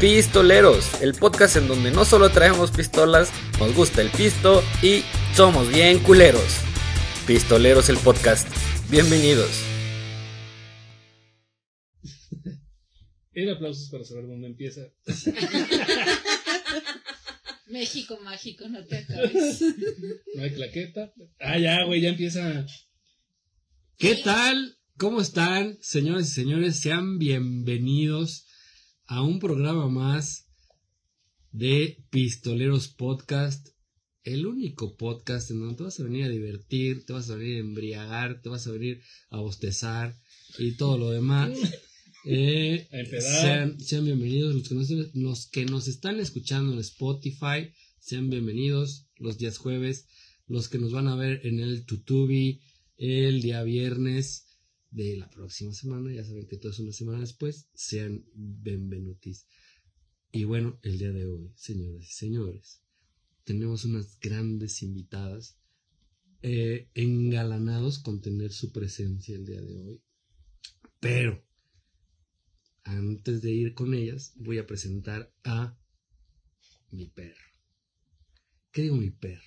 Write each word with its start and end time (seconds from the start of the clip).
Pistoleros, 0.00 1.02
el 1.02 1.12
podcast 1.12 1.56
en 1.56 1.68
donde 1.68 1.90
no 1.90 2.06
solo 2.06 2.30
traemos 2.30 2.70
pistolas, 2.70 3.30
nos 3.58 3.74
gusta 3.74 4.00
el 4.00 4.08
pisto 4.08 4.62
y 4.82 5.02
somos 5.36 5.70
bien 5.70 5.98
culeros. 5.98 6.60
Pistoleros 7.26 7.90
el 7.90 7.98
podcast. 7.98 8.48
Bienvenidos. 8.90 9.50
El 13.34 13.50
aplausos 13.50 13.90
para 13.90 14.04
saber 14.04 14.26
dónde 14.26 14.46
empieza. 14.46 14.88
México 17.68 18.18
mágico, 18.24 18.70
no 18.70 18.82
te 18.86 18.96
acabes. 18.96 19.60
No 20.34 20.44
hay 20.44 20.54
claqueta. 20.54 21.12
Ah, 21.40 21.58
ya, 21.58 21.84
güey, 21.84 22.00
ya 22.00 22.08
empieza. 22.08 22.64
¿Qué 23.98 24.14
tal? 24.14 24.78
¿Cómo 24.96 25.20
están, 25.20 25.76
señoras 25.82 26.30
y 26.30 26.32
señores? 26.32 26.80
Sean 26.80 27.18
bienvenidos 27.18 28.46
a 29.10 29.22
un 29.22 29.40
programa 29.40 29.88
más 29.88 30.46
de 31.50 31.98
Pistoleros 32.10 32.86
Podcast. 32.86 33.70
El 34.22 34.46
único 34.46 34.96
podcast 34.96 35.50
en 35.50 35.58
donde 35.58 35.78
te 35.78 35.82
vas 35.82 35.98
a 35.98 36.04
venir 36.04 36.26
a 36.26 36.28
divertir, 36.28 37.04
te 37.04 37.12
vas 37.12 37.28
a 37.28 37.34
venir 37.34 37.56
a 37.56 37.58
embriagar, 37.58 38.40
te 38.40 38.48
vas 38.48 38.68
a 38.68 38.70
venir 38.70 39.02
a 39.30 39.38
bostezar 39.38 40.16
y 40.60 40.76
todo 40.76 40.96
lo 40.96 41.10
demás. 41.10 41.50
Eh, 42.26 42.86
sean, 43.18 43.80
sean 43.80 44.04
bienvenidos 44.04 44.54
los 44.54 44.68
que, 44.68 44.74
nos, 44.74 44.90
los 45.14 45.46
que 45.46 45.64
nos 45.64 45.88
están 45.88 46.20
escuchando 46.20 46.74
en 46.74 46.78
Spotify, 46.80 47.72
sean 47.98 48.28
bienvenidos 48.28 49.06
los 49.16 49.38
días 49.38 49.56
jueves, 49.56 50.06
los 50.46 50.68
que 50.68 50.76
nos 50.76 50.92
van 50.92 51.08
a 51.08 51.16
ver 51.16 51.40
en 51.46 51.60
el 51.60 51.86
Tutubi 51.86 52.60
el 52.98 53.40
día 53.40 53.62
viernes 53.62 54.49
de 54.90 55.16
la 55.16 55.30
próxima 55.30 55.72
semana, 55.72 56.12
ya 56.12 56.24
saben 56.24 56.46
que 56.46 56.56
todo 56.56 56.72
es 56.72 56.80
una 56.80 56.92
semana 56.92 57.20
después, 57.20 57.68
sean 57.74 58.24
bienvenidos. 58.34 59.46
Y 60.32 60.44
bueno, 60.44 60.78
el 60.82 60.98
día 60.98 61.12
de 61.12 61.26
hoy, 61.26 61.52
señoras 61.56 62.04
y 62.04 62.12
señores, 62.12 62.82
tenemos 63.44 63.84
unas 63.84 64.18
grandes 64.20 64.82
invitadas 64.82 65.58
eh, 66.42 66.88
engalanados 66.94 67.98
con 67.98 68.20
tener 68.20 68.52
su 68.52 68.72
presencia 68.72 69.36
el 69.36 69.46
día 69.46 69.60
de 69.60 69.80
hoy. 69.80 70.02
Pero 70.98 71.44
antes 72.82 73.42
de 73.42 73.50
ir 73.50 73.74
con 73.74 73.94
ellas, 73.94 74.32
voy 74.36 74.58
a 74.58 74.66
presentar 74.66 75.32
a 75.44 75.78
mi 76.90 77.06
perro. 77.06 77.50
¿Qué 78.72 78.82
digo 78.82 78.96
mi 78.96 79.10
perro? 79.10 79.42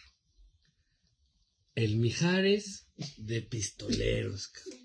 El 1.75 1.97
Mijares 1.97 2.87
de 3.17 3.41
pistoleros. 3.41 4.47
cabrón. 4.49 4.82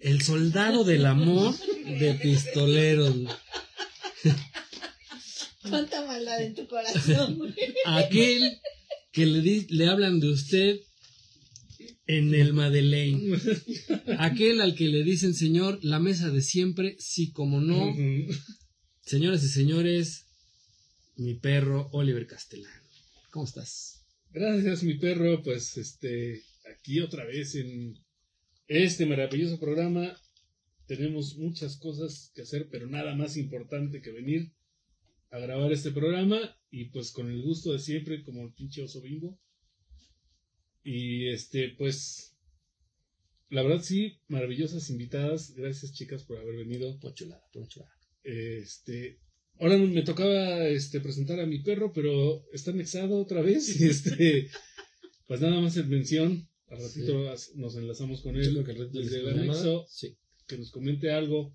El 0.00 0.22
soldado 0.22 0.84
del 0.84 1.04
amor 1.06 1.54
de 1.58 2.14
pistoleros. 2.14 3.14
Cuánta 5.68 6.04
maldad 6.06 6.42
en 6.42 6.54
tu 6.54 6.66
corazón. 6.66 7.36
güey. 7.38 7.54
Aquel 7.84 8.58
que 9.12 9.26
le, 9.26 9.40
di- 9.40 9.66
le 9.68 9.86
hablan 9.88 10.20
de 10.20 10.28
usted 10.30 10.80
en 12.06 12.34
el 12.34 12.52
Madeleine. 12.54 13.38
Aquel 14.18 14.60
al 14.60 14.74
que 14.74 14.88
le 14.88 15.04
dicen, 15.04 15.34
señor, 15.34 15.78
la 15.82 15.98
mesa 16.00 16.30
de 16.30 16.40
siempre, 16.42 16.96
sí 16.98 17.30
como 17.32 17.60
no. 17.60 17.94
Señoras 19.02 19.44
y 19.44 19.48
señores, 19.48 20.26
mi 21.16 21.34
perro 21.34 21.88
Oliver 21.92 22.26
Castellano. 22.26 22.80
¿Cómo 23.30 23.44
estás? 23.44 24.02
Gracias, 24.30 24.82
mi 24.82 24.94
perro. 24.98 25.42
Pues 25.42 25.76
este, 25.76 26.42
aquí 26.74 27.00
otra 27.00 27.24
vez 27.26 27.54
en 27.54 27.94
este 28.70 29.04
maravilloso 29.04 29.58
programa. 29.58 30.16
Tenemos 30.86 31.36
muchas 31.36 31.76
cosas 31.76 32.30
que 32.34 32.42
hacer, 32.42 32.68
pero 32.70 32.86
nada 32.86 33.16
más 33.16 33.36
importante 33.36 34.00
que 34.00 34.12
venir 34.12 34.52
a 35.30 35.40
grabar 35.40 35.72
este 35.72 35.90
programa. 35.90 36.38
Y 36.70 36.84
pues 36.86 37.10
con 37.10 37.28
el 37.30 37.42
gusto 37.42 37.72
de 37.72 37.80
siempre, 37.80 38.22
como 38.22 38.44
el 38.44 38.52
pinche 38.52 38.82
oso 38.82 39.02
bimbo. 39.02 39.40
Y 40.84 41.28
este, 41.30 41.74
pues, 41.76 42.36
la 43.48 43.62
verdad 43.62 43.82
sí, 43.82 44.20
maravillosas 44.28 44.88
invitadas. 44.88 45.52
Gracias, 45.56 45.92
chicas, 45.92 46.22
por 46.22 46.38
haber 46.38 46.54
venido. 46.54 46.96
Pura 47.00 47.12
chulada, 47.12 47.42
pura 47.52 47.66
chulada. 47.66 47.92
Este, 48.22 49.18
ahora 49.58 49.78
me 49.78 50.02
tocaba 50.02 50.68
este 50.68 51.00
presentar 51.00 51.40
a 51.40 51.46
mi 51.46 51.58
perro, 51.58 51.92
pero 51.92 52.44
está 52.52 52.70
anexado 52.70 53.20
otra 53.20 53.42
vez. 53.42 53.68
Y 53.80 53.86
este, 53.88 54.48
pues 55.26 55.40
nada 55.40 55.60
más 55.60 55.76
en 55.76 55.88
mención. 55.88 56.49
Al 56.70 56.80
ratito 56.80 57.34
nos 57.56 57.76
enlazamos 57.76 58.22
con 58.22 58.36
él 58.36 58.62
que 58.64 58.70
al 58.72 58.90
desde 58.92 59.18
el 59.20 59.28
anexo, 59.30 59.86
Sí. 59.88 60.16
que 60.46 60.56
nos 60.56 60.70
comente 60.70 61.10
algo. 61.12 61.54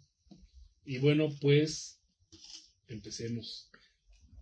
Y 0.86 0.98
bueno, 1.00 1.30
pues 1.42 2.00
empecemos. 2.88 3.70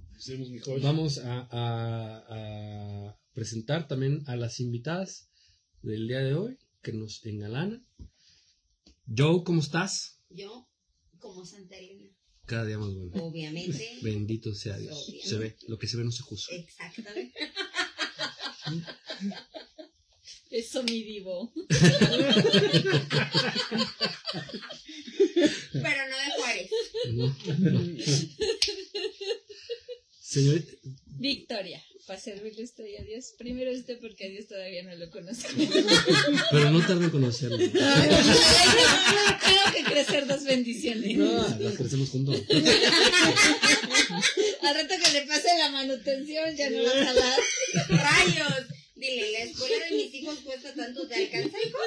Empecemos, 0.10 0.50
mi 0.50 0.60
joya. 0.60 0.84
Vamos 0.84 1.20
a, 1.20 1.48
a- 1.52 2.26
a 3.10 3.20
presentar 3.34 3.88
también 3.88 4.24
a 4.28 4.36
las 4.36 4.60
invitadas 4.60 5.30
del 5.82 6.08
día 6.08 6.20
de 6.20 6.34
hoy 6.34 6.58
que 6.82 6.92
nos 6.94 7.26
engalanan. 7.26 7.86
Joe, 9.16 9.44
¿cómo 9.44 9.62
estás? 9.62 10.20
Yo, 10.30 10.68
como 11.20 11.46
Santa 11.46 11.78
Elena, 11.78 12.10
Cada 12.46 12.66
día 12.66 12.78
más 12.78 12.94
bueno. 12.94 13.12
obviamente. 13.24 13.90
Bendito 14.02 14.54
sea 14.56 14.78
Dios. 14.78 14.98
Obviamente. 15.08 15.30
Se 15.30 15.38
ve, 15.38 15.56
lo 15.68 15.78
que 15.78 15.88
se 15.88 15.98
ve 15.98 16.04
no 16.04 16.12
se 16.12 16.24
juzga. 16.24 16.56
Exactamente. 16.56 17.40
Eso 20.54 20.84
mi 20.84 21.02
divo. 21.04 21.52
Pero 25.72 26.02
no 26.10 26.16
de 26.16 26.30
Juárez. 26.38 26.70
¿no? 27.14 27.36
Señor, 30.22 30.64
Victoria. 31.08 31.84
Para 32.06 32.20
servirle 32.20 32.62
estoy 32.62 32.96
a 32.98 33.04
Dios. 33.04 33.34
Primero 33.40 33.72
este 33.72 33.96
porque 33.96 34.28
a 34.28 34.30
Dios 34.30 34.48
todavía 34.48 34.84
no 34.84 34.94
lo 34.96 35.10
conozco. 35.10 35.50
pero 36.52 36.70
no 36.70 36.86
tarde 36.86 37.06
en 37.06 37.10
conocerlo. 37.10 37.58
Tengo 37.58 37.74
que 39.74 39.84
crecer 39.86 40.28
dos 40.28 40.44
bendiciones. 40.44 41.18
No, 41.18 41.48
las 41.58 41.78
crecemos 41.78 42.12
juntos. 42.12 42.40
Al 44.62 44.76
rato 44.76 44.94
que 45.04 45.12
le 45.14 45.26
pase 45.26 45.48
la 45.58 45.72
manutención 45.72 46.56
ya 46.56 46.70
no 46.70 46.84
vas 46.84 46.94
a. 46.94 47.38
Rayos. 47.88 48.83
Dile, 49.04 49.32
la 49.34 49.40
escuela 49.40 49.86
de 49.90 49.96
mis 49.98 50.14
hijos 50.14 50.40
cuesta 50.46 50.74
tanto, 50.74 51.06
¿te 51.06 51.16
alcanza, 51.16 51.58
hijo? 51.68 51.78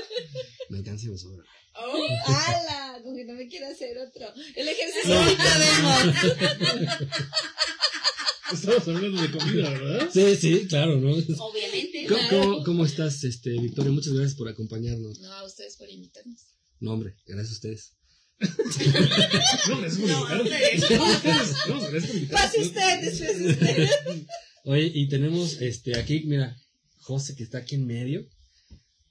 Me 0.69 0.79
alcanza 0.79 1.07
y 1.07 1.09
me 1.09 1.17
sobra. 1.17 1.45
Oh, 1.75 2.07
¡Hala! 2.27 3.01
Como 3.03 3.17
que 3.17 3.25
no 3.25 3.33
me 3.33 3.49
quiere 3.49 3.67
hacer 3.67 3.97
otro. 3.97 4.27
El 4.55 4.69
ejercicio 4.69 5.15
No. 5.15 5.21
ahorita 5.23 5.59
vemos. 5.59 7.01
Estamos 8.53 8.89
hablando 8.89 9.23
de 9.23 9.31
comida, 9.31 9.71
¿verdad? 9.71 10.11
Sí, 10.13 10.37
sí, 10.37 10.67
claro, 10.69 10.97
¿no? 11.01 11.13
obviamente. 11.15 12.07
¿Cómo, 12.07 12.29
cómo, 12.29 12.65
cómo 12.65 12.85
estás, 12.85 13.25
este, 13.25 13.51
Victoria? 13.61 13.93
Muchas 13.93 14.13
gracias 14.13 14.37
por 14.37 14.49
acompañarnos. 14.51 15.19
No, 15.21 15.33
a 15.33 15.45
ustedes 15.47 15.77
por 15.79 15.89
invitarnos. 15.89 16.47
No, 16.81 16.93
hombre, 16.93 17.15
gracias 17.27 17.51
a 17.51 17.55
ustedes. 17.55 17.93
No, 19.69 19.81
gracias 19.81 19.99
por 20.01 20.09
No, 20.11 20.19
invitarnos. 20.19 20.29
No, 20.39 20.43
ustedes. 20.45 20.91
No, 20.91 21.81
gracias 21.81 22.07
por 22.07 22.17
invitarnos. 22.17 22.31
Pase 22.31 22.61
usted, 22.61 23.01
después 23.01 23.41
usted. 23.41 23.89
Oye, 24.65 24.91
y 24.95 25.09
tenemos 25.09 25.61
este 25.61 25.99
aquí, 25.99 26.25
mira, 26.27 26.57
José 27.07 27.37
que 27.37 27.45
está 27.45 27.59
aquí 27.59 27.77
en 27.77 27.87
medio. 27.87 28.27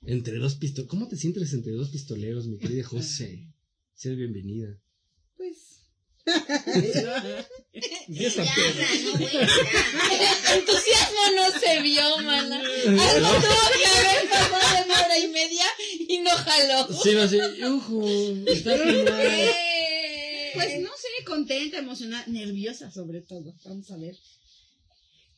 Entre 0.05 0.37
dos 0.37 0.55
pistoleros. 0.55 0.89
¿Cómo 0.89 1.07
te 1.07 1.15
sientes 1.15 1.53
entre 1.53 1.71
dos 1.71 1.89
pistoleros, 1.91 2.45
mi 2.47 2.57
querida 2.57 2.83
José? 2.83 3.47
Seas 3.95 4.17
bienvenida. 4.17 4.67
Pues. 5.37 5.57
Ya 8.07 8.27
está 8.27 8.43
Ya, 8.43 8.53
pedo. 8.55 8.73
no, 9.03 9.11
güey, 9.17 9.33
ya. 9.33 9.39
El 9.41 10.59
entusiasmo 10.59 11.23
no 11.35 11.59
se 11.59 11.81
vio, 11.81 12.17
mana. 12.23 12.59
Algo 12.59 13.29
tuvo 13.43 13.65
que 13.77 13.85
haber 13.85 14.29
pasado 14.29 14.77
de 14.77 14.83
una 14.85 14.97
hora 15.05 15.17
y 15.19 15.27
media 15.29 15.65
y 16.07 16.17
no 16.19 16.29
jaló. 16.31 16.87
Sí, 17.01 17.13
va 17.15 17.23
a 17.23 17.27
ser, 17.29 17.41
ujú, 17.65 18.43
está 18.47 18.75
Pues 20.53 20.79
no 20.81 20.89
sé, 20.89 21.25
contenta, 21.25 21.77
emocionada, 21.79 22.25
nerviosa 22.27 22.91
sobre 22.91 23.21
todo. 23.21 23.53
Vamos 23.65 23.89
a 23.91 23.97
ver 23.97 24.15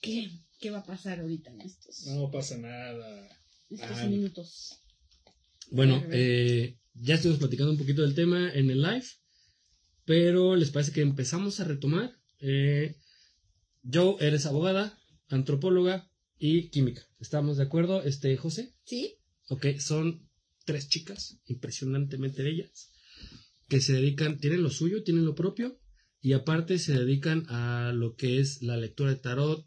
qué, 0.01 0.29
qué 0.59 0.69
va 0.71 0.79
a 0.79 0.83
pasar 0.85 1.19
ahorita 1.19 1.51
en 1.51 1.61
estos, 1.61 2.05
No 2.07 2.29
pasa 2.31 2.57
nada. 2.57 3.29
estos 3.69 3.97
Ah. 3.97 4.07
minutos. 4.07 4.79
Bueno, 5.71 6.01
eh, 6.11 6.77
ya 6.93 7.15
estuvimos 7.15 7.39
platicando 7.39 7.71
un 7.73 7.77
poquito 7.77 8.01
del 8.01 8.15
tema 8.15 8.51
en 8.53 8.69
el 8.69 8.81
live, 8.81 9.05
pero 10.05 10.55
¿les 10.55 10.71
parece 10.71 10.91
que 10.93 11.01
empezamos 11.01 11.59
a 11.59 11.65
retomar? 11.65 12.11
Eh, 12.39 12.95
Joe, 13.91 14.15
eres 14.19 14.45
abogada, 14.45 14.97
antropóloga 15.29 16.09
y 16.39 16.69
química. 16.69 17.05
¿Estamos 17.19 17.57
de 17.57 17.63
acuerdo, 17.63 18.03
este, 18.03 18.35
José? 18.37 18.73
¿Sí? 18.85 19.15
Ok, 19.49 19.65
son 19.79 20.27
tres 20.65 20.87
chicas, 20.89 21.39
impresionantemente 21.45 22.43
bellas, 22.43 22.91
que 23.67 23.79
se 23.81 23.93
dedican, 23.93 24.39
tienen 24.39 24.63
lo 24.63 24.69
suyo, 24.69 25.03
tienen 25.03 25.25
lo 25.25 25.35
propio, 25.35 25.79
y 26.21 26.33
aparte 26.33 26.79
se 26.79 26.93
dedican 26.93 27.45
a 27.49 27.91
lo 27.93 28.15
que 28.15 28.39
es 28.39 28.61
la 28.61 28.77
lectura 28.77 29.09
de 29.11 29.17
tarot 29.19 29.65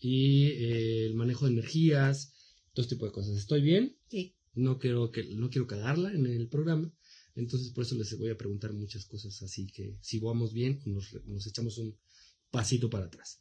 y 0.00 0.46
eh, 0.46 1.06
el 1.06 1.14
manejo 1.14 1.46
de 1.46 1.52
energías, 1.52 2.32
todo 2.72 2.82
este 2.82 2.96
tipo 2.96 3.06
de 3.06 3.12
cosas. 3.12 3.36
¿Estoy 3.36 3.60
bien? 3.62 3.96
Sí. 4.08 4.34
No 4.54 4.78
quiero, 4.78 5.10
que, 5.10 5.22
no 5.36 5.50
quiero 5.50 5.66
cagarla 5.66 6.12
en 6.12 6.26
el 6.26 6.48
programa, 6.48 6.92
entonces 7.36 7.70
por 7.70 7.84
eso 7.84 7.94
les 7.94 8.18
voy 8.18 8.30
a 8.30 8.36
preguntar 8.36 8.72
muchas 8.72 9.06
cosas, 9.06 9.40
así 9.42 9.68
que 9.68 9.96
si 10.00 10.18
vamos 10.18 10.52
bien 10.52 10.80
nos, 10.86 11.14
nos 11.26 11.46
echamos 11.46 11.78
un 11.78 11.96
pasito 12.50 12.90
para 12.90 13.06
atrás. 13.06 13.40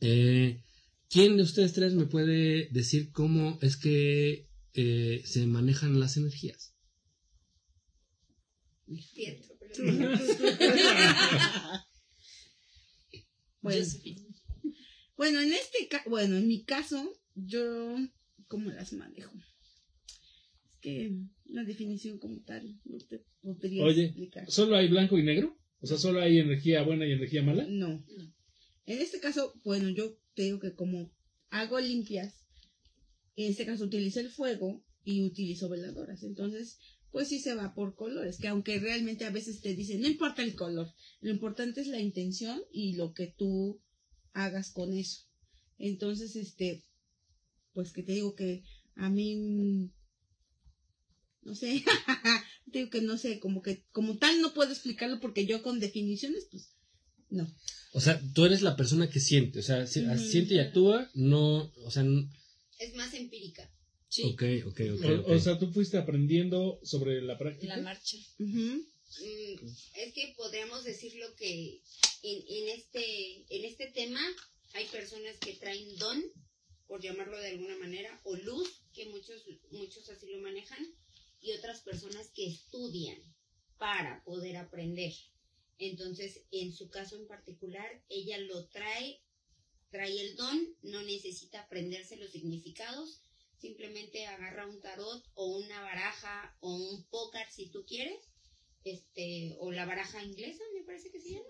Eh, 0.00 0.64
¿Quién 1.08 1.36
de 1.36 1.44
ustedes 1.44 1.72
tres 1.74 1.94
me 1.94 2.06
puede 2.06 2.68
decir 2.70 3.12
cómo 3.12 3.58
es 3.62 3.76
que 3.76 4.48
eh, 4.74 5.22
se 5.24 5.46
manejan 5.46 6.00
las 6.00 6.16
energías? 6.16 6.74
Bueno, 13.60 13.86
bueno, 15.22 15.40
en 15.40 15.52
este 15.52 15.86
ca- 15.88 16.02
bueno, 16.08 16.36
en 16.36 16.48
mi 16.48 16.64
caso, 16.64 17.12
yo 17.36 17.96
cómo 18.48 18.70
las 18.72 18.92
manejo. 18.92 19.32
Es 20.72 20.78
que 20.80 21.12
la 21.46 21.62
definición 21.62 22.18
como 22.18 22.40
tal 22.42 22.80
no 22.84 22.98
te 22.98 23.24
podría 23.40 23.84
Oye, 23.84 24.04
explicar. 24.06 24.50
¿solo 24.50 24.74
hay 24.76 24.88
blanco 24.88 25.16
y 25.16 25.22
negro? 25.22 25.56
O 25.80 25.86
sea, 25.86 25.96
¿solo 25.96 26.20
hay 26.20 26.38
energía 26.38 26.82
buena 26.82 27.06
y 27.06 27.12
energía 27.12 27.42
mala? 27.44 27.64
No. 27.68 28.04
No. 28.18 28.34
En 28.86 28.98
este 29.00 29.20
caso, 29.20 29.52
bueno, 29.64 29.88
yo 29.90 30.18
te 30.34 30.42
digo 30.42 30.58
que 30.58 30.74
como 30.74 31.12
hago 31.50 31.78
limpias, 31.78 32.34
en 33.36 33.50
este 33.52 33.64
caso 33.64 33.84
utilizo 33.84 34.18
el 34.18 34.28
fuego 34.30 34.84
y 35.04 35.22
utilizo 35.22 35.68
veladoras. 35.68 36.24
Entonces, 36.24 36.78
pues 37.12 37.28
sí 37.28 37.38
se 37.38 37.54
va 37.54 37.74
por 37.74 37.94
colores, 37.94 38.38
que 38.38 38.48
aunque 38.48 38.80
realmente 38.80 39.24
a 39.24 39.30
veces 39.30 39.60
te 39.60 39.76
dicen, 39.76 40.00
no 40.00 40.08
importa 40.08 40.42
el 40.42 40.56
color, 40.56 40.88
lo 41.20 41.30
importante 41.30 41.80
es 41.80 41.86
la 41.86 42.00
intención 42.00 42.60
y 42.72 42.94
lo 42.96 43.12
que 43.12 43.28
tú 43.28 43.80
hagas 44.32 44.70
con 44.70 44.92
eso. 44.92 45.22
Entonces, 45.78 46.36
este, 46.36 46.84
pues 47.72 47.92
que 47.92 48.02
te 48.02 48.12
digo 48.12 48.34
que 48.34 48.62
a 48.96 49.08
mí, 49.08 49.36
mm, 49.36 49.90
no 51.42 51.54
sé, 51.54 51.82
te 52.72 52.78
digo 52.78 52.90
que 52.90 53.00
no 53.02 53.18
sé, 53.18 53.40
como 53.40 53.62
que 53.62 53.84
como 53.92 54.16
tal 54.18 54.40
no 54.40 54.54
puedo 54.54 54.70
explicarlo 54.70 55.20
porque 55.20 55.46
yo 55.46 55.62
con 55.62 55.80
definiciones, 55.80 56.46
pues, 56.50 56.70
no. 57.30 57.52
O 57.94 58.00
sea, 58.00 58.20
tú 58.34 58.44
eres 58.44 58.62
la 58.62 58.76
persona 58.76 59.10
que 59.10 59.20
siente, 59.20 59.58
o 59.58 59.62
sea, 59.62 59.86
si- 59.86 60.04
siente 60.18 60.54
y 60.54 60.58
actúa, 60.58 61.10
no, 61.14 61.70
o 61.84 61.90
sea, 61.90 62.04
Es 62.78 62.94
más 62.94 63.12
empírica. 63.14 63.68
Sí, 64.08 64.24
ok, 64.24 64.42
ok, 64.66 64.80
ok. 64.94 65.04
O, 65.04 65.20
ok. 65.20 65.26
o 65.28 65.38
sea, 65.40 65.58
tú 65.58 65.72
fuiste 65.72 65.96
aprendiendo 65.96 66.78
sobre 66.82 67.22
la 67.22 67.38
práctica. 67.38 67.76
la 67.76 67.82
marcha. 67.82 68.16
Es 69.20 70.12
que 70.14 70.34
podríamos 70.36 70.84
decirlo 70.84 71.34
que 71.36 71.82
en, 72.22 72.44
en 72.48 72.68
este 72.70 73.44
en 73.54 73.64
este 73.64 73.88
tema 73.88 74.20
hay 74.74 74.86
personas 74.86 75.36
que 75.38 75.54
traen 75.54 75.96
don 75.96 76.22
por 76.86 77.02
llamarlo 77.02 77.38
de 77.38 77.48
alguna 77.48 77.76
manera 77.78 78.20
o 78.24 78.34
luz 78.36 78.82
que 78.94 79.06
muchos 79.06 79.44
muchos 79.70 80.08
así 80.08 80.26
lo 80.28 80.40
manejan 80.40 80.86
y 81.40 81.52
otras 81.52 81.80
personas 81.80 82.30
que 82.30 82.46
estudian 82.46 83.18
para 83.76 84.22
poder 84.24 84.56
aprender. 84.56 85.12
Entonces 85.78 86.42
en 86.50 86.72
su 86.72 86.88
caso 86.88 87.16
en 87.16 87.26
particular 87.26 88.02
ella 88.08 88.38
lo 88.38 88.66
trae 88.68 89.20
trae 89.90 90.20
el 90.20 90.36
don 90.36 90.76
no 90.82 91.02
necesita 91.02 91.60
aprenderse 91.60 92.16
los 92.16 92.30
significados 92.30 93.20
simplemente 93.58 94.26
agarra 94.26 94.66
un 94.66 94.80
tarot 94.80 95.22
o 95.34 95.56
una 95.58 95.82
baraja 95.82 96.56
o 96.60 96.74
un 96.74 97.04
póker 97.04 97.46
si 97.50 97.68
tú 97.68 97.84
quieres 97.86 98.31
este 98.84 99.54
o 99.58 99.70
la 99.72 99.84
baraja 99.86 100.22
inglesa 100.24 100.62
me 100.74 100.84
parece 100.84 101.10
que 101.10 101.20
se 101.20 101.30
llama 101.30 101.44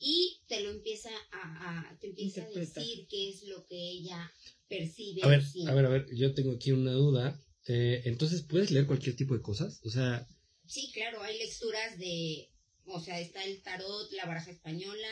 y 0.00 0.40
te 0.46 0.60
lo 0.60 0.70
empieza 0.70 1.10
a, 1.32 1.90
a- 1.90 1.98
te 1.98 2.06
empieza 2.08 2.42
a 2.44 2.48
decir 2.50 3.06
qué 3.10 3.30
es 3.30 3.42
lo 3.44 3.66
que 3.66 3.76
ella 3.76 4.30
percibe 4.68 5.22
A 5.24 5.28
ver, 5.28 5.42
a 5.68 5.74
ver, 5.74 5.84
a 5.86 5.88
ver, 5.88 6.06
yo 6.14 6.34
tengo 6.34 6.52
aquí 6.52 6.70
una 6.72 6.92
duda. 6.92 7.40
Eh, 7.66 8.02
entonces, 8.04 8.42
¿puedes 8.42 8.70
leer 8.70 8.86
cualquier 8.86 9.16
tipo 9.16 9.34
de 9.34 9.42
cosas? 9.42 9.80
O 9.84 9.90
sea, 9.90 10.26
sí 10.66 10.90
claro 10.94 11.22
hay 11.22 11.36
lecturas 11.38 11.98
de 11.98 12.48
o 12.84 13.00
sea 13.00 13.18
está 13.20 13.44
el 13.44 13.60
tarot 13.62 14.10
la 14.12 14.24
baraja 14.26 14.50
española 14.50 15.08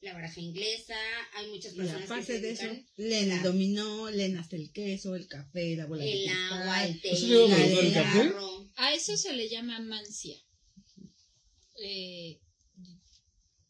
la 0.00 0.12
baraja 0.12 0.38
inglesa 0.40 0.96
hay 1.36 1.48
muchas 1.50 1.72
personas 1.74 2.00
que 2.02 2.04
aparte 2.06 2.26
se 2.26 2.40
de 2.40 2.50
eso, 2.50 2.66
leen 2.96 3.22
el 3.24 3.28
la- 3.30 3.42
dominó, 3.42 4.10
leen 4.10 4.36
hasta 4.36 4.56
el 4.56 4.70
queso, 4.72 5.14
el 5.14 5.26
café, 5.28 5.76
la 5.76 5.86
bola 5.86 6.04
de 6.04 6.12
el 6.12 6.18
cristal. 6.24 6.62
agua 6.62 6.84
el 6.86 7.00
té 7.00 7.10
¿Eso 7.12 7.26
lleva 7.26 7.40
voluntad 7.46 7.68
el 7.80 7.86
el 7.86 7.92
café? 7.94 8.10
cigarro. 8.22 8.70
A 8.76 8.94
eso 8.94 9.16
se 9.16 9.32
le 9.32 9.48
llama 9.48 9.80
mancia. 9.80 10.36
Eh, 11.86 12.40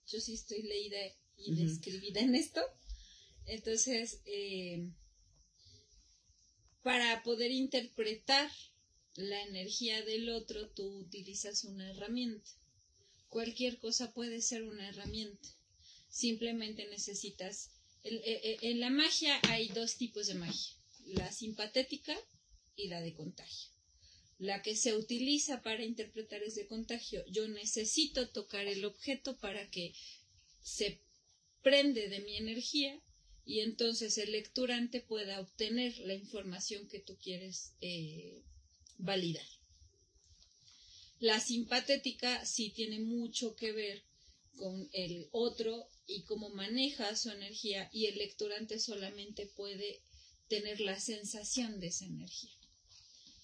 yo 0.07 0.21
sí 0.21 0.35
estoy 0.35 0.63
leída 0.63 0.99
y 1.37 1.53
Ujú. 1.53 1.63
describida 1.63 2.21
en 2.21 2.35
esto. 2.37 2.61
Entonces, 3.47 4.21
eh, 4.27 4.89
para 6.83 7.23
poder 7.23 7.51
interpretar 7.51 8.51
la 9.17 9.43
energía 9.43 10.05
del 10.05 10.29
otro, 10.31 10.71
tú 10.71 10.87
utilizas 10.99 11.65
una 11.65 11.91
herramienta. 11.91 12.51
Cualquier 13.29 13.79
cosa 13.79 14.13
puede 14.13 14.41
ser 14.41 14.63
una 14.63 14.89
herramienta. 14.89 15.49
Simplemente 16.09 16.87
necesitas... 16.89 17.71
el- 18.05 18.23
eh, 18.25 18.59
en 18.63 18.79
la 18.81 18.91
magia 18.91 19.41
hay 19.49 19.69
dos 19.69 19.97
tipos 19.97 20.27
de 20.29 20.35
magia. 20.35 20.77
La 21.07 21.33
simpatética 21.33 22.17
y 22.77 22.89
la 22.89 23.01
de 23.01 23.13
contagio. 23.15 23.74
La 24.39 24.63
que 24.63 24.77
se 24.77 24.95
utiliza 24.95 25.63
para 25.63 25.85
interpretar 25.85 26.43
es 26.43 26.55
de 26.55 26.67
contagio. 26.67 27.25
Yo 27.27 27.49
necesito 27.49 28.29
tocar 28.31 28.67
el 28.67 28.85
objeto 28.85 29.39
para 29.39 29.71
que 29.71 29.95
se 30.63 31.01
prende 31.63 32.09
de 32.09 32.21
mi 32.21 32.37
energía 32.37 33.01
y 33.47 33.61
entonces 33.61 34.19
el 34.19 34.33
lecturante 34.33 35.01
pueda 35.01 35.41
obtener 35.41 35.99
la 35.99 36.15
información 36.15 36.89
que 36.89 36.99
tú 36.99 37.17
quieres 37.19 37.73
eh, 37.81 38.43
validar. 38.99 39.47
La 41.21 41.41
simpatética 41.41 42.45
sí 42.45 42.71
tiene 42.71 43.01
mucho 43.01 43.55
que 43.55 43.73
ver 43.73 44.03
con 44.57 44.89
el 44.93 45.29
otro 45.33 45.89
y 46.07 46.23
cómo 46.25 46.51
maneja 46.51 47.17
su 47.17 47.31
energía 47.31 47.89
y 47.93 48.07
el 48.07 48.19
lecturante 48.19 48.79
solamente 48.79 49.47
puede 49.47 50.01
tener 50.49 50.81
la 50.81 51.01
sensación 51.01 51.81
de 51.81 51.89
esa 51.89 52.07
energía. 52.07 52.53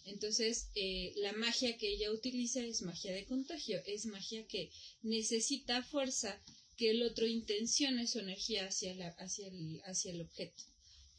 Entonces, 0.04 0.70
eh, 0.74 1.12
la 1.16 1.32
magia 1.32 1.76
que 1.76 1.88
ella 1.92 2.10
utiliza 2.10 2.60
es 2.60 2.82
magia 2.82 3.12
de 3.12 3.26
contagio, 3.26 3.82
es 3.86 4.06
magia 4.06 4.46
que 4.46 4.70
necesita 5.02 5.82
fuerza 5.82 6.40
que 6.76 6.90
el 6.90 7.02
otro 7.02 7.26
intencione 7.26 8.06
su 8.06 8.20
energía 8.20 8.66
hacia, 8.66 8.94
la, 8.94 9.08
hacia, 9.18 9.48
el, 9.48 9.82
hacia 9.84 10.12
el 10.12 10.22
objeto. 10.22 10.62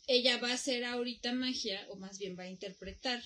Ella 0.07 0.37
va 0.37 0.49
a 0.49 0.55
hacer 0.55 0.83
ahorita 0.83 1.33
magia, 1.33 1.85
o 1.89 1.95
más 1.95 2.17
bien 2.17 2.37
va 2.37 2.43
a 2.43 2.49
interpretar 2.49 3.23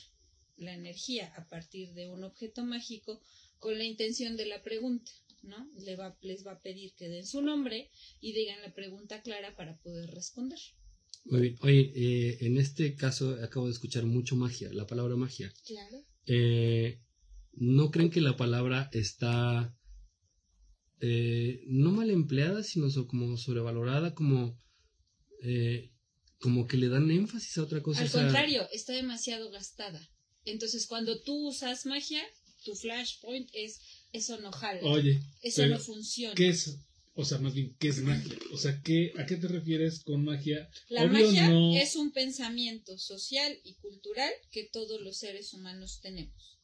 la 0.57 0.73
energía 0.73 1.33
a 1.35 1.47
partir 1.47 1.93
de 1.93 2.09
un 2.09 2.23
objeto 2.23 2.63
mágico 2.63 3.21
con 3.59 3.77
la 3.77 3.85
intención 3.85 4.35
de 4.37 4.45
la 4.45 4.61
pregunta, 4.61 5.11
¿no? 5.43 5.69
Le 5.79 5.95
va, 5.95 6.17
les 6.21 6.45
va 6.45 6.53
a 6.53 6.61
pedir 6.61 6.93
que 6.93 7.09
den 7.09 7.25
su 7.25 7.41
nombre 7.41 7.89
y 8.19 8.33
digan 8.33 8.61
la 8.61 8.73
pregunta 8.73 9.21
clara 9.21 9.55
para 9.55 9.77
poder 9.77 10.11
responder. 10.11 10.59
Muy 11.25 11.41
bien. 11.41 11.55
Oye, 11.61 11.91
eh, 11.95 12.37
en 12.41 12.57
este 12.57 12.95
caso 12.95 13.37
acabo 13.43 13.65
de 13.65 13.73
escuchar 13.73 14.05
mucho 14.05 14.35
magia, 14.35 14.71
la 14.71 14.87
palabra 14.87 15.15
magia. 15.15 15.51
Claro. 15.65 16.05
Eh, 16.27 17.01
¿No 17.53 17.89
creen 17.91 18.09
que 18.09 18.21
la 18.21 18.35
palabra 18.35 18.89
está 18.91 19.75
eh, 20.99 21.63
no 21.67 21.91
mal 21.91 22.09
empleada, 22.09 22.63
sino 22.63 22.87
como 23.07 23.37
sobrevalorada, 23.37 24.13
como, 24.13 24.59
eh, 25.41 25.91
como 26.39 26.67
que 26.67 26.77
le 26.77 26.89
dan 26.89 27.09
énfasis 27.11 27.57
a 27.57 27.63
otra 27.63 27.81
cosa? 27.81 28.01
Al 28.01 28.07
o 28.07 28.09
sea, 28.09 28.23
contrario, 28.23 28.67
está 28.71 28.93
demasiado 28.93 29.49
gastada. 29.51 30.01
Entonces, 30.43 30.85
cuando 30.87 31.21
tú 31.21 31.47
usas 31.47 31.85
magia, 31.85 32.21
tu 32.63 32.75
flashpoint 32.75 33.49
es 33.53 33.79
eso 34.11 34.39
no 34.39 34.51
jala, 34.51 34.81
Oye, 34.83 35.21
eso 35.41 35.65
no 35.67 35.79
funciona. 35.79 36.35
¿qué 36.35 36.49
es? 36.49 36.79
O 37.17 37.23
sea, 37.23 37.37
más 37.37 37.53
bien, 37.53 37.75
¿qué 37.79 37.87
es 37.87 38.01
magia? 38.01 38.35
O 38.51 38.57
sea, 38.57 38.81
¿qué, 38.83 39.13
¿a 39.17 39.25
qué 39.25 39.37
te 39.37 39.47
refieres 39.47 40.03
con 40.03 40.25
magia? 40.25 40.69
La 40.89 41.03
Obvio, 41.03 41.25
magia 41.25 41.49
no- 41.49 41.75
es 41.75 41.95
un 41.95 42.11
pensamiento 42.11 42.97
social 42.97 43.57
y 43.63 43.75
cultural 43.75 44.31
que 44.51 44.65
todos 44.65 44.99
los 45.01 45.17
seres 45.17 45.53
humanos 45.53 46.01
tenemos. 46.01 46.59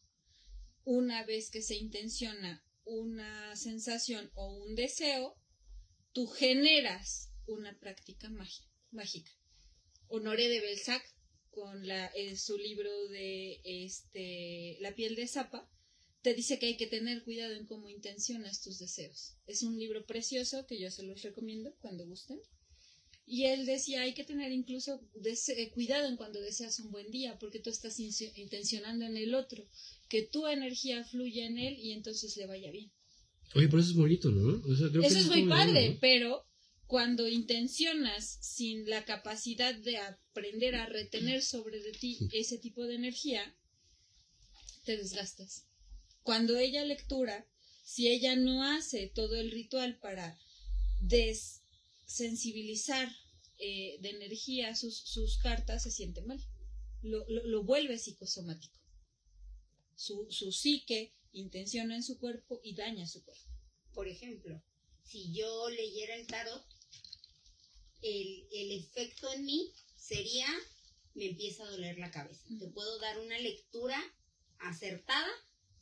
Una 0.83 1.23
vez 1.25 1.51
que 1.51 1.61
se 1.61 1.75
intenciona 1.75 2.65
una 2.83 3.55
sensación 3.55 4.29
o 4.33 4.57
un 4.65 4.75
deseo, 4.75 5.37
tú 6.11 6.27
generas 6.27 7.31
una 7.47 7.77
práctica 7.79 8.29
mágica. 8.91 9.31
Honoré 10.07 10.49
de 10.49 10.59
Belzac, 10.59 11.01
con 11.51 11.87
la, 11.87 12.11
en 12.15 12.37
su 12.37 12.57
libro 12.57 12.91
de 13.07 13.61
este, 13.63 14.77
La 14.81 14.93
piel 14.95 15.15
de 15.15 15.27
zapa, 15.27 15.69
te 16.21 16.33
dice 16.33 16.59
que 16.59 16.67
hay 16.67 16.77
que 16.77 16.87
tener 16.87 17.23
cuidado 17.23 17.53
en 17.55 17.65
cómo 17.65 17.89
intencionas 17.89 18.61
tus 18.61 18.77
deseos. 18.79 19.35
Es 19.47 19.63
un 19.63 19.77
libro 19.77 20.05
precioso 20.05 20.65
que 20.67 20.79
yo 20.79 20.91
se 20.91 21.03
los 21.03 21.21
recomiendo 21.21 21.73
cuando 21.79 22.05
gusten. 22.05 22.39
Y 23.25 23.45
él 23.45 23.65
decía, 23.65 24.01
hay 24.01 24.13
que 24.13 24.23
tener 24.25 24.51
incluso 24.51 24.99
eh, 25.23 25.69
cuidado 25.71 26.07
en 26.07 26.17
cuando 26.17 26.41
deseas 26.41 26.79
un 26.79 26.91
buen 26.91 27.09
día, 27.11 27.37
porque 27.39 27.59
tú 27.59 27.69
estás 27.69 27.97
inci- 27.99 28.31
intencionando 28.35 29.05
en 29.05 29.15
el 29.15 29.33
otro, 29.35 29.65
que 30.09 30.23
tu 30.23 30.47
energía 30.47 31.03
fluya 31.05 31.45
en 31.47 31.57
él 31.57 31.77
y 31.79 31.91
entonces 31.93 32.35
le 32.37 32.45
vaya 32.45 32.71
bien. 32.71 32.91
Oye, 33.55 33.67
pero 33.67 33.79
eso 33.81 33.91
es 33.91 33.95
bonito, 33.97 34.29
¿no? 34.31 34.61
O 34.69 34.75
sea, 34.75 34.89
creo 34.89 35.01
que 35.01 35.07
Eso 35.07 35.19
es 35.19 35.27
muy 35.27 35.47
padre, 35.47 35.97
pero 36.01 36.45
cuando 36.87 37.27
intencionas 37.27 38.37
sin 38.41 38.89
la 38.89 39.05
capacidad 39.05 39.73
de 39.75 39.97
aprender 39.97 40.75
a 40.75 40.85
retener 40.87 41.41
sobre 41.41 41.79
de 41.81 41.91
ti 41.93 42.17
ese 42.33 42.57
tipo 42.57 42.83
de 42.85 42.95
energía, 42.95 43.55
te 44.83 44.97
desgastas. 44.97 45.67
Cuando 46.23 46.57
ella 46.57 46.83
lectura, 46.85 47.47
si 47.83 48.09
ella 48.09 48.35
no 48.35 48.63
hace 48.63 49.07
todo 49.07 49.35
el 49.35 49.51
ritual 49.51 49.97
para 49.99 50.37
sensibilizar 52.05 53.09
eh, 53.59 53.97
de 54.01 54.09
energía 54.09 54.75
sus, 54.75 54.97
sus 54.97 55.37
cartas, 55.37 55.83
se 55.83 55.91
siente 55.91 56.21
mal. 56.21 56.39
Lo, 57.01 57.27
lo, 57.27 57.45
lo 57.47 57.63
vuelve 57.63 57.97
psicosomático. 57.97 58.79
Su, 59.95 60.27
su 60.29 60.51
psique 60.51 61.13
intenciona 61.31 61.95
en 61.95 62.03
su 62.03 62.19
cuerpo 62.19 62.61
y 62.63 62.75
daña 62.75 63.07
su 63.07 63.23
cuerpo. 63.23 63.49
Por 63.93 64.07
ejemplo, 64.07 64.63
si 65.03 65.33
yo 65.33 65.69
leyera 65.69 66.15
el 66.15 66.27
tarot, 66.27 66.65
el, 68.01 68.47
el 68.51 68.71
efecto 68.71 69.31
en 69.33 69.45
mí 69.45 69.71
sería, 69.95 70.47
me 71.13 71.25
empieza 71.25 71.63
a 71.63 71.69
doler 71.71 71.97
la 71.97 72.11
cabeza. 72.11 72.43
Te 72.59 72.67
puedo 72.67 72.99
dar 72.99 73.19
una 73.19 73.37
lectura 73.39 74.01
acertada, 74.59 75.29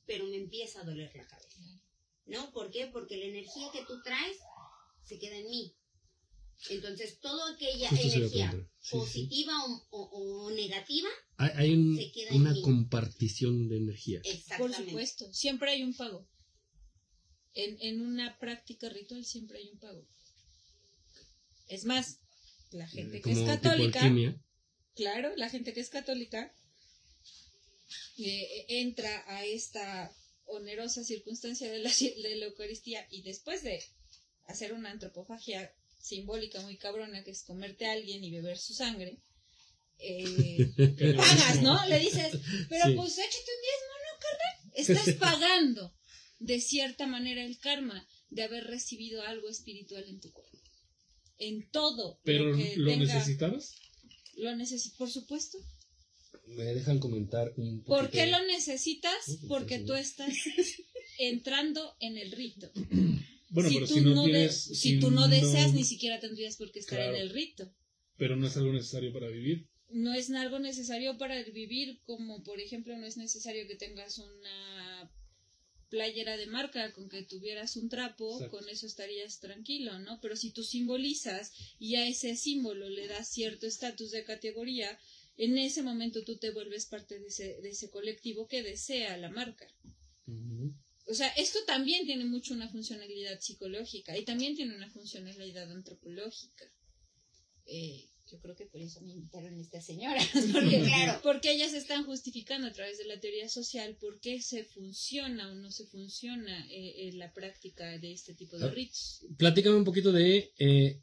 pero 0.09 0.25
me 0.25 0.37
empieza 0.37 0.81
a 0.81 0.85
doler 0.85 1.11
la 1.15 1.27
cabeza. 1.27 1.61
¿No? 2.25 2.51
¿Por 2.51 2.71
qué? 2.71 2.87
Porque 2.87 3.15
la 3.17 3.25
energía 3.25 3.69
que 3.71 3.85
tú 3.85 4.01
traes 4.01 4.37
se 5.03 5.19
queda 5.19 5.35
en 5.37 5.45
mí. 5.47 5.75
Entonces, 6.71 7.19
toda 7.19 7.53
aquella 7.53 7.89
Justo 7.89 8.17
energía 8.17 8.51
sí. 8.79 8.89
positiva 8.91 9.53
O, 9.65 9.87
o- 9.91 10.45
o 10.47 10.51
negativa, 10.51 11.09
Hay, 11.37 11.49
hay 11.55 11.73
un- 11.75 11.95
Se 11.95 12.11
queda 12.11 12.29
en 12.31 12.41
una 12.41 12.53
mí. 12.53 12.61
compartición 12.63 13.69
de 13.69 13.77
energía. 13.77 14.21
Por 14.57 14.73
supuesto, 14.73 15.31
siempre 15.31 15.71
hay 15.71 15.83
un 15.83 15.93
pago. 15.95 16.27
En, 17.53 17.77
en 17.81 18.01
una 18.01 18.37
práctica 18.39 18.89
ritual 18.89 19.23
siempre 19.25 19.59
hay 19.59 19.69
un 19.69 19.77
pago. 19.79 20.07
Es 21.67 21.85
más, 21.85 22.19
la 22.71 22.87
gente 22.87 23.21
que 23.21 23.31
es 23.31 23.39
católica, 23.41 24.01
claro, 24.95 25.35
la 25.35 25.49
gente 25.49 25.71
que 25.73 25.81
es 25.81 25.89
católica 25.89 26.51
eh, 28.17 28.65
entra 28.69 29.23
a 29.27 29.45
esta 29.45 30.11
onerosa 30.45 31.03
circunstancia 31.03 31.71
de 31.71 31.79
la, 31.79 31.89
de 32.23 32.35
la 32.35 32.45
Eucaristía 32.45 33.05
y 33.11 33.21
después 33.21 33.63
de 33.63 33.83
hacer 34.45 34.73
una 34.73 34.91
antropofagia 34.91 35.71
simbólica 35.99 36.61
muy 36.61 36.77
cabrona, 36.77 37.23
que 37.23 37.31
es 37.31 37.43
comerte 37.43 37.85
a 37.85 37.91
alguien 37.93 38.23
y 38.23 38.31
beber 38.31 38.57
su 38.57 38.73
sangre, 38.73 39.17
eh, 39.99 40.71
pagas, 41.15 41.61
¿no? 41.61 41.85
Le 41.87 41.99
dices, 41.99 42.31
pero 42.69 42.85
Sí. 42.85 42.93
pues 42.95 43.17
échate 43.17 43.51
un 43.51 43.61
diezmo, 43.61 43.93
¿no, 44.05 44.19
carnal? 44.19 44.73
Estás 44.75 45.13
pagando 45.19 45.93
de 46.39 46.61
cierta 46.61 47.05
manera 47.05 47.43
el 47.43 47.59
karma 47.59 48.07
de 48.29 48.43
haber 48.43 48.63
recibido 48.65 49.21
algo 49.23 49.49
espiritual 49.49 50.05
en 50.07 50.21
tu 50.21 50.31
cuerpo. 50.31 50.57
En 51.37 51.69
todo 51.69 52.19
Pero 52.23 52.45
lo 52.45 52.57
que 52.57 52.75
lo 52.77 52.91
tenga- 52.91 53.13
necesitabas. 53.13 53.75
Lo 54.35 54.55
necesito, 54.55 54.97
por 54.97 55.11
supuesto. 55.11 55.57
Me 56.55 56.65
dejan 56.73 56.99
comentar 56.99 57.53
un 57.57 57.83
poquito. 57.83 57.95
¿Por 57.95 58.09
qué 58.11 58.27
lo 58.27 58.43
necesitas? 58.45 59.39
Porque 59.47 59.79
tú 59.79 59.93
estás 59.93 60.33
entrando 61.19 61.95
en 61.99 62.17
el 62.17 62.31
rito. 62.31 62.69
Bueno, 63.51 63.69
si 63.69 63.75
pero 63.77 63.87
tú 63.87 63.93
si 63.95 64.01
no, 64.01 64.09
no, 64.13 64.23
de- 64.25 64.29
tienes. 64.31 64.61
si 64.79 64.99
tú 64.99 65.09
no 65.09 65.27
deseas, 65.27 65.73
ni 65.73 65.83
siquiera 65.83 66.19
tendrías 66.19 66.55
por 66.57 66.71
qué 66.71 66.79
estar 66.81 66.99
Claro. 66.99 67.15
en 67.15 67.21
el 67.23 67.29
rito. 67.31 67.73
Pero 68.15 68.35
no 68.35 68.45
es 68.45 68.55
algo 68.57 68.71
necesario 68.71 69.11
para 69.11 69.27
vivir. 69.27 69.67
no 69.89 70.13
es 70.13 70.29
algo 70.29 70.59
necesario 70.59 71.17
para 71.17 71.41
vivir, 71.41 71.99
como 72.05 72.43
por 72.43 72.59
ejemplo 72.61 72.95
no 72.95 73.07
es 73.07 73.17
necesario 73.17 73.67
que 73.67 73.73
tengas 73.75 74.19
una 74.19 75.11
playera 75.89 76.37
de 76.37 76.45
marca 76.45 76.93
con 76.93 77.09
que 77.09 77.23
tuvieras 77.23 77.75
un 77.75 77.89
trapo, 77.89 78.35
Exacto. 78.35 78.57
con 78.59 78.69
eso 78.69 78.85
estarías 78.85 79.39
tranquilo, 79.39 79.97
¿no? 79.97 80.19
Pero 80.21 80.35
si 80.35 80.51
tú 80.51 80.63
simbolizas 80.63 81.51
y 81.79 81.95
a 81.95 82.07
ese 82.07 82.35
símbolo 82.35 82.87
le 82.87 83.07
das 83.07 83.29
cierto 83.29 83.65
estatus 83.65 84.11
de 84.11 84.23
categoría, 84.23 84.95
en 85.39 85.57
ese 85.57 85.81
momento 85.81 86.23
tú 86.23 86.37
te 86.37 86.51
vuelves 86.51 86.85
parte 86.85 87.17
de 87.19 87.27
ese, 87.27 87.59
de 87.61 87.69
ese 87.69 87.89
colectivo 87.89 88.47
que 88.47 88.61
desea 88.61 89.17
la 89.17 89.29
marca. 89.29 89.67
O 91.07 91.13
sea, 91.13 91.29
esto 91.29 91.57
también 91.65 92.05
tiene 92.05 92.25
mucho 92.25 92.53
una 92.53 92.69
funcionalidad 92.69 93.39
psicológica 93.39 94.15
y 94.17 94.25
también 94.25 94.55
tiene 94.55 94.75
una 94.75 94.89
funcionalidad 94.91 95.71
antropológica. 95.71 96.65
Eh, 97.65 98.05
yo 98.29 98.39
creo 98.41 98.55
que 98.55 98.67
por 98.67 98.79
eso 98.81 99.01
me 99.01 99.13
invitaron 99.13 99.57
a 99.57 99.61
estas 99.61 99.85
señoras, 99.85 100.27
porque, 100.53 100.81
Claro. 100.83 101.19
porque 101.23 101.51
ellas 101.51 101.73
están 101.73 102.03
justificando 102.05 102.67
a 102.67 102.71
través 102.73 102.97
de 102.99 103.05
la 103.05 103.19
teoría 103.19 103.49
social 103.49 103.95
por 103.99 104.19
qué 104.19 104.39
se 104.41 104.65
funciona 104.65 105.51
o 105.51 105.55
no 105.55 105.71
se 105.71 105.87
funciona 105.87 106.67
eh, 106.69 107.07
eh, 107.07 107.13
la 107.13 107.33
práctica 107.33 107.97
de 107.97 108.11
este 108.11 108.35
tipo 108.35 108.57
de 108.59 108.65
Ah. 108.67 108.69
ritos. 108.71 109.25
Platícame 109.37 109.77
un 109.77 109.85
poquito 109.85 110.11
de, 110.11 110.51
eh, 110.59 111.01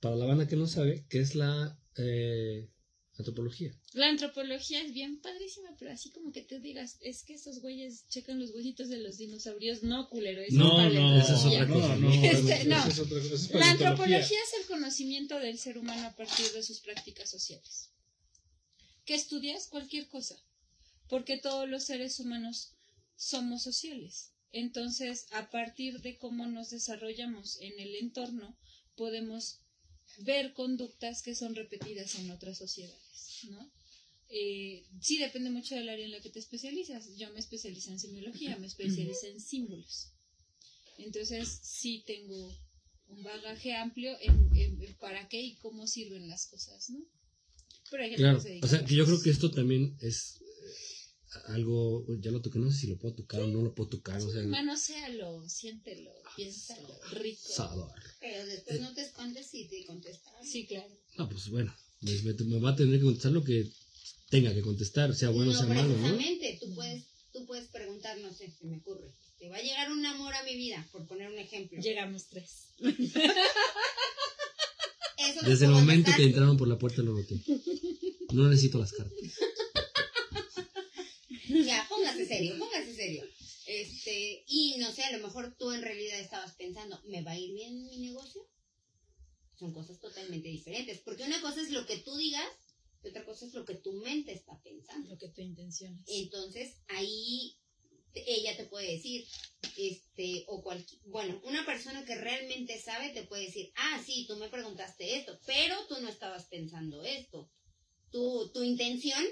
para 0.00 0.16
la 0.16 0.26
banda 0.26 0.46
que 0.46 0.56
no 0.56 0.66
sabe, 0.66 1.06
qué 1.08 1.20
es 1.20 1.34
la 1.34 1.80
eh, 1.96 2.68
antropología. 3.18 3.72
La 3.94 4.08
antropología 4.08 4.80
es 4.82 4.92
bien 4.92 5.20
padrísima, 5.20 5.74
pero 5.78 5.90
así 5.92 6.10
como 6.10 6.30
que 6.32 6.42
te 6.42 6.60
digas, 6.60 6.98
es 7.00 7.22
que 7.24 7.34
esos 7.34 7.60
güeyes 7.60 8.06
checan 8.08 8.38
los 8.38 8.50
huesitos 8.52 8.88
de 8.88 8.98
los 8.98 9.16
dinosaurios, 9.18 9.82
no, 9.82 10.08
culero. 10.08 10.40
eso 10.42 10.56
No, 10.56 10.88
no, 10.90 11.18
Esa 11.20 11.34
es 11.34 11.44
otra 11.44 11.66
no, 11.66 11.74
cosa, 11.74 11.96
no, 11.96 12.08
¿no? 12.08 12.14
eso- 12.14 12.48
Este, 12.48 12.64
no. 12.66 12.78
eso 12.78 12.88
es 12.88 12.98
otra 13.00 13.18
cosa, 13.20 13.34
eso 13.34 13.34
es 13.34 13.54
La 13.54 13.70
antropología 13.70 14.38
es 14.38 14.60
el 14.60 14.66
conocimiento 14.66 15.38
del 15.38 15.58
ser 15.58 15.78
humano 15.78 16.06
a 16.06 16.14
partir 16.16 16.50
de 16.52 16.62
sus 16.62 16.80
prácticas 16.80 17.28
sociales. 17.30 17.90
¿Qué 19.04 19.14
estudias? 19.14 19.66
Cualquier 19.68 20.06
cosa. 20.08 20.36
Porque 21.08 21.38
todos 21.38 21.68
los 21.68 21.84
seres 21.84 22.20
humanos 22.20 22.74
somos 23.16 23.62
sociales. 23.62 24.32
Entonces, 24.52 25.26
a 25.32 25.50
partir 25.50 26.00
de 26.02 26.18
cómo 26.18 26.46
nos 26.46 26.70
desarrollamos 26.70 27.58
en 27.60 27.78
el 27.80 27.94
entorno, 27.96 28.56
podemos 28.96 29.60
ver 30.20 30.52
conductas 30.54 31.22
que 31.22 31.34
son 31.34 31.54
repetidas 31.54 32.14
en 32.16 32.30
otras 32.30 32.58
sociedades, 32.58 33.07
¿no? 33.44 33.70
Eh, 34.30 34.84
sí, 35.00 35.18
depende 35.18 35.50
mucho 35.50 35.74
del 35.74 35.88
área 35.88 36.04
en 36.04 36.10
la 36.12 36.20
que 36.20 36.30
te 36.30 36.38
especializas. 36.38 37.16
Yo 37.16 37.32
me 37.32 37.38
especializo 37.40 37.90
en 37.90 37.98
semiología, 37.98 38.56
me 38.58 38.66
especializo 38.66 39.26
en 39.26 39.40
símbolos. 39.40 40.12
Entonces, 40.98 41.60
sí 41.62 42.02
tengo 42.06 42.54
un 43.06 43.22
bagaje 43.22 43.74
amplio 43.74 44.16
en, 44.20 44.50
en- 44.56 44.82
en 44.82 44.94
para 44.96 45.28
qué 45.28 45.40
y 45.40 45.56
cómo 45.56 45.86
sirven 45.86 46.28
las 46.28 46.46
cosas, 46.46 46.90
¿no? 46.90 46.98
Pero 47.90 48.02
hay 48.02 48.10
gente 48.10 48.22
Claro, 48.22 48.36
que 48.38 48.42
se 48.42 48.48
dedica 48.50 48.66
o 48.66 48.70
sea, 48.70 48.84
que 48.84 48.94
yo 48.94 49.06
creo 49.06 49.22
que 49.22 49.30
esto 49.30 49.50
también 49.50 49.96
es 50.02 50.42
eh, 50.42 51.42
algo, 51.46 52.04
ya 52.20 52.30
lo 52.30 52.42
toqué, 52.42 52.58
no 52.58 52.70
sé 52.70 52.80
si 52.80 52.86
lo 52.88 52.98
puedo 52.98 53.14
tocar 53.14 53.40
o 53.40 53.46
no 53.46 53.62
lo 53.62 53.74
puedo 53.74 53.88
tocar, 53.88 54.20
o 54.20 54.30
sea, 54.30 54.42
Manoséalo, 54.42 55.48
siéntelo, 55.48 56.12
piénsalo, 56.36 57.00
rico. 57.12 57.48
sabor. 57.50 57.90
Pero 58.20 58.44
después 58.46 58.80
no 58.80 58.92
te 58.92 59.02
escondes 59.02 59.46
si 59.46 59.68
te 59.68 59.86
contestaron. 59.86 60.44
Sí, 60.44 60.66
claro. 60.66 60.94
No, 61.16 61.28
pues 61.30 61.48
bueno, 61.48 61.74
me, 62.00 62.12
me- 62.22 62.44
me 62.44 62.58
va 62.60 62.70
a 62.70 62.76
tener 62.76 62.98
que 62.98 63.04
contestar 63.04 63.32
lo 63.32 63.42
que 63.44 63.70
tenga 64.30 64.52
que 64.54 64.62
contestar, 64.62 65.14
sea 65.14 65.30
bueno 65.30 65.52
o 65.52 65.54
sea 65.54 65.66
malo, 65.66 65.82
¿no? 65.88 65.94
precisamente, 65.94 66.58
tú 66.60 66.74
puedes, 66.74 67.04
tú 67.32 67.46
puedes 67.46 67.68
preguntar, 67.68 68.18
no 68.18 68.32
sé, 68.32 68.50
se 68.50 68.66
me 68.66 68.76
ocurre, 68.78 69.12
¿te 69.38 69.48
va 69.48 69.56
a 69.56 69.62
llegar 69.62 69.90
un 69.90 70.04
amor 70.06 70.34
a 70.34 70.42
mi 70.44 70.54
vida? 70.56 70.86
Por 70.92 71.06
poner 71.06 71.28
un 71.28 71.38
ejemplo. 71.38 71.80
Llegamos 71.80 72.26
tres. 72.28 72.66
Eso 75.18 75.40
Desde 75.44 75.64
el 75.66 75.72
momento 75.72 76.10
que 76.16 76.22
entraron 76.24 76.56
por 76.56 76.68
la 76.68 76.78
puerta 76.78 77.02
lo 77.02 77.12
noté. 77.14 77.40
No 78.32 78.48
necesito 78.48 78.78
las 78.78 78.92
cartas. 78.92 79.18
Ya, 81.48 81.86
póngase 81.88 82.26
serio, 82.26 82.56
póngase 82.58 82.94
serio. 82.94 83.24
Este, 83.66 84.44
y 84.46 84.76
no 84.78 84.92
sé, 84.92 85.02
a 85.04 85.16
lo 85.16 85.26
mejor 85.26 85.54
tú 85.58 85.72
en 85.72 85.82
realidad 85.82 86.20
estabas 86.20 86.52
pensando, 86.54 87.00
¿me 87.08 87.22
va 87.22 87.32
a 87.32 87.38
ir 87.38 87.52
bien 87.52 87.86
mi 87.86 87.98
negocio? 87.98 88.42
Son 89.58 89.72
cosas 89.72 89.98
totalmente 89.98 90.48
diferentes, 90.48 91.00
porque 91.00 91.24
una 91.24 91.40
cosa 91.40 91.60
es 91.60 91.70
lo 91.70 91.84
que 91.84 91.98
tú 91.98 92.16
digas 92.16 92.46
y 93.02 93.08
otra 93.08 93.24
cosa 93.24 93.46
es 93.46 93.54
lo 93.54 93.64
que 93.64 93.74
tu 93.74 93.92
mente 93.92 94.32
está 94.32 94.60
pensando. 94.62 95.10
Lo 95.10 95.18
que 95.18 95.28
tú 95.28 95.40
intencionas. 95.40 96.02
Entonces, 96.06 96.76
ahí 96.88 97.56
ella 98.14 98.56
te 98.56 98.64
puede 98.64 98.92
decir, 98.92 99.26
este, 99.76 100.44
o 100.48 100.62
cualquier, 100.62 101.00
bueno, 101.04 101.40
una 101.44 101.64
persona 101.64 102.04
que 102.04 102.14
realmente 102.14 102.80
sabe 102.80 103.10
te 103.10 103.24
puede 103.24 103.46
decir, 103.46 103.72
ah, 103.76 104.02
sí, 104.04 104.26
tú 104.26 104.36
me 104.36 104.48
preguntaste 104.48 105.16
esto, 105.16 105.38
pero 105.46 105.76
tú 105.86 106.00
no 106.00 106.08
estabas 106.08 106.46
pensando 106.46 107.02
esto. 107.04 107.50
Tu, 108.10 108.50
tu 108.52 108.62
intención 108.62 109.22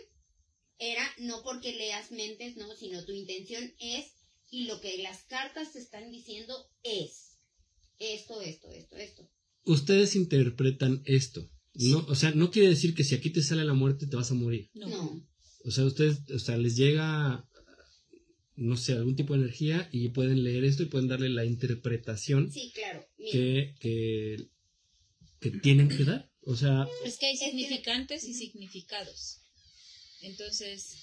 era 0.78 1.02
no 1.18 1.42
porque 1.42 1.72
leas 1.72 2.10
mentes, 2.10 2.56
no, 2.56 2.74
sino 2.76 3.04
tu 3.04 3.12
intención 3.12 3.74
es, 3.80 4.12
y 4.50 4.64
lo 4.64 4.80
que 4.80 4.98
las 4.98 5.22
cartas 5.24 5.72
te 5.72 5.78
están 5.78 6.10
diciendo 6.10 6.70
es 6.82 7.38
esto, 7.98 8.40
esto, 8.42 8.70
esto, 8.70 8.96
esto. 8.96 9.30
Ustedes 9.66 10.16
interpretan 10.16 11.02
esto. 11.04 11.50
No, 11.74 11.98
o 12.08 12.14
sea, 12.14 12.30
no 12.30 12.50
quiere 12.50 12.68
decir 12.68 12.94
que 12.94 13.04
si 13.04 13.14
aquí 13.14 13.30
te 13.30 13.42
sale 13.42 13.64
la 13.64 13.74
muerte 13.74 14.06
te 14.06 14.16
vas 14.16 14.30
a 14.30 14.34
morir. 14.34 14.70
No. 14.74 15.22
O 15.64 15.70
sea, 15.70 15.84
ustedes, 15.84 16.20
o 16.30 16.38
sea, 16.38 16.56
les 16.56 16.76
llega, 16.76 17.46
no 18.54 18.76
sé, 18.76 18.92
algún 18.92 19.16
tipo 19.16 19.34
de 19.34 19.40
energía 19.40 19.88
y 19.92 20.08
pueden 20.10 20.42
leer 20.44 20.64
esto 20.64 20.84
y 20.84 20.86
pueden 20.86 21.08
darle 21.08 21.28
la 21.28 21.44
interpretación 21.44 22.50
sí, 22.50 22.72
claro. 22.74 23.06
Que, 23.30 23.74
que, 23.80 24.48
que 25.40 25.50
tienen 25.50 25.88
que 25.88 26.04
dar. 26.04 26.30
O 26.42 26.54
sea, 26.56 26.86
Es 27.04 27.18
que 27.18 27.26
hay 27.26 27.36
significantes 27.36 28.24
y 28.24 28.32
significados. 28.32 29.40
Entonces, 30.22 30.96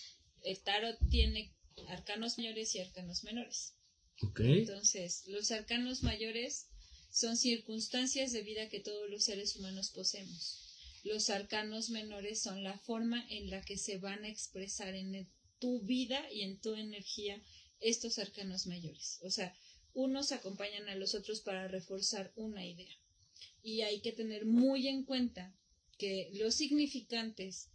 el 0.43 0.60
tarot 0.63 0.98
tiene 1.10 1.53
arcanos 1.89 2.38
mayores 2.38 2.74
y 2.75 2.79
arcanos 2.79 3.24
menores. 3.25 3.75
ok, 4.22 4.39
Entonces, 4.39 5.24
los 5.27 5.51
arcanos 5.51 6.01
mayores 6.01 6.70
son 7.13 7.38
circunstancias 7.38 8.32
de 8.32 8.41
vida 8.41 8.70
que 8.70 8.79
todos 8.79 9.08
los 9.08 9.24
seres 9.24 9.55
humanos 9.55 9.91
poseemos. 9.91 10.60
Los 11.03 11.29
arcanos 11.29 11.91
menores 11.91 12.41
son 12.41 12.63
la 12.63 12.79
forma 12.79 13.24
en 13.29 13.51
la 13.51 13.62
que 13.62 13.77
se 13.77 14.00
van 14.00 14.24
a 14.24 14.29
expresar 14.29 14.96
en 14.96 15.13
el- 15.13 15.27
tu 15.60 15.82
vida 15.82 16.20
y 16.32 16.41
en 16.41 16.60
tu 16.60 16.74
energía 16.74 17.39
estos 17.79 18.17
arcanos 18.17 18.65
mayores. 18.65 19.20
O 19.22 19.29
sea, 19.29 19.55
unos 19.93 20.32
acompañan 20.32 20.89
a 20.89 20.96
los 20.96 21.13
otros 21.13 21.41
para 21.41 21.67
reforzar 21.67 22.34
una 22.36 22.65
idea. 22.65 22.98
Y 23.62 23.82
hay 23.82 24.01
que 24.01 24.12
tener 24.12 24.46
muy 24.46 24.88
en 24.88 25.03
cuenta 25.05 25.55
que 26.00 26.32
los 26.34 26.55
significantes 26.55 27.70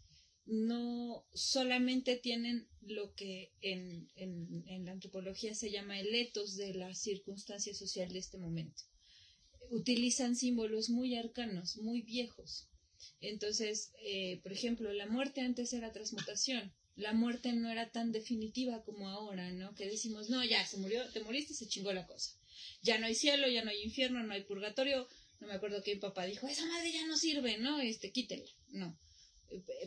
no 0.47 1.25
solamente 1.33 2.17
tienen 2.17 2.67
lo 2.81 3.15
que 3.15 3.53
en, 3.61 4.11
en, 4.17 4.65
en 4.67 4.85
la 4.87 4.93
antropología 4.93 5.55
se 5.55 5.71
llama 5.71 6.01
el 6.01 6.13
etos 6.15 6.57
de 6.57 6.75
la 6.75 6.93
circunstancia 6.95 7.73
social 7.73 8.13
de 8.13 8.19
este 8.19 8.39
momento. 8.39 8.83
Utilizan 9.71 10.37
símbolos 10.37 10.91
muy 10.91 11.17
arcanos, 11.17 11.77
muy 11.79 12.03
viejos. 12.03 12.69
Entonces, 13.21 13.93
eh, 14.03 14.41
por 14.43 14.53
ejemplo, 14.53 14.93
la 14.93 15.07
muerte 15.07 15.41
antes 15.41 15.73
era 15.73 15.93
transmutación. 15.93 16.73
La 16.97 17.13
muerte 17.13 17.53
no 17.53 17.71
era 17.71 17.91
tan 17.91 18.11
definitiva 18.11 18.83
como 18.83 19.09
ahora, 19.09 19.51
¿no? 19.53 19.75
Que 19.75 19.87
decimos, 19.87 20.31
no, 20.31 20.45
ya, 20.45 20.67
se 20.67 20.79
murió, 20.79 21.09
te 21.11 21.21
moriste, 21.21 21.55
se 21.55 21.69
chingó 21.69 21.93
la 21.93 22.07
cosa. 22.07 22.33
Ya 22.83 22.99
no 22.99 23.07
hay 23.07 23.15
cielo, 23.15 23.47
ya 23.49 23.63
no 23.63 23.71
hay 23.71 23.83
infierno, 23.83 24.23
no 24.23 24.33
hay 24.33 24.43
purgatorio. 24.43 25.07
No 25.41 25.47
me 25.47 25.55
acuerdo 25.55 25.83
que 25.83 25.95
mi 25.95 26.01
papá 26.01 26.25
dijo, 26.25 26.49
esa 26.49 26.67
madre 26.67 26.91
ya 26.93 27.07
no 27.07 27.17
sirve, 27.17 27.59
¿no? 27.59 27.79
Este, 27.79 28.11
quítela. 28.11 28.51
No 28.71 28.99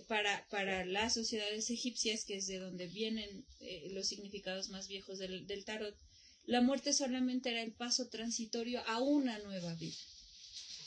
para, 0.07 0.47
para 0.49 0.85
las 0.85 1.13
sociedades 1.13 1.69
egipcias, 1.69 2.25
que 2.25 2.37
es 2.37 2.47
de 2.47 2.57
donde 2.57 2.87
vienen 2.87 3.45
eh, 3.59 3.89
los 3.91 4.07
significados 4.07 4.69
más 4.69 4.87
viejos 4.87 5.19
del, 5.19 5.65
tarot, 5.65 5.95
la 6.45 6.61
muerte 6.61 6.93
solamente 6.93 7.49
era 7.49 7.61
el 7.61 7.73
paso 7.73 8.09
transitorio 8.09 8.81
a 8.87 8.99
una 8.99 9.39
nueva 9.39 9.73
vida. 9.75 9.95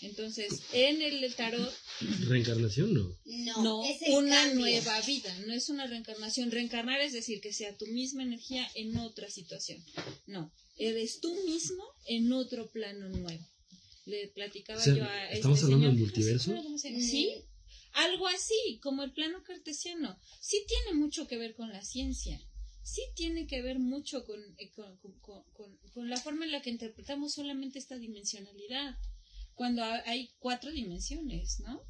Entonces, 0.00 0.60
en 0.72 1.00
el 1.00 1.34
tarot... 1.34 1.72
¿Reencarnación 2.28 2.92
no? 2.92 3.16
No, 3.24 3.62
no 3.62 3.82
una 4.10 4.52
nueva 4.52 5.00
vida, 5.02 5.34
no 5.46 5.54
es 5.54 5.70
una 5.70 5.86
reencarnación. 5.86 6.50
Reencarnar 6.50 7.00
es 7.00 7.12
decir, 7.12 7.40
que 7.40 7.52
sea 7.52 7.76
tu 7.76 7.86
misma 7.86 8.22
energía 8.22 8.68
en 8.74 8.96
otra 8.98 9.30
situación. 9.30 9.82
No, 10.26 10.52
eres 10.76 11.20
tú 11.20 11.34
mismo 11.46 11.84
en 12.06 12.32
otro 12.32 12.70
plano 12.70 13.08
nuevo. 13.08 13.48
Le 14.04 14.28
platicaba 14.28 14.78
o 14.80 14.84
sea, 14.84 14.94
yo 14.94 15.04
a... 15.04 15.30
¿Estamos 15.30 15.58
este 15.58 15.72
hablando 15.72 15.86
señor, 15.86 15.96
del 15.96 16.04
multiverso? 16.04 16.52
Sí, 16.78 17.32
algo 17.92 18.28
así, 18.28 18.78
como 18.82 19.04
el 19.04 19.12
plano 19.12 19.42
cartesiano. 19.42 20.18
Sí 20.40 20.58
tiene 20.68 20.98
mucho 20.98 21.26
que 21.26 21.38
ver 21.38 21.54
con 21.54 21.70
la 21.70 21.82
ciencia. 21.82 22.38
Sí 22.84 23.00
tiene 23.16 23.46
que 23.46 23.62
ver 23.62 23.78
mucho 23.78 24.24
con, 24.26 24.38
eh, 24.58 24.70
con, 24.72 24.98
con, 24.98 25.18
con, 25.54 25.78
con 25.94 26.10
la 26.10 26.18
forma 26.18 26.44
en 26.44 26.52
la 26.52 26.60
que 26.60 26.68
interpretamos 26.68 27.32
solamente 27.32 27.78
esta 27.78 27.96
dimensionalidad. 27.96 28.96
Cuando 29.54 29.82
hay 29.82 30.34
cuatro 30.38 30.70
dimensiones, 30.70 31.60
¿no? 31.60 31.82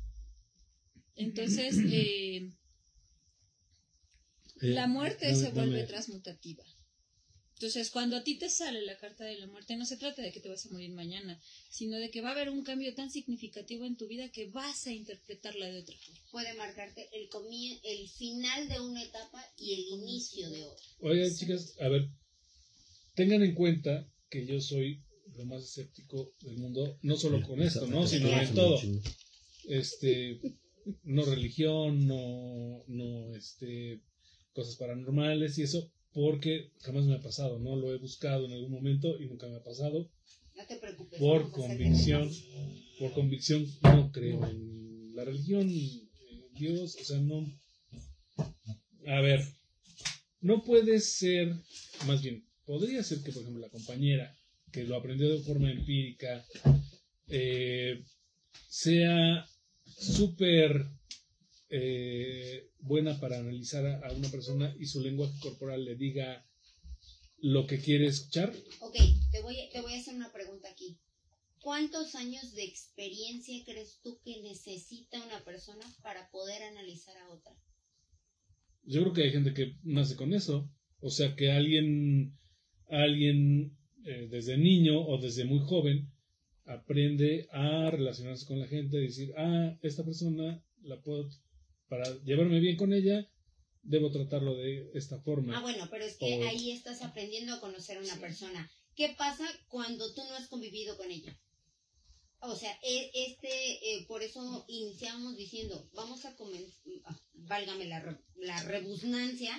Entonces, 1.16 1.76
eh, 1.90 2.48
la 4.60 4.86
muerte 4.86 5.34
se 5.34 5.50
vuelve 5.50 5.84
transmutativa. 5.84 6.64
Entonces, 7.54 7.90
cuando 7.90 8.16
a 8.16 8.24
ti 8.24 8.36
te 8.36 8.50
sale 8.50 8.82
la 8.82 8.96
carta 8.98 9.24
de 9.24 9.38
la 9.38 9.46
muerte, 9.46 9.76
no 9.76 9.86
se 9.86 9.96
trata 9.96 10.22
de 10.22 10.32
que 10.32 10.40
te 10.40 10.48
vas 10.48 10.66
a 10.66 10.70
morir 10.70 10.90
mañana, 10.90 11.40
sino 11.70 11.96
de 11.98 12.10
que 12.10 12.20
va 12.20 12.30
a 12.30 12.32
haber 12.32 12.50
un 12.50 12.64
cambio 12.64 12.94
tan 12.94 13.10
significativo 13.10 13.84
en 13.84 13.96
tu 13.96 14.08
vida 14.08 14.28
que 14.30 14.46
vas 14.50 14.86
a 14.86 14.92
interpretarla 14.92 15.66
de 15.70 15.78
otra 15.80 15.96
forma. 15.96 16.20
Puede 16.32 16.54
marcarte 16.54 17.08
el, 17.12 17.28
comie- 17.30 17.80
el 17.84 18.08
final 18.10 18.68
de 18.68 18.80
una 18.80 19.02
etapa 19.02 19.44
y 19.56 19.72
el 19.74 20.00
inicio 20.00 20.50
de 20.50 20.64
otra. 20.64 20.84
Oigan, 21.00 21.34
chicas, 21.36 21.74
a 21.80 21.88
ver, 21.88 22.08
tengan 23.14 23.42
en 23.42 23.54
cuenta 23.54 24.06
que 24.28 24.46
yo 24.46 24.60
soy 24.60 25.00
lo 25.36 25.44
más 25.46 25.62
escéptico 25.64 26.32
del 26.40 26.58
mundo, 26.58 26.98
no 27.02 27.16
solo 27.16 27.40
con 27.46 27.62
esto, 27.62 27.86
¿no? 27.86 28.06
Sino 28.06 28.28
en 28.40 28.54
todo. 28.54 28.80
Este, 29.68 30.40
no 31.04 31.24
religión, 31.24 32.06
no, 32.06 32.84
no, 32.88 33.34
este, 33.36 34.00
cosas 34.52 34.76
paranormales 34.76 35.56
y 35.58 35.62
eso, 35.62 35.90
porque 36.14 36.70
jamás 36.80 37.04
me 37.04 37.16
ha 37.16 37.20
pasado, 37.20 37.58
¿no? 37.58 37.76
Lo 37.76 37.92
he 37.92 37.98
buscado 37.98 38.46
en 38.46 38.52
algún 38.52 38.70
momento 38.70 39.20
y 39.20 39.26
nunca 39.26 39.48
me 39.48 39.56
ha 39.56 39.62
pasado. 39.64 40.08
No 40.56 40.66
te 40.66 40.76
preocupes. 40.76 41.18
Por 41.18 41.50
convicción, 41.50 42.30
por 43.00 43.12
convicción 43.12 43.66
no 43.82 44.12
creo 44.12 44.46
en 44.48 45.14
la 45.14 45.24
religión, 45.24 45.68
en 45.68 46.54
Dios, 46.54 46.96
o 47.00 47.04
sea, 47.04 47.18
no. 47.18 47.44
A 49.06 49.20
ver, 49.20 49.44
no 50.40 50.62
puede 50.62 51.00
ser, 51.00 51.52
más 52.06 52.22
bien, 52.22 52.46
podría 52.64 53.02
ser 53.02 53.22
que, 53.22 53.32
por 53.32 53.42
ejemplo, 53.42 53.60
la 53.60 53.70
compañera 53.70 54.34
que 54.72 54.84
lo 54.84 54.96
aprendió 54.96 55.28
de 55.28 55.42
forma 55.42 55.70
empírica 55.70 56.44
eh, 57.28 58.04
sea 58.68 59.46
súper 59.84 60.86
eh, 61.70 62.70
buena 62.78 63.18
para 63.20 63.38
analizar 63.38 63.86
a, 63.86 64.06
a 64.06 64.12
una 64.12 64.28
persona 64.28 64.74
y 64.78 64.86
su 64.86 65.00
lenguaje 65.00 65.38
corporal 65.40 65.84
le 65.84 65.96
diga 65.96 66.46
lo 67.38 67.66
que 67.66 67.78
quiere 67.80 68.06
escuchar. 68.06 68.52
Ok, 68.80 68.96
te 69.30 69.42
voy, 69.42 69.60
a- 69.60 69.70
te 69.70 69.80
voy 69.80 69.94
a 69.94 69.98
hacer 69.98 70.14
una 70.14 70.32
pregunta 70.32 70.68
aquí. 70.70 70.98
¿Cuántos 71.60 72.14
años 72.14 72.54
de 72.54 72.64
experiencia 72.64 73.54
crees 73.64 73.98
tú 74.02 74.20
que 74.24 74.42
necesita 74.42 75.22
una 75.24 75.42
persona 75.44 75.82
para 76.02 76.30
poder 76.30 76.62
analizar 76.62 77.16
a 77.16 77.30
otra? 77.30 77.52
Yo 78.84 79.00
creo 79.00 79.12
que 79.14 79.22
hay 79.24 79.32
gente 79.32 79.54
que 79.54 79.76
nace 79.82 80.14
con 80.16 80.34
eso. 80.34 80.70
O 81.00 81.10
sea, 81.10 81.34
que 81.36 81.50
alguien, 81.50 82.38
alguien 82.88 83.76
eh, 84.04 84.28
desde 84.30 84.58
niño 84.58 85.00
o 85.06 85.18
desde 85.18 85.44
muy 85.46 85.60
joven 85.60 86.10
aprende 86.66 87.46
a 87.50 87.90
relacionarse 87.90 88.46
con 88.46 88.58
la 88.60 88.66
gente, 88.66 88.98
decir, 88.98 89.32
ah, 89.36 89.76
esta 89.82 90.04
persona 90.04 90.62
la 90.82 91.00
puedo, 91.02 91.28
para 91.96 92.12
llevarme 92.24 92.58
bien 92.60 92.76
con 92.76 92.92
ella, 92.92 93.28
debo 93.82 94.10
tratarlo 94.10 94.54
de 94.56 94.90
esta 94.94 95.20
forma. 95.20 95.56
Ah, 95.56 95.60
bueno, 95.62 95.86
pero 95.90 96.04
es 96.04 96.16
que 96.16 96.40
O- 96.42 96.48
ahí 96.48 96.72
estás 96.72 97.02
aprendiendo 97.02 97.52
a 97.54 97.60
conocer 97.60 97.98
a 97.98 98.00
una 98.00 98.16
persona. 98.20 98.70
¿Qué 98.96 99.14
pasa 99.16 99.46
cuando 99.68 100.12
tú 100.14 100.22
no 100.24 100.34
has 100.34 100.48
convivido 100.48 100.96
con 100.96 101.10
ella? 101.10 101.38
O 102.40 102.56
sea, 102.56 102.76
e- 102.82 103.10
este, 103.14 103.48
eh, 103.96 104.04
por 104.06 104.22
eso 104.22 104.64
iniciamos 104.68 105.36
diciendo, 105.36 105.88
vamos 105.94 106.24
a 106.24 106.34
comenzar, 106.36 106.74
válgame 107.34 107.86
la, 107.86 108.18
la 108.36 108.62
rebusnancia, 108.64 109.52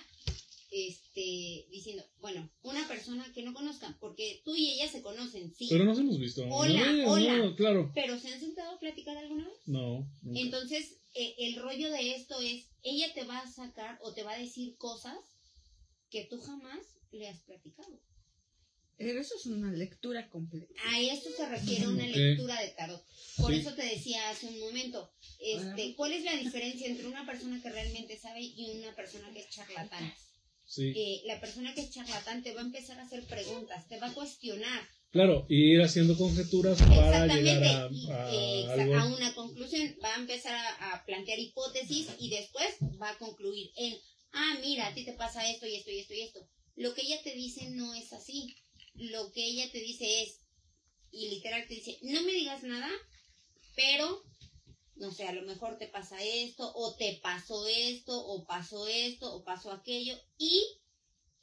este, 0.71 1.67
diciendo, 1.71 2.04
bueno, 2.19 2.50
una 2.63 2.86
persona 2.88 3.32
que 3.34 3.43
no 3.43 3.54
conozcan, 3.54 3.98
porque 4.00 4.41
tú 4.43 4.56
y 4.56 4.71
ella 4.74 4.88
se 4.91 5.02
conocen, 5.02 5.54
sí, 5.56 5.67
Pero 5.69 5.86
nos 5.86 5.98
hemos 6.00 6.19
visto. 6.19 6.43
Hola, 6.50 6.91
No, 6.91 7.12
hola. 7.12 7.38
no, 7.38 7.56
claro. 7.56 7.91
pero 7.95 8.19
¿se 8.19 8.28
han 8.34 8.39
sentado 8.39 8.76
a 8.76 8.80
platicar 8.80 9.17
alguna 9.17 9.48
vez? 9.48 9.58
No. 9.67 10.08
nunca. 10.21 10.39
Entonces, 10.39 10.98
eh, 11.15 11.36
el 11.39 11.56
rollo 11.56 11.89
de 11.91 12.15
esto 12.15 12.39
es, 12.41 12.65
ella 12.84 13.13
te 13.13 13.23
va 13.23 13.39
a 13.39 13.51
sacar 13.51 13.97
o 14.01 14.13
te 14.13 14.23
va 14.23 14.34
a 14.34 14.38
decir 14.39 14.75
cosas 14.78 15.17
que 16.10 16.25
tú 16.25 16.39
jamás 16.39 16.80
le 17.12 17.28
has 17.30 17.39
platicado. 17.41 17.99
Pero 18.97 19.19
eso 19.19 19.36
es 19.36 19.45
una 19.47 19.71
lectura 19.71 20.30
completa. 20.30 20.73
A 20.86 20.99
eso 21.01 21.30
se 21.36 21.45
refiere 21.49 21.88
una 21.88 22.08
lectura 22.08 22.62
de 22.62 22.69
tarot. 22.69 23.04
Por 23.38 23.51
Sí. 23.51 23.60
eso 23.60 23.73
te 23.73 23.84
decía 23.84 24.30
hace 24.30 24.47
un 24.47 24.60
momento, 24.60 25.12
este, 25.39 25.95
¿cuál 25.95 26.13
es 26.13 26.23
la 26.23 26.36
diferencia 26.38 26.88
entre 26.88 27.08
una 27.08 27.25
persona 27.25 27.62
que 27.62 27.69
realmente 27.69 28.17
sabe 28.17 28.41
y 28.41 28.78
una 28.80 28.95
persona 28.95 29.34
que 29.34 29.41
es 29.41 29.49
charlatán? 29.49 30.13
Sí. 30.65 30.93
Eh, 30.95 31.21
la 31.25 31.39
persona 31.41 31.73
que 31.75 31.82
es 31.82 31.91
charlatán 31.91 32.41
te 32.41 32.54
va 32.54 32.62
a 32.62 32.65
empezar 32.65 32.97
a 32.99 33.04
hacer 33.04 33.23
preguntas, 33.25 33.86
te 33.89 33.99
va 33.99 34.08
a 34.08 34.13
cuestionar, 34.13 34.88
Claro, 35.15 35.45
y 35.47 35.71
ir 35.71 35.82
haciendo 35.82 36.17
conjeturas 36.17 36.78
para 36.82 37.08
Exactamente, 37.08 37.54
llegar 37.54 37.89
a, 38.12 38.34
eh, 38.34 38.67
algo. 38.69 38.95
a 38.95 39.06
una 39.06 39.34
conclusión. 39.34 39.95
Va 40.04 40.13
a 40.13 40.19
empezar 40.19 40.54
a, 40.54 40.91
a 40.91 41.06
plantear 41.06 41.39
hipótesis 41.39 42.10
y 42.19 42.30
después 42.30 42.67
va 43.01 43.12
a 43.12 43.17
concluir 43.17 43.71
en, 43.78 43.97
ah, 44.34 44.58
mira, 44.60 44.88
a 44.88 44.93
ti 44.93 45.06
te 45.06 45.13
pasa 45.13 45.49
esto 45.49 45.65
y 45.67 45.75
esto 45.75 45.89
y 45.89 45.99
esto 45.99 46.13
y 46.13 46.19
esto. 46.19 46.45
Lo 46.75 46.93
que 46.93 47.04
ella 47.04 47.15
te 47.23 47.34
dice 47.34 47.69
no 47.69 47.93
es 47.93 48.12
así. 48.12 48.58
Lo 48.95 49.32
que 49.32 49.45
ella 49.45 49.71
te 49.71 49.80
dice 49.80 50.23
es, 50.23 50.41
y 51.12 51.30
literal 51.30 51.65
te 51.65 51.75
dice, 51.75 51.97
no 52.01 52.21
me 52.23 52.34
digas 52.34 52.63
nada, 52.63 52.91
pero, 53.73 54.21
no 54.97 55.13
sé, 55.13 55.30
a 55.30 55.32
lo 55.32 55.43
mejor 55.43 55.78
te 55.78 55.88
pasa 55.88 56.21
esto, 56.21 56.69
o 56.75 56.93
te 56.97 57.21
pasó 57.23 57.65
esto, 57.67 58.12
o 58.21 58.45
pasó 58.45 58.86
esto, 58.89 59.34
o 59.34 59.45
pasó 59.45 59.71
aquello, 59.71 60.17
y 60.38 60.62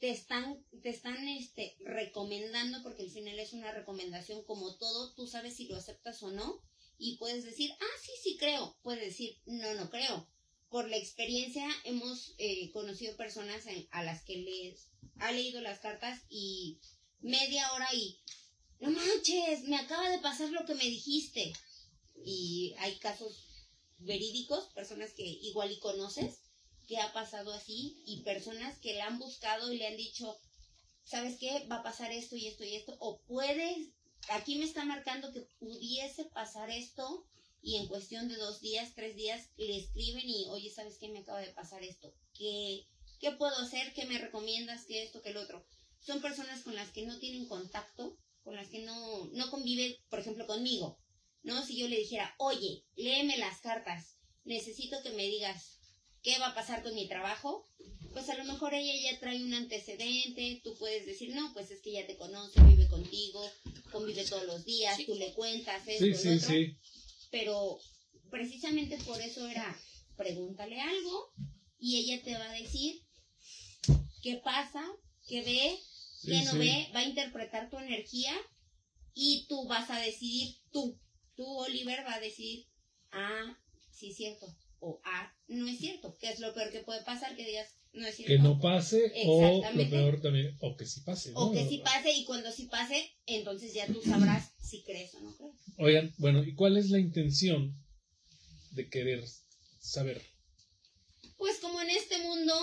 te 0.02 0.10
están, 0.10 0.60
te 0.82 0.88
están 0.88 1.28
este, 1.28 1.76
recomendando, 1.84 2.82
porque 2.82 3.04
al 3.04 3.10
final 3.10 3.38
es 3.38 3.52
una 3.52 3.70
recomendación 3.70 4.42
como 4.42 4.76
todo, 4.76 5.14
tú 5.14 5.28
sabes 5.28 5.54
si 5.54 5.68
lo 5.68 5.76
aceptas 5.76 6.24
o 6.24 6.32
no, 6.32 6.60
y 6.98 7.18
puedes 7.18 7.44
decir, 7.44 7.70
ah, 7.78 7.98
sí, 8.02 8.10
sí 8.20 8.36
creo, 8.36 8.76
puedes 8.82 9.00
decir, 9.00 9.38
no, 9.46 9.72
no 9.74 9.90
creo. 9.90 10.28
Por 10.70 10.90
la 10.90 10.96
experiencia 10.96 11.64
hemos 11.84 12.34
eh, 12.38 12.72
conocido 12.72 13.16
personas 13.16 13.62
a 13.92 14.02
las 14.02 14.24
que 14.24 14.38
les 14.38 14.88
ha 15.20 15.30
leído 15.30 15.60
las 15.60 15.78
cartas 15.78 16.20
y 16.28 16.80
media 17.20 17.72
hora 17.72 17.86
y, 17.94 18.18
no 18.80 18.90
manches, 18.90 19.68
me 19.68 19.76
acaba 19.76 20.10
de 20.10 20.18
pasar 20.18 20.50
lo 20.50 20.66
que 20.66 20.74
me 20.74 20.82
dijiste. 20.82 21.52
Y 22.24 22.74
hay 22.78 22.98
casos 22.98 23.68
verídicos, 23.98 24.66
personas 24.74 25.12
que 25.12 25.22
igual 25.22 25.70
y 25.70 25.78
conoces, 25.78 26.41
que 26.86 26.98
ha 26.98 27.12
pasado 27.12 27.52
así, 27.52 28.02
y 28.06 28.22
personas 28.22 28.78
que 28.78 28.94
la 28.94 29.06
han 29.06 29.18
buscado 29.18 29.72
y 29.72 29.78
le 29.78 29.86
han 29.86 29.96
dicho, 29.96 30.38
¿sabes 31.04 31.38
qué? 31.38 31.66
Va 31.70 31.76
a 31.76 31.82
pasar 31.82 32.12
esto 32.12 32.36
y 32.36 32.46
esto 32.46 32.64
y 32.64 32.76
esto, 32.76 32.96
o 33.00 33.20
puedes, 33.26 33.88
aquí 34.28 34.56
me 34.56 34.64
está 34.64 34.84
marcando 34.84 35.32
que 35.32 35.46
pudiese 35.58 36.24
pasar 36.26 36.70
esto, 36.70 37.26
y 37.60 37.76
en 37.76 37.86
cuestión 37.86 38.28
de 38.28 38.36
dos 38.36 38.60
días, 38.60 38.92
tres 38.94 39.14
días, 39.14 39.48
le 39.56 39.76
escriben 39.76 40.28
y, 40.28 40.46
oye, 40.48 40.70
¿sabes 40.70 40.98
qué? 40.98 41.08
Me 41.08 41.20
acaba 41.20 41.40
de 41.40 41.52
pasar 41.52 41.82
esto. 41.84 42.12
¿Qué, 42.34 42.86
qué 43.20 43.30
puedo 43.32 43.56
hacer? 43.56 43.92
¿Qué 43.94 44.04
me 44.06 44.18
recomiendas? 44.18 44.84
¿Qué 44.86 45.04
esto? 45.04 45.22
¿Qué 45.22 45.30
el 45.30 45.36
otro? 45.36 45.64
Son 46.00 46.20
personas 46.20 46.62
con 46.62 46.74
las 46.74 46.90
que 46.90 47.06
no 47.06 47.20
tienen 47.20 47.46
contacto, 47.46 48.18
con 48.42 48.56
las 48.56 48.68
que 48.68 48.80
no, 48.80 49.26
no 49.26 49.48
conviven, 49.50 49.94
por 50.10 50.18
ejemplo, 50.18 50.48
conmigo. 50.48 50.98
¿no? 51.42 51.64
Si 51.64 51.78
yo 51.78 51.88
le 51.88 51.98
dijera, 51.98 52.34
oye, 52.38 52.84
léeme 52.94 53.36
las 53.36 53.60
cartas, 53.60 54.16
necesito 54.44 55.02
que 55.02 55.10
me 55.10 55.24
digas 55.24 55.78
qué 56.22 56.38
va 56.38 56.48
a 56.48 56.54
pasar 56.54 56.82
con 56.82 56.94
mi 56.94 57.08
trabajo, 57.08 57.66
pues 58.12 58.28
a 58.28 58.36
lo 58.36 58.44
mejor 58.44 58.74
ella 58.74 58.92
ya 59.10 59.18
trae 59.18 59.42
un 59.42 59.54
antecedente, 59.54 60.60
tú 60.62 60.76
puedes 60.78 61.06
decir, 61.06 61.34
no, 61.34 61.52
pues 61.52 61.70
es 61.70 61.80
que 61.80 61.92
ya 61.92 62.06
te 62.06 62.16
conoce, 62.16 62.60
vive 62.62 62.86
contigo, 62.88 63.50
convive 63.90 64.24
todos 64.24 64.44
los 64.44 64.64
días, 64.64 64.98
tú 65.06 65.14
le 65.14 65.32
cuentas 65.32 65.86
esto, 65.86 66.04
Sí, 66.04 66.10
lo 66.10 66.16
sí, 66.18 66.28
otro, 66.28 66.48
sí. 66.48 66.76
pero 67.30 67.80
precisamente 68.30 68.98
por 68.98 69.20
eso 69.20 69.48
era, 69.48 69.76
pregúntale 70.16 70.80
algo 70.80 71.32
y 71.78 71.98
ella 71.98 72.22
te 72.22 72.34
va 72.34 72.50
a 72.50 72.54
decir 72.54 73.02
qué 74.22 74.36
pasa, 74.44 74.84
qué 75.26 75.42
ve, 75.42 75.78
Sí, 76.20 76.28
qué 76.30 76.44
no 76.44 76.52
sí. 76.52 76.58
ve, 76.58 76.88
va 76.94 77.00
a 77.00 77.04
interpretar 77.04 77.68
tu 77.68 77.78
energía 77.78 78.32
y 79.14 79.46
tú 79.48 79.66
vas 79.66 79.90
a 79.90 79.98
decidir, 79.98 80.54
tú, 80.70 80.98
tú 81.34 81.44
Oliver 81.58 82.04
va 82.06 82.14
a 82.14 82.20
decidir, 82.20 82.66
ah, 83.10 83.58
sí 83.90 84.10
es 84.10 84.16
cierto, 84.16 84.46
o 84.84 85.00
ah, 85.04 85.32
no 85.46 85.68
es 85.68 85.78
cierto, 85.78 86.16
que 86.18 86.28
es 86.30 86.40
lo 86.40 86.52
peor 86.52 86.70
que 86.72 86.80
puede 86.80 87.02
pasar, 87.04 87.36
que 87.36 87.46
digas, 87.46 87.68
no 87.92 88.06
es 88.06 88.16
cierto. 88.16 88.32
Que 88.34 88.38
no 88.42 88.58
pase 88.58 89.12
o 89.26 89.62
lo 89.74 89.90
peor 89.90 90.20
también, 90.20 90.56
o 90.60 90.76
que 90.76 90.86
sí 90.86 91.00
pase. 91.02 91.30
O 91.34 91.52
que 91.52 91.68
sí 91.68 91.78
pase 91.78 92.12
y 92.12 92.24
cuando 92.24 92.50
sí 92.50 92.66
pase, 92.66 93.10
entonces 93.26 93.72
ya 93.74 93.86
tú 93.86 94.02
sabrás 94.02 94.50
si 94.60 94.82
crees 94.82 95.14
o 95.14 95.20
no 95.20 95.36
crees. 95.36 95.54
Oigan, 95.78 96.12
bueno, 96.18 96.42
¿y 96.44 96.54
cuál 96.54 96.76
es 96.76 96.90
la 96.90 96.98
intención 96.98 97.74
de 98.72 98.88
querer 98.88 99.22
saber? 99.80 100.20
Pues 101.36 101.58
como 101.60 101.80
en 101.80 101.90
este 101.90 102.18
mundo 102.18 102.54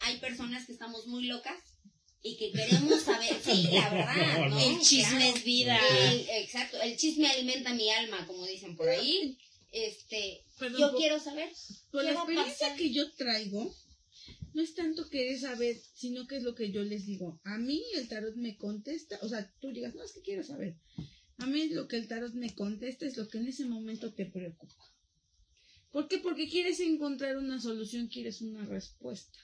hay 0.00 0.18
personas 0.18 0.66
que 0.66 0.72
estamos 0.72 1.06
muy 1.06 1.24
locas 1.26 1.56
y 2.22 2.36
que 2.36 2.52
queremos 2.52 3.02
saber, 3.02 3.34
sí, 3.42 3.68
la 3.72 3.88
verdad, 3.94 4.38
No, 4.40 4.48
¿no? 4.48 4.54
no. 4.56 4.60
El 4.60 4.80
chisme 4.80 5.18
Claro. 5.18 5.36
es 5.36 5.44
vida. 5.44 5.78
El- 6.10 6.28
exacto, 6.42 6.80
el 6.82 6.96
chisme 6.98 7.28
alimenta 7.28 7.72
mi 7.72 7.88
alma, 7.90 8.26
como 8.26 8.44
dicen 8.46 8.76
por 8.76 8.88
ahí. 8.90 9.38
Este, 9.72 10.44
Perdón, 10.58 10.80
yo 10.80 10.90
por- 10.90 11.00
quiero 11.00 11.18
saber 11.18 11.48
Por 11.90 12.04
la 12.04 12.12
experiencia 12.12 12.68
pasar. 12.68 12.78
que 12.78 12.92
yo 12.92 13.10
traigo, 13.12 13.74
no 14.52 14.60
es 14.62 14.74
tanto 14.74 15.08
querer 15.08 15.38
saber, 15.40 15.76
sino 15.94 16.26
que 16.26 16.36
es 16.36 16.42
lo 16.42 16.54
que 16.54 16.70
yo 16.70 16.82
les 16.84 17.06
digo. 17.06 17.40
A 17.44 17.56
mí 17.58 17.82
el 17.96 18.06
tarot 18.08 18.36
me 18.36 18.56
contesta, 18.56 19.18
o 19.22 19.28
sea, 19.28 19.50
tú 19.60 19.72
digas, 19.72 19.94
no, 19.94 20.04
es 20.04 20.12
que 20.12 20.20
quiero 20.20 20.42
saber. 20.44 20.76
A 21.38 21.46
mí 21.46 21.68
lo 21.70 21.88
que 21.88 21.96
el 21.96 22.06
tarot 22.06 22.34
me 22.34 22.54
contesta 22.54 23.06
es 23.06 23.16
lo 23.16 23.28
que 23.28 23.38
en 23.38 23.48
ese 23.48 23.64
momento 23.64 24.12
te 24.12 24.26
preocupa. 24.26 24.74
¿Por 25.90 26.06
qué? 26.08 26.18
Porque 26.18 26.48
quieres 26.48 26.78
encontrar 26.80 27.36
una 27.38 27.60
solución, 27.60 28.08
quieres 28.08 28.42
una 28.42 28.64
respuesta. 28.66 29.38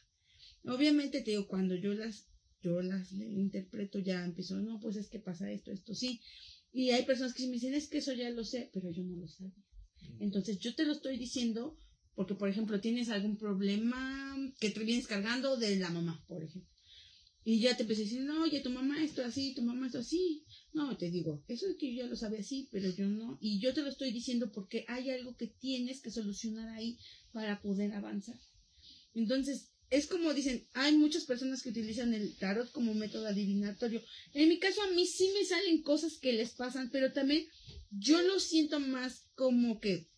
Obviamente 0.64 1.22
te 1.22 1.30
digo, 1.32 1.46
cuando 1.48 1.74
yo 1.74 1.94
las, 1.94 2.26
yo 2.62 2.82
las 2.82 3.12
le- 3.12 3.26
interpreto, 3.26 3.98
ya 3.98 4.22
empiezo, 4.24 4.56
no, 4.56 4.78
pues 4.80 4.96
es 4.96 5.08
que 5.08 5.18
pasa 5.20 5.50
esto, 5.50 5.72
esto, 5.72 5.94
sí. 5.94 6.20
Y 6.72 6.90
hay 6.90 7.04
personas 7.04 7.32
que 7.34 7.46
me 7.46 7.52
dicen, 7.54 7.74
es 7.74 7.88
que 7.88 7.98
eso 7.98 8.12
ya 8.12 8.28
lo 8.30 8.44
sé, 8.44 8.70
pero 8.74 8.90
yo 8.90 9.02
no 9.04 9.16
lo 9.16 9.26
sabía. 9.26 9.52
Entonces 10.20 10.58
yo 10.58 10.74
te 10.74 10.84
lo 10.84 10.92
estoy 10.92 11.18
diciendo 11.18 11.76
porque, 12.14 12.34
por 12.34 12.48
ejemplo, 12.48 12.80
tienes 12.80 13.10
algún 13.10 13.36
problema 13.36 14.36
que 14.58 14.70
te 14.70 14.80
vienes 14.80 15.06
cargando 15.06 15.56
de 15.56 15.76
la 15.76 15.90
mamá, 15.90 16.24
por 16.26 16.42
ejemplo. 16.42 16.68
Y 17.44 17.60
ya 17.60 17.76
te 17.76 17.82
empecé 17.82 18.02
a 18.02 18.04
decir, 18.04 18.22
no, 18.22 18.42
oye, 18.42 18.60
tu 18.60 18.70
mamá 18.70 19.02
esto 19.02 19.24
así, 19.24 19.54
tu 19.54 19.62
mamá 19.62 19.86
esto 19.86 20.00
así. 20.00 20.44
No, 20.72 20.96
te 20.96 21.10
digo, 21.10 21.44
eso 21.48 21.66
es 21.66 21.76
que 21.78 21.94
yo 21.94 22.02
ya 22.02 22.10
lo 22.10 22.16
sabía 22.16 22.40
así, 22.40 22.68
pero 22.72 22.90
yo 22.90 23.06
no. 23.06 23.38
Y 23.40 23.60
yo 23.60 23.72
te 23.72 23.82
lo 23.82 23.88
estoy 23.88 24.12
diciendo 24.12 24.50
porque 24.52 24.84
hay 24.88 25.10
algo 25.10 25.36
que 25.36 25.46
tienes 25.46 26.02
que 26.02 26.10
solucionar 26.10 26.68
ahí 26.70 26.98
para 27.32 27.62
poder 27.62 27.92
avanzar. 27.92 28.36
Entonces, 29.14 29.70
es 29.90 30.06
como 30.06 30.34
dicen, 30.34 30.68
hay 30.74 30.96
muchas 30.96 31.24
personas 31.24 31.62
que 31.62 31.70
utilizan 31.70 32.12
el 32.12 32.36
tarot 32.36 32.70
como 32.72 32.94
método 32.94 33.26
adivinatorio. 33.26 34.02
En 34.34 34.48
mi 34.48 34.58
caso, 34.58 34.82
a 34.82 34.90
mí 34.90 35.06
sí 35.06 35.30
me 35.32 35.44
salen 35.44 35.82
cosas 35.82 36.18
que 36.18 36.32
les 36.32 36.50
pasan, 36.50 36.90
pero 36.90 37.12
también 37.12 37.46
yo 37.90 38.20
lo 38.22 38.38
siento 38.40 38.80
más 38.80 39.27
como 39.38 39.78
que 39.80 40.08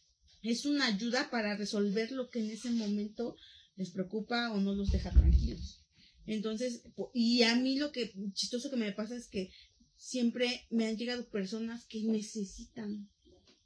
es 0.42 0.64
una 0.64 0.86
ayuda 0.86 1.28
para 1.30 1.54
resolver 1.56 2.10
lo 2.12 2.30
que 2.30 2.38
en 2.40 2.50
ese 2.50 2.70
momento 2.70 3.36
les 3.76 3.90
preocupa 3.90 4.50
o 4.52 4.60
no 4.60 4.74
los 4.74 4.90
deja 4.90 5.10
tranquilos. 5.10 5.84
Entonces, 6.26 6.82
po- 6.96 7.10
y 7.14 7.42
a 7.42 7.54
mí 7.56 7.76
lo 7.78 7.92
que 7.92 8.12
chistoso 8.32 8.70
que 8.70 8.76
me 8.76 8.92
pasa 8.92 9.14
es 9.16 9.28
que 9.28 9.50
siempre 9.96 10.66
me 10.70 10.86
han 10.86 10.96
llegado 10.96 11.28
personas 11.28 11.84
que 11.86 12.02
necesitan 12.02 13.10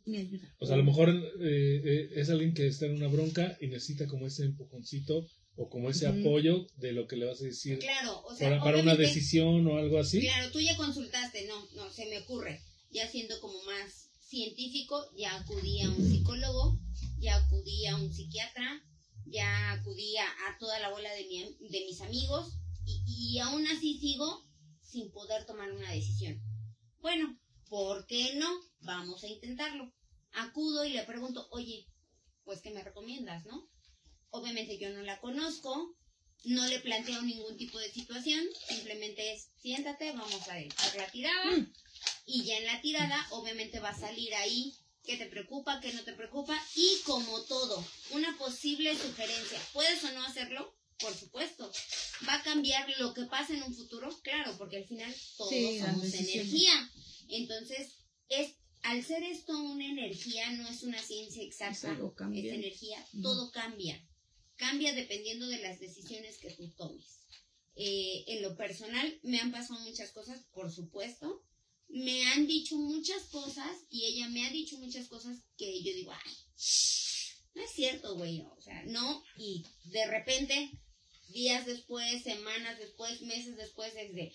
mi 0.06 0.18
ayuda. 0.18 0.52
O 0.58 0.66
sea, 0.66 0.74
a 0.74 0.78
lo 0.78 0.84
mejor 0.84 1.08
eh, 1.10 1.82
eh, 1.84 2.08
es 2.16 2.28
alguien 2.30 2.52
que 2.52 2.66
está 2.66 2.86
en 2.86 2.96
una 2.96 3.06
bronca 3.08 3.56
y 3.60 3.68
necesita 3.68 4.06
como 4.08 4.26
ese 4.26 4.44
empujoncito 4.44 5.26
o 5.56 5.68
como 5.68 5.88
ese 5.90 6.08
apoyo 6.08 6.66
de 6.78 6.92
lo 6.92 7.06
que 7.06 7.14
le 7.16 7.26
vas 7.26 7.40
a 7.40 7.44
decir 7.44 7.78
Claro, 7.78 8.20
o 8.26 8.34
sea, 8.34 8.48
para, 8.50 8.60
para 8.64 8.78
una 8.82 8.96
decisión 8.96 9.64
o 9.68 9.78
algo 9.78 10.00
así. 10.00 10.20
Claro, 10.20 10.50
tú 10.50 10.58
ya 10.60 10.76
consultaste, 10.76 11.46
no, 11.46 11.64
no, 11.76 11.90
se 11.92 12.06
me 12.06 12.18
ocurre. 12.18 12.60
Ya 12.90 13.06
siendo 13.08 13.40
como 13.40 13.62
más 13.64 14.03
científico, 14.34 15.08
ya 15.16 15.36
acudí 15.36 15.80
a 15.82 15.88
un 15.88 16.10
psicólogo, 16.10 16.76
ya 17.20 17.36
acudí 17.36 17.86
a 17.86 17.94
un 17.94 18.12
psiquiatra, 18.12 18.82
ya 19.26 19.72
acudí 19.72 20.16
a, 20.16 20.58
toda 20.58 20.80
la 20.80 20.90
bola 20.90 21.08
de, 21.14 21.84
mis 21.86 22.00
amigos 22.00 22.58
y, 22.84 23.38
aún 23.38 23.64
así 23.68 23.98
sigo 23.98 24.44
sin 24.82 25.12
poder 25.12 25.46
tomar 25.46 25.70
una 25.72 25.92
decisión. 25.92 26.40
Bueno, 27.00 27.38
¿por 27.68 28.06
qué 28.06 28.34
no? 28.34 28.48
Vamos 28.80 29.22
a 29.22 29.28
intentarlo. 29.28 29.92
Acudo 30.32 30.84
y 30.84 30.92
le 30.92 31.04
pregunto, 31.04 31.46
oye, 31.52 31.86
pues 32.42 32.60
¿qué 32.60 32.70
me 32.70 32.82
recomiendas, 32.82 33.46
no? 33.46 33.68
Obviamente 34.30 34.78
yo 34.78 34.90
no 34.90 35.02
la 35.02 35.20
conozco, 35.20 35.96
no 36.44 36.66
le 36.66 36.80
planteo 36.80 37.22
ningún 37.22 37.56
tipo 37.56 37.78
de 37.78 37.92
situación, 37.92 38.44
simplemente 38.68 39.32
es 39.32 39.48
siéntate, 39.60 40.10
vamos 40.12 40.48
a 40.48 40.58
echar 40.58 40.96
la 40.96 41.10
tirada 41.10 41.68
y 42.26 42.44
ya 42.44 42.58
en 42.58 42.66
la 42.66 42.80
tirada 42.80 43.26
obviamente 43.30 43.80
va 43.80 43.90
a 43.90 43.98
salir 43.98 44.34
ahí 44.34 44.74
qué 45.02 45.16
te 45.16 45.26
preocupa, 45.26 45.80
qué 45.80 45.92
no 45.92 46.02
te 46.02 46.14
preocupa 46.14 46.58
y 46.74 46.98
como 47.04 47.42
todo, 47.42 47.84
una 48.10 48.36
posible 48.38 48.96
sugerencia, 48.96 49.60
¿puedes 49.72 50.02
o 50.04 50.12
no 50.12 50.24
hacerlo? 50.24 50.74
Por 50.98 51.14
supuesto. 51.14 51.70
¿Va 52.26 52.34
a 52.34 52.42
cambiar 52.42 52.88
lo 52.98 53.12
que 53.12 53.24
pasa 53.24 53.52
en 53.52 53.62
un 53.64 53.74
futuro? 53.74 54.08
Claro, 54.22 54.56
porque 54.56 54.78
al 54.78 54.86
final 54.86 55.14
todos 55.36 55.50
Sí, 55.50 55.80
somos 55.80 56.14
energía. 56.14 56.90
Entonces, 57.28 57.88
es 58.28 58.54
al 58.82 59.02
ser 59.02 59.22
esto 59.22 59.58
una 59.58 59.86
energía, 59.86 60.52
no 60.52 60.68
es 60.68 60.82
una 60.82 61.02
ciencia 61.02 61.42
exacta, 61.42 61.98
es 62.32 62.44
energía, 62.44 63.04
todo 63.22 63.50
cambia. 63.50 64.00
Cambia 64.56 64.92
dependiendo 64.94 65.48
de 65.48 65.58
las 65.58 65.80
decisiones 65.80 66.38
que 66.38 66.50
tú 66.50 66.70
tomes. 66.76 67.26
Eh, 67.76 68.24
en 68.28 68.42
lo 68.42 68.56
personal, 68.56 69.18
me 69.22 69.40
han 69.40 69.50
pasado 69.50 69.80
muchas 69.80 70.12
cosas, 70.12 70.44
por 70.52 70.70
supuesto. 70.70 71.42
Me 71.94 72.26
han 72.26 72.48
dicho 72.48 72.76
muchas 72.76 73.22
cosas 73.30 73.70
y 73.88 74.04
ella 74.04 74.28
me 74.28 74.44
ha 74.44 74.50
dicho 74.50 74.76
muchas 74.78 75.06
cosas 75.06 75.38
que 75.56 75.80
yo 75.80 75.94
digo, 75.94 76.10
ay, 76.10 76.32
no 77.54 77.62
es 77.62 77.70
cierto, 77.70 78.16
güey. 78.16 78.40
O 78.40 78.60
sea, 78.60 78.82
no. 78.86 79.22
Y 79.36 79.64
de 79.84 80.04
repente, 80.06 80.72
días 81.28 81.66
después, 81.66 82.24
semanas 82.24 82.80
después, 82.80 83.20
meses 83.22 83.56
después, 83.56 83.94
es 83.94 84.12
de... 84.12 84.32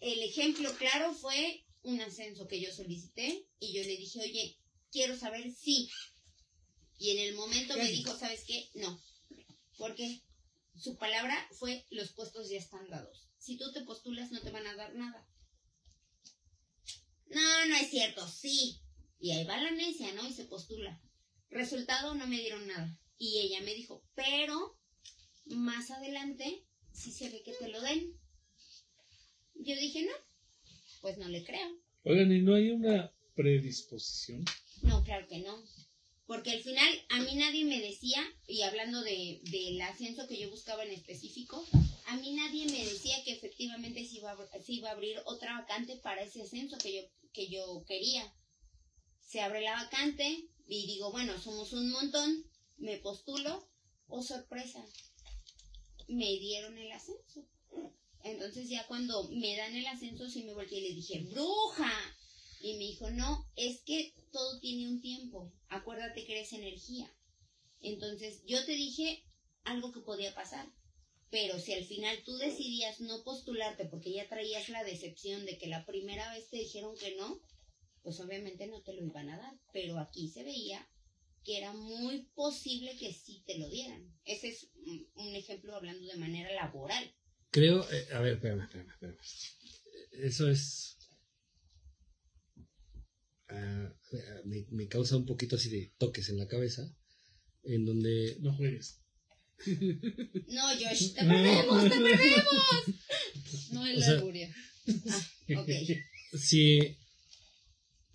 El 0.00 0.22
ejemplo 0.22 0.72
claro 0.76 1.12
fue 1.12 1.64
un 1.82 2.00
ascenso 2.00 2.46
que 2.46 2.60
yo 2.60 2.72
solicité 2.72 3.48
y 3.58 3.72
yo 3.72 3.82
le 3.82 3.96
dije, 3.96 4.20
oye, 4.20 4.58
quiero 4.92 5.18
saber 5.18 5.52
si. 5.52 5.90
Y 6.98 7.10
en 7.10 7.18
el 7.18 7.34
momento 7.34 7.76
me 7.76 7.90
dijo, 7.90 8.16
¿sabes 8.16 8.44
qué? 8.46 8.70
No. 8.74 9.02
Porque 9.76 10.22
su 10.76 10.96
palabra 10.98 11.48
fue, 11.58 11.84
los 11.90 12.12
puestos 12.12 12.48
ya 12.48 12.58
están 12.58 12.88
dados. 12.90 13.28
Si 13.44 13.58
tú 13.58 13.70
te 13.72 13.82
postulas 13.82 14.32
no 14.32 14.40
te 14.40 14.50
van 14.50 14.66
a 14.66 14.74
dar 14.74 14.94
nada. 14.94 15.28
No, 17.26 17.66
no 17.66 17.76
es 17.76 17.90
cierto, 17.90 18.26
sí. 18.26 18.80
Y 19.20 19.32
ahí 19.32 19.44
va 19.44 19.60
la 19.60 19.70
necia, 19.70 20.14
¿no? 20.14 20.26
Y 20.26 20.32
se 20.32 20.44
postula. 20.44 20.98
Resultado, 21.50 22.14
no 22.14 22.26
me 22.26 22.38
dieron 22.38 22.66
nada. 22.66 22.98
Y 23.18 23.40
ella 23.40 23.60
me 23.60 23.74
dijo, 23.74 24.02
pero 24.14 24.78
más 25.44 25.90
adelante 25.90 26.64
sí 26.90 27.12
se 27.12 27.28
ve 27.28 27.42
que 27.42 27.52
te 27.52 27.68
lo 27.68 27.82
den. 27.82 28.18
Yo 29.56 29.76
dije, 29.76 30.06
no, 30.06 30.14
pues 31.02 31.18
no 31.18 31.28
le 31.28 31.44
creo. 31.44 31.68
Oigan, 32.04 32.32
¿y 32.32 32.40
no 32.40 32.54
hay 32.54 32.70
una 32.70 33.12
predisposición? 33.34 34.46
No, 34.80 35.04
claro 35.04 35.28
que 35.28 35.40
no. 35.40 35.62
Porque 36.26 36.52
al 36.52 36.62
final 36.62 36.88
a 37.10 37.20
mí 37.20 37.34
nadie 37.34 37.66
me 37.66 37.78
decía, 37.78 38.24
y 38.46 38.62
hablando 38.62 39.02
de, 39.02 39.42
del 39.50 39.82
ascenso 39.82 40.26
que 40.26 40.38
yo 40.38 40.48
buscaba 40.48 40.82
en 40.84 40.92
específico, 40.92 41.62
a 42.06 42.16
mí 42.16 42.32
nadie 42.34 42.66
me 42.66 42.84
decía 42.84 43.22
que 43.24 43.32
efectivamente 43.32 44.06
se 44.06 44.16
iba, 44.16 44.32
a, 44.32 44.36
iba 44.68 44.88
a 44.88 44.92
abrir 44.92 45.20
otra 45.24 45.60
vacante 45.60 45.96
para 45.96 46.22
ese 46.22 46.42
ascenso 46.42 46.76
que 46.78 46.94
yo, 46.94 47.02
que 47.32 47.48
yo 47.48 47.84
quería. 47.86 48.32
Se 49.20 49.40
abre 49.40 49.62
la 49.62 49.72
vacante 49.72 50.48
y 50.66 50.86
digo, 50.86 51.10
bueno, 51.12 51.40
somos 51.40 51.72
un 51.72 51.90
montón, 51.90 52.44
me 52.76 52.98
postulo, 52.98 53.68
oh 54.08 54.22
sorpresa, 54.22 54.84
me 56.08 56.26
dieron 56.38 56.76
el 56.78 56.92
ascenso. 56.92 57.46
Entonces 58.22 58.68
ya 58.68 58.86
cuando 58.86 59.28
me 59.30 59.56
dan 59.56 59.74
el 59.74 59.86
ascenso 59.86 60.28
sí 60.28 60.44
me 60.44 60.54
volteé 60.54 60.78
y 60.78 60.88
le 60.88 60.94
dije, 60.94 61.20
bruja, 61.30 61.92
y 62.60 62.72
me 62.74 62.84
dijo, 62.84 63.10
no, 63.10 63.46
es 63.56 63.82
que 63.82 64.14
todo 64.32 64.58
tiene 64.60 64.88
un 64.88 65.00
tiempo. 65.00 65.52
Acuérdate 65.68 66.24
que 66.24 66.32
eres 66.32 66.52
energía. 66.54 67.14
Entonces 67.80 68.42
yo 68.46 68.64
te 68.64 68.72
dije 68.72 69.22
algo 69.64 69.92
que 69.92 70.00
podía 70.00 70.34
pasar. 70.34 70.66
Pero 71.34 71.58
si 71.58 71.72
al 71.72 71.84
final 71.84 72.16
tú 72.24 72.36
decidías 72.36 73.00
no 73.00 73.24
postularte 73.24 73.86
porque 73.86 74.12
ya 74.12 74.28
traías 74.28 74.68
la 74.68 74.84
decepción 74.84 75.44
de 75.44 75.58
que 75.58 75.66
la 75.66 75.84
primera 75.84 76.32
vez 76.32 76.48
te 76.48 76.58
dijeron 76.58 76.94
que 76.96 77.16
no, 77.16 77.40
pues 78.04 78.20
obviamente 78.20 78.68
no 78.68 78.82
te 78.84 78.92
lo 78.92 79.04
iban 79.04 79.28
a 79.30 79.38
dar. 79.38 79.52
Pero 79.72 79.98
aquí 79.98 80.28
se 80.28 80.44
veía 80.44 80.88
que 81.42 81.58
era 81.58 81.72
muy 81.72 82.28
posible 82.36 82.96
que 82.96 83.12
sí 83.12 83.42
te 83.48 83.58
lo 83.58 83.68
dieran. 83.68 84.16
Ese 84.24 84.50
es 84.50 84.70
un- 85.16 85.34
ejemplo 85.34 85.74
hablando 85.74 86.06
de 86.06 86.16
manera 86.18 86.52
laboral. 86.52 87.12
Creo, 87.50 87.82
eh, 87.90 88.06
a 88.12 88.20
ver, 88.20 88.34
espérame, 88.34 88.62
espérame, 88.62 88.90
espérame. 88.92 89.18
Eso 90.12 90.48
es... 90.48 90.96
ah, 93.48 93.92
me, 94.44 94.66
me 94.70 94.86
causa 94.86 95.16
un 95.16 95.26
poquito 95.26 95.56
así 95.56 95.68
de 95.68 95.92
toques 95.98 96.28
en 96.28 96.38
la 96.38 96.46
cabeza, 96.46 96.82
en 97.64 97.84
donde... 97.86 98.36
No 98.38 98.54
juegues. 98.54 99.03
No, 99.66 100.68
Josh, 100.78 101.14
te 101.14 101.22
No. 101.24 101.32
perdemos, 101.34 101.82
te 101.84 101.88
perdemos. 101.90 102.44
No 103.72 103.86
el 103.86 103.98
O 103.98 104.00
sea- 104.00 104.18
augurio. 104.18 104.48
Ok. 105.56 105.68
Si 106.38 106.78
eh, 106.78 106.96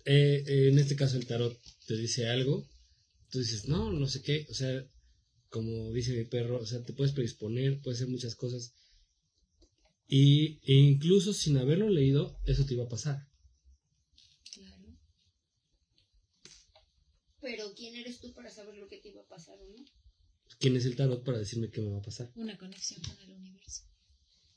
eh, 0.04 0.68
en 0.68 0.78
este 0.78 0.96
caso 0.96 1.16
el 1.16 1.26
tarot 1.26 1.58
te 1.86 1.96
dice 1.96 2.28
algo, 2.28 2.68
tú 3.30 3.38
dices, 3.38 3.66
no, 3.66 3.92
no 3.92 4.06
sé 4.06 4.22
qué, 4.22 4.46
o 4.50 4.54
sea, 4.54 4.84
como 5.48 5.92
dice 5.92 6.12
mi 6.12 6.24
perro, 6.24 6.58
o 6.60 6.66
sea, 6.66 6.82
te 6.82 6.92
puedes 6.92 7.12
predisponer, 7.12 7.80
puedes 7.82 7.98
hacer 8.00 8.08
muchas 8.10 8.34
cosas. 8.34 8.74
Y, 10.06 10.58
e 10.70 10.74
incluso 10.74 11.32
sin 11.32 11.56
haberlo 11.56 11.88
leído, 11.88 12.38
eso 12.46 12.64
te 12.66 12.74
iba 12.74 12.84
a 12.84 12.88
pasar. 12.88 13.28
Claro. 14.52 14.96
Pero 17.40 17.74
¿quién 17.74 17.94
eres 17.96 18.20
tú 18.20 18.32
para 18.32 18.50
saber 18.50 18.76
lo 18.76 18.88
que 18.88 18.98
te 18.98 19.08
iba 19.08 19.22
a 19.22 19.26
pasar 19.28 19.58
o 19.60 19.64
no? 19.70 19.84
¿Quién 20.60 20.76
es 20.76 20.84
el 20.84 20.94
tarot 20.94 21.24
para 21.24 21.38
decirme 21.38 21.70
qué 21.70 21.80
me 21.80 21.90
va 21.90 21.98
a 21.98 22.02
pasar? 22.02 22.30
Una 22.36 22.56
conexión 22.58 23.00
con 23.02 23.18
el 23.20 23.32
universo. 23.32 23.82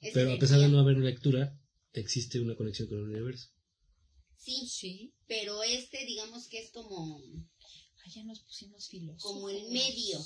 Es 0.01 0.13
Pero 0.13 0.33
a 0.33 0.37
pesar 0.37 0.59
de 0.59 0.67
no 0.67 0.79
haber 0.79 0.97
lectura, 0.97 1.57
existe 1.93 2.39
una 2.41 2.55
conexión 2.55 2.87
con 2.89 2.97
el 2.99 3.05
universo. 3.05 3.49
Sí, 4.37 4.67
Sí. 4.67 5.13
pero 5.27 5.63
este 5.63 6.05
digamos 6.05 6.47
que 6.49 6.59
es 6.59 6.69
como... 6.71 7.23
Ah, 8.05 8.09
ya 8.13 8.23
nos 8.25 8.41
pusimos 8.41 8.89
filósofos. 8.89 9.23
Como 9.31 9.49
el 9.49 9.63
medio. 9.71 10.19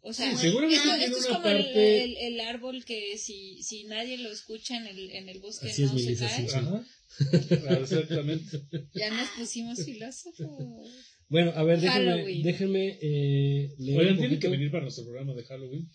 O 0.00 0.12
sea, 0.14 0.30
Sí, 0.30 0.38
seguramente 0.38 0.82
tiene 0.82 1.04
esto 1.04 1.18
es 1.18 1.26
como 1.26 1.36
el- 1.36 1.42
parte- 1.64 2.04
el, 2.04 2.16
el 2.16 2.40
árbol 2.40 2.84
que 2.86 3.18
si, 3.18 3.62
si 3.62 3.84
nadie 3.84 4.16
lo 4.16 4.30
escucha 4.30 4.78
en 4.78 4.86
el, 4.86 5.10
en 5.10 5.28
el 5.28 5.40
bosque 5.40 5.68
Así 5.70 5.82
es, 5.82 5.92
no 5.92 5.98
se 5.98 6.04
Melissa 6.04 6.28
cae. 6.28 6.46
Ah, 7.68 7.78
Exactamente. 7.82 8.62
Ya 8.94 9.10
nos 9.10 9.28
pusimos 9.30 9.84
filósofos. 9.84 10.88
Bueno, 11.28 11.52
a 11.54 11.62
ver, 11.62 11.80
déjenme, 11.80 12.42
déjenme 12.42 12.98
eh, 13.02 13.74
leer 13.78 13.98
Oigan, 14.00 14.16
tienen 14.18 14.40
que 14.40 14.48
venir 14.48 14.70
para 14.70 14.82
nuestro 14.84 15.04
programa 15.04 15.34
de 15.34 15.44
Halloween. 15.44 15.90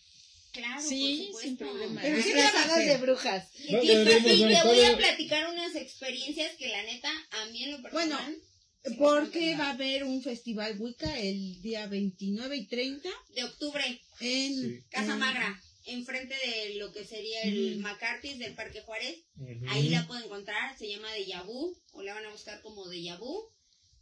Claro, 0.51 0.81
Sí, 0.87 1.29
por 1.31 1.41
sin 1.41 1.57
problema. 1.57 2.01
Pero 2.01 2.21
sí 2.21 2.31
hacer. 2.33 2.87
de 2.87 2.97
brujas. 2.97 3.49
Y, 3.67 3.71
No, 3.73 3.81
y- 3.83 3.89
y 3.91 4.05
te 4.05 4.63
voy 4.63 4.81
a 4.85 4.95
platicar 4.97 5.51
unas 5.51 5.75
experiencias 5.75 6.55
que 6.57 6.67
la 6.69 6.83
neta, 6.83 7.11
a 7.31 7.45
mí 7.47 7.63
en 7.63 7.71
lo 7.71 7.77
Bueno, 7.81 8.15
personal... 8.15 8.37
me 8.85 8.95
Porque 8.97 9.55
va 9.55 9.69
a 9.69 9.71
haber 9.71 10.03
un 10.03 10.21
festival 10.21 10.75
Wicca 10.79 11.19
el 11.19 11.59
día 11.63 11.87
29 11.87 12.55
y 12.55 12.67
30 12.67 13.01
pegando. 13.01 13.33
De 13.33 13.43
octubre, 13.45 13.83
en 14.19 14.53
Sí. 14.61 14.79
Casa 14.91 15.13
en- 15.13 15.19
Magra, 15.19 15.59
enfrente 15.87 16.35
de 16.45 16.75
lo 16.75 16.91
que 16.93 17.03
sería 17.05 17.41
el. 17.41 17.79
McCarthy's 17.79 18.37
del 18.37 18.53
Parque 18.53 18.81
Juárez. 18.81 19.23
Ahí 19.69 19.89
la 19.89 20.05
pueden 20.05 20.25
encontrar, 20.25 20.77
se 20.77 20.87
llama 20.87 21.11
de 21.13 21.25
Yabú, 21.25 21.75
o 21.93 22.03
la 22.03 22.13
van 22.13 22.25
a 22.27 22.31
buscar 22.31 22.61
como 22.61 22.87
de 22.89 23.01
Yabú, 23.01 23.49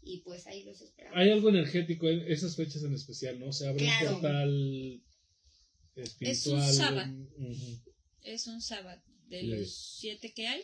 y 0.03 0.21
pues 0.21 0.47
ahí 0.47 0.63
los 0.63 0.81
esperamos. 0.81 1.17
Hay 1.17 1.29
algo 1.29 1.49
energético 1.49 2.09
en 2.09 2.21
esas 2.31 2.55
fechas 2.55 2.83
en 2.83 2.93
especial, 2.93 3.39
¿no? 3.39 3.51
Se 3.53 3.67
abre 3.67 3.83
Claro. 3.85 4.07
un 4.07 4.21
portal 4.21 5.03
espiritual. 5.95 6.31
Es 6.31 6.47
un 6.47 6.73
sábado. 6.73 7.13
Ujú. 7.37 7.81
Es 8.23 8.47
un 8.47 8.61
sábado. 8.61 9.01
De 9.27 9.43
los 9.43 9.73
siete 9.99 10.33
que 10.33 10.47
hay, 10.47 10.61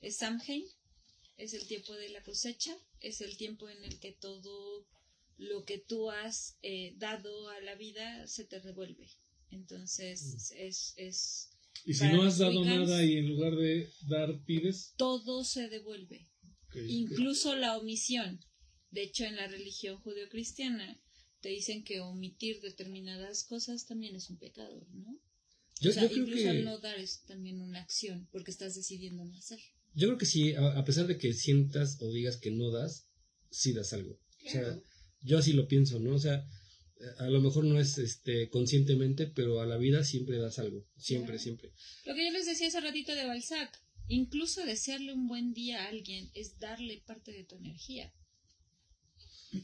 es 0.00 0.16
Samhain. 0.16 0.64
Es 1.36 1.52
el 1.54 1.66
tiempo 1.66 1.92
de 1.94 2.08
la 2.10 2.22
cosecha. 2.22 2.76
Es 3.00 3.20
el 3.20 3.36
tiempo 3.36 3.68
en 3.68 3.82
el 3.84 3.98
que 4.00 4.12
todo 4.12 4.86
lo 5.36 5.64
que 5.64 5.78
tú 5.78 6.10
has 6.10 6.56
eh, 6.62 6.94
dado 6.96 7.48
a 7.50 7.60
la 7.60 7.74
vida 7.74 8.26
se 8.26 8.44
te 8.44 8.60
revuelve. 8.60 9.08
Entonces, 9.50 10.52
es, 10.56 10.94
es 10.96 11.50
Y 11.84 11.94
si 11.94 12.04
no 12.06 12.22
has 12.22 12.38
dado 12.38 12.64
nada 12.64 13.04
y 13.04 13.16
en 13.18 13.28
lugar 13.28 13.54
de 13.56 13.88
dar 14.08 14.42
pides, 14.44 14.94
todo 14.96 15.44
se 15.44 15.68
devuelve. 15.68 16.28
ok, 16.68 16.76
incluso 16.88 17.54
la 17.56 17.76
omisión. 17.78 18.40
De 18.94 19.02
hecho, 19.02 19.24
en 19.24 19.34
la 19.34 19.48
religión 19.48 19.98
judeocristiana 19.98 21.00
te 21.40 21.48
dicen 21.48 21.82
que 21.82 22.00
omitir 22.00 22.60
determinadas 22.60 23.42
cosas 23.42 23.86
también 23.86 24.14
es 24.14 24.30
un 24.30 24.38
pecado, 24.38 24.86
¿no? 24.92 25.20
Yo, 25.80 25.90
o 25.90 25.92
sea, 25.92 26.04
yo 26.04 26.10
creo 26.10 26.22
incluso 26.22 26.44
que, 26.44 26.48
al 26.50 26.64
no 26.64 26.78
dar 26.78 26.96
es 27.00 27.24
también 27.24 27.60
una 27.60 27.80
acción, 27.80 28.28
porque 28.30 28.52
estás 28.52 28.76
decidiendo 28.76 29.24
no 29.24 29.36
hacer. 29.36 29.58
yo 29.94 30.06
creo 30.06 30.18
que 30.18 30.26
sí, 30.26 30.54
a, 30.54 30.84
pesar 30.84 31.08
de 31.08 31.18
que 31.18 31.32
sientas 31.32 32.00
o 32.00 32.12
digas 32.12 32.36
que 32.36 32.52
no 32.52 32.70
das, 32.70 33.08
sí 33.50 33.72
das 33.72 33.92
algo. 33.92 34.20
O 34.46 34.48
sea, 34.48 34.80
yo 35.22 35.38
así 35.38 35.52
lo 35.52 35.66
pienso, 35.66 35.98
¿no? 35.98 36.14
O 36.14 36.18
sea, 36.20 36.46
a 37.18 37.28
lo 37.28 37.40
mejor 37.40 37.64
no 37.64 37.80
es 37.80 37.98
este 37.98 38.48
conscientemente, 38.48 39.26
pero 39.26 39.60
a 39.60 39.66
la 39.66 39.76
vida 39.76 40.04
siempre 40.04 40.38
das 40.38 40.60
algo. 40.60 40.86
Siempre, 40.96 41.32
Claro. 41.32 41.42
siempre. 41.42 41.72
Lo 42.06 42.14
que 42.14 42.24
yo 42.26 42.30
les 42.30 42.46
decía 42.46 42.68
hace 42.68 42.80
ratito 42.80 43.12
de 43.12 43.26
Balzac, 43.26 43.76
incluso 44.06 44.64
desearle 44.64 45.12
un 45.12 45.26
buen 45.26 45.52
día 45.52 45.82
a 45.82 45.88
alguien 45.88 46.30
es 46.34 46.60
darle 46.60 47.02
parte 47.04 47.32
de 47.32 47.42
tu 47.42 47.56
energía. 47.56 48.14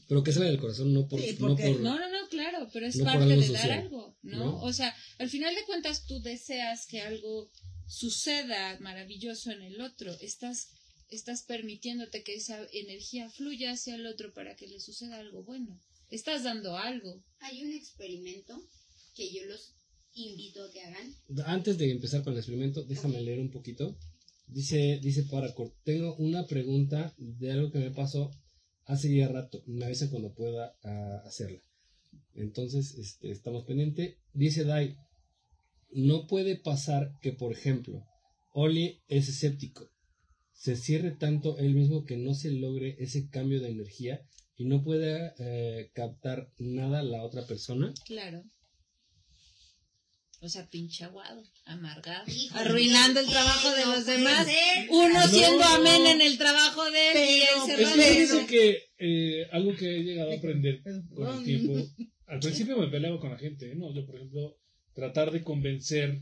Pero 0.07 0.23
que 0.23 0.31
salga 0.31 0.49
del 0.49 0.59
corazón, 0.59 0.93
no 0.93 1.07
por... 1.07 1.19
Sí, 1.21 1.35
no 1.39 1.49
porque- 1.49 1.63
por 1.71 1.79
No, 1.81 1.99
no, 1.99 2.09
no, 2.09 2.27
claro, 2.29 2.69
pero 2.71 2.85
es 2.85 2.95
No 2.97 3.05
parte 3.05 3.25
de 3.25 3.35
dar 3.37 3.45
social, 3.45 3.71
algo, 3.71 4.17
¿no? 4.21 4.37
¿no? 4.37 4.61
O 4.61 4.73
sea, 4.73 4.95
al 5.19 5.29
final 5.29 5.53
de 5.55 5.63
cuentas 5.65 6.05
tú 6.05 6.21
deseas 6.21 6.85
que 6.87 7.01
algo 7.01 7.51
suceda 7.87 8.77
maravilloso 8.79 9.51
en 9.51 9.61
el 9.61 9.81
otro, 9.81 10.11
estás 10.21 10.69
estás 11.09 11.43
permitiéndote 11.43 12.23
que 12.23 12.35
esa 12.35 12.57
energía 12.71 13.29
fluya 13.29 13.73
hacia 13.73 13.95
el 13.95 14.05
otro 14.07 14.33
para 14.33 14.55
que 14.55 14.67
le 14.67 14.79
suceda 14.79 15.17
algo 15.17 15.43
bueno. 15.43 15.77
Estás 16.09 16.43
dando 16.43 16.77
algo. 16.77 17.21
Hay 17.39 17.63
un 17.63 17.73
experimento 17.73 18.61
que 19.13 19.31
yo 19.33 19.45
los 19.45 19.73
invito 20.13 20.63
a 20.63 20.71
que 20.71 20.81
hagan. 20.81 21.15
Antes 21.45 21.77
de 21.77 21.91
empezar 21.91 22.23
con 22.23 22.33
el 22.33 22.39
experimento, 22.39 22.83
déjame 22.83 23.21
leer 23.21 23.39
un 23.39 23.51
poquito. 23.51 23.97
Dice, 24.47 24.99
dice 25.01 25.23
Paracord, 25.23 25.71
tengo 25.83 26.15
una 26.15 26.45
pregunta 26.47 27.13
de 27.17 27.51
algo 27.51 27.71
que 27.71 27.79
me 27.79 27.91
pasó 27.91 28.31
hace 28.91 29.15
ya 29.15 29.27
rato. 29.27 29.63
Me 29.65 29.85
avisa 29.85 30.09
cuando 30.09 30.33
pueda 30.33 30.75
ah, 30.83 31.21
hacerla. 31.25 31.61
Entonces, 32.35 32.95
este, 32.95 33.31
estamos 33.31 33.65
pendiente. 33.65 34.17
Dice 34.33 34.63
Dai, 34.63 34.97
no 35.91 36.27
puede 36.27 36.57
pasar 36.57 37.13
que, 37.21 37.31
por 37.33 37.51
ejemplo, 37.51 38.05
Oli 38.53 39.01
es 39.07 39.29
escéptico. 39.29 39.89
Se 40.53 40.75
cierre 40.75 41.11
tanto 41.11 41.57
él 41.57 41.73
mismo 41.73 42.05
que 42.05 42.17
no 42.17 42.33
se 42.33 42.51
logre 42.51 42.95
ese 42.99 43.29
cambio 43.29 43.61
de 43.61 43.69
energía 43.69 44.21
y 44.55 44.65
no 44.65 44.83
pueda 44.83 45.33
eh, 45.39 45.89
captar 45.93 46.51
nada 46.59 47.01
la 47.01 47.23
otra 47.23 47.45
persona. 47.47 47.93
Claro. 48.05 48.43
O 50.43 50.49
sea, 50.49 50.67
pinche 50.69 51.03
aguado, 51.03 51.43
amargado, 51.65 52.23
Híjole, 52.27 52.61
arruinando 52.61 53.19
el 53.19 53.27
eh, 53.27 53.29
trabajo 53.31 53.69
de 53.75 53.85
los 53.85 54.05
demás. 54.07 54.45
ser. 54.47 54.87
Uno 54.89 55.13
No. 55.13 55.27
siendo 55.27 55.63
amén 55.63 56.07
en 56.07 56.21
el 56.21 56.37
trabajo 56.39 56.89
de 56.89 57.11
él 57.11 57.17
y 57.17 57.41
él 57.43 57.47
Pero- 57.51 57.61
Es 57.61 57.67
cerrando. 57.77 57.95
que 57.95 58.09
fíjense 58.09 58.45
que 58.47 58.83
eh, 58.97 59.47
algo 59.51 59.75
que 59.75 59.85
he 59.99 60.03
llegado 60.03 60.31
a 60.31 60.35
aprender 60.35 60.81
con 61.15 61.37
el 61.37 61.43
tiempo, 61.43 61.73
al 62.25 62.39
principio 62.39 62.77
me 62.77 62.87
peleaba 62.87 63.19
con 63.19 63.29
la 63.29 63.37
gente, 63.37 63.73
¿no? 63.75 63.93
Yo, 63.93 64.03
por 64.05 64.15
ejemplo, 64.15 64.57
tratar 64.95 65.29
de 65.31 65.43
convencer 65.43 66.21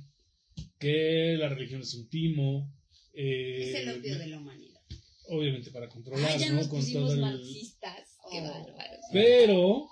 que 0.80 1.36
la 1.40 1.48
religión 1.48 1.82
es 1.82 1.94
un 1.96 2.10
timo, 2.10 2.74
eh, 3.14 3.70
Es 3.70 3.76
el 3.76 3.90
opio 4.00 4.18
de 4.20 4.28
la 4.28 4.38
humanidad. 4.38 4.82
obviamente 5.30 5.72
para 5.72 5.88
controlar, 5.88 6.30
Ah, 6.34 6.38
ya 6.38 6.50
¿no? 6.50 6.56
nos 6.56 6.68
Con 6.68 6.92
todo 6.92 7.14
el... 7.14 7.22
marxistas. 7.22 8.18
Qué 8.32 8.40
Oh. 8.42 8.44
bárbaros. 8.44 9.06
Pero 9.14 9.88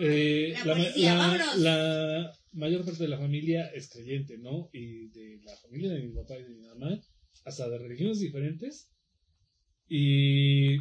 eh, 0.00 0.52
La 0.54 0.64
policía, 0.74 1.14
la- 1.14 1.54
la 1.56 2.37
mayor 2.52 2.84
parte 2.84 3.02
de 3.02 3.08
la 3.08 3.18
familia 3.18 3.66
es 3.74 3.88
creyente, 3.90 4.38
¿no? 4.38 4.70
Y 4.72 5.08
de 5.08 5.40
la 5.44 5.56
familia 5.56 5.92
de 5.92 6.02
mi 6.02 6.14
papá 6.14 6.38
y 6.38 6.42
de 6.44 6.50
mi 6.50 6.60
mamá, 6.66 7.00
hasta 7.44 7.68
de 7.68 7.78
religiones 7.78 8.20
diferentes. 8.20 8.90
Y 9.88 10.76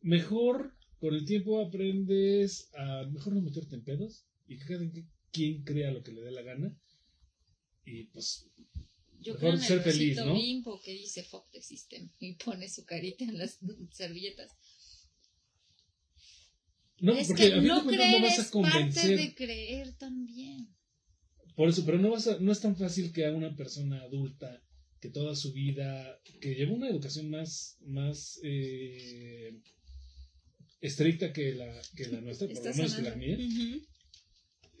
mejor 0.00 0.74
con 0.98 1.14
el 1.14 1.24
tiempo 1.24 1.60
aprendes 1.60 2.70
a 2.74 3.04
mejor 3.06 3.34
no 3.34 3.42
meterte 3.42 3.74
en 3.76 3.84
pedos 3.84 4.26
y 4.46 4.58
que 4.58 4.64
cada 4.64 4.84
quien 5.32 5.62
crea 5.64 5.90
lo 5.92 6.02
que 6.02 6.12
le 6.12 6.22
dé 6.22 6.30
la 6.32 6.42
gana. 6.42 6.76
Y 7.84 8.04
pues 8.04 8.50
Yo 9.20 9.34
Mejor 9.34 9.38
creo 9.38 9.52
en 9.54 9.60
ser 9.60 9.78
el 9.78 9.84
feliz, 9.84 10.16
¿no? 10.18 10.34
bimbo 10.34 10.80
que 10.80 10.92
dice 10.92 11.22
fuck 11.24 11.50
the 11.50 11.60
system 11.62 12.10
y 12.18 12.34
pone 12.34 12.68
su 12.68 12.84
carita 12.84 13.24
en 13.24 13.38
las 13.38 13.58
servilletas. 13.92 14.50
no, 17.00 17.12
es 17.14 17.28
porque 17.28 17.50
que 17.50 17.60
no 17.60 17.86
creer 17.86 18.20
no 18.20 18.26
vas 18.26 18.38
es 18.38 18.46
a 18.46 18.50
convencer. 18.50 19.02
parte 19.02 19.16
de 19.16 19.34
creer 19.34 19.94
también. 19.96 20.74
Por 21.58 21.68
eso, 21.68 21.84
pero 21.84 21.98
no, 21.98 22.10
vas 22.10 22.28
a- 22.28 22.38
no 22.38 22.52
es 22.52 22.60
tan 22.60 22.76
fácil 22.76 23.12
que 23.12 23.26
a 23.26 23.32
una 23.32 23.56
persona 23.56 24.00
adulta 24.02 24.62
que 25.00 25.08
toda 25.10 25.34
su 25.34 25.52
vida, 25.52 26.20
que 26.40 26.54
lleva 26.54 26.72
una 26.72 26.88
educación 26.88 27.30
más, 27.30 27.76
más 27.84 28.38
eh, 28.44 29.58
estricta 30.80 31.32
que 31.32 31.54
la, 31.56 31.68
que 31.96 32.06
la 32.06 32.20
nuestra, 32.20 32.46
por 32.46 32.64
lo 32.64 32.74
menos 32.74 32.94
que 32.94 33.02
la 33.02 33.16
mía, 33.16 33.36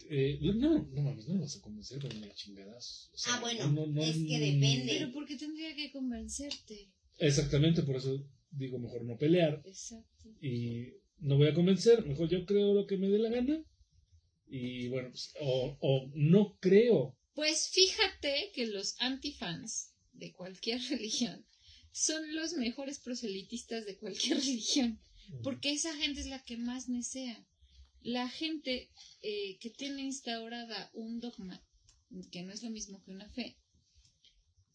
eh, 0.08 0.38
no, 0.40 0.78
no 0.94 1.02
mames, 1.02 1.26
no 1.26 1.34
lo 1.34 1.40
vas 1.40 1.56
a 1.56 1.60
convencer 1.60 1.98
con 2.00 2.10
ni 2.20 2.30
chingadas. 2.30 3.10
Ah, 3.26 3.40
bueno, 3.40 3.84
es 4.00 4.16
que 4.16 4.38
depende. 4.38 4.92
Pero 5.00 5.12
¿por 5.12 5.26
qué 5.26 5.36
tendría 5.36 5.74
que 5.74 5.90
convencerte? 5.90 6.92
Exactamente, 7.18 7.82
por 7.82 7.96
eso 7.96 8.24
digo 8.52 8.78
mejor 8.78 9.04
no 9.04 9.18
pelear 9.18 9.62
Exacto. 9.66 10.28
y 10.40 10.92
no 11.18 11.36
voy 11.38 11.48
a 11.48 11.54
convencer, 11.54 12.06
mejor 12.06 12.28
yo 12.28 12.46
creo 12.46 12.72
lo 12.72 12.86
que 12.86 12.98
me 12.98 13.08
dé 13.08 13.18
la 13.18 13.30
gana 13.30 13.64
y 14.48 14.88
bueno, 14.88 15.10
pues, 15.10 15.32
o, 15.40 15.76
o 15.80 16.10
no 16.14 16.56
creo. 16.60 17.16
Pues 17.34 17.68
fíjate 17.68 18.50
que 18.54 18.66
los 18.66 18.96
antifans 19.00 19.94
de 20.12 20.32
cualquier 20.32 20.80
religión 20.90 21.46
son 21.92 22.34
los 22.34 22.52
mejores 22.54 22.98
proselitistas 22.98 23.84
de 23.84 23.98
cualquier 23.98 24.38
religión, 24.44 25.00
porque 25.42 25.72
esa 25.72 25.94
gente 25.96 26.20
es 26.20 26.26
la 26.26 26.42
que 26.42 26.56
más 26.56 26.88
nesea. 26.88 27.46
La 28.00 28.28
gente 28.28 28.90
eh, 29.22 29.58
que 29.58 29.70
tiene 29.70 30.02
instaurada 30.02 30.90
un 30.94 31.20
dogma, 31.20 31.62
que 32.30 32.42
no 32.42 32.52
es 32.52 32.62
lo 32.62 32.70
mismo 32.70 33.02
que 33.02 33.10
una 33.10 33.28
fe, 33.28 33.58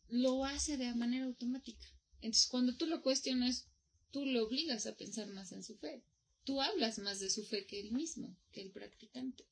lo 0.10 0.46
hace 0.46 0.78
de 0.78 0.94
manera 0.94 1.26
automática. 1.26 1.86
Entonces, 2.22 2.48
cuando 2.48 2.76
tú 2.76 2.86
lo 2.86 3.02
cuestionas, 3.02 3.70
tú 4.12 4.26
lo 4.26 4.46
obligas 4.46 4.86
a 4.86 4.96
pensar 4.96 5.28
más 5.30 5.52
en 5.52 5.64
su 5.64 5.78
fe. 5.78 6.04
Tú 6.44 6.62
hablas 6.62 7.00
más 7.00 7.20
de 7.20 7.30
su 7.30 7.46
fe 7.46 7.66
que 7.66 7.80
él 7.80 7.92
mismo, 7.94 8.38
que 8.52 8.62
el 8.62 8.72
practicante. 8.72 9.46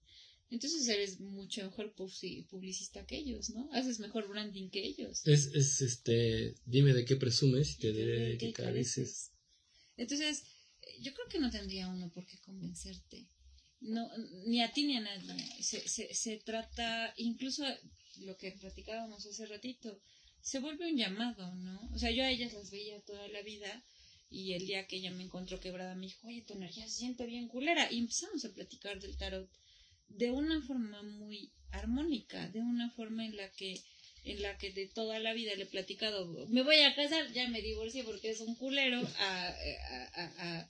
Entonces 0.51 0.87
eres 0.89 1.19
mucho 1.21 1.63
mejor 1.63 1.95
publici- 1.95 2.45
publicista 2.47 3.05
que 3.05 3.17
ellos, 3.17 3.49
¿no? 3.51 3.69
Haces 3.71 3.99
mejor 3.99 4.27
branding 4.27 4.69
que 4.69 4.85
ellos. 4.85 5.25
Es, 5.25 5.47
es 5.55 5.81
este, 5.81 6.55
dime 6.65 6.93
de 6.93 7.05
qué 7.05 7.15
presumes 7.15 7.71
y 7.71 7.77
te 7.79 7.93
diré 7.93 8.19
de 8.31 8.37
qué 8.37 8.51
careces. 8.51 9.31
Entonces, 9.95 10.43
yo 10.99 11.13
creo 11.13 11.27
que 11.29 11.39
no 11.39 11.49
tendría 11.49 11.87
uno 11.87 12.11
por 12.11 12.25
qué 12.25 12.37
convencerte. 12.39 13.29
No, 13.79 14.09
ni 14.45 14.61
a 14.61 14.71
ti 14.73 14.83
ni 14.83 14.97
a 14.97 14.99
nadie. 15.01 15.63
Se, 15.63 15.87
se, 15.87 16.13
se 16.13 16.37
trata, 16.37 17.13
incluso 17.17 17.63
lo 18.17 18.35
que 18.37 18.51
platicábamos 18.51 19.25
hace 19.25 19.45
ratito, 19.45 20.01
se 20.41 20.59
vuelve 20.59 20.91
un 20.91 20.97
llamado, 20.97 21.55
¿no? 21.55 21.89
O 21.93 21.97
sea, 21.97 22.11
yo 22.11 22.23
a 22.23 22.29
ellas 22.29 22.53
las 22.53 22.71
veía 22.71 22.99
toda 23.01 23.27
la 23.29 23.41
vida 23.41 23.85
y 24.29 24.53
el 24.53 24.65
día 24.67 24.85
que 24.85 24.97
ella 24.97 25.11
me 25.11 25.23
encontró 25.23 25.59
quebrada 25.59 25.95
me 25.95 26.07
dijo, 26.07 26.27
oye, 26.27 26.41
tu 26.41 26.53
energía 26.53 26.87
se 26.87 26.97
siente 26.97 27.25
bien 27.25 27.47
culera. 27.47 27.91
Y 27.91 27.99
empezamos 27.99 28.43
a 28.43 28.53
platicar 28.53 28.99
del 28.99 29.15
tarot 29.17 29.49
de 30.17 30.31
una 30.31 30.61
forma 30.61 31.01
muy 31.03 31.51
armónica, 31.71 32.47
de 32.49 32.59
una 32.61 32.89
forma 32.91 33.25
en 33.25 33.35
la 33.37 33.49
que 33.51 33.81
en 34.23 34.41
la 34.43 34.55
que 34.59 34.71
de 34.71 34.85
toda 34.87 35.17
la 35.19 35.33
vida 35.33 35.55
le 35.55 35.63
he 35.63 35.65
platicado, 35.65 36.47
me 36.49 36.61
voy 36.61 36.75
a 36.81 36.93
casar, 36.95 37.31
ya 37.33 37.47
me 37.49 37.61
divorcié 37.61 38.03
porque 38.03 38.29
es 38.29 38.39
un 38.41 38.55
culero, 38.55 38.99
a, 39.17 39.55
a- 40.15 40.69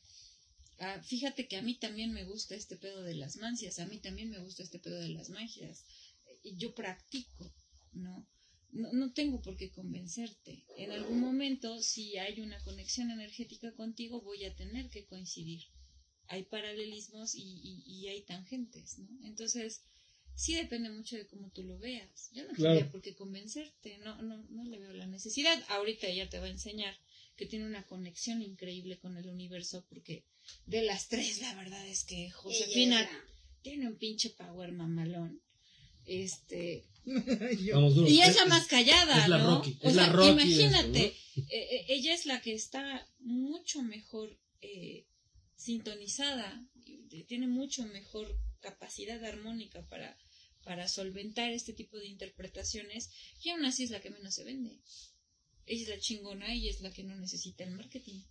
a- 0.79 1.01
fíjate 1.03 1.47
que 1.47 1.57
a 1.57 1.61
mí 1.61 1.75
también 1.75 2.11
me 2.13 2.23
gusta 2.23 2.55
este 2.55 2.77
pedo 2.77 3.03
de 3.03 3.15
las 3.15 3.35
mancias, 3.37 3.79
a 3.79 3.85
mí 3.87 3.99
también 3.99 4.29
me 4.29 4.39
gusta 4.39 4.63
este 4.63 4.79
pedo 4.79 4.99
de 4.99 5.09
las 5.09 5.29
magias, 5.29 5.83
y 6.43 6.55
yo 6.57 6.73
practico, 6.73 7.53
¿no? 7.91 8.25
No, 8.71 8.91
no 8.93 9.11
tengo 9.11 9.41
por 9.41 9.57
qué 9.57 9.69
convencerte. 9.69 10.63
En 10.77 10.91
algún 10.93 11.19
momento, 11.19 11.81
si 11.81 12.17
hay 12.17 12.39
una 12.39 12.57
conexión 12.63 13.11
energética 13.11 13.73
contigo, 13.73 14.21
voy 14.21 14.45
a 14.45 14.55
tener 14.55 14.89
que 14.89 15.05
coincidir. 15.05 15.61
Hay 16.31 16.43
paralelismos 16.43 17.35
y, 17.35 17.41
y- 17.43 17.83
y 17.85 18.07
hay 18.07 18.21
tangentes, 18.21 18.97
¿no? 18.99 19.07
Entonces, 19.27 19.81
sí 20.35 20.55
depende 20.55 20.89
mucho 20.89 21.15
de 21.17 21.27
cómo 21.27 21.49
tú 21.51 21.63
lo 21.63 21.77
veas. 21.77 22.29
Yo 22.33 22.43
no 22.43 22.53
Claro. 22.53 22.75
tendría 22.75 22.91
por 22.91 23.01
qué 23.01 23.13
convencerte, 23.15 23.97
no, 23.99 24.21
no, 24.21 24.37
no 24.49 24.63
le 24.63 24.79
veo 24.79 24.93
la 24.93 25.05
necesidad. 25.07 25.61
Ahorita 25.69 26.07
ella 26.07 26.29
te 26.29 26.39
va 26.39 26.45
a 26.45 26.49
enseñar 26.49 26.95
que 27.35 27.45
tiene 27.45 27.65
una 27.65 27.85
conexión 27.85 28.41
increíble 28.41 28.97
con 28.99 29.17
el 29.17 29.27
universo, 29.27 29.85
porque 29.89 30.23
de 30.67 30.81
las 30.83 31.07
tres, 31.09 31.41
la 31.41 31.53
verdad 31.55 31.85
es 31.87 32.03
que 32.05 32.29
Josefina 32.31 33.01
Ella 33.01 33.09
es 33.09 33.13
la- 33.13 33.25
tiene 33.61 33.87
un 33.87 33.97
pinche 33.97 34.29
power 34.31 34.71
mamalón. 34.71 35.41
Este, 36.05 36.85
Yo- 37.65 37.75
Vamos 37.75 37.95
duro. 37.95 38.07
y 38.09 38.21
Es- 38.21 38.29
esa 38.35 38.45
más 38.45 38.67
callada, 38.67 39.23
es 39.23 39.29
la 39.29 39.37
¿no? 39.37 39.55
Rocky, 39.57 39.77
O 39.83 39.89
es 39.89 39.95
la 39.95 40.05
sea, 40.05 40.13
Rocky 40.13 40.29
eso, 40.29 40.41
imagínate, 40.61 41.15
¿no? 41.35 41.43
eh, 41.43 41.45
eh, 41.49 41.85
ella 41.89 42.13
es 42.13 42.25
la 42.25 42.41
que 42.41 42.53
está 42.53 43.07
mucho 43.19 43.81
mejor 43.83 44.37
eh, 44.61 45.05
sintonizada, 45.61 46.67
y 46.85 47.23
tiene 47.25 47.47
mucho 47.47 47.85
mejor 47.85 48.35
capacidad 48.61 49.23
armónica 49.23 49.85
para, 49.87 50.17
para 50.63 50.87
solventar 50.87 51.51
este 51.51 51.73
tipo 51.73 51.97
de 51.97 52.07
interpretaciones, 52.07 53.09
y 53.43 53.49
aún 53.49 53.65
así 53.65 53.83
es 53.83 53.91
la 53.91 54.01
que 54.01 54.09
menos 54.09 54.33
se 54.33 54.43
vende. 54.43 54.81
Ella 55.67 55.83
es 55.83 55.89
la 55.89 55.99
chingona 55.99 56.53
y 56.55 56.67
es 56.67 56.81
la 56.81 56.91
que 56.91 57.03
no 57.03 57.15
necesita 57.15 57.63
el 57.63 57.71
marketing. 57.71 58.21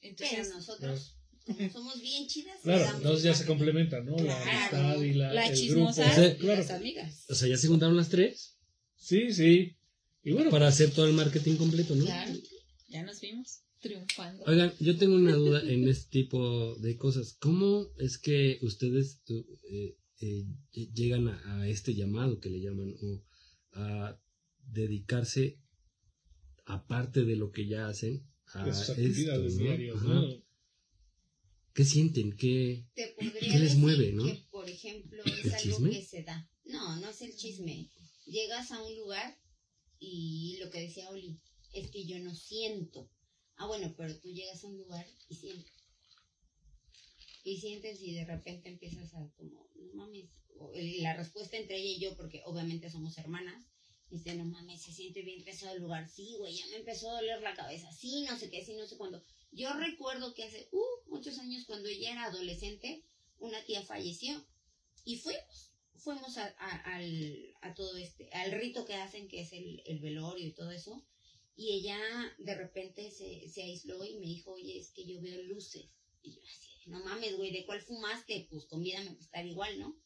Pero 0.00 0.10
Entonces, 0.12 0.50
nosotros, 0.50 1.16
como 1.44 1.70
somos 1.70 2.00
bien 2.00 2.28
chidas, 2.28 2.60
Claro, 2.62 2.96
entonces 2.96 3.24
ya 3.24 3.34
se 3.34 3.44
complementan, 3.44 4.06
¿no? 4.06 4.16
La 4.16 4.40
amistad 4.40 5.00
y 5.02 5.14
la, 5.14 5.32
la 5.32 5.46
el 5.48 5.56
chismosa 5.56 6.04
grupo. 6.04 6.20
Sí, 6.20 6.36
y 6.36 6.38
Claro. 6.38 6.62
las 6.62 6.70
amigas. 6.70 7.24
O 7.28 7.34
sea, 7.34 7.48
ya 7.48 7.56
se 7.56 7.66
juntaron 7.66 7.96
las 7.96 8.08
tres 8.08 8.54
Sí, 8.96 9.32
sí. 9.32 9.76
Y 10.22 10.32
bueno, 10.32 10.50
para 10.50 10.68
hacer 10.68 10.90
todo 10.92 11.06
el 11.06 11.14
marketing 11.14 11.56
completo, 11.56 11.94
¿no? 11.96 12.04
Claro, 12.04 12.32
ya 12.88 13.02
nos 13.02 13.20
vimos 13.20 13.62
triunfando. 13.80 14.44
Oigan, 14.46 14.72
yo 14.80 14.96
tengo 14.96 15.14
una 15.16 15.34
duda 15.34 15.62
en 15.62 15.88
este 15.88 16.10
tipo 16.10 16.74
de 16.76 16.96
cosas. 16.96 17.34
¿Cómo 17.40 17.88
es 17.98 18.18
que 18.18 18.58
ustedes 18.62 19.22
eh, 19.70 19.96
eh, 20.20 20.44
llegan 20.94 21.28
a, 21.28 21.60
a 21.62 21.68
este 21.68 21.94
llamado 21.94 22.40
que 22.40 22.50
le 22.50 22.60
llaman 22.60 22.94
o 23.02 23.24
a 23.72 24.20
dedicarse 24.66 25.60
aparte 26.66 27.24
de 27.24 27.36
lo 27.36 27.50
que 27.50 27.66
ya 27.66 27.88
hacen 27.88 28.26
a 28.54 28.64
de 28.64 28.74
sus 28.74 28.90
esto, 28.90 29.38
¿no? 29.38 29.48
diarias, 29.48 29.96
Ajá. 29.96 30.06
¿no? 30.06 30.42
¿Qué 31.74 31.84
sienten? 31.84 32.32
¿Qué? 32.36 32.86
Te 32.94 33.14
podría 33.16 33.52
¿Qué 33.52 33.58
les 33.58 33.76
mueve, 33.76 34.12
no? 34.12 34.24
que, 34.24 34.44
por 34.50 34.68
ejemplo, 34.68 35.22
es 35.24 35.44
¿El 35.44 35.54
algo 35.54 35.62
chisme? 35.62 35.90
que 35.90 36.02
se 36.04 36.22
da. 36.24 36.50
No, 36.64 37.00
no 37.00 37.08
es 37.08 37.22
el 37.22 37.36
chisme. 37.36 37.90
Llegas 38.26 38.72
a 38.72 38.82
un 38.82 38.96
lugar 38.96 39.38
y 40.00 40.58
lo 40.60 40.70
que 40.70 40.80
decía 40.80 41.08
Oli, 41.10 41.40
es 41.72 41.90
que 41.90 42.04
yo 42.04 42.18
no 42.18 42.34
siento. 42.34 43.10
Ah, 43.58 43.66
bueno, 43.66 43.92
pero 43.94 44.18
tú 44.18 44.30
llegas 44.32 44.64
a 44.64 44.68
un 44.68 44.78
lugar 44.78 45.06
y 45.28 45.34
sientes. 45.34 45.70
Y 47.44 47.56
sientes 47.58 48.00
y 48.02 48.12
de 48.14 48.24
repente 48.24 48.68
empiezas 48.68 49.12
a 49.14 49.28
como, 49.36 49.66
no 49.76 49.92
mames. 49.94 50.28
o 50.58 50.72
La 50.74 51.14
respuesta 51.14 51.56
entre 51.56 51.76
ella 51.78 51.90
y 51.96 52.00
yo, 52.00 52.16
porque 52.16 52.42
obviamente 52.44 52.90
somos 52.90 53.16
hermanas, 53.18 53.64
dice, 54.10 54.34
no 54.36 54.44
mames, 54.44 54.82
se 54.82 54.92
siente 54.92 55.22
bien 55.22 55.42
pesado 55.42 55.72
el 55.74 55.80
lugar. 55.80 56.08
Sí, 56.08 56.34
güey, 56.38 56.54
ya 56.54 56.66
me 56.66 56.76
empezó 56.76 57.10
a 57.10 57.14
doler 57.14 57.40
la 57.42 57.54
cabeza. 57.54 57.90
Sí, 57.92 58.22
no 58.28 58.36
sé 58.38 58.50
qué, 58.50 58.64
sí, 58.64 58.74
no 58.74 58.86
sé 58.86 58.96
cuándo. 58.96 59.22
Yo 59.50 59.72
recuerdo 59.72 60.34
que 60.34 60.44
hace 60.44 60.68
uh, 60.72 61.10
muchos 61.10 61.38
años, 61.38 61.64
cuando 61.64 61.88
ella 61.88 62.12
era 62.12 62.24
adolescente, 62.24 63.02
una 63.38 63.64
tía 63.64 63.82
falleció. 63.82 64.44
Y 65.04 65.16
fuimos, 65.16 65.72
fuimos 65.96 66.36
a, 66.38 66.54
a- 66.58 66.96
al, 66.96 67.54
a 67.62 67.74
todo 67.74 67.96
este, 67.96 68.28
al 68.32 68.52
rito 68.52 68.84
que 68.84 68.94
hacen, 68.94 69.28
que 69.28 69.40
es 69.40 69.52
el, 69.52 69.82
el 69.86 70.00
velorio 70.00 70.46
y 70.46 70.52
todo 70.52 70.70
eso. 70.70 71.02
Y 71.58 71.72
ella 71.72 71.98
de 72.38 72.54
repente 72.54 73.10
se, 73.10 73.48
se 73.48 73.64
aisló 73.64 74.04
y 74.04 74.16
me 74.20 74.26
dijo, 74.26 74.52
oye, 74.52 74.78
es 74.78 74.92
que 74.92 75.04
yo 75.04 75.20
veo 75.20 75.42
luces. 75.42 75.90
Y 76.22 76.36
yo 76.36 76.40
así, 76.44 76.88
no 76.88 77.00
mames, 77.00 77.36
güey, 77.36 77.50
¿de 77.50 77.66
cuál 77.66 77.80
fumaste? 77.80 78.46
Pues 78.48 78.66
comida 78.66 79.02
me 79.02 79.18
estar 79.18 79.44
igual, 79.44 79.76
¿no? 79.80 80.00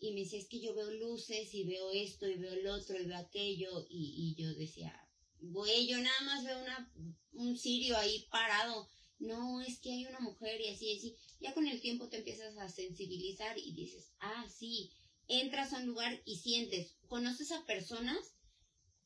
Y 0.00 0.10
me 0.10 0.22
decía, 0.22 0.40
es 0.40 0.48
que 0.48 0.60
yo 0.60 0.74
veo 0.74 0.90
luces 0.90 1.54
y 1.54 1.62
veo 1.62 1.92
esto 1.92 2.28
y 2.28 2.34
veo 2.34 2.54
el 2.54 2.66
otro 2.66 3.00
y 3.00 3.06
veo 3.06 3.16
aquello. 3.16 3.86
Y, 3.88 4.34
y 4.36 4.42
yo 4.42 4.52
decía, 4.54 4.92
güey, 5.38 5.86
yo 5.86 5.98
nada 5.98 6.20
más 6.22 6.44
veo 6.44 6.60
una, 6.60 6.92
un 7.34 7.56
cirio 7.56 7.96
ahí 7.96 8.26
parado. 8.28 8.88
No, 9.20 9.60
es 9.60 9.78
que 9.78 9.92
hay 9.92 10.06
una 10.06 10.18
mujer 10.18 10.60
y 10.60 10.70
así, 10.70 10.96
así. 10.96 11.16
Ya 11.38 11.54
con 11.54 11.68
el 11.68 11.80
tiempo 11.80 12.08
te 12.08 12.16
empiezas 12.16 12.58
a 12.58 12.68
sensibilizar 12.68 13.56
y 13.56 13.72
dices, 13.72 14.10
ah, 14.18 14.48
sí, 14.52 14.90
entras 15.28 15.72
a 15.72 15.78
un 15.78 15.86
lugar 15.86 16.20
y 16.24 16.38
sientes, 16.38 16.96
conoces 17.06 17.52
a 17.52 17.64
personas 17.66 18.34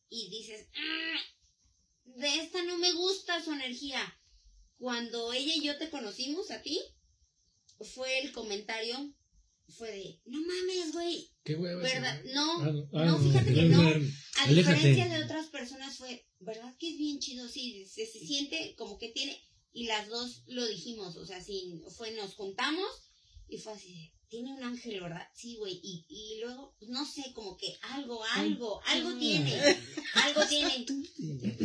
y 0.09 0.31
dices, 0.31 0.71
ah, 0.75 1.36
de 2.07 2.37
esta 2.41 2.63
no 2.65 2.79
me 2.79 2.93
gusta 2.93 3.43
su 3.45 3.53
energía. 3.53 4.01
Cuando 4.79 5.33
ella 5.33 5.55
y 5.55 5.63
yo 5.65 5.77
te 5.79 5.91
conocimos 5.91 6.51
a 6.51 6.63
ti, 6.63 6.79
fue 7.95 8.21
el 8.21 8.33
comentario, 8.33 9.13
fue 9.69 9.91
de, 9.91 10.21
no 10.27 10.39
mames, 10.41 10.93
güey, 10.93 11.31
Qué 11.45 11.55
hueva 11.57 11.83
ese, 11.83 11.95
¿verdad? 11.95 12.21
güey. 12.23 12.35
No, 12.35 12.61
Ah, 12.63 12.71
no, 12.73 12.89
ah, 12.93 13.05
no, 13.07 13.19
fíjate 13.19 13.55
que 13.55 13.63
no. 13.63 13.81
A 13.81 14.43
Aléjate. 14.45 14.55
diferencia 14.55 15.09
de 15.19 15.25
otras 15.25 15.47
personas 15.49 15.97
fue, 15.97 16.27
¿verdad 16.41 16.75
que 16.79 16.91
es 16.91 16.99
bien 16.99 17.19
chido? 17.19 17.49
Sí, 17.49 17.85
se, 17.87 18.07
se 18.07 18.19
siente 18.21 18.75
como 18.77 18.99
que 18.99 19.09
tiene, 19.11 19.41
y 19.73 19.87
las 19.87 20.09
dos 20.09 20.43
lo 20.47 20.67
dijimos, 20.67 21.17
o 21.17 21.27
sea, 21.27 21.43
sí, 21.43 21.83
fue, 21.97 22.13
nos 22.13 22.35
juntamos 22.35 22.89
y 23.49 23.59
fue 23.59 23.73
así 23.73 23.95
de, 23.95 24.13
tiene 24.29 24.53
un 24.53 24.63
ángel, 24.63 25.01
¿verdad? 25.01 25.27
Sí, 25.35 25.57
güey, 25.57 25.81
y, 25.83 26.05
y 26.09 26.41
luego, 26.41 26.75
no 26.89 27.05
sé, 27.05 27.33
como 27.33 27.57
que 27.57 27.77
algo, 27.95 28.23
algo, 28.35 28.81
algo 28.87 29.15
tiene, 29.19 29.53
algo 30.15 30.45
tiene, 30.47 30.85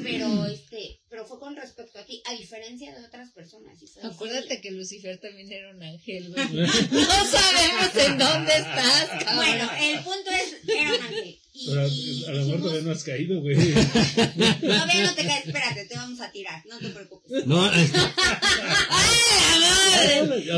pero 0.03 0.45
este, 0.45 1.01
pero 1.09 1.26
fue 1.26 1.39
con 1.39 1.55
respecto 1.55 1.99
a 1.99 2.05
ti, 2.05 2.22
a 2.26 2.34
diferencia 2.34 2.93
de 2.93 3.05
otras 3.05 3.32
personas. 3.32 3.82
y 3.82 3.88
fue 3.88 4.03
así, 4.03 4.14
Acuérdate 4.14 4.62
que 4.62 4.72
Lucifer 4.72 5.20
también 5.20 5.51
era 5.51 5.72
un 5.72 5.82
ángel, 5.82 6.30
güey. 6.34 6.47
No 6.47 7.26
sabemos 7.26 7.95
en 7.95 8.18
dónde 8.18 8.53
estás, 8.53 9.24
cabrón. 9.24 9.36
Bueno, 9.36 9.70
el 9.80 10.03
punto 10.03 10.30
es, 10.32 10.57
era 10.68 10.95
un 10.95 11.01
ángel. 11.03 11.40
Pero 11.53 11.81
a 11.81 12.31
lo 12.31 12.45
mejor 12.45 12.61
todavía 12.61 12.81
no 12.83 12.91
has 12.91 13.03
caído, 13.03 13.41
güey. 13.41 13.55
todavía 14.61 15.03
no 15.03 15.13
te 15.15 15.25
caes, 15.25 15.45
espérate, 15.47 15.85
te 15.85 15.95
vamos 15.95 16.19
a 16.21 16.31
tirar, 16.31 16.65
no 16.65 16.79
te 16.79 16.89
preocupes. 16.89 17.45
No, 17.45 17.65
o 17.65 17.71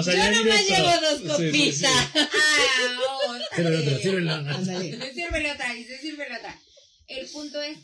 sea, 0.03 0.13
Yo 0.13 0.13
ya 0.13 0.31
nomás 0.31 0.67
llevo 0.67 0.91
dos 1.01 1.37
Sí, 1.39 1.51
sí, 1.51 1.71
sí. 1.71 1.83
copitas. 1.83 2.09
Ah, 2.15 2.99
otra 3.57 3.99
sírvele 3.99 4.31
otra, 4.33 4.63
sírvele 4.63 4.93
otra. 4.93 5.13
Sírvele 5.13 5.51
otra, 5.51 5.73
dice, 5.73 5.97
sírvele 5.99 6.37
otra. 6.37 6.61
El 7.07 7.27
punto 7.29 7.61
es, 7.61 7.77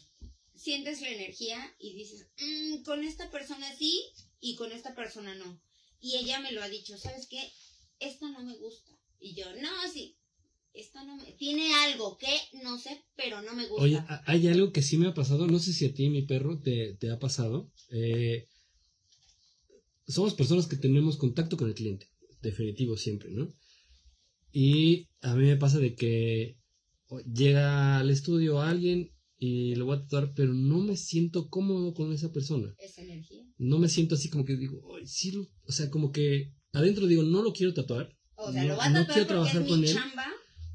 sientes 0.56 1.02
la 1.02 1.10
energía 1.10 1.76
y 1.80 1.94
dices, 1.96 2.28
"Mm, 2.40 2.84
con 2.84 3.04
esta 3.04 3.30
persona 3.32 3.68
sí, 3.78 4.04
y 4.40 4.56
con 4.56 4.72
esta 4.72 4.96
persona 4.96 5.36
no. 5.36 5.62
Y 6.00 6.18
ella 6.18 6.40
me 6.40 6.52
lo 6.52 6.64
ha 6.64 6.70
dicho, 6.70 6.98
¿sabes 6.98 7.28
qué? 7.28 7.52
Esto 8.00 8.30
no 8.30 8.44
me 8.44 8.56
gusta. 8.56 8.92
Y 9.20 9.36
yo, 9.36 9.46
no, 9.56 9.70
sí, 9.92 10.16
esto 10.74 11.04
no 11.06 11.16
me... 11.18 11.32
Tiene 11.34 11.74
algo 11.74 12.18
que 12.18 12.28
no 12.64 12.78
sé, 12.78 13.02
pero 13.16 13.42
no 13.42 13.54
me 13.54 13.66
gusta. 13.68 13.84
Oye, 13.84 14.02
hay 14.26 14.48
algo 14.48 14.72
que 14.72 14.82
sí 14.82 14.98
me 14.98 15.08
ha 15.08 15.14
pasado, 15.14 15.48
no 15.48 15.60
sé 15.60 15.74
si 15.74 15.86
a 15.86 15.94
ti, 15.94 16.10
mi 16.10 16.24
perro, 16.24 16.60
te, 16.60 16.96
te 16.96 17.12
ha 17.12 17.20
pasado. 17.20 17.72
Eh, 17.92 18.48
somos 20.08 20.34
personas 20.34 20.68
que 20.68 20.76
tenemos 20.78 21.18
contacto 21.18 21.58
con 21.58 21.68
el 21.68 21.76
cliente, 21.76 22.08
definitivo 22.42 22.98
siempre, 22.98 23.30
¿no? 23.32 23.54
Y 24.52 25.08
a 25.22 25.36
mí 25.36 25.46
me 25.46 25.58
pasa 25.58 25.78
de 25.80 25.96
que 25.96 26.58
llega 27.34 28.00
al 28.00 28.10
estudio 28.10 28.62
alguien 28.62 29.12
y 29.38 29.76
lo 29.76 29.86
voy 29.86 29.98
a 29.98 30.02
tatuar, 30.02 30.34
pero 30.36 30.54
no 30.54 30.80
me 30.80 30.98
siento 30.98 31.50
cómodo 31.50 31.94
con 31.94 32.12
esa 32.12 32.32
persona. 32.32 32.74
Esa 32.80 33.02
energía. 33.02 33.46
No 33.58 33.78
me 33.80 33.88
siento 33.90 34.16
así 34.16 34.30
como 34.30 34.46
que 34.46 34.58
digo, 34.58 34.82
"Ay, 34.98 35.06
sí, 35.08 35.32
lo-", 35.32 35.48
o 35.66 35.72
sea, 35.72 35.90
como 35.90 36.12
que 36.12 36.54
adentro 36.74 37.08
digo, 37.08 37.24
no 37.24 37.42
lo 37.42 37.54
quiero 37.54 37.74
tatuar. 37.74 38.16
O 38.36 38.52
sea, 38.52 38.64
No- 38.64 38.70
lo 38.70 38.78
va 38.78 38.86
a 38.86 38.90
no 38.90 39.00
tatuar 39.02 39.14
quiero 39.14 39.28
porque 39.28 39.34
trabajar 39.34 39.62
es 39.62 39.68
con 39.68 39.82
mi 39.82 39.88
él. 39.88 39.94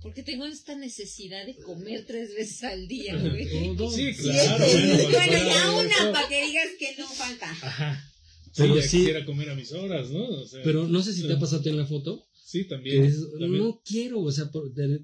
Porque 0.05 0.23
tengo 0.23 0.45
esta 0.45 0.77
necesidad 0.77 1.45
de 1.47 1.57
comer 1.57 2.05
tres 2.07 2.35
veces 2.35 2.63
al 2.63 2.87
día, 2.87 3.17
güey. 3.17 3.49
Sí, 3.49 4.13
Sí, 4.15 4.23
claro. 4.23 4.65
bueno, 5.11 5.33
ya 5.49 5.71
una 5.73 6.13
para 6.13 6.29
que 6.29 6.47
digas 6.47 6.69
que 6.79 6.95
no 6.99 7.09
falta. 7.09 7.51
Ajá. 7.51 8.13
Pero 8.57 8.75
sí- 8.83 8.89
sí. 8.89 8.97
Quisiera 8.99 9.25
comer 9.25 9.49
a 9.51 9.55
mis 9.57 9.73
horas, 9.73 10.11
¿no? 10.11 10.29
O 10.29 10.47
sea, 10.47 10.63
Pero 10.63 10.87
no 10.87 11.03
sé 11.03 11.13
si 11.15 11.27
te 11.27 11.33
ha 11.33 11.39
pasado 11.41 11.61
a 11.61 11.63
ti 11.65 11.71
en 11.71 11.79
la 11.79 11.87
foto, 11.87 12.29
Sí, 12.45 12.65
que 12.65 12.69
también. 12.69 13.11
no 13.59 13.81
quiero, 13.85 14.21
o 14.21 14.31
sea, 14.31 14.49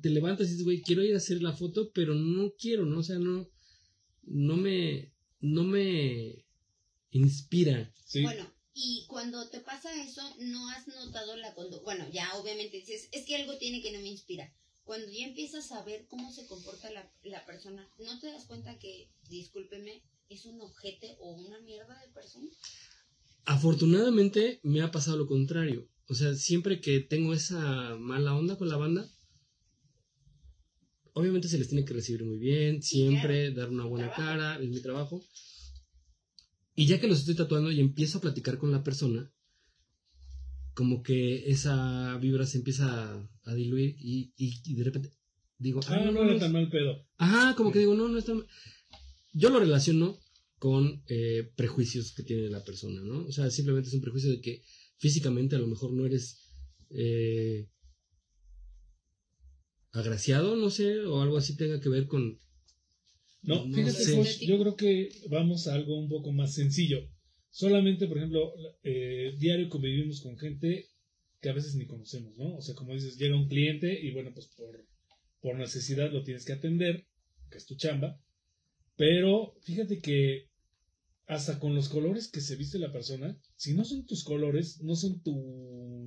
te 0.03 0.11
levantas 0.11 0.46
y 0.46 0.51
dices, 0.51 0.64
güey, 0.64 0.82
quiero 0.82 1.03
ir 1.03 1.14
a 1.14 1.16
hacer 1.16 1.40
la 1.42 1.53
foto, 1.55 1.90
pero 1.92 2.14
no 2.14 2.53
quiero, 2.61 2.84
¿no? 2.86 3.01
O 3.01 3.03
sea, 3.03 3.18
no, 3.18 3.48
no 4.24 4.57
me, 4.57 5.12
no 5.40 5.64
me 5.64 6.44
inspira. 7.11 7.92
Sí. 8.05 8.22
Bueno, 8.22 8.46
y 8.74 9.05
cuando 9.09 9.48
te 9.48 9.61
pasa 9.61 9.90
eso, 10.05 10.22
no 10.40 10.68
has 10.70 10.86
notado 10.88 11.36
la 11.36 11.55
conducta. 11.55 11.82
Bueno, 11.84 12.07
ya 12.12 12.32
obviamente 12.34 12.76
dices, 12.76 13.09
es 13.12 13.24
que 13.24 13.36
algo 13.36 13.57
tiene 13.57 13.82
que 13.82 13.92
no 13.92 14.01
me 14.01 14.09
inspira. 14.09 14.53
Cuando 14.84 15.06
ya 15.10 15.26
empiezas 15.26 15.70
a 15.72 15.84
ver 15.84 16.06
cómo 16.08 16.32
se 16.32 16.46
comporta 16.46 16.90
la, 16.90 17.12
la 17.22 17.44
persona, 17.46 17.88
¿no 17.98 18.18
te 18.18 18.26
das 18.26 18.46
cuenta 18.46 18.78
que, 18.78 19.10
discúlpeme, 19.28 20.02
es 20.28 20.46
un 20.46 20.60
objeto 20.60 21.06
o 21.20 21.32
una 21.32 21.60
mierda 21.60 22.00
de 22.00 22.12
persona? 22.12 22.50
Afortunadamente 23.44 24.60
me 24.62 24.82
ha 24.82 24.90
pasado 24.90 25.16
lo 25.16 25.26
contrario. 25.26 25.88
O 26.08 26.14
sea, 26.14 26.34
siempre 26.34 26.80
que 26.80 27.00
tengo 27.00 27.34
esa 27.34 27.96
mala 27.96 28.34
onda 28.34 28.56
con 28.56 28.68
la 28.68 28.76
banda, 28.76 29.08
obviamente 31.12 31.48
se 31.48 31.58
les 31.58 31.68
tiene 31.68 31.84
que 31.84 31.94
recibir 31.94 32.24
muy 32.24 32.38
bien, 32.38 32.82
Sí, 32.82 32.96
siempre 32.96 33.52
dar 33.52 33.70
una 33.70 33.84
buena 33.84 34.12
cara, 34.12 34.60
es 34.60 34.68
mi 34.68 34.80
trabajo. 34.80 35.22
Y 36.74 36.86
ya 36.86 37.00
que 37.00 37.08
los 37.08 37.20
estoy 37.20 37.34
tatuando 37.34 37.70
y 37.70 37.80
empiezo 37.80 38.18
a 38.18 38.20
platicar 38.22 38.58
con 38.58 38.72
la 38.72 38.82
persona, 38.82 39.32
como 40.74 41.02
que 41.02 41.50
esa 41.50 42.16
vibra 42.18 42.46
se 42.46 42.58
empieza 42.58 42.86
a, 43.14 43.30
a 43.44 43.54
diluir 43.54 43.96
y, 43.98 44.32
y- 44.36 44.60
y 44.64 44.74
de 44.74 44.84
repente 44.84 45.10
digo, 45.58 45.80
Ah, 45.86 45.96
no 46.04 46.12
no 46.12 46.22
era 46.24 46.34
es- 46.34 46.40
tan 46.40 46.52
mal 46.52 46.68
pedo. 46.70 47.06
Ajá, 47.18 47.54
como 47.56 47.70
que 47.72 47.80
digo, 47.80 47.94
no, 47.94 48.08
no 48.08 48.18
está 48.18 48.34
mal. 48.34 48.46
Yo 49.32 49.50
lo 49.50 49.60
relaciono 49.60 50.18
con 50.58 51.02
eh, 51.08 51.50
prejuicios 51.56 52.12
que 52.12 52.22
tiene 52.22 52.48
la 52.48 52.64
persona, 52.64 53.00
¿no? 53.02 53.26
O 53.26 53.32
sea, 53.32 53.50
simplemente 53.50 53.88
es 53.88 53.94
un 53.94 54.00
prejuicio 54.02 54.30
de 54.30 54.40
que 54.40 54.62
físicamente 54.98 55.56
a 55.56 55.58
lo 55.58 55.66
mejor 55.66 55.92
no 55.92 56.04
eres 56.06 56.38
eh, 56.90 57.68
agraciado, 59.92 60.56
no 60.56 60.70
sé, 60.70 61.00
o 61.00 61.20
algo 61.22 61.36
así 61.38 61.56
tenga 61.56 61.80
que 61.80 61.88
ver 61.88 62.06
con... 62.06 62.38
No, 63.42 63.66
No 63.66 63.74
fíjate, 63.76 64.04
sé. 64.04 64.46
Yo 64.46 64.58
creo 64.60 64.76
que 64.76 65.08
vamos 65.30 65.66
a 65.66 65.74
algo 65.74 65.98
un 65.98 66.08
poco 66.08 66.30
más 66.32 66.54
sencillo. 66.54 67.08
Solamente, 67.51 68.07
por 68.07 68.18
ejemplo, 68.18 68.53
eh, 68.84 69.34
diario 69.38 69.68
convivimos 69.68 70.20
con 70.20 70.38
gente 70.38 70.86
que 71.40 71.48
a 71.48 71.53
veces 71.55 71.74
ni 71.74 71.86
conocemos, 71.86 72.36
¿no? 72.36 72.57
O 72.57 72.61
sea, 72.62 72.74
como 72.74 72.92
dices, 72.92 73.16
llega 73.18 73.36
un 73.36 73.48
cliente 73.48 73.98
y 74.01 74.12
bueno, 74.12 74.30
pues 74.34 74.46
por, 74.57 74.86
por 75.40 75.57
necesidad 75.57 76.12
lo 76.12 76.22
tienes 76.22 76.44
que 76.44 76.53
atender, 76.53 77.07
que 77.51 77.59
es 77.59 77.66
tu 77.66 77.76
chamba. 77.76 78.20
Pero 78.96 79.55
fíjate 79.62 79.98
que 80.01 80.48
hasta 81.26 81.59
con 81.59 81.74
los 81.74 81.88
colores 81.88 82.28
que 82.30 82.40
se 82.40 82.57
viste 82.57 82.78
la 82.78 82.92
persona, 82.92 83.38
si 83.57 83.72
no 83.74 83.84
son 83.84 84.05
tus 84.05 84.24
colores, 84.24 84.80
no 84.82 84.94
son 84.96 85.22
tu 85.22 85.32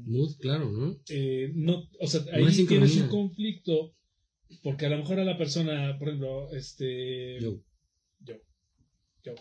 Mood, 0.06 0.36
claro, 0.40 0.70
¿no? 0.72 0.98
eh, 1.10 1.52
no, 1.56 1.90
o 2.00 2.08
sea, 2.08 2.22
No 2.22 2.46
ahí 2.46 2.54
sincronía. 2.54 2.86
tienes 2.88 2.98
un 3.04 3.08
conflicto, 3.10 3.96
porque 4.62 4.86
a 4.86 4.90
lo 4.90 4.98
mejor 4.98 5.20
a 5.20 5.24
la 5.26 5.38
persona, 5.38 5.98
por 5.98 6.10
ejemplo, 6.10 6.52
este, 6.54 7.40
Yo, 7.40 7.64
yo, 8.20 8.36
yo, 9.24 9.34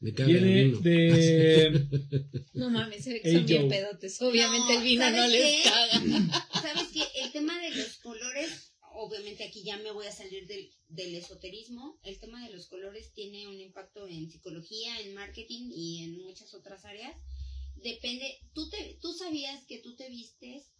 me 0.00 0.14
caga 0.14 0.30
el 0.30 0.44
viene 0.44 0.64
vino. 0.64 0.80
de, 0.80 2.48
No 2.54 2.70
mames, 2.70 3.04
se 3.04 3.12
ve 3.14 3.20
que 3.20 3.28
Ey, 3.30 3.34
son 3.36 3.46
bien 3.46 3.62
yo. 3.62 3.68
pedotes. 3.68 4.20
Obviamente 4.22 4.72
No, 4.74 4.78
el 4.78 4.84
vino 4.84 5.10
no 5.10 5.16
¿sabes 5.16 5.32
les 5.32 5.42
qué? 5.62 5.70
caga. 5.70 6.50
¿Sabes 6.62 6.88
qué? 6.92 7.02
El 7.22 7.32
tema 7.32 7.60
de 7.60 7.70
los 7.74 7.96
colores, 7.98 8.72
obviamente 8.94 9.44
aquí 9.44 9.62
ya 9.64 9.76
me 9.78 9.90
voy 9.92 10.06
a 10.06 10.12
salir 10.12 10.46
del, 10.46 10.70
del 10.88 11.14
esoterismo. 11.16 11.98
El 12.04 12.18
tema 12.20 12.46
de 12.46 12.54
los 12.54 12.66
colores 12.68 13.12
tiene 13.12 13.46
un 13.48 13.60
impacto 13.60 14.06
en 14.06 14.30
psicología, 14.30 15.00
en 15.00 15.14
marketing 15.14 15.70
y 15.72 16.04
en 16.04 16.18
muchas 16.22 16.54
otras 16.54 16.84
áreas. 16.84 17.14
Depende, 17.76 18.38
tú, 18.54 18.68
te, 18.70 18.98
tú 19.00 19.12
sabías 19.14 19.64
que 19.66 19.78
tú 19.78 19.94
te 19.96 20.08
vistes 20.08 20.72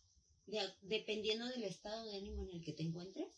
de- 0.47 0.73
dependiendo 0.83 1.47
del 1.47 1.64
estado 1.64 2.05
de 2.11 2.16
ánimo 2.19 2.45
en 2.49 2.57
el 2.57 2.64
que 2.64 2.73
te 2.73 2.83
encuentres. 2.83 3.29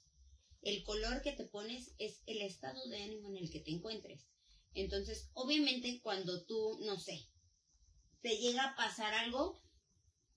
El 0.62 0.82
color 0.82 1.22
que 1.22 1.32
te 1.32 1.44
pones 1.44 1.92
es 1.98 2.22
el 2.26 2.42
estado 2.42 2.86
de 2.88 3.02
ánimo 3.02 3.30
en 3.30 3.36
el 3.42 3.50
que 3.50 3.60
te 3.60 3.70
encuentres. 3.70 4.26
Entonces, 4.74 5.30
obviamente, 5.34 6.00
cuando 6.02 6.44
tú, 6.44 6.80
no 6.84 6.98
sé, 6.98 7.26
te 8.22 8.36
llega 8.38 8.64
a 8.64 8.76
pasar 8.76 9.12
algo, 9.14 9.60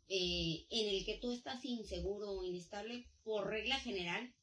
eh, 0.09 0.65
en 0.69 0.89
el 0.95 1.05
que 1.05 1.19
tú 1.19 1.31
estás 1.31 1.63
inseguro 1.65 2.31
o 2.31 2.43
inestable, 2.43 3.07
por 3.23 3.47
regla 3.47 3.79
general, 3.79 4.33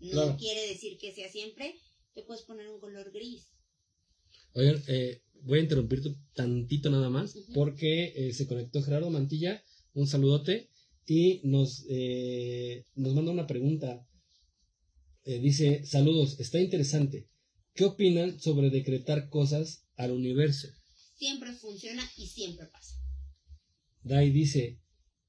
no 0.00 0.10
Claro. 0.10 0.36
quiere 0.38 0.66
decir 0.68 0.98
que 0.98 1.12
sea 1.12 1.30
siempre, 1.30 1.74
te 2.14 2.22
puedes 2.22 2.44
poner 2.44 2.68
un 2.68 2.80
color 2.80 3.10
gris. 3.12 3.52
Oigan, 4.54 4.82
eh, 4.88 5.22
voy 5.42 5.58
a 5.60 5.62
interrumpirte 5.62 6.14
tantito 6.34 6.90
nada 6.90 7.10
más 7.10 7.34
porque 7.54 8.12
eh, 8.16 8.32
se 8.32 8.46
conectó 8.46 8.82
Gerardo 8.82 9.10
Mantilla, 9.10 9.62
un 9.94 10.06
saludote, 10.06 10.70
y 11.06 11.40
nos, 11.44 11.84
eh, 11.88 12.84
nos 12.94 13.14
manda 13.14 13.32
una 13.32 13.46
pregunta. 13.46 14.04
Dice, 15.24 15.84
saludos, 15.84 16.40
está 16.40 16.58
interesante. 16.58 17.28
¿Qué 17.78 17.84
opinan 17.84 18.40
sobre 18.40 18.70
decretar 18.70 19.28
cosas 19.28 19.86
al 19.94 20.10
universo? 20.10 20.66
Siempre 21.14 21.52
funciona 21.52 22.02
y 22.16 22.26
siempre 22.26 22.66
pasa. 22.66 22.96
Dai 24.02 24.32
dice, 24.32 24.80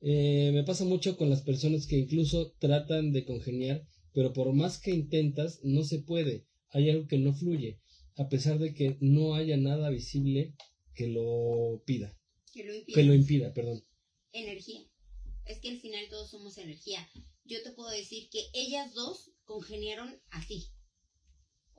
"Eh, 0.01 0.49
me 0.51 0.63
pasa 0.63 0.83
mucho 0.83 1.15
con 1.15 1.29
las 1.29 1.43
personas 1.43 1.85
que 1.85 1.99
incluso 1.99 2.55
tratan 2.57 3.11
de 3.11 3.23
congeniar, 3.23 3.85
pero 4.13 4.33
por 4.33 4.51
más 4.53 4.79
que 4.81 4.89
intentas, 4.89 5.59
no 5.61 5.83
se 5.83 5.99
puede. 5.99 6.47
Hay 6.69 6.89
algo 6.89 7.07
que 7.07 7.19
no 7.19 7.35
fluye, 7.35 7.81
a 8.15 8.29
pesar 8.29 8.57
de 8.57 8.73
que 8.73 8.97
no 8.99 9.35
haya 9.35 9.57
nada 9.57 9.91
visible 9.91 10.55
que 10.95 11.07
lo 11.07 11.83
pida, 11.85 12.17
Que 12.51 12.63
lo 12.63 12.73
impide. 12.73 12.95
que 12.95 13.03
lo 13.03 13.13
impida, 13.13 13.53
perdón. 13.53 13.83
Energía. 14.31 14.81
Es 15.45 15.59
que 15.59 15.69
al 15.69 15.79
final 15.79 16.03
todos 16.09 16.31
somos 16.31 16.57
energía. 16.57 17.07
Yo 17.45 17.61
te 17.61 17.73
puedo 17.73 17.91
decir 17.91 18.27
que 18.31 18.41
ellas 18.55 18.91
dos 18.95 19.33
congeniaron 19.45 20.19
así. 20.31 20.65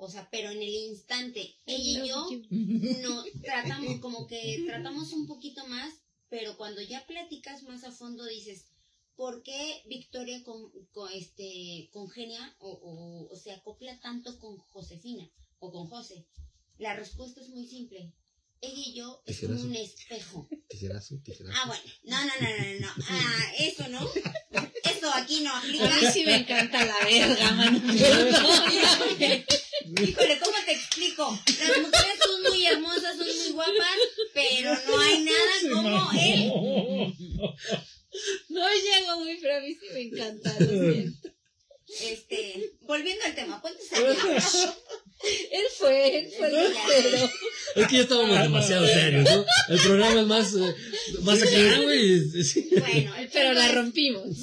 O 0.02 0.08
sea, 0.08 0.28
pero 0.30 0.50
en 0.50 0.62
el 0.62 0.74
instante, 0.74 1.54
ella 1.66 2.04
y 2.04 2.08
yo 2.08 2.26
no 2.50 3.22
tratamos 3.42 4.00
como 4.00 4.26
que 4.26 4.64
tratamos 4.66 5.12
un 5.12 5.26
poquito 5.26 5.66
más, 5.66 5.92
pero 6.30 6.56
cuando 6.56 6.80
ya 6.80 7.06
platicas 7.06 7.64
más 7.64 7.84
a 7.84 7.92
fondo 7.92 8.24
dices, 8.24 8.64
¿por 9.14 9.42
qué 9.42 9.82
Victoria 9.86 10.42
con, 10.42 10.70
con, 10.92 11.12
este 11.12 11.90
congenia 11.92 12.56
o, 12.60 12.70
o, 12.70 13.28
o 13.30 13.36
se 13.36 13.52
acopla 13.52 14.00
tanto 14.00 14.38
con 14.38 14.56
Josefina 14.56 15.30
o 15.58 15.70
con 15.70 15.86
José? 15.86 16.26
La 16.78 16.96
respuesta 16.96 17.42
es 17.42 17.50
muy 17.50 17.66
simple. 17.66 18.14
Ella 18.62 18.82
y 18.86 18.94
yo 18.94 19.22
es 19.26 19.40
como 19.40 19.60
un 19.60 19.76
espejo. 19.76 20.48
Tijerazo, 20.68 21.18
tijerazo. 21.22 21.58
Ah, 21.62 21.66
bueno. 21.66 21.82
No, 22.04 22.24
no, 22.24 22.32
no, 22.40 22.48
no, 22.48 22.80
no. 22.80 23.04
Ah, 23.06 23.52
eso 23.58 23.86
no. 23.88 24.00
Eso 24.82 25.12
aquí 25.14 25.40
no 25.42 25.54
A 25.54 25.62
mí 25.62 25.78
aplica. 25.78 26.12
sí 26.12 26.24
me 26.24 26.36
encanta 26.36 26.84
la 26.86 26.98
verga, 27.04 27.52
mano. 27.52 27.80
Híjole, 29.96 30.38
¿cómo 30.38 30.56
te 30.64 30.72
explico? 30.72 31.40
Las 31.46 31.78
mujeres 31.78 32.18
son 32.22 32.42
muy 32.42 32.66
hermosas, 32.66 33.16
son 33.16 33.26
muy 33.26 33.52
guapas, 33.52 33.98
pero 34.34 34.74
no 34.86 35.00
hay 35.00 35.20
nada 35.22 35.52
como 35.72 36.10
él. 36.12 36.52
No 38.48 38.68
llego 38.68 39.20
muy, 39.20 39.38
pero 39.40 39.56
a 39.56 39.60
mí 39.60 39.74
sí 39.74 39.86
me 39.92 40.00
encanta, 40.02 40.54
lo 40.60 40.92
siento. 40.92 41.28
Este, 42.02 42.72
volviendo 42.82 43.24
al 43.24 43.34
tema, 43.34 43.60
¿cuántos 43.60 43.92
años? 43.92 44.68
Él 45.50 45.64
fue, 45.76 46.18
él 46.18 46.32
fue 46.36 46.46
el 46.46 46.72
pero 46.86 47.30
Es 47.76 47.86
que 47.88 47.96
ya 47.96 48.02
estábamos 48.02 48.38
demasiado 48.38 48.86
serios, 48.86 49.24
¿no? 49.24 49.44
El 49.68 49.80
programa 49.80 50.20
es 50.20 50.26
más, 50.26 50.54
eh, 50.54 50.74
más 51.22 51.42
acá, 51.42 51.80
güey. 51.82 52.42
sí. 52.42 52.70
Bueno, 52.78 53.16
el 53.16 53.28
Pero 53.28 53.52
la 53.52 53.72
rompimos. 53.72 54.36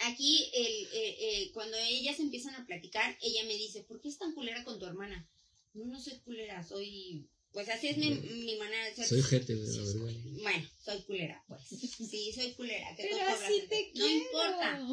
Aquí, 0.00 0.50
el, 0.54 0.66
eh, 0.92 1.16
eh, 1.20 1.50
cuando 1.52 1.76
ellas 1.78 2.18
empiezan 2.20 2.54
a 2.54 2.66
platicar, 2.66 3.16
ella 3.22 3.44
me 3.44 3.54
dice, 3.56 3.82
¿por 3.84 4.00
qué 4.00 4.08
es 4.08 4.18
tan 4.18 4.32
culera 4.34 4.64
con 4.64 4.78
tu 4.78 4.86
hermana? 4.86 5.28
No, 5.74 5.84
no 5.86 6.00
soy 6.00 6.18
culera, 6.20 6.62
soy 6.66 7.28
Pues 7.52 7.68
así 7.68 7.88
es 7.88 7.96
mi, 7.96 8.10
mi 8.10 8.56
manera 8.58 8.84
de 8.86 8.94
ser. 8.94 9.06
Soy 9.08 9.22
gente, 9.22 9.54
la 9.56 9.62
verdad. 9.64 10.40
Bueno, 10.42 10.68
soy 10.84 11.02
culera, 11.02 11.44
pues. 11.48 11.62
Sí, 11.68 12.32
soy 12.32 12.52
culera. 12.52 12.94
que 12.96 13.02
Pero 13.10 13.16
así 13.28 13.62
te 13.68 13.86
No 13.96 14.04
quiero. 14.06 14.22
importa. 14.24 14.88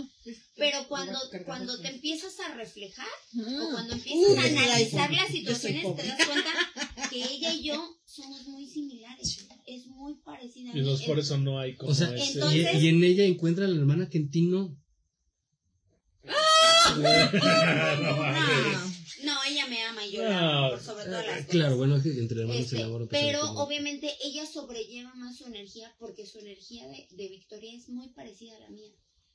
Pero 0.55 0.87
cuando, 0.87 1.19
cuando 1.45 1.79
te 1.79 1.87
empiezas 1.89 2.39
a 2.39 2.55
reflejar 2.55 3.05
o 3.07 3.41
Ah. 3.45 3.69
cuando 3.73 3.93
empiezas 3.93 4.29
Uy, 4.31 4.37
a 4.37 4.41
analizar 4.63 5.13
las 5.13 5.27
situaciones, 5.31 5.95
te 5.95 6.03
das 6.07 6.25
cuenta 6.27 6.51
que 7.11 7.23
ella 7.23 7.53
y 7.53 7.63
yo 7.63 7.95
somos 8.05 8.47
muy 8.47 8.67
similares. 8.67 9.45
Es 9.67 9.85
muy 9.85 10.15
parecida 10.25 10.71
a 10.71 10.71
Y 10.71 10.75
mí. 10.75 10.79
entonces 10.79 11.05
por 11.05 11.17
En- 11.19 11.23
eso 11.25 11.37
no 11.37 11.59
hay 11.59 11.75
como 11.75 11.91
O 11.91 11.95
sea, 11.95 12.07
ese... 12.15 12.25
y, 12.25 12.33
Entonces- 12.33 12.81
y 12.83 12.87
en 12.87 13.03
ella 13.03 13.23
encuentra 13.23 13.65
a 13.65 13.67
la 13.67 13.77
hermana 13.79 14.09
que 14.09 14.17
en 14.17 14.31
ti 14.31 14.41
no. 14.43 14.75
no, 18.01 18.17
mames. 18.17 18.77
No, 19.23 19.33
ella 19.49 19.67
me 19.67 19.83
ama 19.83 20.05
y 20.05 20.11
yo 20.11 20.23
No. 20.23 20.29
la 20.29 20.39
amo 20.57 20.69
por 20.71 20.83
sobre 20.83 21.05
todas 21.05 21.25
las 21.25 21.35
Eh, 21.35 21.39
cosas. 21.39 21.45
Claro, 21.51 21.77
bueno, 21.77 21.95
es 21.97 22.03
que 22.03 22.09
entre 22.09 22.41
hermanos 22.41 22.61
Este, 22.63 22.77
el 22.77 22.83
amor 22.83 23.07
pero 23.09 23.41
obviamente 23.53 24.13
ella 24.23 24.45
sobrelleva 24.45 25.13
más 25.15 25.37
su 25.37 25.45
energía 25.45 25.93
porque 25.99 26.25
su 26.25 26.39
energía 26.39 26.87
de, 26.87 27.07
de 27.11 27.27
Victoria 27.29 27.73
es 27.75 27.89
muy 27.89 28.09
parecida 28.09 28.55
a 28.55 28.59
la 28.59 28.69
mía. 28.69 28.91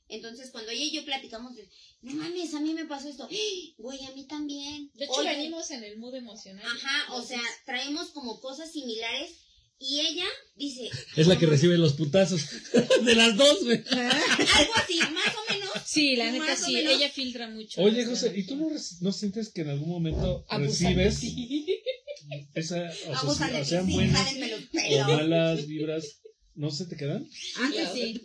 Entonces, 0.09 0.51
cuando 0.51 0.69
ella 0.71 0.83
y 0.83 0.91
yo 0.91 1.05
platicamos 1.05 1.55
de, 1.55 1.67
no 2.01 2.13
mames, 2.13 2.53
a 2.53 2.59
mí 2.59 2.73
me 2.73 2.85
pasó 2.85 3.07
esto, 3.09 3.23
¡Ah! 3.31 3.73
güey, 3.77 4.03
a 4.05 4.11
mí 4.11 4.25
también. 4.27 4.91
De 4.95 5.05
hecho, 5.05 5.13
Oye, 5.15 5.29
venimos 5.29 5.71
en 5.71 5.83
el 5.83 5.97
mood 5.97 6.15
emocional. 6.15 6.65
Ajá, 6.65 7.13
o 7.13 7.21
sea, 7.25 7.41
traemos 7.65 8.09
como 8.09 8.39
cosas 8.39 8.71
similares 8.71 9.31
y 9.79 10.01
ella 10.01 10.25
dice, 10.55 10.89
Es 11.15 11.27
la 11.27 11.37
que 11.39 11.45
recibe 11.45 11.77
los 11.77 11.93
putazos 11.93 12.41
de 13.03 13.15
las 13.15 13.35
dos, 13.37 13.63
güey. 13.63 13.77
algo 13.91 14.73
así, 14.75 14.99
más 14.99 15.09
o 15.09 15.11
menos. 15.11 15.42
Sí, 15.85 16.15
la 16.15 16.31
neta 16.31 16.55
sí, 16.55 16.73
menos. 16.73 16.93
ella 16.93 17.09
filtra 17.09 17.49
mucho. 17.49 17.81
Oye, 17.81 18.05
José. 18.05 18.33
¿y 18.35 18.43
tú 18.43 18.55
no, 18.55 18.69
no 19.01 19.11
sientes 19.11 19.49
que 19.49 19.61
en 19.61 19.69
algún 19.69 19.89
momento 19.89 20.45
recibes 20.49 21.21
esa, 22.53 22.89
o 23.25 23.33
sea, 23.35 23.59
o 23.61 23.65
sean 23.65 23.85
sí, 23.87 23.93
buenas 23.93 24.35
o 24.35 25.03
malas 25.05 25.67
vibras, 25.67 26.21
¿no 26.55 26.71
se 26.71 26.85
te 26.85 26.95
quedan? 26.95 27.27
Antes 27.57 27.89
sí, 27.93 28.21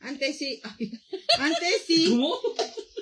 antes 0.00 0.38
sí, 0.38 0.60
antes 1.38 1.82
sí. 1.86 2.06
¿Cómo? 2.10 2.38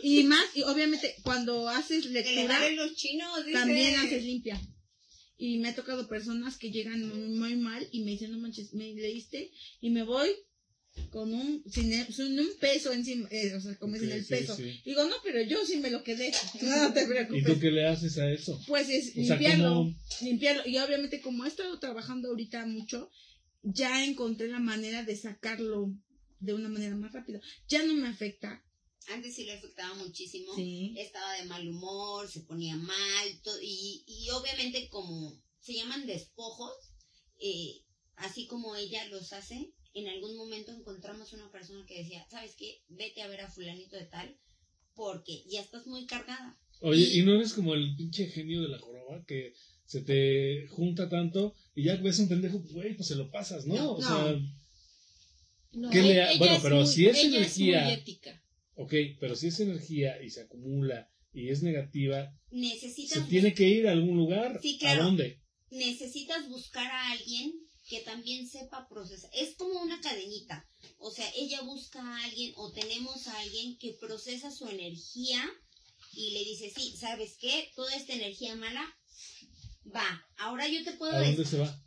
Y 0.02 0.24
más, 0.24 0.44
y 0.54 0.62
obviamente 0.62 1.14
cuando 1.22 1.68
haces 1.68 2.04
le 2.06 2.22
lectura, 2.22 2.58
salen 2.58 2.76
los 2.76 2.94
chinos, 2.94 3.44
dice. 3.44 3.58
también 3.58 3.96
haces 3.96 4.22
limpia. 4.22 4.60
Y 5.36 5.58
me 5.58 5.70
ha 5.70 5.74
tocado 5.74 6.08
personas 6.08 6.58
que 6.58 6.70
llegan 6.70 7.36
muy 7.36 7.56
mal 7.56 7.88
y 7.90 8.04
me 8.04 8.12
dicen, 8.12 8.30
no 8.30 8.38
manches, 8.38 8.72
me 8.74 8.94
leíste 8.94 9.50
y 9.80 9.90
me 9.90 10.04
voy 10.04 10.28
con 11.10 11.32
un, 11.32 11.62
sin, 11.70 11.92
sin 12.12 12.38
un 12.38 12.48
peso 12.60 12.92
encima, 12.92 13.28
eh, 13.30 13.54
o 13.54 13.60
sea, 13.60 13.76
como 13.78 13.94
Ok, 13.94 14.00
sin 14.00 14.10
el 14.12 14.24
sí, 14.24 14.30
peso. 14.30 14.56
sí. 14.56 14.80
Digo, 14.84 15.04
no, 15.04 15.16
pero 15.22 15.42
yo 15.42 15.64
sí 15.66 15.78
me 15.78 15.90
lo 15.90 16.02
quedé. 16.02 16.32
No 16.62 16.92
te 16.92 17.00
¿Y 17.00 17.04
tú 17.04 17.08
preocupes. 17.10 17.58
qué 17.60 17.70
le 17.70 17.86
haces 17.86 18.18
a 18.18 18.30
eso? 18.30 18.60
Pues 18.66 18.88
es 18.88 19.10
O 19.10 19.24
sea, 19.24 19.36
limpiarlo, 19.36 19.74
¿cómo? 19.74 19.94
limpiarlo. 20.22 20.62
Y 20.66 20.78
obviamente 20.78 21.20
como 21.20 21.44
he 21.44 21.48
estado 21.48 21.78
trabajando 21.78 22.28
ahorita 22.28 22.64
mucho, 22.66 23.10
ya 23.62 24.04
encontré 24.04 24.48
la 24.48 24.60
manera 24.60 25.02
de 25.04 25.16
sacarlo 25.16 25.92
de 26.40 26.54
una 26.54 26.68
manera 26.68 26.94
más 26.96 27.12
rápida. 27.12 27.40
Ya 27.68 27.84
no 27.84 27.94
me 27.94 28.08
afecta. 28.08 28.62
Antes 29.08 29.34
sí 29.34 29.44
le 29.44 29.52
afectaba 29.54 29.94
muchísimo. 29.96 30.54
Sí. 30.56 30.94
Estaba 30.98 31.32
de 31.34 31.44
mal 31.44 31.66
humor, 31.68 32.28
se 32.30 32.40
ponía 32.40 32.76
mal. 32.76 33.28
y, 33.62 34.04
y 34.06 34.30
obviamente 34.30 34.88
como 34.88 35.42
se 35.60 35.74
llaman 35.74 36.06
despojos, 36.06 36.72
eh, 37.40 37.82
así 38.16 38.46
como 38.46 38.76
ella 38.76 39.04
los 39.08 39.32
hace, 39.32 39.72
en 39.94 40.08
algún 40.08 40.36
momento 40.36 40.72
encontramos 40.72 41.32
una 41.32 41.50
persona 41.50 41.84
que 41.86 41.98
decía, 42.02 42.26
¿sabes 42.30 42.54
qué? 42.56 42.82
Vete 42.88 43.22
a 43.22 43.28
ver 43.28 43.40
a 43.42 43.50
fulanito 43.50 43.96
de 43.96 44.06
tal 44.06 44.36
porque 44.94 45.42
ya 45.48 45.60
estás 45.60 45.86
muy 45.86 46.06
cargada. 46.06 46.56
Oye, 46.80 47.02
Y- 47.02 47.20
¿y 47.20 47.22
no 47.22 47.34
eres 47.34 47.52
como 47.52 47.74
el 47.74 47.94
pinche 47.96 48.26
genio 48.26 48.62
de 48.62 48.68
la 48.68 48.78
joroba 48.78 49.24
que 49.26 49.54
se 49.86 50.00
te 50.02 50.66
junta 50.68 51.08
tanto 51.08 51.54
y 51.74 51.84
ya 51.84 51.96
ves 51.96 52.18
un 52.18 52.28
pendejo, 52.28 52.58
güey, 52.70 52.94
pues 52.94 53.08
se 53.08 53.16
lo 53.16 53.30
pasas, 53.30 53.66
¿no? 53.66 53.74
No, 53.74 53.92
o 53.92 54.00
no. 54.00 54.06
sea, 54.06 54.36
No, 55.72 55.90
¿Qué 55.90 56.02
le 56.02 56.22
ha- 56.22 56.30
ella 56.30 56.38
bueno, 56.38 56.54
es 56.56 56.62
pero 56.62 56.76
muy- 56.76 56.86
si 56.86 57.06
es 57.06 57.18
ella 57.24 57.36
energía- 57.38 57.84
muy 57.84 57.92
ética. 57.94 58.42
ok, 58.76 58.92
pero 59.18 59.34
si 59.34 59.48
es 59.48 59.58
energía 59.60 60.22
y 60.22 60.30
se 60.30 60.42
acumula 60.42 61.10
y 61.32 61.48
es 61.50 61.62
negativa, 61.64 62.32
Necesitas, 62.52 63.24
se 63.24 63.28
tiene 63.28 63.54
que 63.54 63.68
ir 63.68 63.88
a 63.88 63.92
algún 63.92 64.16
lugar. 64.16 64.60
Sí, 64.62 64.78
claro. 64.78 65.02
¿A 65.02 65.04
dónde? 65.06 65.40
necesitas 65.70 66.48
buscar 66.48 66.86
a 66.88 67.10
alguien 67.10 67.52
que 67.88 68.00
también 68.00 68.48
sepa 68.48 68.88
procesar. 68.88 69.30
Es 69.34 69.56
como 69.56 69.80
una 69.80 70.00
cadenita. 70.00 70.66
O 70.98 71.10
sea, 71.10 71.30
ella 71.36 71.60
busca 71.62 72.00
a 72.00 72.24
alguien 72.24 72.52
o 72.56 72.72
tenemos 72.72 73.26
a 73.26 73.38
alguien 73.40 73.76
que 73.78 73.96
procesa 74.00 74.50
su 74.50 74.66
energía 74.68 75.44
y 76.12 76.32
le 76.32 76.44
dice, 76.44 76.72
sí, 76.74 76.96
¿sabes 76.96 77.36
qué? 77.38 77.70
Toda 77.74 77.94
esta 77.94 78.14
energía 78.14 78.54
mala 78.56 78.84
va. 79.94 80.26
Ahora 80.38 80.66
yo 80.68 80.82
te 80.84 80.92
puedo 80.92 81.12
¿A 81.12 81.18
dónde 81.18 81.36
decir 81.36 81.46
se 81.46 81.58
va? 81.58 81.82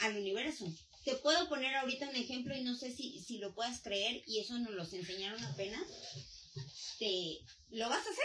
al 0.00 0.16
universo. 0.16 0.66
Te 1.04 1.16
puedo 1.16 1.48
poner 1.48 1.74
ahorita 1.76 2.08
un 2.08 2.16
ejemplo 2.16 2.56
y 2.56 2.62
no 2.62 2.76
sé 2.76 2.94
si, 2.94 3.20
si 3.20 3.38
lo 3.38 3.54
puedas 3.54 3.80
creer 3.82 4.22
y 4.26 4.40
eso 4.40 4.58
nos 4.58 4.72
los 4.72 4.92
enseñaron 4.92 5.42
apenas. 5.44 5.82
Te, 6.98 7.38
¿Lo 7.70 7.88
vas 7.88 8.06
a 8.06 8.10
hacer? 8.10 8.24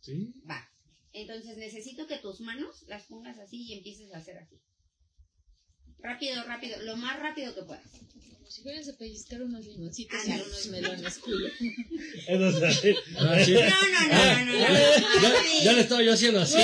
Sí. 0.00 0.32
Va. 0.48 0.68
Entonces 1.12 1.56
necesito 1.56 2.06
que 2.06 2.18
tus 2.18 2.40
manos 2.40 2.82
las 2.86 3.06
pongas 3.06 3.38
así 3.38 3.62
y 3.64 3.74
empieces 3.74 4.12
a 4.12 4.18
hacer 4.18 4.38
así. 4.38 4.60
Rápido, 5.98 6.44
rápido, 6.44 6.80
lo 6.82 6.96
más 6.96 7.18
rápido 7.20 7.54
que 7.54 7.62
puedas. 7.62 7.84
Como 7.90 8.50
si 8.50 8.62
fueras 8.62 8.88
a 8.88 8.96
pellizcar 8.96 9.42
unos 9.42 9.64
limoncitos 9.66 10.18
y 10.26 10.30
unos 10.32 10.66
melones, 10.68 11.18
culo. 11.18 11.48
Entonces, 12.28 12.96
Ah, 13.18 13.38
sí. 13.44 13.52
No, 13.54 13.60
no, 13.60 14.08
no, 14.08 14.44
no, 14.44 14.44
no. 14.44 14.58
Ya, 14.58 14.68
no, 14.68 15.22
ya, 15.22 15.42
sí. 15.42 15.64
ya 15.64 15.72
le 15.72 15.80
estaba 15.80 16.02
yo 16.02 16.12
haciendo 16.12 16.40
así. 16.40 16.56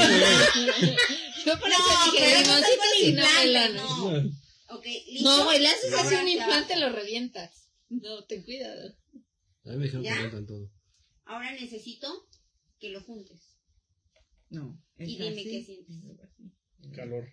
Yo 1.45 1.59
por 1.59 1.69
No, 1.69 1.75
eso 1.75 2.13
dije 2.13 2.39
limoncitos 2.43 2.99
y 3.01 3.13
no 3.13 3.23
melones. 3.41 3.75
no. 3.83 4.77
Ok, 4.77 4.85
listo. 4.87 5.29
No, 5.29 5.45
güey, 5.45 5.59
le 5.61 5.69
haces 5.69 5.93
así 5.93 6.15
un 6.15 6.25
te 6.25 6.31
implante, 6.33 6.77
lo 6.79 6.89
revientas. 6.91 7.69
No, 7.91 8.25
ten 8.25 8.43
cuidado. 8.45 8.95
A 9.65 9.71
mí 9.71 9.77
me 9.77 9.85
dijeron 9.85 10.03
¿Ya? 10.05 10.15
que 10.15 10.21
cuentan 10.21 10.47
todo. 10.47 10.71
Ahora 11.25 11.53
necesito 11.53 12.27
que 12.79 12.89
lo 12.91 13.03
juntes. 13.03 13.59
No. 14.51 14.81
Y 14.99 15.03
es 15.03 15.09
dime 15.09 15.29
así, 15.29 15.43
qué 15.45 15.63
sientes. 15.65 15.89
es 15.89 16.21
así, 16.23 16.91
calor. 16.97 17.29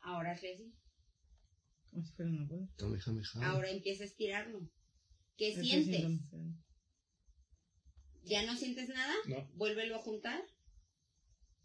Ahora 0.00 0.32
así. 0.32 0.48
Como 1.94 2.06
si 2.06 2.12
fuera 2.12 2.30
una 2.32 2.44
bola. 2.44 2.66
Kamehameha. 2.76 3.48
Ahora 3.48 3.70
empieza 3.70 4.02
a 4.02 4.06
estirarlo. 4.06 4.68
¿Qué 5.36 5.50
Estoy 5.50 5.64
sientes? 5.64 6.20
¿Ya 8.24 8.42
no 8.42 8.56
sientes 8.56 8.88
nada? 8.88 9.14
No. 9.26 9.48
Vuélvelo 9.54 9.94
a 9.94 10.00
juntar 10.00 10.42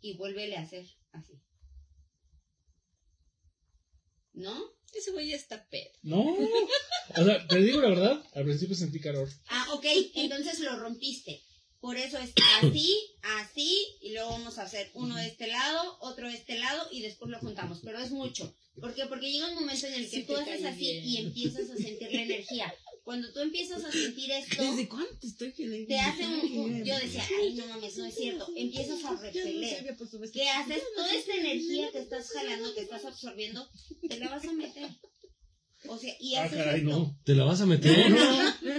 y 0.02 0.18
vuélvele 0.18 0.56
a 0.58 0.62
hacer 0.62 0.86
así. 1.14 1.42
¿No? 4.34 4.72
Ese 4.94 5.12
güey 5.12 5.30
ya 5.30 5.36
está 5.36 5.68
pedo. 5.68 5.90
No. 6.04 6.22
O 6.22 7.26
sea, 7.26 7.48
te 7.48 7.58
digo 7.58 7.82
la 7.82 7.90
verdad, 7.90 8.24
al 8.36 8.44
principio 8.44 8.76
sentí 8.76 9.00
calor. 9.00 9.30
Ah, 9.48 9.68
ok, 9.74 9.86
entonces 10.14 10.60
lo 10.60 10.80
rompiste. 10.80 11.42
Por 11.80 11.98
eso 11.98 12.20
es 12.20 12.34
así, 12.62 12.96
así, 13.40 13.98
y 14.02 14.14
luego 14.14 14.30
vamos 14.32 14.60
a 14.60 14.64
hacer 14.64 14.92
uno 14.94 15.16
de 15.16 15.26
este 15.26 15.48
lado, 15.48 15.98
otro 16.02 16.28
de 16.28 16.36
este 16.36 16.60
lado, 16.60 16.88
y 16.92 17.02
después 17.02 17.32
lo 17.32 17.40
juntamos. 17.40 17.80
Pero 17.84 17.98
es 17.98 18.12
mucho. 18.12 18.54
¿Por 18.80 18.94
qué? 18.96 19.06
Porque 19.06 19.32
llega 19.32 19.50
un 19.50 19.56
momento 19.56 19.88
en 19.88 19.94
el 19.94 20.10
que 20.10 20.18
Sí 20.18 20.24
tú 20.24 20.36
haces 20.36 20.64
así 20.66 20.80
bien. 21.02 21.06
y 21.08 21.18
empiezas 21.18 21.70
a 21.70 21.76
sentir 21.76 22.12
la 22.14 22.22
energía. 22.22 22.74
Cuando 23.04 23.32
tú 23.34 23.40
empiezas 23.40 23.84
a 23.84 23.92
sentir 23.92 24.30
esto, 24.32 24.62
¿Desde 24.64 24.88
cuándo 24.88 25.10
te 25.20 25.28
estoy 25.28 25.52
que 25.54 25.86
te 25.88 26.00
hace 26.00 26.26
un... 26.28 26.58
un- 26.60 26.86
Yo 26.86 26.96
decía, 27.00 27.26
ay, 27.42 27.56
no 27.56 27.66
mames, 27.68 27.98
no 27.98 28.06
es 28.06 28.16
cierto. 28.16 28.48
Empiezas 28.56 29.04
a 29.04 29.16
repeler. 29.16 29.98
¿Qué 30.32 30.48
haces? 30.48 30.84
Toda 30.96 31.14
esta 31.14 31.36
energía 31.36 31.92
que 31.92 32.00
estás 32.00 32.30
jalando, 32.30 32.74
que 32.76 32.82
estás 32.82 33.06
absorbiendo, 33.06 33.68
te 34.08 34.18
la 34.20 34.30
vas 34.30 34.46
a 34.46 34.52
meter. 34.54 34.90
O 35.88 35.98
sea, 35.98 36.14
y 36.20 36.36
Ah, 36.36 36.44
haces 36.44 36.58
caray, 36.58 36.80
esto. 36.82 36.90
no. 36.92 37.18
¿Te 37.24 37.34
la 37.36 37.46
vas 37.46 37.62
a 37.62 37.66
meter? 37.66 38.10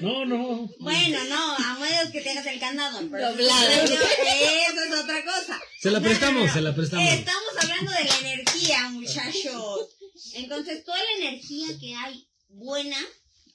No, 0.03 0.25
no. 0.27 0.71
Bueno, 0.81 1.25
no, 1.25 1.57
a 1.57 1.79
menos 1.79 2.11
que 2.13 2.21
tengas 2.21 2.47
el 2.47 2.61
candado. 2.61 2.99
Pero 3.11 3.31
Doblada. 3.31 3.85
Eso, 3.85 3.95
eso 3.95 4.85
es 4.95 5.01
otra 5.03 5.25
cosa. 5.25 5.61
Se 5.81 5.91
la 5.91 5.99
No, 5.99 6.05
no, 6.05 6.09
prestamos, 6.11 6.47
no. 6.47 6.53
se 6.53 6.61
la 6.61 6.75
prestamos. 6.75 7.11
Estamos 7.13 7.51
hablando 7.63 7.91
de 7.93 8.05
la 8.05 8.19
energía, 8.19 8.89
muchachos. 8.91 9.97
Entonces, 10.35 10.85
toda 10.85 10.99
la 10.99 11.27
energía 11.27 11.67
que 11.81 11.95
hay 11.95 12.29
buena, 12.49 12.99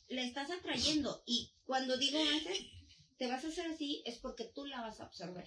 la 0.09 0.23
estás 0.23 0.49
atrayendo. 0.49 1.21
Y 1.27 1.51
cuando 1.65 1.97
digo 1.97 2.19
haces, 2.35 2.59
te 3.17 3.27
vas 3.27 3.45
a 3.45 3.47
hacer 3.47 3.67
así, 3.67 4.01
es 4.05 4.17
porque 4.17 4.45
tú 4.55 4.65
la 4.65 4.81
vas 4.81 4.99
a 4.99 5.03
absorber. 5.05 5.45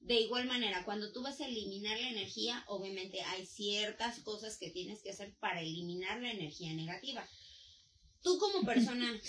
De 0.00 0.14
igual 0.20 0.46
manera, 0.46 0.84
cuando 0.84 1.12
tú 1.12 1.22
vas 1.22 1.40
a 1.40 1.46
eliminar 1.46 1.98
la 2.00 2.08
energía, 2.10 2.64
obviamente 2.68 3.20
hay 3.22 3.46
ciertas 3.46 4.18
cosas 4.20 4.56
que 4.58 4.70
tienes 4.70 5.02
que 5.02 5.10
hacer 5.10 5.34
para 5.40 5.60
eliminar 5.60 6.20
la 6.20 6.32
energía 6.32 6.72
negativa. 6.74 7.28
Tú 8.22 8.38
como 8.38 8.64
persona 8.66 9.20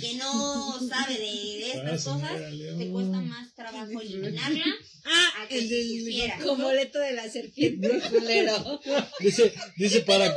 que 0.00 0.14
no 0.14 0.80
sabe 0.88 1.14
de, 1.14 1.20
de 1.20 1.66
estas 1.72 2.06
Ah, 2.08 2.12
cosas, 2.12 2.40
te 2.78 2.90
cuesta 2.90 3.20
más 3.20 3.54
trabajo 3.54 4.00
eliminarla 4.00 4.64
Ah, 5.04 5.42
a 5.42 5.48
que 5.48 5.58
el 5.58 5.68
quisiera. 5.68 6.38
Como 6.42 6.72
leto 6.72 6.98
de 6.98 7.12
la 7.12 7.28
serpiente, 7.30 7.88
culero. 8.10 8.80
Dice, 9.20 9.54
dice 9.76 10.00
para. 10.00 10.34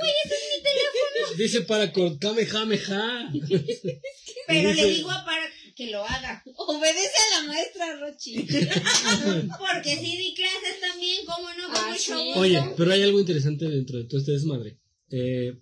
Dice 1.37 1.61
para 1.61 1.91
con 1.93 2.17
Kamehameha. 2.19 3.31
Pero 4.47 4.69
le 4.73 4.75
Dice- 4.75 4.87
digo 4.97 5.11
a 5.11 5.25
para 5.25 5.46
que 5.77 5.91
lo 5.91 6.03
haga. 6.03 6.43
Obedece 6.55 7.21
a 7.35 7.41
la 7.41 7.47
maestra 7.47 7.95
Rochi. 7.97 8.35
Porque 9.59 9.95
sí 9.95 10.17
di 10.17 10.33
clases 10.33 10.79
también. 10.81 11.23
también, 11.23 11.25
¿cómo 11.25 11.47
no? 11.53 11.67
Ah, 11.69 11.73
Como 11.81 11.93
el 11.93 11.99
sí. 11.99 12.09
show. 12.11 12.33
Oye, 12.39 12.61
pero 12.75 12.91
hay 12.91 13.03
algo 13.03 13.19
interesante 13.19 13.65
dentro 13.69 13.97
de 13.99 14.05
todo 14.05 14.19
este 14.19 14.31
desmadre. 14.33 14.79
Eh, 15.11 15.53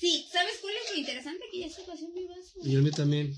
Sí, 0.00 0.26
¿sabes 0.32 0.54
cuál 0.60 0.74
es 0.84 0.92
lo 0.92 0.98
interesante? 0.98 1.44
Que 1.52 1.60
ya 1.60 1.70
se 1.70 1.82
pasó 1.82 2.08
mi 2.08 2.24
vaso. 2.24 2.58
y 2.64 2.74
a 2.74 2.80
mí 2.80 2.90
también. 2.90 3.32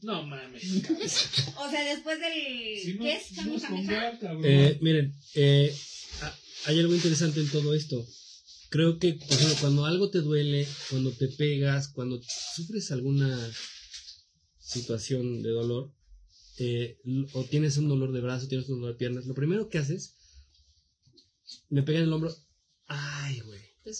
No 0.00 0.22
mames. 0.22 0.62
O 1.58 1.70
sea, 1.70 1.84
después 1.84 2.18
del... 2.20 2.78
Si 2.82 2.94
no, 2.94 3.04
¿Qué 3.04 3.12
es? 3.16 3.32
no 3.44 3.54
es 3.56 3.64
con 3.64 3.86
gas, 3.86 4.18
cabrón. 4.18 4.42
Eh, 4.46 4.78
miren, 4.80 5.14
eh, 5.34 5.76
hay 6.66 6.78
algo 6.80 6.94
interesante 6.94 7.40
en 7.40 7.50
todo 7.50 7.74
esto. 7.74 8.02
Creo 8.70 8.98
que, 8.98 9.14
por 9.14 9.32
ejemplo, 9.32 9.56
cuando 9.60 9.84
algo 9.84 10.10
te 10.10 10.20
duele, 10.20 10.66
cuando 10.88 11.12
te 11.12 11.28
pegas, 11.28 11.88
cuando 11.88 12.18
sufres 12.54 12.90
alguna 12.90 13.28
situación 14.68 15.42
de 15.42 15.50
dolor, 15.50 15.92
eh, 16.58 16.98
o 17.32 17.44
tienes 17.44 17.76
un 17.78 17.88
dolor 17.88 18.12
de 18.12 18.20
brazo, 18.20 18.48
tienes 18.48 18.68
un 18.68 18.80
dolor 18.80 18.92
de 18.94 18.98
piernas, 18.98 19.26
lo 19.26 19.34
primero 19.34 19.68
que 19.68 19.78
haces, 19.78 20.14
me 21.70 21.82
pega 21.82 21.98
en 21.98 22.04
el 22.04 22.12
hombro, 22.12 22.34
ay, 22.86 23.40
güey. 23.40 23.60
Te. 23.82 23.92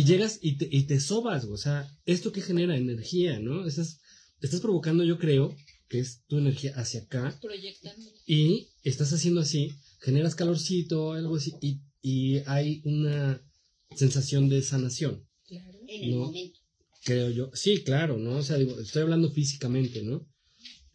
Y 0.00 0.04
llegas 0.04 0.38
y 0.40 0.56
te, 0.58 0.68
y 0.70 0.84
te 0.84 1.00
sobas, 1.00 1.44
güey. 1.46 1.54
o 1.54 1.58
sea, 1.58 1.90
esto 2.06 2.30
que 2.30 2.40
genera 2.40 2.76
energía, 2.76 3.40
¿no? 3.40 3.66
Estás, 3.66 3.98
estás 4.40 4.60
provocando, 4.60 5.02
yo 5.02 5.18
creo, 5.18 5.56
que 5.88 5.98
es 5.98 6.22
tu 6.28 6.38
energía 6.38 6.72
hacia 6.76 7.00
acá, 7.00 7.36
proyectando. 7.42 8.10
y 8.26 8.68
estás 8.84 9.12
haciendo 9.12 9.40
así, 9.40 9.72
generas 10.00 10.34
calorcito, 10.36 11.12
algo 11.12 11.36
así, 11.36 11.52
y, 11.60 11.80
y 12.00 12.38
hay 12.46 12.80
una 12.84 13.42
sensación 13.96 14.48
de 14.48 14.62
sanación, 14.62 15.26
Claro. 15.48 15.78
En 15.88 16.04
el 16.04 16.10
No. 16.12 16.18
momento. 16.26 16.58
Creo 17.04 17.30
yo. 17.30 17.50
Sí, 17.54 17.82
claro, 17.84 18.16
¿no? 18.18 18.38
O 18.38 18.42
sea, 18.42 18.56
digo, 18.56 18.78
estoy 18.80 19.02
hablando 19.02 19.30
físicamente, 19.30 20.02
¿no? 20.02 20.26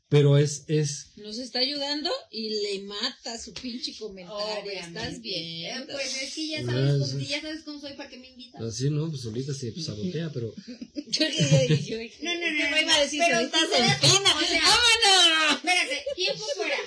Pero 0.10 0.40
es, 0.40 0.64
es, 0.68 1.12
Nos 1.18 1.38
está 1.38 1.60
ayudando 1.60 2.10
y 2.32 2.50
le 2.64 2.80
mata 2.82 3.38
su 3.38 3.54
pinche 3.54 3.96
comentario. 3.96 4.64
Obviamente. 4.64 5.00
Estás 5.00 5.22
bien. 5.22 5.44
Eh, 5.68 5.86
Pues 5.92 6.22
es 6.24 6.34
que 6.34 6.48
ya 6.48 6.60
Ah, 6.62 6.66
sabes, 6.66 6.92
cómo, 6.94 7.06
sí. 7.22 7.28
ya 7.28 7.42
sabes 7.42 7.62
cómo 7.64 7.80
soy, 7.80 7.94
¿para 7.94 8.10
qué 8.10 8.18
me 8.18 8.28
invitas? 8.30 8.60
así, 8.60 8.90
¿no? 8.90 9.08
Pues 9.10 9.22
solita 9.22 9.54
se 9.54 9.72
sabotea, 9.84 10.32
pero... 10.34 10.52
Yo, 10.56 11.28
yo, 11.28 11.76
yo, 11.76 11.76
yo- 11.76 11.98
No, 12.24 12.34
no, 12.34 12.40
no, 12.40 12.58
¿Qué 12.58 12.64
no, 12.64 12.76
me 12.76 12.82
iba 12.82 12.96
a 12.96 13.02
decir? 13.02 13.22
pero 13.24 13.36
Ahorita 13.38 13.60
sabes 13.60 13.98
cómo, 14.02 14.16
empina. 14.16 14.36
o 14.36 14.40
sea- 14.40 14.62
¡Vámonos! 14.64 15.58
Espérate, 15.58 16.04
tiempo 16.16 16.46
fuera. 16.56 16.78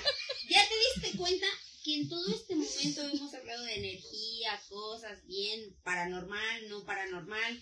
¿Ya 0.49 0.61
te 0.67 1.01
diste 1.01 1.17
cuenta 1.17 1.45
que 1.85 1.95
en 1.95 2.09
todo 2.09 2.27
este 2.35 2.55
momento 2.55 3.01
hemos 3.09 3.33
hablado 3.33 3.63
de 3.63 3.75
energía, 3.75 4.61
cosas 4.67 5.25
bien, 5.27 5.73
paranormal, 5.83 6.67
no 6.69 6.83
paranormal, 6.83 7.57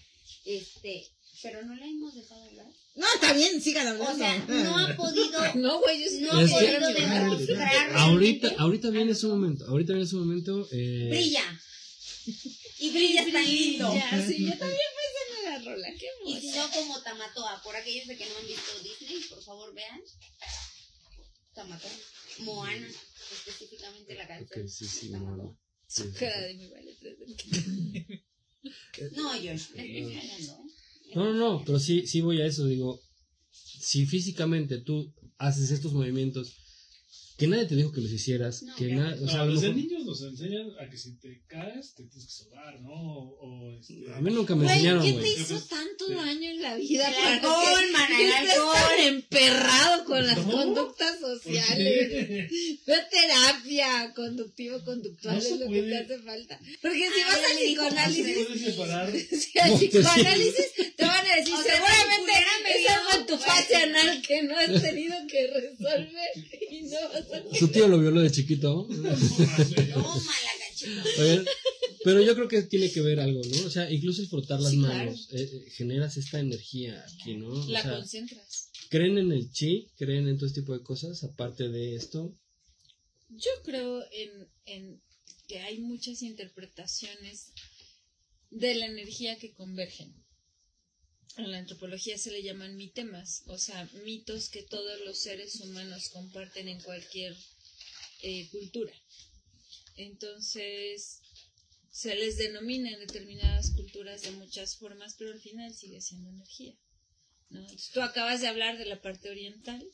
este, 0.45 1.05
pero 1.41 1.63
no 1.63 1.75
la 1.75 1.85
hemos 1.85 2.13
dejado 2.15 2.43
hablar? 2.43 2.67
No, 2.95 3.05
está 3.15 3.33
bien, 3.33 3.61
sigan 3.61 3.87
hablando. 3.87 4.11
O 4.13 4.17
sea, 4.17 4.37
no 4.47 4.77
ha 4.77 4.95
podido, 4.97 5.55
No, 5.55 5.79
güey, 5.79 6.21
yo 6.21 6.33
no 6.33 6.39
ha 6.39 6.47
podido 6.47 6.93
demostrar 6.93 7.95
Ahorita, 7.97 8.53
ahorita 8.57 8.89
viene 8.89 9.15
su 9.15 9.29
momento, 9.29 9.65
ahorita 9.67 9.93
viene 9.93 10.07
su 10.07 10.17
momento... 10.19 10.67
Eh, 10.71 11.07
Brilla. 11.09 11.59
Y 12.79 12.89
brilla 12.91 13.23
tan 13.31 13.45
lindo. 13.45 13.91
Sí, 14.27 14.45
yo 14.45 14.49
también 14.57 14.89
pensé 14.97 15.21
en 15.37 15.43
la 15.45 15.59
rola. 15.71 15.87
Qué 15.99 16.07
Y 16.27 16.39
si 16.39 16.49
no, 16.51 16.69
como 16.71 17.01
Tamatoa, 17.01 17.61
por 17.63 17.75
aquellos 17.75 18.07
de 18.07 18.17
que 18.17 18.25
no 18.27 18.37
han 18.37 18.47
visto 18.47 18.71
Disney, 18.83 19.19
por 19.29 19.43
favor 19.43 19.73
vean. 19.73 20.01
Tamatoa. 21.53 21.91
Moana, 22.39 22.87
específicamente 23.31 24.15
la 24.15 24.27
canción. 24.27 24.63
ok, 24.63 24.69
sí, 24.69 24.85
sí. 24.87 25.11
Sí, 25.87 26.03
Su 26.03 26.13
cara 26.13 26.41
de 26.41 26.53
mi 26.55 26.69
del- 26.69 28.23
No, 29.13 29.33
me 29.33 29.53
estoy 29.53 29.57
fregando, 29.57 30.11
¿eh? 30.11 30.80
No, 31.15 31.25
no, 31.25 31.33
no, 31.33 31.63
pero 31.65 31.79
sí, 31.79 32.07
sí 32.07 32.21
voy 32.21 32.41
a 32.41 32.45
eso, 32.45 32.65
digo, 32.65 32.99
si 33.51 34.05
físicamente 34.05 34.79
tú 34.79 35.13
haces 35.37 35.71
estos 35.71 35.93
movimientos, 35.93 36.55
que 37.41 37.47
nadie 37.47 37.65
te 37.65 37.75
dijo 37.75 37.91
que 37.91 38.01
los 38.01 38.11
hicieras, 38.11 38.61
No, 38.63 38.75
que 38.75 38.85
nada, 38.93 39.15
o 39.21 39.27
sea, 39.27 39.37
No, 39.37 39.41
a 39.41 39.45
lo 39.47 39.53
desde 39.55 39.69
mejor- 39.73 39.83
niños 39.83 40.05
nos 40.05 40.21
enseñan 40.21 40.67
a 40.79 40.89
que 40.89 40.97
si 40.97 41.17
te 41.17 41.41
caes, 41.47 41.93
te 41.95 42.03
tienes 42.03 42.25
que 42.27 42.31
sobar, 42.43 42.79
¿no? 42.81 42.91
O, 42.93 43.37
o, 43.41 43.71
este, 43.79 43.95
a 44.13 44.21
mí 44.21 44.31
nunca 44.31 44.55
me 44.55 44.65
enseñaron, 44.71 45.03
¿qué 45.03 45.11
güey. 45.13 45.23
te 45.35 45.41
hizo 45.41 45.59
tanto 45.67 46.07
Sí. 46.07 46.13
daño 46.13 46.49
en 46.51 46.61
la 46.61 46.75
vida? 46.75 47.07
El 47.07 47.13
para 47.15 47.33
alcohol, 47.33 47.79
que- 48.07 48.23
el 48.29 48.55
tan 48.73 48.99
emperrado 49.15 50.05
con 50.05 50.25
las 50.27 50.37
No, 50.45 50.51
conductas 50.51 51.17
¿por 51.17 51.37
sociales. 51.41 52.07
qué? 52.09 52.47
Ve 52.85 52.93
a 52.95 53.09
terapia 53.09 54.13
conductivo-conductual 54.15 55.35
No 55.35 55.41
es 55.41 55.59
lo 55.59 55.67
que 55.69 55.81
te 55.81 55.97
hace 55.97 56.19
falta. 56.19 56.59
Porque 56.81 56.97
si 56.99 57.21
Ah, 57.21 57.27
vas 57.27 57.37
al 57.37 57.53
No 57.53 57.59
psicoanálisis, 57.59 58.25
se 58.25 58.43
puede 58.45 58.59
separar. 58.71 59.11
si 59.41 59.59
al 59.59 59.69
No, 59.71 59.77
psicoanálisis 59.77 60.65
te 60.95 61.03
van 61.05 61.25
a 61.25 61.35
decir, 61.35 61.53
O 61.53 61.63
sea, 61.63 61.75
seguramente 61.75 62.31
tu 63.27 63.37
pues, 63.37 63.45
fase 63.45 63.75
anal 63.75 64.21
que 64.21 64.43
no 64.43 64.57
has 64.57 64.81
tenido 64.81 65.15
que 65.27 65.47
resolver 65.47 66.29
y 66.71 66.81
no 66.83 66.97
vas 67.09 67.30
a 67.30 67.30
Su 67.57 67.67
tío 67.69 67.87
lo 67.87 67.99
violó 67.99 68.21
de 68.21 68.31
chiquito. 68.31 68.87
Toma 68.89 69.05
la 69.05 70.53
gachita. 70.59 71.03
Oigan, 71.21 71.45
pero 72.03 72.21
yo 72.21 72.33
creo 72.35 72.47
que 72.47 72.63
tiene 72.63 72.91
que 72.91 73.01
ver 73.01 73.19
algo, 73.19 73.41
¿no? 73.43 73.65
O 73.65 73.69
sea, 73.69 73.89
incluso 73.91 74.21
el 74.21 74.27
frotar 74.27 74.59
las 74.59 74.71
Sí, 74.71 74.77
manos, 74.77 75.29
eh, 75.33 75.41
eh, 75.43 75.69
generas 75.71 76.17
esta 76.17 76.39
energía 76.39 77.03
aquí, 77.19 77.35
¿no? 77.35 77.49
O 77.49 77.69
La 77.69 77.81
sea, 77.83 77.95
concentras. 77.97 78.71
¿creen 78.89 79.17
en 79.17 79.31
el 79.31 79.51
chi? 79.51 79.87
¿Creen 79.97 80.27
en 80.27 80.37
todo 80.37 80.47
este 80.47 80.61
tipo 80.61 80.73
de 80.77 80.83
cosas? 80.83 81.23
Aparte 81.23 81.69
de 81.69 81.95
esto. 81.95 82.35
Yo 83.29 83.51
creo 83.63 84.03
en, 84.11 84.49
en 84.65 85.01
que 85.47 85.59
hay 85.59 85.79
muchas 85.79 86.21
interpretaciones 86.21 87.51
de 88.49 88.75
la 88.75 88.87
energía 88.87 89.37
que 89.37 89.53
convergen. 89.53 90.13
En 91.37 91.51
la 91.51 91.59
antropología 91.59 92.17
se 92.17 92.31
le 92.31 92.43
llaman 92.43 92.75
mitemas, 92.75 93.43
o 93.47 93.57
sea, 93.57 93.89
mitos 94.03 94.49
que 94.49 94.63
todos 94.63 94.99
los 95.05 95.19
seres 95.19 95.55
humanos 95.61 96.09
comparten 96.09 96.67
en 96.67 96.81
cualquier 96.81 97.35
eh, 98.21 98.49
cultura. 98.49 98.93
Entonces, 99.95 101.21
se 101.89 102.15
les 102.15 102.37
denomina 102.37 102.89
en 102.91 102.99
determinadas 102.99 103.71
culturas 103.71 104.21
de 104.21 104.31
muchas 104.31 104.77
formas, 104.77 105.15
pero 105.17 105.31
al 105.31 105.39
final 105.39 105.73
sigue 105.73 106.01
siendo 106.01 106.29
energía. 106.29 106.75
¿no? 107.49 107.61
Entonces, 107.61 107.91
tú 107.93 108.01
acabas 108.01 108.41
de 108.41 108.47
hablar 108.47 108.77
de 108.77 108.85
la 108.85 109.01
parte 109.01 109.29
oriental. 109.29 109.85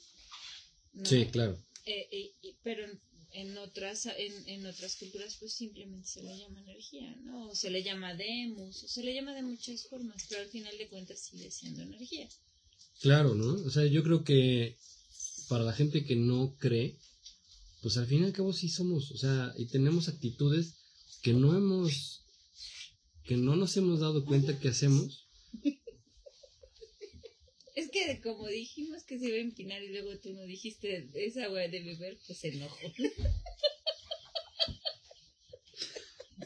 ¿no? 0.93 1.05
Sí, 1.05 1.27
claro. 1.27 1.61
Eh, 1.85 2.07
eh, 2.43 2.55
pero 2.63 2.87
en, 3.31 3.57
otras 3.57 4.05
en, 4.05 4.47
en 4.47 4.65
otras 4.65 4.95
culturas 4.95 5.37
pues 5.39 5.53
simplemente 5.53 6.07
se 6.07 6.23
le 6.23 6.37
llama 6.37 6.61
energía, 6.61 7.15
¿no? 7.23 7.49
O 7.49 7.55
se 7.55 7.69
le 7.69 7.83
llama 7.83 8.15
demus, 8.15 8.83
o 8.83 8.87
se 8.87 9.03
le 9.03 9.13
llama 9.13 9.33
de 9.33 9.43
muchas 9.43 9.87
formas, 9.87 10.25
pero 10.29 10.41
al 10.41 10.49
final 10.49 10.77
de 10.77 10.87
cuentas 10.87 11.19
sigue 11.19 11.51
siendo 11.51 11.81
energía. 11.83 12.27
Claro, 13.01 13.35
¿no? 13.35 13.53
O 13.65 13.69
sea, 13.69 13.85
yo 13.85 14.03
creo 14.03 14.23
que 14.23 14.77
para 15.47 15.63
la 15.63 15.73
gente 15.73 16.05
que 16.05 16.15
no 16.15 16.55
cree, 16.57 16.97
pues 17.81 17.97
al 17.97 18.07
fin 18.07 18.21
y 18.21 18.25
al 18.25 18.33
cabo 18.33 18.53
sí 18.53 18.69
somos, 18.69 19.11
o 19.11 19.17
sea, 19.17 19.53
y 19.57 19.65
tenemos 19.67 20.07
actitudes 20.07 20.75
que 21.21 21.33
no 21.33 21.55
hemos, 21.55 22.23
que 23.23 23.37
no 23.37 23.55
nos 23.55 23.77
hemos 23.77 23.99
dado 23.99 24.25
cuenta 24.25 24.59
que 24.59 24.69
hacemos. 24.69 25.27
Que 28.07 28.21
como 28.23 28.47
dijimos 28.47 29.03
que 29.03 29.19
se 29.19 29.27
iba 29.27 29.37
a 29.37 29.41
empinar 29.41 29.83
y 29.83 29.89
luego 29.89 30.17
tú 30.19 30.33
no 30.33 30.43
dijiste 30.45 31.09
esa 31.15 31.45
agua 31.45 31.59
de 31.61 31.81
beber, 31.81 32.17
pues 32.25 32.39
se 32.39 32.49
enojó. 32.49 32.77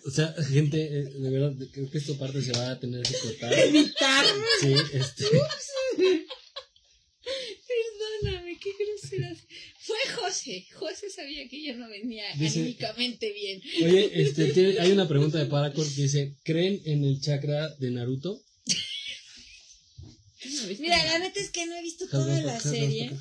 O 0.04 0.10
sea, 0.10 0.34
gente, 0.52 0.82
eh, 0.82 1.04
de 1.04 1.30
verdad, 1.30 1.54
creo 1.72 1.90
que 1.92 1.98
esta 2.00 2.18
parte 2.18 2.42
se 2.42 2.54
va 2.54 2.72
a 2.72 2.80
tener 2.80 3.04
que 3.04 3.14
cortar. 3.14 3.54
Sí, 4.60 4.74
este. 4.94 5.26
Perdóname, 7.68 8.58
qué 8.60 8.70
groseras. 8.80 9.38
Fue 9.80 9.98
José. 10.16 10.66
José 10.74 11.10
sabía 11.10 11.48
que 11.48 11.64
yo 11.64 11.76
no 11.76 11.88
venía 11.90 12.24
Dice- 12.38 12.60
anímicamente 12.62 13.32
bien. 13.32 13.62
Oye, 13.84 14.22
este, 14.24 14.46
tiene- 14.54 14.80
hay 14.80 14.92
una 14.92 15.08
pregunta 15.08 15.38
de 15.38 15.46
Paracord 15.46 15.88
que 15.94 16.02
dice, 16.04 16.36
¿creen 16.44 16.82
en 16.86 17.04
el 17.04 17.22
chakra 17.22 17.70
de 17.76 17.92
Naruto? 17.92 18.42
Mira, 20.80 21.04
la 21.06 21.20
neta 21.20 21.40
es 21.40 21.50
que 21.52 21.66
no 21.66 21.76
he 21.76 21.82
visto 21.82 22.08
toda 22.08 22.40
la 22.42 22.60
serie, 22.60 23.12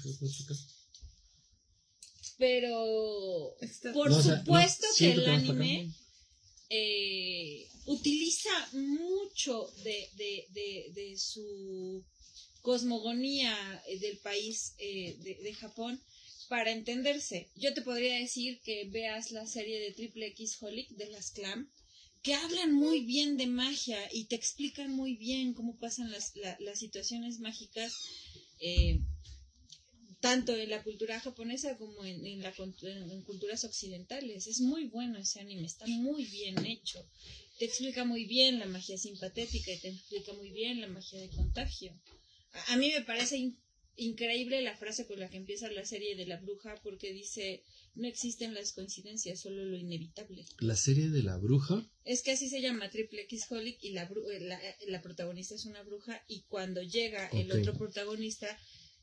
pero 2.39 3.55
por 3.93 4.11
supuesto 4.23 4.87
que 4.97 5.13
el 5.13 5.27
anime 5.29 5.93
eh, 6.71 7.69
utiliza 7.87 8.51
mucho 8.73 9.71
de, 9.85 10.09
de, 10.15 10.47
de, 10.51 10.93
de 10.95 11.19
su 11.19 12.05
cosmogonía 12.63 13.83
eh, 13.87 13.99
del 13.99 14.19
país 14.19 14.75
eh, 14.79 15.17
de, 15.21 15.35
de 15.43 15.55
Japón 15.55 16.01
para 16.49 16.71
entenderse. 16.73 17.51
Yo 17.57 17.75
te 17.75 17.83
podría 17.83 18.17
decir 18.17 18.61
que 18.63 18.85
veas 18.91 19.31
la 19.31 19.47
serie 19.47 19.81
de 19.81 19.93
Triple 19.93 20.27
X 20.29 20.59
Holic 20.61 20.89
de 20.91 21.07
las 21.11 21.31
Clam, 21.31 21.71
que 22.23 22.35
hablan 22.35 22.73
muy 22.75 23.05
bien 23.05 23.37
de 23.37 23.47
magia 23.47 23.99
y 24.13 24.25
te 24.27 24.37
explican 24.37 24.91
muy 24.91 25.17
bien 25.17 25.55
cómo 25.55 25.79
pasan 25.79 26.11
las, 26.11 26.35
la- 26.37 26.57
las 26.61 26.79
situaciones 26.79 27.41
mágicas. 27.41 27.93
eh, 28.61 29.01
tanto 30.21 30.55
en 30.55 30.69
la 30.69 30.83
cultura 30.83 31.19
japonesa 31.19 31.79
como 31.79 32.05
en, 32.05 32.27
en 32.27 32.43
la, 32.43 32.53
en- 32.83 33.23
culturas 33.23 33.65
occidentales. 33.65 34.47
Es 34.47 34.61
muy 34.61 34.85
bueno 34.85 35.19
ese 35.19 35.41
anime, 35.41 35.67
está 35.67 35.87
muy 35.87 36.27
bien 36.27 36.67
hecho. 36.67 37.03
Te 37.59 37.65
explica 37.65 38.05
muy 38.05 38.27
bien 38.27 38.59
la 38.59 38.67
magia 38.67 38.99
simpatética 38.99 39.73
y 39.73 39.79
te 39.81 39.89
explica 39.89 40.35
muy 40.35 40.51
bien 40.51 40.81
la 40.83 40.89
magia 40.89 41.19
de 41.21 41.31
contagio. 41.31 41.99
A, 42.53 42.75
a 42.75 42.77
mí 42.77 42.91
me 42.95 43.01
parece 43.01 43.39
in- 43.39 43.57
increíble 43.97 44.61
la 44.61 44.77
frase 44.77 45.07
con 45.07 45.19
la 45.21 45.31
que 45.31 45.39
empieza 45.39 45.71
la 45.71 45.87
serie 45.87 46.15
de 46.17 46.27
la 46.27 46.37
bruja 46.37 46.75
porque 46.83 47.13
dice, 47.15 47.63
no 47.95 48.07
existen 48.07 48.53
las 48.53 48.73
coincidencias, 48.73 49.41
solo 49.41 49.65
lo 49.65 49.79
inevitable. 49.79 50.45
La 50.59 50.77
serie 50.77 51.09
de 51.09 51.23
la 51.23 51.39
bruja. 51.39 51.83
Es 52.11 52.23
que 52.23 52.33
así 52.33 52.49
se 52.49 52.61
llama 52.61 52.91
Triple 52.91 53.23
X 53.23 53.47
Holic 53.51 53.79
y 53.85 53.91
la, 53.93 54.09
bru- 54.09 54.27
la, 54.41 54.61
la 54.89 55.01
protagonista 55.01 55.55
es 55.55 55.65
una 55.65 55.83
bruja 55.85 56.25
y 56.27 56.43
cuando 56.49 56.83
llega 56.83 57.29
el 57.29 57.53
otro 57.53 57.73
protagonista 57.79 58.49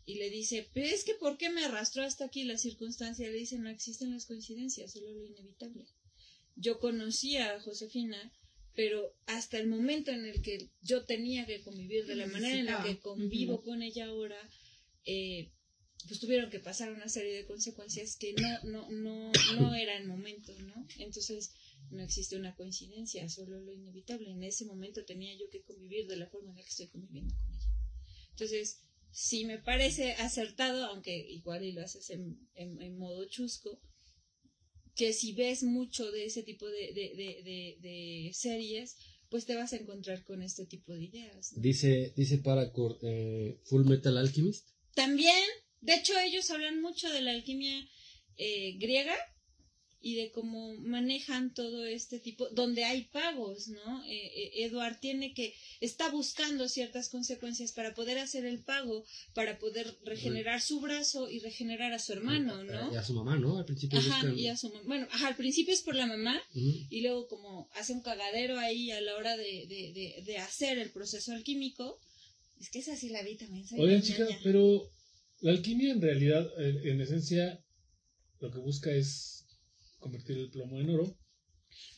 y 0.06 0.16
le 0.16 0.30
dice, 0.30 0.70
pero 0.74 0.88
es 0.88 1.04
que 1.06 1.14
¿por 1.14 1.38
qué 1.38 1.50
me 1.50 1.64
arrastró 1.64 2.04
hasta 2.04 2.26
aquí 2.26 2.44
la 2.44 2.58
circunstancia? 2.58 3.30
Le 3.30 3.38
dice, 3.38 3.58
no 3.60 3.70
existen 3.70 4.12
las 4.12 4.26
coincidencias, 4.26 4.92
solo 4.92 5.10
lo 5.14 5.26
inevitable. 5.26 5.86
Yo 6.56 6.80
conocía 6.80 7.56
a 7.56 7.62
Josefina, 7.62 8.20
pero 8.76 9.16
hasta 9.26 9.58
el 9.58 9.68
momento 9.68 10.12
en 10.12 10.26
el 10.26 10.42
que 10.42 10.70
yo 10.82 11.06
tenía 11.06 11.46
que 11.46 11.62
convivir 11.62 12.06
de 12.08 12.16
la 12.16 12.28
manera 12.28 12.58
en 12.60 12.66
la 12.66 12.84
que 12.84 13.00
convivo 13.00 13.64
con 13.64 13.82
ella 13.84 14.08
ahora, 14.08 14.38
eh, 15.06 15.52
pues 16.08 16.20
tuvieron 16.20 16.50
que 16.50 16.60
pasar 16.60 16.92
una 16.92 17.08
serie 17.10 17.34
de 17.36 17.46
consecuencias 17.46 18.18
que 18.18 18.34
no, 18.34 18.64
no, 18.64 18.90
no, 18.92 19.32
no 19.60 19.76
era 19.76 19.98
el 19.98 20.08
momento, 20.08 20.54
¿no? 20.60 20.86
Entonces, 21.00 21.52
no 21.92 22.02
existe 22.04 22.36
una 22.36 22.56
coincidencia, 22.56 23.28
solo 23.30 23.60
lo 23.62 23.74
inevitable. 23.74 24.30
En 24.32 24.44
ese 24.44 24.66
momento 24.66 25.06
tenía 25.06 25.34
yo 25.38 25.50
que 25.50 25.62
convivir 25.64 26.08
de 26.08 26.18
la 26.18 26.28
forma 26.28 26.50
en 26.52 26.58
la 26.58 26.62
que 26.64 26.70
estoy 26.70 26.88
conviviendo 26.88 27.36
con 27.40 27.54
ella. 27.54 27.66
Entonces, 28.32 28.84
sí 29.12 29.46
me 29.46 29.58
parece 29.58 30.14
acertado, 30.14 30.86
aunque 30.86 31.18
igual 31.30 31.64
y 31.64 31.72
lo 31.72 31.82
haces 31.82 32.10
en, 32.10 32.38
en- 32.56 32.82
en 32.82 32.98
modo 32.98 33.26
chusco, 33.30 33.82
que 34.96 35.14
si 35.14 35.34
ves 35.34 35.64
mucho 35.64 36.12
de 36.12 36.26
ese 36.26 36.44
tipo 36.44 36.66
de, 36.68 36.92
de, 36.94 37.78
de, 37.82 38.32
series, 38.34 38.98
pues 39.30 39.46
te 39.46 39.56
vas 39.56 39.74
a 39.74 39.78
encontrar 39.78 40.24
con 40.24 40.42
este 40.42 40.66
tipo 40.66 40.94
de 40.94 41.04
ideas. 41.06 41.54
¿no? 41.54 41.62
Dice, 41.62 42.14
dice 42.16 42.40
Paracord, 42.40 42.98
eh, 43.04 43.60
Full 43.66 43.86
Metal 43.86 44.18
Alchemist. 44.18 44.70
También, 44.96 45.44
de 45.82 45.96
hecho, 45.96 46.14
ellos 46.20 46.50
hablan 46.50 46.82
mucho 46.82 47.10
de 47.12 47.22
la 47.22 47.32
alquimia 47.32 47.88
eh, 48.38 48.78
griega 48.80 49.16
y 50.08 50.16
de 50.16 50.32
cómo 50.32 50.74
manejan 50.78 51.54
todo 51.54 51.86
este 51.86 52.20
tipo, 52.20 52.48
donde 52.52 52.86
hay 52.86 53.02
pagos, 53.20 53.68
¿no? 53.68 54.06
Eh, 54.06 54.32
eh, 54.42 54.64
Edward 54.66 55.00
tiene 55.02 55.34
que, 55.34 55.54
está 55.82 56.10
buscando 56.10 56.70
ciertas 56.70 57.10
consecuencias 57.10 57.74
para 57.74 57.94
poder 57.94 58.18
hacer 58.20 58.46
el 58.46 58.60
pago, 58.64 59.04
para 59.34 59.60
poder 59.60 59.86
regenerar 60.06 60.62
su 60.62 60.80
brazo 60.80 61.30
y 61.30 61.40
regenerar 61.40 61.92
a 61.92 62.00
su 62.00 62.14
hermano, 62.14 62.64
¿no? 62.64 62.94
Y 62.94 62.96
a 62.96 63.04
su 63.04 63.14
mamá, 63.14 63.38
¿no? 63.38 63.58
Al 63.58 63.66
principio 63.66 64.00
Ajá, 64.00 64.22
buscan- 64.24 64.40
y 64.40 64.48
a 64.48 64.56
su 64.56 64.70
mam- 64.72 64.86
Bueno, 64.86 65.08
ajá, 65.12 65.28
al 65.28 65.36
principio 65.36 65.74
es 65.74 65.82
por 65.82 65.96
la 65.96 66.06
mamá 66.08 66.42
y 66.54 67.02
luego 67.02 67.28
como 67.28 67.70
hace 67.74 67.92
un 67.92 68.02
cagadero 68.02 68.58
ahí 68.60 68.92
a 68.92 69.02
la 69.02 69.14
hora 69.18 69.36
de, 69.36 69.66
de, 69.68 69.92
de, 69.94 70.24
de 70.26 70.38
hacer 70.38 70.78
el 70.78 70.90
proceso 70.92 71.34
alquímico. 71.34 72.00
Es 72.62 72.70
que 72.70 72.80
esa 72.80 72.96
sí 72.96 73.10
la 73.10 73.24
vi 73.24 73.36
también. 73.36 73.68
soy 73.68 73.78
Oigan, 73.82 74.02
chicas, 74.02 74.30
pero 74.42 74.90
la 75.42 75.52
alquimia 75.52 75.92
en 75.92 76.02
realidad, 76.02 76.50
en 76.60 77.02
esencia, 77.02 77.62
lo 78.40 78.52
que 78.52 78.60
busca 78.60 78.90
es 78.92 79.37
convertir 80.00 80.38
el 80.38 80.50
plomo 80.50 80.80
en 80.80 80.90
oro. 80.90 81.18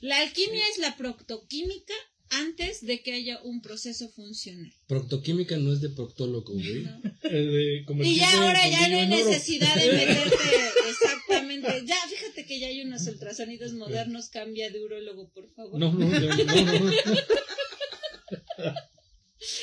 La 0.02 0.20
alquimia 0.22 0.64
es 0.72 0.78
la 0.80 0.98
proctoquímica 0.98 1.94
antes 2.32 2.86
de 2.86 3.02
que 3.02 3.14
haya 3.14 3.42
un 3.44 3.62
proceso 3.62 4.10
funcional. 4.10 4.72
Proctoquímica 4.88 5.58
no 5.58 5.74
es 5.74 5.82
de 5.82 5.90
proctólogo, 5.90 6.54
güey. 6.54 6.84
¿no? 6.84 7.02
eh, 7.24 7.84
de 7.88 8.08
Y 8.08 8.16
ya 8.18 8.32
ahora 8.42 8.68
ya 8.70 8.88
no 8.88 8.98
hay 8.98 9.08
oro. 9.08 9.16
necesidad 9.16 9.76
de 9.76 9.92
meterte 9.92 10.36
exactamente. 10.90 11.86
Ya, 11.86 11.96
fíjate 12.08 12.46
que 12.46 12.60
ya 12.60 12.68
hay 12.68 12.82
unos 12.82 13.08
ultrasonidos 13.08 13.74
modernos. 13.74 14.30
Cambia 14.30 14.70
de 14.70 14.84
urólogo, 14.84 15.30
por 15.30 15.50
favor. 15.54 15.80
No, 15.80 15.92
no, 15.92 16.08
no, 16.08 16.20
no, 16.20 16.36
no. 16.36 16.92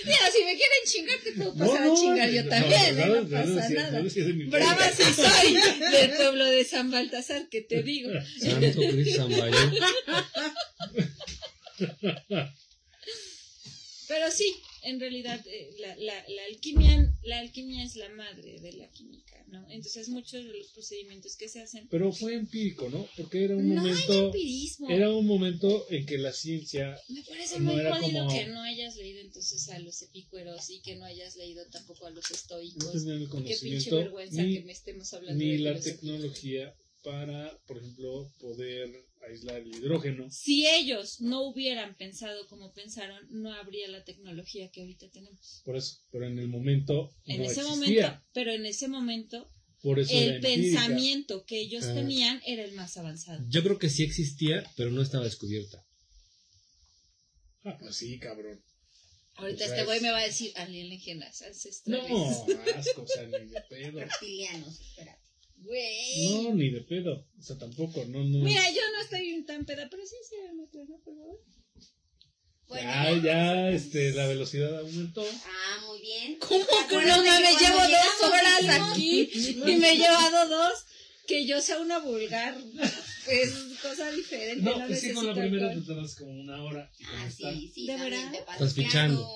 Mira, 0.05 0.31
si 0.33 0.43
me 0.45 0.57
quieren 0.57 0.85
chingar, 0.87 1.19
te 1.19 1.33
puedo 1.33 1.55
No, 1.55 1.67
pasar 1.67 1.87
a 1.89 1.95
chingar 1.95 2.31
yo 2.31 2.49
también, 2.49 2.97
no, 2.97 3.03
¿eh? 3.03 3.07
no 3.09 3.23
no, 3.23 3.29
pasa 3.29 3.69
nada. 3.69 4.03
Brava 4.49 4.91
sí 4.91 5.03
soy 5.15 5.55
del 5.93 6.11
pueblo 6.13 6.45
de 6.47 6.65
San 6.65 6.91
Baltasar, 6.91 7.49
que 7.51 7.61
te 7.61 7.83
digo. 7.83 8.11
Santo 8.41 8.81
Cristo. 8.81 9.29
Pero 14.09 14.31
sí, 14.31 14.57
en 14.87 15.01
realidad 15.01 15.41
eh, 15.47 15.71
la, 15.79 15.97
la, 15.97 16.15
la 16.29 16.45
alquimia 16.45 17.13
la 17.23 17.39
alquimia 17.41 17.83
es 17.85 17.97
la 17.97 18.09
madre 18.11 18.61
de 18.61 18.73
la 18.75 18.89
química, 18.91 19.45
¿no? 19.49 19.69
Entonces 19.71 20.09
muchos 20.09 20.45
de 20.45 20.53
los 20.59 20.69
procedimientos 20.69 21.37
que 21.37 21.49
se 21.49 21.61
hacen 21.61 21.89
Pero 21.89 22.13
fue 22.13 22.35
empírico, 22.35 22.89
¿no? 22.89 23.07
Porque 23.17 23.45
era 23.45 23.57
un 23.57 23.69
no 23.69 23.75
momento, 23.83 24.33
era 24.89 25.11
un 25.13 25.27
momento 25.27 25.87
en 25.91 26.07
que 26.07 26.19
la 26.19 26.33
ciencia, 26.33 26.97
Me 27.09 27.23
parece 27.25 27.59
no 27.61 27.73
muy 27.73 27.83
jodido 27.83 28.27
como- 28.27 28.31
que 28.35 28.47
no 28.47 28.63
hayas 28.63 28.97
leído 28.97 29.21
entonces 29.21 29.69
a 29.71 29.79
los 29.81 30.01
epícueros 30.03 30.71
y 30.71 30.81
que 30.83 30.95
no 30.97 31.05
hayas 31.05 31.37
leído 31.37 31.65
tampoco 31.71 32.07
a 32.07 32.11
los 32.11 32.25
no 32.31 32.37
estoicos. 32.37 32.93
tenía 32.93 33.15
el 33.15 33.29
Qué 33.29 33.37
pinche 33.37 33.57
conocimiento 33.91 33.97
vergüenza 33.97 34.43
ni, 34.43 34.55
que 34.55 34.65
me 34.65 34.73
estemos 34.73 35.13
hablando 35.15 35.43
ni 35.45 35.51
de 35.53 35.59
la 35.59 35.81
tecnología 35.81 36.75
para, 37.07 37.57
por 37.69 37.79
ejemplo, 37.79 38.29
poder 38.41 38.91
aislar 39.29 39.61
el 39.61 39.69
hidrógeno. 39.77 40.29
Si 40.29 40.67
ellos 40.67 41.21
no 41.21 41.43
hubieran 41.47 41.97
pensado 41.97 42.49
como 42.49 42.73
pensaron, 42.73 43.25
no 43.31 43.53
habría 43.55 43.87
la 43.87 44.03
tecnología 44.03 44.73
que 44.73 44.81
ahorita 44.81 45.09
tenemos. 45.11 45.63
Por 45.65 45.77
eso, 45.77 45.99
pero 46.11 46.27
en 46.27 46.37
el 46.41 46.49
momento 46.49 47.15
En 47.27 47.39
no 47.39 47.45
ese 47.45 47.61
existía. 47.61 47.71
momento, 48.09 48.25
pero 48.33 48.51
en 48.51 48.67
ese 48.67 48.89
momento, 48.89 49.53
por 49.83 50.01
eso 50.01 50.13
el 50.13 50.41
pensamiento 50.41 51.45
que 51.45 51.61
ellos 51.61 51.85
Ah. 51.85 51.95
tenían 51.95 52.43
era 52.45 52.65
el 52.65 52.73
más 52.73 52.97
avanzado. 52.97 53.41
Yo 53.49 53.63
creo 53.63 53.79
que 53.79 53.89
sí 53.89 54.03
existía, 54.03 54.69
pero 54.77 54.91
no 54.91 55.01
estaba 55.01 55.23
descubierta. 55.23 55.87
Ah, 57.63 57.77
pues 57.79 57.95
sí, 57.97 58.19
cabrón. 58.19 58.61
Ahorita 59.37 59.59
Pues 59.59 59.69
este 59.71 59.81
es- 59.81 59.87
güey 59.87 60.01
me 60.01 60.11
va 60.11 60.19
a 60.19 60.25
decir 60.27 60.53
alienígenas 60.57 61.41
ancestrales. 61.43 62.11
No, 62.11 62.31
asco, 62.75 63.03
o 63.03 63.07
sea, 63.07 63.23
ni 63.27 63.47
de 63.47 63.61
pedo. 63.69 64.01
Reptilianos, 64.01 64.81
espérate. 64.81 65.26
Güey. 65.59 66.45
No, 66.45 66.55
ni 66.55 66.71
de 66.71 66.81
pedo. 66.83 67.27
O 67.39 67.43
sea, 67.43 67.59
tampoco, 67.59 68.05
no, 68.07 68.23
no. 68.25 68.39
Mira, 68.39 68.63
yo 68.71 68.81
no 68.95 69.03
estoy 69.03 69.45
tan 69.45 69.65
peda, 69.65 69.89
pero 69.91 70.05
sí, 70.07 70.17
sí, 70.29 70.37
me 70.55 70.55
¿no? 70.55 70.99
Por 70.99 71.15
favor. 71.15 71.41
Bueno, 72.69 72.91
ya, 72.91 73.23
ya, 73.23 73.71
este, 73.71 74.11
la 74.13 74.27
velocidad 74.27 74.81
aumentó. 74.81 75.25
Ah, 75.45 75.85
muy 75.87 76.01
bien. 76.01 76.37
¿Cómo 76.41 76.65
que 76.89 76.97
no 76.97 77.23
cuando 77.23 77.23
Llevo 77.23 77.79
dos 77.79 78.29
horas 78.29 78.81
aquí 78.81 79.31
y 79.33 79.77
me 79.77 79.93
he 79.93 79.97
llevado 79.97 80.49
dos. 80.49 80.85
Que 81.27 81.45
yo 81.47 81.61
sea 81.61 81.79
una 81.81 81.99
vulgar 81.99 82.57
es 83.29 83.51
cosa 83.83 84.11
diferente. 84.13 84.63
No, 84.63 84.79
No, 84.79 84.87
pues 84.87 85.01
sí, 85.01 85.13
con 85.13 85.27
la 85.27 85.35
primera 85.35 85.73
te 85.75 85.81
tardas 85.81 86.15
como 86.15 86.31
una 86.41 86.63
hora. 86.63 86.91
Y 86.99 87.05
Ah, 87.05 87.27
esta, 87.27 87.53
sí, 87.53 87.73
sí, 87.75 87.87
¿De 87.87 87.97
verdad? 87.97 88.31
te 88.31 88.39
Estás 88.39 88.75
fichando. 88.75 89.29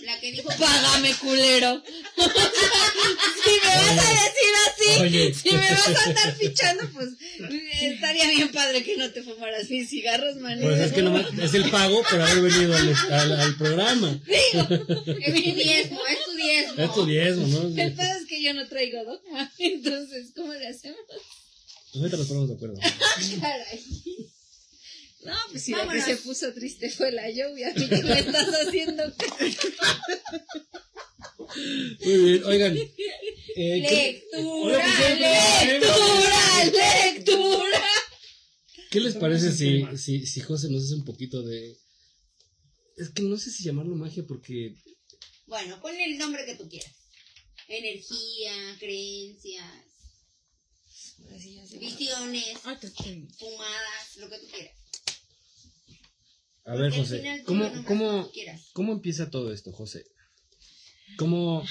La 0.00 0.18
que 0.18 0.32
dijo 0.32 0.48
Págame, 0.58 1.14
culero. 1.14 1.82
si 2.16 3.50
me 3.50 3.74
vas 3.76 3.98
a 3.98 4.10
decir 4.10 4.52
así, 4.66 5.02
Oye. 5.02 5.34
si 5.34 5.50
me 5.52 5.56
vas 5.70 5.88
a 5.88 6.04
andar 6.08 6.34
fichando, 6.36 6.90
pues 6.92 7.08
estaría 7.82 8.28
bien 8.30 8.50
padre 8.50 8.82
que 8.82 8.96
no 8.96 9.10
te 9.10 9.22
fumaras 9.22 9.70
mis 9.70 9.88
cigarros, 9.88 10.36
manito. 10.36 10.66
Pues 10.68 10.80
es 10.80 10.92
que 10.92 11.02
nomás 11.02 11.26
es 11.40 11.54
el 11.54 11.70
pago 11.70 12.02
por 12.02 12.20
haber 12.20 12.42
venido 12.42 12.74
al, 12.74 12.94
al- 13.12 13.40
al 13.40 13.56
programa. 13.56 14.18
Es 14.26 14.52
tu 14.52 15.54
diezmo, 15.54 16.00
es 16.06 16.24
tu 16.24 16.32
diezmo. 16.36 16.82
Es 16.82 16.94
tu 16.94 17.06
diezmo, 17.06 17.46
¿no? 17.46 17.82
El 17.82 17.92
pedo 17.94 18.18
es 18.18 18.21
que 18.32 18.42
yo 18.42 18.54
no 18.54 18.66
traigo 18.66 19.04
dogma, 19.04 19.52
entonces, 19.58 20.32
¿cómo 20.34 20.54
le 20.54 20.66
hacemos? 20.68 20.98
Pues 21.06 21.96
ahorita 21.96 22.16
nos 22.16 22.26
ponemos 22.28 22.48
de 22.48 22.54
acuerdo. 22.54 22.80
Caray. 23.40 23.84
No, 25.24 25.34
pues 25.50 25.62
si 25.64 25.72
la 25.72 25.80
que 25.82 25.86
Vámonos. 25.86 26.04
se 26.06 26.16
puso 26.16 26.52
triste 26.54 26.88
fue 26.90 27.12
la 27.12 27.28
lluvia, 27.30 27.68
¿a 27.70 27.74
mí 27.74 27.88
qué 27.88 28.02
me 28.02 28.18
estás 28.18 28.48
haciendo? 28.66 29.04
Muy 32.04 32.16
bien, 32.24 32.44
oigan. 32.44 32.76
eh, 32.76 32.88
¿qué, 33.56 34.24
Lectura, 34.32 34.86
¡Lectura, 35.66 36.64
lectura! 36.64 37.82
qué 38.90 39.00
les 39.00 39.14
parece 39.16 39.52
si, 39.52 39.84
si, 39.98 40.26
si 40.26 40.40
José 40.40 40.70
nos 40.70 40.84
hace 40.84 40.94
un 40.94 41.04
poquito 41.04 41.42
de. 41.42 41.76
Es 42.96 43.10
que 43.10 43.22
no 43.22 43.36
sé 43.36 43.50
si 43.50 43.62
llamarlo 43.62 43.94
magia 43.94 44.24
porque. 44.26 44.74
Bueno, 45.46 45.78
ponle 45.82 46.04
el 46.04 46.16
nombre 46.18 46.44
que 46.46 46.56
tú 46.56 46.66
quieras. 46.68 46.94
Energía, 47.72 48.76
creencias, 48.78 49.64
visiones, 51.80 52.58
Ah, 52.64 52.78
fumadas, 53.38 54.16
lo 54.18 54.28
que 54.28 54.38
tú 54.40 54.46
quieras. 54.46 54.76
A 56.64 56.74
ver, 56.74 56.92
José, 56.92 57.42
¿cómo, 57.46 57.70
cómo. 57.86 58.30
¿cómo 58.74 58.92
empieza 58.92 59.30
todo 59.30 59.54
esto, 59.54 59.72
José? 59.72 60.04
¿Cómo, 61.16 61.64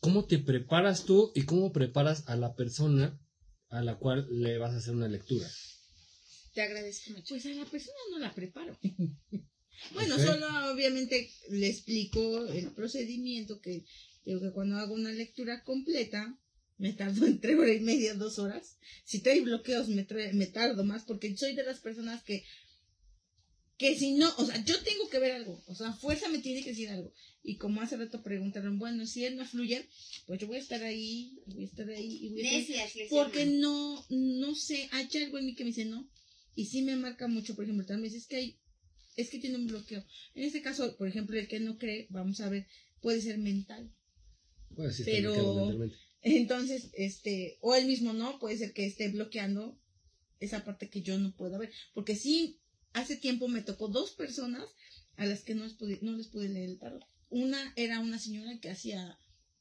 ¿Cómo 0.00 0.26
te 0.26 0.38
preparas 0.38 1.04
tú 1.04 1.32
y 1.34 1.46
cómo 1.46 1.72
preparas 1.72 2.28
a 2.28 2.36
la 2.36 2.54
persona 2.54 3.18
a 3.70 3.82
la 3.82 3.98
cual 3.98 4.26
le 4.30 4.58
vas 4.58 4.74
a 4.74 4.76
hacer 4.76 4.94
una 4.94 5.08
lectura? 5.08 5.50
Te 6.52 6.60
agradezco 6.60 7.12
mucho. 7.12 7.28
Pues 7.30 7.46
a 7.46 7.48
la 7.48 7.64
persona 7.64 7.96
no 8.10 8.18
la 8.18 8.34
preparo. 8.34 8.78
bueno, 9.94 10.18
solo 10.18 10.70
obviamente 10.70 11.32
le 11.48 11.68
explico 11.68 12.46
el 12.46 12.72
procedimiento 12.72 13.58
que 13.62 13.86
digo 14.26 14.40
que 14.42 14.52
cuando 14.52 14.76
hago 14.76 14.92
una 14.94 15.12
lectura 15.12 15.62
completa 15.64 16.38
me 16.78 16.92
tardo 16.92 17.26
entre 17.26 17.54
hora 17.54 17.72
y 17.72 17.80
media, 17.80 18.14
dos 18.14 18.38
horas. 18.38 18.76
Si 19.04 19.20
trae 19.20 19.40
bloqueos 19.40 19.88
me, 19.88 20.06
trae- 20.06 20.32
me 20.34 20.46
tardo 20.46 20.84
más 20.84 21.04
porque 21.04 21.34
soy 21.36 21.54
de 21.54 21.64
las 21.64 21.78
personas 21.80 22.22
que 22.22 22.44
que 23.78 23.94
si 23.98 24.12
no, 24.14 24.32
o 24.38 24.46
sea, 24.46 24.64
yo 24.64 24.82
tengo 24.82 25.06
que 25.10 25.18
ver 25.18 25.32
algo, 25.32 25.62
o 25.66 25.74
sea, 25.74 25.92
fuerza 25.92 26.30
me 26.30 26.38
tiene 26.38 26.62
que 26.62 26.70
decir 26.70 26.88
algo. 26.88 27.12
Y 27.42 27.56
como 27.58 27.82
hace 27.82 27.98
rato 27.98 28.22
preguntaron, 28.22 28.78
bueno, 28.78 29.04
si 29.06 29.26
él 29.26 29.36
no 29.36 29.44
fluye, 29.44 29.86
pues 30.26 30.40
yo 30.40 30.46
voy 30.46 30.56
a 30.56 30.60
estar 30.60 30.82
ahí, 30.82 31.38
voy 31.46 31.64
a 31.64 31.66
estar 31.66 31.88
ahí 31.90 32.24
y 32.24 32.30
voy 32.30 32.40
a 32.40 32.42
estar 32.58 32.88
porque 33.10 33.44
no, 33.46 34.06
no 34.08 34.54
sé, 34.54 34.88
hay 34.92 35.08
algo 35.22 35.36
en 35.38 35.44
mí 35.46 35.54
que 35.54 35.64
me 35.64 35.70
dice 35.70 35.84
no. 35.84 36.08
Y 36.54 36.64
sí 36.66 36.80
me 36.80 36.96
marca 36.96 37.28
mucho, 37.28 37.54
por 37.54 37.64
ejemplo, 37.64 37.84
también 37.84 38.14
es 38.14 38.26
que 38.26 38.36
hay, 38.36 38.58
es 39.14 39.28
que 39.28 39.38
tiene 39.38 39.56
un 39.56 39.66
bloqueo. 39.66 40.02
En 40.34 40.44
este 40.44 40.62
caso, 40.62 40.96
por 40.96 41.06
ejemplo, 41.06 41.38
el 41.38 41.46
que 41.46 41.60
no 41.60 41.76
cree, 41.76 42.06
vamos 42.08 42.40
a 42.40 42.48
ver, 42.48 42.66
puede 43.02 43.20
ser 43.20 43.36
mental. 43.36 43.92
Bueno, 44.70 44.92
sí 44.92 45.02
está 45.02 45.12
Pero-. 45.12 45.78
Entonces, 46.22 46.90
este, 46.94 47.58
o 47.60 47.74
él 47.74 47.86
mismo 47.86 48.12
no, 48.12 48.38
puede 48.38 48.58
ser 48.58 48.72
que 48.72 48.84
esté 48.86 49.08
bloqueando 49.08 49.78
esa 50.40 50.64
parte 50.64 50.88
que 50.90 51.02
yo 51.02 51.18
no 51.18 51.34
puedo 51.36 51.58
ver. 51.58 51.70
Porque 51.94 52.16
sí, 52.16 52.58
hace 52.94 53.16
tiempo 53.16 53.48
me 53.48 53.62
tocó 53.62 53.88
dos 53.88 54.10
personas 54.12 54.64
a 55.16 55.26
las 55.26 55.42
que 55.44 55.54
no 55.54 55.64
les 55.64 55.74
pude, 55.74 55.98
no 56.02 56.16
les 56.16 56.28
pude 56.28 56.48
leer 56.48 56.70
el 56.70 56.78
tarot. 56.78 57.04
Una 57.28 57.72
era 57.76 58.00
una 58.00 58.18
señora 58.18 58.58
que 58.60 58.70
hacía, 58.70 59.18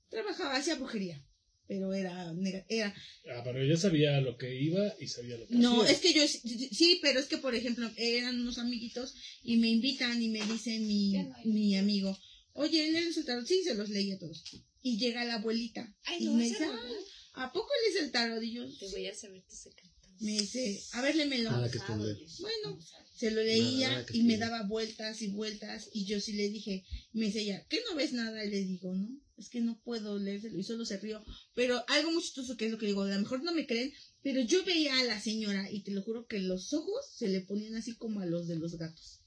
trabajaba, 0.09 0.55
hacía 0.55 0.75
brujería, 0.75 1.23
pero 1.67 1.93
era, 1.93 2.31
nega- 2.33 2.65
era 2.69 2.93
Ah, 3.31 3.41
pero 3.43 3.61
ella 3.61 3.77
sabía 3.77 4.19
lo 4.21 4.37
que 4.37 4.59
iba 4.61 4.93
y 4.99 5.07
sabía 5.07 5.37
lo 5.37 5.47
que 5.47 5.55
no, 5.55 5.81
hacía. 5.81 5.91
es 5.93 5.99
que 6.01 6.13
yo 6.13 6.27
sí, 6.27 6.99
pero 7.01 7.19
es 7.19 7.25
que 7.27 7.37
por 7.37 7.55
ejemplo 7.55 7.89
eran 7.97 8.39
unos 8.39 8.57
amiguitos 8.59 9.15
y 9.43 9.57
me 9.57 9.69
invitan 9.69 10.21
y 10.21 10.29
me 10.29 10.45
dice 10.45 10.79
mi, 10.79 11.13
mi 11.45 11.75
amigo, 11.77 12.17
oye, 12.55 12.91
¿lees 12.91 13.15
el 13.17 13.25
tarot? 13.25 13.45
Sí, 13.47 13.61
se 13.63 13.75
los 13.75 13.89
leí 13.89 14.11
a 14.11 14.19
todos. 14.19 14.43
Y 14.81 14.97
llega 14.97 15.23
la 15.25 15.35
abuelita 15.35 15.95
Ay, 16.03 16.23
y 16.23 16.25
no 16.25 16.33
me 16.33 16.43
dice, 16.43 16.63
a 16.65 16.69
"Ay, 16.71 16.75
robar. 16.75 17.03
¿a 17.33 17.53
poco 17.53 17.69
lees 17.85 18.03
el 18.03 18.11
tarot? 18.11 18.41
Y 18.43 18.51
yo, 18.53 18.65
Te 18.77 18.89
voy 18.89 19.07
a 19.07 19.15
saber 19.15 19.43
tu 19.47 19.55
secreto. 19.55 19.89
me 20.19 20.31
dice, 20.39 20.81
a 20.93 21.01
ver, 21.01 21.15
lémelo. 21.15 21.49
Que 21.71 21.77
esconder. 21.77 22.17
Bueno, 22.39 22.79
se 23.17 23.31
lo 23.31 23.41
leía 23.43 23.89
Nada 23.89 24.05
y 24.13 24.23
me 24.23 24.37
daba 24.37 24.63
vueltas 24.63 25.21
y 25.21 25.27
vueltas 25.27 25.89
y 25.93 26.05
yo 26.05 26.19
sí 26.19 26.33
le 26.33 26.49
dije, 26.49 26.83
me 27.13 27.25
dice 27.27 27.41
ella, 27.41 27.65
¿qué 27.69 27.79
no 27.89 27.95
ves 27.95 28.11
nada? 28.13 28.43
Y 28.45 28.49
le 28.49 28.63
digo, 28.63 28.93
no, 28.93 29.09
es 29.37 29.49
que 29.49 29.59
no 29.61 29.79
puedo 29.83 30.17
leérselo 30.19 30.57
y 30.59 30.63
solo 30.63 30.85
se 30.85 30.97
rió. 30.99 31.23
Pero 31.55 31.83
algo 31.89 32.11
muy 32.11 32.21
chistoso 32.23 32.55
que 32.57 32.65
es 32.67 32.71
lo 32.71 32.77
que 32.77 32.85
digo, 32.87 33.01
a 33.03 33.07
lo 33.09 33.19
mejor 33.19 33.43
no 33.43 33.53
me 33.53 33.65
creen, 33.67 33.91
pero 34.21 34.41
yo 34.41 34.63
veía 34.65 34.97
a 34.99 35.03
la 35.03 35.19
señora 35.21 35.69
y 35.71 35.83
te 35.83 35.91
lo 35.91 36.01
juro 36.03 36.25
que 36.27 36.39
los 36.39 36.73
ojos 36.73 37.05
se 37.17 37.27
le 37.27 37.41
ponían 37.41 37.75
así 37.75 37.95
como 37.95 38.19
a 38.21 38.25
los 38.25 38.47
de 38.47 38.55
los 38.57 38.77
gatos. 38.77 39.21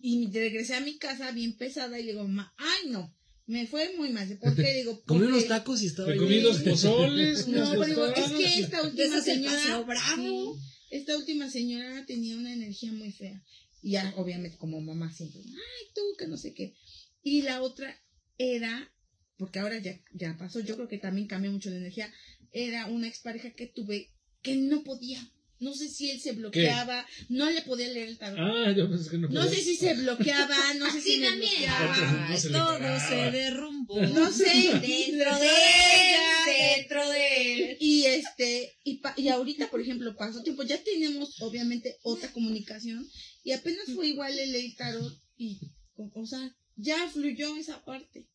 Y 0.00 0.26
regresé 0.32 0.74
a 0.74 0.80
mi 0.80 0.98
casa 0.98 1.30
bien 1.32 1.56
pesada 1.56 1.98
y 1.98 2.04
le 2.04 2.12
digo, 2.12 2.24
mamá, 2.24 2.54
ay 2.56 2.90
no, 2.90 3.14
me 3.46 3.66
fue 3.66 3.94
muy 3.96 4.10
mal. 4.10 4.28
¿Por 4.38 4.54
qué? 4.56 4.74
Digo, 4.74 5.02
Comí 5.04 5.26
unos 5.26 5.48
tacos 5.48 5.82
y 5.82 5.86
estaba 5.86 6.10
ahí. 6.10 6.18
comí 6.18 6.40
dos 6.40 6.60
pozoles, 6.60 7.48
No, 7.48 7.70
pero 7.70 7.84
digo, 7.86 8.06
es 8.06 8.32
que 8.32 8.58
esta 8.60 8.82
última 8.86 9.20
señora... 9.20 9.56
Paseo 9.56 9.84
Bravo. 9.84 10.56
Sí, 10.56 10.60
esta 10.90 11.16
última 11.16 11.50
señora 11.50 12.04
tenía 12.06 12.36
una 12.36 12.52
energía 12.52 12.92
muy 12.92 13.12
fea. 13.12 13.42
Y 13.82 13.92
ya, 13.92 14.14
obviamente, 14.16 14.58
como 14.58 14.80
mamá 14.80 15.12
siempre, 15.12 15.40
ay, 15.44 15.86
tú, 15.94 16.02
que 16.18 16.28
no 16.28 16.36
sé 16.36 16.54
qué. 16.54 16.74
Y 17.22 17.42
la 17.42 17.62
otra 17.62 17.96
era, 18.38 18.92
porque 19.36 19.58
ahora 19.58 19.78
ya, 19.78 20.00
ya 20.12 20.36
pasó, 20.38 20.60
yo 20.60 20.76
creo 20.76 20.88
que 20.88 20.98
también 20.98 21.26
cambió 21.26 21.50
mucho 21.50 21.70
la 21.70 21.76
energía, 21.76 22.12
era 22.52 22.86
una 22.86 23.08
expareja 23.08 23.50
que 23.50 23.66
tuve 23.66 24.10
que 24.42 24.56
no 24.56 24.84
podía. 24.84 25.20
No 25.62 25.72
sé 25.74 25.88
si 25.88 26.10
él 26.10 26.20
se 26.20 26.32
bloqueaba, 26.32 27.06
no 27.28 27.48
le 27.48 27.62
podía 27.62 27.88
leer 27.88 28.08
el 28.08 28.18
tarot. 28.18 28.38
Ah, 28.38 28.72
yo 28.76 28.88
pensé 28.90 29.10
que 29.10 29.18
no 29.18 29.28
no 29.28 29.40
podía. 29.42 29.54
sé 29.54 29.62
si 29.62 29.76
se 29.76 29.94
bloqueaba, 29.94 30.56
no 30.74 30.90
sé 30.90 30.98
Así 30.98 31.12
si 31.12 31.18
me 31.20 31.26
también. 31.28 31.52
bloqueaba. 31.56 32.28
No 32.28 32.36
se 32.38 32.48
todo 32.50 32.78
se 33.08 33.30
derrumbó. 33.30 34.00
No 34.12 34.30
sé, 34.30 34.44
Dentro 34.80 35.38
de 35.38 35.46
él, 35.48 36.76
dentro 36.78 37.08
de 37.10 37.52
él. 37.70 37.76
Y 37.80 38.04
este, 38.06 38.74
y, 38.84 38.98
pa- 38.98 39.14
y 39.16 39.28
ahorita, 39.28 39.70
por 39.70 39.80
ejemplo, 39.80 40.16
pasó 40.16 40.42
tiempo, 40.42 40.62
ya 40.64 40.82
tenemos 40.82 41.40
obviamente 41.40 41.96
otra 42.02 42.32
comunicación, 42.32 43.06
y 43.44 43.52
apenas 43.52 43.84
fue 43.94 44.08
igual 44.08 44.38
el 44.38 44.76
tarot, 44.76 45.12
y, 45.36 45.58
o, 45.96 46.10
o 46.14 46.26
sea, 46.26 46.54
ya 46.76 47.08
fluyó 47.08 47.56
esa 47.56 47.84
parte. 47.84 48.26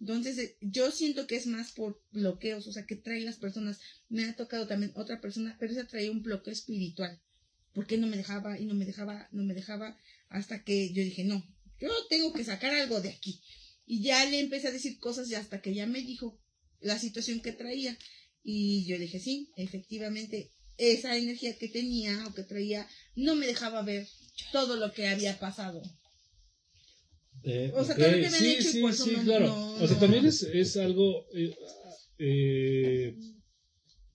Entonces, 0.00 0.38
eh, 0.38 0.56
yo 0.60 0.90
siento 0.90 1.26
que 1.26 1.36
es 1.36 1.46
más 1.46 1.72
por 1.72 2.02
bloqueos, 2.12 2.66
o 2.66 2.72
sea, 2.72 2.86
que 2.86 2.96
traen 2.96 3.24
las 3.24 3.36
personas. 3.36 3.80
Me 4.08 4.24
ha 4.24 4.36
tocado 4.36 4.66
también 4.66 4.92
otra 4.94 5.20
persona, 5.20 5.56
pero 5.58 5.72
esa 5.72 5.86
traía 5.86 6.10
un 6.10 6.22
bloqueo 6.22 6.52
espiritual. 6.52 7.20
Porque 7.72 7.98
no 7.98 8.06
me 8.06 8.16
dejaba 8.16 8.58
y 8.58 8.64
no 8.64 8.74
me 8.74 8.84
dejaba, 8.84 9.28
no 9.32 9.44
me 9.44 9.54
dejaba, 9.54 9.98
hasta 10.28 10.64
que 10.64 10.92
yo 10.92 11.02
dije, 11.02 11.24
no, 11.24 11.44
yo 11.78 11.90
tengo 12.08 12.32
que 12.32 12.44
sacar 12.44 12.74
algo 12.74 13.00
de 13.00 13.10
aquí. 13.10 13.42
Y 13.86 14.02
ya 14.02 14.24
le 14.24 14.40
empecé 14.40 14.68
a 14.68 14.72
decir 14.72 14.98
cosas 14.98 15.30
y 15.30 15.34
hasta 15.34 15.60
que 15.60 15.74
ya 15.74 15.86
me 15.86 16.00
dijo 16.00 16.40
la 16.80 16.98
situación 16.98 17.40
que 17.40 17.52
traía. 17.52 17.96
Y 18.42 18.86
yo 18.86 18.98
dije, 18.98 19.20
sí, 19.20 19.52
efectivamente, 19.56 20.50
esa 20.78 21.16
energía 21.16 21.56
que 21.58 21.68
tenía 21.68 22.26
o 22.26 22.34
que 22.34 22.42
traía 22.42 22.88
no 23.14 23.34
me 23.34 23.46
dejaba 23.46 23.82
ver 23.82 24.06
todo 24.52 24.76
lo 24.76 24.92
que 24.92 25.08
había 25.08 25.38
pasado. 25.38 25.82
Eh, 27.48 27.70
O 27.74 27.84
sea, 27.84 27.94
han 27.94 28.30
sí, 28.30 28.46
hecho 28.54 28.62
sí, 28.70 28.82
sí, 28.92 29.12
no- 29.16 29.22
claro. 29.22 29.46
no- 29.46 29.74
o 29.74 29.86
sea, 29.86 29.98
también 30.00 30.26
es, 30.26 30.42
es 30.42 30.76
algo. 30.76 31.26
eh, 31.32 31.54
eh, 32.18 33.16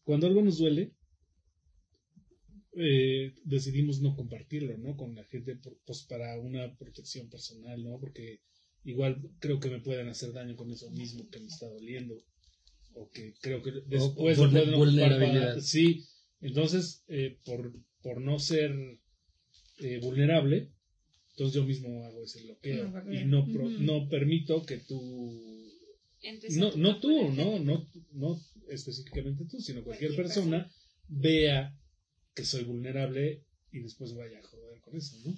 cuando 0.04 0.28
algo 0.28 0.42
nos 0.42 0.58
duele, 0.58 0.94
eh, 2.76 3.34
decidimos 3.46 4.02
no 4.02 4.16
compartirlo, 4.16 4.78
¿no? 4.78 4.96
Con 4.96 5.16
la 5.16 5.24
gente, 5.26 5.56
por- 5.56 5.78
pues 5.86 6.04
para 6.10 6.38
una 6.40 6.76
protección 6.78 7.30
personal, 7.30 7.82
¿no? 7.84 8.00
Porque 8.00 8.40
igual 8.84 9.22
creo 9.40 9.60
que 9.60 9.70
me 9.70 9.80
pueden 9.82 10.08
hacer 10.10 10.34
daño 10.34 10.56
con 10.56 10.72
eso 10.72 10.90
mismo 10.92 11.28
que 11.30 11.40
me 11.40 11.48
está 11.48 11.68
doliendo. 11.68 12.16
O 12.94 13.10
que 13.10 13.34
creo 13.42 13.62
que 13.62 13.72
después 13.88 14.38
o 14.40 14.50
vulnerabilidad. 14.78 15.54
para- 15.54 15.62
Sí, 15.62 16.04
entonces, 16.42 17.04
eh, 17.08 17.38
por, 17.46 17.72
por 18.02 18.20
no 18.22 18.40
ser 18.40 18.72
eh, 19.80 20.00
vulnerable, 20.02 20.72
entonces 21.32 21.56
yo 21.56 21.64
mismo 21.64 22.04
hago 22.06 22.24
ese 22.24 22.44
bloqueo. 22.44 22.92
Barrera. 22.92 23.22
y 23.22 23.26
no, 23.26 23.46
pro- 23.52 23.70
no 23.70 24.08
permito 24.10 24.64
que 24.66 24.78
tú 24.78 25.72
Entonces, 26.22 26.58
no, 26.58 26.76
no 26.76 27.00
tú, 27.00 27.32
no, 27.32 27.60
no, 27.60 27.88
no 28.14 28.40
específicamente 28.70 29.46
tú, 29.46 29.60
sino 29.60 29.84
cualquier, 29.84 30.14
Cualquier 30.14 30.28
persona, 30.28 30.72
vea 31.08 31.76
que 32.36 32.46
soy 32.46 32.64
vulnerable 32.64 33.44
y 33.72 33.80
después 33.80 34.14
vaya 34.14 34.40
a 34.40 34.44
joder 34.44 34.80
con 34.82 34.96
eso, 34.96 35.18
¿no? 35.26 35.38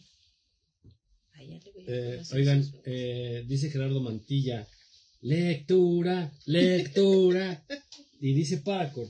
Ay, 1.35 1.59
Eh, 1.87 2.21
oigan, 2.33 2.63
eh, 2.85 3.43
dice 3.47 3.69
Gerardo 3.71 4.01
Mantilla, 4.01 4.67
lectura, 5.21 6.31
lectura. 6.45 7.65
y 8.19 8.33
dice 8.33 8.57
Paracord, 8.57 9.09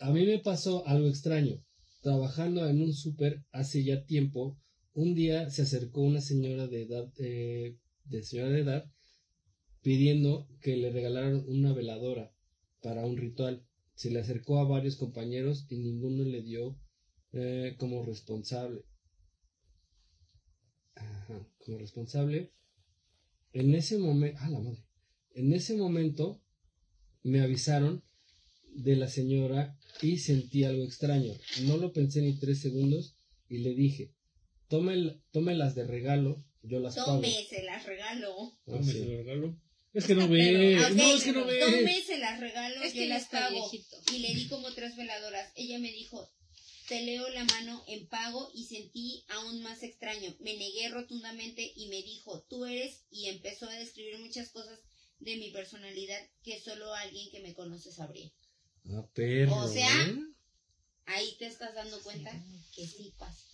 a 0.00 0.10
mí 0.12 0.24
me 0.26 0.38
pasó 0.40 0.86
algo 0.86 1.08
extraño. 1.08 1.56
Trabajando 2.02 2.68
en 2.68 2.82
un 2.82 2.92
súper 2.92 3.42
hace 3.50 3.82
ya 3.82 4.04
tiempo, 4.04 4.58
un 4.94 5.14
día 5.14 5.50
se 5.50 5.62
acercó 5.62 6.00
una 6.00 6.20
señora 6.20 6.68
de 6.68 6.82
edad, 6.82 7.12
eh, 7.18 7.76
de 8.04 8.22
señora 8.22 8.50
de 8.50 8.60
edad, 8.60 8.92
pidiendo 9.82 10.48
que 10.60 10.76
le 10.76 10.90
regalaran 10.90 11.44
una 11.48 11.72
veladora 11.72 12.32
para 12.80 13.04
un 13.04 13.16
ritual. 13.16 13.66
Se 13.94 14.10
le 14.10 14.20
acercó 14.20 14.58
a 14.58 14.64
varios 14.64 14.96
compañeros 14.96 15.66
y 15.68 15.78
ninguno 15.78 16.24
le 16.24 16.42
dio 16.42 16.78
eh, 17.32 17.74
como 17.78 18.04
responsable. 18.04 18.84
Ajá, 20.94 21.48
como 21.58 21.78
responsable. 21.78 22.52
En 23.52 23.74
ese 23.74 23.98
momento, 23.98 24.38
ah, 24.42 24.50
la 24.50 24.60
madre. 24.60 24.84
En 25.34 25.52
ese 25.52 25.76
momento 25.76 26.40
me 27.22 27.40
avisaron 27.40 28.04
de 28.74 28.96
la 28.96 29.08
señora 29.08 29.76
y 30.02 30.18
sentí 30.18 30.64
algo 30.64 30.84
extraño. 30.84 31.32
No 31.66 31.76
lo 31.76 31.92
pensé 31.92 32.22
ni 32.22 32.38
tres 32.38 32.60
segundos 32.60 33.16
y 33.48 33.58
le 33.58 33.74
dije, 33.74 34.12
tome, 34.68 35.20
tómelas 35.32 35.74
de 35.74 35.86
regalo, 35.86 36.36
yo 36.62 36.80
las 36.80 36.94
pago. 36.96 37.16
Tome, 37.16 37.46
se 37.48 37.62
las 37.62 37.84
regalo. 37.86 38.52
Ah, 38.66 38.78
me 38.80 38.84
sí. 38.84 38.92
se 38.92 39.04
lo 39.06 39.16
regalo. 39.18 39.60
Es 39.92 40.06
que 40.06 40.14
no 40.14 40.28
ve, 40.28 40.78
Ok, 40.84 40.90
no, 40.92 41.14
es 41.14 41.22
que 41.24 41.32
no 41.32 41.44
ve. 41.46 41.60
Tome, 41.60 42.02
se 42.02 42.18
las 42.18 42.40
regalo, 42.40 42.82
Es 42.82 42.94
yo 42.94 43.00
que 43.00 43.08
las 43.08 43.26
pago. 43.26 43.50
viejito. 43.70 43.96
Y 44.12 44.18
le 44.18 44.34
di 44.34 44.48
como 44.48 44.72
tres 44.72 44.96
veladoras. 44.96 45.52
Ella 45.54 45.78
me 45.78 45.92
dijo, 45.92 46.28
te 46.88 47.02
leo 47.02 47.28
la 47.30 47.44
mano 47.44 47.82
en 47.86 48.06
pago 48.08 48.50
y 48.54 48.64
sentí 48.66 49.24
aún 49.28 49.62
más 49.62 49.82
extraño. 49.82 50.34
Me 50.40 50.56
negué 50.56 50.88
rotundamente 50.88 51.72
y 51.76 51.88
me 51.88 52.02
dijo, 52.02 52.42
tú 52.48 52.64
eres, 52.66 53.04
y 53.10 53.28
empezó 53.28 53.68
a 53.68 53.74
describir 53.74 54.18
muchas 54.18 54.50
cosas 54.50 54.80
de 55.20 55.36
mi 55.36 55.50
personalidad 55.50 56.20
que 56.42 56.60
solo 56.60 56.92
alguien 56.94 57.30
que 57.30 57.40
me 57.40 57.54
conoce 57.54 57.92
sabría. 57.92 58.30
Ah, 58.90 59.06
perro. 59.14 59.56
O 59.56 59.68
sea, 59.72 59.88
¿eh? 60.08 60.16
Ahí 61.06 61.36
te 61.38 61.46
estás 61.46 61.74
dando 61.74 62.00
cuenta 62.02 62.32
que 62.74 62.86
sí 62.86 63.14
pasa. 63.16 63.46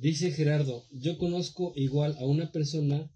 Dice 0.00 0.30
Gerardo, 0.30 0.86
yo 0.92 1.18
conozco 1.18 1.72
igual 1.74 2.14
a 2.20 2.24
una 2.24 2.52
persona 2.52 3.10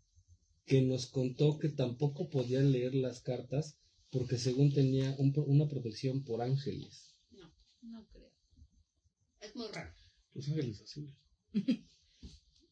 que 0.66 0.82
nos 0.82 1.06
contó 1.06 1.56
que 1.58 1.68
tampoco 1.68 2.28
podía 2.28 2.60
leer 2.60 2.94
las 2.96 3.20
cartas 3.20 3.76
porque 4.10 4.36
según 4.36 4.72
tenía 4.74 5.14
un 5.18 5.32
una 5.46 5.68
protección 5.68 6.24
por 6.24 6.42
ángeles. 6.42 7.14
No, 7.30 7.48
No 7.82 8.04
creo. 8.12 8.32
es 9.40 9.54
muy 9.54 9.68
raro. 9.72 9.94
Los 10.34 10.48
ángeles 10.48 10.80
azules. 10.80 11.14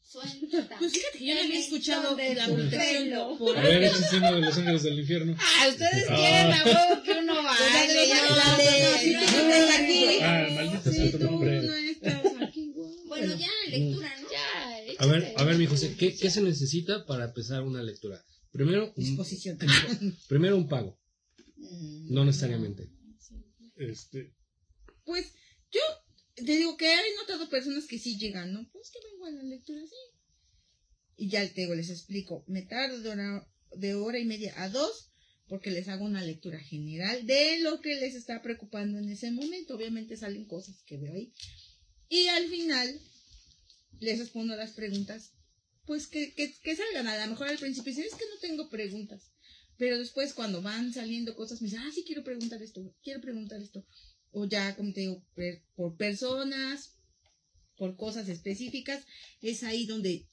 Suelta. 0.03 0.77
Pues 0.81 0.93
fíjate 0.93 1.19
que 1.19 1.27
yo 1.27 1.35
no 1.37 1.41
había 1.43 1.61
escuchado 1.61 2.17
de 2.17 2.35
la 2.35 2.47
protección 2.47 3.39
por 3.39 3.57
A 3.57 3.63
ver, 3.63 3.93
uno 4.17 4.35
de 4.35 4.41
los 4.41 4.59
ángeles 4.59 4.83
del 4.83 4.99
infierno. 4.99 5.37
Ah, 5.39 5.69
ustedes 5.69 6.07
Ah. 6.11 6.17
quieren 6.17 6.53
a 6.53 6.65
huevo 6.65 7.03
que 7.05 7.13
uno 7.13 7.23
no, 7.23 7.43
no 7.43 7.43
no. 7.43 7.55
Ah. 10.23 12.20
Bueno, 13.27 13.41
ya, 13.41 13.71
lectura, 13.71 14.21
¿no? 14.21 14.29
Ya, 14.31 14.95
A 14.99 15.07
ver, 15.07 15.35
a 15.37 15.45
ver, 15.45 15.57
mi 15.57 15.67
José, 15.67 15.97
¿qué, 15.97 16.17
¿qué 16.17 16.31
se 16.31 16.43
necesita 16.43 17.07
para 17.07 17.27
empezar 17.27 17.63
una 17.63 17.83
lectura? 17.83 18.25
Primero, 18.51 18.93
un, 18.97 19.05
Disposición. 19.05 19.59
primero 20.29 20.57
un 20.57 20.69
pago, 20.69 21.01
Mm, 21.61 22.15
no 22.15 22.25
necesariamente. 22.25 22.91
Este, 23.77 24.35
Pues 25.05 25.33
yo 25.71 25.81
te 26.35 26.57
digo 26.57 26.77
que 26.77 26.93
he 26.93 27.17
notado 27.21 27.49
personas 27.49 27.87
que 27.87 27.99
sí 27.99 28.19
llegan, 28.19 28.53
¿no? 28.53 28.69
Pues 28.73 28.91
que 28.91 28.99
vengo 29.11 29.27
a 29.27 29.31
la 29.31 29.43
lectura, 29.43 29.81
sí. 29.87 30.19
Y 31.17 31.29
ya 31.29 31.47
te 31.47 31.63
digo, 31.63 31.75
les 31.75 31.91
explico. 31.91 32.45
Me 32.47 32.63
tardo 32.63 33.01
de 33.01 33.11
hora, 33.11 33.49
de 33.77 33.95
hora 33.95 34.19
y 34.19 34.25
media 34.25 34.55
a 34.63 34.69
dos 34.69 35.09
porque 35.47 35.73
les 35.73 35.89
hago 35.89 36.05
una 36.05 36.23
lectura 36.23 36.61
general 36.61 37.27
de 37.27 37.59
lo 37.59 37.81
que 37.81 37.97
les 37.97 38.15
está 38.15 38.41
preocupando 38.41 38.99
en 38.99 39.09
ese 39.11 39.33
momento. 39.33 39.75
Obviamente 39.75 40.17
salen 40.17 40.47
cosas 40.47 40.83
que 40.87 40.97
veo 40.97 41.13
ahí. 41.13 41.33
Y 42.09 42.29
al 42.29 42.49
final 42.49 43.01
les 44.01 44.19
respondo 44.19 44.57
las 44.57 44.73
preguntas, 44.73 45.33
pues 45.87 46.07
que, 46.07 46.35
que, 46.35 46.53
que 46.63 46.77
salgan. 46.77 47.07
A 47.07 47.25
lo 47.25 47.33
mejor 47.33 47.49
al 47.49 47.59
principio 47.59 47.91
dicen, 47.91 48.07
es 48.07 48.15
que 48.15 48.29
no 48.29 48.39
tengo 48.41 48.69
preguntas. 48.69 49.33
Pero 49.77 49.99
después 49.99 50.35
cuando 50.35 50.61
van 50.61 50.93
saliendo 50.93 51.35
cosas 51.35 51.63
me 51.63 51.69
dicen, 51.69 51.83
ah, 51.83 51.91
sí 51.95 52.05
quiero 52.07 52.23
preguntar 52.23 52.63
esto, 52.63 52.95
quiero 53.03 53.21
preguntar 53.21 53.63
esto. 53.63 53.87
O 54.31 54.47
ya, 54.47 54.77
como 54.77 54.93
te 54.93 55.01
digo, 55.01 55.25
por 55.75 55.97
personas, 55.97 57.01
por 57.81 57.97
cosas 57.97 58.29
específicas, 58.29 59.03
es 59.41 59.63
ahí 59.63 59.87
donde, 59.87 60.27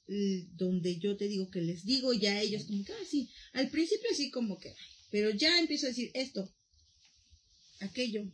donde 0.52 0.98
yo 0.98 1.16
te 1.16 1.28
digo 1.28 1.50
que 1.50 1.62
les 1.62 1.82
digo, 1.82 2.12
y 2.12 2.20
ya 2.20 2.38
ellos 2.42 2.66
como 2.66 2.84
que, 2.84 2.92
ah, 2.92 3.06
sí, 3.08 3.30
al 3.54 3.70
principio 3.70 4.10
sí 4.14 4.30
como 4.30 4.58
que, 4.58 4.74
pero 5.10 5.30
ya 5.30 5.58
empiezo 5.58 5.86
a 5.86 5.88
decir 5.88 6.10
esto, 6.12 6.54
aquello, 7.80 8.30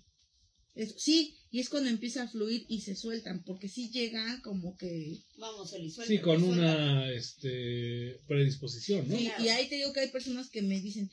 esto, 0.75 0.95
sí, 0.99 1.37
y 1.51 1.61
es 1.61 1.68
cuando 1.68 1.89
empieza 1.89 2.25
a 2.25 2.29
fluir 2.29 2.66
y 2.68 2.81
se 2.81 2.97
sueltan, 2.97 3.45
porque 3.45 3.68
sí 3.68 3.91
llegan 3.91 4.41
como 4.41 4.77
que, 4.77 5.22
Vamos, 5.37 5.72
Oli, 5.72 5.91
suelta, 5.91 6.12
sí, 6.12 6.20
con 6.20 6.43
una 6.43 7.11
este, 7.12 8.20
predisposición, 8.27 9.09
¿no? 9.09 9.18
y, 9.18 9.27
Claro. 9.27 9.45
y 9.45 9.49
ahí 9.49 9.68
te 9.68 9.77
digo 9.77 9.93
que 9.93 10.01
hay 10.01 10.11
personas 10.11 10.51
que 10.51 10.62
me 10.62 10.81
dicen, 10.81 11.11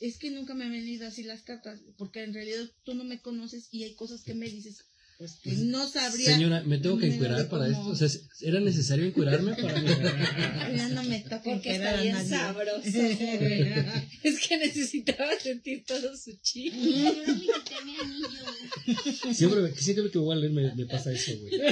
es 0.00 0.18
que 0.18 0.30
nunca 0.30 0.54
me 0.54 0.64
han 0.64 0.72
venido 0.72 1.06
así 1.06 1.22
las 1.22 1.42
cartas, 1.42 1.80
porque 1.96 2.22
en 2.22 2.34
realidad 2.34 2.70
tú 2.84 2.94
no 2.94 3.04
me 3.04 3.20
conoces 3.20 3.68
y 3.72 3.84
hay 3.84 3.94
cosas 3.94 4.22
que 4.22 4.34
me 4.34 4.48
dices, 4.48 4.84
pues 5.18 5.38
que 5.42 5.50
no 5.52 5.88
sabría. 5.88 6.34
Señora, 6.34 6.62
¿me 6.62 6.78
tengo 6.78 6.98
que 6.98 7.06
encuerar 7.06 7.48
para 7.48 7.66
cómo- 7.66 7.92
esto? 7.92 8.04
O 8.04 8.08
sea, 8.08 8.20
¿era 8.40 8.60
necesario 8.60 9.04
encuerarme 9.06 9.54
para 9.54 9.80
Ya 10.76 10.88
no 10.88 11.02
me 11.04 11.20
toca 11.20 11.42
Porque 11.42 11.76
está 11.76 12.00
bien 12.02 12.14
nadie. 12.14 12.28
sabroso. 12.30 12.82
Es 14.24 14.40
que 14.48 14.56
necesitaba 14.58 15.38
sentir 15.40 15.84
todo 15.86 16.16
su 16.16 16.32
chi. 16.42 16.70
Yo 16.70 17.12
no 17.26 17.34
me 17.34 17.40
quité 17.40 17.84
mi 17.84 17.96
anillo. 17.96 19.34
Siempre, 19.34 19.74
siempre 19.76 20.10
que 20.10 20.18
voy 20.18 20.36
a 20.36 20.40
leer 20.40 20.52
me, 20.52 20.74
me 20.74 20.86
pasa 20.86 21.12
eso, 21.12 21.32
güey. 21.38 21.52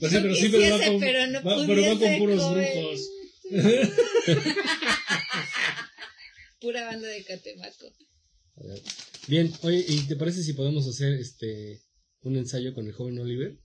Pues 0.00 0.10
sí, 0.10 0.18
pero 0.20 0.34
Yo 0.34 0.34
sí, 0.34 0.48
pero 0.50 0.78
va 0.78 0.84
con, 0.84 1.00
pero 1.00 1.26
no 1.28 1.42
va- 1.42 1.66
pero 1.66 1.82
va 1.82 1.98
con 2.00 2.18
puros 2.18 2.52
brujos. 2.52 3.00
Pura 6.60 6.84
banda 6.86 7.06
de 7.08 7.24
Catemaco. 7.24 7.86
A 8.56 8.66
ver. 8.66 8.82
Bien, 9.28 9.52
oye, 9.62 9.84
¿y 9.88 10.06
te 10.06 10.16
parece 10.16 10.42
si 10.42 10.52
podemos 10.52 10.86
hacer 10.86 11.12
este 11.14 11.82
un 12.22 12.36
ensayo 12.36 12.74
con 12.74 12.86
el 12.86 12.92
joven 12.92 13.18
Oliver? 13.18 13.58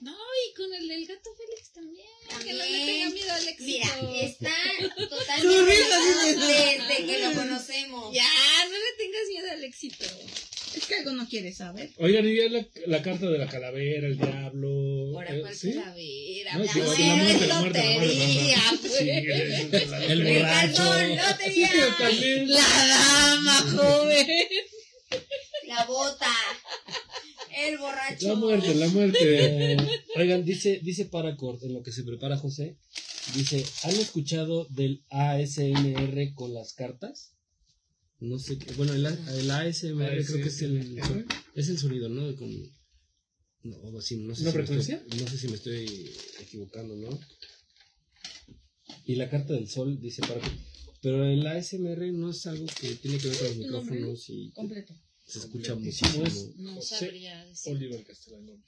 No, 0.00 0.12
y 0.12 0.54
con 0.54 0.72
el 0.74 0.88
del 0.88 1.06
gato 1.06 1.30
Félix 1.36 1.72
también. 1.72 2.06
Que 2.44 2.52
no 2.52 2.58
le 2.58 2.64
También. 2.64 2.86
tenga 2.86 3.10
miedo 3.10 3.32
al 3.32 3.48
éxito. 3.48 3.64
Mira, 3.64 4.22
está 4.22 4.54
totalmente 5.08 6.36
desde 6.36 7.06
que 7.06 7.18
lo 7.28 7.32
conocemos. 7.34 8.14
Ya, 8.14 8.28
no 8.68 8.72
le 8.72 8.92
tengas 8.98 9.28
miedo 9.28 9.50
al 9.50 9.64
éxito. 9.64 10.04
Es 10.74 10.86
que 10.86 10.94
algo 10.94 11.12
no 11.12 11.28
quieres 11.28 11.56
saber. 11.56 11.90
Oigan, 11.98 12.26
y 12.28 12.36
ya 12.36 12.48
la, 12.48 12.66
la 12.86 13.02
carta 13.02 13.28
de 13.28 13.38
la 13.38 13.48
calavera, 13.48 14.06
el 14.06 14.16
diablo. 14.16 14.68
Ahora, 15.14 15.34
eh, 15.34 15.40
¿cuál 15.40 15.54
¿sí? 15.54 15.72
calavera? 15.72 16.54
No, 16.54 16.64
La 16.64 16.72
sí, 16.72 16.78
la 16.78 17.16
muerte, 17.16 17.46
la 17.46 17.60
muerte, 17.60 17.78
la 17.78 18.72
muerte, 18.72 20.12
El 20.12 20.24
borracho. 20.24 20.84
La 22.46 22.86
dama, 22.86 23.54
joven. 23.72 24.26
La 25.66 25.84
bota. 25.86 26.34
El 27.56 27.78
borracho. 27.78 28.28
La 28.28 28.34
muerte, 28.36 28.74
la 28.74 28.88
muerte. 28.88 29.76
Oigan, 30.16 30.44
dice, 30.44 30.80
dice 30.82 31.06
Paracord, 31.06 31.62
en 31.64 31.74
lo 31.74 31.82
que 31.82 31.90
se 31.92 32.04
prepara 32.04 32.36
José, 32.36 32.76
dice, 33.34 33.64
¿han 33.82 33.96
escuchado 33.96 34.66
del 34.70 35.04
ASMR 35.10 36.34
con 36.34 36.54
las 36.54 36.74
cartas? 36.74 37.34
No 38.20 38.38
sé, 38.38 38.58
qué- 38.58 38.72
bueno, 38.74 38.92
el, 38.94 39.06
A- 39.06 39.34
el 39.36 39.50
ASMR 39.50 40.24
creo 40.24 40.36
que 40.42 40.48
es 40.48 40.62
el, 40.62 40.98
es 41.54 41.68
el 41.68 41.78
sonido, 41.78 42.08
¿no? 42.08 42.34
Con, 42.36 42.50
no, 43.62 43.76
o 43.96 44.00
sí, 44.02 44.16
no 44.18 44.34
sé 44.34 44.42
¿Una 44.42 44.50
si 44.52 44.58
me 44.58 44.64
frecuencia? 44.64 44.96
estoy- 44.96 45.20
no 45.20 45.28
sé 45.28 45.38
si 45.38 45.48
me 45.48 45.54
estoy 45.54 46.10
equivocando, 46.40 46.96
¿no? 46.96 47.18
Y 49.06 49.14
la 49.16 49.28
carta 49.30 49.54
del 49.54 49.68
sol, 49.68 49.98
dice 50.00 50.20
Paracord. 50.22 50.52
Pero 51.02 51.24
el 51.24 51.46
ASMR 51.46 52.12
no 52.12 52.30
es 52.30 52.46
algo 52.46 52.66
que 52.78 52.94
tiene 52.96 53.16
que 53.18 53.28
ver 53.28 53.38
con 53.38 53.46
los 53.46 53.56
micrófonos 53.56 54.28
y 54.28 54.50
Completo. 54.50 54.94
se 55.26 55.38
escucha 55.38 55.74
muchísimo. 55.74 56.24
es- 56.26 56.56
No 56.56 56.74
José 56.74 56.98
sabría 56.98 57.44
decir. 57.46 57.72
Oliver 57.74 58.04
Castellano. 58.04 58.62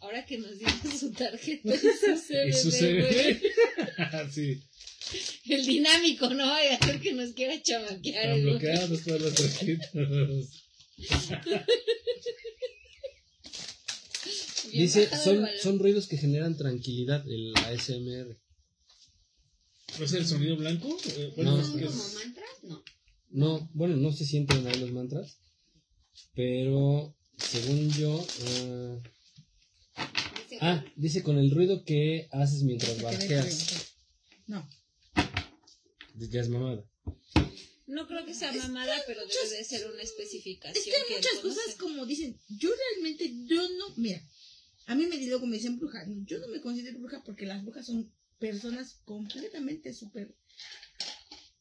Ahora 0.00 0.24
que 0.26 0.38
nos 0.38 0.58
dieron 0.58 0.98
su 0.98 1.10
tarjeta 1.12 1.74
y 1.74 1.78
su 1.78 2.32
Y 2.48 2.52
su 2.52 2.70
sí, 4.32 4.62
El 5.48 5.66
dinámico, 5.66 6.28
¿no? 6.30 6.46
Vaya 6.46 6.76
a 6.76 6.86
ser 6.86 7.00
que 7.00 7.12
nos 7.12 7.32
quiera 7.32 7.60
chamaquear. 7.62 8.24
están 8.30 8.42
bloqueados 8.42 9.02
todas 9.04 9.20
las 9.22 9.34
tarjetas. 9.34 9.90
Bien 14.72 14.86
Dice, 14.86 15.08
son, 15.22 15.46
son 15.62 15.78
ruidos 15.78 16.08
que 16.08 16.16
generan 16.16 16.56
tranquilidad, 16.56 17.24
el 17.28 17.52
ASMR. 17.56 18.36
¿No 19.98 20.04
es 20.04 20.12
el 20.14 20.26
sonido 20.26 20.56
blanco? 20.56 20.96
Eh, 21.16 21.28
No. 21.28 21.34
bueno, 21.36 21.60
es 21.60 21.66
¿Son 21.68 21.78
que 21.78 21.86
como 21.86 22.04
es- 22.06 22.14
mantras? 22.14 22.48
No. 22.62 22.82
No, 23.30 23.70
bueno, 23.74 23.96
no 23.96 24.12
se 24.12 24.24
sienten 24.24 24.66
ahí 24.66 24.78
los 24.80 24.90
mantras, 24.92 25.38
pero 26.34 27.14
según 27.36 27.90
yo... 27.92 28.26
ah, 29.96 30.10
Dice 30.50 30.58
ah, 30.60 30.84
dice 30.96 31.22
con 31.22 31.38
el 31.38 31.50
ruido 31.50 31.84
que 31.84 32.28
haces 32.32 32.62
mientras 32.62 32.92
pregunto. 32.92 33.56
No. 34.46 34.68
Ya 36.14 36.40
es 36.40 36.48
mamada. 36.48 36.84
No 37.86 38.06
creo 38.06 38.24
que 38.24 38.34
sea 38.34 38.52
mamada, 38.52 38.94
pero 39.06 39.20
debe 39.26 39.56
de 39.58 39.64
ser 39.64 39.90
una 39.90 40.02
especificación. 40.02 40.76
Es 40.76 40.84
que 40.84 40.96
hay 40.96 41.16
muchas 41.16 41.38
cosas 41.40 41.74
como 41.76 42.06
dicen, 42.06 42.38
yo 42.48 42.70
realmente, 42.74 43.30
yo 43.44 43.68
no, 43.78 43.94
mira, 43.96 44.22
a 44.86 44.94
mí 44.94 45.06
me 45.06 45.18
di 45.18 45.26
luego 45.26 45.46
me 45.46 45.56
dicen 45.56 45.78
bruja, 45.78 46.06
no, 46.06 46.24
yo 46.24 46.38
no 46.38 46.48
me 46.48 46.60
considero 46.60 46.98
bruja 46.98 47.22
porque 47.24 47.46
las 47.46 47.62
brujas 47.62 47.86
son 47.86 48.10
personas 48.38 49.00
completamente 49.04 49.92
súper, 49.92 50.34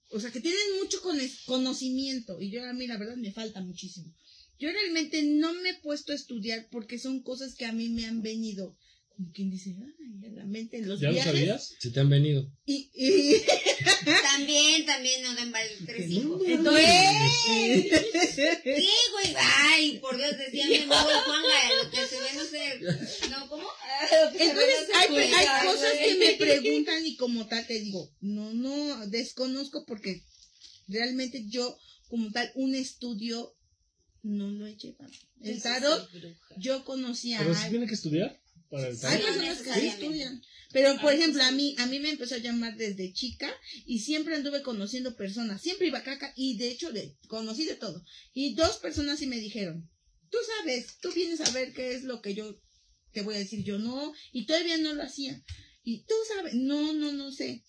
o 0.10 0.20
sea, 0.20 0.32
que 0.32 0.39
tienen 0.39 0.78
mucho 0.82 1.01
cones- 1.01 1.43
conocimiento 1.45 2.39
y 2.39 2.51
yo 2.51 2.64
a 2.64 2.74
mí 2.74 2.88
la 2.88 2.97
verdad 2.97 3.18
me 3.18 3.32
falta 3.34 3.62
muchísimo. 3.62 4.14
Yo 4.60 4.72
realmente 4.72 5.24
no 5.24 5.54
me 5.54 5.72
he 5.72 5.82
puesto 5.82 6.14
a 6.14 6.16
estudiar 6.16 6.70
porque 6.72 6.99
son 6.99 7.22
cosas 7.22 7.56
que 7.56 7.66
a 7.66 7.74
mí 7.74 7.89
me 7.89 8.06
han 8.06 8.22
venido, 8.22 8.78
como 9.16 9.32
quien 9.32 9.49
dice, 9.51 9.76
ay, 9.80 10.26
a 10.26 10.30
la 10.36 10.45
mente 10.45 10.78
en 10.78 10.88
los 10.88 10.99
¿Ya 10.99 11.07
lo 11.09 11.14
viajes. 11.14 11.32
sabías? 11.34 11.76
Si 11.80 11.91
te 11.91 11.99
han 11.99 12.09
venido. 12.09 12.49
Y, 12.66 12.89
y 12.93 13.36
También, 14.24 14.86
también 14.86 15.22
no 15.22 15.34
den 15.36 15.51
mal 15.51 15.68
tres 15.86 16.09
hijos. 16.11 16.41
entonces, 16.45 16.86
¿Qué, 18.64 18.88
güey? 19.11 19.36
Ay, 19.38 19.99
por 19.99 20.18
Dios, 20.18 20.38
decía 20.38 20.68
mi 20.68 20.80
mamá 20.80 21.24
Juanga, 21.26 21.84
lo 21.84 21.89
que 21.89 21.97
se 21.97 22.20
ve 22.20 22.34
no 22.36 22.43
sé. 22.43 23.30
No, 23.30 23.47
¿cómo? 23.49 23.68
Entonces 24.34 24.89
hay, 24.95 25.16
hay 25.16 25.34
ay, 25.34 25.68
cosas 25.68 25.91
que 25.93 26.16
me 26.16 26.34
preguntan 26.34 27.05
y 27.05 27.16
como 27.16 27.47
tal 27.47 27.66
te 27.66 27.80
digo, 27.80 28.11
no, 28.22 28.53
no, 28.53 29.07
desconozco 29.07 29.86
porque 29.86 30.24
realmente 30.88 31.45
yo 31.47 31.78
como 32.09 32.32
tal 32.32 32.51
un 32.55 32.76
estudio 32.76 33.55
no 34.24 34.49
lo 34.49 34.66
he 34.68 34.76
llevado. 34.76 35.11
El 35.41 35.57
Yo 35.57 35.61
tarot, 35.61 36.09
yo 36.57 36.84
conocía 36.86 37.39
¿Pero 37.39 37.51
a 37.51 37.55
si 37.55 37.70
tiene 37.70 37.88
que 37.88 37.93
estudiar? 37.93 38.39
Para 38.74 38.88
el 38.88 38.95
hay 38.95 38.99
tarot? 38.99 39.19
Sí, 39.19 39.24
personas 39.26 39.61
que 39.61 39.74
sí 39.82 39.88
estudian. 39.88 40.41
Pero 40.71 40.99
por 40.99 41.11
Ah, 41.11 41.15
ejemplo, 41.15 41.43
sí. 41.43 41.47
a 41.47 41.51
mí, 41.51 41.76
a 41.78 41.86
mí 41.86 41.99
me 41.99 42.09
empezó 42.09 42.34
a 42.34 42.39
llamar 42.39 42.76
desde 42.76 43.13
chica 43.13 43.53
y 43.86 43.99
siempre 43.99 44.36
anduve 44.36 44.63
conociendo 44.63 45.15
personas, 45.15 45.61
siempre 45.61 45.86
iba 45.88 45.99
a 45.99 46.03
caca 46.03 46.34
y 46.36 46.57
de 46.57 46.69
hecho 46.69 46.91
de, 46.91 47.15
conocí 47.28 47.65
de 47.65 47.76
todo. 47.76 48.03
Y 48.34 48.55
dos 48.55 48.78
personas 48.78 49.19
sí 49.19 49.28
me 49.28 49.38
dijeron, 49.39 49.88
tú 50.32 50.39
sabes, 50.57 50.97
tú 51.01 51.11
vienes 51.13 51.41
a 51.41 51.51
ver 51.51 51.71
qué 51.74 51.93
es 51.93 52.01
lo 52.03 52.24
que 52.24 52.34
yo 52.34 52.59
te 53.11 53.21
voy 53.21 53.36
a 53.36 53.38
decir, 53.38 53.63
yo 53.63 53.78
no, 53.78 54.11
y 54.32 54.47
todavía 54.47 54.78
no 54.80 54.95
lo 54.95 55.03
hacía. 55.03 55.39
Y 55.84 56.05
tú 56.05 56.15
sabes, 56.34 56.55
no, 56.55 56.93
no, 56.93 57.11
no 57.11 57.32
sé. 57.32 57.63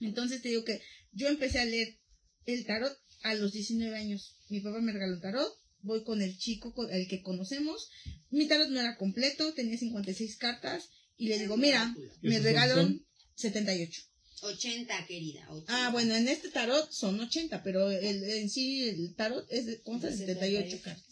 Entonces 0.00 0.42
te 0.42 0.48
digo 0.48 0.64
que 0.64 0.82
yo 1.12 1.28
empecé 1.28 1.60
a 1.60 1.64
leer 1.64 2.00
el 2.46 2.66
tarot 2.66 2.98
a 3.22 3.34
los 3.34 3.52
19 3.52 3.96
años. 3.96 4.40
Mi 4.48 4.60
papá 4.60 4.80
me 4.80 4.92
regaló 4.92 5.14
un 5.14 5.20
tarot, 5.20 5.52
voy 5.82 6.04
con 6.04 6.22
el 6.22 6.38
chico, 6.38 6.74
con 6.74 6.90
el 6.92 7.06
que 7.08 7.22
conocemos. 7.22 7.90
Mi 8.30 8.46
tarot 8.46 8.70
no 8.70 8.80
era 8.80 8.96
completo, 8.96 9.52
tenía 9.54 9.76
56 9.76 10.36
cartas 10.36 10.88
y 11.16 11.28
le 11.28 11.38
digo, 11.38 11.56
mira, 11.56 11.94
me 12.22 12.34
¿Esos 12.34 12.44
regalaron 12.44 12.88
son? 12.88 13.06
78. 13.34 14.02
80, 14.42 15.06
querida. 15.06 15.46
80. 15.50 15.64
Ah, 15.68 15.90
bueno, 15.90 16.14
en 16.14 16.26
este 16.28 16.50
tarot 16.50 16.90
son 16.90 17.20
80, 17.20 17.62
pero 17.62 17.90
el, 17.90 18.24
en 18.24 18.50
sí 18.50 18.88
el 18.88 19.14
tarot 19.14 19.46
es 19.50 19.66
de, 19.66 19.80
consta 19.82 20.08
de 20.08 20.16
78 20.16 20.80
cartas. 20.82 21.06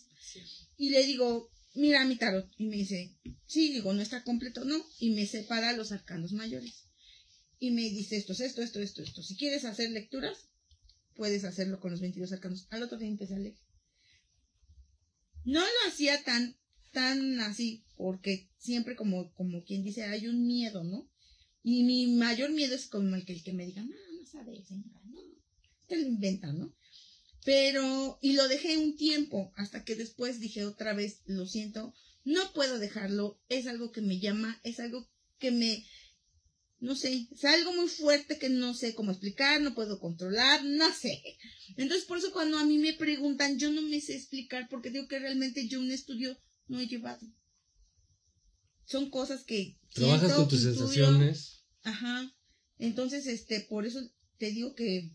Y 0.76 0.90
le 0.90 1.04
digo, 1.04 1.50
mira 1.74 2.04
mi 2.04 2.16
tarot. 2.16 2.50
Y 2.56 2.66
me 2.66 2.76
dice, 2.76 3.14
Sí, 3.50 3.72
digo, 3.72 3.92
no 3.92 4.00
está 4.00 4.22
completo, 4.22 4.64
no. 4.64 4.80
Y 5.00 5.10
me 5.10 5.26
separa 5.26 5.72
los 5.72 5.90
arcanos 5.90 6.32
mayores. 6.32 6.84
Y 7.58 7.72
me 7.72 7.82
dice 7.82 8.16
esto, 8.16 8.32
esto, 8.32 8.62
esto, 8.62 8.80
esto, 8.80 9.02
esto. 9.02 9.22
Si 9.24 9.36
quieres 9.36 9.64
hacer 9.64 9.90
lecturas, 9.90 10.38
puedes 11.16 11.42
hacerlo 11.42 11.80
con 11.80 11.90
los 11.90 12.00
22 12.00 12.32
arcanos. 12.32 12.68
Al 12.70 12.84
otro 12.84 12.96
día 12.96 13.08
empecé 13.08 13.34
a 13.34 13.38
leer. 13.38 13.56
No 15.50 15.58
lo 15.58 15.88
hacía 15.88 16.22
tan, 16.22 16.56
tan 16.92 17.40
así, 17.40 17.84
porque 17.96 18.48
siempre 18.56 18.94
como, 18.94 19.34
como 19.34 19.64
quien 19.64 19.82
dice, 19.82 20.04
hay 20.04 20.28
un 20.28 20.46
miedo, 20.46 20.84
¿no? 20.84 21.10
Y 21.64 21.82
mi 21.82 22.06
mayor 22.06 22.52
miedo 22.52 22.76
es 22.76 22.86
como 22.86 23.16
el 23.16 23.24
que, 23.24 23.32
el 23.32 23.42
que 23.42 23.52
me 23.52 23.66
diga, 23.66 23.82
no, 23.82 23.96
no 24.16 24.26
sabe, 24.26 24.64
señora, 24.64 25.00
no. 25.06 25.20
Te 25.88 25.96
lo 25.96 26.06
inventan, 26.06 26.56
¿no? 26.56 26.72
Pero, 27.44 28.20
y 28.22 28.34
lo 28.34 28.46
dejé 28.46 28.78
un 28.78 28.96
tiempo, 28.96 29.52
hasta 29.56 29.84
que 29.84 29.96
después 29.96 30.38
dije 30.38 30.64
otra 30.64 30.94
vez, 30.94 31.22
lo 31.26 31.44
siento, 31.46 31.94
no 32.22 32.52
puedo 32.52 32.78
dejarlo, 32.78 33.40
es 33.48 33.66
algo 33.66 33.90
que 33.90 34.02
me 34.02 34.20
llama, 34.20 34.60
es 34.62 34.78
algo 34.78 35.10
que 35.40 35.50
me, 35.50 35.84
no 36.80 36.96
sé, 36.96 37.28
es 37.30 37.44
algo 37.44 37.72
muy 37.74 37.88
fuerte 37.88 38.38
que 38.38 38.48
no 38.48 38.74
sé 38.74 38.94
cómo 38.94 39.10
explicar, 39.10 39.60
no 39.60 39.74
puedo 39.74 40.00
controlar, 40.00 40.64
no 40.64 40.92
sé. 40.94 41.22
Entonces, 41.76 42.06
por 42.06 42.18
eso 42.18 42.32
cuando 42.32 42.58
a 42.58 42.64
mí 42.64 42.78
me 42.78 42.94
preguntan, 42.94 43.58
yo 43.58 43.70
no 43.70 43.82
me 43.82 44.00
sé 44.00 44.16
explicar 44.16 44.66
porque 44.70 44.90
digo 44.90 45.06
que 45.06 45.18
realmente 45.18 45.68
yo 45.68 45.78
un 45.80 45.90
estudio 45.90 46.36
no 46.68 46.80
he 46.80 46.86
llevado. 46.86 47.26
Son 48.86 49.10
cosas 49.10 49.44
que... 49.44 49.78
Trabajas 49.94 50.20
siento, 50.22 50.36
con 50.36 50.48
tus 50.48 50.60
intuyo. 50.64 50.78
sensaciones. 50.78 51.64
Ajá. 51.82 52.32
Entonces, 52.78 53.26
este, 53.26 53.60
por 53.60 53.86
eso 53.86 54.00
te 54.38 54.50
digo 54.50 54.74
que... 54.74 55.10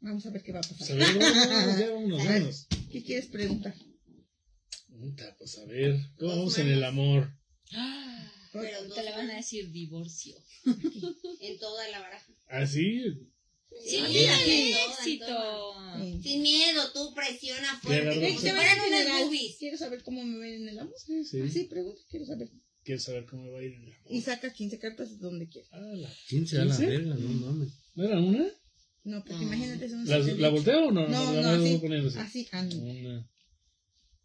Vamos 0.00 0.24
a 0.26 0.30
ver 0.30 0.42
qué 0.42 0.52
va 0.52 0.60
a 0.60 0.62
Pues 0.62 0.78
pasar. 0.78 1.00
a 1.02 1.12
ver, 1.12 1.18
vámonos, 1.18 1.78
ya 1.78 1.90
vámonos, 1.92 2.20
A 2.20 2.24
ver. 2.24 2.32
vámonos. 2.34 2.66
¿Qué 2.90 3.02
quieres 3.02 3.26
preguntar? 3.26 3.74
Pues 5.38 5.58
a 5.58 5.64
ver, 5.66 5.98
¿cómo 6.16 6.30
vamos 6.36 6.58
en 6.58 6.68
el 6.68 6.84
amor? 6.84 7.36
Pero 8.62 8.94
Te 8.94 9.02
le 9.02 9.10
van 9.10 9.30
a 9.30 9.36
decir 9.36 9.70
divorcio. 9.70 10.36
en 11.40 11.58
toda 11.58 11.88
la 11.88 12.00
baraja. 12.00 12.32
¿Ah, 12.48 12.66
sí? 12.66 13.02
Éxito. 13.86 15.74
Sin 16.22 16.42
miedo, 16.42 16.92
tú 16.92 17.12
presiona 17.14 17.78
fuerte, 17.80 18.14
como 18.14 18.40
si 18.40 18.48
fueran 18.50 18.78
unas. 18.86 19.30
Quiero 19.58 19.76
saber 19.78 20.02
cómo 20.04 20.24
me 20.24 20.38
ven 20.38 20.62
en 20.62 20.68
el 20.68 20.78
amor. 20.78 20.94
Sí, 20.96 21.24
sí. 21.24 21.40
Así, 21.40 21.64
pregunta, 21.64 22.00
quiero 22.08 22.26
saber. 22.26 22.48
Quiero 22.84 23.00
saber 23.00 23.24
cómo 23.26 23.44
me 23.44 23.50
va 23.50 23.58
a 23.58 23.62
ir 23.62 23.74
en 23.74 23.82
el 23.84 23.92
amor. 23.94 24.12
Y 24.12 24.20
saca 24.20 24.52
15 24.52 24.78
cartas 24.78 25.10
de 25.10 25.16
donde 25.16 25.48
quieras. 25.48 25.70
Ah, 25.72 25.80
la- 25.94 26.12
¿Quién 26.28 26.46
será 26.46 26.64
la 26.66 26.76
¿Quince? 26.76 26.86
verga? 26.90 27.14
No 27.14 27.28
mames. 27.28 27.72
¿No 27.94 28.04
era 28.04 28.20
una? 28.20 28.46
No, 29.04 29.18
porque 29.24 29.34
No. 29.36 29.42
imagínate, 29.42 29.88
son 29.88 30.06
¿La, 30.06 30.18
¿la 30.18 30.48
volteo 30.50 30.86
o 30.86 30.90
no? 30.92 31.08
No, 31.08 31.32
la 31.34 31.42
no, 31.56 31.58
voy 31.58 31.96
así. 31.96 32.06
así. 32.08 32.18
Así, 32.18 32.48
ah, 32.52 32.62
no. 32.62 32.76
Una. 32.76 33.30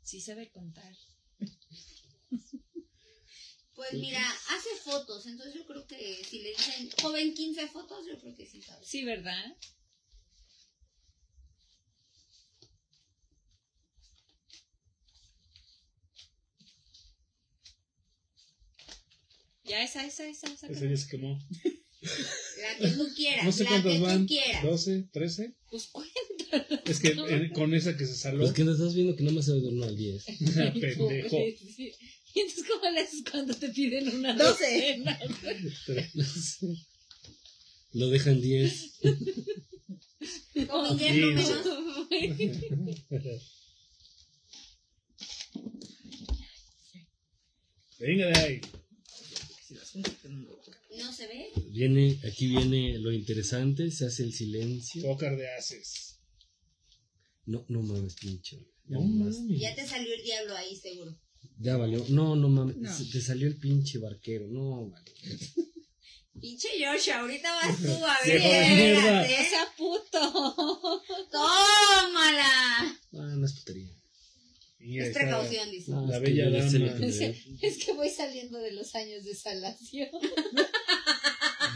Sí 0.03 0.21
sabe 0.21 0.49
contar. 0.51 0.93
Pues 3.79 3.93
mira, 3.93 4.29
hace 4.49 4.69
fotos, 4.83 5.25
entonces 5.25 5.55
yo 5.55 5.65
creo 5.65 5.87
que 5.87 6.21
si 6.29 6.39
le 6.41 6.49
dicen, 6.49 6.89
joven, 7.01 7.33
15 7.33 7.65
fotos, 7.69 8.05
yo 8.05 8.19
creo 8.19 8.35
que 8.35 8.45
sí 8.45 8.61
sabes. 8.61 8.85
Sí, 8.85 9.05
¿verdad? 9.05 9.55
Ya, 19.63 19.81
esa, 19.81 20.05
esa, 20.05 20.27
esa, 20.27 20.47
esa. 20.47 20.67
Ese 20.67 20.89
ya 20.89 20.97
se 20.97 21.07
quemó. 21.07 21.39
La 22.01 22.77
que 22.79 22.87
tú 22.97 23.07
quieras, 23.15 23.45
No 23.45 23.51
sé 23.53 23.63
la 23.63 23.69
que 23.69 23.75
cuántas 23.81 23.97
tú 23.97 24.03
van. 24.03 24.27
quieras. 24.27 24.63
¿12? 24.65 25.09
¿13? 25.11 25.55
Pues 25.69 25.87
cuenta. 25.87 26.83
Es 26.85 26.99
que 26.99 27.09
eh, 27.09 27.51
con 27.53 27.73
esa 27.73 27.95
que 27.95 28.05
se 28.05 28.15
saló. 28.15 28.39
Pues 28.39 28.51
que 28.51 28.65
no 28.65 28.73
estás 28.73 28.93
viendo 28.93 29.15
que 29.15 29.23
no 29.23 29.31
me 29.31 29.41
se 29.41 29.53
uno 29.53 29.85
al 29.85 29.95
10. 29.95 30.25
pendejo. 30.81 31.37
Y 32.35 32.39
entonces, 32.41 32.65
¿cómo 32.71 32.89
le 32.91 32.99
haces 33.01 33.23
cuando 33.29 33.53
te 33.55 33.69
piden 33.69 34.07
una 34.09 34.33
Doce. 34.35 34.97
docena? 34.99 35.19
Lo 37.93 38.09
dejan 38.09 38.39
10. 38.39 38.99
Como 40.67 40.97
Sí, 40.97 41.05
menos. 41.05 41.49
Venga 47.99 48.27
de 48.27 48.39
ahí. 48.39 48.61
No 50.97 51.13
se 51.13 51.27
ve. 51.27 51.49
Viene, 51.71 52.19
aquí 52.25 52.47
viene 52.47 52.97
lo 52.99 53.11
interesante, 53.11 53.91
se 53.91 54.05
hace 54.05 54.23
el 54.23 54.33
silencio. 54.33 55.01
Pócar 55.03 55.35
de 55.37 55.49
haces. 55.53 56.19
No, 57.45 57.65
no 57.69 57.81
mames, 57.81 58.15
pinche. 58.15 58.57
No 58.85 58.99
No 59.01 59.05
mames. 59.07 59.59
Ya 59.59 59.73
te 59.75 59.87
salió 59.87 60.13
el 60.13 60.23
diablo 60.23 60.55
ahí, 60.55 60.75
seguro. 60.75 61.19
Ya 61.59 61.75
valió. 61.75 62.03
No, 62.09 62.35
no 62.35 62.47
mames. 62.47 62.77
No. 62.77 62.89
Te 63.11 63.21
salió 63.21 63.47
el 63.47 63.57
pinche 63.57 63.99
barquero. 63.99 64.47
No, 64.47 64.89
vale. 64.89 65.11
Pinche 66.39 66.69
Joshua, 66.79 67.19
ahorita 67.19 67.53
vas 67.53 67.77
tú 67.77 68.05
a 68.05 68.17
ver. 68.25 68.41
mierda. 68.41 69.21
¡No 69.21 69.27
sea 69.27 69.73
puto! 69.77 71.03
¡Tómala! 71.31 72.97
Ah, 73.13 73.35
no 73.35 73.45
es 73.45 73.53
putería. 73.53 73.89
Es 74.79 75.13
precaución, 75.13 75.69
dice. 75.69 75.91
No, 75.91 76.07
La 76.07 76.19
bella 76.19 76.49
dama. 76.49 76.65
Es 77.05 77.17
que, 77.19 77.57
es 77.67 77.83
que 77.83 77.93
voy 77.93 78.09
saliendo 78.09 78.57
de 78.59 78.71
los 78.71 78.95
años 78.95 79.25
de 79.25 79.35
salación. 79.35 80.09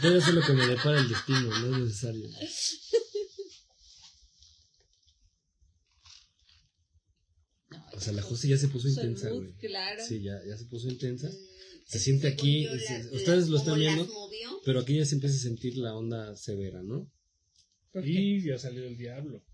Yo 0.02 0.18
ya 0.18 0.24
sé 0.24 0.32
lo 0.32 0.40
que 0.40 0.52
me 0.54 0.66
depara 0.66 0.98
el 0.98 1.08
destino, 1.10 1.58
no 1.58 1.76
es 1.76 1.82
necesario. 1.82 2.28
O 7.96 8.00
sea, 8.00 8.12
la 8.12 8.22
José 8.22 8.48
ya 8.48 8.56
se 8.58 8.68
puso 8.68 8.88
intensa, 8.88 9.30
güey. 9.30 9.52
claro. 9.54 10.02
Sí, 10.06 10.20
ya, 10.22 10.38
ya 10.46 10.56
se 10.56 10.64
puso 10.66 10.88
intensa. 10.88 11.28
Mm, 11.28 11.32
Se 11.86 11.98
siente 11.98 12.28
que 12.28 12.32
aquí, 12.32 12.66
se- 12.86 13.08
ustedes 13.14 13.48
lo 13.48 13.58
están 13.58 13.78
viendo. 13.78 14.08
Pero 14.64 14.80
aquí 14.80 14.96
ya 14.96 15.04
se 15.04 15.14
empieza 15.14 15.36
a 15.36 15.38
sentir 15.40 15.76
la 15.76 15.94
onda 15.94 16.34
severa, 16.36 16.82
¿no? 16.82 17.10
Y 18.02 18.42
ya 18.44 18.58
salió 18.58 18.84
el 18.84 18.96
diablo. 18.96 19.44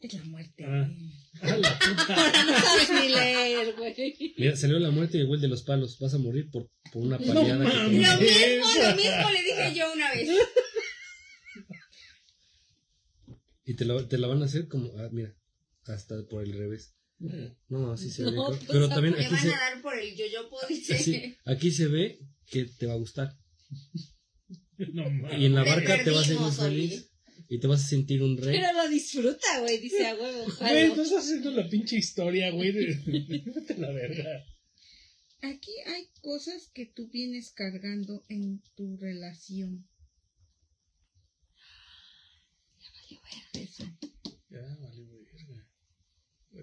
Es 0.00 0.12
la 0.14 0.24
muerte. 0.24 0.64
Ah. 0.66 0.90
güey. 0.90 1.12
¡A 1.52 1.56
la 1.58 1.78
puta! 1.78 2.32
No 2.46 2.58
sabes 2.58 2.90
ni 2.90 3.08
leer, 3.08 3.74
güey. 3.76 4.34
Mira, 4.36 4.56
salió 4.56 4.78
la 4.78 4.90
muerte 4.90 5.16
y 5.18 5.20
el 5.20 5.26
güey 5.28 5.40
de 5.40 5.48
los 5.48 5.62
palos. 5.62 5.98
Vas 5.98 6.12
a 6.14 6.18
morir 6.18 6.50
por, 6.50 6.68
por 6.92 7.02
una 7.02 7.18
No 7.18 7.26
paliada 7.26 7.64
que 7.70 7.76
mames. 7.76 8.08
Lo 8.08 8.18
mismo, 8.18 8.66
lo 8.82 8.96
mismo 8.96 9.30
le 9.30 9.42
dije 9.44 9.74
yo 9.78 9.92
una 9.92 10.12
vez. 10.12 10.28
Y 13.64 13.74
te, 13.76 13.84
lo- 13.84 14.06
te 14.06 14.18
la 14.18 14.26
van 14.26 14.42
a 14.42 14.46
hacer 14.46 14.68
como, 14.68 14.92
ah, 14.98 15.08
mira, 15.12 15.34
hasta 15.86 16.22
por 16.26 16.42
el 16.42 16.52
revés. 16.52 16.94
No, 17.68 17.92
así 17.92 18.10
se 18.10 18.24
ve. 18.24 18.32
No, 18.32 18.46
creo. 18.46 18.58
pues, 18.58 18.68
Pero 18.70 18.88
también 18.88 19.14
aquí 19.14 19.26
van 19.32 19.40
se, 19.42 19.48
a 19.54 19.58
dar 19.58 19.82
por 19.82 19.98
el 19.98 20.14
yoyopo, 20.16 20.58
dice. 20.68 20.94
así- 20.94 21.36
aquí 21.44 21.70
se 21.70 21.86
ve 21.88 22.18
que 22.50 22.64
te 22.64 22.86
va 22.86 22.94
a 22.94 22.96
gustar. 22.96 23.36
No. 24.78 25.04
Y 25.38 25.46
en 25.46 25.54
la 25.54 25.64
barca 25.64 26.02
te 26.02 26.10
vas 26.10 26.28
a 26.30 26.34
sentir 26.34 26.52
feliz. 26.52 27.10
Y 27.48 27.60
te 27.60 27.66
vas 27.66 27.84
a 27.84 27.86
sentir 27.88 28.22
un 28.22 28.36
rey. 28.38 28.56
Pero 28.58 28.72
lo 28.72 28.88
disfruta, 28.88 29.60
güey. 29.60 29.78
Dice 29.78 30.06
a 30.06 30.14
huevo. 30.14 30.44
Güey, 30.60 30.88
no 30.88 31.02
estás 31.02 31.24
haciendo 31.24 31.50
la 31.52 31.68
pinche 31.68 31.96
historia, 31.96 32.50
güey. 32.50 32.72
Vete 32.72 33.76
la 33.78 33.90
verga. 33.92 34.44
Aquí 35.42 35.72
hay 35.86 36.08
cosas 36.22 36.70
que 36.72 36.86
tú 36.86 37.08
vienes 37.10 37.52
cargando 37.52 38.24
en 38.28 38.62
tu 38.74 38.96
relación. 38.96 39.86
Eso. 43.52 43.84
Ya, 44.50 44.60
vale, 44.80 44.80
verga. 44.80 44.80
Ahorita 44.80 44.93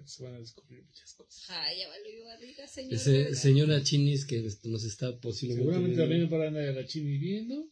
Se 0.06 0.24
van 0.24 0.34
a 0.34 0.38
descubrir 0.40 0.82
muchas 0.84 1.12
cosas. 1.14 1.44
Ay, 1.50 1.78
ya 1.80 1.88
valió 1.88 2.24
barriga, 2.24 2.66
señor. 2.66 2.94
Ese 2.94 3.34
señora 3.34 3.82
Chinis 3.82 4.24
que 4.26 4.40
nos 4.64 4.84
está 4.84 5.18
posiblemente. 5.20 5.64
Seguramente 5.70 5.96
viendo. 5.96 6.02
también 6.02 6.30
para 6.30 6.48
andar 6.48 6.64
a 6.68 6.72
la 6.72 6.86
chini 6.86 7.18
viendo. 7.18 7.68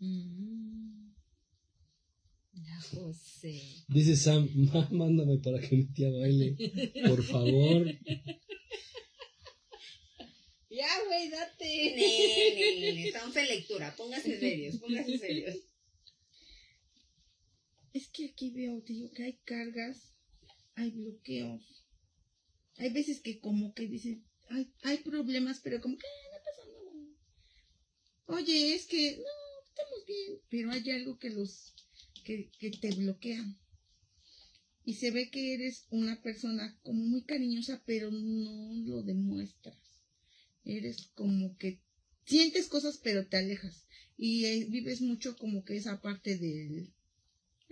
Mm. 0.00 1.12
La 2.64 2.80
José. 2.80 3.62
Dice 3.88 4.16
Sam, 4.16 4.48
"Ma, 4.72 4.88
mándame 4.90 5.38
para 5.38 5.60
que 5.60 5.76
mi 5.76 5.84
tía 5.86 6.10
baile. 6.10 6.56
Por 7.08 7.22
favor. 7.24 7.86
Ya, 10.68 10.88
güey, 11.06 11.28
date. 11.30 11.64
Ne, 11.96 12.54
ne, 12.56 12.80
ne, 12.80 12.92
ne, 12.94 13.06
Estamos 13.08 13.36
en 13.36 13.46
lectura. 13.48 13.94
Póngase 13.96 14.38
serios, 14.40 14.76
póngase 14.78 15.18
serios. 15.18 15.56
Es 17.92 18.08
que 18.08 18.26
aquí 18.26 18.50
veo, 18.50 18.82
te 18.82 18.92
digo 18.94 19.10
que 19.12 19.24
hay 19.24 19.38
cargas, 19.44 20.14
hay 20.74 20.90
bloqueos. 20.92 21.84
Hay 22.78 22.90
veces 22.90 23.20
que 23.20 23.38
como 23.38 23.74
que 23.74 23.86
dicen, 23.86 24.24
hay, 24.48 24.72
hay 24.82 24.98
problemas, 24.98 25.60
pero 25.60 25.80
como 25.80 25.96
que 25.98 26.06
"Ah, 26.06 26.28
no 26.32 26.38
pasa 26.44 26.62
nada. 26.72 28.38
Oye, 28.38 28.74
es 28.74 28.86
que 28.86 29.16
no, 29.18 29.68
estamos 29.68 30.06
bien, 30.06 30.40
pero 30.48 30.70
hay 30.70 30.90
algo 30.90 31.18
que 31.18 31.30
los 31.30 31.74
que, 32.24 32.50
que 32.58 32.70
te 32.70 32.94
bloquean. 32.94 33.58
Y 34.84 34.94
se 34.94 35.10
ve 35.10 35.30
que 35.30 35.54
eres 35.54 35.86
una 35.90 36.20
persona 36.22 36.76
como 36.82 37.04
muy 37.04 37.24
cariñosa, 37.24 37.82
pero 37.84 38.10
no 38.10 38.72
lo 38.86 39.02
demuestras. 39.02 39.78
Eres 40.64 41.08
como 41.14 41.56
que 41.58 41.80
sientes 42.24 42.68
cosas, 42.68 42.98
pero 42.98 43.26
te 43.28 43.36
alejas. 43.36 43.86
Y 44.16 44.46
eh, 44.46 44.66
vives 44.70 45.02
mucho 45.02 45.36
como 45.36 45.62
que 45.64 45.76
esa 45.76 46.00
parte 46.00 46.38
del 46.38 46.92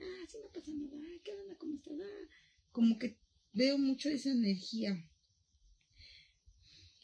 ah, 0.01 0.27
sí 0.29 0.39
no 0.43 0.51
pasa 0.53 0.73
nada, 0.73 0.97
ah, 0.97 1.21
¿qué 1.25 1.33
onda? 1.33 1.57
¿Cómo 1.57 1.75
estás? 1.75 1.95
Ah, 2.01 2.29
como 2.73 2.99
que 2.99 3.19
veo 3.53 3.79
mucho 3.79 4.09
esa 4.09 4.31
energía. 4.31 4.97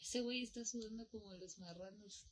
Ese 0.01 0.21
güey 0.21 0.43
está 0.43 0.63
sudando 0.63 1.07
como 1.09 1.33
los 1.35 1.59
marranos. 1.59 2.29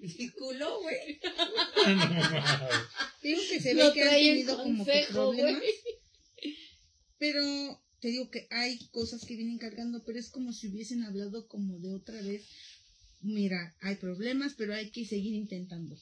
El 0.00 0.32
culo, 0.34 0.80
güey. 0.80 1.20
Digo 3.22 3.40
que 3.50 3.60
se 3.60 3.74
ve 3.74 3.84
Lo 3.84 3.92
que 3.92 4.02
han 4.02 4.10
tenido 4.10 4.56
como 4.56 4.84
que 4.84 5.06
problemas. 5.10 5.62
Pero 7.18 7.82
te 8.00 8.08
digo 8.08 8.30
que 8.30 8.46
hay 8.50 8.88
cosas 8.90 9.24
que 9.24 9.36
vienen 9.36 9.58
cargando, 9.58 10.04
pero 10.04 10.18
es 10.18 10.30
como 10.30 10.52
si 10.52 10.68
hubiesen 10.68 11.02
hablado 11.02 11.48
como 11.48 11.78
de 11.80 11.92
otra 11.92 12.20
vez. 12.22 12.46
Mira, 13.20 13.76
hay 13.80 13.96
problemas, 13.96 14.54
pero 14.56 14.74
hay 14.74 14.90
que 14.90 15.04
seguir 15.04 15.34
intentando. 15.34 15.96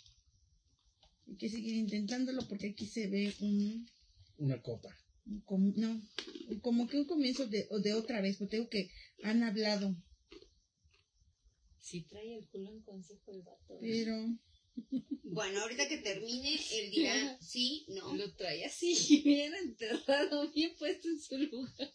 Hay 1.28 1.36
que 1.36 1.48
seguir 1.48 1.74
intentándolo 1.74 2.46
porque 2.48 2.68
aquí 2.68 2.86
se 2.86 3.08
ve 3.08 3.34
un, 3.40 3.88
Una 4.38 4.60
copa. 4.62 4.96
un 5.26 5.40
com- 5.40 5.74
no, 5.76 6.00
como 6.62 6.86
que 6.86 6.98
un 6.98 7.06
comienzo 7.06 7.46
de, 7.46 7.68
de 7.82 7.94
otra 7.94 8.20
vez, 8.20 8.36
porque 8.36 8.50
te 8.50 8.56
digo 8.58 8.68
que 8.70 8.90
han 9.22 9.42
hablado, 9.42 9.94
Sí 11.78 12.02
trae 12.02 12.34
el 12.36 12.48
culo 12.48 12.68
en 12.70 12.82
consejo 12.82 13.30
el 13.32 13.42
vato. 13.42 13.78
pero 13.80 14.16
Bueno, 15.22 15.60
ahorita 15.60 15.86
que 15.88 15.98
termine, 15.98 16.58
él 16.72 16.90
dirá 16.90 17.38
sí, 17.40 17.86
no. 17.88 18.14
Lo 18.16 18.32
trae 18.34 18.64
así, 18.64 19.22
bien 19.24 19.54
enterrado, 19.54 20.50
bien 20.52 20.74
puesto 20.78 21.08
en 21.08 21.20
su 21.20 21.36
lugar. 21.38 21.92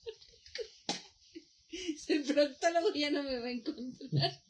El 2.10 2.24
proctólogo 2.24 2.94
ya 2.94 3.10
no 3.12 3.24
me 3.24 3.40
va 3.40 3.46
a 3.48 3.52
encontrar. 3.52 4.44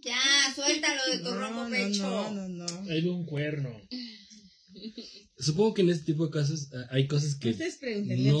Ya, 0.00 0.20
suéltalo 0.54 1.02
de 1.10 1.18
tu 1.18 1.24
no, 1.30 1.40
rojo 1.40 1.64
no, 1.64 1.70
pecho. 1.70 2.02
no, 2.02 2.30
no, 2.32 2.48
no. 2.48 2.90
Hay 2.90 3.06
un 3.06 3.24
cuerno. 3.26 3.70
Supongo 5.40 5.74
que 5.74 5.82
en 5.82 5.90
este 5.90 6.06
tipo 6.12 6.26
de 6.26 6.32
casos 6.32 6.68
eh, 6.72 6.76
hay 6.90 7.06
cosas 7.06 7.36
que 7.36 7.50
Ustedes 7.50 7.74
no- 7.74 7.78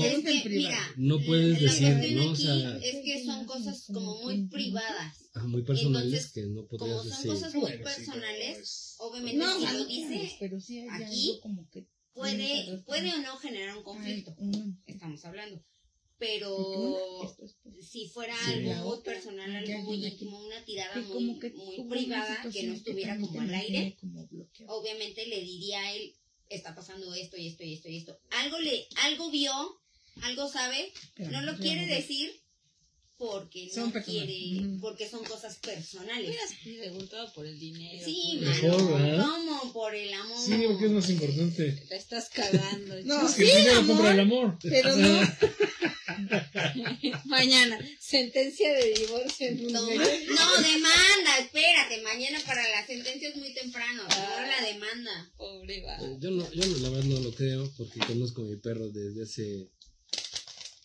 pregunten 0.00 0.36
Es 0.36 0.42
que, 0.42 0.48
mira, 0.48 0.78
no 0.96 1.20
puedes 1.24 1.60
decir, 1.60 1.96
¿no? 2.14 2.26
O 2.26 2.32
aquí 2.32 2.42
sea, 2.42 2.76
es 2.78 2.96
que 3.04 3.24
son 3.24 3.44
cosas 3.46 3.84
como 3.86 4.20
muy 4.22 4.48
privadas. 4.48 5.30
ah, 5.34 5.44
muy 5.46 5.62
personales 5.62 6.12
Entonces, 6.12 6.32
que 6.32 6.42
no 6.46 6.66
Como 6.66 6.78
podrías 6.78 6.98
son 7.02 7.08
decir. 7.10 7.30
cosas 7.30 7.54
muy 7.54 7.62
Bueno, 7.62 7.84
personales, 7.84 8.58
es- 8.58 8.94
obviamente 8.98 9.38
No, 9.38 9.58
si 9.60 9.76
lo 9.76 9.84
dice, 9.86 10.36
pero 10.40 10.60
sí 10.60 10.78
hay 10.80 10.88
aquí 10.88 11.30
algo 11.30 11.40
como 11.40 11.68
que 11.70 11.86
puede, 12.12 12.82
puede 12.84 13.12
o 13.14 13.18
no 13.18 13.36
generar 13.36 13.76
un 13.76 13.84
conflicto. 13.84 14.34
Estamos 14.86 15.24
hablando. 15.24 15.64
Pero 16.18 17.22
es 17.22 17.54
si 17.86 18.08
fuera 18.08 18.34
Sí. 18.44 18.52
algo 18.54 18.70
La 18.70 18.82
muy 18.82 18.92
otra, 18.92 19.12
personal, 19.14 19.54
algo 19.54 19.78
muy 19.82 20.04
íntimo, 20.04 20.38
una 20.44 20.64
tirada 20.64 20.94
que 20.94 21.00
muy, 21.00 21.12
como 21.14 21.38
que 21.38 21.50
muy 21.50 21.76
hubo 21.78 21.82
una 21.84 21.96
privada, 21.96 22.46
que 22.52 22.62
no 22.64 22.74
estuviera 22.74 23.16
como 23.16 23.32
te 23.32 23.38
al 23.38 23.54
aire, 23.54 23.96
como 24.00 24.28
obviamente 24.66 25.26
le 25.26 25.40
diría 25.42 25.80
a 25.80 25.92
él, 25.94 26.14
está 26.48 26.74
pasando 26.74 27.14
esto 27.14 27.36
y 27.36 27.46
esto 27.46 27.62
y 27.62 27.74
esto 27.74 27.88
y 27.88 27.98
esto. 27.98 28.18
Algo 28.30 28.58
le, 28.58 28.86
algo 29.04 29.30
vio, 29.30 29.52
algo 30.22 30.48
sabe, 30.48 30.92
Pero 31.14 31.30
no 31.30 31.42
lo 31.42 31.56
quiere 31.56 31.86
decir 31.86 32.32
porque 33.16 33.68
Son 33.70 33.86
no 33.86 33.92
personales. 33.92 34.26
quiere, 34.28 34.78
porque 34.80 35.08
son 35.08 35.24
cosas 35.24 35.56
personales. 35.58 36.28
Hubieras 36.28 36.50
preguntado 36.62 37.32
por 37.32 37.46
el 37.46 37.58
dinero. 37.58 38.04
Sí, 38.04 38.40
por-. 38.60 38.70
¿cómo? 39.20 39.72
Por 39.72 39.94
el 39.94 40.12
amor. 40.14 40.38
Sí, 40.38 40.54
porque 40.68 40.86
es 40.86 40.90
más 40.92 41.10
importante. 41.10 41.86
La 41.90 41.96
estás 41.96 42.28
cagando. 42.30 42.94
No, 43.04 43.26
Es 43.26 43.34
que 43.34 43.44
sí, 43.44 43.50
el 43.50 43.56
dinero 43.58 43.78
amor, 43.80 43.86
compra 43.96 44.12
el 44.14 44.20
amor. 44.20 44.58
Pero 44.62 44.96
no, 44.96 45.20
Mañana, 47.26 47.78
sentencia 48.00 48.72
de 48.72 48.92
divorcio 48.94 49.48
en 49.48 49.66
un 49.66 49.72
Toma. 49.72 49.88
mes. 49.88 50.26
No, 50.28 50.62
demanda, 50.62 51.38
espérate, 51.40 52.02
mañana 52.02 52.38
para 52.46 52.66
la 52.68 52.86
sentencia 52.86 53.28
es 53.28 53.36
muy 53.36 53.52
temprano, 53.54 54.02
ahora 54.08 54.46
la 54.60 54.66
demanda. 54.66 55.32
Pobre 55.36 55.80
vato. 55.82 56.04
Eh, 56.06 56.16
Yo 56.20 56.30
no, 56.30 56.50
yo 56.52 56.66
no, 56.66 56.78
la 56.78 56.90
verdad 56.90 57.04
no 57.04 57.20
lo 57.20 57.32
creo 57.34 57.70
porque 57.76 58.00
conozco 58.00 58.42
a 58.42 58.46
mi 58.46 58.56
perro 58.56 58.88
desde 58.88 59.22
hace 59.22 59.68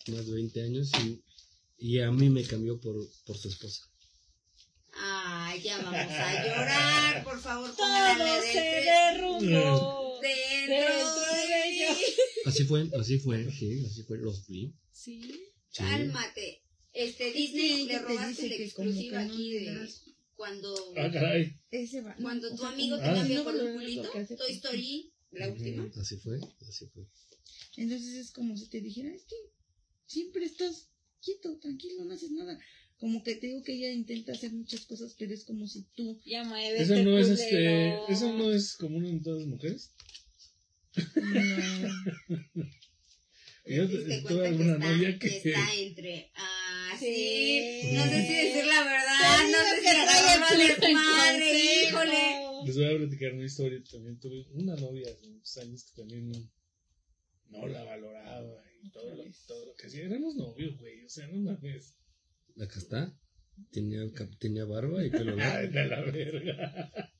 más 0.07 0.25
de 0.27 0.33
20 0.33 0.61
años 0.63 0.91
y, 1.05 1.21
y 1.77 1.99
a 2.01 2.11
mí 2.11 2.29
me 2.29 2.43
cambió 2.43 2.79
por, 2.79 2.95
por 3.25 3.37
su 3.37 3.47
esposa. 3.49 3.89
Ay, 5.53 5.61
ya 5.61 5.77
vamos 5.77 5.93
a 5.93 6.45
llorar, 6.47 7.23
por 7.23 7.39
favor, 7.39 7.75
Todo 7.75 8.41
se 8.41 8.59
derrumbó. 8.59 10.19
dentro 10.19 10.19
dentro 10.19 11.31
de 11.31 11.47
de 11.47 11.69
ellos. 11.69 11.97
Así 12.45 12.63
fue, 12.65 12.89
así 12.99 13.19
fue, 13.19 13.51
sí, 13.51 13.85
así 13.85 14.01
fue, 14.03 14.17
los 14.17 14.47
vi. 14.47 14.73
Sí. 14.91 15.21
Sí. 15.69 15.77
Cálmate. 15.77 16.63
Este 16.91 17.31
Disney 17.33 17.81
Sí, 17.81 17.85
le 17.85 17.99
robaste 17.99 18.49
que 18.49 18.71
no 18.77 19.19
aquí 19.19 19.51
de 19.53 19.75
das- 19.75 20.03
cuando 20.35 20.75
Ah, 20.97 21.11
caray. 21.11 21.55
cuando 22.21 22.47
o 22.47 22.51
tu 22.51 22.57
sea, 22.57 22.69
amigo 22.69 22.97
te 22.97 23.03
Ah. 23.05 23.13
cambió 23.13 23.37
no 23.37 23.43
por 23.43 23.55
un 23.55 23.73
culito, 23.73 24.09
Toy. 24.11 24.53
Story, 24.53 25.13
la 25.31 25.49
última. 25.49 25.87
Así 26.01 26.17
fue, 26.17 26.39
así 26.67 26.87
fue. 26.87 27.03
Entonces 27.77 28.13
es 28.15 28.31
como 28.31 28.57
si 28.57 28.69
te 28.69 28.81
dijera, 28.81 29.13
es 29.13 29.23
que 29.25 29.35
siempre 30.07 30.45
estás 30.45 30.89
quieto, 31.21 31.57
tranquilo, 31.59 32.05
no 32.05 32.13
haces 32.15 32.31
nada. 32.31 32.59
Como 33.03 33.21
que 33.21 33.35
te 33.35 33.47
digo 33.47 33.61
que 33.63 33.73
ella 33.73 33.91
intenta 33.91 34.31
hacer 34.31 34.53
muchas 34.53 34.85
cosas, 34.85 35.13
pero 35.19 35.33
es 35.33 35.43
como 35.43 35.67
si 35.67 35.83
tú 35.93 36.21
Ya 36.25 36.45
muévete, 36.45 36.83
Eso 36.83 37.03
no 37.03 37.17
es 37.17 37.27
este, 37.27 37.99
eso 38.09 38.31
no 38.31 38.49
es 38.49 38.77
común 38.77 39.05
en 39.05 39.21
todas 39.21 39.39
las 39.39 39.49
mujeres. 39.49 39.91
no, 40.95 41.03
Yo 43.67 43.89
Te 43.89 43.97
diste 43.97 44.21
tuve 44.21 44.21
cuenta 44.21 44.41
que 44.41 44.47
alguna 44.47 44.73
está, 44.75 44.89
novia 44.89 45.19
que 45.19 45.29
que 45.29 45.37
está 45.49 45.73
entre. 45.75 46.31
Ah, 46.35 46.95
sí. 46.97 47.05
Sí. 47.81 47.91
No 47.91 48.03
sé 48.05 48.25
si 48.25 48.35
decir 48.35 48.65
la 48.67 48.83
verdad, 48.85 49.51
no 49.51 49.57
sé 49.67 49.81
si 49.81 50.75
culo 50.75 50.87
en 50.87 50.93
madre, 50.93 51.83
híjole. 51.83 52.65
les 52.65 52.75
voy 52.77 52.85
a 52.85 52.97
platicar 52.99 53.33
una 53.33 53.45
historia. 53.45 53.83
También 53.91 54.17
tuve 54.17 54.47
una 54.53 54.77
novia 54.77 55.11
hace 55.11 55.27
muchos 55.27 55.57
años 55.57 55.83
que 55.83 56.01
también 56.01 56.31
no 57.49 57.67
la 57.67 57.83
valoraba 57.83 58.63
y 58.81 58.89
todo 58.91 59.13
lo, 59.13 59.25
todo 59.45 59.65
lo 59.65 59.75
que 59.75 59.87
hacía. 59.87 60.05
Éramos 60.05 60.37
novios, 60.37 60.79
güey. 60.79 61.03
O 61.03 61.09
sea, 61.09 61.27
no 61.27 61.51
mames. 61.51 61.97
Acá 62.61 62.79
está. 62.79 63.17
Tenía, 63.71 64.01
tenía 64.39 64.65
barba 64.65 65.05
y 65.05 65.09
pelo 65.09 65.33
Ay, 65.33 65.37
largo. 65.69 65.71
de 65.73 65.85
la 65.85 66.01
verga. 66.01 67.13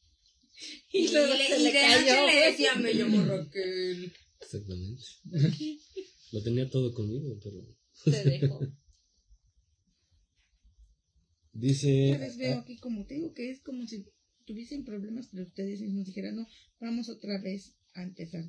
Y 0.92 1.06
Y, 1.06 1.12
luego 1.12 1.34
le- 1.34 1.48
se 1.48 1.60
y 1.60 1.64
le 1.64 1.72
de 1.72 1.80
cayó, 1.80 2.00
noche 2.00 2.16
le 2.16 2.22
güey. 2.22 2.52
decía, 2.52 2.76
me 2.76 2.94
llamo 2.94 3.26
Raquel. 3.26 4.14
Exactamente. 4.42 5.04
Lo 6.32 6.44
tenía 6.44 6.70
todo 6.70 6.94
conmigo, 6.94 7.38
pero 7.44 7.58
Te 8.06 8.24
dejo. 8.30 8.60
dice. 11.52 12.18
Vez 12.20 12.38
veo 12.38 12.60
aquí 12.60 12.78
como 12.78 13.06
te 13.06 13.16
digo 13.16 13.34
que 13.34 13.52
es 13.52 13.62
como 13.62 13.86
si 13.88 14.06
tuviesen 14.46 14.84
problemas, 14.84 15.30
pero 15.32 15.44
ustedes 15.48 15.82
mismos 15.82 16.06
dijeran, 16.08 16.36
no, 16.36 16.48
vamos 16.80 17.10
otra 17.10 17.40
vez 17.42 17.76
a 17.94 18.04
empezar. 18.04 18.44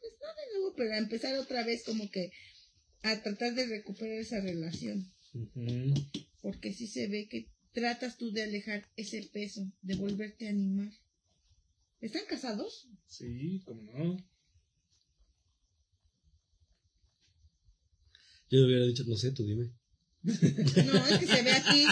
Pues 0.00 0.12
no 0.20 0.26
de 0.28 0.58
nuevo, 0.58 0.74
pero 0.76 0.92
a 0.94 0.98
empezar 0.98 1.36
otra 1.38 1.64
vez 1.64 1.82
como 1.84 2.08
que 2.10 2.30
a 3.02 3.22
tratar 3.22 3.54
de 3.54 3.66
recuperar 3.66 4.18
esa 4.18 4.40
relación. 4.40 5.12
Porque 6.42 6.72
sí 6.72 6.86
se 6.86 7.08
ve 7.08 7.28
que 7.28 7.50
tratas 7.72 8.16
tú 8.16 8.32
de 8.32 8.42
alejar 8.42 8.88
ese 8.96 9.22
peso, 9.32 9.70
de 9.82 9.96
volverte 9.96 10.46
a 10.46 10.50
animar. 10.50 10.92
¿Están 12.00 12.22
casados? 12.28 12.88
Sí, 13.06 13.62
como 13.64 13.82
no. 13.82 14.16
Yo 18.50 18.60
le 18.60 18.66
hubiera 18.66 18.86
dicho, 18.86 19.04
no 19.06 19.16
sé, 19.16 19.32
tú 19.32 19.44
dime. 19.44 19.72
No, 20.22 20.32
es 21.06 21.18
que 21.18 21.26
se 21.26 21.42
ve 21.42 21.52
aquí, 21.52 21.84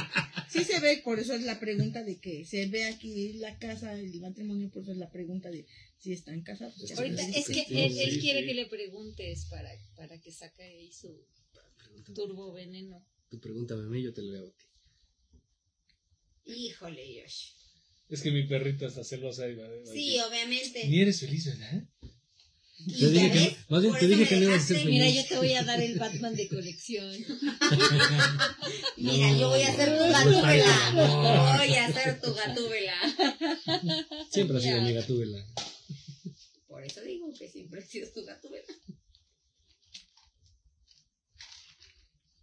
sí 0.49 0.65
se 0.65 0.81
ve, 0.81 1.01
por 1.05 1.19
eso 1.21 1.35
es 1.35 1.43
la 1.43 1.61
pregunta 1.61 2.03
de 2.03 2.19
que 2.19 2.45
se 2.45 2.67
ve 2.67 2.85
aquí 2.85 3.35
la 3.35 3.57
casa, 3.59 3.95
el 3.99 4.21
matrimonio, 4.21 4.71
por 4.71 4.83
eso 4.83 4.93
es 4.93 4.99
la 4.99 5.11
pregunta 5.11 5.51
de 5.51 5.67
si 5.99 6.13
están 6.13 6.43
casados. 6.43 6.77
Ahorita 6.97 7.23
es 7.23 7.47
que 7.47 7.65
él, 7.71 7.99
él 7.99 8.11
Sí, 8.13 8.21
quiere 8.21 8.41
sí. 8.41 8.47
que 8.47 8.55
le 8.55 8.67
preguntes 8.67 9.47
para, 9.47 9.71
para 9.95 10.21
que 10.21 10.33
saque 10.33 10.63
ahí 10.63 10.93
su 10.93 11.25
turbo 12.15 12.53
veneno. 12.53 13.05
Tú 13.31 13.41
pregúntame 13.41 13.83
a 13.85 13.87
mí, 13.89 14.03
yo 14.03 14.13
te 14.15 14.23
lo 14.23 14.33
leo 14.33 14.47
a 14.47 14.51
ti. 14.53 14.67
Híjole, 16.55 17.03
Josh. 17.23 17.51
Es 18.09 18.23
que 18.23 18.31
mi 18.31 18.45
perrita 18.47 18.87
está 18.87 19.03
celosa. 19.03 19.49
Y 19.49 19.55
va, 19.57 19.67
va- 19.69 19.75
Sí, 19.93 20.19
obviamente. 20.21 20.87
Ni 20.89 21.01
eres 21.01 21.19
feliz, 21.21 21.47
¿verdad? 21.47 21.83
Y 22.79 23.01
Te 23.01 23.09
dije 23.11 23.33
que, 23.33 23.57
más 23.71 23.81
bien 23.83 23.93
por 23.95 24.01
te 24.01 24.07
dije 24.07 24.29
que 24.29 24.37
no 24.37 24.43
ibas 24.45 24.63
a 24.63 24.67
ser 24.67 24.77
feliz. 24.79 24.91
Mira, 24.95 25.09
yo 25.11 25.25
te 25.27 25.37
voy 25.39 25.53
a 25.55 25.65
dar 25.65 25.81
el 25.81 25.99
Batman 25.99 26.37
de 26.37 26.47
colección. 26.47 27.11
Mira, 28.97 29.31
No. 29.33 29.39
yo 29.41 29.49
voy 29.49 29.63
a 29.63 29.69
hacer 29.73 29.99
tu 29.99 30.05
gatúbela. 30.05 30.91
No. 30.93 31.57
Voy 31.57 31.75
a 31.75 31.87
hacer 31.87 32.21
tu 32.21 32.35
gatúbela. 32.35 32.95
Siempre 34.31 34.59
ha 34.59 34.61
sido 34.61 34.83
mi 34.83 34.93
gatúbela. 34.93 35.45
Por 36.69 36.85
eso 36.85 37.01
digo 37.01 37.33
que 37.37 37.49
siempre 37.49 37.81
he 37.81 37.87
sido 37.87 38.09
tu 38.13 38.25
gatúbela. 38.25 38.73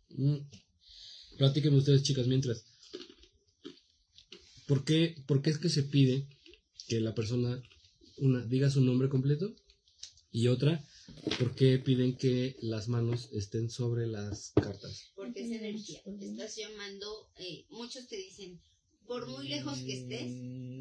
Mm. 0.10 0.38
Platíquenme 1.38 1.78
ustedes, 1.78 2.04
chicas, 2.04 2.28
mientras. 2.28 2.66
¿Por 4.68 4.86
qué, 4.86 5.16
¿Por 5.28 5.42
qué 5.42 5.50
es 5.50 5.58
que 5.58 5.70
se 5.70 5.84
pide 5.84 6.28
que 6.88 7.00
la 7.00 7.14
persona, 7.14 7.62
una, 8.18 8.46
diga 8.46 8.70
su 8.70 8.82
nombre 8.82 9.10
completo? 9.10 9.56
Y 10.32 10.48
otra, 10.48 10.84
¿por 11.38 11.54
qué 11.54 11.78
piden 11.78 12.18
que 12.18 12.56
las 12.62 12.88
manos 12.88 13.30
estén 13.34 13.70
sobre 13.70 14.08
las 14.08 14.52
cartas? 14.56 15.12
Porque 15.16 15.44
es 15.44 15.52
energía. 15.52 16.02
Estás 16.06 16.56
llamando, 16.56 17.30
eh, 17.38 17.66
muchos 17.70 18.08
te 18.08 18.18
dicen, 18.18 18.60
por 19.06 19.28
muy 19.28 19.48
lejos 19.48 19.80
que 19.80 19.94
estés, 19.94 20.32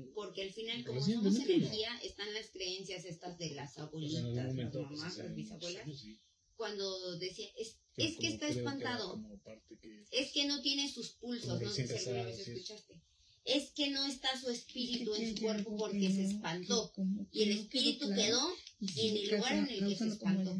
Mm, 0.02 0.14
porque 0.14 0.42
al 0.42 0.52
final, 0.52 0.84
como 0.84 1.00
somos 1.00 1.36
energía, 1.36 1.90
están 2.02 2.32
las 2.34 2.50
creencias 2.50 3.04
estas 3.04 3.38
de 3.38 3.50
las 3.50 3.74
pues 3.74 3.86
abuelitas, 3.86 4.54
las 4.54 4.72
pues, 4.72 4.84
mamás, 4.84 5.04
hace 5.04 5.22
las 5.24 5.34
bisabuelas. 5.34 5.86
Cuando 6.62 7.18
decía, 7.18 7.48
es, 7.59 7.76
es 7.97 8.16
que 8.18 8.28
está 8.28 8.47
espantado, 8.60 9.20
que- 9.80 10.05
es 10.12 10.32
que 10.32 10.44
no 10.47 10.62
tiene 10.62 10.89
sus 10.93 11.09
pulsos, 11.14 11.60
no 11.60 11.68
sé 11.70 11.86
si 11.89 11.93
alguna 12.10 12.22
vez 12.24 12.39
escuchaste. 12.55 12.94
Es 13.44 13.70
que 13.72 13.90
no 13.90 14.06
está 14.06 14.28
su 14.40 14.48
espíritu 14.51 15.12
en 15.16 15.22
Es 15.24 15.34
su 15.34 15.43
cuerpo 15.43 15.76
porque 15.76 15.98
que 15.98 16.12
se 16.14 16.24
espantó. 16.26 16.93
Y 17.32 17.43
el 17.43 17.51
espíritu 17.59 18.06
quedó 18.14 18.55
en 18.80 19.16
el 19.16 19.30
lugar 19.30 19.52
en 19.56 19.68
el 19.68 19.89
que 19.89 19.97
se 19.97 20.06
espantó. 20.09 20.51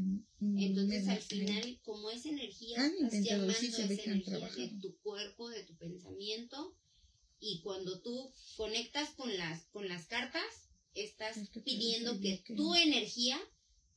Entonces 0.59 1.07
al 1.09 1.23
final, 1.23 1.81
como 1.85 2.11
esa 2.11 2.29
energía, 2.31 2.79
estás 3.05 3.12
llamando 3.24 3.53
esa 3.53 3.83
energía 3.85 4.39
de 4.73 4.81
tu 4.81 4.99
cuerpo, 4.99 5.49
de 5.51 5.62
tu 5.62 5.77
pensamiento, 5.77 6.77
y 7.39 7.61
cuando 7.62 8.01
tú 8.01 8.33
conectas 8.57 9.11
con 9.11 9.37
las, 9.37 9.65
con 9.66 9.87
las 9.89 10.07
cartas, 10.07 10.43
estás 10.95 11.37
Es 11.37 11.49
pidiendo 11.51 12.19
que 12.20 12.43
tu 12.57 12.74
energía 12.74 13.41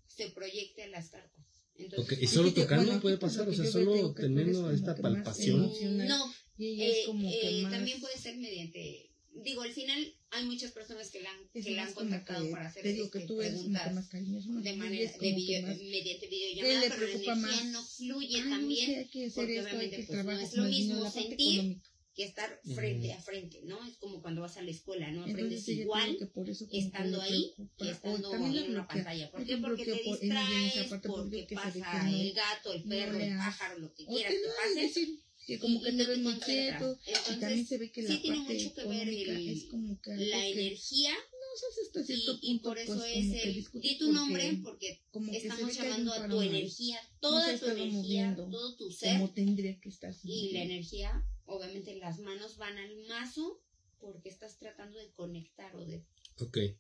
se 0.08 0.30
proyecte 0.30 0.84
a 0.84 0.88
las 0.90 1.10
cartas. 1.10 1.46
Entonces, 1.78 2.18
Ok, 2.18 2.24
y 2.24 2.28
solo 2.28 2.54
tocando 2.54 2.86
bueno, 2.86 3.02
puede 3.02 3.18
pasar, 3.18 3.48
o 3.50 3.54
sea, 3.54 3.66
solo 3.66 4.14
teniendo 4.14 4.72
esta 4.72 4.96
palpación. 4.96 5.60
no, 6.08 6.34
eh, 6.58 7.00
es 7.00 7.06
como 7.06 7.30
que 7.30 7.60
eh, 7.60 7.62
más... 7.64 7.72
también 7.72 8.00
puede 8.00 8.18
ser 8.18 8.38
mediante, 8.38 9.12
digo, 9.44 9.62
al 9.62 9.74
final 9.74 10.14
hay 10.30 10.46
muchas 10.46 10.72
personas 10.72 11.12
que 11.12 11.22
la 11.22 11.32
han, 11.32 11.40
es 11.54 11.66
que 11.66 11.72
la 11.72 11.84
han 11.84 11.94
contactado 11.94 12.46
que- 12.46 12.52
para 12.52 12.68
hacer 12.68 12.84
te 12.84 12.94
digo 12.94 13.10
que 13.12 13.20
este, 13.20 13.28
tú 13.28 13.38
preguntas 13.38 13.94
más 13.94 14.08
cariñoso, 14.08 14.50
más 14.50 14.64
de 14.64 14.74
manera 14.74 15.12
de 15.12 15.34
video, 15.34 15.62
más- 15.68 15.78
mediante 15.78 16.20
¿Qué 16.22 16.36
videollamada, 16.36 16.80
le 16.80 16.88
pero 16.90 17.02
la 17.02 17.08
energía 17.12 17.36
más? 17.36 17.66
no 17.66 17.84
fluye 17.84 18.38
Ah, 18.40 18.44
no, 18.46 18.50
también 18.52 19.10
que 19.10 19.26
hacer 19.26 19.34
porque 19.36 19.58
esto, 19.58 19.70
hay 19.70 19.76
obviamente, 19.76 19.96
que 19.98 20.04
pues, 20.14 20.26
no 20.26 20.32
es 20.40 20.54
lo 20.54 20.64
mismo 20.66 21.12
sentir. 21.12 21.82
Que 22.16 22.24
estar 22.24 22.60
frente 22.74 23.12
a 23.14 23.22
frente, 23.22 23.62
¿no? 23.66 23.86
Es 23.86 23.98
como 23.98 24.22
cuando 24.22 24.42
vas 24.42 24.56
a 24.58 24.62
la 24.62 24.72
escuela, 24.72 25.12
¿no? 25.12 25.24
Aprendes 25.24 25.68
igual 25.68 26.04
tiene 26.04 26.20
que 26.20 26.26
por 26.28 26.50
eso 26.50 26.66
como 26.66 26.72
que 26.72 26.86
estando 26.86 27.22
ahí 27.22 27.54
que 27.78 27.90
estando 27.92 28.34
en 28.34 28.72
una 28.72 28.88
pantalla. 28.88 29.30
¿Por 29.32 29.42
qué? 29.46 29.56
que 29.56 29.58
Porque 29.62 29.86
te 29.86 29.96
por- 30.04 30.20
distraes, 30.20 30.74
porque 31.06 31.48
pasa 31.54 32.10
el 32.10 32.34
gato, 32.34 32.74
el 32.74 32.84
perro, 32.84 33.20
el 33.20 33.38
pájaro, 33.38 33.80
lo 33.80 33.94
que 33.94 34.06
quieras 34.06 34.34
que 34.34 34.40
pase. 34.58 34.82
decir, 34.82 35.20
que 35.46 35.60
como 35.60 35.80
y- 35.80 35.84
que 35.84 35.92
te 35.92 36.04
ves 36.06 36.18
muy 36.20 36.34
quieto, 36.40 36.98
y 37.06 37.40
también 37.40 37.68
se 37.68 37.78
ve 37.78 37.92
que 37.92 38.02
sí 38.02 38.14
la 38.14 38.22
tiene 38.22 38.38
parte 38.38 38.54
mucho 38.56 38.74
que 38.76 38.82
ver 38.88 39.08
económica 39.10 39.32
el- 39.32 39.50
es 39.50 39.64
como 39.66 40.02
que 40.02 40.12
algo 40.12 40.26
La 40.26 40.48
energía 40.48 41.12
no 41.14 41.58
sé 41.60 42.38
y, 42.42 42.60
por 42.60 42.78
eso 42.80 42.96
pues, 42.96 43.16
es 43.16 43.44
el 43.46 43.66
di 43.82 43.98
tu 43.98 44.12
nombre 44.12 44.58
porque 44.64 45.02
estamos 45.34 45.74
llamando 45.76 46.14
a 46.14 46.28
tu 46.28 46.42
energía, 46.42 47.00
toda 47.20 47.58
tu 47.60 47.66
energía, 47.68 47.92
moviendo, 47.92 48.50
todo 48.50 48.76
tu 48.76 48.92
ser 48.92 49.14
como 49.20 49.32
tendría 49.34 49.80
que 49.80 49.90
estar 49.90 50.14
y 50.24 50.52
la 50.52 50.64
energía, 50.64 51.24
obviamente 51.46 51.96
las 51.98 52.20
manos 52.20 52.58
van 52.58 52.78
al 52.78 52.96
mazo 53.08 53.62
porque 54.00 54.30
estás 54.30 54.58
tratando 54.58 55.00
de 55.00 55.12
conectar 55.14 55.76
o 55.76 55.86
de 55.86 56.04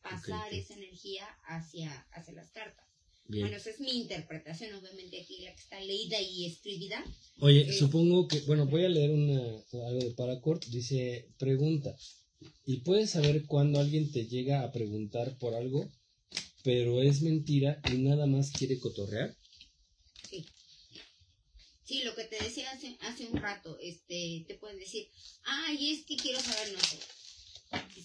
pasar 0.01 0.53
esa 0.53 0.75
energía 0.75 1.25
hacia, 1.43 1.91
hacia 2.11 2.33
las 2.33 2.51
cartas. 2.51 2.85
Bien. 3.27 3.45
Bueno, 3.45 3.57
esa 3.57 3.71
es 3.71 3.79
mi 3.79 3.91
interpretación, 3.91 4.75
obviamente 4.75 5.19
aquí 5.19 5.41
la 5.41 5.55
que 5.55 5.61
está 5.61 5.79
leída 5.79 6.21
y 6.21 6.45
escribida. 6.45 7.03
Oye, 7.39 7.61
eh, 7.61 7.73
supongo 7.73 8.27
que, 8.27 8.41
bueno, 8.41 8.67
voy 8.67 8.85
a 8.85 8.89
leer 8.89 9.09
una, 9.09 9.41
algo 9.87 9.99
de 9.99 10.11
Paracord. 10.11 10.63
Dice, 10.65 11.29
pregunta, 11.39 11.95
¿y 12.65 12.81
puedes 12.81 13.11
saber 13.11 13.45
cuándo 13.47 13.79
alguien 13.79 14.11
te 14.11 14.27
llega 14.27 14.61
a 14.61 14.71
preguntar 14.71 15.39
por 15.39 15.55
algo, 15.55 15.89
pero 16.63 17.01
es 17.01 17.23
mentira 17.23 17.81
y 17.91 17.97
nada 17.97 18.27
más 18.27 18.51
quiere 18.51 18.77
cotorrear? 18.77 19.35
Sí. 21.86 22.03
Lo 22.03 22.16
que 22.16 22.24
te 22.26 22.44
decía 22.44 22.70
hace, 22.72 22.98
hace 23.02 23.26
un 23.28 23.38
rato, 23.40 23.78
este, 23.82 24.44
te 24.48 24.56
pueden 24.56 24.80
decir, 24.80 25.07
ay, 25.44 25.91
es 25.94 26.06
que 26.06 26.18
quiero 26.18 26.40
saber, 26.40 26.72
no 26.74 26.80
sé, 26.80 26.98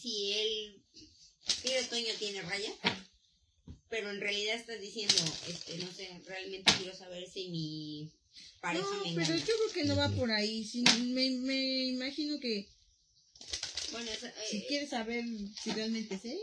si 0.01 0.33
el 0.33 0.83
Piro 1.63 1.83
Toño 1.89 2.13
tiene 2.19 2.43
raya, 2.43 2.73
pero 3.89 4.11
en 4.11 4.21
realidad 4.21 4.57
estás 4.57 4.81
diciendo, 4.81 5.15
este, 5.49 5.79
no 5.79 5.91
sé, 5.93 6.09
realmente 6.27 6.73
quiero 6.79 6.97
saber 6.97 7.27
si 7.29 7.49
mi 7.49 8.11
pareja 8.61 8.85
No, 8.85 9.05
me 9.05 9.15
pero 9.15 9.23
engaña. 9.35 9.39
yo 9.47 9.55
creo 9.57 9.73
que 9.73 9.85
no 9.85 9.97
va 9.97 10.09
por 10.11 10.31
ahí. 10.31 10.65
Sí, 10.65 10.83
me, 10.83 11.31
me 11.31 11.87
imagino 11.87 12.39
que 12.39 12.69
Bueno, 13.93 14.11
esa- 14.11 14.33
si 14.49 14.59
eh, 14.59 14.65
quieres 14.69 14.91
saber 14.91 15.25
si 15.63 15.71
realmente 15.73 16.19
sé, 16.19 16.39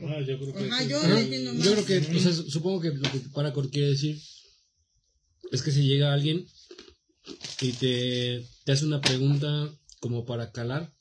Ah, 0.00 0.20
yo 0.20 0.38
creo 0.38 0.52
que 0.52 0.64
Ajá, 0.64 0.82
yo 0.84 1.00
creo 1.00 1.86
que, 1.86 1.98
o 2.14 2.20
sea, 2.20 2.32
supongo 2.32 2.80
que 2.82 2.88
lo 2.90 3.10
que 3.10 3.18
Paracord 3.34 3.70
quiere 3.70 3.88
decir 3.88 4.20
es 5.52 5.62
que 5.62 5.70
si 5.72 5.82
llega 5.86 6.12
alguien 6.12 6.46
y 7.60 7.72
te, 7.72 8.46
te 8.64 8.72
hace 8.72 8.84
una 8.84 9.00
pregunta 9.00 9.70
como 10.00 10.24
para 10.24 10.52
calar, 10.52 10.92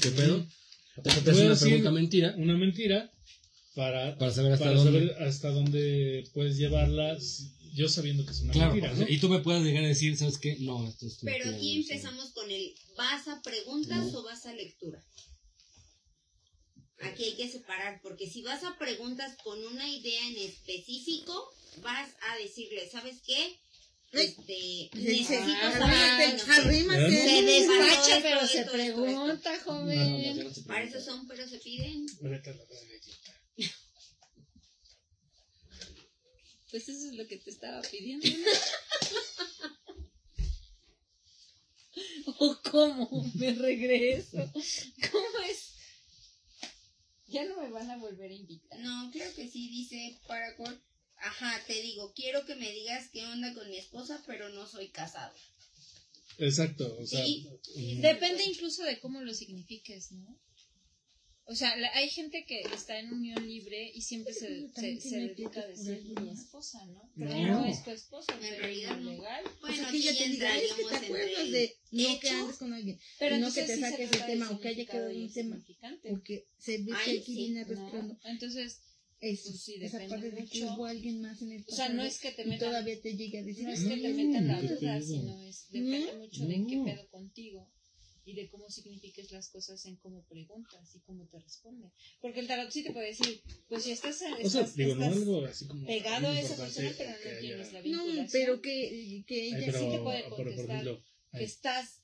¿qué 0.00 0.10
pedo? 0.10 0.46
te 1.02 1.10
hace 1.30 1.46
una 1.46 1.56
pregunta 1.58 1.90
mentira 1.90 2.34
Una 2.38 2.56
mentira 2.56 3.10
para, 3.74 4.16
para 4.18 4.30
saber 4.32 4.52
hasta 4.52 4.64
para 4.66 4.76
dónde. 4.76 4.92
saber 5.08 5.22
hasta 5.24 5.50
dónde 5.50 6.24
puedes 6.32 6.56
llevarla, 6.56 7.18
yo 7.72 7.88
sabiendo 7.88 8.24
que 8.24 8.30
es 8.30 8.40
una 8.42 8.52
Claro, 8.52 8.74
mentira, 8.74 9.10
y 9.10 9.18
tú 9.18 9.28
me 9.28 9.40
puedes 9.40 9.64
llegar 9.64 9.82
a 9.84 9.88
decir, 9.88 10.16
¿sabes 10.16 10.38
qué? 10.38 10.56
No, 10.60 10.86
esto 10.88 11.06
es 11.06 11.18
pero 11.22 11.46
mentira, 11.46 11.56
aquí 11.56 11.76
empezamos 11.76 12.30
con 12.32 12.48
el, 12.50 12.72
¿vas 12.96 13.26
a 13.26 13.42
preguntas 13.42 14.12
No. 14.12 14.20
o 14.20 14.22
vas 14.22 14.46
a 14.46 14.54
lectura? 14.54 15.02
Aquí 17.00 17.24
hay 17.24 17.34
que 17.34 17.50
separar, 17.50 18.00
porque 18.02 18.30
si 18.30 18.42
vas 18.42 18.62
a 18.64 18.78
preguntas 18.78 19.36
con 19.42 19.58
una 19.64 19.88
idea 19.90 20.28
en 20.28 20.36
específico, 20.38 21.50
vas 21.82 22.10
a 22.30 22.36
decirle, 22.36 22.88
¿sabes 22.90 23.16
qué? 23.26 23.58
Este, 24.12 24.90
le 24.92 25.10
dice, 25.10 25.40
necesito 25.40 25.66
Ah, 25.66 25.78
saber, 25.78 26.40
arrímate, 26.66 27.00
no 27.00 27.10
sé. 27.10 27.28
Se 27.28 27.42
despacha, 27.42 28.20
pero 28.22 28.36
esto, 28.40 28.48
se 28.48 28.60
esto, 28.60 28.72
pregunta, 28.72 29.60
joven. 29.64 30.22
ya 30.36 30.44
no 30.44 30.54
se 30.54 30.62
Para 30.62 30.84
eso 30.84 31.00
son, 31.00 31.26
pero 31.26 31.48
se 31.48 31.58
piden. 31.58 32.06
Pues 36.70 36.88
eso 36.88 37.08
es 37.08 37.14
lo 37.14 37.26
que 37.26 37.38
te 37.38 37.50
estaba 37.50 37.80
pidiendo. 37.82 38.26
¿no? 38.28 38.36
¿O 42.38 42.58
cómo? 42.70 43.30
Me 43.34 43.52
regreso. 43.54 44.38
¿Cómo 45.12 45.38
es? 45.48 45.70
Ya 47.28 47.44
no 47.46 47.60
me 47.60 47.70
van 47.70 47.90
a 47.90 47.96
volver 47.98 48.30
a 48.30 48.34
invitar. 48.34 48.78
No, 48.80 49.10
creo 49.12 49.32
que 49.34 49.48
sí, 49.48 49.68
dice 49.70 50.18
Paracord. 50.26 50.76
Ajá, 51.24 51.60
te 51.66 51.80
digo, 51.80 52.12
quiero 52.14 52.44
que 52.44 52.54
me 52.54 52.70
digas 52.72 53.08
qué 53.12 53.24
onda 53.26 53.52
con 53.54 53.68
mi 53.70 53.78
esposa, 53.78 54.22
pero 54.26 54.48
no 54.50 54.66
soy 54.66 54.88
casado. 54.88 55.34
Exacto, 56.38 56.96
o 57.00 57.06
sea, 57.06 57.24
Sí. 57.24 57.48
Depende 58.00 58.44
incluso 58.44 58.82
de 58.82 58.98
cómo 59.00 59.20
lo 59.22 59.32
signifiques, 59.32 60.12
¿no? 60.12 60.38
O 61.46 61.54
sea, 61.54 61.76
la- 61.76 61.94
hay 61.94 62.08
gente 62.08 62.44
que 62.46 62.62
está 62.62 62.98
en 62.98 63.12
unión 63.12 63.46
libre 63.46 63.90
y 63.94 64.00
siempre 64.00 64.32
se, 64.32 64.66
se, 64.74 65.18
dedica 65.18 65.60
a 65.60 65.66
decir 65.66 66.02
mi 66.18 66.30
esposa, 66.30 66.82
¿no? 66.86 67.10
Pero 67.16 67.34
No. 67.36 67.60
no, 67.60 67.64
es 67.66 67.84
tu 67.84 67.90
esposa, 67.90 68.32
En 68.34 68.58
realidad 68.60 68.96
no. 68.98 69.10
legal. 69.10 69.44
O 69.46 69.60
Bueno, 69.60 69.76
sea, 69.76 69.90
que 69.90 70.00
ya 70.00 70.14
te 70.16 70.28
diga, 70.30 70.56
es 70.58 70.72
que 70.72 70.82
te 70.84 70.96
acuerdas 70.96 71.50
de 71.50 71.76
no 71.90 72.20
que 72.20 72.30
andes 72.30 72.56
con 72.56 72.72
alguien. 72.72 72.98
Pero 73.18 73.36
Y 73.36 73.40
no 73.40 73.52
que 73.52 73.62
te 73.62 73.74
sí 73.74 73.80
saques 73.82 74.12
el 74.12 74.24
tema, 74.26 74.50
o 74.50 74.58
que 74.58 74.68
haya 74.68 74.86
quedado 74.86 75.10
un 75.10 75.32
tema. 75.32 75.62
Porque 76.08 76.46
se 76.58 76.78
ve 76.78 76.92
que 77.04 77.10
aquí 77.18 77.22
sí, 77.26 77.34
viene 77.34 77.60
¿no? 77.66 77.66
arrastrando 77.66 78.18
Entonces, 78.24 78.80
eso. 79.24 79.50
Pues 79.50 79.62
sí, 79.62 79.74
esa 79.80 79.98
depende 79.98 80.08
parte 80.08 80.30
de 80.30 80.46
que 80.46 80.60
mucho. 80.62 80.74
hubo 80.74 80.86
alguien 80.86 81.20
más 81.22 81.40
en 81.42 81.52
el 81.52 81.64
o 81.66 81.74
sea, 81.74 81.88
no 81.88 82.02
es 82.04 82.18
que 82.20 82.32
te 82.32 82.44
metan, 82.44 82.68
todavía 82.70 83.00
te 83.00 83.16
llegue 83.16 83.38
a 83.38 83.42
decir, 83.42 83.64
no 83.64 83.72
es 83.72 83.80
"Ay, 83.80 83.88
que 83.88 83.96
te 84.02 84.08
no, 84.12 84.16
metan 84.24 84.46
la 84.48 84.62
duda, 84.62 85.00
sino 85.02 85.40
es, 85.42 85.66
depende 85.70 86.12
No, 86.12 86.18
mucho 86.18 86.46
de 86.46 86.54
qué 86.68 86.76
no. 86.76 86.84
pedo 86.84 87.08
contigo 87.10 87.70
y 88.26 88.34
de 88.34 88.48
cómo 88.48 88.70
signifiques 88.70 89.30
las 89.32 89.50
cosas 89.50 89.84
en 89.84 89.96
cómo 89.96 90.22
preguntas 90.24 90.94
y 90.94 91.00
cómo 91.00 91.26
te 91.26 91.38
responde. 91.40 91.90
Porque 92.22 92.40
el 92.40 92.46
tarot 92.46 92.70
sí 92.70 92.82
te 92.82 92.92
puede 92.92 93.08
decir, 93.08 93.42
pues 93.68 93.82
si 93.84 93.90
estás, 93.90 94.16
o 94.16 94.18
sea, 94.18 94.38
estás, 94.38 94.74
digo, 94.74 94.94
no 94.94 95.04
estás 95.04 95.18
algo 95.18 95.44
así 95.44 95.66
como 95.66 95.86
pegado 95.86 96.28
a 96.28 96.40
esa 96.40 96.56
persona, 96.56 96.90
pero 96.96 97.10
no 97.10 97.40
tienes 97.40 97.68
haya- 97.68 97.72
la 97.82 97.86
No, 97.88 98.04
vinculación. 98.04 98.28
pero 98.32 98.62
que, 98.62 99.24
que 99.26 99.40
Ay, 99.42 99.48
ella 99.54 99.66
pero, 99.66 99.78
sí 99.80 99.90
te 99.90 99.98
puede 100.02 100.22
por 100.24 100.36
contestar 100.36 100.64
ejemplo, 100.76 101.02
que 101.36 101.44
estás, 101.44 102.00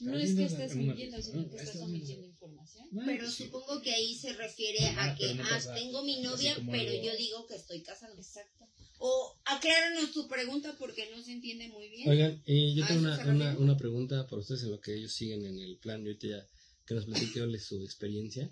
no, 0.00 0.18
es 0.18 0.34
que 0.34 0.44
estés 0.44 0.74
mintiendo, 0.76 1.20
sino 1.22 1.42
¿no? 1.42 1.50
que 1.50 1.56
estás 1.56 1.76
omitiendo 1.76 2.26
información. 2.26 2.86
Ah, 2.98 3.02
Pero 3.06 3.30
supongo 3.30 3.80
que 3.82 3.92
ahí 3.92 4.14
se 4.14 4.32
refiere 4.32 4.78
Ah, 4.96 5.10
a 5.12 5.16
que, 5.16 5.26
ah, 5.42 5.74
tengo 5.74 6.02
mi 6.02 6.20
novia, 6.22 6.56
pero 6.70 6.92
yo 7.02 7.16
digo 7.16 7.46
que 7.46 7.56
estoy 7.56 7.82
casado. 7.82 8.16
Exacto. 8.16 8.66
O 8.98 9.40
acláranos 9.44 10.12
tu 10.12 10.28
pregunta 10.28 10.76
porque 10.78 11.08
no 11.10 11.22
se 11.22 11.32
entiende 11.32 11.68
muy 11.68 11.88
bien. 11.88 12.08
Oigan, 12.08 12.42
y 12.46 12.74
yo 12.74 12.84
¿A 12.84 12.88
tengo 12.88 13.00
una, 13.00 13.18
una, 13.26 13.58
una 13.58 13.76
pregunta 13.76 14.26
para 14.26 14.40
ustedes 14.40 14.62
en 14.64 14.70
lo 14.72 14.80
que 14.80 14.94
ellos 14.94 15.12
siguen 15.12 15.44
en 15.46 15.58
el 15.58 15.78
plan. 15.78 16.00
Yo 16.02 16.08
ahorita 16.08 16.26
ya 16.28 16.46
que 16.86 16.94
nos 16.94 17.06
platique 17.06 17.40
Ole 17.40 17.58
su 17.58 17.82
experiencia. 17.82 18.50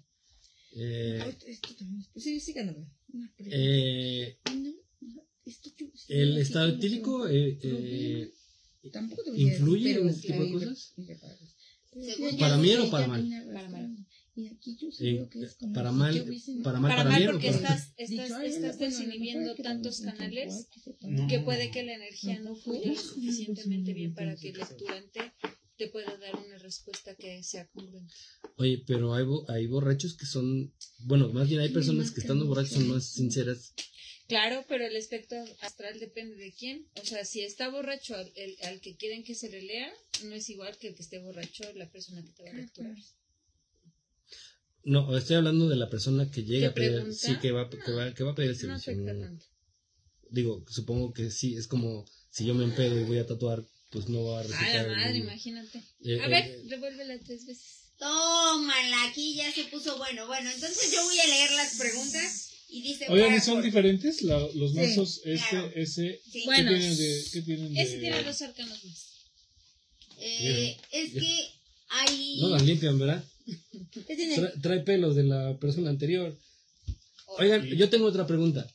Eh, 0.72 1.18
esto 1.46 1.74
también 1.76 2.04
Sí, 2.16 2.40
sí, 2.40 2.54
eh, 2.56 4.38
No, 4.44 4.52
no, 4.52 5.22
esto 5.44 5.70
yo- 5.76 5.86
sí, 5.94 6.12
el 6.12 6.36
estado 6.38 6.68
etílico 6.68 7.26
eh, 7.28 8.30
eh, 8.88 8.90
tampoco 8.92 9.22
te 9.24 9.30
voy 9.30 9.40
a 9.48 9.52
¿influye 9.52 9.88
decir, 9.88 10.02
en 10.02 10.08
ese 10.08 10.20
tipo 10.28 10.42
de 10.44 10.52
cosas? 10.52 10.94
para- 10.96 11.36
Según 11.90 12.30
sí, 12.30 12.36
¿Para 12.38 12.56
ya 12.56 12.62
bien 12.62 12.80
o 12.80 12.90
para 12.90 13.06
mal? 13.08 13.22
Para 13.28 13.60
arrastrando. 13.60 14.00
Y 14.36 14.46
aquí 14.46 14.76
yo 14.80 14.88
Eh, 15.00 15.12
veo 15.14 15.28
que 15.30 15.42
es 15.42 15.54
como 15.56 15.72
para 15.72 15.90
mal, 15.90 16.14
yo 16.14 16.24
hubiese- 16.24 16.62
para 16.62 16.78
mal, 16.78 16.90
Para 16.90 17.04
para 17.04 17.10
mal 17.18 17.26
porque 17.32 17.48
estás, 17.48 17.92
estás, 17.96 18.30
"Ay, 18.32 18.48
estás 18.50 18.78
desinhibiendo 18.78 19.54
tantos 19.56 20.00
canales 20.02 20.68
que 20.72 20.80
separar". 20.80 21.18
No. 21.20 21.26
que 21.26 21.40
puede 21.40 21.70
que 21.72 21.82
la 21.82 21.94
energía 21.94 22.38
no 22.40 22.54
fluya 22.54 22.92
lo 22.92 22.94
suficientemente 23.00 23.94
bien 23.94 24.14
para 24.14 24.36
que 24.36 24.50
el 24.50 24.58
lecturante 24.58 25.20
te 25.76 25.88
pueda 25.88 26.16
dar 26.18 26.36
una 26.36 26.58
respuesta 26.58 27.14
que 27.16 27.42
sea 27.42 27.66
congruente. 27.68 28.14
Oye, 28.56 28.84
pero 28.86 29.14
hay, 29.14 29.24
bo- 29.24 29.48
hay 29.50 29.66
borrachos 29.66 30.16
que 30.16 30.26
son, 30.26 30.72
bueno, 31.00 31.32
más 31.32 31.48
bien 31.48 31.60
hay 31.60 31.70
personas 31.70 32.10
que 32.12 32.20
estando 32.20 32.46
borrachos 32.46 32.74
son 32.74 32.88
más 32.88 33.06
sinceras 33.06 33.72
Claro, 34.28 34.64
pero 34.68 34.84
el 34.86 34.94
espectro 34.94 35.38
astral 35.62 35.98
depende 35.98 36.36
de 36.36 36.52
quién. 36.52 36.86
O 37.00 37.04
sea, 37.04 37.24
si 37.24 37.40
está 37.42 37.68
borracho 37.70 38.14
al, 38.14 38.30
el- 38.36 38.56
al 38.64 38.80
que 38.80 38.94
quieren 38.96 39.24
que 39.24 39.34
se 39.34 39.48
le 39.48 39.62
lea, 39.62 39.90
no 40.24 40.34
es 40.34 40.48
igual 40.50 40.76
que 40.78 40.88
el 40.88 40.94
que 40.94 41.02
esté 41.02 41.18
borracho 41.18 41.64
la 41.74 41.90
persona 41.90 42.22
que 42.22 42.32
te 42.32 42.42
va 42.44 42.50
a 42.50 42.54
lecturar. 42.54 42.94
No, 44.84 45.16
estoy 45.16 45.36
hablando 45.36 45.68
de 45.68 45.76
la 45.76 45.90
persona 45.90 46.30
que 46.30 46.44
llega 46.44 46.68
¿Que 46.68 46.70
a 46.70 46.74
pedir, 46.74 46.92
pregunta? 46.96 47.16
sí, 47.18 47.38
que 47.40 47.52
va, 47.52 47.68
que 47.68 47.92
va, 47.92 48.14
que 48.14 48.22
va 48.24 48.32
a 48.32 48.34
pedir 48.34 48.50
el 48.50 48.56
No 48.68 48.78
servicio. 48.78 48.92
afecta 48.92 49.12
no. 49.14 49.20
tanto. 49.26 49.46
Digo, 50.30 50.64
supongo 50.68 51.12
que 51.12 51.30
sí, 51.30 51.56
es 51.56 51.66
como 51.66 52.04
si 52.30 52.46
yo 52.46 52.54
me 52.54 52.64
empedo 52.64 52.98
y 53.00 53.04
voy 53.04 53.18
a 53.18 53.26
tatuar, 53.26 53.64
pues 53.90 54.08
no 54.08 54.24
va 54.24 54.38
a 54.38 54.40
A 54.40 54.42
resultar. 54.44 54.74
la 54.74 54.80
el 54.82 54.96
madre, 54.96 55.18
imagínate. 55.18 55.78
Eh, 56.04 56.20
A 56.20 56.26
eh, 56.26 56.28
ver, 56.28 56.44
eh. 56.44 56.62
revuélvela 56.68 57.18
tres 57.20 57.46
veces. 57.46 57.92
Tómala, 57.98 59.04
aquí 59.08 59.34
ya 59.34 59.50
se 59.52 59.64
puso 59.64 59.96
bueno. 59.98 60.26
Bueno, 60.26 60.50
entonces 60.50 60.92
yo 60.92 61.02
voy 61.04 61.18
a 61.18 61.26
leer 61.26 61.50
las 61.52 61.76
preguntas 61.76 62.47
y 62.68 62.82
dice. 62.82 63.06
Oigan, 63.08 63.32
¿y 63.32 63.36
Warford- 63.38 63.44
son 63.44 63.62
diferentes 63.62 64.22
la- 64.22 64.38
los 64.54 64.72
Sí, 64.72 64.76
mazos? 64.76 65.20
Este, 65.24 65.48
claro. 65.50 65.72
ese. 65.74 66.20
Sí. 66.30 66.42
Bueno. 66.44 66.70
¿Qué 66.70 66.76
tienen 66.78 66.96
de.? 66.96 67.24
¿Qué 67.32 67.42
tienen 67.42 67.74
de... 67.74 67.82
Ese 67.82 67.98
tiene 67.98 68.22
dos 68.22 68.42
arcanos 68.42 68.84
más. 68.84 69.04
Eh, 70.20 70.76
es 70.92 71.12
que 71.12 71.48
hay. 71.90 72.38
No 72.40 72.48
las 72.50 72.62
limpian, 72.62 72.98
¿verdad? 72.98 73.24
¿Qué 74.06 74.16
tiene? 74.16 74.36
Tra- 74.36 74.60
trae 74.60 74.80
pelos 74.80 75.16
de 75.16 75.24
la 75.24 75.58
persona 75.58 75.90
anterior. 75.90 76.36
Oigan, 77.38 77.62
Sí. 77.62 77.76
yo 77.76 77.88
tengo 77.88 78.06
otra 78.06 78.26
pregunta. 78.26 78.66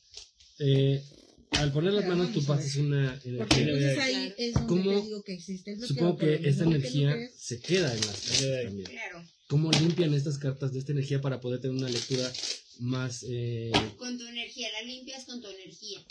Eh, 0.58 1.02
al 1.50 1.72
poner 1.72 1.92
las 1.92 2.04
Pero 2.04 2.16
manos 2.16 2.32
tú 2.32 2.42
pasas 2.44 2.74
una 2.76 3.20
energía. 3.24 3.62
entonces 3.62 3.98
ahí 3.98 4.34
es 4.38 4.54
donde 4.54 4.66
¿Cómo? 4.68 5.00
digo 5.02 5.22
que 5.22 5.34
existe. 5.34 5.76
Supongo 5.86 6.16
que 6.18 6.34
esta 6.48 6.64
que 6.64 6.70
energía 6.70 7.12
crees. 7.12 7.32
se 7.38 7.60
queda 7.60 7.92
en 7.94 8.00
las 8.00 8.16
cartas 8.20 8.62
también. 8.64 8.84
Claro. 8.90 9.24
¿Cómo 9.48 9.70
limpian 9.72 10.14
estas 10.14 10.38
cartas 10.38 10.72
de 10.72 10.78
esta 10.80 10.92
energía 10.92 11.20
para 11.20 11.40
poder 11.40 11.60
tener 11.60 11.76
una 11.76 11.88
lectura 11.88 12.32
más... 12.80 13.24
eh, 13.28 13.72
Con 13.98 14.18
tu 14.18 14.26
energía, 14.26 14.70
la 14.72 14.82
limpias 14.82 15.24
con 15.24 15.40
tu 15.40 15.48
energía. 15.48 16.04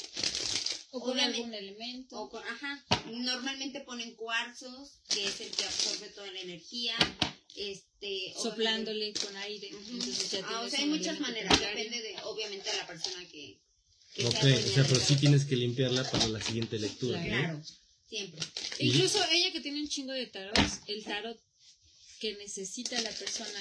O 0.91 0.99
con 0.99 1.11
Obviamente. 1.13 1.37
algún 1.39 1.53
elemento. 1.53 2.21
O 2.21 2.29
con, 2.29 2.43
ajá, 2.43 2.85
normalmente 3.07 3.81
ponen 3.81 4.15
cuarzos, 4.15 4.99
que 5.09 5.25
es 5.25 5.41
el 5.41 5.49
que 5.51 5.65
absorbe 5.65 6.07
toda 6.09 6.31
la 6.31 6.39
energía. 6.41 6.95
Este, 7.55 8.33
soplándole 8.41 9.13
con 9.13 9.35
aire. 9.37 9.69
Ujú. 9.75 9.91
Entonces 9.93 10.31
ya 10.31 10.39
Ah, 10.47 10.61
o 10.61 10.69
sea, 10.69 10.79
hay 10.79 10.85
muchas 10.87 11.19
maneras, 11.19 11.59
depende 11.59 12.01
de, 12.01 12.15
obviamente, 12.23 12.69
de 12.71 12.77
la 12.77 12.87
persona 12.87 13.27
que, 13.29 13.59
que 14.15 14.25
ok, 14.25 14.31
sea 14.41 14.55
o 14.55 14.59
sea, 14.73 14.83
pero 14.87 14.99
sí 14.99 15.15
tienes 15.17 15.45
que 15.45 15.55
limpiarla 15.55 16.09
para 16.09 16.27
la 16.27 16.41
siguiente 16.41 16.79
lectura. 16.79 17.19
¿no? 17.19 17.25
Claro, 17.27 17.61
siempre. 18.09 18.41
Incluso 18.79 19.23
ella 19.31 19.51
que 19.51 19.61
tiene 19.61 19.81
un 19.81 19.87
chingo 19.87 20.13
de 20.13 20.25
tarots, 20.27 20.81
el 20.87 21.03
tarot 21.03 21.39
que 22.19 22.33
necesita 22.37 22.99
la 23.01 23.11
persona 23.11 23.59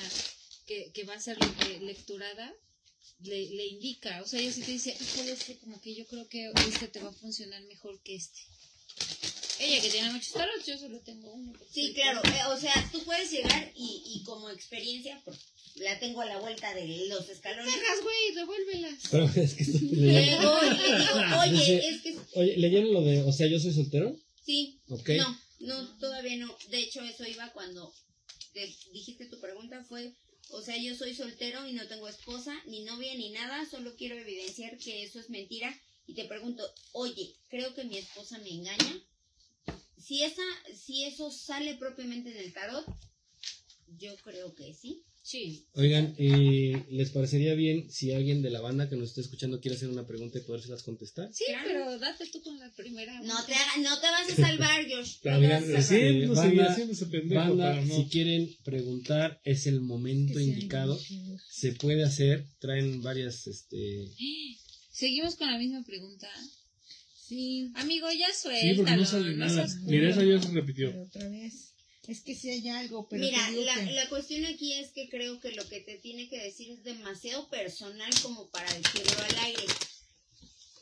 que, 0.66 0.90
que 0.94 1.04
va 1.04 1.14
a 1.14 1.20
ser 1.20 1.36
lecturada, 1.82 2.54
le, 3.22 3.46
le 3.50 3.66
indica. 3.66 4.20
O 4.22 4.26
sea, 4.26 4.40
ella 4.40 4.52
sí 4.52 4.62
te 4.62 4.72
dice, 4.72 4.96
híjole, 5.00 5.32
este 5.32 5.58
como 5.58 5.80
que 5.80 5.94
yo 5.94 6.06
creo 6.06 6.28
que 6.28 6.50
este 6.68 6.88
te 6.88 7.00
va 7.00 7.10
a 7.10 7.12
funcionar 7.14 7.62
mejor 7.64 8.00
que 8.02 8.16
este. 8.16 8.40
Ella 9.58 9.80
que 9.80 9.90
tiene 9.90 10.12
muchos 10.12 10.32
tarots, 10.32 10.66
yo 10.66 10.76
solo 10.76 10.98
tengo 11.00 11.32
uno. 11.32 11.52
Sí, 11.72 11.92
claro, 11.94 12.20
eh, 12.24 12.40
o 12.52 12.58
sea, 12.58 12.72
tú 12.90 13.02
puedes 13.04 13.30
llegar 13.30 13.72
y, 13.76 14.02
y 14.06 14.24
como 14.24 14.50
experiencia, 14.50 15.20
pues, 15.24 15.38
la 15.76 15.98
tengo 16.00 16.20
a 16.20 16.26
la 16.26 16.38
vuelta 16.40 16.74
de 16.74 17.06
los 17.08 17.28
escalones. 17.28 17.72
Dejas, 17.72 18.02
güey, 18.02 18.34
revuélvelas. 18.34 18.98
Pero 19.10 19.26
es 19.26 19.54
que 19.54 19.62
estoy 19.62 19.88
leyendo. 19.90 20.60
Digo, 20.60 21.38
oye, 21.42 21.52
Dice- 21.52 21.88
es 21.88 22.02
que 22.02 22.16
Oye, 22.34 22.56
¿leyeron 22.56 22.92
lo 22.92 23.02
de, 23.02 23.22
o 23.22 23.32
sea, 23.32 23.46
yo 23.46 23.60
soy 23.60 23.72
soltero? 23.72 24.16
sí, 24.44 24.80
Ok. 24.88 25.10
no, 25.10 25.38
no, 25.60 25.98
todavía 25.98 26.36
no. 26.38 26.56
De 26.70 26.78
hecho, 26.80 27.00
eso 27.04 27.24
iba 27.24 27.52
cuando 27.52 27.94
te 28.52 28.66
dijiste 28.92 29.26
tu 29.26 29.38
pregunta, 29.40 29.84
fue, 29.88 30.12
o 30.52 30.60
sea, 30.60 30.76
yo 30.76 30.94
soy 30.94 31.14
soltero 31.14 31.66
y 31.66 31.72
no 31.72 31.88
tengo 31.88 32.08
esposa, 32.08 32.54
ni 32.66 32.84
novia, 32.84 33.14
ni 33.14 33.30
nada, 33.30 33.64
solo 33.64 33.96
quiero 33.96 34.16
evidenciar 34.16 34.76
que 34.76 35.02
eso 35.02 35.18
es 35.18 35.30
mentira. 35.30 35.74
Y 36.06 36.14
te 36.14 36.26
pregunto, 36.26 36.62
oye, 36.92 37.34
creo 37.48 37.74
que 37.74 37.84
mi 37.84 37.96
esposa 37.96 38.38
me 38.38 38.50
engaña. 38.50 39.00
Si, 39.96 40.22
esa, 40.22 40.42
si 40.74 41.04
eso 41.04 41.30
sale 41.30 41.76
propiamente 41.76 42.30
en 42.30 42.36
el 42.36 42.52
tarot, 42.52 42.84
yo 43.98 44.14
creo 44.18 44.54
que 44.54 44.74
sí. 44.74 45.04
Sí. 45.24 45.64
Oigan, 45.74 46.14
¿y 46.18 46.72
¿les 46.90 47.10
parecería 47.10 47.54
bien 47.54 47.88
si 47.90 48.10
alguien 48.12 48.42
de 48.42 48.50
la 48.50 48.60
banda 48.60 48.88
que 48.90 48.96
nos 48.96 49.10
esté 49.10 49.20
escuchando 49.20 49.60
quiere 49.60 49.76
hacer 49.76 49.88
una 49.88 50.04
pregunta 50.04 50.38
y 50.38 50.42
podérselas 50.42 50.82
contestar? 50.82 51.32
Sí, 51.32 51.44
Claro. 51.46 51.62
pero 51.68 51.98
date 52.00 52.26
tú 52.32 52.42
con 52.42 52.58
la 52.58 52.70
primera. 52.74 53.20
No 53.22 53.44
te, 53.46 53.54
haga- 53.54 53.76
no 53.82 54.00
te 54.00 54.06
vas 54.08 54.30
a 54.30 54.34
salvar, 54.34 54.80
a 54.84 55.04
salvar. 55.06 55.52
haciéndose 55.78 56.10
y 56.10 56.26
Banda- 56.26 56.72
haciéndose 56.72 57.06
pendejo 57.06 57.40
Banda, 57.40 57.70
para 57.70 57.84
no. 57.84 57.96
si 57.96 58.04
quieren 58.08 58.50
preguntar, 58.64 59.40
es 59.44 59.66
el 59.68 59.80
momento 59.80 60.34
Que 60.34 60.42
indicado. 60.44 60.98
Se 61.50 61.72
puede 61.72 62.02
hacer, 62.02 62.44
traen 62.58 63.00
varias, 63.02 63.46
este... 63.46 64.08
Seguimos 64.90 65.36
con 65.36 65.50
la 65.50 65.56
misma 65.58 65.82
pregunta. 65.84 66.28
Sí, 67.28 67.70
Amigo, 67.76 68.08
ya 68.12 68.26
Sí, 68.32 68.40
suéltalo. 68.42 68.76
porque 68.76 68.96
no 68.96 69.04
sale 69.06 69.30
no 69.36 69.46
nada. 69.46 69.66
Mira, 69.84 70.10
esa 70.10 70.24
ya 70.24 70.42
se 70.42 70.48
repitió. 70.50 70.90
pero 70.90 71.02
otra 71.04 71.28
vez. 71.28 71.71
Es 72.08 72.20
que 72.20 72.34
si 72.34 72.50
hay 72.50 72.68
algo, 72.68 73.08
pero 73.08 73.22
Mira, 73.22 73.44
te 73.46 73.52
digo 73.52 73.64
la, 73.64 73.74
que- 73.74 73.92
la 73.92 74.08
cuestión 74.08 74.44
aquí 74.46 74.72
es 74.74 74.90
que 74.90 75.08
creo 75.08 75.38
que 75.40 75.52
lo 75.52 75.68
que 75.68 75.80
te 75.80 75.98
tiene 75.98 76.28
que 76.28 76.38
decir 76.42 76.70
es 76.72 76.82
demasiado 76.82 77.48
personal 77.48 78.10
como 78.22 78.50
para 78.50 78.72
decirlo 78.74 79.22
al 79.22 79.38
aire. 79.44 79.62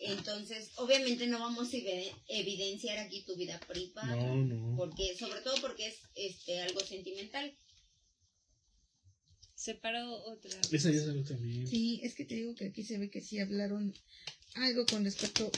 Entonces, 0.03 0.71
obviamente 0.77 1.27
no 1.27 1.39
vamos 1.41 1.69
a 1.75 1.77
evi- 1.77 2.11
evidenciar 2.29 2.97
aquí 2.99 3.23
tu 3.27 3.37
vida 3.37 3.61
privada. 3.69 4.17
No, 4.17 4.35
no. 4.37 4.77
Porque, 4.79 5.15
sobre 5.19 5.43
todo 5.43 5.55
porque 5.61 5.89
es 5.89 5.97
este 6.15 6.63
algo 6.63 6.81
sentimental. 6.81 7.55
Separó 9.55 10.11
otra. 10.25 10.59
Esa 10.73 10.91
ya 10.91 11.01
salió 11.05 11.23
también. 11.23 11.67
Sí, 11.67 12.01
es 12.03 12.15
que 12.15 12.25
te 12.25 12.35
digo 12.37 12.55
que 12.55 12.65
aquí 12.69 12.83
se 12.83 12.97
ve 12.97 13.11
que 13.11 13.21
sí 13.21 13.39
hablaron 13.41 13.95
algo 14.55 14.87
con 14.87 15.05
respecto. 15.05 15.53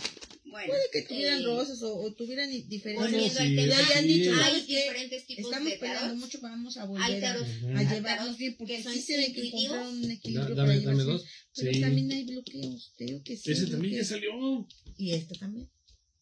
Bueno, 0.53 0.67
Puede 0.69 0.83
que 0.93 1.03
tuvieran 1.09 1.41
eh, 1.41 1.45
rosas 1.47 1.83
o, 1.83 1.95
o 1.97 2.13
tuvieran 2.13 2.51
diferencias. 2.69 3.11
Volviendo 3.11 3.41
al 3.41 3.57
tema, 3.57 3.89
ya 3.89 4.03
dicho, 4.03 4.33
hay 4.35 4.61
diferentes 4.61 5.27
tipos 5.27 5.45
Estamos 5.47 5.71
de 5.73 5.79
peleando 5.79 6.01
tarot. 6.03 6.17
mucho, 6.19 6.39
vamos 6.43 6.77
a 6.77 6.85
volver 6.85 7.17
a, 7.17 7.21
tarot, 7.21 7.43
a 7.47 7.79
hay 7.79 7.87
llevarnos 7.87 8.03
tarot 8.03 8.37
bien, 8.37 8.57
porque 8.59 8.77
que 8.77 8.83
son 8.83 8.93
sí 8.93 9.01
se 9.01 9.17
ve 9.17 9.33
que 9.33 9.49
encontraron 9.49 9.89
un 9.97 10.03
Da- 10.03 10.13
equilibrio 10.13 10.55
dame, 10.55 10.75
para 10.81 10.91
dame 10.91 11.03
dos. 11.05 11.25
Pero 11.57 11.73
Sí. 11.73 11.81
también 11.81 12.13
hay 12.13 12.25
bloqueos, 12.25 12.93
digo 12.99 13.23
que 13.25 13.37
sí. 13.39 13.51
Ese 13.51 13.67
también 13.69 13.95
ya 13.95 14.05
salió. 14.05 14.69
Y 14.99 15.13
esta 15.13 15.35
también, 15.37 15.71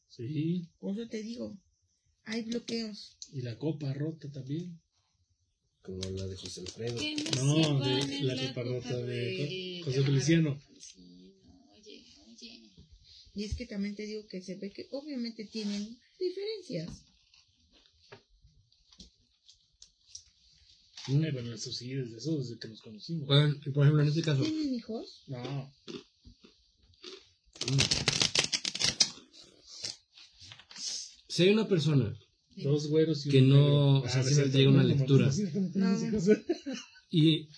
Sí. 0.09 0.69
por 0.79 0.93
eso 0.99 1.09
te 1.09 1.23
digo, 1.25 1.59
hay 2.25 2.43
bloqueos. 2.43 3.17
Y 3.33 3.43
la 3.43 3.59
copa 3.59 3.93
rota 3.93 4.31
también. 4.31 4.81
Como 5.83 5.99
la 6.11 6.27
de 6.27 6.37
José 6.37 6.61
Alfredo. 6.61 7.01
No, 7.37 7.81
de 7.85 8.01
en 8.17 8.27
la 8.29 8.37
copa 8.37 8.63
rota 8.63 8.97
de 8.99 9.15
de 9.17 9.81
José 9.85 10.03
Feliciano. 10.05 10.61
Sí, 10.79 11.01
no, 11.01 11.01
oye, 11.01 11.01
oye. 11.01 11.10
Y 13.35 13.45
es 13.45 13.57
que 13.57 13.67
también 13.67 13.95
te 13.95 14.05
digo 14.07 14.27
que 14.27 14.41
se 14.43 14.57
ve 14.57 14.73
que 14.73 14.89
obviamente 14.91 15.45
tienen 15.45 15.99
diferencias. 16.19 17.05
Mm. 21.09 21.25
Eh, 21.25 21.33
bueno, 21.33 21.55
eso 21.55 21.73
sí, 21.73 21.95
desde 21.95 22.17
eso, 22.17 22.39
desde 22.39 22.59
que 22.59 22.69
nos 22.69 22.81
conocimos. 22.83 23.27
Bueno, 23.27 23.57
y 23.65 23.71
por 23.71 23.85
ejemplo, 23.85 24.03
en 24.03 24.09
este 24.09 24.23
caso, 24.23 24.43
¿Tienen 24.43 24.75
hijos? 24.75 25.25
No. 25.29 25.73
mm. 27.67 27.79
si 31.29 31.43
hay 31.45 31.51
una 31.51 31.69
persona 31.69 32.19
Dos 32.57 32.89
güeros 32.89 33.27
y 33.27 33.31
Que 33.31 33.39
un 33.39 33.49
no, 33.51 34.01
o 34.01 34.09
sea, 34.09 34.21
Ah, 34.21 34.25
cierto, 34.25 34.59
llega 34.59 34.71
una 34.71 34.85
lectura. 34.85 35.31
y 37.11 37.49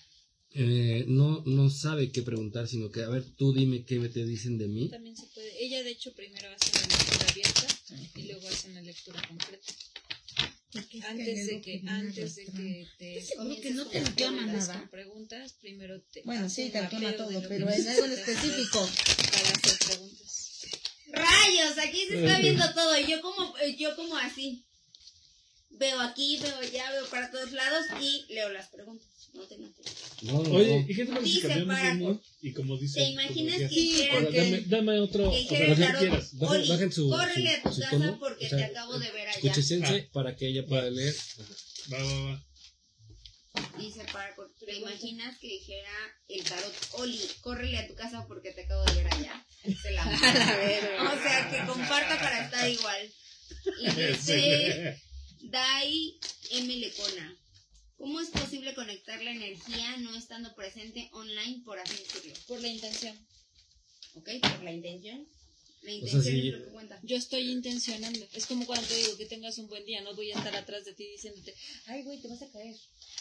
eh, 0.51 1.05
no, 1.07 1.43
no 1.45 1.69
sabe 1.69 2.11
qué 2.11 2.21
preguntar, 2.21 2.67
sino 2.67 2.89
que, 2.89 3.01
a 3.01 3.09
ver, 3.09 3.25
tú 3.35 3.53
dime 3.53 3.85
qué 3.85 3.97
te 4.09 4.25
dicen 4.25 4.57
de 4.57 4.67
mí. 4.67 4.89
También 4.89 5.15
se 5.15 5.27
hecho, 5.93 6.13
primero 6.13 6.49
hace 6.51 6.71
una 6.77 6.87
lectura 6.87 7.25
abierta 7.29 7.67
y 8.15 8.21
luego 8.23 8.47
hace 8.47 8.69
una 8.69 8.81
lectura 8.81 9.21
completa. 9.27 9.73
Es 10.73 11.03
Antes 11.05 11.47
de 11.47 11.61
que, 11.61 11.83
antes 11.87 12.35
de 12.35 12.45
que 12.45 12.87
te 12.97 13.17
¿Estás 13.19 13.29
seguro 13.29 13.55
que 13.61 13.61
comiences 13.61 13.75
no 13.75 13.85
te 13.85 14.01
preguntas, 14.01 14.67
nada? 14.67 14.79
con 14.79 14.89
preguntas, 14.89 15.53
primero 15.61 16.01
te 16.01 16.23
Bueno, 16.23 16.49
sí, 16.49 16.71
te 16.71 16.81
de 16.81 17.13
todo, 17.13 17.43
pero 17.47 17.69
en 17.69 17.87
algo 17.87 18.05
en 18.05 18.11
específico. 18.13 18.89
Para 19.31 19.49
hacer 19.49 19.77
preguntas. 19.87 20.61
Rayos, 21.09 21.77
aquí 21.77 22.07
se 22.07 22.23
está 22.23 22.39
viendo 22.39 22.73
todo. 22.73 22.97
Y 22.97 23.05
yo 23.05 23.21
como, 23.21 23.55
eh, 23.59 23.75
yo 23.77 23.95
como 23.95 24.17
así. 24.17 24.65
Veo 25.75 25.99
aquí, 26.01 26.37
veo 26.41 26.55
allá, 26.57 26.91
veo 26.91 27.05
para 27.09 27.31
todos 27.31 27.51
lados 27.51 27.85
y 28.01 28.25
leo 28.33 28.49
las 28.49 28.69
preguntas. 28.69 29.07
No 29.33 29.41
te 29.43 29.57
mates. 29.57 29.85
No, 30.21 30.43
no, 30.43 30.51
Oye, 30.51 30.81
no. 30.81 30.85
¿y 30.89 30.95
qué 30.95 31.05
te 31.05 31.11
parece 31.11 31.65
para- 31.65 31.97
como 32.55 32.77
dice. 32.77 32.99
¿Te 32.99 33.09
imaginas 33.09 33.57
que 33.71 34.09
ahora 34.11 34.29
que- 34.29 34.37
dame, 34.37 34.61
dame 34.67 34.99
otro. 34.99 35.31
que 35.31 35.75
tarot, 35.75 35.99
quieras. 35.99 36.33
Bajen- 36.35 36.49
Oli, 36.59 36.69
bajen 36.69 36.91
su- 36.91 37.09
córrele 37.09 37.49
a 37.49 37.63
tu 37.63 37.73
su 37.73 37.79
casa 37.81 37.89
tono, 37.91 38.19
porque 38.19 38.45
o 38.45 38.49
sea, 38.49 38.57
te 38.59 38.63
acabo 38.65 38.99
de 38.99 39.11
ver 39.11 39.27
allá. 39.29 39.39
Escúchense 39.39 39.83
Ah. 40.07 40.09
para 40.13 40.35
que 40.35 40.47
ella 40.49 40.65
pueda 40.67 40.89
leer. 40.91 41.15
Va, 41.91 41.97
va, 42.03 42.25
va. 42.25 42.45
Dice 43.79 44.03
para 44.11 44.33
¿Te 44.65 44.75
imaginas 44.77 45.37
que 45.39 45.47
dijera 45.47 45.91
el 46.27 46.43
tarot, 46.43 46.73
Oli, 46.93 47.19
córrele 47.41 47.77
a 47.79 47.87
tu 47.87 47.95
casa 47.95 48.23
porque 48.27 48.51
te 48.51 48.61
acabo 48.65 48.83
de 48.85 49.03
ver 49.03 49.13
allá? 49.13 49.45
Se 49.81 49.91
la 49.91 50.03
O 51.13 51.23
sea, 51.23 51.49
que 51.51 51.65
comparta 51.71 52.19
para 52.19 52.45
estar 52.45 52.69
igual. 52.69 53.11
Y 53.81 53.85
dice 54.11 55.01
Dai 55.43 56.17
M. 56.51 56.75
Lecona. 56.77 57.37
¿Cómo 57.97 58.19
es 58.19 58.29
posible 58.29 58.73
conectar 58.73 59.21
la 59.21 59.31
energía 59.31 59.97
no 59.97 60.15
estando 60.15 60.53
presente 60.55 61.09
online, 61.13 61.61
por 61.63 61.79
así 61.79 61.95
decirlo? 61.95 62.33
Por 62.47 62.61
la 62.61 62.67
intención. 62.67 63.17
¿Ok? 64.15 64.29
Por 64.41 64.63
la 64.63 64.71
intención. 64.71 65.27
La 65.83 65.91
O 65.91 65.95
intención 65.95 66.23
sea, 66.23 66.31
sí. 66.31 66.47
es 66.47 66.53
lo 66.53 66.63
que 66.65 66.71
cuenta. 66.71 66.99
Yo 67.03 67.17
estoy 67.17 67.51
intencionando. 67.51 68.25
Es 68.33 68.45
como 68.45 68.65
cuando 68.65 68.87
te 68.87 68.95
digo 68.95 69.17
que 69.17 69.25
tengas 69.25 69.57
un 69.57 69.67
buen 69.67 69.85
día. 69.85 70.01
No 70.01 70.15
voy 70.15 70.31
a 70.31 70.37
estar 70.37 70.55
atrás 70.55 70.85
de 70.85 70.93
ti 70.93 71.05
diciéndote, 71.07 71.53
ay, 71.87 72.03
güey, 72.03 72.21
te 72.21 72.29
vas 72.29 72.41
a 72.41 72.49
caer. 72.49 72.75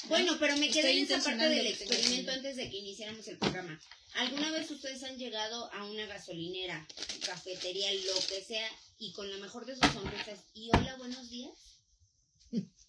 Bueno, 0.08 0.36
pero 0.38 0.56
me 0.56 0.68
quedé 0.70 0.90
Estoy 0.90 0.98
en 0.98 1.04
esa 1.04 1.22
parte 1.22 1.48
del 1.48 1.66
experimento 1.66 2.32
antes 2.32 2.56
de 2.56 2.70
que 2.70 2.76
iniciáramos 2.78 3.26
el 3.28 3.38
programa. 3.38 3.80
¿Alguna 4.14 4.50
vez 4.52 4.70
ustedes 4.70 5.02
han 5.02 5.18
llegado 5.18 5.72
a 5.72 5.84
una 5.84 6.06
gasolinera, 6.06 6.86
cafetería, 7.26 7.92
lo 7.94 8.14
que 8.28 8.44
sea, 8.44 8.68
y 8.98 9.12
con 9.12 9.30
la 9.30 9.38
mejor 9.38 9.66
de 9.66 9.74
sus 9.74 9.92
sonrisas, 9.92 10.40
y 10.54 10.68
hola, 10.72 10.96
buenos 10.96 11.30
días? 11.30 11.52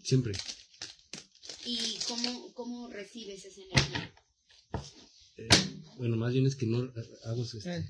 Siempre. 0.04 0.34
¿Y 1.66 1.98
cómo, 2.08 2.54
cómo 2.54 2.90
recibes 2.90 3.46
esa 3.46 3.62
energía? 3.62 4.14
Eh, 5.38 5.48
bueno, 5.98 6.18
más 6.18 6.34
bien 6.34 6.46
es 6.46 6.56
que 6.56 6.66
no 6.66 6.84
eh, 6.84 6.92
hago. 7.26 7.44
Ah, 7.66 7.84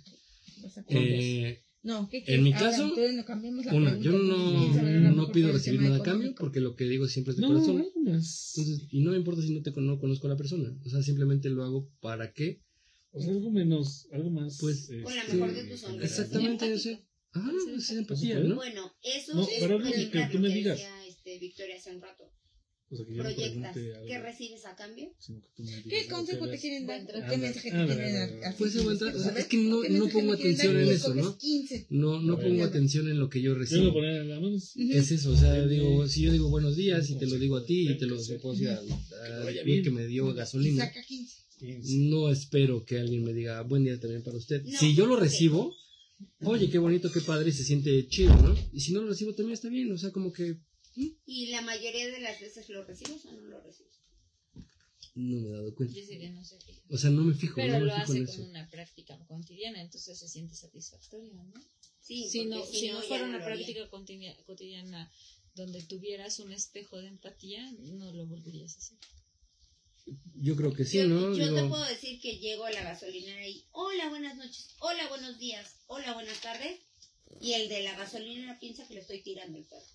vas 0.62 0.78
a- 0.78 0.86
Eh, 0.90 1.60
no, 1.82 2.08
¿qué 2.10 2.24
en 2.28 2.44
mi 2.44 2.54
caso, 2.54 2.88
no 2.88 2.96
la 2.96 3.74
una, 3.74 4.00
yo 4.00 4.12
entonces, 4.12 4.72
¿quieres 4.72 4.76
saber 4.76 5.02
no, 5.02 5.12
no 5.12 5.32
pido 5.32 5.52
recibir 5.52 5.82
nada 5.82 5.98
a 5.98 6.04
cambio 6.04 6.34
porque 6.38 6.62
lo 6.62 6.76
que 6.76 6.86
digo 6.86 7.08
siempre 7.08 7.32
es 7.32 7.38
de 7.38 7.42
No, 7.42 7.50
corazón. 7.50 7.78
algo 7.80 8.00
más. 8.02 8.54
Entonces, 8.56 8.88
y 8.92 9.02
no 9.02 9.12
me 9.12 9.18
importa 9.18 9.42
si 9.42 9.54
no 9.54 9.62
te 9.62 9.74
con- 9.74 9.86
no 9.88 10.00
conozco 10.00 10.28
a 10.28 10.30
la 10.30 10.38
persona. 10.38 10.70
O 10.86 10.90
sea, 10.90 11.02
simplemente 11.02 11.50
lo 11.50 11.64
hago 11.64 11.90
para 12.00 12.32
qué. 12.32 12.62
O 13.12 13.22
sea, 13.22 13.32
algo 13.32 13.52
menos, 13.52 14.08
algo 14.14 14.30
más. 14.30 14.58
Pues, 14.62 14.88
Con 15.04 15.16
la 15.16 15.22
este, 15.24 15.34
mejor 15.36 15.54
de 15.56 15.64
tus 15.66 15.80
sonrisas. 15.82 16.20
Exactamente, 16.20 16.70
yo 16.70 16.78
sé. 16.80 17.04
Ah, 17.36 17.52
es 17.76 17.90
empatía, 17.90 18.36
supuesto. 18.36 18.48
¿no? 18.50 18.56
Bueno, 18.56 18.92
eso 19.04 19.34
No, 19.34 19.42
es 19.42 19.50
pero 19.60 19.76
algo 19.78 19.90
que 19.92 20.28
tú 20.32 20.40
me 20.40 20.48
que 20.50 20.54
digas. 20.54 20.80
Victoria 21.48 21.76
hace 21.76 21.92
un 21.96 22.02
rato. 22.02 22.24
O 22.90 22.96
sea, 22.96 23.06
que 23.06 23.12
no 23.14 23.24
Proyectas. 23.24 23.76
¿Qué 24.08 24.20
recibes 24.20 24.66
a 24.66 24.76
cambio? 24.76 25.12
que 25.56 25.90
¿Qué 25.90 26.08
consejo 26.08 26.48
te 26.48 26.60
quieren 26.60 26.86
dar? 26.86 27.04
Buen 27.04 27.24
¿O 27.24 27.30
qué 27.30 27.38
mensaje 27.38 27.72
te 27.72 27.86
quieren 27.88 28.14
dar? 28.14 28.56
Pues, 28.58 28.76
es, 28.76 28.84
buen 28.84 28.98
trato. 29.00 29.14
¿quieres 29.14 29.28
O 29.28 29.32
sea, 29.34 29.40
es 29.42 29.48
que 29.48 29.58
no- 29.58 29.82
¿Qué 29.82 29.90
no 29.90 30.08
pongo 30.10 30.34
atención 30.34 30.80
en 30.80 30.90
eso, 30.90 31.16
¿no? 31.16 31.38
15. 31.38 31.88
No, 31.90 32.22
no 32.22 32.34
A 32.34 32.40
pongo 32.40 32.64
atención 32.64 33.10
en 33.10 33.18
lo 33.20 33.30
que 33.30 33.42
yo 33.42 33.56
recibo. 33.56 33.92
poner 33.94 34.22
en 34.22 34.30
la 34.30 34.40
mano. 34.40 34.56
Ujú. 34.58 34.92
Es 34.92 35.12
eso, 35.12 35.32
o 35.32 35.36
sea, 35.36 35.66
digo, 35.66 36.08
si 36.08 36.22
yo 36.22 36.32
digo 36.32 36.50
buenos 36.50 36.76
días 36.76 37.10
y 37.10 37.18
te 37.18 37.26
lo 37.26 37.36
digo 37.40 37.58
a 37.58 37.66
ti 37.66 37.90
y 37.90 37.98
te 37.98 38.06
lo 38.06 38.18
puedo 38.42 38.54
decir 38.54 38.70
bien. 39.66 39.84
que 39.84 39.92
me 39.92 40.06
dio 40.06 40.34
gasolina, 40.34 40.86
saca 40.86 41.04
15. 41.04 41.38
no 42.10 42.32
espero 42.32 42.86
que 42.86 43.00
alguien 43.00 43.24
me 43.24 43.34
diga 43.34 43.62
buen 43.62 43.84
día 43.84 44.00
también 44.00 44.22
para 44.22 44.38
usted. 44.38 44.64
No, 44.64 44.80
si 44.80 44.94
yo 44.94 45.08
lo 45.08 45.16
recibo, 45.16 45.74
oye, 46.42 46.70
qué 46.70 46.78
bonito, 46.78 47.12
qué 47.12 47.22
padre, 47.22 47.52
se 47.52 47.64
siente 47.64 48.08
chido, 48.08 48.36
¿no? 48.36 48.56
Y 48.72 48.82
si 48.82 48.94
no 48.94 49.02
lo 49.02 49.10
recibo 49.10 49.34
también 49.34 49.54
está 49.54 49.70
bien, 49.70 49.92
o 49.92 49.98
sea, 49.98 50.12
como 50.12 50.32
que 50.32 50.58
¿Y 50.96 51.48
la 51.48 51.62
mayoría 51.62 52.08
de 52.12 52.20
las 52.20 52.40
veces 52.40 52.70
lo 52.70 52.84
recibes 52.84 53.26
o 53.26 53.32
no 53.32 53.42
lo 53.48 53.62
recibes? 53.62 53.94
no 55.16 55.40
me 55.42 55.48
he 55.50 55.52
dado 55.52 55.76
cuenta. 55.76 55.94
Yo 55.96 56.06
diría, 56.08 56.32
no 56.32 56.44
sé. 56.44 56.58
qué. 56.66 56.74
O 56.90 56.98
sea, 56.98 57.12
no 57.12 57.24
me 57.24 57.36
fijo, 57.36 57.56
Pero 57.58 57.74
no 57.74 57.80
me 57.82 57.86
lo 57.86 57.94
fijo 57.94 58.04
hace 58.04 58.18
en 58.18 58.26
como 58.26 58.38
eso. 58.40 58.50
una 58.50 58.70
práctica 58.70 59.18
cotidiana, 59.28 59.82
entonces 59.82 60.18
se 60.18 60.28
siente 60.28 60.56
satisfactorio, 60.56 61.34
¿no? 61.34 61.54
Sí, 62.00 62.28
si 62.30 62.46
no, 62.46 62.66
si 62.66 62.90
no 62.90 63.02
fuera 63.02 63.26
una 63.26 63.44
práctica 63.44 63.88
cotidia- 63.90 64.36
cotidiana 64.46 65.12
donde 65.54 65.84
tuvieras 65.84 66.40
un 66.40 66.52
espejo 66.52 66.98
de 66.98 67.08
empatía, 67.10 67.72
no 67.80 68.12
lo 68.12 68.26
volverías 68.26 68.76
a 68.76 68.80
hacer. 68.80 68.98
Yo 70.36 70.56
creo 70.56 70.74
que 70.74 70.84
sí, 70.84 70.98
yo, 70.98 71.08
¿no? 71.08 71.34
yo 71.38 71.54
te 71.54 71.64
puedo 71.70 71.84
decir 71.86 72.20
que 72.20 72.38
llego 72.40 72.66
a 72.66 72.72
la 72.72 72.84
gasolinera 72.84 73.48
y 73.48 73.66
hola, 73.72 74.10
buenas 74.10 74.36
noches, 74.36 74.68
hola, 74.80 75.08
buenos 75.10 75.38
días, 75.40 75.76
hola, 75.88 76.14
buenas 76.14 76.42
tardes. 76.42 76.80
Y 77.40 77.54
el 77.54 77.70
de 77.70 77.84
la 77.84 77.96
gasolinera 77.98 78.60
piensa 78.60 78.86
que 78.88 78.96
le 78.96 79.00
estoy 79.02 79.22
tirando 79.24 79.58
el 79.60 79.66
perro. 79.66 79.86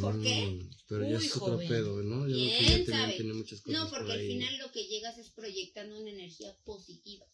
¿Por 0.00 0.22
qué? 0.22 0.46
mm, 0.46 0.70
Pero 0.88 1.02
ya 1.10 1.18
Uy, 1.18 1.24
es 1.26 1.36
otro 1.36 1.54
joven. 1.54 1.68
pedo, 1.68 2.02
¿no? 2.02 2.28
Yo 2.28 2.34
creo 2.36 2.48
que 2.48 2.56
¿Quién 2.56 2.68
ya 2.68 2.84
también 2.84 3.00
sabe? 3.00 3.16
tiene 3.16 3.32
muchas 3.34 3.60
cosas 3.60 3.80
No, 3.80 3.90
porque 3.90 4.04
por 4.04 4.12
al 4.12 4.18
ahí. 4.18 4.28
final 4.28 4.58
lo 4.58 4.70
que 4.72 4.84
llegas 4.86 5.18
es 5.18 5.30
proyectando 5.30 5.98
una 6.00 6.10
energía 6.10 6.56
positiva. 6.64 7.26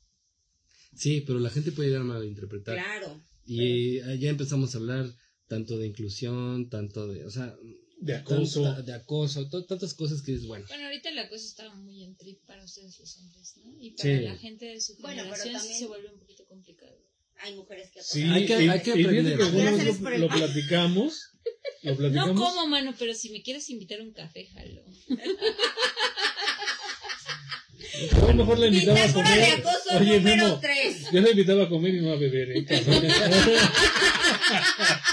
Sí, 0.95 1.21
pero 1.23 1.39
la 1.39 1.51
gente 1.51 1.73
puede 1.73 1.89
llegar 1.91 2.03
a 2.03 2.07
malinterpretar. 2.07 2.75
Claro. 2.77 3.23
Y 3.45 3.99
ya 4.19 4.31
empezamos 4.31 4.75
a 4.75 4.79
hablar 4.79 5.13
tanto 5.47 5.79
de 5.79 5.87
inclusión, 5.87 6.69
tanto 6.69 7.07
de, 7.09 7.25
o 7.25 7.31
sea, 7.31 7.55
De 8.01 8.15
acoso. 8.15 8.63
tanta- 8.63 8.83
de 8.83 8.93
acoso, 8.95 9.49
tantas 9.49 9.95
cosas 9.95 10.23
que 10.23 10.35
es 10.35 10.47
bueno. 10.47 10.65
Bueno, 10.69 10.85
ahorita 10.87 11.11
la 11.13 11.29
cosa 11.29 11.45
está 11.45 11.75
muy 11.75 12.03
en 12.05 12.17
trip 12.17 12.45
para 12.47 12.65
ustedes 12.65 12.99
los 12.99 13.17
hombres, 13.19 13.57
¿no? 13.59 13.77
Y 13.81 13.91
para 13.93 14.19
Sí. 14.19 14.25
la 14.25 14.37
gente 14.37 14.67
de 14.67 14.81
su 14.81 14.97
Bueno, 14.99 15.23
pero 15.25 15.37
generación 15.37 15.53
sí 15.55 15.59
también- 15.59 15.79
se 15.79 15.87
vuelve 15.87 16.13
un 16.13 16.19
poquito 16.19 16.45
complicado. 16.47 16.97
Hay 17.43 17.55
mujeres 17.57 17.91
que 17.91 18.03
Sí, 18.03 18.23
Hay 18.23 18.47
que- 18.47 18.65
y- 18.65 18.69
hay 18.69 18.83
que 18.83 18.91
aprender. 18.93 19.39
que 19.39 19.45
lo, 19.45 19.51
por 19.99 20.13
el- 20.13 20.21
lo 21.83 21.97
platicamos. 21.97 22.35
No 22.35 22.41
como, 22.41 22.67
mano, 22.67 22.95
pero 22.99 23.15
si 23.15 23.31
me 23.31 23.43
quieres 23.43 23.69
invitar 23.71 24.01
a 24.01 24.03
un 24.03 24.13
café, 24.13 24.47
jalo. 24.53 24.83
A 28.13 28.27
lo 28.29 28.35
mejor 28.35 28.59
la 28.59 28.67
invitaba 28.69 29.01
a 29.01 29.07
de 29.07 29.13
comer. 29.13 29.55
acoso 29.55 29.99
Oye, 29.99 30.19
número 30.21 30.45
Memo, 30.47 30.61
3. 30.61 31.11
yo 31.13 31.21
la 31.21 31.31
invitaba 31.31 31.65
a 31.65 31.69
comer 31.69 31.95
y 31.95 32.01
no 32.03 32.13
a 32.13 32.17
beber, 32.17 32.51
¿eh? 32.53 32.65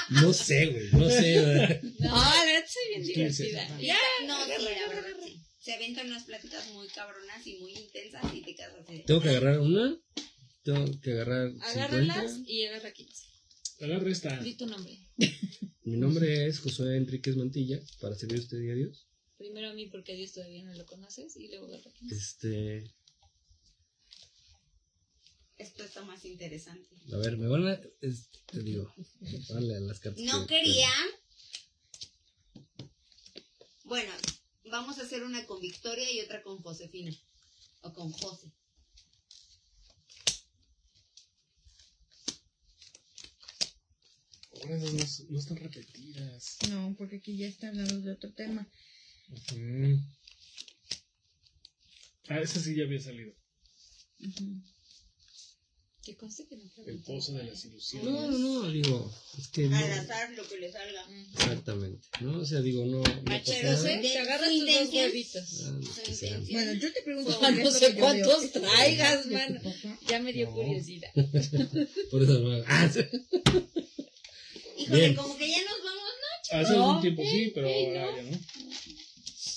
No 0.09 0.33
sé, 0.33 0.65
güey, 0.67 0.89
no 0.91 1.09
sé. 1.09 1.41
güey. 1.41 1.57
No, 1.99 2.15
la 2.15 2.43
verdad 2.45 2.65
soy 2.67 2.87
bien 2.89 3.03
divertida. 3.03 3.77
Ya, 3.79 3.97
no, 4.25 4.45
sí, 4.45 4.51
la 4.63 4.87
verdad 4.93 5.17
sí. 5.23 5.41
Se 5.59 5.73
aventan 5.73 6.07
unas 6.07 6.23
pláticas 6.23 6.67
muy 6.73 6.87
cabronas 6.87 7.45
y 7.45 7.55
muy 7.57 7.73
intensas 7.73 8.23
y 8.33 8.41
te 8.41 8.63
así. 8.63 8.93
de- 8.97 9.03
Tengo 9.05 9.21
que 9.21 9.29
agarrar 9.29 9.59
una, 9.59 9.97
tengo 10.63 10.85
que 11.01 11.11
agarrar 11.11 11.49
Agárralas 11.61 12.31
50. 12.35 12.51
y 12.51 12.65
agarra 12.67 12.91
15. 12.91 13.23
Agarra 13.79 14.09
esta. 14.09 14.39
Di 14.41 14.55
tu 14.55 14.65
nombre. 14.65 14.97
Mi 15.83 15.97
nombre 15.97 16.47
es 16.47 16.59
Josué 16.59 16.97
Enríquez 16.97 17.35
Mantilla, 17.37 17.79
para 18.01 18.15
servir 18.15 18.39
a 18.39 18.41
usted 18.41 18.59
y 18.61 18.69
a 18.71 18.73
Dios. 18.75 19.07
Primero 19.37 19.69
a 19.69 19.73
mí 19.73 19.85
porque 19.87 20.13
a 20.13 20.15
Dios 20.15 20.33
todavía 20.33 20.63
no 20.63 20.73
lo 20.73 20.85
conoces 20.85 21.35
y 21.37 21.47
luego 21.47 21.67
agarra 21.67 21.91
15. 21.91 22.15
Este, 22.15 22.91
Esto 25.57 25.83
está 25.83 26.01
más 26.03 26.25
interesante. 26.25 26.89
a 27.13 27.17
ver, 27.17 27.37
me 27.37 27.47
van 27.47 27.67
a, 27.67 27.79
es- 28.01 28.29
te 28.47 28.61
digo, 28.63 28.91
vale 29.49 29.75
a 29.75 29.79
las 29.79 29.99
cartas. 29.99 30.23
No 30.23 30.47
que- 30.47 30.55
quería. 30.55 30.89
Bueno, 33.83 34.11
vamos 34.65 34.97
a 34.99 35.03
hacer 35.03 35.23
una 35.23 35.45
con 35.45 35.61
Victoria 35.61 36.11
y 36.11 36.19
otra 36.21 36.41
con 36.43 36.57
Josefina. 36.61 37.15
O 37.81 37.93
con 37.93 38.11
José. 38.11 38.51
Ahora 44.63 44.77
esas 44.77 45.19
no, 45.21 45.31
no 45.31 45.39
están 45.39 45.57
repetidas. 45.57 46.57
No, 46.69 46.95
porque 46.97 47.17
aquí 47.17 47.37
ya 47.37 47.47
está 47.47 47.69
hablando 47.69 48.01
de 48.01 48.11
otro 48.11 48.31
tema. 48.33 48.67
Ujú. 49.29 49.99
Ah, 52.29 52.39
esa 52.41 52.59
sí 52.59 52.75
ya 52.75 52.83
había 52.83 52.99
salido. 52.99 53.33
Que 56.03 56.15
conste 56.15 56.47
que 56.47 56.55
no 56.55 56.63
El 56.85 56.99
pozo 57.03 57.33
de 57.33 57.43
las 57.43 57.65
ilusiones. 57.65 58.09
No, 58.09 58.31
no, 58.31 58.37
no, 58.63 58.71
digo, 58.71 59.13
es 59.37 59.47
que 59.49 59.67
no, 59.67 59.75
Al 59.75 59.91
azar, 59.91 60.31
lo 60.31 60.47
que 60.47 60.57
le 60.57 60.71
salga. 60.71 61.05
Exactamente, 61.33 62.07
¿no? 62.21 62.39
O 62.39 62.45
sea, 62.45 62.61
digo, 62.61 62.85
no, 62.85 63.03
no 63.03 63.21
Machero, 63.23 63.69
pasa 63.71 63.81
¿sí? 63.81 63.87
nada. 63.89 64.01
Te 64.01 64.17
agarras 64.17 64.49
Su 64.49 64.57
tus 64.59 64.59
dos 64.65 64.69
intención- 64.69 65.03
huevitos. 65.05 65.63
Ah, 65.65 65.71
no, 65.71 66.03
que 66.05 66.13
sea. 66.15 66.39
Bueno, 66.51 66.73
yo 66.73 66.93
te 66.93 67.01
pregunto. 67.01 67.39
No, 67.41 67.51
no 67.51 67.71
sé 67.71 67.95
cuántos 67.95 68.53
veo. 68.53 68.61
traigas, 68.61 69.17
¿De 69.17 69.29
tu 69.29 69.33
mano. 69.33 69.61
Ya 70.07 70.19
me 70.21 70.31
dio 70.31 70.45
No. 70.47 70.53
curiosidad. 70.55 71.11
Por 72.11 72.23
eso 72.23 72.39
no. 72.39 72.63
Ah. 72.67 72.89
Híjole, 74.77 74.99
Bien. 74.99 75.15
como 75.15 75.37
que 75.37 75.47
ya 75.49 75.57
nos 75.57 75.83
vamos, 75.83 76.03
Hace 76.49 76.73
No. 76.77 76.85
algún 76.87 77.01
tiempo 77.01 77.21
sí, 77.29 77.51
pero 77.53 77.67
ahora 77.67 78.11
no. 78.11 78.15
ya 78.17 78.21
no. 78.23 78.31
¿no? 78.31 78.37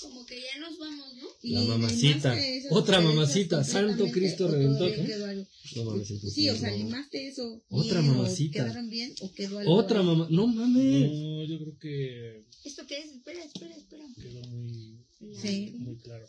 Como 0.01 0.25
que 0.25 0.41
ya 0.41 0.59
nos 0.59 0.77
vamos, 0.77 1.13
¿no? 1.15 1.27
Y 1.43 1.53
La 1.53 1.61
mamacita. 1.61 2.35
Otra 2.71 2.99
mamacita. 3.01 3.63
Santo 3.63 4.07
Cristo 4.11 4.47
Redentor. 4.49 4.97
¿no? 4.97 5.05
quedó 5.05 5.25
algo? 5.25 5.47
No 5.75 5.83
mames, 5.85 6.07
Sí, 6.33 6.49
o 6.49 6.55
sea, 6.57 6.71
no. 6.71 6.77
limaste 6.77 7.27
eso. 7.27 7.63
Otra 7.69 8.01
bien, 8.01 8.11
o 8.11 8.15
mamacita. 8.17 8.63
¿Quedaron 8.63 8.89
bien 8.89 9.13
o 9.21 9.31
quedó 9.31 9.59
algo? 9.59 9.73
Otra 9.73 10.01
mamá. 10.01 10.27
No 10.31 10.47
mames. 10.47 11.11
No, 11.11 11.43
yo 11.45 11.59
creo 11.59 11.77
que 11.79 12.45
¿Esto 12.65 12.85
qué 12.87 12.97
es? 12.99 13.11
Espera, 13.11 13.43
espera, 13.43 13.75
espera. 13.75 14.03
quedó 14.21 14.41
muy, 14.49 15.05
Sí. 15.41 15.71
muy 15.77 15.97
claro. 15.97 16.27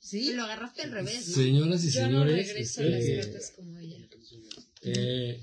Sí. 0.00 0.32
Lo 0.32 0.44
agarraste 0.44 0.82
al 0.82 0.92
revés, 0.92 1.28
¿no? 1.28 1.34
Señoras 1.34 1.84
y 1.84 1.90
Yo 1.90 2.00
no 2.02 2.06
señores, 2.24 2.46
regreso 2.48 2.82
este, 2.82 3.16
las 3.34 3.50
eh, 3.50 3.52
como 3.56 3.78
ella. 3.78 4.08
eh, 4.82 5.42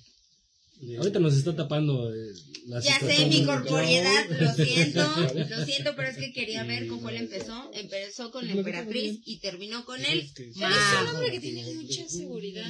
ahorita 0.97 1.19
nos 1.19 1.35
está 1.35 1.55
tapando 1.55 2.13
eh, 2.13 2.31
la 2.67 2.79
Ya 2.79 2.99
sé, 2.99 3.25
mi 3.27 3.43
corporeidad, 3.45 4.29
lo 4.29 4.53
siento, 4.53 4.99
lo 5.49 5.65
siento, 5.65 5.95
pero 5.95 6.09
es 6.09 6.17
que 6.17 6.31
quería 6.33 6.63
ver 6.63 6.87
con 6.87 6.99
cuál 7.01 7.15
empezó. 7.17 7.71
Empezó 7.73 8.31
con 8.31 8.45
la 8.45 8.53
emperatriz 8.53 9.21
y 9.25 9.39
terminó 9.39 9.83
con 9.85 10.03
él. 10.05 10.29
Pero 10.35 10.49
es 10.49 10.57
Ah. 10.61 10.99
un 11.09 11.15
hombre 11.15 11.31
que 11.31 11.39
tiene 11.39 11.63
mucha 11.75 12.07
seguridad. 12.07 12.67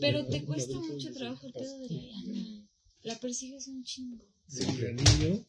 Pero 0.00 0.26
te 0.26 0.44
cuesta 0.44 0.78
mucho 0.78 1.12
trabajo 1.12 1.46
el 1.46 1.52
pedo 1.52 1.78
de 1.78 1.88
la 1.94 2.02
llana. 2.02 2.68
La 3.02 3.18
persigues 3.20 3.68
un 3.68 3.84
chingo. 3.84 4.24
Anillo. 4.66 5.44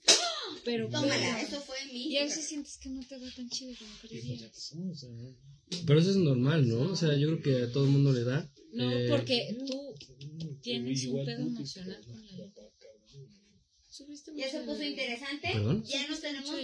Pero 0.66 0.90
Tómala, 0.90 1.42
eso 1.42 1.62
fue 1.62 1.78
mi. 1.92 2.12
Y 2.12 2.18
a 2.18 2.24
veces 2.24 2.46
sientes 2.46 2.78
que 2.78 2.90
no 2.90 3.02
te 3.08 3.18
va 3.18 3.28
tan 3.36 3.50
chido 3.50 3.74
como 3.78 3.92
pues 4.02 4.12
querías. 4.12 4.74
Pero 5.86 6.00
eso 6.00 6.10
es 6.10 6.16
normal, 6.18 6.68
¿no? 6.68 6.82
O 6.92 6.96
sea, 6.96 7.16
yo 7.16 7.28
creo 7.28 7.42
que 7.42 7.64
a 7.64 7.72
todo 7.72 7.86
el 7.86 7.92
mundo 7.92 8.12
le 8.12 8.24
da. 8.24 8.50
No, 8.72 8.92
Eh, 8.92 9.08
porque 9.10 9.56
tú 9.68 9.96
tienes 10.62 11.06
un 11.06 11.26
pedo 11.26 11.42
emocional 11.48 12.02
con 12.06 12.22
la. 12.26 12.52
Subiste 13.90 14.32
Ya 14.36 14.50
se 14.50 14.62
puso 14.62 14.84
interesante. 14.84 15.50
¿Perdón? 15.52 15.84
Ya 15.84 16.08
nos 16.08 16.22
tenemos 16.22 16.56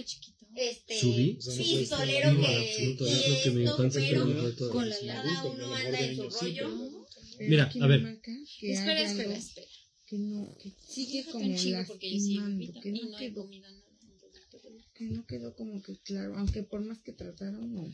este 0.54 1.00
¿Subí? 1.00 1.34
pistolero 1.34 2.32
No, 2.32 2.40
que, 2.46 2.96
que 2.96 2.96
creo 2.96 3.42
que 3.42 3.50
mi 3.50 3.64
esto, 3.64 3.84
infancia 3.84 4.08
pero. 4.08 4.70
Con 4.72 4.88
la 4.88 4.96
cada 4.98 5.44
uno 5.44 5.74
anda 5.74 6.00
en 6.00 6.16
su 6.16 6.30
rollo. 6.30 7.06
Pero 7.38 7.50
Mira, 7.50 7.70
a 7.74 7.86
me 7.86 7.98
ver. 7.98 8.20
que 8.22 8.72
Espera, 8.72 9.00
hay 9.00 9.04
espera, 9.06 9.36
espera. 9.36 9.66
que 10.06 10.16
no, 10.18 10.56
que 10.58 10.72
sigue 10.88 11.24
como 11.26 11.46
lastimando, 11.46 12.80
que 12.80 12.92
no 12.92 13.10
no 13.10 13.18
he 13.18 13.20
quedó, 13.20 13.42
comido 13.42 13.62
nada 13.70 13.82
en 14.00 14.18
todo 14.18 14.38
el 14.38 14.48
periodo. 14.62 14.85
Que 14.96 15.04
no 15.04 15.26
quedó 15.26 15.54
como 15.54 15.82
que 15.82 15.92
claro, 16.04 16.36
aunque 16.38 16.62
por 16.62 16.80
más 16.80 16.98
que 17.02 17.12
trataron, 17.12 17.74
no. 17.74 17.90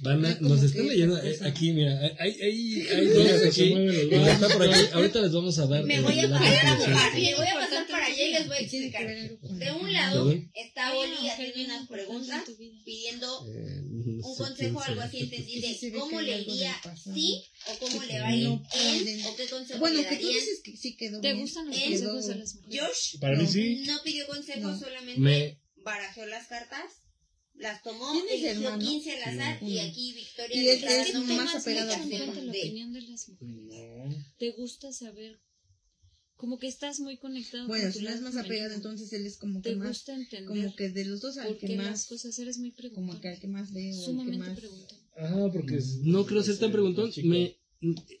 Van 0.00 0.24
a- 0.24 0.28
Ya 0.30 0.38
como 0.38 0.54
nos 0.54 0.62
están 0.64 0.86
leyendo 0.88 1.18
eh, 1.22 1.38
aquí, 1.42 1.72
mira, 1.72 1.98
hay, 2.18 2.32
hay, 2.40 2.40
hay 2.40 2.84
Ya 2.84 3.02
dos 3.36 3.42
aquí. 3.46 3.72
está 3.72 4.48
por 4.48 4.62
aquí. 4.62 4.80
Ahorita 4.92 5.20
les 5.20 5.32
vamos 5.32 5.58
a 5.58 5.66
dar. 5.66 5.84
Me 5.84 6.00
voy 6.00 6.18
a 6.18 6.28
pasar 6.30 6.66
a 6.66 7.14
me 7.14 7.34
voy 7.34 7.46
a 7.46 7.54
pasar 7.54 7.86
para 7.88 8.06
allá 8.06 8.24
y 8.26 8.32
les 8.32 8.46
voy 8.48 8.56
a 8.56 8.60
explicar. 8.60 9.06
De 9.06 9.72
un 9.72 9.92
lado 9.92 10.32
está 10.54 10.96
Oli 10.96 11.28
haciendo 11.28 11.64
unas 11.64 11.88
preguntas 11.88 12.44
pidiendo 12.84 13.46
Eh, 13.48 13.80
un 14.22 14.36
consejo 14.36 14.80
algo 14.82 15.00
así, 15.02 15.20
entendí 15.20 15.60
de 15.60 15.92
cómo 15.98 16.18
hay 16.18 16.26
le 16.26 16.40
iría 16.42 16.74
sí 17.04 17.42
o 17.66 17.78
cómo 17.78 18.02
le 18.04 18.20
va 18.20 18.28
a 18.28 18.36
ir 18.36 18.48
pueden. 18.48 19.24
o 19.26 19.36
qué 19.36 19.46
consejo 19.46 19.78
Bueno, 19.80 20.00
que 20.08 20.16
tú 20.16 20.28
dices 20.28 20.60
que 20.64 20.76
sí 20.76 20.96
quedó 20.96 21.20
¿Te 21.20 21.34
gustan 21.34 21.66
los 21.66 21.76
Él- 21.76 21.82
consejos 21.90 22.26
de 22.26 22.34
las 22.36 22.54
mujeres? 22.54 22.80
Josh 22.80 23.18
Para 23.20 23.36
mí 23.36 23.44
No. 23.44 23.50
sí. 23.50 23.82
no 23.86 23.98
pidió 24.02 24.26
consejos, 24.26 24.80
solamente 24.80 25.58
Me, 25.88 25.94
barajeó 25.96 26.26
las 26.26 26.46
cartas, 26.48 27.02
las 27.54 27.82
tomó, 27.82 28.12
¿Tienes 28.12 28.32
eligió 28.32 28.50
hermano? 28.68 28.78
15 28.84 29.22
al 29.22 29.22
azar 29.40 29.62
y 29.62 29.78
aquí 29.80 30.12
Victoria 30.14 30.56
Y 30.56 30.64
le 30.64 30.72
él 30.72 30.78
está 30.84 31.02
es 31.02 31.12
dando 31.12 31.34
más 31.34 31.62
cuenta 31.64 31.84
la 32.42 32.52
de- 32.52 32.58
opinión 32.60 32.92
de 32.92 33.00
las 33.02 33.28
mujeres. 33.28 33.54
No. 34.08 34.24
¿Te 34.38 34.50
gusta 34.52 34.92
saber? 34.92 35.40
Como 36.36 36.58
que 36.60 36.68
estás 36.68 37.00
muy 37.00 37.16
conectado 37.18 37.66
Bueno, 37.66 37.82
con 37.84 37.92
si 37.94 38.02
no 38.02 38.10
es 38.10 38.20
más 38.20 38.36
apegado, 38.36 38.72
entonces 38.72 39.12
él 39.12 39.26
es 39.26 39.38
como 39.38 39.60
que 39.60 39.70
Te 39.70 39.76
más, 39.76 39.88
gusta 39.88 40.14
entender 40.14 40.44
como 40.46 40.76
que 40.76 40.88
de 40.90 41.04
los 41.04 41.20
dos 41.20 41.36
al 41.36 41.58
que 41.58 41.66
qué 41.66 41.76
las 41.76 41.86
más, 41.90 42.06
cosas 42.06 42.38
eres 42.38 42.58
muy 42.58 42.70
preguntón. 42.70 43.06
como 43.08 43.20
que 43.20 43.28
al 43.28 43.40
que 43.40 43.48
más 43.48 43.72
veo, 43.72 43.90
al 43.92 43.98
que 43.98 44.04
Sumamente 44.04 44.38
más. 44.38 44.56
preguntón. 44.58 44.98
Ajá, 45.16 45.50
porque 45.52 45.76
es- 45.78 45.96
no 46.04 46.24
creo 46.26 46.44
ser 46.44 46.58
tan 46.58 46.68
es- 46.68 46.72
preguntón. 46.74 47.10
Me, 47.24 47.56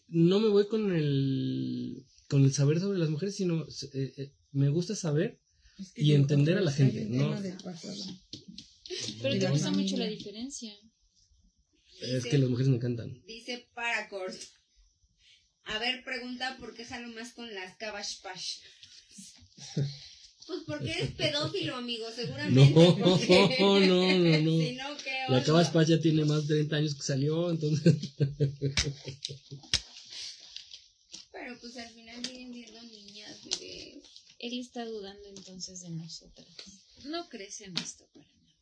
no 0.08 0.40
me 0.40 0.48
voy 0.48 0.66
con 0.66 0.92
el, 0.92 2.04
con 2.28 2.44
el 2.44 2.52
saber 2.52 2.80
sobre 2.80 2.98
las 2.98 3.08
mujeres, 3.10 3.36
sino 3.36 3.64
eh, 3.94 4.14
eh, 4.16 4.32
me 4.50 4.68
gusta 4.68 4.96
saber 4.96 5.40
Es 5.78 5.92
que 5.92 6.02
y 6.02 6.12
entender 6.14 6.58
a 6.58 6.60
la 6.60 6.72
gente, 6.72 7.04
¿no? 7.06 7.40
Pero 9.22 9.38
te 9.38 9.48
gusta 9.50 9.70
mucho 9.70 9.96
la 9.96 10.06
diferencia. 10.06 10.72
Es 12.00 12.24
que 12.24 12.38
las 12.38 12.48
mujeres 12.48 12.68
me 12.68 12.76
encantan. 12.76 13.22
Dice 13.26 13.68
Paracord. 13.74 14.34
A 15.64 15.78
ver, 15.78 16.02
pregunta 16.04 16.56
por 16.58 16.74
qué 16.74 16.84
jalo 16.84 17.08
más 17.08 17.32
con 17.32 17.52
las 17.54 17.76
Cabash 17.76 18.20
Pash. 18.22 18.56
Pues 20.46 20.60
porque 20.66 20.90
eres 20.92 21.10
pedófilo, 21.10 21.76
amigo, 21.76 22.10
seguramente. 22.10 22.70
No, 22.74 22.96
porque- 22.96 23.56
no, 23.60 23.78
no, 23.80 24.38
no. 24.40 24.58
Si 24.64 24.72
no, 24.76 24.96
¿qué 24.96 25.10
La 25.28 25.36
oso? 25.38 25.46
Cabas 25.46 25.68
Paz 25.70 25.88
ya 25.88 26.00
tiene 26.00 26.24
más 26.24 26.48
de 26.48 26.54
30 26.54 26.76
años 26.76 26.94
que 26.94 27.02
salió, 27.02 27.50
entonces. 27.50 27.94
Pero 31.32 31.58
pues 31.60 31.76
al 31.76 31.90
final 31.90 32.24
siguen 32.24 32.52
siendo 32.54 32.82
niñas, 32.82 33.44
bebés. 33.44 33.98
Él 34.38 34.58
está 34.58 34.84
dudando 34.84 35.28
entonces 35.36 35.80
de 35.82 35.90
nosotras. 35.90 36.46
No 37.06 37.28
crees 37.28 37.60
en 37.60 37.76
esto 37.76 38.06
para 38.14 38.26
nada. 38.26 38.54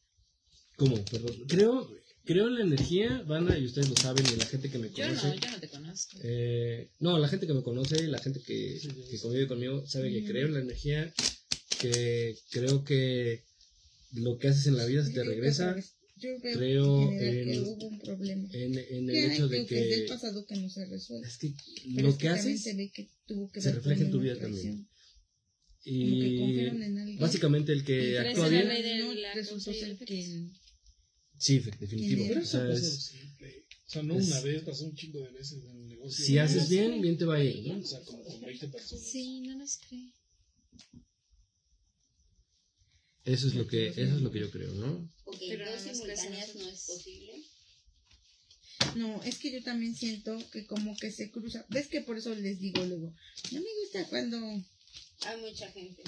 ¿Cómo? 0.77 1.05
Perdón. 1.05 1.44
Creo, 1.48 1.90
creo 2.24 2.48
en 2.48 2.55
la 2.55 2.61
energía, 2.62 3.23
banda, 3.27 3.59
y 3.59 3.65
ustedes 3.66 3.89
lo 3.89 3.97
saben, 3.97 4.24
y 4.27 4.36
la 4.36 4.47
gente 4.47 4.70
que 4.70 4.78
me 4.78 4.89
Yo 4.90 5.07
conoce. 5.07 5.27
no, 5.28 5.35
yo 5.35 5.51
no 5.51 5.61
te 5.61 5.69
conozco. 5.69 6.19
Eh, 6.23 6.90
no, 6.98 7.19
la 7.19 7.28
gente 7.28 7.47
que 7.47 7.55
me 7.55 7.62
conoce 7.62 8.07
la 8.09 8.19
gente 8.19 8.40
que, 8.43 8.78
que 9.11 9.19
convive 9.20 9.47
conmigo 9.48 9.86
sabe 9.86 10.12
que 10.12 10.24
creo 10.24 10.47
en 10.48 10.55
la 10.55 10.61
energía, 10.61 11.12
que 11.81 12.36
creo 12.51 12.85
que 12.85 13.44
lo 14.12 14.39
que 14.39 14.48
haces 14.48 14.66
en 14.66 14.77
la 14.77 14.86
vida 14.86 15.05
se 15.05 15.12
te 15.12 15.24
regresa 15.24 15.77
Yo 16.16 16.31
Creo 16.40 17.11
en 17.12 17.19
que 17.19 17.61
hubo 17.61 17.86
un 17.89 17.98
problema. 18.01 18.48
en, 18.53 18.78
en 18.78 19.11
el 19.11 19.32
hecho 19.32 19.48
de 19.48 19.66
que 19.66 19.78
es 19.82 19.90
del 19.90 20.03
que 20.05 20.09
pasado 20.09 20.47
que 20.47 20.57
no 20.57 20.70
se 20.70 20.86
resuelve. 20.86 21.27
es 21.28 21.36
que 21.36 21.53
Pero 21.94 22.09
lo 22.09 22.12
es 22.15 22.19
que 22.19 22.28
haces 22.31 22.62
se 22.62 22.74
ve 22.74 22.90
que 22.94 23.11
tuvo 23.27 23.51
que 23.51 23.61
se 23.61 23.69
ver 23.69 23.77
refleja 23.77 24.05
en 24.05 24.11
tu 24.11 24.20
vida 24.20 24.39
también. 24.39 24.89
Que 25.92 26.28
y 26.28 26.36
confiaron 26.38 26.82
en 26.82 26.98
alguien. 26.98 27.18
básicamente 27.18 27.72
el 27.72 27.80
¿Y 27.80 27.84
que 27.84 28.18
actúa 28.18 28.48
bien 28.48 28.68
resultó 29.34 29.72
ser 29.72 29.96
quien 29.98 30.52
sí 31.38 31.58
definitivo 31.60 32.24
Pero 32.28 32.40
o 32.42 32.44
sea, 32.44 32.68
Eso 32.68 32.86
es-. 32.86 33.12
O 33.86 33.90
sea, 33.90 34.02
no 34.02 34.18
es- 34.18 34.26
una 34.26 34.40
vez, 34.40 34.62
pasó 34.62 34.84
un 34.84 34.94
chingo 34.96 35.20
de 35.20 35.30
veces 35.30 35.62
en 35.64 35.70
el 35.70 35.86
negocio. 35.88 36.24
si 36.24 36.38
haces 36.38 36.68
bien 36.68 37.00
bien 37.00 37.16
te 37.16 37.24
va 37.24 37.36
a 37.36 37.44
ir 37.44 37.68
¿no? 37.68 37.78
O 37.78 37.82
sea, 37.86 38.00
como 38.00 38.22
con 38.24 38.40
20 38.40 38.68
personas. 38.68 39.04
Sí, 39.06 39.40
no 39.42 39.56
nos 39.56 39.76
cree. 39.78 40.12
eso 43.24 43.48
es 43.48 43.54
lo 43.54 43.66
que 43.66 43.88
eso 43.88 44.16
es 44.16 44.22
lo 44.22 44.30
que 44.30 44.40
yo 44.40 44.50
creo 44.50 44.72
no 44.74 45.10
Ok, 45.24 45.38
Pero 45.48 45.70
dos 45.70 45.80
simultáneas 45.82 46.54
no 46.54 46.68
es 46.68 46.84
posible. 46.86 47.32
No, 48.94 49.22
es 49.24 49.38
que 49.38 49.50
yo 49.52 49.62
también 49.62 49.94
siento 49.94 50.38
que 50.52 50.66
como 50.66 50.96
que 50.96 51.10
se 51.10 51.30
cruza. 51.30 51.66
¿Ves 51.68 51.88
que 51.88 52.00
por 52.02 52.16
eso 52.16 52.34
les 52.34 52.60
digo 52.60 52.84
luego? 52.84 53.12
No 53.52 53.60
me 53.60 53.66
gusta 53.82 54.08
cuando... 54.08 54.38
Hay 55.24 55.40
mucha 55.40 55.70
gente. 55.72 56.02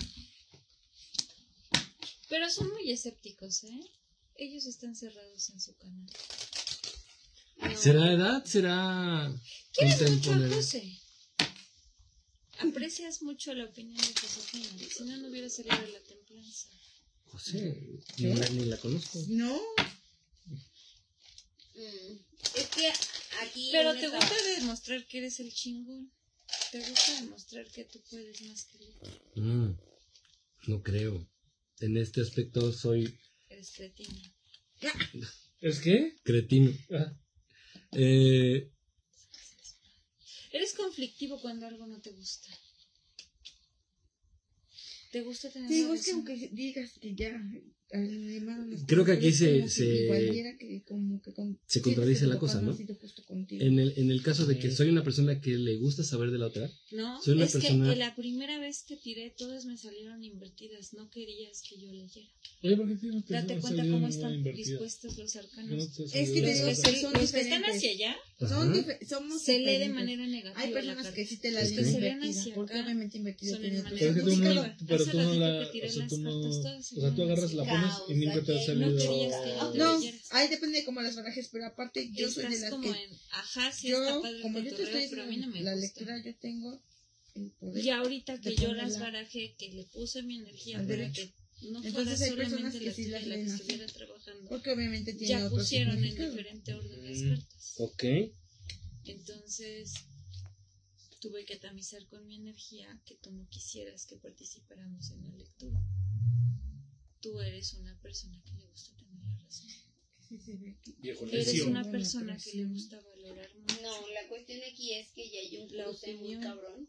Pero 2.28 2.50
son 2.50 2.70
muy 2.72 2.90
escépticos, 2.92 3.64
¿eh? 3.64 3.80
Ellos 4.36 4.66
están 4.66 4.94
cerrados 4.94 5.50
en 5.50 5.60
su 5.60 5.74
canal. 5.76 6.06
No. 7.56 7.76
será 7.76 8.12
edad 8.12 8.44
será 8.44 9.34
¿Quieres 9.72 10.10
mucho 10.10 10.32
a? 10.32 10.48
José? 10.50 11.00
Aprecias 12.60 13.22
mucho 13.22 13.54
la 13.54 13.64
opinión 13.64 13.96
de 13.96 14.20
Josefina. 14.20 14.68
Si 14.96 15.04
no, 15.04 15.16
no 15.16 15.28
hubiera 15.28 15.48
salido 15.48 15.76
de 15.80 15.92
la 15.92 16.00
templanza. 16.00 16.68
José 17.26 17.76
ni 18.18 18.34
la, 18.34 18.48
ni 18.50 18.64
la 18.66 18.76
conozco 18.78 19.18
No, 19.28 19.60
Mm, 21.74 22.18
Es 22.56 22.66
que 22.70 22.92
aquí. 23.40 23.68
Pero 23.70 23.94
te 23.94 24.08
gusta 24.08 24.34
demostrar 24.56 25.06
que 25.06 25.18
eres 25.18 25.38
el 25.38 25.52
chingón. 25.54 26.12
Te 26.70 26.78
gusta 26.80 27.20
demostrar 27.22 27.66
que 27.70 27.84
tú 27.84 28.00
puedes 28.10 28.42
más 28.42 28.64
que 28.64 28.78
otro. 28.84 29.20
Mm, 29.36 29.74
no 30.66 30.82
creo 30.82 31.26
en 31.80 31.96
este 31.96 32.20
aspecto 32.20 32.72
soy 32.72 33.18
Eres 33.48 33.70
cretino. 33.72 34.20
¿Es 35.60 35.80
qué? 35.80 36.16
cretino 36.22 36.70
Ah, 36.90 37.12
eh, 37.92 38.70
Eres 40.52 40.74
conflictivo 40.74 41.40
cuando 41.40 41.66
algo 41.66 41.86
no 41.86 42.00
te 42.00 42.10
gusta. 42.10 42.48
Te 45.12 45.22
gusta 45.22 45.50
tener 45.50 45.68
digo, 45.70 45.88
la 45.88 45.94
es 45.94 46.04
que 46.04 46.10
razón. 46.12 46.26
aunque 46.28 46.48
digas 46.52 46.98
que 47.00 47.14
ya 47.14 47.32
Creo 48.86 49.04
que 49.04 49.12
aquí 49.12 49.32
se- 49.32 49.66
se- 49.68 50.04
igualiera 50.04 50.56
que 50.58 50.82
como 50.86 51.22
que 51.22 51.32
con- 51.32 51.58
se 51.66 51.80
contradice 51.80 52.26
la 52.26 52.38
cosa, 52.38 52.60
¿no? 52.60 52.76
contigo. 53.26 53.62
en 53.64 53.78
el 53.78 53.94
en 53.96 54.10
el 54.10 54.22
caso 54.22 54.44
de 54.46 54.58
que 54.58 54.70
soy 54.70 54.88
una 54.90 55.02
persona 55.02 55.40
que 55.40 55.52
le 55.56 55.76
gusta 55.78 56.02
saber 56.02 56.30
de 56.30 56.38
la 56.38 56.46
otra 56.46 56.70
No, 56.92 57.20
Soy 57.22 57.34
una 57.34 57.46
es 57.46 57.52
persona- 57.52 57.90
que 57.90 57.96
la 57.96 58.14
primera 58.14 58.58
vez 58.58 58.84
que 58.86 58.96
tiré 58.96 59.30
todas 59.36 59.64
me 59.64 59.76
salieron 59.76 60.22
invertidas. 60.22 60.92
No 60.94 61.08
querías 61.10 61.62
que 61.62 61.78
yo 61.80 61.90
leyera. 61.92 62.28
Oye, 62.62 62.76
¿por 62.76 62.86
qué 62.88 62.94
a 62.94 62.98
ti 62.98 63.06
no 63.08 63.22
te 63.24 63.32
Date 63.34 63.58
cuenta 63.60 63.82
cómo 63.88 64.08
están 64.08 64.42
dispuestos 64.44 65.16
los 65.18 65.32
¿Qué 65.32 65.38
no 65.38 65.44
arcanos. 65.46 66.00
Es 66.14 66.30
que 66.30 66.40
te 66.40 66.46
la 66.46 66.52
digo 66.52 66.66
Los 66.68 66.80
que, 66.80 67.00
son 67.00 67.12
los 67.14 67.32
que 67.32 67.40
están 67.40 67.64
hacia 67.64 67.90
allá 67.90 68.16
Son 68.38 68.74
somos 69.08 69.42
se 69.42 69.58
lee 69.60 69.78
de 69.78 69.88
manera 69.88 70.26
negativa. 70.26 70.60
Hay 70.60 70.72
personas 70.72 71.06
que 71.12 71.26
sí 71.26 71.36
te 71.38 71.50
la 71.52 71.62
leen 71.64 71.86
invertida, 72.24 72.54
porque 72.54 72.80
obviamente 72.80 73.18
invertida 73.18 73.58
tiene 73.58 73.82
tu 73.82 73.94
Pero 73.96 74.14
tú 74.14 74.36
no, 74.36 74.52
la- 74.54 74.60
o 74.60 74.98
sea, 74.98 75.14
las 75.14 76.08
tú 76.08 76.16
o 76.98 77.00
sea, 77.00 77.24
agarras, 77.24 77.52
la 77.54 77.64
pones 77.80 77.94
y 78.08 78.14
nunca 78.14 78.42
te 78.44 78.56
ha 78.56 78.62
salido. 78.66 78.90
No 78.90 78.96
querías 78.96 79.34
que 79.42 79.48
yo 79.50 79.70
te 79.72 79.78
No, 79.78 80.00
leyeras. 80.00 80.32
ahí 80.32 80.48
depende 80.48 80.78
de 80.78 80.84
cómo 80.84 81.00
las 81.02 81.16
barajes, 81.16 81.48
pero 81.52 81.66
aparte 81.66 82.10
yo 82.12 82.30
soy 82.30 82.46
de 82.46 82.58
las 82.60 82.70
como 82.70 82.92
que 82.92 83.04
en, 83.04 83.10
ajá, 83.32 83.72
sí 83.72 83.90
está 83.90 84.14
yo, 84.14 84.22
padre 84.22 84.36
el 84.36 84.42
como 84.42 84.58
yo 84.60 84.74
te 84.74 84.82
estoy 84.82 85.00
mí 85.26 85.36
no 85.36 85.46
diciendo, 85.46 85.60
la 85.64 85.72
gusta. 85.74 85.86
lectura 85.86 86.22
yo 86.24 86.36
tengo 86.36 86.82
el 87.34 87.50
poder. 87.52 87.84
Y 87.84 87.90
ahorita 87.90 88.40
que 88.40 88.54
yo 88.56 88.72
las 88.74 88.98
barajé, 88.98 89.54
que 89.58 89.68
le 89.72 89.84
puse 89.84 90.22
mi 90.22 90.36
energía 90.38 90.78
al 90.78 90.86
para 90.86 91.12
que 91.12 91.32
no 91.62 91.80
fuera 91.82 91.88
Entonces 91.88 92.20
hay 92.22 92.30
personas 92.36 92.50
solamente 92.74 92.78
que 92.78 92.84
la 92.86 92.92
sí 92.94 93.02
las 93.04 93.12
la 93.12 93.20
que 93.20 93.26
leen 93.26 93.50
así. 93.50 93.62
estuviera 93.62 93.86
trabajando, 93.92 94.48
Porque 94.48 94.70
obviamente 94.70 95.12
tiene 95.14 95.28
ya 95.28 95.48
pusieron 95.50 96.04
en 96.04 96.14
diferente 96.16 96.74
orden 96.74 97.04
las 97.04 97.18
Mm. 97.18 97.28
cartas. 97.30 97.74
ok 97.78 98.04
Entonces 99.04 99.92
tuve 101.20 101.44
que 101.44 101.56
tamizar 101.56 102.06
con 102.06 102.26
mi 102.26 102.36
energía 102.36 102.96
que 103.04 103.16
tú 103.16 103.32
no 103.32 103.48
quisieras 103.48 104.06
que 104.06 104.16
participáramos 104.16 105.10
en 105.10 105.24
la 105.24 105.30
lectura. 105.36 105.80
Tú 107.20 107.40
eres 107.40 107.74
una 107.74 107.98
persona 108.00 108.40
que 108.44 108.52
le 108.52 108.64
gusta 108.66 108.92
tener 108.96 109.22
la 109.24 109.36
razón. 109.44 109.68
Sí, 110.28 110.98
Eres 111.32 111.62
una 111.62 111.84
persona 111.90 112.36
que 112.36 112.52
le 112.58 112.64
gusta 112.66 113.00
valorar 113.00 113.50
mucho. 113.58 113.82
No, 113.82 114.08
la 114.08 114.28
cuestión 114.28 114.60
aquí 114.70 114.94
es 114.94 115.08
que 115.12 115.28
ya 115.28 115.40
hay 115.40 115.56
un 115.62 115.76
La 115.76 115.84
cruce 115.84 116.06
muy 116.14 116.34
opinión. 116.34 116.42
cabrón. 116.42 116.88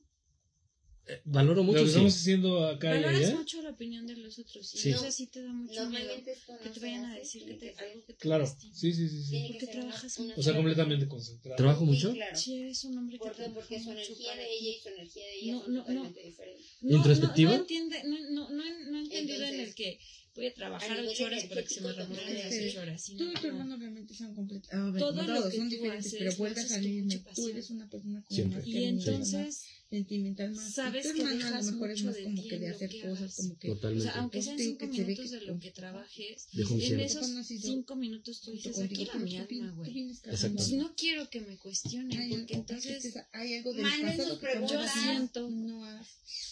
Eh, 1.08 1.22
valoro 1.26 1.56
Lo 1.56 1.64
mucho 1.64 1.80
que 1.80 1.86
sí. 1.86 1.90
estamos 1.90 2.14
haciendo 2.16 2.68
acá 2.68 2.90
y 2.96 3.02
Valoras 3.02 3.26
allá. 3.30 3.36
mucho 3.38 3.62
la 3.64 3.72
opinión 3.72 4.06
de 4.06 4.16
los 4.18 4.38
otros 4.38 4.76
y 4.76 4.78
Sí. 4.78 4.90
entonces 4.90 5.16
sí 5.16 5.26
te 5.26 5.42
da 5.42 5.52
mucho 5.52 5.90
miedo 5.90 6.14
que 6.24 6.70
te 6.70 6.80
vayan 6.82 7.06
a 7.06 7.16
decir 7.18 7.46
que 7.46 7.54
te, 7.56 7.74
que 7.74 7.80
algo 7.80 8.06
que 8.06 8.14
te 8.14 8.20
Claro, 8.20 8.46
sí, 8.46 8.70
sí, 8.94 8.94
sí. 8.94 9.24
sí. 9.24 9.30
tiene 9.32 9.48
¿Por 9.48 9.54
que 9.54 9.60
qué 9.60 9.66
ser 9.66 9.76
una- 9.78 9.84
trabajas 9.86 10.18
una 10.20 10.28
mucho? 10.28 10.40
O 10.40 10.44
sea, 10.44 10.54
completamente 10.56 11.08
concentrado. 11.08 11.56
trabajo 11.58 11.80
Sí, 11.80 11.86
mucho 11.88 12.14
claro. 12.14 12.38
Si 12.38 12.56
eres 12.60 12.84
un 12.84 12.98
hombre 13.00 13.16
que 13.18 13.20
¿Por 13.26 13.32
trabaja 13.36 13.56
Porque 13.56 13.82
su 13.82 13.92
energía 13.92 14.36
de 14.36 14.46
ella 14.54 14.70
y 14.70 14.80
su 14.84 14.90
energía 14.90 15.26
de 15.26 15.36
ella 15.40 15.52
No, 15.54 15.60
son 15.64 15.74
no, 15.74 15.78
no. 15.80 15.84
totalmente 15.86 16.22
diferentes. 16.24 16.66
No, 16.82 16.98
¿Introspectivo? 16.98 17.50
No, 17.50 17.56
no, 17.58 17.62
entiende, 17.64 18.04
no, 18.04 18.20
no, 18.30 18.50
no, 18.52 18.64
he- 18.66 18.92
no 18.92 18.98
he 18.98 19.02
entendido 19.02 19.38
en 19.38 19.44
el 19.46 19.50
Entonces, 19.62 19.76
que 19.76 20.00
voy 20.40 20.48
a 20.48 20.54
trabajar 20.54 21.00
ocho 21.00 21.26
horas 21.26 21.44
para 21.46 21.62
que 21.64 21.70
se 21.70 21.82
me 21.82 21.92
remueven 21.94 22.34
las 22.36 22.54
ocho 22.54 22.80
horas. 22.82 23.02
sí, 23.04 23.16
Tú 23.16 23.26
no, 23.26 23.32
y 23.32 23.36
tu 23.36 23.42
no. 23.42 23.48
hermano 23.50 23.76
obviamente 23.76 24.14
son 24.14 24.34
completos. 24.34 24.74
A 24.74 24.90
ver, 24.90 25.00
Todo 25.00 25.12
como 25.16 25.28
lo 25.28 25.36
todos 25.36 25.52
que 25.52 25.58
son 25.58 25.70
tú 25.70 25.76
diferentes, 25.76 26.06
haces, 26.08 26.20
pero 26.20 26.32
lo 26.32 26.38
vuelve 26.38 26.62
a 26.62 26.68
con 26.68 27.06
mucha 27.06 27.34
Tú 27.36 27.48
eres 27.50 27.70
una 27.70 27.90
persona 27.90 28.24
Siempre. 28.30 28.58
más 28.60 28.68
Y 28.68 28.84
entonces 28.86 29.64
sentimental 29.90 30.52
más. 30.54 30.74
Sabes 30.74 31.08
tu 31.08 31.14
que 31.14 31.22
hermano 31.22 31.48
a 31.48 31.62
lo 31.62 31.72
mejor 31.72 31.92
es 31.92 32.04
mucho 32.04 32.06
más 32.06 32.16
de 32.16 32.24
como 32.24 32.42
ti 32.42 32.50
que 32.50 32.60
de 32.60 32.70
hacer 32.70 32.90
que 32.90 33.02
cosas, 33.02 33.36
como 33.36 33.58
que... 33.58 33.72
O 33.72 34.00
sea, 34.00 34.12
aunque 34.20 34.42
sean 34.42 34.58
cinco 34.60 34.80
que 34.80 34.88
minutos 34.88 35.32
que 35.32 35.38
de 35.38 35.42
lo 35.46 35.60
que 35.60 35.72
trabajes, 35.72 36.48
en 36.54 37.00
esos 37.00 37.28
cinco 37.48 37.96
minutos 37.96 38.42
tú 38.42 38.52
dices, 38.52 38.80
aquí 38.80 39.08
mi 39.20 39.38
alma, 39.38 39.72
güey. 39.72 40.14
Pues 40.24 40.72
no 40.74 40.94
quiero 40.96 41.30
que 41.30 41.42
me 41.42 41.58
cuestionen, 41.58 42.20
Hay 42.20 42.32
porque 42.38 42.54
entonces 42.56 43.14
hay 43.32 43.56
algo 43.56 43.74
como 43.74 44.68
yo 44.68 44.88
siento 44.88 45.50
no 45.50 45.86
has 45.86 46.08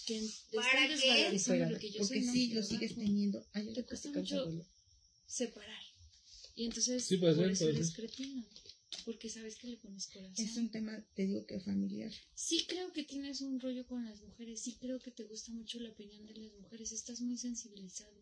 que 0.05 0.21
¿Para 0.53 0.87
qué? 0.87 1.39
lo 1.69 1.79
que 1.79 1.91
yo 1.91 1.99
porque 1.99 2.23
sí 2.23 2.53
lo 2.53 2.63
sigues 2.63 2.95
teniendo 2.95 3.45
hay 3.53 3.61
algo 3.61 3.73
Te 3.73 3.81
que 3.81 3.87
cuesta 3.87 4.11
mucho 4.11 4.65
separar. 5.25 5.81
Y 6.55 6.65
entonces, 6.65 7.05
Sí, 7.05 7.17
puede 7.17 7.35
por 7.35 7.43
ser, 7.43 7.51
eso 7.51 7.65
puede 7.65 7.75
eres 7.75 7.87
ser. 7.89 7.95
cretino. 7.97 8.43
Porque 9.07 9.29
sabes 9.29 9.55
que 9.55 9.67
le 9.67 9.77
pones 9.77 10.07
corazón. 10.07 10.45
es 10.45 10.57
un 10.57 10.69
tema 10.69 10.93
te 11.15 11.25
digo 11.25 11.45
que 11.45 11.61
familiar 11.61 12.11
Sí 12.35 12.65
creo 12.67 12.91
que 12.91 13.05
tienes 13.05 13.39
un 13.39 13.57
rollo 13.57 13.87
con 13.87 14.03
las 14.03 14.21
mujeres, 14.21 14.59
sí 14.59 14.75
creo 14.81 14.99
que 14.99 15.11
te 15.11 15.23
gusta 15.23 15.49
mucho 15.53 15.79
la 15.79 15.91
opinión 15.91 16.25
de 16.25 16.35
las 16.35 16.51
mujeres, 16.59 16.91
estás 16.91 17.21
muy 17.21 17.37
sensibilizado. 17.37 18.17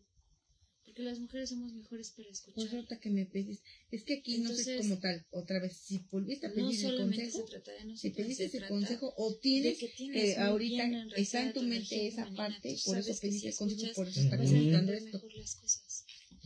Porque 0.84 1.02
las 1.02 1.18
mujeres 1.18 1.48
somos 1.48 1.72
mejores 1.72 2.12
para 2.12 2.28
escuchar. 2.28 2.72
ahorita 2.72 3.00
que 3.00 3.10
me 3.10 3.26
pedís 3.26 3.60
es 3.90 4.04
que 4.04 4.18
aquí 4.18 4.38
no 4.38 4.50
Entonces, 4.50 4.64
sé 4.64 4.76
como 4.76 5.00
tal 5.00 5.26
otra 5.32 5.58
vez 5.58 5.76
si 5.76 5.98
volviste 6.08 6.46
a 6.46 6.50
pedir 6.50 6.62
No 6.62 6.70
el 6.70 6.76
solamente 6.78 7.30
se 7.32 7.38
consejo 7.40 7.50
trata 7.50 7.72
de 7.72 7.80
si 7.80 7.86
nosotros, 7.86 8.16
pediste 8.16 8.48
se 8.48 8.56
ese 8.58 8.68
consejo 8.68 9.14
o 9.16 9.34
tienes 9.38 9.78
que 9.78 9.88
tienes 9.88 10.34
que 10.34 10.38
muy 10.38 10.48
ahorita 10.48 11.06
está 11.16 11.42
en 11.42 11.52
tu 11.52 11.62
mente 11.62 12.06
esa 12.06 12.32
parte 12.32 12.76
por 12.84 12.96
eso 12.96 13.12
pediste 13.20 13.40
si 13.40 13.46
el 13.48 13.56
consejo 13.56 13.94
por 13.96 14.06
eso 14.06 14.20
está 14.20 14.36
vas 14.36 14.46
a 14.46 14.50
preguntando 14.52 14.92
entender 14.92 14.94
esto 14.94 15.26
mejor 15.26 15.36
las 15.36 15.54
cosas. 15.56 15.85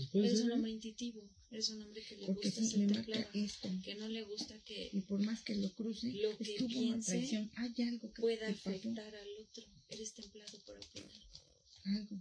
Pues 0.00 0.10
puede 0.12 0.26
Eres 0.28 0.40
un 0.40 0.46
ser. 0.46 0.54
hombre 0.54 0.70
intuitivo, 0.70 1.20
eres 1.50 1.68
un 1.68 1.82
hombre 1.82 2.02
que 2.02 2.16
le 2.16 2.26
porque 2.26 2.48
gusta 2.48 2.60
sí 2.62 2.66
hacerte 2.68 2.94
marca 2.94 3.04
claro, 3.12 3.30
esto 3.34 3.68
que 3.84 3.94
no 3.96 4.08
le 4.08 4.22
gusta 4.22 4.58
que 4.64 4.88
y 4.94 5.00
por 5.02 5.20
más 5.26 5.42
que 5.42 5.54
lo 5.56 5.68
cruce 5.74 6.10
Lo 6.14 6.38
que 6.38 6.56
piense 6.66 7.12
traición 7.12 7.50
hay 7.56 7.74
algo 7.86 8.10
que 8.10 8.22
pueda 8.22 8.48
afectar 8.48 9.14
al 9.14 9.28
otro. 9.36 9.62
Eres 9.90 10.14
templado 10.14 10.58
por 10.64 10.78
opinar. 10.78 11.10
algo 11.84 12.16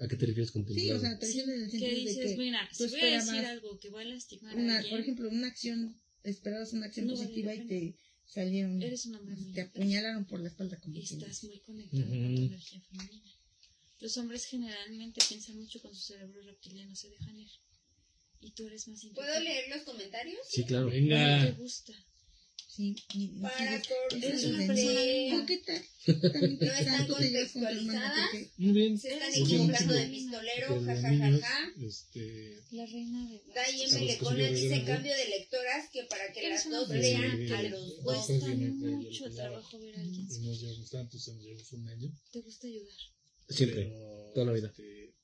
¿A 0.00 0.08
qué 0.08 0.16
te 0.16 0.26
refieres 0.26 0.50
con 0.50 0.66
sí 0.66 0.74
templado? 0.74 0.98
o 0.98 1.00
sea 1.00 1.18
traición 1.18 1.48
en 1.48 1.62
el 1.62 1.70
que 1.70 1.70
sentido 1.70 1.92
de 1.94 2.04
dices, 2.04 2.30
que 2.32 2.36
mira, 2.36 2.68
si 2.70 2.86
voy 2.88 3.00
a 3.00 3.06
decir 3.06 3.44
algo 3.46 3.78
que 3.78 3.88
va 3.88 4.00
a 4.02 4.04
lastimar 4.04 4.58
a 4.58 4.60
una, 4.60 4.76
alguien, 4.76 4.90
por 4.90 5.00
ejemplo, 5.00 5.28
una 5.30 5.46
acción, 5.46 5.98
esperabas 6.24 6.74
una 6.74 6.84
acción 6.84 7.06
No 7.06 7.12
vale 7.14 7.24
positiva 7.24 7.54
la 7.54 7.62
y 7.64 7.66
te 7.66 7.96
salieron, 8.26 8.82
eres 8.82 9.06
un 9.06 9.14
hombre 9.14 9.36
muy 9.36 9.52
te 9.54 9.62
apuñalaron 9.62 10.26
por 10.26 10.40
la 10.40 10.48
espalda 10.48 10.76
como 10.76 10.92
quien 10.92 11.04
estás 11.06 11.44
muy 11.44 11.60
conectado 11.60 12.04
con 12.04 12.24
Ujú. 12.26 12.36
tu 12.36 12.42
energía 12.42 12.80
femenina. 12.82 13.41
Los 14.02 14.16
hombres 14.18 14.44
generalmente 14.46 15.20
piensan 15.28 15.56
mucho 15.60 15.80
con 15.80 15.94
su 15.94 16.02
cerebro 16.02 16.42
reptiliano, 16.42 16.94
se 16.96 17.08
dejan 17.08 17.38
ir. 17.38 17.50
Y 18.40 18.50
tú 18.50 18.66
eres 18.66 18.88
más 18.88 19.00
¿Puedo 19.14 19.28
intuitivo. 19.28 19.44
leer 19.44 19.68
los 19.68 19.82
comentarios? 19.84 20.40
Sí, 20.50 20.64
claro. 20.64 20.86
No 20.86 20.90
te 20.90 21.00
Venga. 21.00 21.50
gusta. 21.52 21.92
Sí, 22.68 22.96
Para 23.42 23.74
eres 23.76 24.42
es 24.42 24.44
una 24.46 24.66
persona 24.66 24.92
no, 24.94 25.04
linda. 25.04 25.36
¿por 25.36 25.46
qué 25.46 25.58
tal? 25.58 25.84
No 26.58 26.72
están 26.72 27.06
contextualizadas. 27.06 28.30
Muy 28.56 28.72
bien. 28.72 28.98
Se 28.98 29.12
están 29.12 29.32
equivocando 29.34 29.94
de 29.94 30.06
pistolero, 30.06 30.82
jajajaja. 30.84 31.72
este, 31.80 32.62
La 32.72 32.86
reina 32.86 33.30
de 33.30 33.42
Day 33.54 33.82
A 33.82 33.84
M. 33.84 33.92
los 33.92 34.00
Lecona 34.00 34.48
dice 34.48 34.84
cambio 34.84 35.14
de 35.14 35.28
lectoras 35.28 35.90
que 35.92 36.04
para 36.04 36.32
que 36.32 36.48
las 36.48 36.68
dos 36.68 36.88
persona 36.88 37.34
lean 37.36 37.52
a 37.52 37.62
le- 37.62 37.70
los 37.70 37.80
Pues, 38.02 38.16
dos. 38.18 38.26
pues, 38.26 38.26
Cuesta 38.40 38.48
yo 38.48 38.68
mucho 38.96 39.28
lo 39.28 39.34
trabajo 39.34 39.78
ver 39.78 39.94
a 39.96 40.00
alguien 40.00 40.26
y 40.32 40.38
nos 40.40 40.60
llevamos 40.60 40.90
tantos, 40.90 41.28
nos 41.28 41.42
llevamos 41.42 41.72
un 41.74 41.88
año. 41.88 42.10
te 42.32 42.40
gusta 42.40 42.66
ayudar. 42.66 42.98
Siempre. 43.52 43.84
Pero, 43.90 44.32
toda 44.34 44.46
la 44.46 44.52
vida. 44.52 44.68
este, 44.68 45.14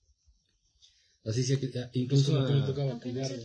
Así 1.25 1.43
sí, 1.43 1.57
que- 1.57 1.69
pues, 1.69 1.89
incluso 1.93 2.33
me 2.33 2.39
a, 2.63 2.67
tocaba 2.67 2.93
Aunque 2.93 3.13
no 3.13 3.25
sea 3.25 3.37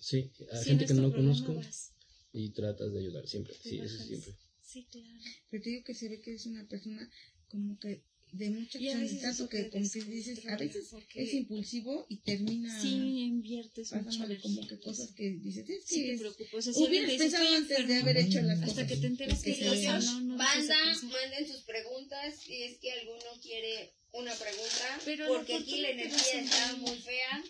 sí, 0.00 0.30
a 0.52 0.58
Si 0.58 0.64
gente 0.70 0.84
es 0.84 0.92
que 0.92 0.96
no 1.00 1.12
conozco 1.12 1.54
vas, 1.54 1.92
y 2.32 2.50
tratas 2.50 2.92
de 2.92 3.00
ayudar 3.00 3.26
siempre. 3.26 3.54
Sí, 3.62 3.78
eso 3.78 3.96
siempre. 4.02 4.34
Sí, 4.62 4.86
claro. 4.90 5.18
pero 5.50 5.62
te 5.62 5.70
digo 5.70 5.84
que 5.84 5.94
se 5.94 6.08
ve 6.08 6.20
que 6.20 6.30
eres 6.30 6.46
una 6.46 6.66
persona 6.68 7.10
como 7.48 7.78
que 7.78 8.04
de 8.32 8.50
mucha 8.50 8.78
eso 8.78 9.48
que 9.48 9.68
como 9.70 9.90
que 9.90 10.02
dices, 10.04 10.46
a 10.46 10.56
veces 10.56 10.90
es 11.14 11.34
impulsivo 11.34 12.06
y 12.08 12.16
termina 12.18 12.80
Sí, 12.82 13.20
inviertes 13.24 13.90
pasándole 13.90 14.38
como 14.40 14.66
que 14.66 14.78
cosas 14.78 15.10
que 15.12 15.30
dices, 15.30 15.68
es 15.68 15.84
Sí 15.84 16.00
que 16.02 16.06
te 16.08 16.12
es- 16.14 16.20
preocupas. 16.20 16.54
O 16.54 16.62
sea, 16.62 16.72
si 16.72 16.84
alguien 16.84 17.04
hubieras 17.04 17.18
te 17.18 17.24
dice, 17.24 17.36
pensado 17.38 17.44
"Estoy 17.44 17.56
antes 17.56 17.68
de 17.68 17.82
enfermo", 17.94 18.02
haber 18.10 18.16
hecho 18.18 18.42
las 18.42 18.58
Hasta 18.58 18.66
cosas. 18.66 18.88
que 18.88 18.96
te 18.96 19.06
enteras 19.06 19.42
que 19.42 19.52
te 19.54 19.64
no, 19.64 20.20
no 20.20 20.36
banda, 20.36 20.54
pensar. 20.54 21.04
manden 21.04 21.48
sus 21.48 21.62
preguntas 21.62 22.34
si 22.44 22.62
es 22.62 22.78
que 22.78 22.92
alguno 22.92 23.24
quiere 23.42 23.92
una 24.12 24.34
pregunta. 24.34 25.00
Pero 25.04 25.26
porque 25.28 25.54
aquí 25.54 25.80
la 25.80 25.90
energía 25.90 26.40
está 26.40 26.76
muy 26.76 26.96
fea. 26.98 27.44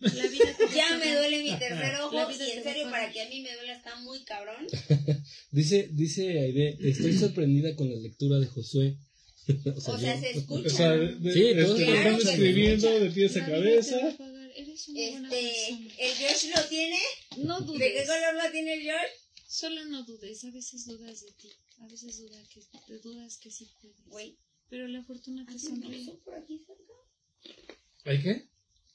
La 0.00 0.26
vida 0.26 0.56
Ya 0.74 0.98
me 0.98 1.14
duele 1.14 1.42
mi 1.44 1.56
tercer 1.58 1.94
ojo 2.00 2.16
y 2.32 2.50
en 2.50 2.62
serio 2.64 2.90
para 2.90 3.12
que 3.12 3.22
a 3.22 3.28
mí 3.28 3.40
me 3.40 3.54
duela 3.54 3.72
está 3.76 3.94
muy 4.00 4.24
cabrón. 4.24 4.66
Dice, 5.52 5.88
dice 5.92 6.40
Aide, 6.40 6.76
estoy 6.80 7.16
sorprendida 7.16 7.76
con 7.76 7.88
la 7.88 7.96
lectura 8.00 8.38
de 8.40 8.46
Josué. 8.46 8.96
O 9.76 9.80
sea, 9.98 10.14
yo- 10.14 10.20
se 10.20 10.30
escucha. 10.38 10.66
O 10.66 10.70
sea, 10.70 10.90
de, 10.92 11.32
Sí, 11.32 11.54
todos 11.62 11.76
Claro 11.80 12.16
están 12.18 12.28
escribiendo 12.28 13.00
de 13.00 13.10
pies 13.10 13.36
a 13.36 13.46
cabeza. 13.46 14.16
Este, 14.54 15.68
el 15.98 16.14
George 16.14 16.50
lo 16.54 16.64
tiene. 16.68 16.98
No 17.38 17.60
¿De 17.60 17.66
qué 17.66 17.72
dudes. 17.72 18.06
color 18.08 18.34
lo 18.44 18.50
tiene 18.52 18.74
el 18.74 18.82
George? 18.82 19.06
Solo 19.48 19.84
no 19.86 20.04
dudes. 20.04 20.44
A 20.44 20.50
veces 20.50 20.86
dudas 20.86 21.20
de 21.24 21.32
ti. 21.32 21.50
A 21.80 21.86
veces 21.88 22.18
dudas 22.18 22.48
que, 22.48 22.60
te 22.86 22.98
dudas 22.98 23.38
que 23.38 23.50
sí 23.50 23.68
puedes. 24.08 24.34
Pero 24.68 24.86
la 24.88 25.02
fortuna 25.02 25.44
te 25.46 25.54
¿hace 25.54 25.68
un 25.68 25.82
sonríe. 25.82 26.12
por 26.24 26.34
aquí 26.34 26.58
cerca? 26.66 26.92
¿Hay 28.04 28.22
qué? 28.22 28.48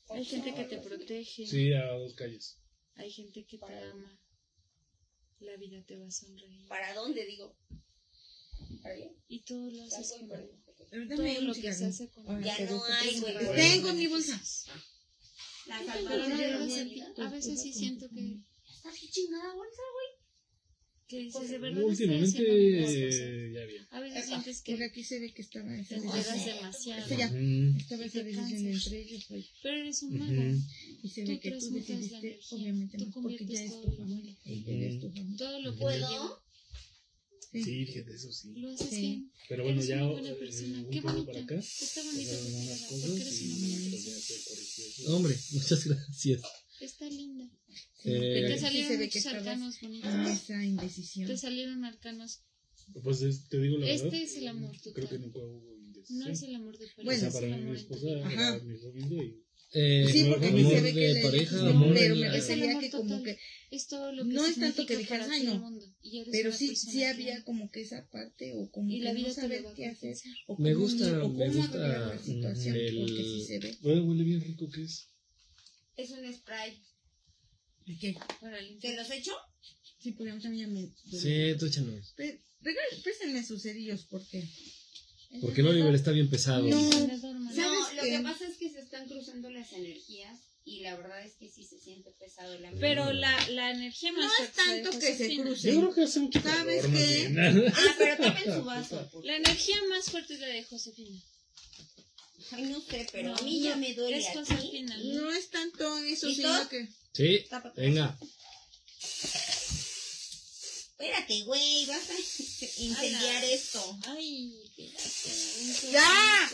Hay 0.09 0.25
gente 0.25 0.53
que 0.53 0.63
te 0.63 0.77
protege. 0.77 1.45
Sí, 1.45 1.73
a 1.73 1.85
dos 1.93 2.13
calles. 2.13 2.57
Hay 2.95 3.11
gente 3.11 3.45
que 3.45 3.57
te 3.57 3.65
ama. 3.65 4.19
La 5.39 5.55
vida 5.57 5.83
te 5.85 5.97
va 5.97 6.07
a 6.07 6.11
sonreír. 6.11 6.67
¿Para 6.67 6.93
dónde 6.93 7.25
digo? 7.25 7.55
Y 9.29 9.41
todo 9.41 9.69
lo 9.71 9.83
haces 9.83 10.13
con 10.19 10.29
Todo 10.29 11.41
lo 11.41 11.53
que 11.53 11.73
se 11.73 11.85
hace 11.85 12.09
con 12.09 12.43
Ya 12.43 12.57
no 12.59 12.77
porque 12.77 12.93
hay, 12.93 13.19
güey. 13.19 13.55
Tengo 13.55 13.93
mi 13.93 14.07
bolsa. 14.07 14.41
La 15.67 15.81
Pero 15.83 16.29
no 16.29 17.25
a 17.25 17.29
veces 17.29 17.61
sí 17.61 17.73
siento 17.73 18.07
que, 18.09 18.39
Está 18.73 18.91
bien 18.91 19.11
chingada 19.11 19.53
bolsa, 19.53 19.81
güey. 19.93 20.07
que 21.07 21.19
dices 21.19 21.49
de 21.49 21.57
verdad. 21.57 21.83
Últimamente, 21.83 23.51
ya 23.53 23.65
bien. 23.65 23.87
A 23.91 23.99
veces 23.99 24.25
sientes 24.25 24.61
Porque 24.61 24.77
que 24.77 24.83
aquí 24.85 25.03
se 25.03 25.19
ve 25.19 25.33
que 25.33 25.41
estaba 25.41 25.67
te 25.67 25.81
esa 25.81 25.95
entregas 25.95 26.25
decisión. 26.25 26.55
demasiado. 26.55 27.01
Esto 27.01 27.15
ya, 27.17 27.25
estaba 27.77 28.05
esa 28.05 28.23
cansas. 28.23 28.51
entre 28.51 29.01
ellos, 29.01 29.27
güey. 29.27 29.49
Pero 29.61 29.77
eres 29.77 30.03
un 30.03 30.19
mago. 30.19 30.57
Y 31.03 31.09
se 31.09 31.25
ve 31.25 31.39
que 31.39 31.51
tú 31.51 31.69
decidiste, 31.73 32.39
obviamente, 32.51 32.97
porque 33.13 33.45
ya 33.45 33.63
es 33.63 33.71
todo 33.71 33.83
tu 33.83 33.91
familia. 33.97 34.37
Todo 35.37 35.59
lo 35.61 35.73
que 35.73 35.81
¿Puedo? 35.81 36.46
Sí. 37.51 37.63
Sí, 37.63 37.85
fíjate, 37.85 38.13
eso 38.13 38.31
sí. 38.31 38.53
lo 38.55 38.69
haces 38.69 38.89
Sí. 38.89 39.01
bien. 39.01 39.31
Pero 39.49 39.63
bueno, 39.63 39.77
eres 39.79 39.87
ya 39.89 40.03
una 40.03 40.11
buena 40.11 40.29
eh, 40.29 40.33
persona. 40.35 40.79
un 40.83 40.89
Qué 40.89 41.01
bonito. 41.01 41.25
para 41.27 41.39
acá. 41.43 41.55
Está 41.55 42.03
bonito 42.03 42.29
que 42.31 42.37
te 42.37 42.47
unas 42.55 42.67
haga, 42.67 42.87
cosas 42.87 43.09
porque 43.09 43.21
eres 43.21 43.41
una 43.41 43.57
buena 43.57 43.85
y 43.85 43.89
persona. 43.91 45.15
Hombre, 45.15 45.35
muchas 45.53 45.85
gracias. 45.87 46.41
Está 46.81 47.09
linda. 47.09 47.49
Sí, 47.67 48.09
Eh, 48.09 48.17
Y 48.17 48.33
pero 48.41 48.47
te 48.49 48.53
sí 48.55 48.59
salieron 48.59 48.97
que 48.97 49.05
muchos 49.05 49.25
arcanos 49.27 49.81
bonitos. 49.81 50.11
esa 50.29 50.63
indecisión. 50.65 51.27
Te 51.27 51.37
salieron 51.37 51.85
arcanos. 51.85 52.41
Pues 53.03 53.21
es- 53.21 53.47
te 53.49 53.59
digo 53.59 53.77
la 53.77 53.85
verdad. 53.87 54.05
Este 54.05 54.23
es 54.23 54.35
el 54.37 54.47
amor 54.47 54.71
Creo 54.81 54.93
total. 54.93 55.09
que 55.09 55.19
nunca 55.19 55.39
hubo 55.39 55.75
indecisión. 55.77 56.19
No 56.19 56.27
es 56.29 56.41
el 56.43 56.55
amor 56.55 56.77
de 56.77 56.87
pareja, 56.87 57.03
Bueno, 57.03 57.17
o 57.17 57.19
sea, 57.19 57.27
es 57.29 57.33
para 57.33 57.47
el 57.47 57.63
mí 57.63 57.71
mi 57.71 57.77
esposa 57.77 58.07
era 58.09 58.59
mi 58.59 58.75
Robin 58.77 59.13
y 59.13 59.43
Eh, 59.73 60.07
Sí, 60.09 60.23
porque 60.29 60.45
aquí 60.47 60.59
amor 60.59 60.73
se 60.75 60.81
ve 60.81 60.93
que 60.93 60.99
de 60.99 61.21
pareja, 61.23 61.59
amor 61.69 61.93
pero 61.93 62.15
me 62.15 62.37
Es 62.37 62.49
el 62.49 62.59
refería 62.61 62.79
que 62.79 62.89
como 62.91 63.23
que, 63.23 63.37
Es 63.69 63.87
todo 63.87 64.13
lo 64.13 64.23
que 64.23 64.29
No 64.33 64.45
es 64.45 64.55
tanto 64.57 64.85
que 64.85 64.95
dijeras, 64.97 65.27
"Ay, 65.29 65.43
no". 65.43 65.59
mundo. 65.59 65.85
Pero 66.31 66.53
sí, 66.53 66.75
sí 66.75 67.03
había 67.03 67.43
como 67.43 67.69
que 67.69 67.81
esa 67.81 68.07
parte 68.09 68.53
o 68.55 68.69
como 68.71 68.89
Y 68.89 68.99
que 68.99 69.03
la 69.03 69.13
vida 69.13 69.27
no 69.27 69.35
te 69.35 69.41
saber 69.41 69.65
qué 69.75 69.87
hacer 69.87 70.15
o 70.47 70.57
Me 70.57 70.73
cómo, 70.73 70.85
gusta- 70.85 71.23
o 71.23 71.29
me 71.29 71.49
gusta, 71.49 71.77
la 71.77 72.17
situación, 72.19 72.75
el- 72.75 72.97
porque 72.97 73.23
sí 73.23 73.45
se 73.45 73.59
ve. 73.59 73.77
Bueno, 73.81 74.03
huele 74.05 74.23
bien 74.23 74.41
rico 74.41 74.69
que 74.69 74.83
es. 74.83 75.09
Es 75.97 76.11
un 76.11 76.33
spray. 76.33 76.81
¿Y 77.85 77.97
qué? 77.99 78.17
Para 78.41 78.57
¿Te 78.57 78.63
limpiar. 78.63 78.95
los 78.95 79.11
echo? 79.11 79.31
Sí, 79.99 80.11
porque 80.11 80.31
a 80.31 80.35
mí 80.35 80.41
también 80.41 80.67
ya 80.69 80.73
me... 80.73 80.87
Sí, 81.19 81.57
tú 81.59 81.65
échanos. 81.65 82.13
Préstenme 83.03 83.43
sus 83.43 83.61
cerillos, 83.63 84.05
porque... 84.09 84.47
Porque 85.41 85.61
el 85.61 85.67
Oliver 85.67 85.93
está 85.93 86.11
bien 86.11 86.29
pesado. 86.29 86.67
No. 86.67 86.81
¿Sabes 86.91 87.21
No, 87.21 87.93
lo 87.95 88.01
que 88.03 88.19
pasa 88.23 88.47
es 88.47 88.57
que 88.57 88.69
se 88.69 88.79
están 88.79 89.07
cruzando 89.09 89.49
las 89.49 89.71
energías 89.73 90.39
y 90.69 90.81
la 90.81 90.97
verdad 90.97 91.25
es 91.25 91.33
que 91.39 91.49
sí 91.49 91.63
se 91.63 91.79
siente 91.79 92.11
pesado 92.19 92.49
el 92.53 92.65
ambiente. 92.65 92.79
Pero 92.81 93.13
la, 93.13 93.49
la 93.51 93.71
energía 93.71 94.11
más 94.11 94.25
No 94.37 94.43
es 94.45 94.51
tanto 94.51 94.99
que 94.99 95.15
se 95.17 95.35
cruce. 95.37 95.73
Yo 95.73 95.79
creo 95.79 95.93
que 95.95 96.03
hace 96.03 96.19
mucho 96.19 96.41
¿Sabes 96.41 96.81
qué? 96.85 96.91
bien. 96.91 97.39
Ah, 97.73 97.95
pero 97.97 98.17
tapen 98.17 98.53
su 98.53 98.63
vaso. 98.65 99.09
La 99.23 99.37
energía 99.37 99.77
más 99.89 100.11
fuerte 100.11 100.33
es 100.33 100.39
la 100.41 100.47
de 100.47 100.63
Josefina. 100.63 101.21
Ay, 102.51 102.63
no 102.63 102.81
sé, 102.81 103.07
pero 103.11 103.29
No, 103.29 103.35
a 103.37 103.41
mí 103.41 103.61
ya 103.61 103.71
no, 103.71 103.77
me 103.77 103.93
duele 103.93 104.17
Es 104.17 104.27
aquí. 104.27 104.37
Josefina. 104.39 104.97
No 104.97 105.31
es 105.31 105.49
tanto 105.49 105.97
eso, 105.99 106.27
¿Listo? 106.27 106.41
sino 106.43 106.69
que... 106.69 106.87
Sí, 107.13 107.45
Tapa- 107.49 107.73
venga. 107.75 108.17
Espérate, 110.99 111.41
güey, 111.43 111.85
vas 111.85 112.09
a 112.09 112.13
incendiar 112.81 113.37
Ala. 113.37 113.51
esto. 113.51 113.99
Ay, 114.07 114.53
espérate. 114.65 115.29
un 115.61 115.91
¡Ya! 115.91 116.51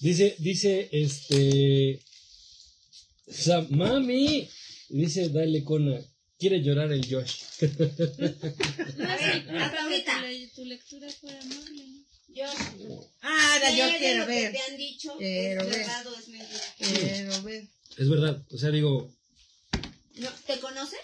Dice, 0.00 0.34
dice, 0.38 0.88
este. 0.92 2.02
O 3.26 3.32
sea, 3.32 3.66
mami. 3.70 4.48
Dice, 4.88 5.28
dale 5.30 5.62
cona. 5.64 5.98
Quiere 6.38 6.60
llorar 6.62 6.90
el 6.92 7.06
Josh. 7.08 7.42
No 8.98 9.58
hasta 9.60 9.82
ahorita. 9.82 10.12
tu 10.20 10.26
le- 10.26 10.46
tu 10.48 10.64
lectura 10.64 11.08
fuera 11.20 11.40
amable. 11.40 11.84
Yo, 12.34 12.44
Ah, 13.20 13.58
sé 13.60 13.76
yo 13.76 13.84
quiero 13.98 14.26
ver. 14.26 14.52
te 14.52 14.58
han 14.58 14.76
dicho, 14.76 15.12
Quiero 15.18 15.62
es 15.62 15.68
ver. 15.68 15.78
verdad 15.78 16.06
o 16.06 16.18
es 16.18 16.28
mentira. 16.28 16.60
Quiero 16.78 17.42
ver. 17.42 17.68
Es 17.98 18.08
verdad, 18.08 18.42
o 18.50 18.58
sea, 18.58 18.70
digo, 18.70 19.12
No, 20.16 20.28
¿Te 20.46 20.58
conoce? 20.58 20.96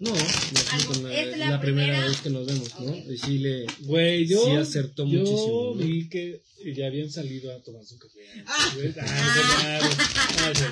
no, 0.00 0.10
no 0.10 0.86
con 0.86 1.02
la, 1.04 1.14
Es 1.20 1.36
la 1.38 1.50
la 1.50 1.60
primera 1.60 1.86
primera- 1.92 2.06
vez 2.06 2.20
que 2.22 2.30
nos 2.30 2.46
vemos, 2.46 2.80
¿no? 2.80 2.92
Ok. 2.92 3.06
Y 3.10 3.18
sí 3.18 3.38
le, 3.38 3.66
Güey, 3.80 4.26
yo, 4.26 4.44
Sí 4.44 4.50
acertó 4.52 5.06
yo 5.06 5.20
muchísimo, 5.20 5.74
¿no? 5.76 5.84
vi 5.84 6.08
que 6.08 6.42
ya 6.74 6.86
habían 6.86 7.10
salido 7.10 7.54
a 7.54 7.62
tomarse 7.62 7.94
un 7.94 8.00
café. 8.00 8.20
Ah. 8.46 8.54
Ah, 8.56 8.74
no, 8.76 8.82
no, 8.82 8.92
no, 8.92 9.62
no, 9.62 9.71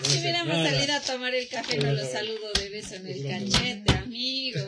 Si 0.09 0.19
hubiéramos 0.19 0.57
salido 0.69 0.95
a 0.95 1.01
tomar 1.01 1.35
el 1.35 1.49
café, 1.49 1.77
no 1.79 1.93
lo 1.93 2.03
No. 2.05 2.11
saludo 2.11 2.53
de 2.59 2.69
beso 2.71 2.95
en 2.97 3.07
el 3.07 3.23
cachete, 3.23 3.93
amigo. 3.95 4.61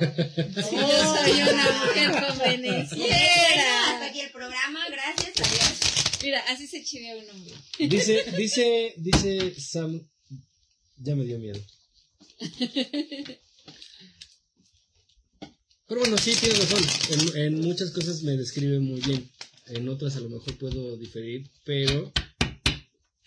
Si 0.69 0.77
No. 0.77 0.91
yo 0.91 1.17
soy 1.17 1.43
una 1.43 1.73
mujer 1.73 2.09
Bueno, 2.11 2.19
hasta 2.19 2.29
convenenciera. 2.29 4.07
aquí 4.07 4.21
el 4.21 4.31
programa, 4.31 4.81
gracias, 4.91 5.33
adiós. 5.41 6.23
Mira, 6.23 6.41
así 6.49 6.67
se 6.67 6.85
chivea 6.85 7.17
un 7.17 7.29
hombre. 7.31 7.55
Dice, 7.79 8.25
dice, 8.37 8.95
dice 8.97 9.55
Sam, 9.61 10.01
ya 10.99 11.15
me 11.17 11.25
dio 11.25 11.39
miedo. 11.39 11.61
Pero 15.89 16.01
bueno, 16.01 16.17
sí, 16.19 16.33
tienes 16.41 16.59
razón. 16.71 16.85
En, 17.35 17.43
en 17.43 17.61
muchas 17.61 17.91
cosas 17.91 18.23
me 18.23 18.37
describe 18.37 18.79
muy 18.81 19.01
bien. 19.01 19.29
En 19.67 19.89
otras 19.89 20.17
a 20.17 20.21
lo 20.21 20.29
mejor 20.29 20.57
puedo 20.59 20.97
diferir, 20.97 21.49
pero, 21.65 22.13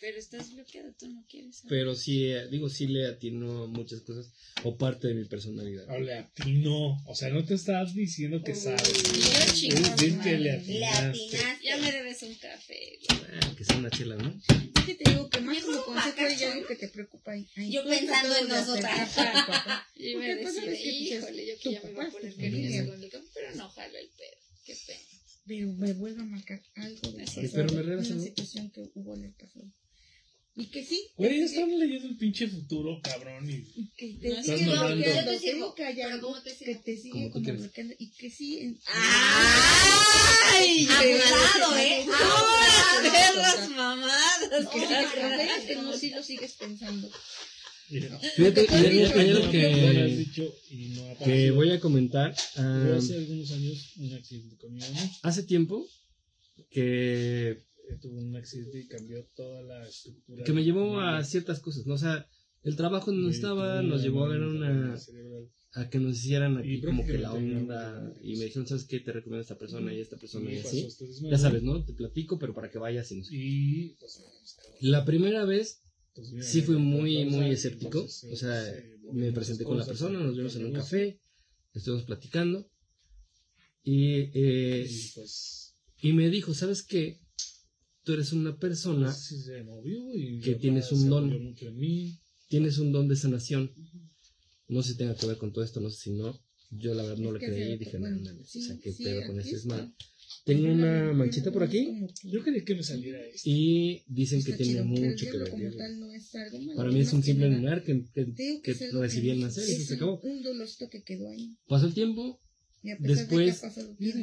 Pero 0.02 0.18
estás 0.20 0.54
bloqueado, 0.54 0.94
tú 1.00 1.08
no 1.08 1.26
quieres. 1.30 1.56
saber. 1.58 1.70
pero 1.70 1.96
sí, 1.96 2.26
eh, 2.26 2.48
digo, 2.52 2.70
sí 2.70 2.88
le 2.88 3.08
atino 3.08 3.64
a 3.64 3.68
muchas 3.68 4.02
cosas 4.02 4.30
o 4.64 4.78
parte 4.78 5.08
de 5.08 5.14
mi 5.16 5.26
personalidad. 5.26 5.88
No, 5.88 6.00
le 6.00 6.14
atinó. 6.16 6.98
O 7.08 7.16
sea, 7.16 7.30
no 7.30 7.46
te 7.46 7.54
estás 7.54 7.94
diciendo 7.96 8.44
que 8.44 8.56
sabes. 8.56 8.82
Yo 9.04 9.54
chingón, 9.54 9.84
Es 9.84 9.96
que 9.98 10.06
le 10.06 10.12
madre. 10.18 10.40
Le 10.68 10.86
atinaste. 10.86 11.38
atinaste. 11.38 11.66
Ya 11.66 11.78
me 11.78 11.92
debes 11.92 12.22
un 12.24 12.36
café. 12.36 13.00
Ah, 13.10 13.56
que 13.58 13.64
sea 13.64 13.78
una 13.78 13.90
chela, 13.90 14.16
¿no? 14.18 14.30
Es 14.78 14.84
que 14.86 14.96
te 14.96 15.10
digo 15.12 15.30
que 15.30 15.40
más 15.40 15.64
como 15.64 15.84
consejo 15.86 16.06
hay 16.18 16.24
bacacho. 16.34 16.52
algo 16.52 16.68
que 16.68 16.76
te 16.76 16.88
preocupa 16.90 17.32
ahí. 17.32 17.48
ahí. 17.56 17.72
Yo 17.72 17.84
pensando 17.86 18.36
en 18.38 18.48
nosotras. 18.50 19.16
Y 19.98 20.16
me 20.16 20.28
sabes 20.44 20.56
decía, 20.56 20.64
pues, 20.66 20.86
híjole, 20.86 21.48
yo 21.48 21.54
que 21.62 21.72
ya 21.72 21.82
me 21.84 21.92
voy 21.94 22.06
a 22.06 22.10
poner 22.12 22.28
es 22.28 22.36
tu 22.36 22.42
cariñosa 22.42 22.78
familia. 22.86 22.86
con 22.86 23.04
el 23.04 23.30
pero 23.34 23.56
no 23.56 23.70
jalo 23.70 23.98
el 23.98 24.10
pedo. 24.10 24.38
Qué 24.66 24.76
pena. 24.86 25.00
Pero 25.48 25.74
me 25.74 25.94
vuelve 25.94 26.22
a 26.22 26.26
marcar 26.26 26.62
algo 26.76 27.12
de 27.12 27.26
Sí, 27.28 27.36
pasado, 27.42 27.50
pero 27.54 27.74
me 27.74 27.82
regresas, 27.84 28.08
una 28.12 28.18
¿no? 28.18 28.24
situación 28.24 28.70
que 28.72 28.82
hubo 28.96 29.16
en 29.16 29.24
el 29.26 29.34
pasado. 29.34 29.66
Y 30.58 30.68
que 30.68 30.86
sí. 30.86 31.02
Güey, 31.18 31.32
ya 31.32 31.38
que- 31.40 31.44
están 31.46 31.80
leyendo 31.80 32.08
el 32.08 32.16
pinche 32.18 32.48
futuro, 32.48 33.00
cabrón. 33.04 33.50
Y 33.50 33.56
y 33.76 33.90
que 33.98 34.14
te 34.22 34.30
No, 34.30 34.42
sigue 34.44 34.56
estás 34.56 34.68
mamando. 34.68 34.96
bloqueando, 34.96 35.32
Yo 35.34 35.40
te 35.40 35.48
pero 35.48 35.58
algo 36.08 36.28
¿cómo 36.28 36.42
te 36.44 36.56
que 36.58 36.76
te 36.76 36.98
sigue 36.98 37.10
Como 37.12 37.26
tú 37.28 37.32
como 37.34 37.44
quieras. 37.44 37.62
bloqueando 37.64 37.94
y 38.00 38.12
que 38.12 38.30
sí. 38.30 38.58
En... 38.60 38.80
¡Ay! 38.88 40.88
Abusado, 40.90 41.78
¿eh? 41.78 42.06
¡Ah, 42.12 42.98
Abusado. 42.98 43.12
perras 43.12 43.70
mamadas! 43.72 44.68
Que 44.72 44.80
sí, 44.80 44.86
que 45.14 45.22
ves 45.38 45.64
que 45.68 45.76
no, 45.76 45.98
sí 45.98 46.10
lo 46.12 46.24
sigues 46.24 46.54
pensando. 46.54 47.10
Mira, 47.90 48.18
Fíjate, 48.36 48.66
hay- 48.70 49.04
algo 49.04 49.52
que, 49.52 50.26
no 50.96 51.18
que 51.26 51.52
voy 51.52 51.72
a 51.72 51.80
comentar. 51.80 52.34
ah, 52.56 52.96
hace 52.98 53.16
algunos 53.16 53.52
años 53.52 53.94
un 53.98 54.14
accidente 54.14 54.56
con 54.58 54.74
mi 54.74 54.80
mamá. 54.80 55.12
hace 55.24 55.44
tiempo 55.44 55.86
que, 56.72 57.52
Eh, 57.52 57.64
Tuvo 58.02 58.20
un 58.20 58.36
accidente 58.36 58.80
y 58.80 58.88
cambió 58.88 59.26
toda 59.36 59.62
la 59.64 59.88
estructura. 59.88 60.44
que 60.44 60.54
me 60.54 60.64
llevó 60.64 61.00
a 61.00 61.24
ciertas 61.24 61.60
cosas, 61.60 61.86
¿no? 61.86 61.96
O 61.96 61.98
sea, 61.98 62.28
el 62.64 62.76
trabajo 62.76 63.12
Güey, 63.12 63.30
estaba 63.30 63.82
nos 63.82 64.02
llevó 64.02 64.26
a 64.26 64.30
ver 64.30 64.42
una 64.42 64.98
a 65.74 65.90
que 65.90 66.00
nos 66.00 66.16
hicieran 66.16 66.58
aquí 66.58 66.82
como 66.82 67.06
que 67.06 67.18
la 67.18 67.34
onda 67.34 68.00
no, 68.00 68.14
y 68.22 68.38
me 68.38 68.46
dijeron, 68.46 68.66
¿sabes 68.66 68.86
qué? 68.86 69.02
Te 69.02 69.12
recomiendo 69.12 69.40
a 69.40 69.42
esta 69.42 69.58
persona 69.58 69.94
y 69.94 70.00
a 70.00 70.02
esta 70.02 70.18
persona 70.18 70.52
y 70.52 70.58
así. 70.58 70.88
Ya 71.30 71.38
sabes, 71.38 71.64
¿no? 71.64 71.84
Te 71.84 71.94
platico, 71.94 72.40
pero 72.40 72.54
para 72.54 72.70
que 72.70 72.80
vayas 72.80 73.12
y 73.12 73.18
no. 73.18 73.24
Y 73.30 73.96
pues, 74.00 74.16
cabrón. 74.56 74.78
La 74.80 75.06
primera 75.06 75.44
vez 75.44 75.82
mira, 76.32 76.44
sí 76.44 76.62
fui 76.62 76.78
muy, 76.78 77.26
muy 77.26 77.52
escéptico. 77.52 78.04
O 78.04 78.36
sea, 78.36 78.70
eh, 78.70 78.98
me 79.12 79.32
presenté 79.34 79.66
con 79.66 79.78
la 79.78 79.86
persona, 79.86 80.20
nos 80.20 80.38
vimos 80.38 80.56
en 80.56 80.66
un 80.66 80.74
café, 80.74 81.20
estuvimos 81.74 82.06
platicando 82.06 82.70
y, 83.84 84.32
eh, 84.34 84.90
pues, 85.14 85.76
y 86.02 86.14
me 86.14 86.30
dijo, 86.30 86.54
¿sabes 86.54 86.84
qué? 86.84 87.20
Tú 88.06 88.14
eres 88.14 88.32
una 88.34 88.56
persona, 88.58 89.08
pues, 89.08 89.26
sí 89.26 89.42
se 89.42 89.64
movió 89.64 90.14
y 90.14 90.40
que 90.40 90.56
tienes 90.56 90.92
un 90.92 91.10
don. 91.10 91.26
apoyó 91.26 91.44
mucho 91.44 91.68
en 91.68 91.78
mí. 91.78 92.20
tienes 92.48 92.78
un 92.78 92.92
don 92.92 93.08
de 93.08 93.16
sanación. 93.16 93.72
No 94.68 94.84
sé 94.84 94.92
si 94.92 94.98
tenga 94.98 95.16
que 95.16 95.26
ver 95.26 95.38
con 95.38 95.52
todo 95.52 95.64
esto, 95.66 95.82
no 95.82 95.90
sé 95.90 96.04
si 96.04 96.12
no. 96.12 96.40
Yo 96.70 96.94
la 96.94 97.02
verdad 97.04 97.18
no 97.18 97.28
Es 97.30 97.34
lo 97.34 97.40
que 97.40 97.46
creí 97.48 97.74
y 97.74 97.78
dije, 97.78 97.98
no, 98.00 98.10
no, 98.10 98.34
no, 98.34 98.42
o 98.42 98.46
sea, 98.46 98.78
qué 98.82 98.92
sí, 98.92 99.04
pedo 99.04 99.26
con 99.26 99.40
este 99.40 99.56
está. 99.56 99.76
desmadre. 99.76 99.96
Tengo 100.44 100.72
una 100.72 101.14
manchita 101.14 101.52
por 101.52 101.64
aquí 101.64 102.06
Yo 102.24 102.44
quería 102.44 102.64
que 102.64 102.76
me 102.76 102.84
saliera 102.84 103.20
esto. 103.26 103.50
y 103.50 104.04
dicen 104.08 104.44
que 104.44 104.54
tiene 104.54 104.84
mucho 104.84 105.26
que 105.26 105.38
ver. 105.38 105.74
es 106.16 106.32
Para 106.76 106.92
mí 106.92 107.00
es 107.00 107.12
un 107.14 107.24
simple 107.24 107.50
lunar 107.50 107.84
que, 107.84 108.06
que, 108.14 108.72
es 108.72 108.94
recibí 108.94 109.32
en 109.32 109.40
y 109.40 109.44
es 109.46 109.88
se 109.88 109.96
acabó. 109.96 110.20
Un 110.22 110.44
dolorcito 110.44 110.90
que 110.90 111.04
quedó 111.04 111.28
ahí. 111.30 111.58
Pasó 111.68 111.88
el 111.88 111.96
tiempo, 111.96 112.40
De 112.86 113.16
Después, 113.16 113.62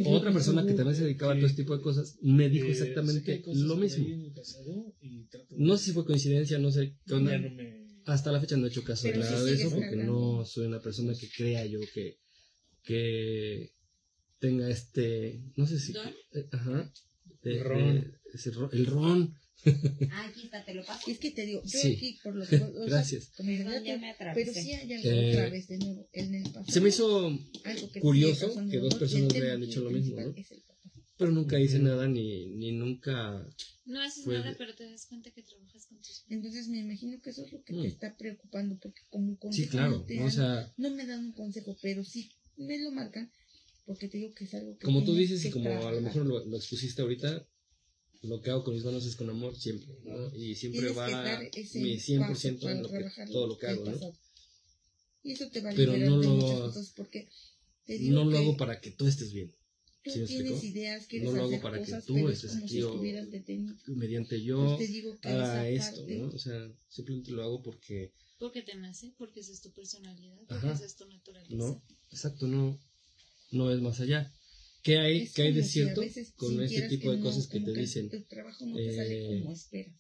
otra 0.07 0.33
persona 0.33 0.63
que 0.67 0.75
también 0.75 0.97
se 0.97 1.03
dedicaba 1.05 1.33
a 1.33 1.37
todo 1.37 1.47
este 1.47 1.63
tipo 1.63 1.77
de 1.77 1.83
cosas 1.83 2.17
me 2.23 2.49
dijo 2.49 2.69
exactamente 2.71 3.43
lo 3.53 3.77
mismo. 3.77 4.07
No 5.57 5.77
sé 5.77 5.87
si 5.87 5.93
fue 5.93 6.05
coincidencia, 6.05 6.59
no 6.59 6.71
sé 6.71 6.97
qué 7.07 7.15
onda. 7.15 7.33
Hasta 8.05 8.33
la 8.33 8.41
fecha 8.41 8.57
no 8.57 8.67
he 8.67 8.69
hecho 8.69 8.83
caso 8.85 9.09
de 9.09 9.19
nada 9.19 9.45
de 9.45 9.53
eso 9.55 9.71
porque 9.75 9.97
no 9.97 10.45
soy 10.45 10.67
una 10.67 10.81
persona 10.81 11.13
que 11.19 11.29
crea 11.37 11.65
yo 11.67 11.81
que, 11.95 12.19
que 12.83 13.71
tenga 14.41 14.69
este, 14.69 15.43
no 15.57 15.67
sé 15.67 15.79
si, 15.79 15.93
eh, 16.35 16.49
ajá, 16.53 16.93
de- 17.43 17.59
el 18.73 18.87
ron, 18.87 19.35
Ah, 20.11 20.27
aquí 20.29 20.45
está, 20.45 20.65
te 20.65 20.75
lo 20.75 20.85
paso. 20.85 21.11
es 21.11 21.19
que 21.19 21.31
te 21.31 21.47
digo, 21.47 21.63
yo 21.65 21.79
Sí. 21.79 21.95
aquí 21.97 22.19
por 22.23 22.35
lo 22.35 22.47
que... 22.47 22.57
o 22.57 22.73
sea, 22.73 22.85
Gracias. 22.87 23.31
como 23.37 23.49
Perdón, 23.57 23.85
ya 23.85 23.97
me 23.97 24.15
pero 24.19 24.31
atravesé. 24.31 24.63
sí 24.63 24.73
hay 24.73 24.93
algo 24.93 25.09
Eh, 25.11 25.31
otra 25.31 25.49
vez 25.51 25.69
de 25.69 25.79
nuevo 25.79 26.09
en 26.13 26.35
el 26.35 26.43
pasado. 26.45 26.65
se 26.73 26.81
me 26.81 26.89
hizo, 26.89 27.27
algo 27.65 27.91
que 27.93 28.01
curioso 28.01 28.55
que 28.71 28.79
dos 28.79 28.95
personas 28.97 29.29
me 29.29 29.33
tema 29.35 29.47
hayan 29.47 29.61
dicho 29.61 29.81
lo 29.81 29.91
mismo, 29.91 30.17
¿no? 30.21 30.35
papá. 30.35 30.43
pero 31.19 31.31
nunca 31.31 31.61
hice 31.61 31.79
nada 31.79 32.09
ni, 32.09 32.47
ni 32.57 32.73
nunca, 32.73 33.47
No 33.85 34.01
haces 34.01 34.25
Pues- 34.25 34.39
nada, 34.39 34.55
pero 34.59 34.75
te 34.75 34.85
das 34.91 35.07
cuenta 35.07 35.31
que 35.31 35.43
trabajas 35.43 35.87
con 35.87 35.99
tus 35.99 36.25
Entonces 36.29 36.69
me 36.69 36.79
imagino 36.79 37.21
que 37.21 37.31
eso 37.31 37.45
es 37.45 37.53
lo 37.53 37.63
que 37.63 37.73
Mm. 37.75 37.83
te 37.83 37.89
está 37.89 38.17
preocupando, 38.17 38.77
porque 38.81 39.03
como 39.11 39.37
consejo 39.39 39.65
sí, 39.65 39.71
claro, 39.71 39.91
no, 39.99 40.05
te 40.05 40.17
¿no? 40.17 40.25
o 40.27 40.31
sea, 40.31 40.73
no 40.77 40.91
me 40.91 41.07
dan 41.07 41.25
un 41.27 41.33
consejo, 41.33 41.77
pero 41.83 42.05
sí 42.05 42.31
me 42.57 42.79
lo 42.81 42.91
marcan, 42.93 43.31
porque 43.85 44.09
te 44.09 44.19
digo 44.19 44.35
que 44.35 44.45
es 44.45 44.55
algo 44.55 44.77
que 44.79 44.85
como 44.85 45.05
tú 45.05 45.15
dices 45.15 45.45
y 45.45 45.51
como 45.51 45.69
a 45.69 45.75
lo 45.75 45.81
trabajar. 45.81 46.03
mejor 46.03 46.27
lo, 46.27 46.45
lo 46.45 46.57
expusiste 46.57 47.03
ahorita, 47.03 47.47
lo 48.23 48.41
que 48.41 48.51
hago 48.51 48.65
con 48.65 48.75
mis 48.75 48.85
manos 48.85 49.05
es 49.07 49.17
con 49.17 49.29
amor 49.31 49.57
siempre, 49.57 49.95
¿no? 50.05 50.35
Y 50.37 50.55
siempre 50.55 50.81
Tienes 50.81 50.99
va 50.99 51.41
que 51.51 51.79
mi 51.81 51.97
paso 51.97 52.03
100% 52.03 52.61
para 52.61 52.75
en 52.77 52.83
lo 52.83 52.89
que, 52.89 52.95
trabajar 52.99 53.29
todo 53.29 53.47
lo 53.47 53.59
que 53.59 53.67
hago, 53.67 53.85
¿no? 53.85 54.13
Y 55.25 55.33
eso 55.33 55.49
te 55.51 55.61
va 55.61 55.71
a 55.71 55.75
Pero 55.75 55.97
no 55.97 56.17
lo- 56.17 56.63
cosas, 56.63 56.93
porque 56.97 57.29
te 57.87 57.99
digo 57.99 58.15
No 58.17 58.25
lo 58.25 58.31
que 58.31 58.37
hago 58.39 58.57
para 58.57 58.81
que 58.81 58.91
tú 58.91 59.07
estés 59.07 59.33
bien. 59.33 59.53
tú 60.05 60.11
¿sí 60.11 60.21
tienes 60.27 60.31
explico? 60.31 60.63
ideas, 60.65 61.07
quieres 61.07 61.31
No 61.31 61.37
lo 61.37 61.45
hago 61.45 61.61
para 61.61 61.79
que 61.79 61.93
cosas, 61.93 62.05
tú 62.07 62.15
pero 62.15 62.31
es 62.31 62.45
estés 62.45 62.57
aquí 62.57 62.69
si 62.69 62.83
o-. 62.83 63.03
Mediante 63.87 64.43
yo 64.43 64.77
Pues 64.77 64.89
digo 64.89 65.19
que 65.21 65.29
haga 65.29 65.69
esto, 65.69 66.07
¿no? 66.09 66.27
O 66.29 66.39
sea, 66.39 66.73
simplemente 66.89 67.31
lo 67.33 67.43
hago 67.43 67.63
porque, 67.63 68.13
Porque 68.39 68.63
te 68.63 68.75
nace, 68.75 69.13
porque 69.19 69.41
esa 69.41 69.53
es 69.53 69.61
tu 69.61 69.71
personalidad, 69.73 70.37
porque 70.49 70.71
esa 70.71 70.85
es 70.85 70.97
tu 70.97 71.07
naturaleza. 71.07 71.57
no, 71.57 71.83
exacto, 72.11 72.47
no, 72.47 72.79
no 73.53 73.71
es 73.73 73.81
más 73.81 74.01
allá. 74.01 74.33
¿Qué 74.83 74.99
hay, 74.99 75.23
Es 75.23 75.35
qué 75.35 75.43
hay 75.43 75.53
de 75.53 75.63
si 75.63 75.71
cierto 75.71 76.01
veces 76.01 76.33
con 76.33 76.61
este 76.63 76.89
tipo 76.89 77.11
de 77.13 77.19
no- 77.19 77.23
cosas 77.25 77.47
que 77.47 77.61
te 77.61 77.73
dicen? 77.73 78.09
El 78.13 78.27
trabajo 78.27 78.67
no 78.67 78.77
te 78.77 78.95
sale 78.97 79.37
eh, 79.37 79.39
como 79.41 79.53
esperas. 79.53 79.95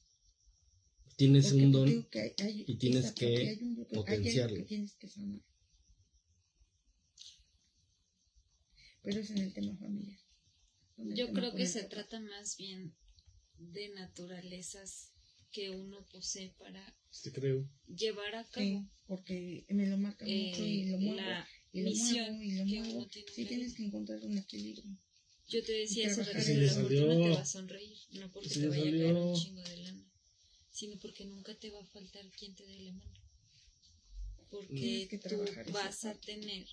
Tienes 1.16 1.44
Porque 1.46 1.64
un 1.64 1.72
don 1.72 2.08
que 2.10 2.20
hay- 2.20 2.32
hay 2.38 2.64
y 2.66 2.76
tienes 2.78 3.12
que 3.12 3.26
hay 3.48 3.58
un 3.62 3.86
potenciarlo. 3.86 4.56
que 4.56 4.62
tienes 4.64 4.94
que 4.96 5.08
sanar. 5.08 5.40
Pero 9.02 9.20
es 9.20 9.30
en 9.30 9.38
el 9.38 9.52
tema 9.52 9.76
familiar. 9.76 10.18
Yo 10.96 11.26
tema 11.26 11.40
creo 11.40 11.54
que 11.54 11.66
se 11.66 11.84
trata 11.84 12.20
más 12.20 12.56
bien 12.56 12.94
de 13.58 13.88
naturalezas 13.90 15.12
que 15.50 15.70
uno 15.70 16.06
posee 16.10 16.54
para 16.58 16.96
Te 17.22 17.30
creo. 17.32 17.68
llevar 17.86 18.34
a 18.34 18.44
cabo 18.48 18.64
Sí, 18.66 18.88
porque 19.06 19.64
me 19.68 19.86
lo 19.86 19.96
marca 19.98 20.24
eh, 20.26 20.46
mucho 20.50 20.64
y 20.64 20.84
lo 20.86 20.98
muevo. 20.98 21.16
la 21.16 21.46
y 21.72 21.82
lo 21.82 21.90
misión 21.90 22.36
muevo 22.36 22.42
y 22.42 22.50
lo 22.52 22.64
que 22.66 22.80
muevo. 22.80 22.96
uno 22.98 23.08
tiene 23.08 23.26
en 23.28 23.34
Sí 23.34 23.42
la 23.42 23.48
tienes 23.48 23.74
que 23.74 23.84
encontrar 23.84 24.24
un 24.24 24.38
equilibrio. 24.38 24.96
Yo 25.48 25.62
te 25.62 25.72
decía 25.72 26.10
hace 26.10 26.20
en 26.20 26.26
que 26.26 26.66
la 26.66 26.72
fortuna 26.72 27.14
te 27.24 27.30
va 27.30 27.40
a 27.40 27.44
sonreír, 27.44 27.98
no 28.12 28.30
porque 28.32 28.48
te 28.48 28.68
vaya 28.68 28.82
a 28.82 28.90
caer 28.92 29.14
un 29.14 29.34
chingo 29.34 29.62
de 29.62 29.76
lana, 29.78 30.04
sino 30.70 30.98
porque 30.98 31.24
nunca 31.26 31.54
te 31.58 31.70
va 31.70 31.80
a 31.80 31.84
faltar 31.86 32.30
quien 32.30 32.54
te 32.54 32.64
dé 32.66 32.78
la 32.80 32.92
mano. 32.92 33.12
Porque 34.50 35.06
que 35.08 35.18
tú 35.18 35.44
vas 35.72 36.04
a 36.04 36.14
tener 36.14 36.66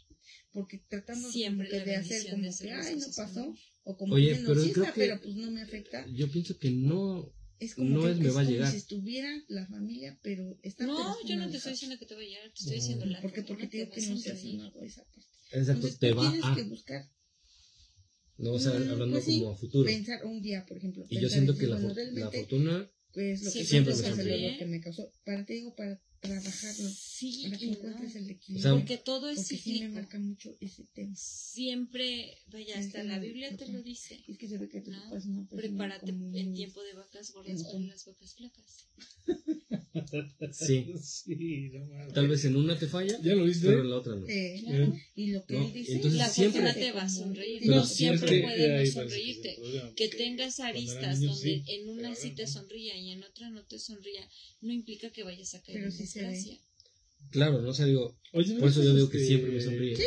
Porque 0.52 0.80
tratando 0.90 1.32
Siempre 1.32 1.70
de 1.86 1.96
hacer 1.96 2.30
como 2.32 2.44
de 2.44 2.54
que, 2.58 2.72
ay, 2.72 2.96
no 2.98 3.08
pasó. 3.16 3.56
O 3.86 3.96
como 3.98 4.16
Oye, 4.16 4.36
que 4.36 4.42
pero 4.46 4.62
sí 4.62 4.72
creo 4.74 4.84
está, 4.84 4.94
que- 4.94 5.02
pero 5.02 5.22
pues 5.22 5.36
no 5.36 5.50
me 5.52 5.62
afecta. 5.62 6.06
Yo 6.08 6.30
pienso 6.30 6.58
que 6.58 6.72
no, 6.72 7.32
Es 7.60 7.76
como 7.76 7.90
no 7.90 8.02
que 8.06 8.11
es 8.11 8.19
me 8.19 8.27
es 8.27 8.34
va 8.34 8.41
a 8.41 8.44
como 8.44 8.52
llegar. 8.56 8.72
si 8.72 8.77
estuviera 8.77 9.44
la 9.49 9.68
familia, 9.68 10.18
pero 10.22 10.57
está 10.64 10.86
No, 10.86 11.15
yo 11.27 11.36
no 11.36 11.49
te 11.49 11.57
estoy 11.57 11.73
diciendo 11.73 11.98
que 11.99 12.06
te 12.06 12.15
va 12.15 12.22
a 12.22 12.23
llegar, 12.23 12.49
te 12.52 12.60
estoy 12.60 12.77
No. 12.77 12.81
diciendo 12.81 13.06
la 13.06 13.22
Porque, 13.22 13.44
porque 13.44 13.68
te 13.68 13.77
digo 13.77 13.91
que 13.91 14.02
no 14.02 14.18
se 14.18 14.31
ha 14.31 14.36
sonreír. 14.36 14.60
sanado 14.60 14.81
esa 14.84 15.03
parte. 15.03 15.27
exacto, 15.52 15.72
Entonces 15.73 15.99
te 15.99 16.14
va 16.14 16.30
tienes 16.30 16.45
a, 16.45 16.56
que 16.56 16.64
buscar 16.64 17.10
¿no? 18.38 18.53
O 18.53 18.60
sea, 18.60 18.72
Mm, 18.80 18.90
hablando 18.91 19.15
pues 19.15 19.26
sí, 19.26 19.40
como 19.40 19.52
a 19.52 19.56
futuro. 19.57 19.86
Pensar 19.90 20.26
un 20.26 20.41
día, 20.41 20.65
por 20.65 20.77
ejemplo. 20.77 21.06
Y 21.10 21.19
yo 21.19 21.30
siento 21.30 21.57
que 21.57 21.68
la, 21.68 21.77
la 21.80 22.31
fortuna 22.31 22.90
pues 23.11 23.44
lo 23.44 23.52
que 23.52 23.65
Siempre 23.65 23.95
siempre 23.95 24.57
que 24.57 24.65
me 24.65 24.80
causó. 24.80 25.11
Para, 25.26 25.45
te 25.45 25.53
digo, 25.53 25.76
para 25.76 25.99
trabajarlo, 26.20 26.90
Sí, 26.90 27.44
para 27.44 27.58
que 27.58 27.66
no. 27.68 27.72
encuentres 27.74 28.16
el 28.16 28.26
O 28.28 28.30
equilibrio. 28.32 28.62
sea, 28.62 28.80
porque 28.80 28.98
todo 28.98 29.30
es 29.30 29.38
porque 29.38 29.58
sí 29.58 29.70
me 29.72 29.76
cíclico. 29.78 29.94
marca 29.96 30.20
mucho 30.20 30.56
ese 30.60 30.86
tema. 30.94 31.16
Siempre, 31.16 32.38
vaya, 32.52 32.76
Sí, 32.76 32.88
hasta 32.88 33.04
la 33.04 33.20
Biblia 33.20 33.56
te 33.58 33.68
lo 33.68 33.82
dice. 33.82 34.24
Es 34.28 34.38
que 34.38 34.48
se 34.48 34.58
ve 34.58 34.70
que 34.70 34.82
tú 34.82 34.91
¿no? 34.91 35.48
Prepárate 35.48 36.12
en 36.12 36.54
tiempo 36.54 36.82
de 36.84 36.94
vacas 36.94 37.32
gordas 37.32 37.64
para 37.64 37.80
las 37.80 38.06
vacas 38.06 38.36
flacas. 38.36 38.88
Sí. 40.52 40.94
Sí, 41.02 41.70
no 41.74 41.86
mames. 41.86 42.14
tal 42.14 42.28
vez 42.28 42.45
en 42.45 42.56
una 42.56 42.78
te 42.78 42.88
falla, 42.88 43.18
¿Ya 43.22 43.34
lo 43.36 43.45
viste? 43.45 43.68
pero 43.68 43.82
en 43.82 43.90
la 43.90 43.95
otra 43.98 44.16
no. 44.16 44.28
Eh, 44.28 44.61
Claro. 44.64 44.95
y 45.16 45.28
lo 45.32 45.45
que 45.45 45.53
No, 45.56 45.66
él 45.66 45.74
dice, 45.74 45.94
entonces 45.94 46.20
La 46.20 46.30
siempre- 46.30 46.61
fortuna 46.61 46.86
te 46.86 46.91
va 46.91 47.02
a 47.03 47.10
sonreír. 47.10 47.60
Pero 47.61 47.76
no 47.76 47.86
siempre- 47.86 48.28
siempre 48.30 48.44
puede 48.44 48.68
no 48.68 48.74
parece 48.74 48.78
que 48.78 48.82
es 48.84 48.88
el 48.88 48.94
sonreírte. 49.03 49.94
Que 49.95 50.07
tengas 50.10 50.60
aristas 50.60 51.20
donde 51.22 51.36
sí, 51.41 51.64
en 51.68 51.90
una 51.90 52.16
sí 52.16 52.32
te 52.32 52.45
sonría 52.48 52.95
y 52.98 53.11
en 53.11 53.24
otra 53.24 53.49
no 53.49 53.64
te 53.66 53.80
sonría, 53.80 54.28
no 54.61 54.72
implica 54.74 55.10
que 55.11 55.24
vayas 55.24 55.56
a 55.56 55.61
caer 55.64 55.80
Pero 55.80 55.91
en 55.91 55.98
desgracia. 55.98 56.57
Claro, 57.32 57.62
¿no? 57.62 57.70
O 57.70 57.74
sea, 57.74 57.86
digo, 57.86 58.18
Oye, 58.34 58.56
por 58.56 58.70
eso 58.70 58.84
yo 58.84 58.94
digo 58.96 59.10
que 59.10 59.18
este, 59.18 59.28
siempre 59.28 59.52
me 59.52 59.62
sonríe. 59.62 59.98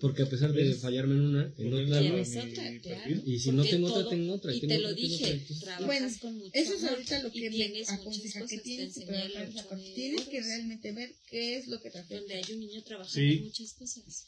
Porque 0.00 0.22
a 0.22 0.28
pesar 0.28 0.52
de 0.52 0.74
fallarme 0.74 1.14
en 1.14 1.20
una, 1.20 1.54
en 1.56 1.72
otra, 1.74 2.00
otra, 2.00 2.80
claro. 2.80 3.22
y 3.24 3.38
si 3.38 3.52
no 3.52 3.62
tengo 3.64 3.86
otra, 3.88 4.00
todo- 4.02 4.10
tengo 4.10 4.34
otra. 4.34 4.54
Y 4.54 4.60
tengo 4.60 4.74
te 4.74 4.80
lo 4.80 4.88
otra, 4.88 5.00
dije, 5.00 5.44
otra, 5.44 5.56
trabajas 5.60 5.86
Bueno, 5.86 6.08
con 6.20 6.38
mucho 6.38 6.50
Eso 6.54 6.74
es 6.74 6.84
ahorita 6.84 7.22
lo 7.22 7.30
que 7.30 7.50
me 7.50 7.82
aconseja 7.86 8.46
que 8.46 8.58
tienes 8.58 8.94
que 8.94 9.04
trabajar 9.06 9.50
Tienes 9.94 10.28
que 10.28 10.40
realmente 10.42 10.92
ver 10.92 11.14
qué 11.30 11.56
es 11.56 11.68
lo 11.68 11.80
que 11.80 11.90
te 11.90 11.98
Donde 11.98 12.16
afecta. 12.16 12.34
hay 12.48 12.54
un 12.54 12.60
niño 12.60 12.82
trabajando 12.82 13.14
Sí. 13.14 13.36
en 13.38 13.44
muchas 13.44 13.72
cosas. 13.74 14.26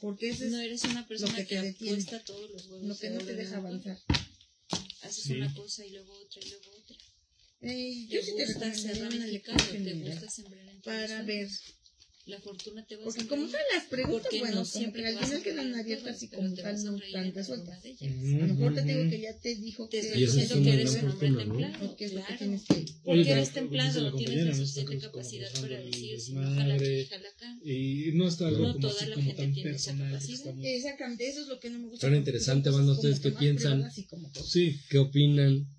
Porque 0.00 0.28
eso 0.30 0.44
es 0.44 0.50
No 0.50 0.60
eres 0.60 0.84
una 0.84 1.06
persona 1.08 1.36
que 1.36 1.46
que, 1.46 1.56
te 1.56 1.62
detiene, 1.62 1.92
apuesta 1.92 2.24
todos 2.24 2.50
los 2.50 2.66
huevos. 2.66 2.86
lo 2.88 2.98
que 2.98 3.10
no 3.10 3.18
te 3.20 3.34
deja 3.34 3.56
avanzar. 3.58 3.98
Haces 5.02 5.24
Sí. 5.24 5.32
una 5.34 5.54
cosa 5.54 5.86
y 5.86 5.90
luego 5.90 6.12
otra 6.12 6.42
y 6.44 6.48
luego 6.50 6.70
otra. 6.76 6.96
Te 7.64 8.06
yo 8.06 8.20
sí 8.22 8.32
te 8.36 8.46
recomendaría 8.46 9.08
una 9.08 9.26
lectura 9.26 9.58
general 9.64 10.10
gusta 10.10 10.30
sembrar 10.30 10.68
en 10.68 10.80
todos 10.82 10.96
para 10.96 11.22
ver. 11.22 11.48
La 12.26 12.40
fortuna 12.40 12.86
te 12.86 12.96
va 12.96 13.02
a 13.02 13.04
Porque 13.04 13.26
como 13.26 13.46
tal 13.48 13.60
las 13.74 13.84
preguntas, 13.84 14.22
Porque 14.22 14.38
bueno, 14.38 14.56
no 14.56 14.64
siempre 14.64 15.06
al 15.06 15.18
final 15.18 15.42
quedan 15.42 15.74
abiertas 15.74 16.22
y 16.22 16.28
como 16.28 16.54
tal 16.54 16.82
no 16.82 16.96
están 16.96 17.34
resueltas. 17.34 17.84
A 17.84 18.46
lo 18.46 18.54
mejor 18.54 18.74
te 18.74 18.82
digo 18.82 19.10
que 19.10 19.20
ya 19.20 19.38
te 19.38 19.54
dijo 19.56 19.88
que 19.90 19.98
eres 19.98 20.34
un 20.94 21.10
hombre 21.10 21.28
templado. 21.28 21.86
porque 21.86 22.04
es 22.06 22.12
lo 22.14 22.20
que 22.20 22.26
claro. 22.26 22.38
tienes 22.38 22.64
que 22.64 22.74
Oye, 22.74 22.94
Porque 23.04 23.22
pero 23.24 23.36
eres 23.36 23.52
templado, 23.52 24.00
la 24.00 24.16
tienes 24.16 24.46
la 24.46 24.54
suficiente 24.54 24.98
capacidad 25.00 25.52
para 25.52 25.80
decir, 25.80 26.18
si 26.20 26.32
no 26.32 26.42
jala 26.54 26.74
desmadre. 26.78 27.02
aquí, 27.02 27.14
acá. 27.14 27.58
Y 27.62 28.12
no 28.14 28.28
está 28.28 28.48
algo 28.48 28.72
como 28.72 28.78
toda 28.78 28.94
así 28.94 29.06
la 29.06 29.14
como 29.16 29.26
gente 29.26 29.42
tan 29.42 29.52
tiene 29.52 29.70
esa 29.72 29.98
capacidad. 29.98 30.54
Exactamente, 30.62 31.28
eso 31.28 31.40
es 31.42 31.48
lo 31.48 31.60
que 31.60 31.68
no 31.70 31.78
me 31.80 31.88
gusta. 31.88 32.08
Interesante, 32.08 32.70
son 32.70 32.86
cosas 32.86 32.96
¿ustedes 33.04 33.20
qué 33.20 33.32
piensan? 33.32 33.90
Sí, 34.46 34.80
¿Qué 34.88 34.96
opinan? 34.96 35.73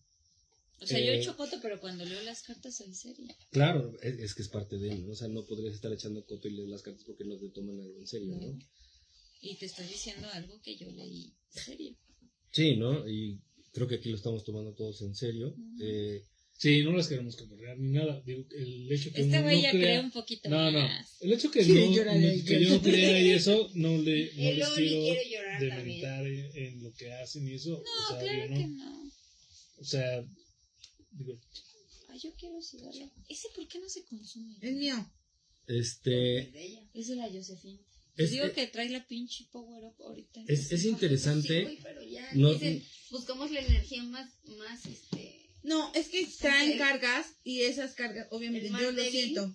O 0.81 0.85
sea, 0.85 0.99
yo 0.99 1.11
Eh, 1.13 1.19
echo 1.19 1.35
coto, 1.37 1.57
pero 1.61 1.79
cuando 1.79 2.03
leo 2.05 2.21
las 2.23 2.41
cartas 2.43 2.75
soy 2.77 2.93
seria. 2.93 3.33
Claro, 3.51 3.97
es, 4.01 4.19
es 4.19 4.35
que 4.35 4.41
es 4.41 4.49
parte 4.49 4.77
de 4.77 4.91
él, 4.91 5.05
¿no? 5.05 5.13
O 5.13 5.15
sea, 5.15 5.27
no 5.29 5.45
podrías 5.45 5.73
estar 5.73 5.91
echando 5.93 6.25
coto 6.25 6.47
y 6.47 6.51
leer 6.51 6.67
las 6.69 6.81
cartas 6.81 7.03
porque 7.05 7.23
no 7.23 7.37
te 7.37 7.49
toman 7.49 7.79
algo 7.79 7.97
en 7.99 8.07
serio, 8.07 8.35
¿no? 8.35 8.57
Y 9.41 9.55
te 9.57 9.65
estoy 9.67 9.85
diciendo 9.87 10.27
algo 10.33 10.59
que 10.61 10.75
yo 10.77 10.89
leí 10.91 11.33
serio. 11.49 11.95
Sí, 12.51 12.75
¿no? 12.77 13.07
Y 13.07 13.39
creo 13.73 13.87
que 13.87 13.95
aquí 13.95 14.09
lo 14.09 14.17
estamos 14.17 14.43
tomando 14.43 14.73
todos 14.73 15.01
en 15.01 15.15
serio. 15.15 15.49
Ujú. 15.49 15.77
Eh, 15.81 16.23
sí, 16.57 16.83
no 16.83 16.91
las 16.91 17.07
queremos 17.07 17.35
cotorrear 17.37 17.77
ni 17.77 17.91
nada. 17.91 18.21
Digo, 18.25 18.45
el 18.51 18.91
hecho 18.91 19.11
que 19.13 19.21
Este 19.21 19.37
uno 19.37 19.43
güey 19.43 19.57
no 19.57 19.61
ya 19.63 19.71
crea... 19.71 19.81
cree 19.81 19.99
un 19.99 20.11
poquito 20.11 20.49
No, 20.49 20.71
no. 20.71 20.79
más. 20.81 21.17
El 21.21 21.33
hecho 21.33 21.51
que, 21.51 21.63
Sí, 21.63 21.73
no, 21.73 21.93
que 22.45 22.63
yo 22.63 22.69
no 22.75 22.81
crea 22.81 23.19
y 23.21 23.31
eso, 23.31 23.69
no, 23.75 23.97
le, 23.97 24.25
no 24.35 24.41
Él 24.49 24.59
les 24.59 24.69
quiero 24.69 25.59
demeritar 25.59 26.25
en, 26.27 26.49
en 26.57 26.83
lo 26.83 26.93
que 26.93 27.13
hacen 27.13 27.47
y 27.47 27.53
eso. 27.53 27.69
No, 27.71 27.77
o 27.81 28.07
sea, 28.09 28.19
claro 28.19 28.47
yo 28.49 28.53
que 28.55 28.67
no. 28.67 28.75
no. 28.77 29.11
O 29.77 29.83
sea, 29.83 30.25
digo, 31.17 31.39
Ay, 32.09 32.19
yo 32.19 32.33
quiero 32.35 32.61
cigarro. 32.61 33.11
¿Ese 33.27 33.47
por 33.55 33.67
qué 33.67 33.79
no 33.79 33.89
se 33.89 34.03
consume? 34.05 34.57
Es 34.61 34.73
mío. 34.75 35.11
este, 35.67 36.37
Es 36.39 36.53
de 36.53 36.65
ella. 36.65 36.89
Es 36.93 37.07
de 37.07 37.15
la 37.15 37.29
Josefina. 37.29 37.79
es, 38.17 38.31
Digo 38.31 38.51
que 38.53 38.67
trae 38.67 38.89
la 38.89 39.05
pinche 39.07 39.45
power 39.51 39.83
up 39.83 39.95
ahorita. 40.01 40.43
es, 40.47 40.71
es 40.71 40.81
Sí, 40.83 40.89
interesante. 40.89 41.63
güey, 41.63 41.79
pero 41.81 42.03
ya 42.03 42.29
No- 42.35 42.53
dicen, 42.53 42.83
buscamos 43.11 43.51
la 43.51 43.59
energía 43.61 44.03
más, 44.03 44.29
más 44.57 44.85
este. 44.85 45.41
No, 45.63 45.91
es 45.95 46.09
que 46.09 46.25
traen 46.39 46.77
cargas 46.77 47.25
y 47.43 47.61
esas 47.61 47.95
cargas, 47.95 48.27
obviamente, 48.31 48.69
yo 48.69 48.91
lo 48.91 49.03
siento. 49.03 49.51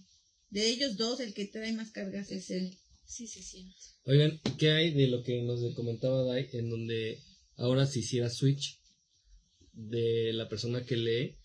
De 0.50 0.68
ellos 0.68 0.96
dos, 0.96 1.20
el 1.20 1.32
que 1.32 1.44
trae 1.46 1.72
más 1.72 1.92
cargas 1.92 2.30
es 2.32 2.50
él. 2.50 2.76
Sí 3.06 3.26
se 3.28 3.42
siente. 3.42 3.76
Oigan, 4.04 4.40
¿qué 4.58 4.70
hay 4.72 4.92
de 4.92 5.06
lo 5.06 5.22
que 5.22 5.40
nos 5.42 5.60
comentaba 5.74 6.24
Dai 6.24 6.48
en 6.52 6.68
donde 6.68 7.22
ahora 7.56 7.86
se 7.86 8.00
hiciera 8.00 8.28
switch 8.28 8.80
de 9.72 10.32
la 10.32 10.48
persona 10.48 10.84
que 10.84 10.96
lee 10.96 11.36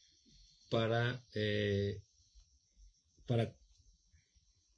para, 0.70 1.24
eh, 1.34 2.02
para 3.28 3.56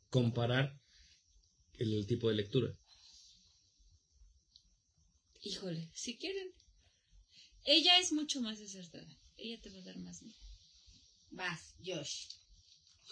comparar 0.10 0.80
el 1.80 2.06
tipo 2.08 2.30
de 2.30 2.36
lectura? 2.36 2.74
Híjole, 5.42 5.90
si 5.94 6.18
quieren. 6.18 6.52
Ella 7.66 8.00
es 8.00 8.12
mucho 8.12 8.42
más 8.42 8.60
acertada. 8.60 9.08
Ella 9.38 9.62
te 9.62 9.70
va 9.70 9.80
a 9.80 9.82
dar 9.84 9.98
más. 9.98 10.22
¿no? 10.22 10.34
Vas, 11.32 11.76
Josh. 11.86 12.28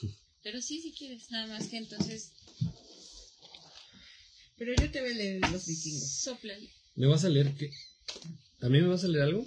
Pero 0.44 0.62
sí, 0.62 0.82
si 0.82 0.94
quieres. 0.94 1.30
Nada 1.32 1.48
más 1.48 1.68
que 1.68 1.78
entonces 1.78 2.32
Pero 4.58 4.74
yo 4.74 4.90
te 4.92 5.02
voy 5.02 5.12
a 5.12 5.14
leer 5.16 5.52
los 5.52 5.66
vikingos. 5.68 6.10
soplale. 6.10 6.70
¿Me 6.96 7.08
vas 7.08 7.26
a 7.26 7.30
leer 7.30 7.54
qué? 7.56 7.72
¿A 8.62 8.70
mí 8.70 8.80
me 8.82 8.88
vas 8.88 9.04
a 9.04 9.08
leer 9.08 9.26
algo? 9.26 9.46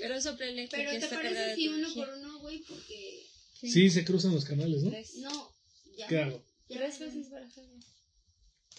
Pero 0.00 0.20
soplale. 0.20 0.68
Pero 0.70 0.90
porque 0.90 1.06
te 1.06 1.14
parece 1.14 1.54
si 1.54 1.68
uno 1.68 1.94
por 1.94 2.08
uno, 2.08 2.40
güey, 2.40 2.62
porque. 2.68 3.26
sí, 3.60 3.90
se 3.90 4.04
cruzan 4.04 4.34
los 4.34 4.44
canales, 4.44 4.82
¿no? 4.82 4.90
Tres. 4.90 5.16
No, 5.18 5.54
ya. 5.96 6.06
¿Qué 6.08 6.18
hago? 6.18 6.44
Tres 6.68 6.98
veces 6.98 7.30
barajarlo. 7.30 7.74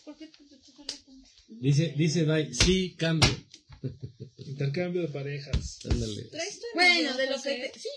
¿Por 0.05 0.17
qué 0.17 0.27
te, 0.27 0.37
te, 0.45 0.57
te? 0.57 1.11
Dice, 1.49 1.93
dice 1.95 2.25
Dai, 2.25 2.53
sí, 2.53 2.95
cambio. 2.97 3.29
Intercambio 4.37 5.01
de 5.03 5.07
parejas. 5.09 5.79
Ándale. 5.89 6.29
Bueno, 6.73 7.17
de 7.17 7.29
lo 7.29 7.41
que 7.41 7.71
te, 7.73 7.79
sí, 7.79 7.89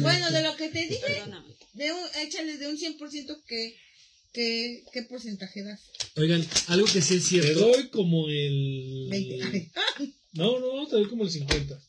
bueno, 0.00 0.30
de 0.30 0.42
lo 0.42 0.56
que 0.56 0.68
te 0.68 0.86
dije, 0.86 1.22
de 1.74 1.92
un, 1.92 2.00
échale 2.22 2.56
de 2.56 2.68
un 2.68 2.78
100% 2.78 3.44
que, 3.46 3.76
que, 4.32 4.84
¿qué 4.92 5.02
porcentaje 5.02 5.62
das? 5.62 5.80
Oigan, 6.16 6.46
algo 6.68 6.86
que 6.86 7.02
sí 7.02 7.16
es 7.16 7.22
Te 7.24 7.28
cierto. 7.28 7.60
doy 7.60 7.88
como 7.90 8.28
el. 8.28 9.08
20. 9.10 9.44
Ay, 9.44 9.72
No, 10.32 10.60
no, 10.60 10.86
te 10.86 10.96
doy 10.96 11.08
como 11.08 11.24
el 11.24 11.30
50. 11.30 11.80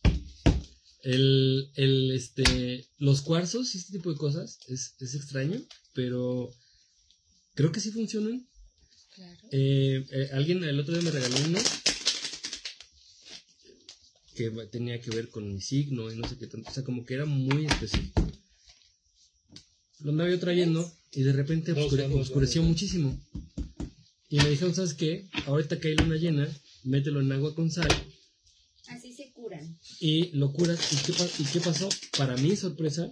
El, 1.04 1.72
el, 1.76 2.12
este, 2.12 2.88
los 2.98 3.22
cuarzos 3.22 3.74
y 3.74 3.78
este 3.78 3.94
tipo 3.94 4.12
de 4.12 4.18
cosas 4.18 4.60
es, 4.68 4.96
es 5.00 5.14
extraño, 5.16 5.62
pero 5.94 6.54
creo 7.54 7.72
que 7.72 7.80
sí 7.80 7.92
funcionan. 7.92 8.48
Claro. 9.16 9.48
Eh, 9.52 10.06
eh, 10.12 10.30
alguien 10.34 10.64
el 10.64 10.80
otro 10.80 10.94
día 10.94 11.04
me 11.04 11.12
regaló 11.12 11.36
uno 11.46 11.60
que 14.36 14.52
tenía 14.72 15.02
que 15.02 15.10
ver 15.12 15.30
con 15.30 15.52
mi 15.52 15.62
signo 15.62 16.12
y 16.12 16.16
no 16.16 16.28
sé 16.28 16.38
qué 16.38 16.46
tanto. 16.48 16.70
O 16.70 16.74
sea, 16.74 16.84
como 16.84 17.06
que 17.06 17.16
era 17.16 17.26
muy 17.26 17.66
específico. 17.66 18.32
Lo 20.02 20.12
andaba 20.12 20.30
yo 20.30 20.40
trayendo 20.40 20.92
y 21.12 21.24
de 21.24 21.34
repente 21.34 21.74
oscure- 21.74 22.14
oscureció 22.20 22.62
muchísimo. 22.62 23.20
Y 24.30 24.38
me 24.38 24.50
dijeron, 24.50 24.76
¿sabes 24.76 24.94
qué? 24.94 25.28
Ahorita 25.46 25.80
que 25.80 25.88
hay 25.88 25.96
luna 25.96 26.18
llena, 26.18 26.48
mételo 26.84 27.22
en 27.22 27.32
agua 27.32 27.56
con 27.56 27.72
sal 27.72 27.88
Y 30.00 30.30
lo 30.38 30.52
curas. 30.54 30.80
¿Y 30.92 30.96
qué, 31.06 31.14
pa- 31.14 31.30
¿Y 31.40 31.46
qué 31.46 31.60
pasó? 31.62 31.90
Para 32.18 32.36
mi 32.38 32.56
sorpresa, 32.56 33.12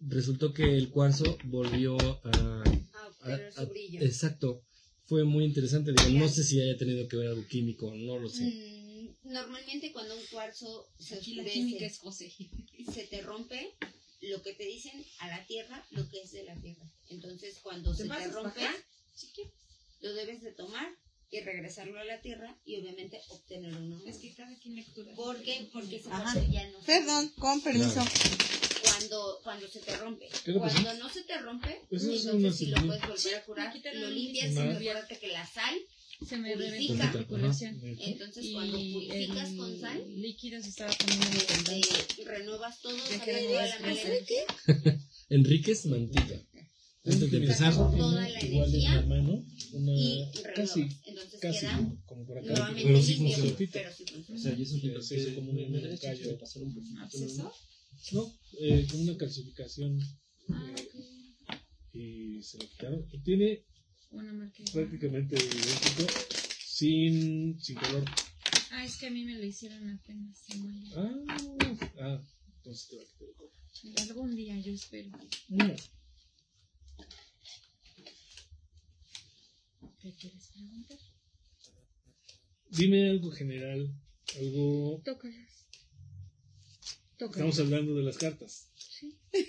resultó 0.00 0.52
que 0.52 0.76
el 0.76 0.90
cuarzo 0.90 1.38
volvió 1.44 1.96
a... 2.24 2.62
A- 2.62 3.10
pero 3.24 3.48
a- 3.48 3.52
su 3.52 3.66
brillo. 3.68 4.00
exacto. 4.02 4.62
Fue 5.06 5.24
muy 5.24 5.44
interesante. 5.44 5.92
Digo, 5.92 6.18
no 6.20 6.28
sé 6.28 6.44
si 6.44 6.60
haya 6.60 6.76
tenido 6.76 7.08
que 7.08 7.16
ver 7.16 7.28
algo 7.28 7.44
químico, 7.46 7.92
no 7.94 8.18
lo 8.18 8.28
sé. 8.28 8.44
Mm, 8.44 9.32
normalmente 9.32 9.92
cuando 9.92 10.16
un 10.16 10.24
cuarzo 10.30 10.88
se 10.98 11.16
la 11.16 11.20
oscurece, 11.20 11.52
química 11.52 11.86
es 11.86 11.98
José. 11.98 12.32
se 12.92 13.04
te 13.06 13.20
rompe, 13.22 13.74
lo 14.20 14.40
que 14.42 14.52
te 14.54 14.64
dicen 14.64 15.04
a 15.18 15.28
la 15.28 15.44
tierra, 15.46 15.84
lo 15.90 16.08
que 16.08 16.20
es 16.22 16.30
de 16.32 16.44
la 16.44 16.54
tierra. 16.60 16.88
Entonces 17.08 17.58
cuando 17.62 17.90
¿Te 17.90 18.04
se 18.04 18.08
te 18.08 18.28
rompe, 18.28 18.60
lo 20.02 20.14
debes 20.14 20.42
de 20.42 20.52
tomar 20.52 20.88
y 21.30 21.40
regresarlo 21.40 21.98
a 22.00 22.04
la 22.04 22.20
tierra 22.20 22.56
y 22.64 22.76
obviamente 22.80 23.20
obtener 23.28 23.74
uno. 23.76 24.00
Es 24.06 24.16
que 24.18 24.34
cada 24.34 24.54
quien 24.58 24.76
lectura. 24.76 25.12
¿Por 25.14 25.40
qué? 25.42 25.68
Porque 25.72 26.00
cuarzo 26.00 26.44
ya 26.50 26.68
no 26.70 26.80
se- 26.80 26.86
Perdón, 26.86 27.28
con 27.38 27.60
permiso. 27.60 28.04
Cuando, 28.82 29.40
cuando 29.44 29.68
se 29.68 29.80
te 29.80 29.96
rompe. 29.96 30.28
¿Qué? 30.44 30.52
Cuando 30.54 30.94
no 30.94 31.08
se 31.08 31.22
te 31.22 31.38
rompe, 31.38 31.80
Eso 31.90 32.10
es 32.12 32.24
entonces 32.26 32.34
una 32.34 32.52
si 32.52 32.66
lo 32.66 32.76
puedes 32.86 33.02
volver 33.06 33.34
a 33.36 33.44
curar, 33.44 33.74
lo 33.94 34.10
limpias 34.10 34.52
y 34.52 34.58
acuérdate 34.58 35.18
que 35.18 35.28
la 35.28 35.46
sal, 35.46 35.74
Se 36.28 36.36
me 36.36 36.52
Purifica. 36.54 36.94
la 36.94 37.04
articulación. 37.10 37.80
entonces 37.82 38.44
Y 38.44 38.52
cuando 38.52 38.76
purificas 38.78 39.50
con 39.56 39.80
sal, 39.80 40.04
líquido 40.20 40.62
se 40.62 40.68
estaba 40.70 40.92
poniendo 40.92 41.26
este, 41.38 42.24
renuevas 42.24 42.80
todo, 42.80 42.96
la 42.96 43.14
energía 43.24 44.46
Enríquez 45.30 45.86
Mantilla. 45.86 46.42
Antes 47.02 47.30
de 47.30 47.36
empezar, 47.38 47.74
la 47.74 48.44
Igual 48.44 48.70
de 48.72 48.78
mi 48.78 48.84
energía 48.84 48.98
hermano, 48.98 49.44
una 49.72 49.92
y 49.94 50.30
casi, 50.54 50.80
Entonces 51.06 51.40
casi 51.40 51.60
queda 51.60 51.96
como 52.06 52.26
por 52.26 52.38
acá. 52.38 52.48
Nuevamente 52.48 52.82
pero 52.84 53.02
sí 53.02 53.14
limpio, 53.14 53.36
funciona. 53.38 53.70
pero 53.72 53.92
sí 53.94 54.04
funciona. 54.04 54.38
O 54.38 54.42
sea, 54.42 54.52
y 54.58 54.62
eso 54.62 54.80
que 54.80 54.96
es 54.98 55.06
sí, 55.24 55.34
como 55.34 55.50
un 55.52 55.96
callo. 56.00 56.38
pasar 56.38 56.62
un 56.62 56.74
poquito. 56.74 57.52
No, 58.12 58.34
eh, 58.60 58.86
con 58.90 59.00
una 59.00 59.16
calcificación 59.16 59.98
Ah, 60.52 60.74
eh, 61.94 61.98
y 62.38 62.42
se 62.42 62.58
lo 62.58 62.68
quitaron. 62.68 63.06
Tiene 63.24 63.64
Una 64.10 64.32
marca. 64.32 64.62
prácticamente 64.72 65.36
idéntico, 65.36 66.12
sin, 66.66 67.60
sin 67.60 67.76
color. 67.76 68.04
Ah, 68.72 68.84
es 68.84 68.96
que 68.98 69.06
a 69.06 69.10
mí 69.10 69.24
me 69.24 69.36
lo 69.38 69.44
hicieron 69.44 69.88
apenas 69.88 70.44
en. 70.50 70.84
Ah, 70.96 71.24
ah, 72.00 72.20
entonces 72.56 72.88
te 72.88 72.96
va 72.96 73.02
a 73.02 73.06
quitar 73.06 73.28
el 73.28 73.34
color. 73.34 73.50
Algún 74.10 74.34
día 74.36 74.58
yo 74.60 74.72
espero. 74.72 75.10
No, 75.48 75.74
¿Qué 80.02 80.14
quieres 80.14 80.48
preguntar? 80.54 80.96
Dime 82.70 83.10
algo 83.10 83.30
general, 83.32 83.92
algo... 84.38 85.02
Tócalas. 85.04 85.66
Tócalas. 87.18 87.36
Estamos 87.36 87.58
hablando 87.60 87.94
de 87.96 88.02
las 88.04 88.16
cartas. 88.16 88.70
Sí. 88.76 89.18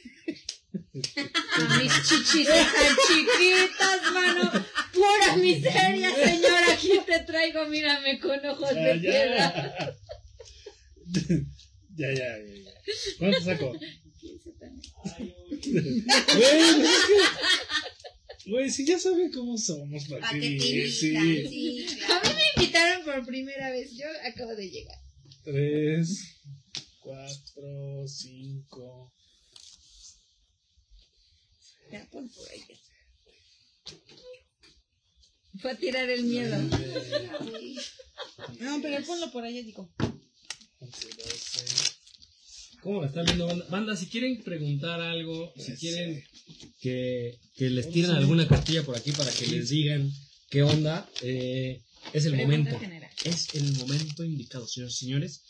Mis 0.93 1.93
chichitas 2.03 2.73
tan 2.73 2.95
chiquitas, 3.07 4.11
mano. 4.11 4.51
Pura 4.93 5.37
miseria, 5.37 6.13
señora. 6.15 6.73
Aquí 6.73 6.99
te 7.05 7.19
traigo, 7.19 7.65
mírame 7.67 8.19
con 8.19 8.45
ojos 8.45 8.71
ah, 8.71 8.73
de 8.73 8.99
piedra. 8.99 9.95
ya. 11.95 12.07
ya, 12.07 12.13
ya, 12.13 12.37
ya, 12.39 12.55
ya. 12.55 12.71
¿Cuánto 13.19 13.41
saco? 13.41 13.73
15 14.19 14.51
también. 14.59 14.91
Güey, 16.33 16.77
no 16.77 16.89
es 16.89 17.05
que- 17.07 18.00
Güey, 18.51 18.69
si 18.69 18.85
ya 18.85 18.99
saben 18.99 19.31
cómo 19.31 19.57
somos, 19.57 20.03
¿para 20.09 20.35
invitan? 20.35 20.67
Sí. 20.67 20.91
Sí, 20.91 21.15
A 21.15 22.19
mí 22.19 22.29
me 22.35 22.63
invitaron 22.63 23.05
por 23.05 23.25
primera 23.25 23.71
vez. 23.71 23.95
Yo 23.95 24.05
acabo 24.27 24.53
de 24.55 24.69
llegar. 24.69 24.97
Tres, 25.45 26.37
cuatro, 26.99 28.05
cinco. 28.09 29.13
Ya, 31.93 32.05
pon 32.11 32.29
por 32.29 32.49
ahí. 32.49 32.61
Fue 35.61 35.71
a 35.71 35.77
tirar 35.77 36.09
el 36.09 36.23
miedo. 36.25 36.57
No, 38.59 38.81
pero 38.81 39.05
ponlo 39.05 39.31
por 39.31 39.45
ahí, 39.45 39.63
digo. 39.63 39.89
once, 40.79 41.07
doce. 41.17 42.00
¿Cómo 42.81 43.01
la 43.01 43.07
están 43.07 43.25
viendo, 43.25 43.45
banda? 43.45 43.65
Banda, 43.69 43.95
si 43.95 44.07
quieren 44.07 44.41
preguntar 44.43 44.99
algo, 45.01 45.53
si 45.55 45.73
quieren 45.73 46.23
que, 46.79 47.37
que 47.55 47.69
les 47.69 47.89
tiren 47.91 48.11
alguna 48.11 48.47
cartilla 48.47 48.83
por 48.83 48.95
aquí 48.97 49.11
para 49.11 49.31
que 49.31 49.45
les 49.47 49.69
digan 49.69 50.11
qué 50.49 50.63
onda, 50.63 51.07
eh, 51.21 51.81
es 52.13 52.25
el 52.25 52.31
Pregunta 52.33 52.57
momento. 52.57 52.79
general. 52.79 53.09
Es 53.23 53.53
el 53.53 53.71
momento 53.73 54.23
indicado, 54.23 54.67
señores 54.67 54.95
y 54.95 54.97
señores. 55.05 55.41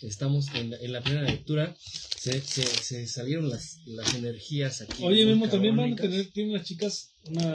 Estamos 0.00 0.46
en 0.54 0.70
la, 0.70 0.78
en 0.78 0.92
la 0.92 1.02
primera 1.02 1.28
lectura. 1.30 1.76
Se, 2.18 2.40
se, 2.40 2.64
se 2.64 3.06
salieron 3.06 3.50
las, 3.50 3.78
las 3.86 4.14
energías 4.14 4.80
aquí. 4.80 5.02
Oye, 5.04 5.26
Memo, 5.26 5.48
también 5.48 5.76
van 5.76 5.92
a 5.92 5.96
tener, 5.96 6.30
tienen 6.32 6.54
las 6.54 6.64
chicas 6.66 7.10
una 7.26 7.52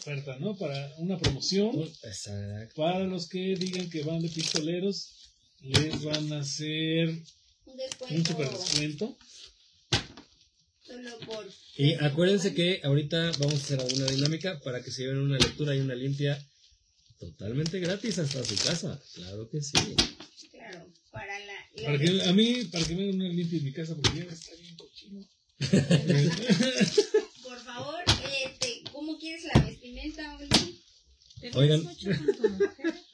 oferta, 0.00 0.36
¿no? 0.40 0.56
Para 0.56 0.94
una 0.98 1.16
promoción. 1.16 1.80
Exacto. 2.02 2.74
Para 2.74 3.04
los 3.04 3.28
que 3.28 3.54
digan 3.56 3.88
que 3.88 4.02
van 4.02 4.20
de 4.20 4.28
pistoleros, 4.30 5.30
les 5.62 6.02
van 6.02 6.32
a 6.32 6.40
hacer 6.40 7.22
Un 7.74 7.78
descuento. 7.78 8.14
un 8.14 8.24
super 8.24 8.50
descuento. 8.50 9.18
Solo 10.80 11.18
por. 11.26 11.44
Y 11.76 11.94
acuérdense 11.94 12.54
que 12.54 12.80
ahorita 12.84 13.32
vamos 13.40 13.54
a 13.54 13.56
hacer 13.56 13.80
alguna 13.80 14.06
dinámica 14.06 14.60
para 14.60 14.80
que 14.80 14.92
se 14.92 15.02
lleven 15.02 15.18
una 15.18 15.38
lectura 15.38 15.74
y 15.74 15.80
una 15.80 15.96
limpia 15.96 16.40
totalmente 17.18 17.80
gratis 17.80 18.20
hasta 18.20 18.44
su 18.44 18.54
casa. 18.64 19.02
Claro 19.14 19.50
que 19.50 19.60
sí. 19.60 19.96
Claro, 20.52 20.86
para 21.10 21.36
la. 21.40 21.52
la 21.74 21.84
Para 21.84 21.98
que, 21.98 22.22
a 22.22 22.32
mí, 22.32 22.64
para 22.66 22.84
que 22.84 22.94
me 22.94 23.02
hagan 23.02 23.16
una 23.16 23.28
limpia 23.28 23.58
en 23.58 23.64
mi 23.64 23.72
casa, 23.72 23.96
porque 23.96 24.18
ya 24.18 24.24
está 24.32 24.54
bien 24.54 24.76
cochino. 24.76 25.26
Por 27.42 27.58
favor, 27.58 28.04
este, 28.46 28.84
¿cómo 28.92 29.18
quieres 29.18 29.46
la 29.52 29.66
vestimenta? 29.66 30.38
¿Te 31.50 31.58
Oigan. 31.58 31.86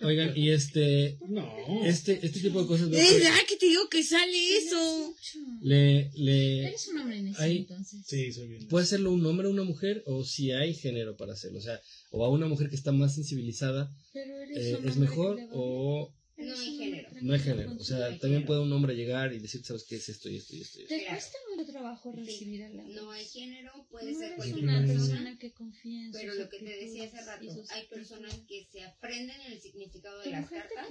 Oigan, 0.02 0.32
y 0.36 0.50
este, 0.50 1.18
no. 1.28 1.46
este, 1.84 2.24
este 2.24 2.40
tipo 2.40 2.62
de 2.62 2.66
cosas 2.68 2.88
verdad 2.90 3.34
que 3.48 3.56
te 3.56 3.66
digo 3.66 3.88
que 3.90 4.02
sale 4.02 4.56
eso. 4.58 5.14
le, 5.62 6.10
le 6.14 6.68
Eres 6.68 6.88
un 6.88 6.98
hombre 7.00 7.20
necio, 7.22 7.42
Ahí- 7.42 7.58
entonces. 7.58 8.00
Sí, 8.06 8.32
soy 8.32 8.48
bien. 8.48 8.68
puede 8.68 8.84
hacerlo 8.84 9.12
un 9.12 9.24
hombre 9.26 9.48
o 9.48 9.50
una 9.50 9.64
mujer 9.64 10.02
o 10.06 10.24
si 10.24 10.52
hay 10.52 10.74
género 10.74 11.16
para 11.16 11.32
hacerlo, 11.32 11.58
o 11.58 11.62
sea, 11.62 11.80
o 12.12 12.24
a 12.24 12.30
una 12.30 12.46
mujer 12.46 12.70
que 12.70 12.76
está 12.76 12.92
más 12.92 13.14
sensibilizada 13.14 13.90
Pero 14.12 14.34
eres 14.40 14.56
eh, 14.58 14.76
un 14.80 14.88
es 14.88 14.96
mejor 14.96 15.38
o. 15.52 16.14
No 16.40 16.54
hay 16.58 16.76
género. 16.76 17.08
no 17.20 17.32
hay 17.34 17.40
género, 17.40 17.72
o 17.78 17.84
sea, 17.84 18.18
también 18.18 18.44
puede 18.46 18.60
un 18.60 18.72
hombre 18.72 18.94
llegar 18.94 19.32
y 19.32 19.38
decir, 19.38 19.64
sabes 19.64 19.84
qué 19.84 19.96
es 19.96 20.08
esto 20.08 20.28
y 20.30 20.36
esto 20.36 20.56
y 20.56 20.60
esto. 20.62 20.78
y 20.80 20.82
esto. 20.84 20.94
Te 20.94 21.06
cuesta 21.06 21.38
mucho 21.54 21.70
trabajo 21.70 22.12
recibir 22.12 22.62
a 22.64 22.68
la 22.70 22.82
No 22.84 23.10
hay 23.10 23.24
género, 23.26 23.86
puede 23.90 24.12
no 24.12 24.18
ser 24.18 24.34
cualquier 24.36 24.64
una 24.64 24.78
persona. 24.80 25.06
persona 25.08 25.38
que 25.38 25.52
confía 25.52 26.04
en 26.06 26.12
Pero 26.12 26.34
lo 26.34 26.48
que 26.48 26.58
te 26.58 26.76
decía 26.76 27.04
hace 27.04 27.20
rato, 27.24 27.64
hay 27.70 27.86
personas 27.86 28.34
que 28.48 28.64
se 28.64 28.82
aprenden 28.82 29.40
el 29.42 29.60
significado 29.60 30.20
de 30.20 30.30
las 30.30 30.48
cartas 30.50 30.86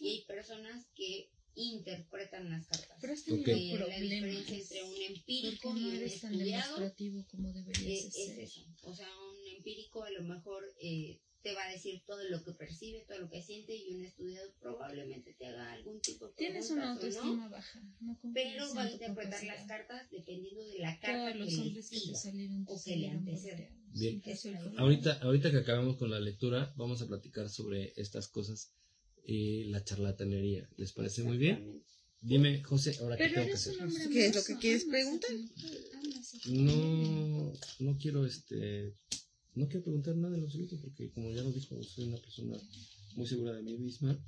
y 0.00 0.08
hay 0.08 0.24
personas 0.26 0.86
que 0.94 1.30
interpretan 1.54 2.48
las 2.50 2.66
cartas. 2.66 2.98
Pero 3.00 3.12
has 3.12 3.20
Ok. 3.20 3.26
tenido 3.26 3.56
Eh, 3.56 3.78
la 3.88 3.98
diferencia 4.00 4.56
entre 4.58 4.82
un 4.84 5.02
empírico 5.16 5.76
y 5.76 5.84
un 5.84 5.94
eres 5.96 6.20
tan 6.20 6.32
estudiado 6.32 6.74
demostrativo 6.76 7.26
como 7.26 7.52
deberías 7.52 8.04
es, 8.04 8.12
de 8.14 8.20
es 8.22 8.26
ser. 8.28 8.40
eso. 8.40 8.60
O 8.84 8.94
sea, 8.94 9.08
un 9.18 9.56
empírico 9.56 10.04
a 10.04 10.10
lo 10.10 10.22
mejor 10.22 10.64
eh, 10.80 11.20
te 11.42 11.54
va 11.54 11.64
a 11.64 11.72
decir 11.72 12.02
todo 12.06 12.22
lo 12.28 12.42
que 12.44 12.52
percibe, 12.52 13.04
todo 13.06 13.18
lo 13.18 13.30
que 13.30 13.42
siente 13.42 13.74
y 13.74 13.94
un 13.94 14.04
estudiado 14.04 14.52
probablemente 14.60 15.34
te 15.34 15.46
haga 15.46 15.72
algún 15.72 16.00
tipo 16.00 16.26
de 16.26 16.34
Tienes 16.34 16.70
una 16.70 16.92
autoestima 16.92 17.44
no, 17.44 17.50
baja. 17.50 17.80
No 18.00 18.18
pero 18.34 18.74
va 18.74 18.82
a 18.82 18.90
interpretar 18.90 19.44
las 19.44 19.64
cartas 19.66 20.10
dependiendo 20.10 20.64
de 20.64 20.78
la 20.78 20.98
carta 20.98 21.18
Todos 21.18 21.32
que 21.32 21.38
los 21.38 21.52
le 21.52 21.60
hombres 21.60 21.90
que 21.90 22.14
salieron 22.14 22.64
o 22.68 22.82
que 22.82 22.96
le 22.96 23.08
antecede. 23.10 23.72
Bien. 23.92 24.22
Ahorita, 24.76 25.18
ahorita 25.22 25.50
que 25.50 25.58
acabamos 25.58 25.96
con 25.96 26.10
la 26.10 26.20
lectura, 26.20 26.72
vamos 26.76 27.00
a 27.02 27.06
platicar 27.06 27.48
sobre 27.48 27.92
estas 27.96 28.28
cosas 28.28 28.72
y 29.24 29.64
la 29.64 29.82
charlatanería. 29.84 30.68
¿Les 30.76 30.92
parece 30.92 31.22
muy 31.22 31.38
bien? 31.38 31.82
Dime, 32.20 32.62
José, 32.64 32.96
ahora 33.00 33.16
qué 33.16 33.28
tengo 33.28 33.46
que 33.46 33.52
hacer. 33.52 33.76
¿Qué 34.12 34.26
es 34.26 34.34
lo 34.34 34.42
que 34.42 34.56
quieres 34.56 34.84
preguntar? 34.84 35.30
No, 36.46 37.52
no 37.78 37.98
quiero 37.98 38.26
este, 38.26 38.94
no 39.54 39.66
quiero 39.68 39.82
preguntar 39.84 40.16
nada 40.16 40.36
en 40.36 40.42
absoluto 40.44 40.76
porque 40.80 41.10
como 41.10 41.30
ya 41.30 41.42
lo 41.42 41.52
dijo, 41.52 41.82
soy 41.82 42.08
una 42.08 42.18
persona 42.18 42.56
muy 43.16 43.26
segura 43.26 43.52
de 43.54 43.62
mí 43.62 43.76
misma. 43.78 44.18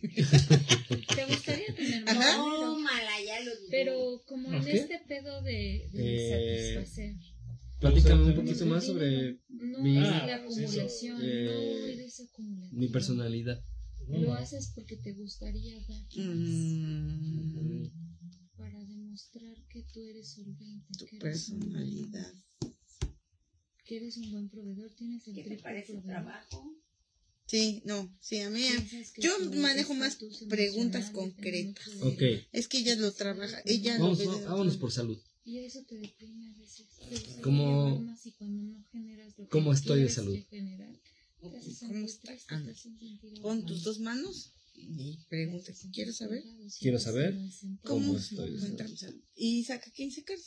¿Te 0.00 1.24
gustaría 1.26 1.74
tener 1.74 2.08
Ajá. 2.08 2.36
No, 2.36 2.78
mala, 2.80 3.22
ya 3.24 3.40
lo 3.42 3.50
dudó. 3.56 3.68
Pero 3.70 4.22
como 4.26 4.52
en 4.52 4.60
¿Ok? 4.60 4.66
este 4.66 5.00
pedo 5.08 5.42
de, 5.42 5.88
de 5.92 6.16
Eh, 6.16 6.74
satisfacer. 6.74 7.16
Platícame 7.80 8.24
un 8.24 8.34
poquito 8.34 8.66
más 8.66 8.84
sobre 8.84 9.08
digo, 9.08 9.38
No 9.48 9.82
mi- 9.82 9.98
es 9.98 10.08
Ah, 10.08 10.26
la 10.26 10.36
acumulación, 10.36 11.20
eh, 11.22 11.44
no 11.44 11.86
eres 11.88 12.20
acumulativo. 12.20 12.80
mi 12.80 12.88
personalidad. 12.88 13.62
No, 14.08 14.18
Lo 14.18 14.26
no. 14.28 14.34
haces 14.34 14.72
porque 14.74 14.96
te 14.96 15.12
gustaría 15.14 15.78
dar 15.86 16.06
Mm, 16.16 17.88
para 18.56 18.84
demostrar 18.84 19.56
que 19.68 19.82
tú 19.92 20.02
eres 20.04 20.32
solvente, 20.32 20.86
tu 20.98 21.06
que 21.06 21.16
eres, 21.16 21.50
personalidad. 21.50 22.32
Que 23.86 23.96
eres 23.96 24.16
un 24.18 24.30
buen 24.32 24.48
proveedor, 24.48 24.90
tienes 24.94 25.26
el 25.28 25.34
¿Qué 25.34 25.42
te 25.44 25.56
parece 25.58 25.92
proveedor. 25.94 26.10
trabajo? 26.24 26.74
Sí, 27.46 27.80
no, 27.84 28.12
sí, 28.20 28.40
a 28.40 28.50
mí. 28.50 28.62
Yo 29.18 29.38
manejo 29.54 29.94
más 29.94 30.18
preguntas 30.48 31.10
concretas. 31.10 31.88
Ok. 32.02 32.22
Es 32.52 32.66
que 32.66 32.78
ella 32.78 32.96
lo 32.96 33.12
trabaja, 33.12 33.62
ella 33.64 33.98
Vamos, 33.98 34.18
lo 34.18 34.24
ve 34.24 34.30
va- 34.34 34.40
de 34.40 34.46
vámonos 34.46 34.76
por 34.78 34.90
salud. 34.90 35.18
Y 35.44 35.58
eso 35.60 35.84
te 35.84 35.94
deprime 35.96 36.48
a 36.48 36.58
veces. 36.58 36.86
¿Cómo- 37.42 37.86
llevar 37.90 38.00
más 38.02 38.26
y 38.26 38.32
cuando 38.32 38.62
no 38.62 38.84
generas 38.90 39.38
lo 39.38 39.44
que 39.44 39.50
cómo 39.50 39.72
estoy 39.72 40.00
de 40.00 40.06
quieres 40.06 40.14
salud? 40.14 40.36
¿Cómo 41.86 42.06
estás? 42.06 42.44
Anda. 42.48 42.72
Pon 43.42 43.64
tus 43.64 43.84
dos 43.84 44.00
manos 44.00 44.52
y 44.74 45.16
pregunta. 45.28 45.66
te 45.66 45.70
haces 45.72 45.90
¿Quiero 45.92 46.12
sentir 46.12 46.42
saber? 46.42 46.42
Quiero 46.80 46.98
saber 46.98 47.38
cómo 47.82 48.06
nada. 48.14 48.18
estoy 48.18 48.50
de 48.50 48.96
salud. 48.96 49.20
Y 49.36 49.62
saca 49.62 49.88
15 49.92 50.24
cartas. 50.24 50.46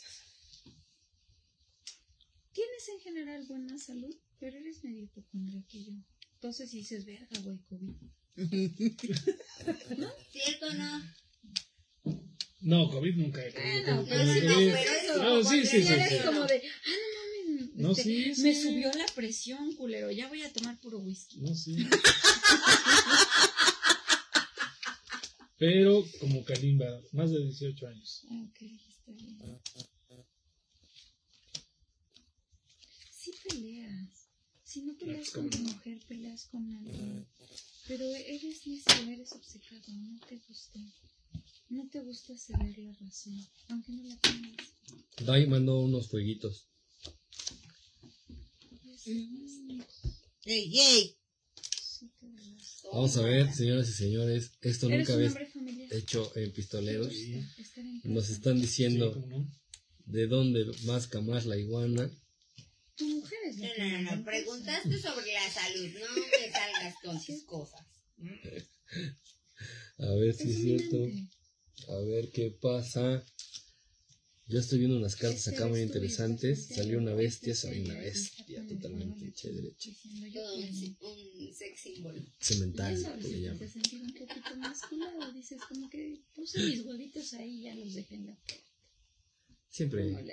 Tienes 2.52 2.88
en 2.88 3.00
general 3.00 3.44
buena 3.46 3.78
salud, 3.78 4.14
pero 4.38 4.56
eres 4.58 4.82
medio 4.84 5.04
hipocondríaco 5.04 5.68
yo. 5.72 5.92
Entonces 6.34 6.70
dices, 6.70 7.04
verga, 7.04 7.28
güey, 7.42 7.58
COVID. 7.68 7.94
¿Cierto 10.32 10.66
o 10.66 10.72
no? 10.72 11.02
No, 12.62 12.90
COVID 12.90 13.14
nunca 13.16 13.44
he 13.44 13.50
Bueno, 13.52 14.04
tenido. 14.04 14.06
pero 14.08 14.24
no, 14.24 14.32
sí, 14.34 14.40
no, 14.40 14.54
pero 14.54 14.92
eso- 14.92 15.22
ah, 15.22 15.42
sí, 15.48 15.66
sí, 15.66 15.82
sí, 15.82 15.92
eres 15.92 16.08
sí. 16.10 16.18
como 16.26 16.44
de, 16.46 16.62
ah, 16.66 16.96
no 17.14 17.20
mames, 17.56 17.74
No, 17.76 17.90
este, 17.92 18.02
sí, 18.34 18.42
me 18.42 18.54
subió 18.54 18.92
la 18.92 19.06
presión, 19.14 19.74
culero, 19.76 20.10
ya 20.10 20.28
voy 20.28 20.42
a 20.42 20.52
tomar 20.52 20.78
puro 20.80 20.98
whisky. 20.98 21.40
No, 21.40 21.54
sí. 21.54 21.76
Pero 25.58 26.04
como 26.20 26.42
Kalimba, 26.44 26.86
más 27.12 27.30
de 27.30 27.38
18 27.42 27.86
años. 27.86 28.24
Ah, 28.30 28.46
Ok, 28.48 28.62
está 28.62 29.12
bien. 29.12 29.38
Sí 33.12 33.32
peleas, 33.50 34.08
Si 34.64 34.82
no 34.82 34.96
peleas 34.96 35.30
¿cómo 35.30 35.48
con 35.48 35.58
tu 35.58 35.62
no? 35.64 35.70
mujer, 35.72 35.98
peleas 36.08 36.46
con 36.46 36.70
alguien. 36.72 37.26
Pero 37.88 38.04
eres 38.14 38.66
necio, 38.66 39.10
eres 39.12 39.32
obcecado, 39.32 39.82
no 39.92 40.18
te 40.28 40.36
gusta. 40.46 40.80
No 41.68 41.88
te 41.88 42.00
gusta 42.00 42.36
ceder 42.36 42.78
la 42.78 42.92
razón, 42.94 43.46
aunque 43.68 43.92
no 43.92 44.02
la 44.04 44.16
tengas. 44.16 44.66
Dai 45.24 45.46
mandó 45.46 45.80
unos 45.80 46.08
fueguitos. 46.08 46.66
Es 48.84 49.06
Mm. 49.06 49.80
¡Ey, 50.44 50.78
ey! 50.78 51.16
Vamos 52.92 53.16
a 53.16 53.22
ver, 53.22 53.52
señoras 53.52 53.88
y 53.88 53.92
señores, 53.92 54.50
esto 54.62 54.88
nunca 54.88 55.14
familiar. 55.14 55.92
hecho 55.92 56.32
en 56.36 56.52
pistoleros. 56.52 57.12
Nos 58.04 58.28
están 58.30 58.60
diciendo 58.60 59.24
de 60.06 60.26
dónde 60.26 60.66
masca 60.84 61.20
más 61.20 61.46
la 61.46 61.56
iguana. 61.56 62.10
Tu 63.00 63.06
mujer 63.08 63.38
es 63.46 63.56
No, 63.56 63.66
la 63.66 63.74
que 63.74 63.80
no, 63.80 63.88
no, 63.88 64.02
no. 64.02 64.12
en 64.12 64.24
Preguntaste 64.24 64.98
sobre 64.98 65.32
la 65.32 65.50
salud. 65.50 65.88
No 65.94 66.14
me 66.16 66.52
salgas 66.52 66.94
con 67.02 67.24
tus 67.24 67.42
cosas. 67.44 67.80
A 69.98 70.14
ver 70.16 70.34
si 70.34 70.50
es 70.50 70.56
Es 70.56 70.62
cierto. 70.62 71.08
A 71.88 71.98
ver 72.00 72.30
qué 72.30 72.50
pasa. 72.50 73.24
Yo 74.48 74.60
estoy 74.60 74.80
viendo 74.80 74.98
unas 74.98 75.16
cartas 75.16 75.46
Este 75.46 75.56
acá 75.56 75.66
muy 75.66 75.78
eres 75.78 75.92
tú, 75.92 75.96
interesantes. 75.96 76.66
Salió 76.66 76.98
una 76.98 77.12
volteado, 77.12 77.16
bestia, 77.16 77.52
este 77.54 77.68
salió 77.68 77.84
una 77.84 78.00
bestia 78.00 78.66
totalmente 78.68 79.28
hecha 79.28 79.48
y 79.48 79.54
derecha. 79.54 79.90
un, 81.00 81.54
sex 81.54 81.80
symbol. 81.80 82.28
Cemental, 82.38 83.18
que 83.22 83.28
le 83.28 83.40
llaman. 83.40 83.56
hace 83.56 83.68
sentir 83.68 84.02
un 84.02 84.12
poquito 84.12 84.56
masculado. 84.56 85.32
Dices 85.32 85.62
como 85.66 85.88
que 85.88 86.20
puse 86.34 86.58
mis 86.58 86.84
huevitos 86.84 87.32
ahí 87.32 87.62
ya 87.62 87.74
los 87.76 87.94
dejé 87.94 88.16
en 88.16 88.26
la 88.26 88.34
puerta. 88.34 88.69
¿Cómo 89.70 89.90
Siempre, 89.90 90.32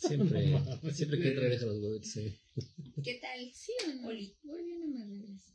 siempre, 0.00 0.92
siempre 0.94 1.20
que 1.20 1.28
entra 1.28 1.48
deja 1.48 1.66
los 1.66 1.78
huevitos 1.82 2.16
ahí. 2.16 2.40
¿Qué 3.04 3.14
tal? 3.20 3.52
¿Sí 3.54 3.72
o 3.86 3.94
no? 3.94 4.08
Oli. 4.08 4.36
Voy 4.42 4.64
bien 4.64 4.82
o 4.82 4.86
me 4.88 5.04
regreso. 5.04 5.52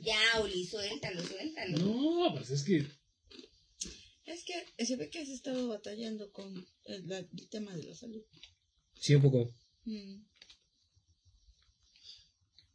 Ya, 0.00 0.40
Oli, 0.40 0.66
suéltalo, 0.66 1.22
suéltalo. 1.22 1.78
No, 1.78 2.34
pues 2.34 2.50
es 2.50 2.64
que 2.64 2.86
Es 4.24 4.44
que 4.44 4.84
se 4.86 4.96
ve 4.96 5.10
que 5.10 5.18
has 5.20 5.28
estado 5.28 5.68
batallando 5.68 6.32
con 6.32 6.66
el, 6.86 7.06
la- 7.08 7.18
el 7.18 7.48
tema 7.50 7.76
de 7.76 7.82
la 7.84 7.94
salud. 7.94 8.22
Sí, 8.94 9.14
un 9.14 9.22
poco. 9.22 9.54
Mm. 9.84 10.22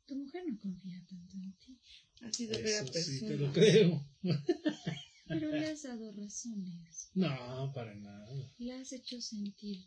Tu 0.05 0.15
mujer 0.15 0.43
no 0.47 0.57
confía 0.59 1.03
tanto 1.09 1.35
en 1.35 1.53
ti, 1.57 1.77
Ha 2.21 2.31
sido 2.31 2.51
vera 2.61 2.69
eso 2.69 2.85
sí 2.93 3.19
persona. 3.19 3.27
te 3.29 3.37
lo 3.37 3.51
creo. 3.53 4.07
pero 5.27 5.51
le 5.51 5.65
has 5.67 5.83
dado 5.83 6.11
razones. 6.13 7.11
No, 7.13 7.71
para 7.73 7.95
nada. 7.95 8.53
Le 8.57 8.73
has 8.73 8.91
hecho 8.93 9.19
sentir 9.21 9.85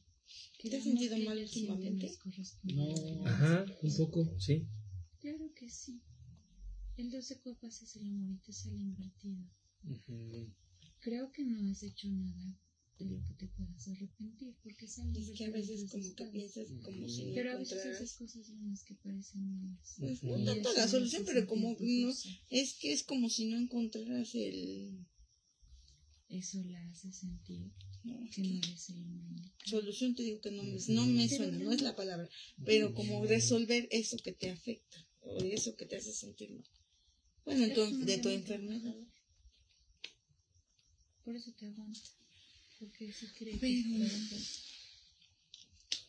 que 0.58 0.70
¿Te 0.70 0.76
has 0.76 0.84
sentido 0.84 1.16
que 1.16 1.24
mal 1.24 1.38
últimamente? 1.38 2.18
No. 2.64 3.26
Ajá, 3.26 3.64
un 3.82 3.96
poco, 3.96 4.38
sí. 4.38 4.66
Claro 5.20 5.52
que 5.54 5.68
sí. 5.68 6.00
El 6.96 7.10
12 7.10 7.40
copas 7.40 7.82
es 7.82 7.96
el 7.96 8.06
amor 8.06 8.30
y 8.30 8.36
te 8.38 8.52
sale 8.52 8.78
invertido. 8.78 9.42
Ujú. 9.84 10.52
Creo 11.00 11.32
que 11.32 11.44
no 11.44 11.70
has 11.70 11.82
hecho 11.82 12.08
nada 12.10 12.58
de 12.98 13.06
lo 13.06 13.22
que 13.24 13.32
te 13.32 13.46
puedas 13.48 13.88
arrepentir, 13.88 14.54
porque 14.62 14.86
sale 14.86 15.18
Es 15.18 15.30
que 15.30 15.46
a 15.46 15.50
veces 15.50 15.90
como 15.90 16.14
que 16.14 16.24
piensas 16.26 16.68
como 16.82 17.08
si 17.08 17.24
no 17.24 17.34
Pero 17.34 17.52
a 17.52 17.56
veces 17.56 17.72
encontraras... 17.72 17.96
haces 18.02 18.16
cosas 18.18 18.50
buenas 18.50 18.84
que 18.84 18.94
parecen 18.96 19.50
malas. 19.50 19.96
Pues 19.98 20.22
no 20.22 20.44
tanto 20.44 20.72
la 20.74 20.86
solución, 20.86 21.22
pero 21.24 21.46
como 21.46 21.74
no, 21.80 22.10
es 22.50 22.74
que 22.78 22.92
es 22.92 23.02
como 23.02 23.30
si 23.30 23.46
no 23.46 23.56
encontraras 23.56 24.34
el 24.34 25.06
Eso 26.30 26.62
la 26.64 26.80
hace 26.88 27.12
sentir 27.12 27.70
que 28.02 28.30
que 28.30 28.42
no 28.42 28.58
eres 28.58 28.88
el 28.90 28.96
indicado. 28.98 29.52
solución 29.66 30.14
te 30.14 30.22
digo 30.22 30.40
que 30.40 30.50
no 30.52 30.62
me, 30.62 30.78
no 30.88 31.06
me 31.06 31.28
suena, 31.28 31.58
no 31.58 31.72
es 31.72 31.82
la 31.82 31.94
palabra, 31.96 32.28
pero 32.64 32.94
como 32.94 33.24
resolver 33.26 33.88
eso 33.90 34.16
que 34.18 34.32
te 34.32 34.48
afecta 34.50 35.06
o 35.22 35.38
eso 35.42 35.74
que 35.76 35.86
te 35.86 35.96
hace 35.96 36.12
sentir 36.12 36.50
mal. 36.52 36.64
Bueno, 37.44 37.64
entonces 37.64 38.06
de 38.06 38.18
tu 38.18 38.28
enfermedad. 38.28 38.94
Por 41.24 41.34
eso 41.36 41.52
te 41.58 41.66
aguanta. 41.66 42.00
Porque 42.78 43.12
sí 43.12 43.26
cree 43.36 43.58
que 43.58 43.58
Pero- 43.58 44.08
trabajas. 44.08 44.66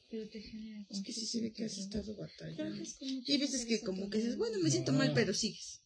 Pero 0.09 0.29
te 0.29 0.41
genera 0.41 0.85
Es 0.89 1.01
que 1.01 1.13
sí 1.13 1.25
se 1.25 1.41
ve 1.41 1.51
que 1.53 1.65
has 1.65 1.77
estado 1.77 2.15
batallando. 2.15 2.83
Y 3.27 3.37
veces 3.37 3.65
que 3.65 3.81
como 3.81 4.09
que 4.09 4.17
dices, 4.19 4.37
bueno, 4.37 4.59
me 4.59 4.69
siento 4.69 4.91
mal, 4.93 5.13
pero 5.13 5.33
sigues. 5.33 5.81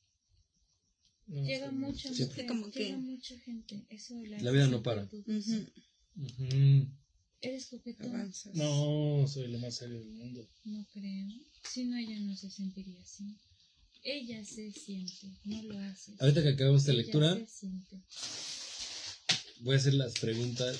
Llega 1.28 1.70
sí, 1.70 1.76
mucha 1.76 2.10
mujer, 2.12 2.46
como 2.48 2.70
que- 2.72 2.80
llega 2.86 2.98
mucha 2.98 3.40
gente. 3.40 3.86
Eso 3.90 4.16
la, 4.24 4.30
La 4.30 4.36
hace 4.38 4.52
vida 4.52 4.68
no 4.68 4.84
para. 4.84 5.06
dudosa. 5.06 5.58
Ujú, 6.16 6.26
Ujú. 6.46 6.88
Eres 7.42 7.66
coquetón. 7.68 8.08
Avanzas. 8.16 8.56
No, 8.56 9.28
soy 9.28 9.48
lo 9.50 9.60
más 9.60 9.76
serio 9.76 10.00
del 10.00 10.12
mundo. 10.12 10.48
No 10.64 10.86
creo. 10.94 11.28
Si 11.64 11.86
no, 11.86 11.98
ella 11.98 12.20
no 12.22 12.36
se 12.36 12.50
sentiría 12.50 13.00
así. 13.02 13.38
Ella 14.04 14.44
se 14.46 14.72
siente, 14.72 15.28
no 15.46 15.64
lo 15.64 15.80
haces. 15.80 16.20
Ahorita 16.22 16.44
que 16.44 16.50
acabamos 16.50 16.82
esta 16.82 16.94
lectura, 16.94 17.36
voy 19.62 19.76
a 19.76 19.78
hacer 19.78 19.94
las 19.96 20.14
preguntas. 20.20 20.78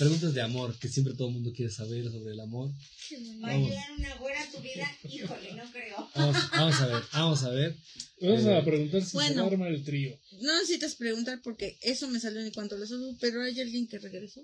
Preguntas 0.00 0.32
de 0.32 0.40
amor, 0.40 0.78
que 0.78 0.88
siempre 0.88 1.12
todo 1.14 1.28
el 1.28 1.34
mundo 1.34 1.52
quiere 1.52 1.70
saber 1.70 2.10
sobre 2.10 2.32
el 2.32 2.40
amor. 2.40 2.70
¿Va 2.70 3.48
a 3.48 3.52
Vamos. 3.52 3.68
llegar 3.68 3.92
una 3.98 4.14
güera 4.16 4.42
a 4.42 4.50
tu 4.50 4.58
vida? 4.62 4.98
Híjole, 5.04 5.52
no 5.52 5.70
creo. 5.72 6.10
Vamos, 6.14 6.36
vamos 6.52 6.80
a 6.80 6.86
ver, 6.86 7.02
vamos 7.12 7.42
a 7.42 7.50
ver. 7.50 7.76
Vamos 8.22 8.44
Eh, 8.44 8.56
a 8.56 8.64
preguntar 8.64 9.02
si 9.02 9.10
se 9.10 9.16
bueno. 9.18 9.42
va 9.42 9.48
a 9.48 9.52
armar 9.52 9.72
el 9.72 9.84
trío. 9.84 10.18
No 10.40 10.54
necesitas 10.58 10.94
preguntar 10.94 11.40
porque 11.42 11.78
eso 11.82 12.08
me 12.08 12.18
salió 12.18 12.40
en 12.40 12.50
cuanto 12.52 12.76
a 12.76 12.78
la 12.78 12.86
salud, 12.86 13.14
pero 13.20 13.42
hay 13.42 13.60
alguien 13.60 13.86
que 13.88 13.98
regresó. 13.98 14.40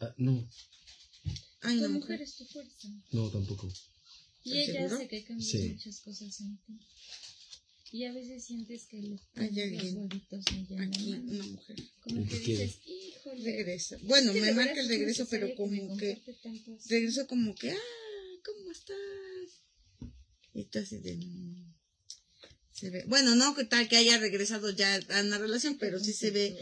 Ah, 0.00 0.12
no, 0.18 0.46
Hay 1.62 1.78
una 1.78 1.88
mujer 1.88 2.18
mujer. 2.18 2.22
es 2.22 2.36
tu 2.36 2.44
fuerza. 2.44 2.88
no, 3.12 3.30
tampoco. 3.30 3.72
Y 4.44 4.58
¿Estás 4.58 4.68
ella 4.68 4.78
seguro? 4.80 4.96
hace 4.96 5.08
que 5.08 5.24
cambien 5.24 5.50
Sí. 5.50 5.68
muchas 5.70 6.00
cosas 6.02 6.40
en 6.40 6.56
ti. 6.58 6.78
Y 7.96 8.04
a 8.04 8.12
veces 8.12 8.44
sientes 8.44 8.84
que 8.90 8.98
le 9.00 9.18
Hay 9.36 9.48
los 9.48 9.58
alguien 9.64 10.08
la 10.30 10.84
Aquí, 10.84 11.14
una 11.14 11.44
mujer. 11.44 11.76
Como 12.02 12.28
que 12.28 12.38
dices, 12.40 12.78
híjole. 12.84 13.42
Regresa. 13.42 13.96
Bueno, 14.02 14.34
me 14.34 14.52
marca 14.52 14.74
el 14.74 14.80
es 14.80 14.88
regreso, 14.88 15.26
pero 15.30 15.54
como 15.54 15.96
que 15.96 16.22
regresó 16.90 17.26
como 17.26 17.54
que, 17.54 17.70
ah, 17.70 17.76
¿cómo 18.44 18.70
estás? 18.70 19.62
Y 20.52 20.64
tú 20.64 20.78
así 20.78 20.98
de... 20.98 21.16
mm, 21.16 21.74
Se 22.74 22.90
ve. 22.90 23.04
Bueno, 23.08 23.34
no 23.34 23.54
que 23.54 23.64
tal 23.64 23.88
que 23.88 23.96
haya 23.96 24.18
regresado 24.18 24.68
ya 24.72 24.94
a 25.08 25.20
una 25.22 25.38
relación, 25.38 25.78
pero 25.78 25.98
sí 25.98 26.12
se 26.12 26.30
ve 26.32 26.54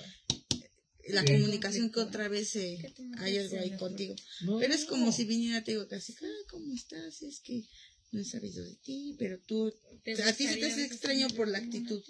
la 1.08 1.22
Sí. 1.22 1.32
comunicación 1.32 1.90
que 1.90 1.98
otra 1.98 2.28
vez 2.28 2.54
eh, 2.54 2.94
hay 3.18 3.38
algo 3.38 3.58
ahí 3.58 3.76
contigo. 3.76 4.14
No. 4.42 4.60
Pero 4.60 4.72
es 4.72 4.84
como 4.84 5.10
si 5.10 5.24
viniera, 5.24 5.64
te 5.64 5.72
digo, 5.72 5.88
casi, 5.88 6.14
ah, 6.22 6.42
¿cómo 6.48 6.72
estás? 6.74 7.22
Es 7.22 7.40
que 7.40 7.64
no 8.14 8.20
he 8.20 8.24
sabido 8.24 8.64
de 8.64 8.76
ti, 8.76 9.16
pero 9.18 9.38
tú, 9.40 9.74
¿Te 10.04 10.12
a 10.22 10.32
ti 10.32 10.46
se 10.46 10.56
te 10.56 10.66
hace 10.66 10.84
extraño 10.84 11.28
por 11.30 11.48
la 11.48 11.58
actitud 11.58 12.02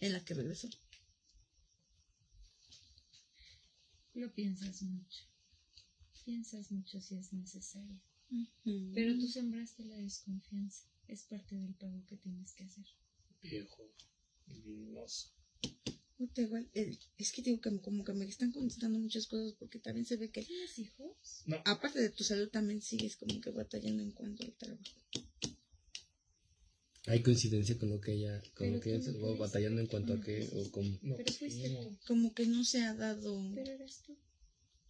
en 0.00 0.12
la 0.14 0.24
que 0.24 0.34
regresó. 0.34 0.68
Lo 4.14 4.32
piensas 4.34 4.82
mucho. 4.82 5.20
Piensas 6.24 6.70
mucho 6.70 7.00
si 7.00 7.16
es 7.16 7.32
necesario. 7.32 8.00
Pero 8.94 9.18
tú 9.18 9.28
sembraste 9.28 9.84
la 9.84 9.96
desconfianza. 9.96 10.86
Es 11.06 11.24
parte 11.24 11.54
del 11.54 11.74
pago 11.74 12.04
que 12.06 12.16
tienes 12.16 12.54
que 12.54 12.64
hacer. 12.64 12.86
Viejo. 13.42 13.92
luminoso. 14.46 15.30
Puta, 16.16 16.40
igual, 16.40 16.70
eh, 16.74 16.96
es 17.18 17.32
que 17.32 17.42
digo 17.42 17.60
que 17.60 17.80
como 17.80 18.04
que 18.04 18.12
me 18.12 18.24
están 18.24 18.52
contestando 18.52 18.98
muchas 18.98 19.26
cosas 19.26 19.54
porque 19.58 19.80
también 19.80 20.06
se 20.06 20.16
ve 20.16 20.30
que 20.30 20.42
¿Tienes 20.42 20.78
hijos? 20.78 21.42
No. 21.46 21.60
aparte 21.64 22.00
de 22.00 22.10
tu 22.10 22.22
salud 22.22 22.48
también 22.48 22.80
sigues 22.80 23.16
como 23.16 23.40
que 23.40 23.50
batallando 23.50 24.02
en 24.02 24.12
cuanto 24.12 24.44
al 24.44 24.52
trabajo. 24.52 24.82
Hay 27.06 27.20
coincidencia 27.22 27.76
con 27.78 27.90
lo 27.90 28.00
que 28.00 28.12
ella, 28.12 28.40
con 28.54 28.66
Pero 28.66 28.72
lo 28.76 28.80
que 28.80 28.94
ella 28.94 29.10
no 29.12 29.36
batallando 29.36 29.80
en 29.80 29.86
cuanto 29.88 30.12
a 30.14 30.20
qué 30.20 30.48
o 30.52 30.70
cómo. 30.70 30.98
No, 31.02 31.16
Pero 31.16 31.32
fuiste 31.32 31.68
no. 31.70 31.80
tú. 31.80 31.98
Como 32.06 32.32
que 32.34 32.46
no 32.46 32.64
se 32.64 32.82
ha 32.82 32.94
dado... 32.94 33.40
Pero 33.54 33.72
eres 33.72 34.02
tú. 34.06 34.16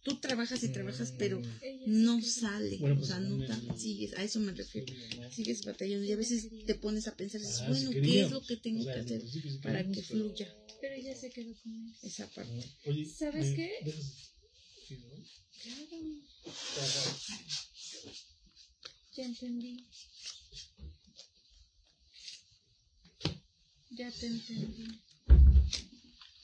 Tú 0.03 0.19
trabajas 0.19 0.61
y 0.63 0.67
trabajas, 0.67 1.13
pero 1.17 1.41
no 1.87 2.21
sale. 2.21 2.77
Bueno, 2.77 2.95
o 2.95 2.97
pues, 2.97 3.07
sea, 3.07 3.19
no 3.21 3.37
me- 3.37 3.77
sigues, 3.77 4.13
a 4.13 4.23
eso 4.23 4.39
me 4.41 4.51
refiero. 4.51 4.93
Sigues 5.31 5.63
batallando 5.63 6.05
y 6.05 6.11
a 6.11 6.17
veces 6.17 6.49
te 6.65 6.75
pones 6.75 7.07
a 7.07 7.15
pensar, 7.15 7.39
dices, 7.39 7.61
Ah, 7.61 7.69
bueno, 7.69 7.91
sí 7.91 8.01
¿qué 8.01 8.21
es 8.21 8.31
lo 8.31 8.45
que 8.45 8.57
tengo 8.57 8.81
O 8.81 8.83
sea, 8.83 8.93
que 8.95 8.99
hacer 8.99 9.21
para 9.61 9.89
que 9.89 10.01
fluya 10.03 10.53
Pero 10.81 10.93
ella 10.95 11.15
se 11.15 11.29
quedó 11.31 11.55
con 11.63 11.71
él. 11.73 11.93
esa 12.03 12.27
parte? 12.27 12.63
Oye, 12.85 13.05
¿Sabes 13.05 13.51
¿me 13.51 13.55
qué? 13.55 13.71
dejas- 13.85 14.33
sí, 14.87 14.97
¿no? 14.97 15.09
Claro, 15.63 15.97
ya 19.15 19.23
entendí. 19.25 19.87
Ya 23.95 24.09
te 24.09 24.25
entendí. 24.25 24.87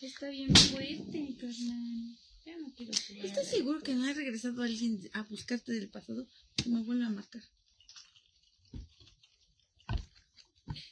Está 0.02 0.30
bien 0.30 0.56
fuerte, 0.56 1.20
mi 1.20 1.36
carnal. 1.36 2.18
Ya 2.46 2.58
no 2.58 2.72
quiero 2.76 2.92
jugar. 3.08 3.26
¿Estás 3.26 3.48
seguro 3.48 3.82
que 3.82 3.96
no 3.96 4.06
ha 4.08 4.14
regresado 4.14 4.62
alguien 4.62 5.10
a 5.14 5.24
buscarte 5.24 5.74
del 5.74 5.90
pasado? 5.90 6.28
Que 6.56 6.70
me 6.70 6.84
vuelve 6.84 7.06
a 7.06 7.10
marcar. 7.10 7.42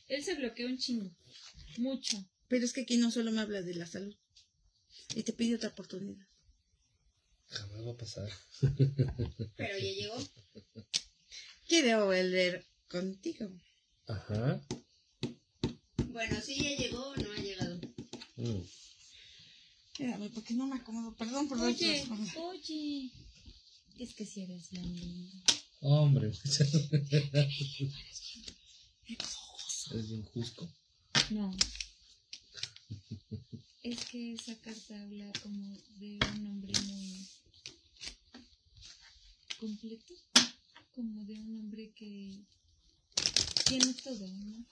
Él 0.07 0.23
se 0.23 0.33
bloqueó 0.33 0.67
un 0.67 0.79
chingo. 0.79 1.15
Mucho. 1.77 2.17
Pero 2.47 2.65
es 2.65 2.73
que 2.73 2.81
aquí 2.81 2.97
no 2.97 3.11
solo 3.11 3.31
me 3.31 3.41
habla 3.41 3.61
de 3.61 3.75
la 3.75 3.85
salud. 3.85 4.15
Y 5.13 5.21
te 5.23 5.33
pide 5.33 5.55
otra 5.55 5.69
oportunidad. 5.69 6.25
Jamás 7.49 7.85
va 7.85 7.91
a 7.91 7.97
pasar. 7.97 8.31
Pero 9.55 9.77
ya 9.77 9.91
llegó. 9.91 10.17
Quiero 11.67 12.05
volver 12.05 12.65
contigo. 12.89 13.51
Ajá. 14.07 14.59
Bueno, 16.17 16.41
sí 16.41 16.55
ya 16.55 16.75
llegó 16.75 17.09
o 17.09 17.15
no 17.15 17.31
ha 17.31 17.35
llegado. 17.35 17.79
Mm. 18.37 18.63
Espérame, 19.91 20.31
porque 20.33 20.55
no 20.55 20.65
me 20.65 20.77
acomodo. 20.77 21.15
Perdón 21.15 21.47
por 21.47 21.59
Oye, 21.59 22.07
oye. 22.37 23.11
Es 23.99 24.15
que 24.15 24.25
si 24.25 24.41
eres 24.41 24.71
bien 24.71 24.95
lindo. 24.95 25.37
Hombre, 25.81 26.29
es 29.93 30.09
bien 30.09 30.23
justo. 30.23 30.67
No. 31.29 31.55
Es 33.83 34.03
que 34.05 34.33
esa 34.33 34.55
carta 34.55 34.99
habla 34.99 35.31
como 35.43 35.77
de 35.99 36.17
un 36.33 36.47
hombre 36.47 36.73
muy 36.87 37.27
completo, 39.59 40.15
como 40.95 41.23
de 41.25 41.33
un 41.33 41.59
hombre 41.59 41.93
que 41.95 42.39
tiene 43.65 43.93
todo, 43.93 44.27
¿no? 44.27 44.65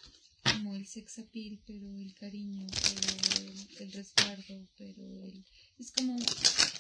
Como 0.56 0.74
el 0.74 0.88
sex 0.88 1.20
appeal, 1.20 1.60
pero 1.68 1.86
el 2.00 2.14
cariño, 2.14 2.66
pero 2.82 3.42
el, 3.42 3.68
el 3.82 3.92
resguardo, 3.92 4.68
pero 4.78 5.04
el... 5.26 5.44
Es 5.78 5.92
como, 5.92 6.18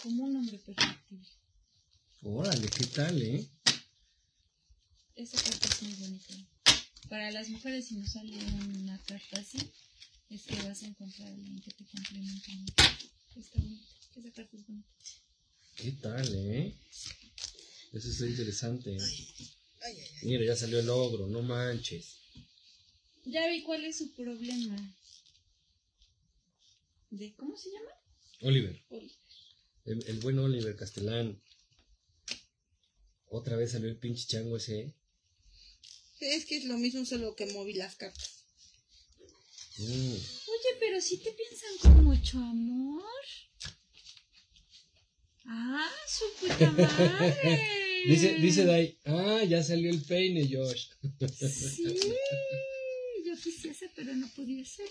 como 0.01 0.23
un 0.23 0.37
hombre 0.37 0.57
perfectible. 0.59 1.27
Órale, 2.21 2.69
¿qué 2.69 2.85
tal, 2.85 3.21
eh? 3.21 3.45
Esa 5.15 5.37
carta 5.43 5.67
es 5.67 5.83
muy 5.83 5.93
bonita. 5.95 6.33
Para 7.09 7.31
las 7.31 7.49
mujeres, 7.49 7.87
si 7.87 7.95
nos 7.95 8.13
sale 8.13 8.37
una 8.79 8.97
carta 8.99 9.41
así, 9.41 9.57
es 10.29 10.43
que 10.43 10.55
vas 10.55 10.81
a 10.81 10.87
encontrar 10.87 11.27
a 11.27 11.33
alguien 11.33 11.61
que 11.61 11.71
te 11.71 11.85
complemente 11.85 12.51
mucho. 12.53 12.83
Está 13.35 13.59
bonita. 13.59 13.85
Esa 14.15 14.31
carta 14.31 14.57
es 14.57 14.67
bonita. 14.67 14.89
¿Qué 15.75 15.91
tal, 15.91 16.33
eh? 16.33 16.73
Eso 17.91 18.09
está 18.09 18.25
interesante. 18.25 18.97
Mira, 20.23 20.45
ya 20.45 20.55
salió 20.55 20.79
el 20.79 20.89
ogro, 20.89 21.27
no 21.27 21.41
manches. 21.41 22.24
Ya 23.25 23.47
vi 23.47 23.63
cuál 23.63 23.83
es 23.85 23.97
su 23.97 24.13
problema. 24.13 24.95
¿De 27.09 27.33
cómo 27.35 27.57
se 27.57 27.71
llama? 27.71 27.91
Oliver, 28.41 28.83
Oliver. 28.89 29.15
el, 29.85 30.07
el 30.07 30.19
buen 30.19 30.37
Oliver 30.39 30.75
Castellán. 30.75 31.41
Otra 33.27 33.55
vez 33.55 33.71
salió 33.71 33.89
el 33.89 33.97
pinche 33.97 34.27
chango 34.27 34.57
ese. 34.57 34.79
¿eh? 34.79 34.93
Es 36.19 36.45
que 36.45 36.57
es 36.57 36.65
lo 36.65 36.77
mismo, 36.77 37.05
solo 37.05 37.35
que 37.35 37.47
moví 37.47 37.73
las 37.73 37.95
cartas. 37.95 38.43
Mm. 39.77 40.13
Oye, 40.13 40.77
pero 40.79 41.01
si 41.01 41.17
te 41.17 41.31
piensan 41.31 41.77
con 41.81 42.03
mucho 42.03 42.37
amor. 42.37 43.03
Ah, 45.45 45.91
su 46.07 46.25
puta 46.39 46.71
madre. 46.71 48.03
Dice, 48.05 48.35
dice 48.35 48.65
Dai, 48.65 48.99
ah, 49.05 49.43
ya 49.43 49.63
salió 49.63 49.89
el 49.89 50.01
peine, 50.03 50.47
Josh. 50.47 50.89
Sí, 51.39 52.13
yo 53.35 53.41
quisiese, 53.41 53.89
pero 53.95 54.15
no 54.15 54.27
pudiese. 54.35 54.83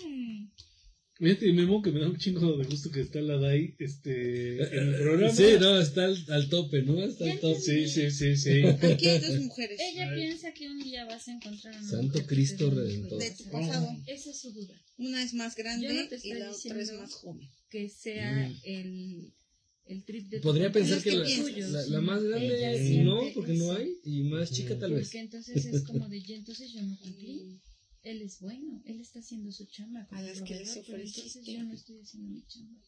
Fíjate, 1.16 1.52
Memo, 1.52 1.80
que 1.80 1.92
me 1.92 2.00
da 2.00 2.08
un 2.08 2.18
chingo 2.18 2.56
de 2.56 2.64
gusto 2.64 2.90
que 2.90 3.00
está 3.02 3.20
la 3.20 3.36
DAI 3.36 3.76
este, 3.78 4.54
en 4.76 4.88
el 4.88 4.94
programa. 5.00 5.32
Sí, 5.32 5.44
no, 5.60 5.80
está 5.80 6.06
al, 6.06 6.16
al 6.28 6.48
tope, 6.48 6.82
¿no? 6.82 7.04
Está 7.04 7.30
al 7.30 7.38
tope. 7.38 7.60
Sí, 7.60 7.86
sí, 7.88 8.10
sí, 8.10 8.36
sí. 8.36 8.62
Aquí 8.64 9.08
hay 9.08 9.20
dos 9.20 9.38
mujeres. 9.40 9.78
Ella 9.80 10.12
piensa 10.12 10.52
que 10.52 10.68
un 10.68 10.80
día 10.82 11.04
vas 11.04 11.28
a 11.28 11.32
encontrar 11.32 11.72
a 11.72 11.78
una 11.78 11.88
Santo 11.88 12.06
mujer 12.18 12.26
Cristo 12.26 12.68
Redentor. 12.68 13.20
De 13.20 13.30
tu 13.30 13.44
pasado. 13.48 13.88
esa- 14.06 14.12
Esa 14.12 14.30
es 14.30 14.40
su 14.40 14.52
duda. 14.52 14.74
Una 14.98 15.22
es 15.22 15.34
más 15.34 15.54
grande 15.54 15.86
no 15.88 16.16
y 16.24 16.34
la 16.34 16.50
otra 16.50 16.80
es 16.80 16.92
más 16.94 17.12
joven. 17.12 17.48
Que 17.70 17.88
sea 17.88 18.48
Mm. 18.48 18.60
el, 18.64 19.32
el 19.86 20.04
trip 20.04 20.28
de 20.30 20.40
Podría 20.40 20.72
pensar 20.72 21.00
que 21.00 21.10
que 21.10 21.16
la, 21.16 21.68
la, 21.68 21.86
la 21.86 22.00
más 22.00 22.22
grande 22.24 23.02
no, 23.04 23.20
porque 23.34 23.52
no 23.52 23.64
eso. 23.72 23.76
hay, 23.76 23.92
y 24.04 24.22
más 24.24 24.50
chica 24.50 24.76
tal 24.80 24.94
vez. 24.94 25.06
Porque 25.06 25.20
entonces 25.20 25.64
es 25.64 25.82
como 25.84 26.08
de, 26.08 26.20
"Ya, 26.22 26.34
entonces 26.34 26.72
yo 26.72 26.82
no 26.82 26.98
cumplí. 26.98 27.60
Él 28.04 28.20
es 28.20 28.38
bueno, 28.40 28.82
él 28.84 29.00
está 29.00 29.20
haciendo 29.20 29.50
su 29.50 29.64
chamba. 29.64 30.06
como 30.06 30.20
A 30.20 30.24
las 30.24 30.42
que 30.42 30.54
les 30.54 30.78
pero. 30.86 30.98
Entonces 31.02 31.42
yo 31.42 31.64
no 31.64 31.72
estoy 31.72 31.98
haciendo 32.00 32.28
mi 32.30 32.44
chamba. 32.46 32.78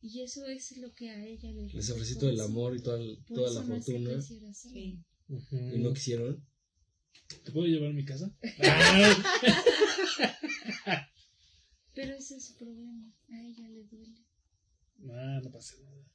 Y 0.00 0.22
eso 0.22 0.46
es 0.46 0.74
lo 0.78 0.92
que 0.94 1.10
a 1.10 1.22
ella 1.24 1.52
le 1.52 1.68
Les 1.68 1.90
ofrecí 1.90 2.14
el 2.14 2.18
todo 2.18 2.30
el 2.30 2.36
corazón. 2.36 2.52
amor 2.52 2.74
y 2.76 2.80
toda, 2.80 2.98
la 3.52 3.62
fortuna 3.62 4.18
y 5.74 5.78
no 5.78 5.92
quisieron. 5.92 6.42
¿Te 7.44 7.52
puedo 7.52 7.66
llevar 7.66 7.90
a 7.90 7.94
mi 7.94 8.04
casa? 8.06 8.34
Pero 11.94 12.14
ese 12.14 12.36
es 12.36 12.46
su 12.46 12.56
problema. 12.56 13.12
A 13.28 13.42
ella 13.42 13.68
le 13.68 13.84
duele. 13.84 14.24
Ah, 15.10 15.40
no 15.42 15.50
pasa 15.50 15.74
nada. 15.82 16.06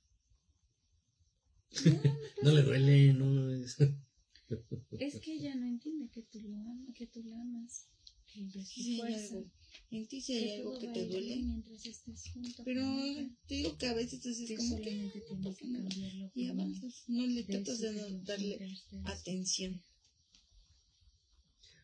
No, 1.85 1.91
no 1.91 2.01
No 2.43 2.51
le 2.51 2.61
duele, 2.63 3.13
no, 3.13 3.25
no 3.25 3.51
es. 3.51 3.77
Es 4.99 5.19
que 5.19 5.33
ella 5.33 5.55
no 5.55 5.65
entiende 5.67 6.09
que 6.09 6.23
tú 6.23 6.39
lo 6.41 6.55
amas, 6.55 6.87
que 6.95 7.05
tú 7.07 7.21
la 7.23 7.39
amas, 7.41 7.87
Sí, 8.33 9.01
hay 9.01 9.13
algo. 9.13 9.51
En 9.89 10.07
ti 10.07 10.21
sí 10.21 10.33
hay 10.35 10.45
que 10.47 10.55
algo 10.57 10.71
todo 10.71 10.79
que 10.81 10.87
te 10.87 11.05
duele. 11.07 11.25
bien 11.27 11.47
mientras 11.47 11.85
estés 11.85 12.29
junto 12.33 12.63
Pero 12.63 12.83
te 13.47 13.55
digo 13.55 13.77
que 13.77 13.87
a 13.87 13.93
veces 13.93 14.25
es 14.25 14.57
como 14.57 14.81
que 14.81 15.11
y 16.35 16.47
avanzas. 16.47 17.03
No 17.07 17.25
le 17.25 17.43
tratas 17.43 17.79
de 17.79 17.91
no 17.93 18.23
darle 18.23 18.59
atención. 19.05 19.81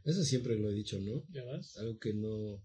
Eso 0.04 0.24
siempre 0.24 0.58
lo 0.58 0.70
he 0.70 0.74
dicho, 0.74 1.00
¿no? 1.00 1.24
¿Ya 1.32 1.44
vas? 1.46 1.78
Algo 1.78 1.98
que 1.98 2.14
no. 2.14 2.62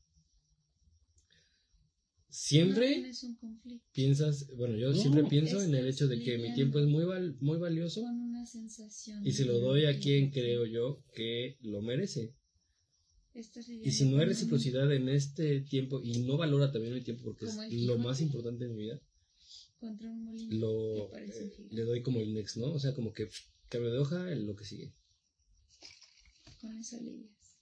Siempre 2.30 2.94
tienes 2.94 3.22
un 3.22 3.36
conflicto 3.36 3.88
piensas, 3.92 4.46
bueno, 4.56 4.76
yo 4.76 4.92
No, 4.92 5.00
siempre 5.00 5.24
pienso 5.24 5.62
en 5.62 5.74
el 5.74 5.88
hecho 5.88 6.06
de 6.08 6.20
que 6.20 6.38
mi 6.38 6.52
tiempo 6.54 6.78
es 6.78 6.86
muy, 6.86 7.04
val- 7.04 7.36
muy 7.40 7.58
valioso 7.58 8.02
con 8.02 8.14
una 8.20 8.44
sensación 8.46 9.26
y 9.26 9.32
se 9.32 9.44
lo 9.44 9.58
doy 9.58 9.86
a 9.86 9.98
quien 9.98 10.30
creo 10.30 10.66
yo 10.66 11.02
que 11.14 11.56
lo 11.62 11.80
merece. 11.82 12.34
Y 13.84 13.92
si 13.92 14.08
no 14.08 14.18
hay 14.18 14.26
reciprocidad 14.26 14.92
en 14.92 15.08
este 15.08 15.60
tiempo 15.60 16.00
y 16.02 16.20
no 16.20 16.36
valora 16.36 16.72
también 16.72 16.94
mi 16.94 17.02
tiempo 17.02 17.24
porque 17.24 17.46
es 17.46 17.56
lo 17.84 17.98
más 17.98 18.20
importante 18.20 18.64
en 18.64 18.72
mi 18.72 18.84
vida, 18.84 19.00
contra 19.78 20.10
un 20.10 20.24
molino 20.24 20.56
lo 20.56 21.16
eh, 21.16 21.68
le 21.70 21.82
doy 21.82 22.02
como 22.02 22.20
el 22.20 22.34
next, 22.34 22.56
¿no? 22.56 22.72
O 22.72 22.78
sea, 22.78 22.94
como 22.94 23.12
que 23.12 23.28
cambio 23.68 23.92
de 23.92 23.98
hoja, 23.98 24.32
en 24.32 24.46
lo 24.46 24.56
que 24.56 24.64
sigue. 24.64 24.92
con 26.60 26.76
eso 26.76 27.00
lidias 27.00 27.56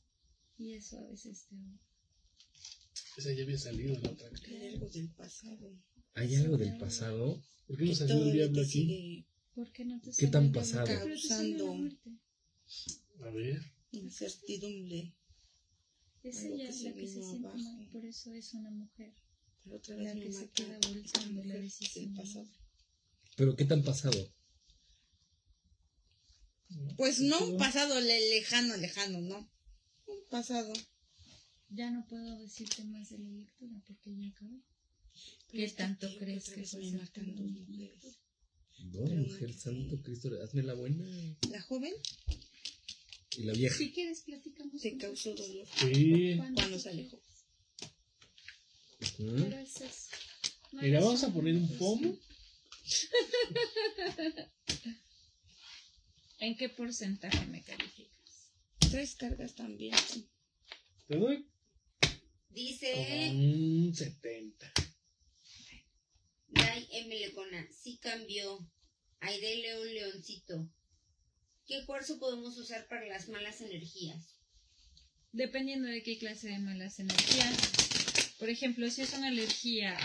y 0.59 0.73
eso 0.73 0.99
a 0.99 1.07
veces 1.09 1.47
te 1.49 1.57
Esa 3.21 3.33
ya 3.33 3.43
había 3.43 3.59
salido 3.59 3.95
en 3.95 4.03
la 4.03 4.11
otra. 4.11 4.31
Hay 4.47 4.65
algo 4.67 4.89
del 4.89 5.09
pasado. 5.11 5.73
¿Hay 6.15 6.35
algo 6.37 6.57
del 6.57 6.79
pasado? 6.79 7.43
¿Por 7.67 7.77
qué 7.77 7.85
no 7.85 7.95
salió 7.95 8.25
el 8.25 8.33
diablo 8.33 8.63
aquí? 8.63 8.71
sigue 8.71 9.27
¿Por 9.55 9.73
qué 9.73 9.85
no 9.85 10.01
te 10.01 10.11
¿Qué 10.17 10.27
tan 10.29 10.53
pasado? 10.53 10.87
Causando-. 10.87 11.91
A 13.23 13.31
ver. 13.31 13.61
incertidumbre. 13.93 15.15
Es 16.29 16.39
Algo 16.39 16.55
ella 16.57 16.71
que 16.71 16.83
la 16.85 16.95
que 16.95 17.07
se 17.09 17.23
siente 17.23 17.47
abajo. 17.49 17.59
mal, 17.63 17.89
por 17.93 18.05
eso 18.05 18.33
es 18.35 18.55
una 18.55 18.71
mujer. 18.71 19.15
Pero 19.63 19.77
otra 19.77 19.97
La 19.97 20.13
vez 20.15 20.23
que 20.23 20.29
me 20.29 20.33
se 20.35 20.51
queda 20.51 20.79
volcando 20.89 21.45
la 21.45 21.55
decisión. 21.55 22.15
pasado. 22.15 22.49
¿Pero 23.37 23.57
qué 23.57 23.65
tan 23.65 23.83
pasado? 23.85 24.33
Pues 26.97 27.21
no 27.21 27.39
un 27.47 27.57
pasado 27.59 28.01
le- 28.01 28.31
lejano, 28.31 28.77
lejano, 28.77 29.21
no. 29.21 29.39
Un 30.07 30.19
pasado. 30.31 30.73
Ya 31.69 31.91
no 31.91 32.07
puedo 32.07 32.39
decirte 32.39 32.85
más 32.85 33.11
de 33.11 33.19
la 33.19 33.31
lectura 33.31 33.81
porque 33.87 34.17
ya 34.17 34.29
acabé. 34.29 34.61
¿Qué 35.51 35.65
es 35.65 35.73
que 35.73 35.77
tanto 35.79 36.09
crees 36.19 36.49
que 36.51 36.61
dos 36.63 36.73
la 36.75 36.91
mujeres. 36.91 38.19
No, 38.93 39.01
mujer 39.17 39.53
santo. 39.55 40.03
Cristo, 40.03 40.31
hazme 40.43 40.63
la 40.63 40.75
buena. 40.75 41.05
La 41.51 41.63
joven 41.63 41.93
Y 43.39 43.43
la 43.45 43.53
vieja. 43.53 43.77
Si 43.77 43.93
quieres, 43.93 44.23
platicamos. 44.23 44.81
te 44.81 44.97
causó 44.97 45.35
dolor 45.35 45.67
Sí. 45.79 46.35
cuando 46.37 46.79
se 46.79 46.89
alejó. 46.89 47.17
Ujú. 49.19 49.37
Pero 49.37 49.59
eso 49.59 49.85
es. 49.85 50.09
no 50.73 50.83
Mira, 50.83 51.01
vamos 51.01 51.23
a 51.25 51.33
poner 51.33 51.55
un 51.55 51.63
mujer. 51.63 51.79
pomo. 51.79 52.19
¿En 56.39 56.57
qué 56.57 56.69
porcentaje 56.69 57.47
me 57.47 57.63
calificas? 57.63 58.53
Tres 58.79 59.15
cargas 59.17 59.55
también. 59.55 59.95
Te 61.09 61.17
doy 61.17 61.47
Dice 62.51 63.31
un 63.35 63.95
70. 63.95 64.73
Dai 66.49 66.89
M. 66.91 67.19
Lecona, 67.19 67.69
sí 67.73 67.99
cambió. 67.99 68.67
Aide 69.21 69.57
León 69.57 69.95
Leoncito. 69.95 70.71
¿Qué 71.67 71.85
cuarzo 71.85 72.19
podemos 72.19 72.57
usar 72.59 72.87
para 72.87 73.07
las 73.07 73.29
malas 73.29 73.61
energías? 73.61 74.37
Dependiendo 75.33 75.89
de 75.89 76.03
qué 76.03 76.17
clase 76.17 76.49
de 76.49 76.59
malas 76.61 77.01
energías. 77.01 77.57
Por 78.39 78.49
ejemplo, 78.49 78.89
si 78.89 79.03
es 79.03 79.15
una 79.15 79.29
alergia 79.29 79.97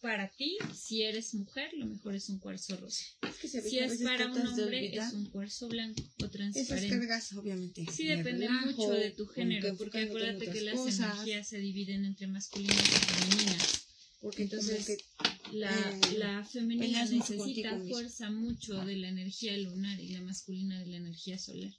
para 0.00 0.28
ti, 0.28 0.56
si 0.74 1.02
eres 1.02 1.34
mujer, 1.34 1.70
lo 1.74 1.86
mejor 1.86 2.14
es 2.14 2.28
un 2.30 2.38
cuarzo 2.38 2.76
rosa. 2.76 3.04
Es 3.28 3.36
que 3.36 3.48
se 3.48 3.60
ve 3.60 3.68
Si 3.68 3.78
es 3.78 4.02
para 4.02 4.26
un 4.26 4.46
hombre, 4.46 4.96
es 4.96 5.12
un 5.12 5.26
cuarzo 5.26 5.68
blanco 5.68 6.00
o 6.00 6.24
Esas 6.24 6.32
transparente. 6.32 6.88
cargas, 6.98 7.32
obviamente. 7.34 7.86
Sí, 7.92 8.06
depende 8.06 8.48
mucho 8.48 8.90
de 8.90 9.10
tu 9.10 9.26
género, 9.26 9.70
que 9.70 9.74
porque 9.74 9.98
acuérdate 10.04 10.50
que 10.50 10.62
las 10.62 10.76
cosas, 10.76 10.98
energías 11.14 11.46
se 11.46 11.58
dividen 11.58 12.04
entre 12.06 12.26
masculinas 12.26 12.78
y 12.78 13.14
femeninas. 13.14 13.86
Porque 14.20 14.44
entonces, 14.44 14.88
entonces 14.88 15.04
la, 15.52 15.70
Eh, 16.10 16.18
la 16.18 16.44
femenina 16.44 17.04
necesita 17.04 17.78
fuerza 17.88 18.30
mucho 18.30 18.84
de 18.84 18.96
la 18.96 19.08
energía 19.08 19.56
lunar 19.58 20.00
y 20.00 20.08
la 20.08 20.20
masculina 20.22 20.78
de 20.80 20.86
la 20.86 20.96
energía 20.96 21.38
solar. 21.38 21.72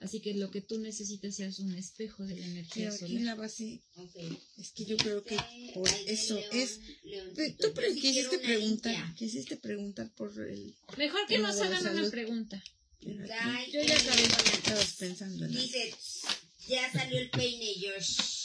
Así 0.00 0.20
que 0.20 0.32
lo 0.32 0.50
que 0.50 0.62
tú 0.62 0.78
necesitas 0.78 1.38
es 1.40 1.58
un 1.58 1.74
espejo 1.74 2.24
de 2.24 2.34
la 2.36 2.46
energía 2.46 2.88
Pero 2.90 2.94
aquí 2.94 3.06
solar. 3.18 3.22
la 3.22 3.34
base 3.34 3.82
es 4.56 4.70
que 4.72 4.86
yo 4.86 4.96
creo 4.96 5.22
que 5.22 5.36
Dice 5.36 5.72
por 5.74 5.88
eso 6.06 6.34
León, 6.36 6.48
es. 6.52 6.80
Tú 7.58 7.68
pero 7.74 7.92
quisiste 7.94 8.38
preguntar, 8.38 8.92
limpia. 8.94 9.14
quisiste 9.18 9.56
preguntar 9.58 10.10
por 10.14 10.30
el. 10.48 10.74
Mejor 10.96 11.20
que 11.28 11.38
nos 11.38 11.60
hagan 11.60 11.86
una 11.98 12.10
pregunta. 12.10 12.62
Yo 13.02 13.12
ya 13.82 13.96
acabé. 13.96 14.22
Estabas 14.24 14.94
pensando 14.98 15.44
en. 15.44 15.52
Dice, 15.52 15.94
ya 16.66 16.90
salió 16.92 17.18
el 17.18 17.28
peine, 17.30 17.66
Josh. 17.82 18.39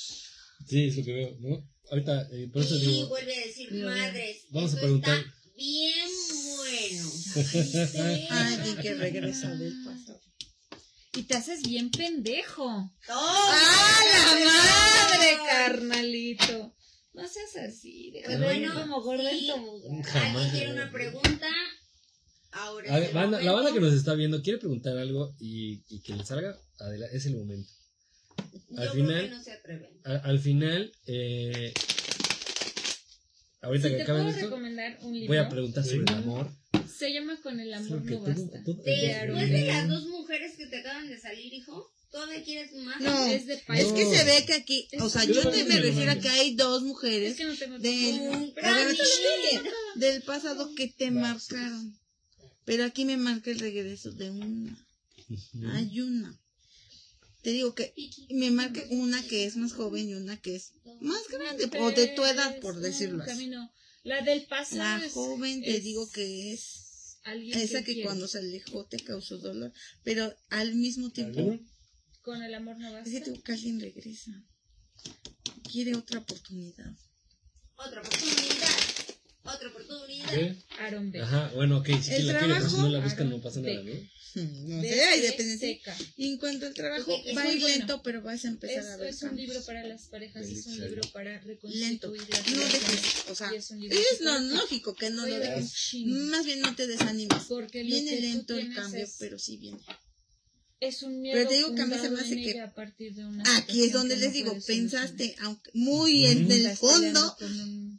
Sí, 0.68 0.86
es 0.88 0.98
lo 0.98 1.04
que 1.04 1.14
veo, 1.14 1.38
¿no? 1.40 1.70
Ahorita, 1.92 2.28
eh, 2.32 2.50
por 2.52 2.64
eso 2.64 2.76
y 2.78 2.80
digo, 2.82 3.08
vuelve 3.10 3.36
a 3.36 3.46
decir, 3.46 3.72
madres, 3.74 4.46
vamos 4.50 4.74
a 4.74 4.78
preguntar. 4.78 5.18
está 5.20 5.34
bien 5.56 6.10
bueno. 6.58 7.12
Alguien 8.32 8.78
que 8.78 8.94
regresa 8.96 9.50
del 9.56 9.74
pasado. 9.84 10.22
Y 11.18 11.24
te 11.24 11.36
haces 11.38 11.62
bien 11.64 11.92
pendejo. 11.92 12.68
¡Ah, 12.70 12.92
¡Ah, 13.10 14.36
la 14.44 15.18
madre, 15.18 15.38
carnalito! 15.48 16.76
No 17.14 17.26
seas 17.28 17.56
así. 17.70 18.12
De 18.12 18.22
verdad, 18.28 18.46
bueno, 18.46 18.74
como 19.02 19.18
sí. 19.30 19.48
Jamás. 20.04 20.36
¿Alguien 20.36 20.50
quiere 20.52 20.72
una 20.74 20.92
pregunta? 20.92 21.48
Ahora 22.52 22.96
A 22.96 23.00
ver, 23.00 23.14
banda- 23.14 23.42
la 23.42 23.52
banda 23.54 23.72
que 23.74 23.80
nos 23.80 23.94
está 23.94 24.14
viendo 24.16 24.42
quiere 24.42 24.60
preguntar 24.60 24.98
algo 24.98 25.36
y, 25.40 25.84
y 25.88 26.02
que 26.02 26.16
le 26.16 26.26
salga, 26.26 26.58
adelante, 26.80 27.16
es 27.16 27.26
el 27.26 27.36
momento. 27.38 27.72
Yo 28.70 28.82
al 28.82 28.90
creo 28.92 29.06
final- 29.06 29.24
que 29.24 29.30
no 29.36 29.44
se 29.44 29.52
atreven. 29.52 29.90
A- 30.04 30.16
al 30.30 30.40
final, 30.40 30.92
eh, 31.06 31.74
ahorita 33.62 33.88
Si 33.88 33.92
que 33.94 33.98
te 33.98 34.04
acaben 34.04 34.24
puedo 34.24 34.36
esto, 34.36 34.46
recomendar 34.50 34.98
un 35.02 35.14
libro. 35.14 35.28
voy 35.28 35.38
a 35.38 35.50
preguntar 35.50 35.84
sobre 35.84 36.00
el 36.04 36.10
amor. 36.14 36.52
Se 36.98 37.12
llama 37.14 37.40
Con 37.42 37.60
el 37.60 37.74
amor 37.74 38.04
no 38.06 38.20
basta. 38.22 38.58
Aaron 38.58 38.66
Después 38.66 39.52
de 39.52 39.66
las 39.68 39.90
dos 39.90 40.08
mujeres 40.08 40.56
que 40.58 40.68
te 40.68 40.78
acaban 40.80 41.10
de 41.10 41.20
salir, 41.20 41.54
hijo, 41.54 41.92
¿todavía 42.10 42.42
quieres 42.44 42.74
más? 42.74 43.02
No, 43.02 43.26
Es 43.26 43.48
de 43.48 43.56
Es 43.56 43.62
país. 43.64 43.86
que 43.92 44.06
se 44.16 44.24
ve 44.24 44.46
que 44.46 44.54
aquí, 44.54 44.88
o 45.02 45.10
sea, 45.10 45.26
Yo 45.26 45.50
te 45.52 45.64
me 45.66 45.80
refiero 45.80 46.12
a 46.12 46.16
que 46.16 46.30
hay 46.30 46.56
dos 46.56 46.82
Es 46.82 46.88
mujeres 46.88 47.36
que 47.36 47.44
no 47.46 47.56
tengo 47.58 47.78
del, 47.80 48.54
ver, 49.96 50.24
pasado 50.24 50.74
que 50.76 50.88
te 50.88 51.12
marcaron. 51.12 51.98
Pero 52.64 52.84
aquí 52.86 53.06
me 53.06 53.18
marca 53.18 53.52
el 53.52 53.60
regreso 53.60 54.12
de 54.14 54.32
una. 54.32 54.78
Hay 55.74 56.00
una. 56.02 56.40
Te 57.46 57.52
digo 57.52 57.76
que 57.76 57.94
me 58.32 58.50
marca 58.50 58.84
una 58.90 59.22
que 59.22 59.46
es 59.46 59.56
más 59.56 59.72
joven 59.74 60.10
y 60.10 60.16
una 60.16 60.36
que 60.42 60.56
es 60.56 60.72
más 61.00 61.28
grande, 61.28 61.70
o 61.80 61.92
de 61.92 62.08
tu 62.08 62.26
edad, 62.26 62.60
por 62.60 62.80
decirlo 62.80 63.22
así. 63.22 63.52
La 64.02 64.24
del 64.24 64.48
pasado. 64.48 64.78
La 65.00 65.06
es- 65.06 65.14
joven, 65.14 65.62
te 65.62 65.80
digo 65.80 66.10
que 66.10 66.54
es 66.54 67.20
alguien 67.24 67.60
esa 67.60 67.84
que 67.84 68.02
cuando 68.02 68.28
se 68.28 68.40
alejó 68.40 68.88
te 68.88 68.98
causó 68.98 69.38
dolor, 69.38 69.72
pero 70.04 70.36
al 70.50 70.74
mismo 70.74 71.12
tiempo. 71.12 71.60
Con 72.24 72.42
el 72.42 72.56
amor 72.56 72.80
no 72.80 72.92
basta. 72.92 73.08
es 73.08 73.14
que 73.16 73.22
tengo 73.22 73.44
que 73.44 73.52
alguien 73.52 73.80
regresa. 73.80 74.32
Quiere 75.72 75.94
otra 75.94 76.22
oportunidad. 76.22 76.98
Otra 77.76 78.02
oportunidad. 78.02 78.85
Otra 79.46 79.68
oportunidad. 79.70 80.30
¿Qué? 80.32 80.56
Aaron 80.80 81.12
B. 81.12 81.22
Ajá, 81.22 81.52
bueno, 81.56 81.78
ok, 81.78 81.88
si 82.02 82.14
El 82.14 82.28
la 82.28 82.40
quiere, 82.40 82.54
si 82.56 82.76
no 82.78 82.90
la 82.90 82.90
trabajo- 82.90 83.02
buscan 83.04 83.30
no 83.30 83.42
pasa 83.42 83.60
nada, 83.62 83.84
¿no? 83.84 83.92
No 84.36 84.82
De 84.82 84.90
sé, 84.90 85.02
ahí 85.06 85.22
C 85.22 85.28
depende. 85.28 85.54
sí. 85.54 85.60
seca. 85.60 85.98
Y 86.18 86.28
en 86.28 86.38
cuanto 86.38 86.66
al 86.66 86.74
trabajo, 86.74 87.10
Es 87.26 87.38
va 87.38 87.48
ir 87.54 87.62
bueno. 87.62 87.78
lento, 87.78 88.02
pero 88.04 88.22
vas 88.22 88.44
a 88.44 88.48
empezar 88.50 88.84
Es, 88.84 88.90
a 88.90 88.98
ver 88.98 89.10
es 89.10 89.22
un 89.24 89.36
libro 89.38 89.62
para 89.66 89.84
las 89.86 90.02
parejas, 90.08 90.46
es 90.50 90.66
un 90.66 90.78
libro 90.82 91.02
para 91.14 91.32
lento. 91.44 91.48
reconstituir 91.48 92.22
las 92.30 92.48
No 92.52 92.60
dejes, 92.60 93.26
o 93.30 93.36
sea, 93.36 93.54
Y 93.54 93.56
es 93.58 93.72
un 93.72 93.80
libro 93.80 93.98
es 93.98 94.22
no, 94.22 94.38
lógico 94.40 94.94
que 94.94 95.10
no 95.10 95.24
Oye, 95.24 95.32
lo 95.32 95.40
dejes. 95.40 95.94
Más 96.06 96.46
bien 96.46 96.60
no 96.60 96.76
te 96.76 96.86
desanimes. 96.86 97.44
Porque 97.48 97.84
Viene 97.84 98.20
lento 98.20 98.58
el 98.58 98.74
cambio, 98.74 99.06
es, 99.06 99.16
pero 99.20 99.40
sí 99.40 99.56
viene. 99.56 99.80
es 100.82 101.02
un 101.04 101.22
miedo 101.22 101.38
Pero 101.38 101.50
te 101.50 101.56
digo 101.56 101.74
que 101.76 101.82
a 101.82 101.86
mí 101.86 101.96
se 101.98 102.10
me 102.10 102.20
hace 102.20 102.36
que 102.42 102.60
a 102.60 102.74
partir 102.74 103.14
de 103.16 103.26
una 103.26 103.44
Aquí 103.58 103.84
es 103.84 103.94
donde 103.94 104.18
les 104.18 104.34
digo, 104.34 104.58
pensaste, 104.68 105.34
aunque 105.40 105.72
muy 105.76 106.26
en 106.26 106.52
el 106.52 106.76
fondo, 106.76 107.38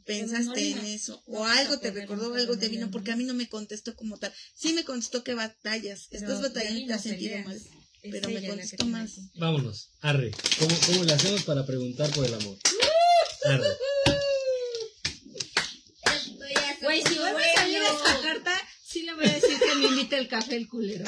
pensaste 0.07 0.71
en 0.71 0.85
eso. 0.85 1.21
O 1.27 1.45
algo 1.45 1.79
te 1.79 1.91
recordó, 1.91 2.33
algo 2.33 2.57
te 2.57 2.69
vino, 2.69 2.89
porque 2.89 3.11
a 3.11 3.15
mí 3.15 3.25
no 3.25 3.35
me 3.35 3.47
contestó 3.47 3.95
como 3.95 4.17
tal. 4.17 4.33
Sí 4.55 4.73
me 4.73 4.83
contestó 4.83 5.23
que 5.23 5.35
batallas. 5.35 6.07
Estás 6.09 6.41
batallando 6.41 6.79
y 6.79 6.87
te 6.87 6.93
has 6.93 7.03
sentido 7.03 7.37
mal. 7.43 7.61
Pero 8.01 8.29
me 8.29 8.47
contestó 8.47 8.85
más. 8.85 9.19
Vámonos, 9.35 9.89
arre. 10.01 10.31
¿Cómo, 10.59 10.75
¿Cómo 10.87 11.03
le 11.03 11.13
hacemos 11.13 11.43
para 11.43 11.65
preguntar 11.65 12.09
por 12.11 12.25
el 12.25 12.33
amor? 12.33 12.57
Arre. 13.45 13.67
Güey, 16.81 17.01
si 17.01 17.09
puso 17.09 17.21
vuelve 17.21 17.43
a 17.43 17.53
salir 17.55 17.79
bueno. 17.79 17.97
esta 17.97 18.21
carta, 18.21 18.53
sí 18.85 19.01
le 19.01 19.13
voy 19.13 19.25
a 19.25 19.33
decir 19.33 19.59
que 19.59 19.75
me 19.75 19.87
invite 19.87 20.17
el 20.17 20.27
café 20.27 20.55
el 20.55 20.69
culero. 20.69 21.03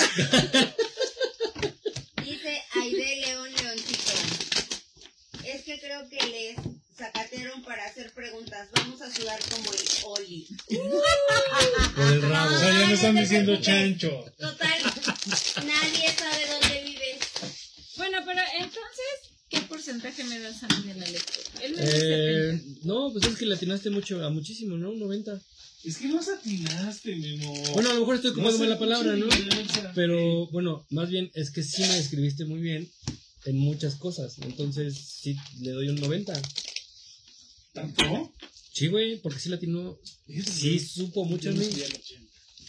Dice 2.26 2.62
Aide 2.74 3.16
León 3.22 3.50
Leoncito. 3.64 4.12
Es 5.46 5.64
que 5.64 5.80
creo 5.80 6.10
que 6.10 6.18
les 6.28 6.79
sacatearon 7.00 7.64
para 7.64 7.86
hacer 7.86 8.12
preguntas. 8.14 8.68
Vamos 8.76 9.02
a 9.02 9.10
sudar 9.14 9.40
como 9.50 9.72
el 9.72 9.80
Oli. 10.06 10.48
Por 11.96 12.14
el 12.14 12.24
O 12.26 12.30
rabo. 12.30 12.60
sea, 12.60 12.80
ya 12.80 12.88
me 12.88 12.94
están 12.94 13.16
diciendo 13.16 13.56
chancho. 13.62 14.26
Total, 14.38 14.82
nadie 15.66 16.10
sabe 16.18 16.46
dónde 16.52 16.84
vives. 16.84 17.18
Bueno, 17.96 18.18
pero 18.26 18.42
entonces, 18.58 19.32
¿qué 19.50 19.62
porcentaje 19.62 20.24
me 20.26 20.40
das 20.40 20.62
a 20.64 20.68
mí 20.68 20.88
de 20.88 20.94
la 20.96 21.08
lectura? 21.08 21.48
Él 21.64 21.76
me 21.76 21.82
Eh, 21.84 22.62
no, 22.84 23.12
pues 23.14 23.26
es 23.26 23.38
que 23.38 23.46
le 23.46 23.56
atinaste 23.56 23.90
mucho, 23.90 24.24
a 24.26 24.30
muchísimo, 24.30 24.76
¿no? 24.78 24.92
Un 24.92 25.00
90. 25.00 25.40
Es 25.86 25.98
que 25.98 26.08
no 26.08 26.20
atinaste, 26.20 27.16
Memo. 27.16 27.54
Bueno, 27.74 27.92
a 27.92 27.94
lo 27.94 28.02
mejor 28.02 28.16
estoy 28.16 28.32
ocupando 28.32 28.52
No 28.52 28.60
mal 28.60 28.70
la 28.70 28.80
palabra, 28.80 29.16
¿no? 29.16 29.28
Pero 29.96 30.48
bueno, 30.48 30.86
más 30.90 31.10
bien 31.10 31.32
es 31.34 31.52
que 31.52 31.64
sí 31.64 31.82
me 31.82 31.96
describiste 31.96 32.44
muy 32.44 32.60
bien 32.60 32.92
en 33.46 33.58
muchas 33.58 33.96
cosas. 33.96 34.36
Entonces 34.42 34.98
sí 34.98 35.38
le 35.62 35.72
doy 35.72 35.88
un 35.88 35.96
90. 35.96 36.34
¿Tanto? 37.82 38.34
Sí, 38.74 38.88
güey, 38.88 39.18
porque 39.22 39.40
sí 39.40 39.50
latinó. 39.50 39.98
Sí 40.28 40.80
supo 40.80 41.26
mucho 41.26 41.52
de 41.52 41.60
mí. 41.60 41.70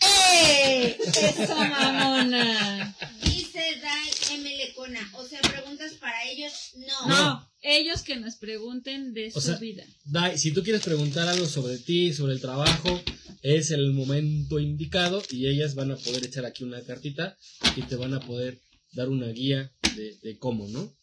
¡Eh! 0.02 0.96
¡Eso, 1.06 1.54
mamona! 1.54 2.96
Dice 3.22 3.60
Dai 3.82 4.38
M. 4.38 4.56
Lecona. 4.56 5.10
O 5.14 5.26
sea, 5.26 5.40
preguntas 5.42 5.92
para 5.94 6.24
ellos. 6.30 6.52
No. 6.76 7.08
No, 7.08 7.52
ellos 7.62 8.02
que 8.02 8.16
nos 8.16 8.36
pregunten 8.36 9.12
de 9.12 9.28
O 9.28 9.40
su 9.40 9.48
sea, 9.48 9.56
vida. 9.56 9.84
Dai, 10.04 10.38
si 10.38 10.52
tú 10.52 10.62
quieres 10.62 10.82
preguntar 10.82 11.28
algo 11.28 11.46
sobre 11.46 11.78
ti, 11.78 12.12
sobre 12.12 12.32
el 12.34 12.40
trabajo, 12.40 13.00
es 13.42 13.70
el 13.70 13.92
momento 13.92 14.58
indicado 14.58 15.22
y 15.30 15.48
ellas 15.48 15.74
van 15.74 15.90
a 15.90 15.96
poder 15.96 16.24
echar 16.24 16.46
aquí 16.46 16.64
una 16.64 16.82
cartita 16.82 17.36
y 17.76 17.82
te 17.82 17.96
van 17.96 18.14
a 18.14 18.20
poder 18.20 18.60
dar 18.92 19.08
una 19.08 19.28
guía 19.28 19.72
de, 19.96 20.16
de 20.22 20.38
cómo, 20.38 20.66
¿no? 20.68 20.96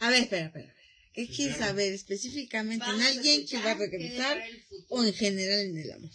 A 0.00 0.10
ver, 0.10 0.22
espera, 0.24 0.46
espera. 0.46 0.73
¿Qué 1.14 1.28
quieres 1.28 1.58
saber 1.58 1.92
específicamente 1.92 2.84
en 2.84 2.90
Vamos 2.90 3.06
alguien 3.06 3.46
que 3.46 3.56
va 3.58 3.70
a 3.70 3.78
qué 3.78 3.86
regresar 3.86 4.42
o 4.88 5.04
en 5.04 5.14
general 5.14 5.60
en 5.60 5.78
el 5.78 5.92
amor? 5.92 6.10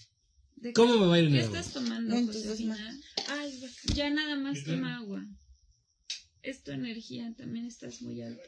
¿De 0.58 0.74
¿Cómo 0.74 0.98
me 0.98 1.06
va 1.08 1.16
a 1.16 1.20
ir 1.20 1.26
en 1.26 1.32
¿Qué 1.32 1.40
el 1.40 1.46
amor? 1.46 1.58
estás 1.58 1.74
tomando, 1.74 2.10
No, 2.14 2.18
entonces 2.20 2.44
Josefina? 2.46 2.76
más. 2.76 3.30
Ay. 3.30 3.64
Ya 3.96 4.10
nada 4.10 4.36
más 4.36 4.64
toma 4.66 4.98
agua. 4.98 5.26
Es 6.42 6.64
tu 6.64 6.72
energía, 6.72 7.34
también 7.38 7.66
estás 7.66 8.02
muy 8.02 8.22
alta. 8.22 8.44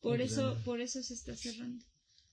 Por 0.00 0.20
eso, 0.20 0.56
por 0.64 0.80
eso 0.80 1.02
se 1.02 1.14
está 1.14 1.36
cerrando. 1.36 1.84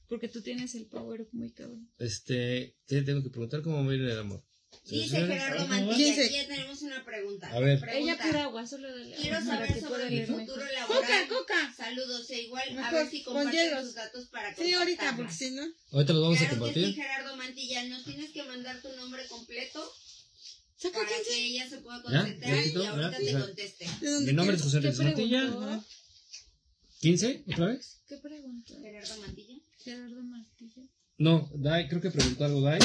Porque 0.07 0.27
tú 0.27 0.41
tienes 0.41 0.73
el 0.75 0.85
power 0.87 1.21
up 1.21 1.29
muy 1.31 1.51
cabrón. 1.51 1.91
Este, 1.99 2.75
te 2.85 3.01
tengo 3.03 3.21
que 3.23 3.29
preguntar 3.29 3.61
cómo 3.61 3.81
me 3.81 3.87
va 3.87 3.91
a 3.91 3.95
ir 3.95 4.01
en 4.01 4.09
el 4.09 4.19
amor. 4.19 4.43
Dice 4.89 5.17
Gerardo. 5.27 5.67
Mantilla. 5.67 5.95
¿Quién 5.95 6.15
se- 6.15 6.25
Aquí 6.25 6.33
ya 6.35 6.47
tenemos 6.47 6.81
una 6.81 7.05
pregunta. 7.05 7.47
A 7.51 7.59
ver. 7.59 7.79
Pregunta. 7.79 8.13
Ella 8.13 8.23
pura 8.23 8.43
agua, 8.43 8.65
solo 8.65 8.89
dale 8.89 9.15
Quiero 9.15 9.43
saber 9.43 9.79
sobre 9.79 10.09
mi 10.09 10.25
futuro 10.25 10.65
laboral. 10.65 11.27
Coca, 11.27 11.27
coca. 11.29 11.73
Saludos, 11.77 12.29
e 12.31 12.41
igual 12.43 12.69
a 12.69 12.73
Mejor 12.73 12.93
ver 12.93 13.09
si 13.09 13.23
comparten 13.23 13.81
sus 13.85 13.93
datos 13.93 14.25
para 14.29 14.55
Sí, 14.55 14.73
ahorita, 14.73 15.15
porque 15.15 15.33
si 15.33 15.51
no. 15.51 15.61
Ahorita 15.91 16.13
los 16.13 16.21
vamos 16.23 16.37
a 16.37 16.39
Claro 16.39 16.49
que 16.49 16.55
sí, 16.55 16.59
compartir. 16.59 16.95
Gerardo 16.95 17.35
Mantilla. 17.35 17.83
Nos 17.85 18.03
tienes 18.03 18.31
que 18.31 18.43
mandar 18.43 18.81
tu 18.81 18.89
nombre 18.95 19.27
completo 19.27 19.93
Saca 20.77 20.97
para 20.97 21.09
15. 21.09 21.23
que 21.29 21.45
ella 21.45 21.69
se 21.69 21.77
pueda 21.79 22.01
¿Ya 22.03 22.09
y 22.09 22.85
ahorita 22.85 23.11
¿Ya? 23.11 23.17
te 23.17 23.31
conteste. 23.33 23.85
¿De 24.01 24.11
dónde 24.11 24.31
Mi 24.31 24.35
nombre 24.37 24.55
es? 24.55 24.61
José 24.63 24.79
¿Qué 24.81 24.87
Enrique 24.87 25.03
Santilla. 25.03 25.39
preguntó? 25.41 25.85
¿15? 27.01 27.43
¿Otra 27.53 27.65
vez? 27.67 28.01
¿Qué 28.07 28.17
preguntó? 28.17 28.73
Gerardo 28.81 29.17
Mantilla. 29.21 29.55
Gerardo 29.83 30.23
Martilla. 30.23 30.83
No, 31.17 31.49
Dai, 31.53 31.87
creo 31.89 32.01
que 32.01 32.11
preguntó 32.11 32.45
algo 32.45 32.61
Dai. 32.61 32.79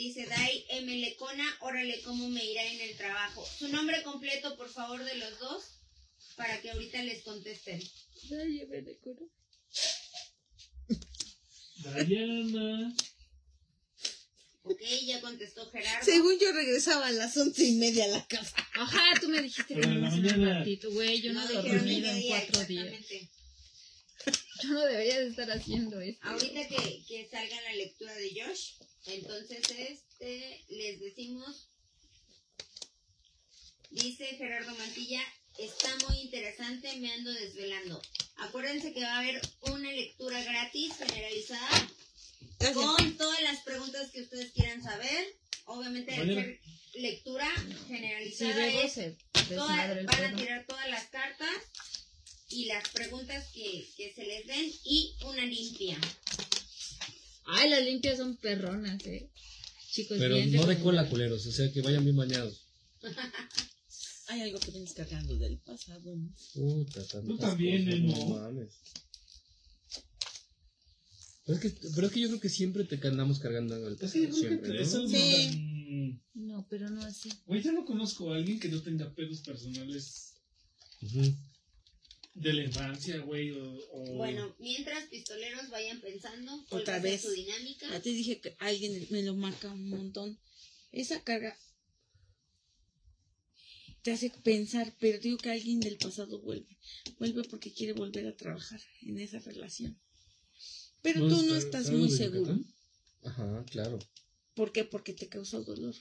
Dice 0.00 0.24
Dai 0.24 0.64
M. 0.70 0.96
Lecona, 0.96 1.44
órale, 1.60 2.00
¿cómo 2.00 2.26
me 2.30 2.42
irá 2.42 2.64
en 2.64 2.80
el 2.80 2.96
trabajo? 2.96 3.46
Su 3.58 3.68
nombre 3.68 4.02
completo, 4.02 4.56
por 4.56 4.70
favor, 4.70 5.04
de 5.04 5.14
los 5.16 5.38
dos, 5.38 5.62
para 6.36 6.58
que 6.62 6.70
ahorita 6.70 7.02
les 7.02 7.22
contesten. 7.22 7.82
Ay, 8.32 8.66
me 8.70 8.80
decoro. 8.80 9.28
Diana. 12.06 12.96
Ok, 14.62 14.80
ya 15.04 15.20
contestó 15.20 15.70
Gerardo. 15.70 16.02
Según 16.02 16.38
yo 16.40 16.50
regresaba 16.50 17.08
a 17.08 17.12
las 17.12 17.36
once 17.36 17.62
y 17.62 17.72
media 17.72 18.06
a 18.06 18.08
la 18.08 18.26
casa. 18.26 18.56
Ajá, 18.72 19.20
tú 19.20 19.28
me 19.28 19.42
dijiste 19.42 19.74
que 19.74 19.86
no 19.86 20.00
me 20.00 20.08
un 20.08 20.46
ratito, 20.46 20.90
güey. 20.92 21.20
Yo 21.20 21.34
no, 21.34 21.46
dijeron 21.46 21.76
dormido 21.76 22.10
en 22.10 22.26
cuatro 22.26 22.64
días. 22.64 23.04
Yo 24.62 24.68
no 24.68 24.84
debería 24.84 25.20
de 25.20 25.28
estar 25.28 25.50
haciendo 25.50 26.00
esto. 26.00 26.26
Ahorita 26.28 26.68
que, 26.68 27.04
que 27.06 27.28
salga 27.30 27.60
la 27.62 27.74
lectura 27.74 28.14
de 28.14 28.30
Josh, 28.30 28.74
entonces 29.06 29.70
es 29.70 30.10
este, 30.20 30.64
les 30.68 31.00
decimos, 31.00 31.70
dice 33.88 34.26
Gerardo 34.36 34.74
Mantilla, 34.74 35.22
está 35.56 35.88
muy 36.06 36.20
interesante, 36.20 36.94
me 36.96 37.10
ando 37.10 37.32
desvelando. 37.32 38.02
Acuérdense 38.36 38.92
que 38.92 39.00
va 39.00 39.14
a 39.14 39.18
haber 39.20 39.40
una 39.62 39.90
lectura 39.92 40.42
gratis 40.44 40.94
generalizada 40.98 41.90
con 42.74 43.16
todas 43.16 43.40
las 43.42 43.60
preguntas 43.60 44.10
que 44.10 44.20
ustedes 44.20 44.52
quieran 44.52 44.82
saber. 44.82 45.38
Obviamente, 45.64 46.60
lectura 46.94 47.48
generalizada 47.88 48.66
es 48.66 48.98
van 49.56 50.24
a 50.24 50.36
tirar 50.36 50.66
todas 50.66 50.90
las 50.90 51.06
cartas 51.06 51.48
y 52.50 52.64
las 52.66 52.88
preguntas 52.90 53.46
que, 53.54 53.88
que 53.96 54.12
se 54.14 54.24
les 54.26 54.46
den 54.46 54.70
y 54.84 55.14
una 55.24 55.44
limpia. 55.46 55.98
Ay, 57.44 57.70
las 57.70 57.84
limpias 57.84 58.18
son 58.18 58.36
perronas, 58.36 59.04
eh. 59.06 59.30
Chicos, 59.92 60.18
Pero 60.18 60.36
bien 60.36 60.52
no 60.52 60.66
de 60.66 60.78
cola, 60.78 61.08
culeros. 61.08 61.46
O 61.46 61.52
sea, 61.52 61.72
que 61.72 61.80
vayan 61.82 62.04
bien 62.04 62.16
bañados. 62.16 62.66
Hay 64.28 64.42
algo 64.42 64.60
que 64.60 64.70
vienes 64.70 64.92
cargando 64.92 65.36
del 65.36 65.58
pasado. 65.58 66.14
¿no? 66.14 66.32
Puta, 66.54 67.04
tantas 67.06 67.24
Tú 67.26 67.36
también, 67.38 67.84
cosas, 68.06 68.18
no 68.18 68.26
mames. 68.36 68.68
Pero 71.46 71.58
es, 71.58 71.60
que, 71.62 71.88
pero 71.96 72.06
es 72.06 72.12
que 72.12 72.20
yo 72.20 72.28
creo 72.28 72.40
que 72.40 72.48
siempre 72.48 72.84
te 72.84 73.04
andamos 73.08 73.40
cargando 73.40 73.74
algo 73.74 73.86
del 73.90 73.98
Es 74.00 74.12
que 74.12 74.20
yo 74.22 74.28
pasado. 74.28 74.42
que 74.42 74.48
Siempre, 74.48 74.70
te- 74.70 74.84
¿no? 74.84 74.96
algo 74.96 75.08
Sí. 75.08 75.46
tan- 75.50 76.22
No, 76.46 76.66
pero 76.70 76.90
no 76.90 77.02
así. 77.02 77.28
Güey, 77.46 77.62
yo 77.62 77.72
no 77.72 77.84
conozco 77.84 78.32
a 78.32 78.36
alguien 78.36 78.60
que 78.60 78.68
no 78.68 78.80
tenga 78.82 79.12
pedos 79.14 79.40
personales 79.40 80.34
Ujú. 81.02 81.34
De 82.34 82.52
la 82.52 82.64
infancia, 82.64 83.18
güey, 83.18 83.50
o... 83.52 83.74
o- 83.92 84.14
Bueno, 84.16 84.54
mientras 84.58 85.08
pistoleros 85.08 85.68
vayan 85.70 86.00
pensando 86.00 86.64
Otra 86.70 86.98
vez. 87.00 87.22
su 87.22 87.30
dinámica. 87.30 87.88
Ya 87.90 88.00
te 88.00 88.10
dije 88.10 88.40
que 88.40 88.56
alguien 88.58 89.06
me 89.10 89.22
lo 89.22 89.34
marca 89.34 89.70
un 89.72 89.88
montón. 89.88 90.38
Esa 90.92 91.22
carga 91.22 91.56
te 94.02 94.12
hace 94.12 94.30
pensar, 94.42 94.94
pero 94.98 95.18
digo 95.18 95.36
que 95.38 95.50
alguien 95.50 95.80
del 95.80 95.98
pasado 95.98 96.40
vuelve. 96.40 96.78
Vuelve 97.18 97.44
porque 97.44 97.72
quiere 97.72 97.92
volver 97.92 98.26
a 98.26 98.36
trabajar 98.36 98.80
en 99.02 99.18
esa 99.18 99.38
relación. 99.40 100.00
Pero 101.02 101.20
tú 101.28 101.42
no 101.42 101.56
está- 101.56 101.78
estás 101.80 101.90
muy 101.90 102.10
seguro. 102.10 102.52
Yucatán? 102.56 102.74
Ajá, 103.24 103.64
claro. 103.70 103.98
¿Por 104.54 104.72
qué? 104.72 104.84
Porque 104.84 105.12
te 105.12 105.28
causó 105.28 105.62
dolor. 105.62 105.94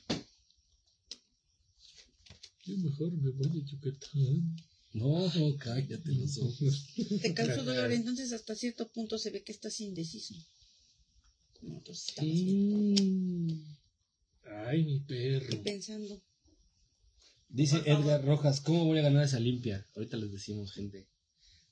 Yo 2.66 2.78
mejor 2.78 3.12
me 3.14 3.32
voy 3.32 3.62
a 3.62 3.66
Yucatán. 3.66 4.56
No, 4.94 5.32
cállate 5.60 6.12
los 6.14 6.38
ojos. 6.40 6.88
Te 7.22 7.34
causó 7.34 7.62
Ajá. 7.62 7.64
dolor, 7.64 7.92
entonces 7.92 8.34
hasta 8.34 8.56
cierto 8.56 8.92
punto 8.92 9.18
se 9.18 9.30
ve 9.30 9.44
que 9.44 9.52
estás 9.52 9.80
indeciso. 9.82 10.34
Ay, 14.44 14.84
mi 14.84 15.00
perro. 15.02 15.64
pensando. 15.64 16.22
Dice. 17.50 17.78
Edgar 17.86 18.24
Rojas, 18.26 18.62
¿cómo 18.62 18.86
voy 18.86 19.00
a 19.00 19.04
ganar 19.04 19.24
esa 19.24 19.40
limpia? 19.40 19.86
Ahorita 19.96 20.18
les 20.18 20.32
decimos, 20.32 20.72
gente. 20.74 21.08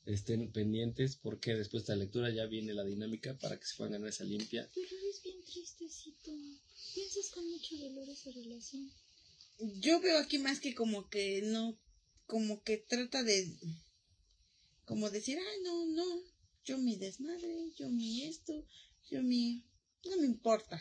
Estén 0.05 0.51
pendientes 0.53 1.17
porque 1.17 1.53
después 1.53 1.85
de 1.85 1.93
la 1.95 2.03
lectura 2.03 2.31
ya 2.31 2.45
viene 2.45 2.73
la 2.73 2.85
dinámica 2.85 3.37
para 3.39 3.59
que 3.59 3.65
se 3.65 3.75
puedan 3.75 3.93
ganar 3.93 4.09
esa 4.09 4.23
limpia. 4.23 4.69
Pero 4.73 4.87
eres 4.87 5.21
bien 5.21 5.43
tristecito. 5.43 6.31
Piensas 6.95 7.29
con 7.31 7.49
mucho 7.49 7.75
dolor 7.77 8.07
esa 8.09 8.31
relación. 8.31 8.89
Yo 9.81 9.99
veo 9.99 10.17
aquí 10.19 10.37
más 10.37 10.59
que 10.59 10.73
como 10.73 11.09
que 11.09 11.41
no, 11.43 11.77
como 12.27 12.61
que 12.63 12.77
trata 12.77 13.23
de, 13.23 13.57
como 14.85 15.09
decir, 15.09 15.39
ay, 15.39 15.61
no, 15.63 15.85
no, 15.87 16.05
yo 16.63 16.77
mi 16.77 16.95
desmadre, 16.97 17.71
yo 17.75 17.89
mi 17.89 18.25
esto, 18.25 18.53
yo 19.09 19.23
mi, 19.23 19.65
no 20.05 20.17
me 20.17 20.25
importa. 20.25 20.79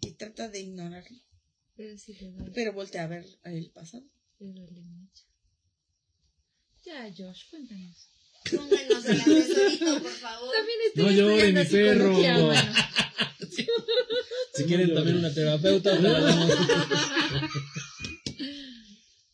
Y 0.00 0.12
trata 0.12 0.48
de 0.48 0.60
ignorarlo. 0.60 1.18
Pero 1.76 1.96
sí 1.96 2.14
le 2.20 2.32
duele, 2.32 2.50
Pero 2.52 2.72
voltea 2.72 3.04
a 3.04 3.06
ver 3.06 3.24
el 3.44 3.70
pasado. 3.70 4.04
le 4.40 4.52
duele 4.52 4.82
mucho. 4.82 5.24
Ya, 6.84 7.08
Josh, 7.16 7.48
cuéntanos. 7.48 8.08
Pónganos 8.50 9.04
el 9.04 9.20
asesorito, 9.20 10.02
por 10.02 10.10
favor. 10.10 10.52
También 10.54 10.78
estoy 10.88 11.04
No 11.04 11.10
llore, 11.12 11.52
mi 11.52 11.64
perro. 11.64 12.18
Si 14.54 14.64
quieren 14.64 14.88
No 14.88 14.94
también 14.94 15.18
una 15.18 15.32
terapeuta, 15.32 15.92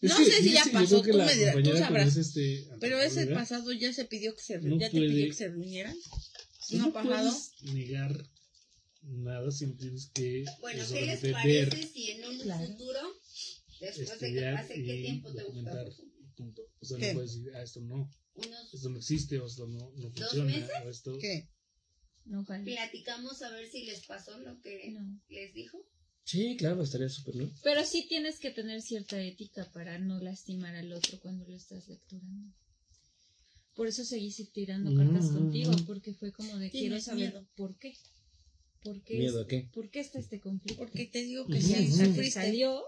No 0.00 0.16
sé 0.16 0.42
si 0.42 0.52
ya 0.52 0.64
pasó, 0.72 1.02
tú 1.02 1.08
me 1.16 1.34
dirás, 1.34 1.56
tú 1.62 1.76
sabrás. 1.76 2.16
este 2.16 2.68
Pero 2.80 3.00
ese 3.00 3.26
pasado 3.28 3.72
ya 3.72 3.92
se 3.92 4.04
pidió 4.04 4.34
que 4.34 4.42
se, 4.42 4.58
No 4.60 4.78
ya 4.78 4.90
te 4.90 4.98
pidió 5.00 5.26
que 5.26 5.32
se 5.32 5.48
reunieran. 5.48 5.96
no 6.72 6.92
pasado. 6.92 7.30
puedes 7.32 7.74
negar 7.74 8.24
nada, 9.02 9.50
siempre 9.50 9.80
tienes 9.86 10.10
que 10.14 10.44
Bueno, 10.60 10.84
pues, 10.88 10.92
¿qué 11.00 11.06
les 11.06 11.22
ver, 11.22 11.32
parece 11.32 11.88
si 11.88 12.10
en 12.12 12.24
un 12.28 12.38
Claro. 12.40 12.66
futuro, 12.66 13.00
después 13.80 13.96
de 13.96 14.04
que 14.06 14.12
estudiar 14.26 14.54
pase, 14.54 14.74
qué 14.74 14.94
tiempo 15.02 15.32
te 15.34 15.44
gusta? 15.44 15.84
O 16.80 16.84
sea, 16.84 16.98
¿Qué? 16.98 17.08
no 17.08 17.14
puedes 17.14 17.32
decir, 17.34 17.52
ah, 17.56 17.62
esto 17.62 17.80
no, 17.80 18.10
Unos 18.34 18.74
esto 18.74 18.88
no 18.90 18.98
existe, 18.98 19.38
o 19.40 19.46
esto 19.46 19.66
no, 19.66 19.92
no 19.96 20.10
¿Dos 20.10 20.20
funciona, 20.28 20.44
meses? 20.52 20.70
o 20.84 20.88
esto... 20.88 21.18
¿Qué? 21.18 21.48
No, 22.26 22.44
platicamos 22.44 23.40
a 23.42 23.50
ver 23.50 23.68
si 23.70 23.84
les 23.84 24.04
pasó 24.06 24.38
lo 24.38 24.60
que 24.60 24.90
No. 24.90 25.20
les 25.28 25.52
dijo. 25.54 25.78
Sí, 26.30 26.56
claro, 26.58 26.82
estaría 26.82 27.08
súper, 27.08 27.36
¿no? 27.36 27.50
Pero 27.62 27.86
sí 27.86 28.06
tienes 28.06 28.38
que 28.38 28.50
tener 28.50 28.82
cierta 28.82 29.18
ética 29.18 29.70
para 29.72 29.98
no 29.98 30.20
lastimar 30.20 30.74
al 30.76 30.92
otro 30.92 31.18
cuando 31.20 31.46
lo 31.46 31.56
estás 31.56 31.88
lecturando. 31.88 32.52
Por 33.74 33.86
eso 33.86 34.04
seguí 34.04 34.30
sí 34.30 34.44
tirando 34.52 34.92
cartas 34.94 35.30
Mm. 35.30 35.34
contigo, 35.34 35.72
porque 35.86 36.12
fue 36.12 36.30
como 36.32 36.58
de 36.58 36.70
quiero 36.70 37.00
saber 37.00 37.30
miedo. 37.32 37.48
por 37.56 37.78
qué. 37.78 37.94
¿Por 38.82 39.02
qué, 39.04 39.14
¿Miedo 39.18 39.40
es- 39.40 39.44
a 39.46 39.48
qué? 39.48 39.70
¿Por 39.72 39.88
qué 39.90 40.00
está 40.00 40.18
este 40.18 40.38
conflicto? 40.38 40.78
Porque 40.84 41.06
te 41.06 41.22
digo 41.22 41.46
que 41.46 41.62
si 41.62 41.72
ujú. 41.72 41.96
sufriste, 41.96 42.30
salió, 42.30 42.82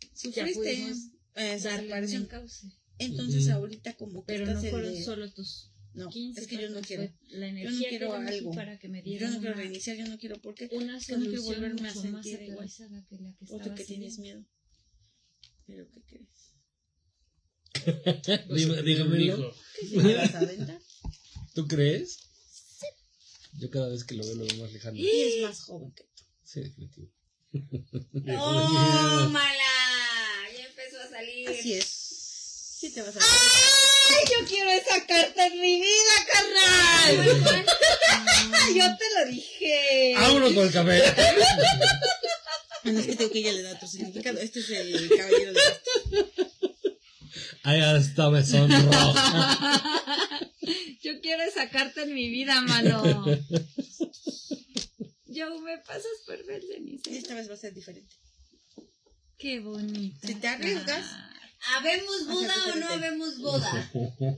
ya 0.00 0.08
sufriste, 0.14 0.52
pudimos 0.54 0.98
eh, 1.36 1.58
se 1.60 1.68
darle 1.68 1.82
desapareció. 1.84 2.20
un 2.20 2.26
cauce. 2.26 2.66
Entonces 2.98 3.48
ahorita 3.48 3.96
como 3.96 4.24
que 4.24 4.32
Pero 4.32 4.44
estás 4.48 4.64
no 4.64 4.70
fueron 4.70 4.92
de- 4.92 5.04
solo 5.04 5.30
tus 5.32 5.70
No, 5.92 6.08
15 6.08 6.40
es 6.40 6.46
que 6.46 6.56
yo 6.56 6.70
no 6.70 6.80
quiero. 6.82 7.12
la 7.30 7.48
energía 7.48 7.88
quiero 7.88 8.12
que 8.12 8.16
elegí 8.18 8.38
algo. 8.38 8.52
para 8.52 8.78
que 8.78 8.88
me 8.88 8.98
Yo 8.98 9.04
dieran 9.04 9.32
no 9.32 9.40
quiero 9.40 9.54
reiniciar, 9.54 9.96
yo 9.96 10.06
no 10.06 10.18
quiero 10.18 10.40
porque 10.40 10.68
una 10.72 10.98
yo 10.98 11.18
no 11.18 11.26
quiero 11.26 11.42
volverme 11.42 11.88
a 11.88 11.94
sentir 11.94 12.42
igual. 12.42 12.70
que 13.08 13.16
la 13.18 13.34
que 13.34 13.44
otro 13.44 13.56
estaba 13.56 13.74
que 13.74 13.84
tienes 13.84 14.18
miedo. 14.18 14.44
Pero 15.66 15.88
¿qué 15.90 16.02
crees? 16.02 16.54
Dígamelo. 18.84 19.16
Dijo, 19.16 19.54
¿Que 19.80 19.86
si 19.86 19.96
me 19.96 20.14
vas 20.14 20.34
a 20.34 20.38
aventar? 20.40 20.80
¿Tú 21.54 21.66
crees? 21.66 22.18
Yo 23.58 23.70
cada 23.70 23.88
vez 23.88 24.04
que 24.04 24.14
lo 24.14 24.24
veo 24.24 24.36
lo 24.36 24.44
veo 24.44 24.56
más 24.62 24.72
lejano. 24.72 24.96
Y 24.96 25.08
es 25.08 25.42
más 25.42 25.60
joven 25.62 25.92
que 25.92 26.04
tú. 26.04 26.22
Sí, 26.44 26.60
definitivo. 26.60 27.08
¡Tómala! 28.12 29.62
Ya 30.56 30.66
empezó 30.66 31.00
a 31.00 31.08
salir. 31.08 31.48
Así 31.48 31.74
es. 31.74 31.99
Sí 32.80 32.88
te 32.88 33.02
vas 33.02 33.14
a 33.14 33.20
¡Ay, 33.20 34.24
yo 34.30 34.48
quiero 34.48 34.70
esa 34.70 35.06
carta 35.06 35.46
en 35.48 35.60
mi 35.60 35.82
vida, 35.82 36.14
carnal! 36.32 37.26
yo 38.74 38.84
te 38.96 39.04
lo 39.18 39.30
dije. 39.30 40.14
¡Vámonos 40.16 40.54
con 40.54 40.66
el 40.66 40.72
café! 40.72 41.02
Ah, 41.06 42.90
no, 42.90 42.98
es 42.98 43.06
que 43.06 43.16
tengo 43.16 43.30
que 43.30 43.38
ella 43.40 43.52
le 43.52 43.62
da 43.64 43.72
otro 43.74 43.86
significado. 43.86 44.38
Este 44.38 44.60
es 44.60 44.70
el 44.70 45.10
caballero 45.14 45.52
de 45.52 45.60
Ay, 47.64 47.80
hasta 47.82 48.30
me 48.30 48.42
sonrojo. 48.42 49.14
Yo 51.02 51.20
quiero 51.20 51.42
esa 51.42 51.68
carta 51.68 52.04
en 52.04 52.14
mi 52.14 52.30
vida, 52.30 52.62
mano. 52.62 53.26
Yo 55.26 55.60
me 55.60 55.76
pasas 55.76 56.06
por 56.24 56.42
ver, 56.46 56.62
Y 56.64 56.68
Denise. 56.68 57.18
esta 57.18 57.34
vez 57.34 57.50
va 57.50 57.54
a 57.54 57.58
ser 57.58 57.74
diferente. 57.74 58.14
Qué 59.36 59.60
bonita. 59.60 60.26
Si 60.26 60.34
te 60.36 60.48
arriesgas, 60.48 61.04
¿Habemos 61.62 62.26
boda 62.26 62.54
o 62.72 62.76
no 62.76 62.88
habemos 62.88 63.38
boda? 63.38 63.90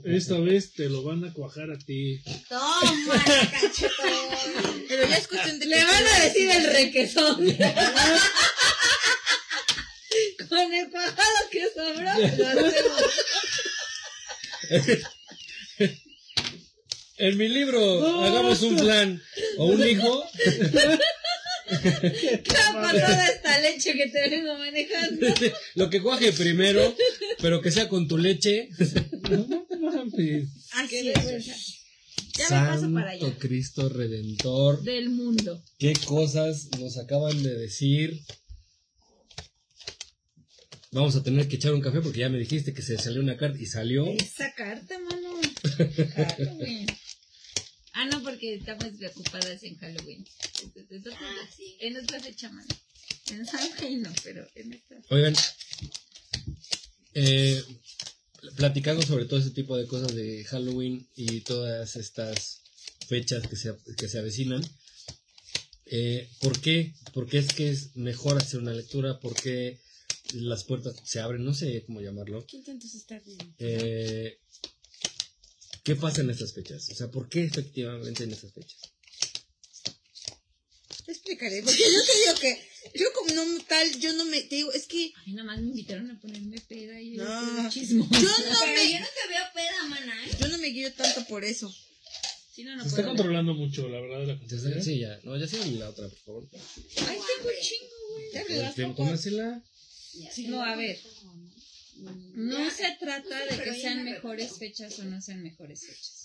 Esta 0.04 0.38
vez 0.40 0.72
te 0.72 0.88
lo 0.88 1.04
van 1.04 1.24
a 1.24 1.32
cuajar 1.32 1.70
a 1.70 1.78
ti. 1.78 2.20
¡Toma, 2.48 3.22
cachetón! 3.24 4.84
Pero 4.88 5.08
ya 5.08 5.16
es 5.16 5.28
cuestión 5.28 5.60
de 5.60 5.66
Le 5.66 5.84
van 5.84 6.04
a 6.06 6.20
decir 6.24 6.50
el 6.50 6.64
requesón. 6.64 7.36
Con 10.48 10.74
el 10.74 10.90
cuajado 10.90 11.48
que 11.50 11.64
sobró, 11.74 12.02
lo 12.02 12.10
hacemos. 12.66 13.02
En 17.18 17.36
mi 17.38 17.46
libro, 17.46 18.24
hagamos 18.24 18.62
un 18.62 18.74
plan. 18.76 19.22
O 19.56 19.66
un 19.66 19.86
hijo. 19.86 20.24
Tapa 22.44 22.90
toda 22.92 23.26
esta 23.26 23.60
leche 23.60 23.92
que 23.94 24.08
te 24.08 24.28
vengo 24.28 24.56
manejando. 24.58 25.26
Lo 25.74 25.90
que 25.90 26.02
cuaje 26.02 26.32
primero, 26.32 26.94
pero 27.40 27.60
que 27.60 27.70
sea 27.70 27.88
con 27.88 28.08
tu 28.08 28.18
leche. 28.18 28.68
No 29.30 29.66
mames. 29.80 30.48
Así 30.72 30.88
Qué 30.88 31.12
es. 31.12 31.78
Ya 32.34 32.48
me 32.48 32.66
paso 32.66 32.92
para 32.92 33.10
Santo 33.10 33.26
allá. 33.26 33.38
Cristo 33.38 33.88
Redentor. 33.88 34.82
Del 34.82 35.10
mundo. 35.10 35.62
¿Qué 35.78 35.92
cosas 36.06 36.68
nos 36.78 36.96
acaban 36.98 37.42
de 37.42 37.54
decir? 37.54 38.22
Vamos 40.92 41.16
a 41.16 41.22
tener 41.22 41.48
que 41.48 41.56
echar 41.56 41.72
un 41.72 41.80
café 41.80 42.00
porque 42.00 42.20
ya 42.20 42.28
me 42.28 42.38
dijiste 42.38 42.74
que 42.74 42.82
se 42.82 42.98
salió 42.98 43.20
una 43.22 43.36
carta 43.36 43.58
y 43.58 43.66
salió. 43.66 44.06
Esa 44.06 44.52
carta, 44.54 44.98
mano. 44.98 45.40
Halloween. 46.36 46.86
Ah, 47.94 48.06
no, 48.06 48.22
porque 48.22 48.54
estamos 48.54 48.84
preocupadas 48.98 49.62
en 49.62 49.76
Halloween. 49.76 50.24
Entonces, 50.62 51.14
Ah, 51.20 51.48
sí. 51.56 51.76
En 51.80 51.96
otra 51.96 52.20
fecha, 52.20 52.50
mano. 52.50 52.68
En 53.30 53.44
Samhain 53.46 54.02
no, 54.02 54.10
pero 54.24 54.46
en 54.54 54.72
esta. 54.72 54.96
Oigan, 55.10 55.34
eh, 57.14 57.62
platicando 58.56 59.02
sobre 59.02 59.26
todo 59.26 59.38
ese 59.40 59.50
tipo 59.50 59.76
de 59.76 59.86
cosas 59.86 60.14
de 60.14 60.44
Halloween 60.44 61.06
y 61.16 61.40
todas 61.42 61.96
estas 61.96 62.62
fechas 63.08 63.46
que 63.46 63.56
se, 63.56 63.74
que 63.96 64.08
se 64.08 64.18
avecinan, 64.18 64.62
eh, 65.86 66.28
¿por 66.40 66.60
qué? 66.60 66.94
¿Por 67.12 67.28
qué 67.28 67.38
es 67.38 67.48
que 67.52 67.70
es 67.70 67.94
mejor 67.96 68.38
hacer 68.38 68.60
una 68.60 68.72
lectura? 68.72 69.20
¿Por 69.20 69.34
qué 69.34 69.80
las 70.34 70.64
puertas 70.64 70.96
se 71.04 71.20
abren? 71.20 71.44
No 71.44 71.52
sé 71.54 71.84
cómo 71.86 72.00
llamarlo. 72.00 72.44
¿Quién 72.46 72.64
tanto 72.64 72.88
se 72.88 72.96
está 72.98 73.18
riendo? 73.18 73.54
Eh, 73.58 74.38
¿Qué 75.82 75.96
pasa 75.96 76.20
en 76.20 76.30
estas 76.30 76.52
fechas? 76.54 76.88
O 76.90 76.94
sea, 76.94 77.08
¿por 77.10 77.28
qué 77.28 77.44
efectivamente 77.44 78.24
en 78.24 78.32
estas 78.32 78.52
fechas? 78.52 78.78
Te 81.04 81.12
explicaré, 81.12 81.62
porque 81.62 81.78
yo 81.80 82.04
te 82.06 82.18
digo 82.18 82.34
que 82.40 82.72
yo 82.98 83.06
como 83.14 83.34
no 83.34 83.64
tal, 83.64 83.98
yo 84.00 84.12
no 84.12 84.24
me, 84.26 84.40
te 84.42 84.56
digo, 84.56 84.72
es 84.72 84.86
que 84.86 85.12
A 85.16 85.22
mí 85.26 85.32
nada 85.32 85.46
más 85.46 85.60
me 85.60 85.68
invitaron 85.68 86.10
a 86.10 86.20
ponerme 86.20 86.60
peda 86.60 87.00
y 87.00 87.16
yo 87.16 87.24
No. 87.24 87.70
chismo. 87.70 88.08
yo 88.12 88.20
no 88.20 88.28
Pero 88.60 88.82
me, 88.82 88.92
yo 88.92 89.00
no 89.00 89.06
te 89.06 89.28
veo 89.28 89.44
peda, 89.54 89.86
mana, 89.88 90.26
¿eh? 90.26 90.30
yo 90.40 90.48
no 90.48 90.58
me 90.58 90.68
guío 90.68 90.92
tanto 90.92 91.24
por 91.26 91.44
eso. 91.44 91.74
Si 92.54 92.64
no, 92.64 92.76
no 92.76 92.82
Se 92.82 92.90
está 92.90 93.04
controlando 93.06 93.54
mucho, 93.54 93.88
la 93.88 93.98
verdad, 94.00 94.26
la 94.26 94.38
conversación. 94.38 94.82
sí, 94.84 95.00
ya. 95.00 95.18
No, 95.24 95.36
ya 95.38 95.48
sí 95.48 95.56
la 95.78 95.88
otra, 95.88 96.06
por 96.08 96.18
favor. 96.18 96.48
Ay, 96.52 97.18
tengo 97.18 97.48
un 97.48 97.62
chingo, 97.62 97.96
güey. 98.10 98.32
Ya 98.32 98.44
me 98.44 98.84
poco. 98.88 99.04
tómasela. 99.04 99.64
Sí, 100.32 100.46
no, 100.48 100.62
a 100.62 100.76
ver. 100.76 101.00
No 101.96 102.70
se 102.70 102.96
trata 102.98 103.38
de 103.44 103.62
que 103.62 103.80
sean 103.80 104.04
me 104.04 104.12
mejores 104.12 104.58
fechas 104.58 104.98
o 104.98 105.04
no 105.04 105.20
sean 105.20 105.42
mejores 105.42 105.86
fechas. 105.86 106.18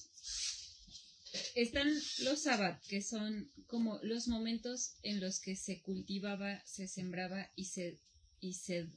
Están 1.55 1.93
los 2.19 2.41
sabbat, 2.43 2.81
que 2.87 3.01
son 3.01 3.51
como 3.67 3.99
los 4.01 4.27
momentos 4.27 4.93
en 5.03 5.19
los 5.19 5.39
que 5.39 5.55
se 5.55 5.81
cultivaba, 5.81 6.63
se 6.65 6.87
sembraba 6.87 7.51
y 7.55 7.65
se, 7.65 7.99
y 8.39 8.53
se 8.53 8.87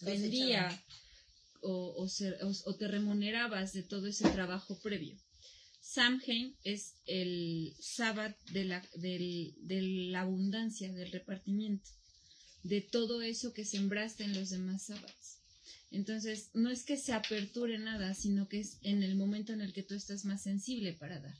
vendía 0.00 0.84
o, 1.62 1.94
o, 1.96 2.08
se- 2.08 2.34
o- 2.44 2.52
o 2.66 2.76
te 2.76 2.88
remunerabas 2.88 3.72
de 3.72 3.82
todo 3.82 4.06
ese 4.08 4.28
trabajo 4.30 4.78
previo. 4.80 5.16
Samhain 5.80 6.56
es 6.64 6.94
el 7.06 7.74
sabbat 7.80 8.36
de 8.50 8.64
la, 8.64 8.88
del- 8.96 9.54
de 9.62 9.82
la 10.10 10.20
abundancia, 10.22 10.92
del 10.92 11.10
repartimiento, 11.10 11.90
de 12.62 12.80
todo 12.82 13.22
eso 13.22 13.52
que 13.52 13.64
sembraste 13.64 14.24
en 14.24 14.34
los 14.34 14.50
demás 14.50 14.84
sabbats. 14.86 15.41
Entonces, 15.92 16.50
no 16.54 16.70
es 16.70 16.84
que 16.84 16.96
se 16.96 17.12
aperture 17.12 17.78
nada, 17.78 18.14
sino 18.14 18.48
que 18.48 18.60
es 18.60 18.78
en 18.80 19.02
el 19.02 19.14
momento 19.14 19.52
en 19.52 19.60
el 19.60 19.74
que 19.74 19.82
tú 19.82 19.94
estás 19.94 20.24
más 20.24 20.42
sensible 20.42 20.94
para 20.94 21.20
dar. 21.20 21.36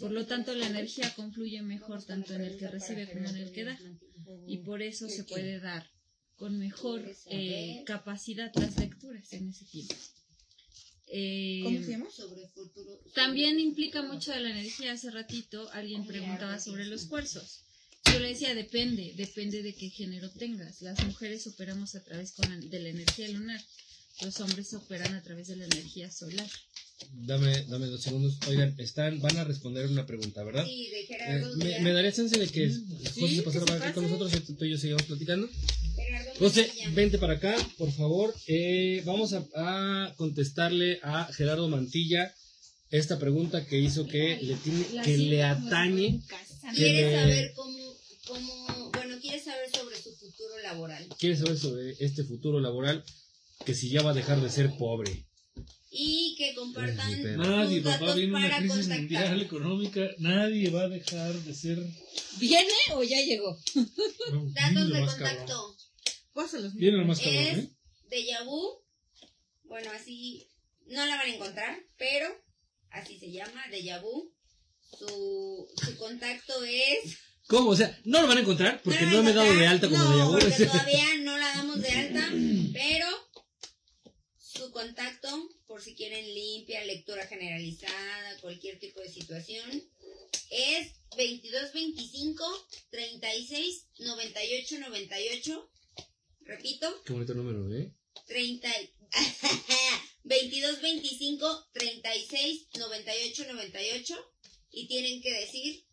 Por 0.00 0.10
lo 0.10 0.26
tanto, 0.26 0.52
la 0.54 0.66
energía 0.66 1.12
confluye 1.14 1.62
mejor 1.62 2.04
tanto 2.04 2.34
en 2.34 2.42
el 2.42 2.56
que 2.56 2.68
recibe 2.68 3.08
como 3.08 3.28
en 3.28 3.36
el 3.36 3.52
que 3.52 3.64
da. 3.64 3.78
Y 4.46 4.58
por 4.58 4.82
eso 4.82 5.08
se 5.08 5.24
puede 5.24 5.60
dar 5.60 5.88
con 6.34 6.58
mejor 6.58 7.04
eh, 7.30 7.82
capacidad 7.86 8.52
las 8.56 8.76
lecturas 8.78 9.32
en 9.32 9.48
ese 9.48 9.64
tiempo. 9.64 9.94
Eh, 11.06 11.60
¿Cómo 11.64 11.78
se 11.80 11.90
llama? 11.90 12.10
Sobre 12.10 12.48
futuro. 12.48 13.00
También 13.14 13.58
implica 13.58 14.02
mucho 14.02 14.32
de 14.32 14.40
la 14.40 14.50
energía. 14.50 14.92
Hace 14.92 15.10
ratito 15.10 15.70
alguien 15.70 16.06
preguntaba 16.06 16.58
sobre 16.58 16.84
los 16.84 17.06
cuarzos. 17.06 17.64
Yo 18.12 18.18
le 18.20 18.28
decía, 18.28 18.54
depende, 18.54 19.12
depende 19.16 19.62
de 19.62 19.74
qué 19.74 19.90
género 19.90 20.30
tengas. 20.30 20.80
Las 20.82 21.02
mujeres 21.04 21.46
operamos 21.46 21.94
a 21.94 22.02
través 22.02 22.32
con 22.32 22.48
la- 22.48 22.56
de 22.56 22.78
la 22.80 22.88
energía 22.88 23.28
lunar. 23.28 23.60
Los 24.22 24.40
hombres 24.40 24.72
operan 24.74 25.14
a 25.14 25.22
través 25.22 25.48
de 25.48 25.56
la 25.56 25.64
energía 25.66 26.10
solar. 26.10 26.46
Dame, 27.12 27.64
dame 27.68 27.86
dos 27.86 28.02
segundos. 28.02 28.38
Oigan, 28.48 28.74
están, 28.78 29.20
van 29.20 29.36
a 29.36 29.44
responder 29.44 29.86
una 29.86 30.04
pregunta, 30.06 30.42
¿verdad? 30.42 30.64
Sí, 30.66 30.88
de 30.90 31.00
Eh, 31.00 31.06
Gerardo 31.06 31.56
¿me, 31.56 31.64
Díaz. 31.66 31.82
me 31.82 31.92
daría 31.92 32.12
chance 32.12 32.36
de 32.38 32.48
que 32.48 32.70
Sí, 32.70 33.20
José 33.20 33.36
se 33.36 33.42
pasara 33.42 33.66
para 33.66 33.78
acá 33.78 33.92
con 33.94 34.04
nosotros 34.04 34.32
y 34.34 34.52
tú 34.54 34.64
y 34.64 34.70
yo 34.72 34.78
sigamos 34.78 35.04
platicando? 35.04 35.48
Gerardo 35.94 36.30
José, 36.38 36.62
Mantilla. 36.66 36.90
vente 36.90 37.18
para 37.18 37.34
acá, 37.34 37.54
por 37.76 37.92
favor. 37.92 38.34
Eh, 38.48 39.02
vamos 39.04 39.32
a, 39.32 39.46
a 39.54 40.14
contestarle 40.16 40.98
a 41.04 41.32
Gerardo 41.32 41.68
Mantilla 41.68 42.34
esta 42.90 43.18
pregunta 43.20 43.64
que 43.66 43.78
hizo 43.78 44.06
que 44.06 44.38
le 44.42 44.54
tiene, 44.56 44.84
que 45.04 45.18
le 45.18 45.42
atañe, 45.44 46.20
que 46.28 46.74
Quiere 46.74 47.10
le- 47.10 47.16
saber 47.16 47.52
cómo, 47.54 47.77
cómo, 48.28 48.90
bueno, 48.92 49.18
quiere 49.20 49.42
saber 49.42 49.68
sobre 49.74 49.96
su 49.96 50.14
futuro 50.14 50.58
laboral. 50.62 51.08
quiere 51.18 51.36
saber 51.36 51.58
sobre 51.58 51.96
este 51.98 52.24
futuro 52.24 52.60
laboral, 52.60 53.02
que 53.64 53.74
si 53.74 53.88
ya 53.90 54.02
va 54.02 54.10
a 54.10 54.14
dejar 54.14 54.40
de 54.40 54.50
ser 54.50 54.76
pobre. 54.76 55.24
Y 55.90 56.34
que 56.36 56.54
compartan 56.54 57.38
Nadie, 57.38 57.82
sus 57.82 57.90
papá, 57.90 57.98
datos 57.98 58.16
viene 58.16 58.32
una 58.36 58.48
para 58.48 58.58
crisis 58.58 58.76
contactar. 58.76 58.98
mundial 59.00 59.42
económica. 59.42 60.10
Nadie 60.18 60.70
va 60.70 60.82
a 60.82 60.88
dejar 60.88 61.32
de 61.32 61.54
ser. 61.54 61.78
¿Viene 62.38 62.72
o 62.92 63.02
ya 63.02 63.20
llegó? 63.22 63.58
no, 63.74 64.52
Datos 64.54 64.92
de 64.92 65.00
contacto. 65.00 65.76
Pásalos. 66.34 66.74
Viene 66.74 66.98
lo 66.98 67.06
más 67.06 67.18
cabrón, 67.18 67.36
Es 67.42 67.58
¿eh? 67.58 67.76
de 68.10 68.44
vu. 68.44 68.84
Bueno, 69.64 69.90
así 69.92 70.46
no 70.86 71.04
la 71.06 71.16
van 71.16 71.30
a 71.30 71.34
encontrar, 71.34 71.78
pero 71.96 72.28
así 72.90 73.18
se 73.18 73.32
llama, 73.32 73.62
de 73.70 73.98
vu. 74.00 74.32
Su, 74.98 75.68
su 75.84 75.96
contacto 75.96 76.52
es. 76.64 77.16
¿Cómo? 77.48 77.70
O 77.70 77.76
sea, 77.76 77.98
no 78.04 78.20
lo 78.20 78.28
van 78.28 78.36
a 78.36 78.40
encontrar 78.42 78.82
porque 78.82 79.06
No 79.06 79.22
me 79.22 79.30
he 79.30 79.34
dado 79.34 79.52
de 79.54 79.66
alta 79.66 79.88
como 79.88 80.04
No, 80.04 80.36
de 80.36 80.44
porque 80.44 80.66
todavía 80.66 81.14
no 81.22 81.38
la 81.38 81.48
damos 81.54 81.80
de 81.80 81.88
alta, 81.88 82.30
pero 82.74 83.06
su 84.38 84.70
contacto, 84.70 85.48
por 85.66 85.80
si 85.80 85.94
quieren 85.94 86.26
limpia, 86.34 86.84
lectura 86.84 87.26
generalizada, 87.26 88.38
cualquier 88.42 88.78
tipo 88.78 89.00
de 89.00 89.10
situación, 89.10 89.82
es 90.50 90.92
2225 91.16 92.68
36 92.90 93.86
98 94.00 94.80
98. 94.80 95.70
Repito, 96.42 97.02
Qué 97.04 97.12
bonito 97.14 97.32
número, 97.32 97.74
¿eh? 97.74 97.94
30 98.26 98.68
22 100.24 100.82
25 100.82 101.68
36 101.72 102.68
98 102.78 103.44
98 103.54 104.32
y 104.70 104.86
tienen 104.86 105.22
que 105.22 105.32
decir 105.32 105.87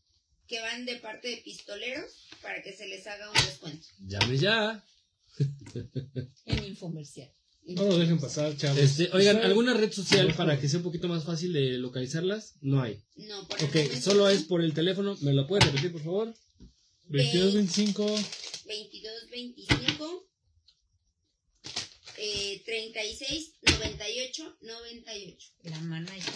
que 0.48 0.60
van 0.62 0.86
de 0.86 0.96
parte 0.98 1.30
de 1.30 1.38
pistoleros 1.38 2.28
para 2.42 2.62
que 2.62 2.74
se 2.74 2.88
les 2.88 3.06
haga 3.08 3.30
un 3.30 3.34
descuento. 3.46 3.88
Llame 4.00 4.38
ya. 4.38 4.86
En 6.46 6.64
infomercial. 6.64 7.30
No 7.68 7.84
lo 7.84 7.98
dejen 7.98 8.20
pasar, 8.20 8.56
chavos. 8.56 8.78
Este, 8.78 9.10
oigan, 9.12 9.38
¿alguna 9.38 9.74
red 9.74 9.92
social 9.92 10.32
para 10.36 10.60
que 10.60 10.70
sea 10.70 10.78
un 10.78 10.84
poquito 10.84 11.08
más 11.08 11.24
fácil 11.24 11.52
de 11.52 11.80
localizarlas? 11.80 12.54
No 12.62 12.82
hay. 12.82 13.02
No, 13.16 13.48
por 13.48 13.64
Ok, 13.64 13.76
momento 13.76 14.02
solo 14.02 14.24
no. 14.26 14.30
es 14.30 14.44
por 14.44 14.62
el 14.62 14.74
teléfono. 14.76 15.18
¿Me 15.22 15.34
lo 15.34 15.48
puedes 15.48 15.66
repetir, 15.66 15.92
por 15.92 16.04
favor? 16.04 16.34
22, 17.08 17.54
25. 17.56 18.06
22 18.68 19.30
25 19.32 20.30
eh, 22.18 22.62
36 22.66 23.54
98 23.64 24.58
98 24.62 25.48
La 25.64 25.80
manager. 25.82 26.34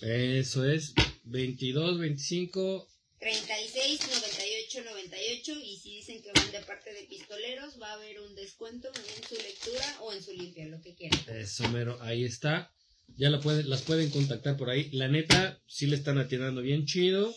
Eso 0.00 0.68
es 0.68 0.94
22, 1.24 1.98
25. 1.98 2.88
36 3.26 4.00
98 4.08 4.84
98 4.84 5.52
y 5.64 5.76
si 5.78 5.96
dicen 5.96 6.22
que 6.22 6.30
van 6.32 6.52
de 6.52 6.60
parte 6.60 6.92
de 6.92 7.02
pistoleros 7.08 7.74
va 7.82 7.90
a 7.90 7.94
haber 7.94 8.20
un 8.20 8.36
descuento 8.36 8.88
en 8.88 9.28
su 9.28 9.34
lectura 9.34 9.96
o 10.02 10.12
en 10.12 10.22
su 10.22 10.32
limpia, 10.32 10.64
lo 10.66 10.80
que 10.80 10.94
quieran. 10.94 11.18
Eso 11.26 11.68
mero, 11.70 11.98
ahí 12.02 12.24
está. 12.24 12.70
Ya 13.16 13.28
la 13.28 13.40
pueden, 13.40 13.68
las 13.68 13.82
pueden 13.82 14.10
contactar 14.10 14.56
por 14.56 14.70
ahí. 14.70 14.90
La 14.92 15.08
neta, 15.08 15.60
sí 15.66 15.88
le 15.88 15.96
están 15.96 16.18
atinando 16.18 16.62
bien 16.62 16.86
chido. 16.86 17.34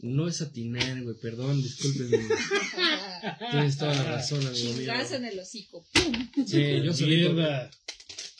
No 0.00 0.28
es 0.28 0.42
atinar, 0.42 1.02
güey, 1.02 1.16
perdón, 1.16 1.62
discúlpenme. 1.62 2.18
Tienes 3.52 3.78
toda 3.78 3.94
la 3.94 4.04
razón, 4.04 4.46
amigo 4.46 4.74
mío. 4.74 4.92
En 5.12 5.24
el 5.24 5.38
hocico. 5.38 5.86
Sí, 6.46 6.82
yo 6.84 6.92
solito. 6.92 7.32
Mierda. 7.32 7.70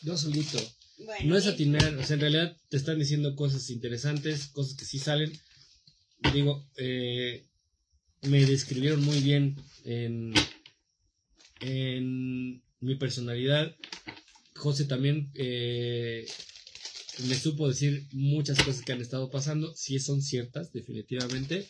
Yo 0.02 0.14
solito. 0.14 0.58
Bueno, 0.98 1.30
No 1.30 1.36
es 1.38 1.46
atinar, 1.46 1.94
o 1.96 2.04
sea, 2.04 2.14
en 2.14 2.20
realidad 2.20 2.54
te 2.68 2.76
están 2.76 2.98
diciendo 2.98 3.34
cosas 3.34 3.70
interesantes, 3.70 4.48
cosas 4.48 4.76
que 4.76 4.84
sí 4.84 4.98
salen. 4.98 5.32
Digo, 6.32 6.66
eh, 6.76 7.44
me 8.22 8.44
describieron 8.44 9.02
muy 9.04 9.20
bien 9.20 9.56
en, 9.84 10.34
en 11.60 12.62
mi 12.80 12.94
personalidad. 12.96 13.74
José 14.54 14.84
también 14.84 15.30
eh, 15.34 16.26
me 17.26 17.34
supo 17.34 17.68
decir 17.68 18.06
muchas 18.12 18.58
cosas 18.62 18.82
que 18.82 18.92
han 18.92 19.00
estado 19.00 19.30
pasando, 19.30 19.74
sí 19.74 19.98
son 19.98 20.22
ciertas, 20.22 20.72
definitivamente. 20.72 21.66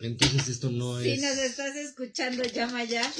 Entonces 0.00 0.48
esto 0.48 0.70
no 0.70 1.00
Si 1.00 1.12
es... 1.12 1.22
nos 1.22 1.38
estás 1.38 1.76
escuchando, 1.76 2.42
llama 2.44 2.84
ya. 2.84 3.02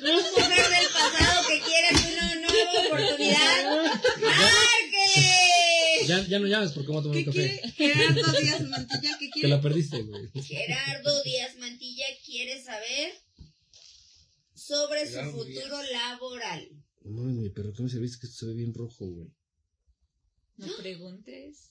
mujer 0.00 0.68
del 0.70 0.88
pasado 0.92 1.46
que 1.48 1.60
quieres 1.60 2.12
una 2.12 2.34
nueva 2.36 2.86
oportunidad. 2.86 3.64
¡Márquele! 4.22 4.91
Ya, 6.06 6.26
ya 6.26 6.38
no 6.38 6.46
llames 6.46 6.72
porque 6.72 6.88
vamos 6.88 7.00
a 7.00 7.08
tomar 7.08 7.16
¿Qué 7.16 7.30
un 7.30 7.34
café. 7.34 7.72
quiere? 7.76 7.94
Gerardo 7.94 8.32
Díaz 8.40 8.60
Mantilla, 8.68 9.16
¿qué 9.18 9.26
Te 9.26 9.30
quiere? 9.30 9.48
la 9.48 9.60
perdiste, 9.60 10.02
güey. 10.02 10.30
Gerardo 10.42 11.22
Díaz 11.22 11.56
Mantilla 11.56 12.06
quiere 12.24 12.62
saber 12.62 13.12
sobre 14.54 15.06
su 15.10 15.20
futuro 15.30 15.82
laboral. 15.92 16.68
No 17.02 17.10
mames, 17.12 17.36
mi 17.36 17.50
perro, 17.50 17.72
¿qué 17.72 17.82
me 17.82 17.88
serviste? 17.88 18.20
Que 18.20 18.26
esto 18.26 18.38
se 18.40 18.46
ve 18.46 18.54
bien 18.54 18.72
rojo, 18.74 19.06
güey. 19.06 19.28
No 20.56 20.68
preguntes. 20.76 21.70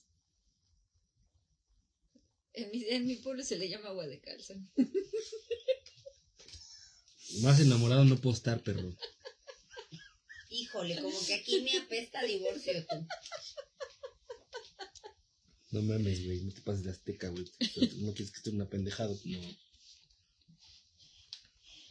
En 2.54 2.70
mi, 2.70 2.84
en 2.84 3.06
mi 3.06 3.16
pueblo 3.16 3.42
se 3.42 3.56
le 3.56 3.68
llama 3.70 3.88
agua 3.88 4.06
de 4.06 4.20
calzón. 4.20 4.70
Más 7.40 7.58
enamorado 7.60 8.04
no 8.04 8.20
puedo 8.20 8.36
estar, 8.36 8.62
perro. 8.62 8.94
Híjole, 10.50 11.00
como 11.00 11.18
que 11.26 11.32
aquí 11.34 11.62
me 11.62 11.78
apesta 11.78 12.22
divorcio 12.24 12.84
tú. 12.86 13.06
No 15.72 15.82
mames, 15.82 16.24
güey, 16.24 16.42
no 16.42 16.52
te 16.52 16.60
pases 16.60 16.84
de 16.84 16.90
azteca, 16.90 17.28
güey. 17.30 17.44
No 18.00 18.12
quieres 18.12 18.30
que 18.30 18.38
esté 18.38 18.50
una 18.50 18.68
pendejada. 18.68 19.12
No. 19.24 19.40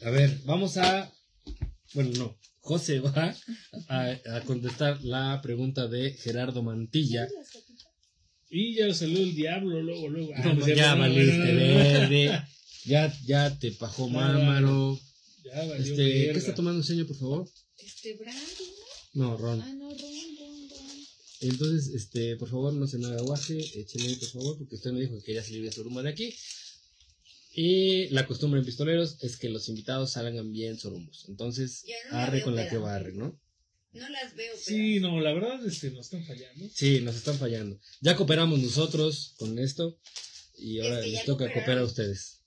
A 0.08 0.10
ver, 0.12 0.40
vamos 0.46 0.78
a. 0.78 1.12
Bueno, 1.94 2.12
no. 2.18 2.38
José 2.60 3.00
va 3.00 3.36
a, 3.88 4.20
a 4.36 4.42
contestar 4.42 5.04
la 5.04 5.42
pregunta 5.42 5.88
de 5.88 6.14
Gerardo 6.14 6.62
Mantilla. 6.62 7.28
Y 8.50 8.76
ya 8.76 8.94
salió 8.94 9.18
el 9.20 9.34
diablo 9.34 9.82
luego, 9.82 10.10
luego. 10.10 10.32
Ah, 10.36 10.54
No, 10.54 10.68
ya 10.68 10.94
valiste 10.96 11.54
verde. 11.54 12.44
Ya, 12.86 13.12
ya 13.26 13.58
te 13.58 13.72
pajó 13.72 14.10
mámaro. 14.10 15.00
Ya 15.44 15.56
valió 15.66 15.76
Este, 15.76 15.96
¿qué 15.96 16.38
está 16.38 16.54
tomando 16.54 16.84
señor, 16.84 17.08
por 17.08 17.18
favor? 17.18 17.50
Este 17.78 18.14
brandy, 18.16 18.42
No, 19.14 19.30
¿no? 19.32 19.38
Ron. 19.38 19.62
Ah, 19.62 19.74
no, 19.74 19.90
ron. 19.90 20.11
Entonces, 21.42 21.94
este, 21.96 22.36
por 22.38 22.50
favor, 22.50 22.74
no 22.74 22.88
se 22.88 23.00
me 23.00 23.08
haga 23.08 23.18
aguaje, 23.18 23.58
échele, 23.58 24.16
por 24.18 24.30
favor, 24.30 24.58
porque 24.60 24.76
usted 24.76 24.92
me 24.92 25.02
dijo 25.02 25.18
que 25.18 25.24
quería 25.24 25.44
salir 25.44 25.64
de 25.64 25.72
su 25.72 25.84
rumba 25.84 26.04
de 26.04 26.10
aquí. 26.10 26.36
Y 27.54 28.08
la 28.10 28.28
costumbre 28.28 28.60
en 28.60 28.66
pistoleros 28.66 29.18
es 29.22 29.38
que 29.38 29.50
los 29.50 29.68
invitados 29.68 30.12
salgan 30.12 30.52
bien 30.54 30.78
sorumbos. 30.78 31.26
Entonces, 31.28 31.84
no 32.10 32.18
la 32.18 32.24
arre 32.24 32.38
veo 32.38 32.46
con 32.46 32.56
la 32.56 32.70
que 32.70 32.78
barre, 32.78 33.14
¿no? 33.14 33.40
No 33.94 34.08
las 34.08 34.36
veo, 34.36 34.54
pero. 34.54 34.78
Sí, 34.78 35.00
no, 35.00 35.20
la 35.20 35.34
verdad, 35.34 35.66
este, 35.66 35.92
nos 35.92 36.06
están 36.06 36.24
fallando. 36.24 36.70
Sí, 36.74 37.02
nos 37.02 37.16
están 37.16 37.38
fallando. 37.38 37.80
Ya 38.00 38.16
cooperamos 38.16 38.60
nosotros 38.60 39.34
con 39.38 39.58
esto 39.60 40.00
y 40.58 40.78
Es 40.78 40.86
ahora 40.86 41.02
que 41.02 41.08
les 41.08 41.26
toca 41.26 41.52
cooperar 41.52 41.80
a 41.80 41.86
ustedes. 41.86 42.41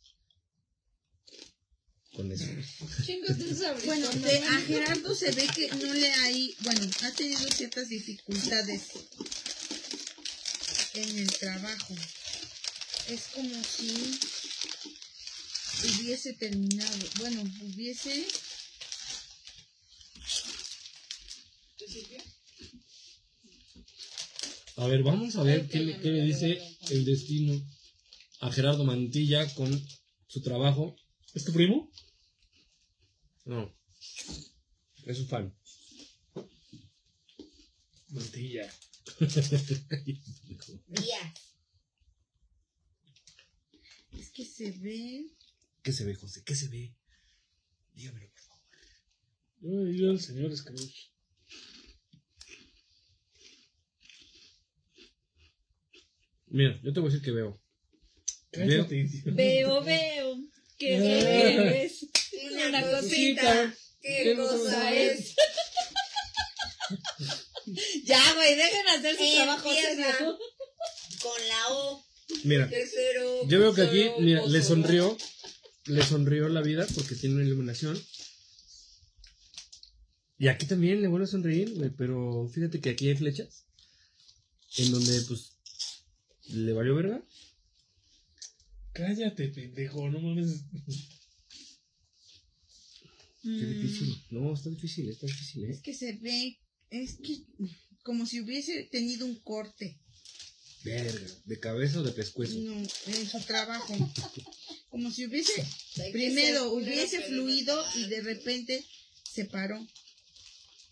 Con 2.15 2.31
eso. 2.31 2.45
Bueno, 3.85 4.13
¿no? 4.13 4.21
de, 4.21 4.39
a 4.39 4.61
Gerardo 4.61 5.15
se 5.15 5.33
ve 5.33 5.49
que 5.55 5.69
no 5.69 5.93
le 5.93 6.13
hay, 6.13 6.55
bueno, 6.61 6.89
ha 7.03 7.11
tenido 7.13 7.49
ciertas 7.51 7.89
dificultades 7.89 8.83
en 10.95 11.19
el 11.19 11.33
trabajo. 11.33 11.95
Es 13.09 13.23
como 13.35 13.63
si 13.65 14.19
hubiese 16.01 16.35
terminado, 16.35 16.99
bueno, 17.19 17.43
hubiese, 17.63 18.25
A 24.77 24.87
ver, 24.89 25.03
vamos 25.03 25.37
a 25.37 25.43
ver 25.43 25.63
qué, 25.69 25.79
que 25.79 25.85
le- 25.85 26.01
qué 26.01 26.09
le 26.11 26.23
dice 26.23 26.59
el 26.91 27.05
destino 27.05 27.55
a 28.41 28.51
Gerardo 28.51 28.85
Mantilla 28.85 29.47
con 29.55 29.71
su 30.27 30.43
trabajo. 30.43 30.97
¿Es 31.35 31.45
tu 31.45 31.53
primo? 31.53 31.91
No. 33.45 33.75
Es 35.07 35.21
un 35.21 35.29
fan. 35.29 35.55
Mantilla. 38.09 38.71
Díaz. 40.89 41.35
es 44.13 44.31
que 44.31 44.45
se 44.45 44.71
ve, 44.73 45.27
¿Qué 45.83 45.93
se 45.93 46.05
ve, 46.05 46.15
José? 46.15 46.43
¿Qué 46.43 46.55
se 46.55 46.69
ve? 46.69 46.95
Dígamelo, 47.93 48.31
por 48.31 48.41
favor. 48.41 48.65
Yo 49.61 49.87
he 49.87 49.95
ido 49.95 50.11
al 50.11 50.21
señor 50.21 50.57
Scrooge. 50.57 51.13
Mira, 56.47 56.81
yo 56.83 56.93
te 56.93 57.01
voy 57.01 57.11
a 57.11 57.13
decir 57.13 57.25
que 57.25 57.33
veo. 57.33 57.61
Cállate, 58.51 58.97
idiota. 58.97 59.31
Veo, 59.33 59.83
veo. 59.83 60.54
Que 60.79 60.97
Ah. 60.97 61.71
es 61.83 62.07
Una, 62.53 62.69
una 62.69 62.83
cosita. 62.83 63.01
cosita. 63.43 63.75
¿Qué, 64.01 64.21
¿Qué 64.25 64.35
cosa 64.37 64.93
es? 64.95 65.35
Ya, 68.05 68.35
güey, 68.35 68.57
dejen 68.57 68.87
hacer 68.89 69.17
su 69.17 69.35
trabajo 69.37 69.73
serio. 69.73 70.39
Con 71.23 71.49
la 71.49 71.69
O. 71.71 72.05
Mira, 72.45 72.69
Tercero. 72.69 73.49
yo 73.49 73.59
veo 73.59 73.75
que 73.75 73.83
aquí, 73.83 74.11
mira, 74.21 74.45
le 74.47 74.63
sonrió. 74.63 75.17
Le 75.87 76.03
sonrió 76.03 76.49
la 76.49 76.61
vida 76.63 76.87
porque 76.95 77.15
tiene 77.15 77.37
una 77.37 77.45
iluminación. 77.45 77.99
Y 80.39 80.49
aquí 80.49 80.67
también 80.67 81.01
le 81.01 81.09
vuelve 81.09 81.25
a 81.25 81.29
sonreír, 81.31 81.75
güey. 81.75 81.91
Pero 81.91 82.49
fíjate 82.53 82.81
que 82.81 82.91
aquí 82.91 83.09
hay 83.09 83.17
flechas. 83.17 83.65
En 84.77 84.91
donde, 84.93 85.21
pues, 85.23 85.53
le 86.49 86.73
valió 86.73 86.95
verga. 86.95 87.23
Cállate, 88.95 89.49
pendejo, 89.49 90.09
no 90.11 90.21
mames. 90.21 90.63
Qué 93.43 93.51
Mm. 93.51 93.83
difícil. 93.83 94.17
No, 94.31 94.55
está 94.55 94.71
difícil, 94.71 95.09
está 95.11 95.27
difícil, 95.27 95.65
es 95.67 95.77
¿eh? 95.79 95.81
que 95.83 95.95
se 95.95 96.13
ve, 96.15 96.59
es 96.91 97.17
que 97.23 97.41
como 98.03 98.25
si 98.27 98.41
hubiese 98.41 98.85
tenido 98.85 99.27
un 99.27 99.37
corte, 99.41 100.01
Verga. 100.85 101.27
¿De 101.47 101.59
cabeza 101.59 102.01
o 102.01 102.03
de 102.03 102.13
pescuezo? 102.13 102.59
no, 102.59 102.75
en 102.75 103.27
su 103.29 103.41
trabajo, 103.41 103.95
como 104.91 105.11
si 105.11 105.25
hubiese 105.27 105.67
Primero 106.13 106.73
hubiese 106.75 107.23
fluido 107.23 107.83
y 107.97 108.07
de 108.09 108.21
repente 108.21 108.85
se 109.31 109.47
paró. 109.47 109.79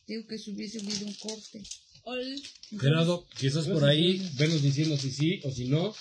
Digo 0.06 0.26
que 0.26 0.38
se 0.38 0.50
hubiese 0.50 0.80
habido 0.80 1.06
un 1.06 1.14
corte. 1.14 1.62
Gerardo, 2.80 3.26
quizás 3.38 3.68
por 3.68 3.84
ahí 3.84 4.18
venos 4.36 4.62
diciendo 4.62 4.96
si 4.96 5.10
sí 5.12 5.40
o 5.44 5.50
si 5.52 5.68
no. 5.68 5.94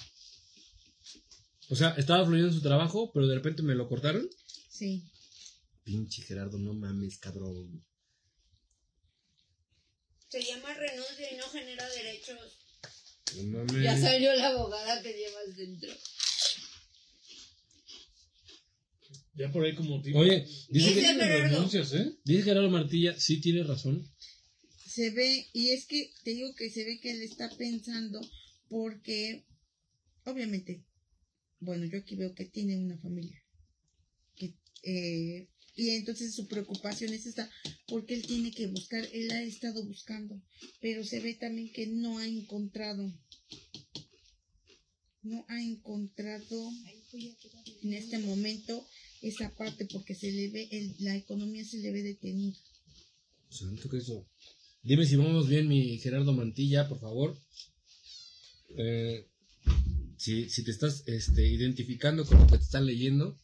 O 1.72 1.75
sea, 1.75 1.91
estaba 1.98 2.25
fluyendo 2.25 2.50
en 2.50 2.53
su 2.53 2.61
trabajo, 2.61 3.14
pero 3.14 3.27
de 3.27 3.35
repente 3.35 3.64
me 3.64 3.75
lo 3.75 3.88
cortaron. 3.88 4.30
Sí. 4.69 5.09
Pinche 5.85 6.22
Gerardo, 6.22 6.58
no 6.58 6.74
mames, 6.74 7.17
cabrón. 7.17 7.85
Se 10.27 10.43
llama 10.43 10.74
renuncia 10.74 11.32
y 11.32 11.38
no 11.38 11.48
genera 11.48 11.90
derechos. 11.90 12.58
No 13.38 13.43
mames. 13.43 13.83
Ya 13.83 13.98
salió 13.98 14.35
la 14.35 14.50
abogada 14.50 15.01
que 15.01 15.14
llevas 15.14 15.56
dentro. 15.56 15.90
Ya 19.35 19.50
por 19.50 19.64
ahí 19.64 19.74
como 19.74 20.01
tipo. 20.01 20.19
Oye, 20.19 20.45
dice 20.67 20.93
Dice 20.93 21.01
que, 21.01 21.14
renuncias, 21.14 21.93
¿eh? 21.93 22.17
dice 22.25 22.43
Gerardo 22.43 22.69
Martilla, 22.69 23.17
sí 23.17 23.40
tiene 23.40 23.64
razón. 23.64 24.06
Se 24.85 25.09
ve, 25.11 25.48
y 25.53 25.69
es 25.69 25.85
que 25.85 26.11
te 26.25 26.32
digo 26.32 26.53
que 26.53 26.69
se 26.69 26.83
ve 26.83 27.00
que 27.00 27.11
él 27.11 27.22
está 27.22 27.50
pensando 27.58 28.19
porque, 28.67 29.45
obviamente, 30.25 30.83
bueno, 31.61 31.85
yo 31.85 31.99
aquí 31.99 32.15
veo 32.15 32.33
que 32.35 32.45
tiene 32.45 32.77
una 32.77 32.98
familia. 32.98 33.41
Eh, 34.83 35.48
y 35.75 35.90
entonces 35.91 36.33
su 36.35 36.48
preocupación 36.48 37.14
es 37.14 37.27
esta, 37.27 37.49
porque 37.88 38.15
él 38.15 38.25
tiene 38.25 38.51
que 38.51 38.67
buscar, 38.67 39.07
él 39.14 39.31
ha 39.31 39.41
estado 39.43 39.85
buscando, 39.85 40.41
pero 40.81 41.03
se 41.06 41.19
ve 41.19 41.35
también 41.35 41.72
que 41.72 41.85
no 41.88 42.17
ha 42.17 42.25
encontrado, 42.27 43.14
no 45.22 45.45
ha 45.48 45.61
encontrado 45.61 46.72
en 47.83 47.93
este 47.93 48.17
momento 48.19 48.85
esa 49.22 49.53
parte 49.56 49.85
porque 49.85 50.15
se 50.15 50.31
le 50.31 50.49
ve, 50.49 50.67
el- 50.72 50.95
la 50.99 51.15
economía 51.15 51.64
se 51.64 51.77
le 51.77 51.91
ve 51.91 52.01
detenida. 52.01 52.57
Santo 53.49 53.88
Cristo. 53.88 54.27
Dime 54.83 55.06
si 55.06 55.15
vamos 55.15 55.48
bien, 55.48 55.67
mi 55.67 55.99
Gerardo 55.99 56.33
Mantilla, 56.33 56.90
por 56.90 56.99
favor. 56.99 57.38
Eh, 58.77 59.27
si, 60.22 60.51
si 60.51 60.64
te 60.64 60.69
estás 60.69 61.03
este, 61.08 61.48
identificando 61.48 62.24
con 62.27 62.38
lo 62.38 62.45
que 62.45 62.59
te 62.59 62.64
están 62.64 62.85
leyendo. 62.85 63.41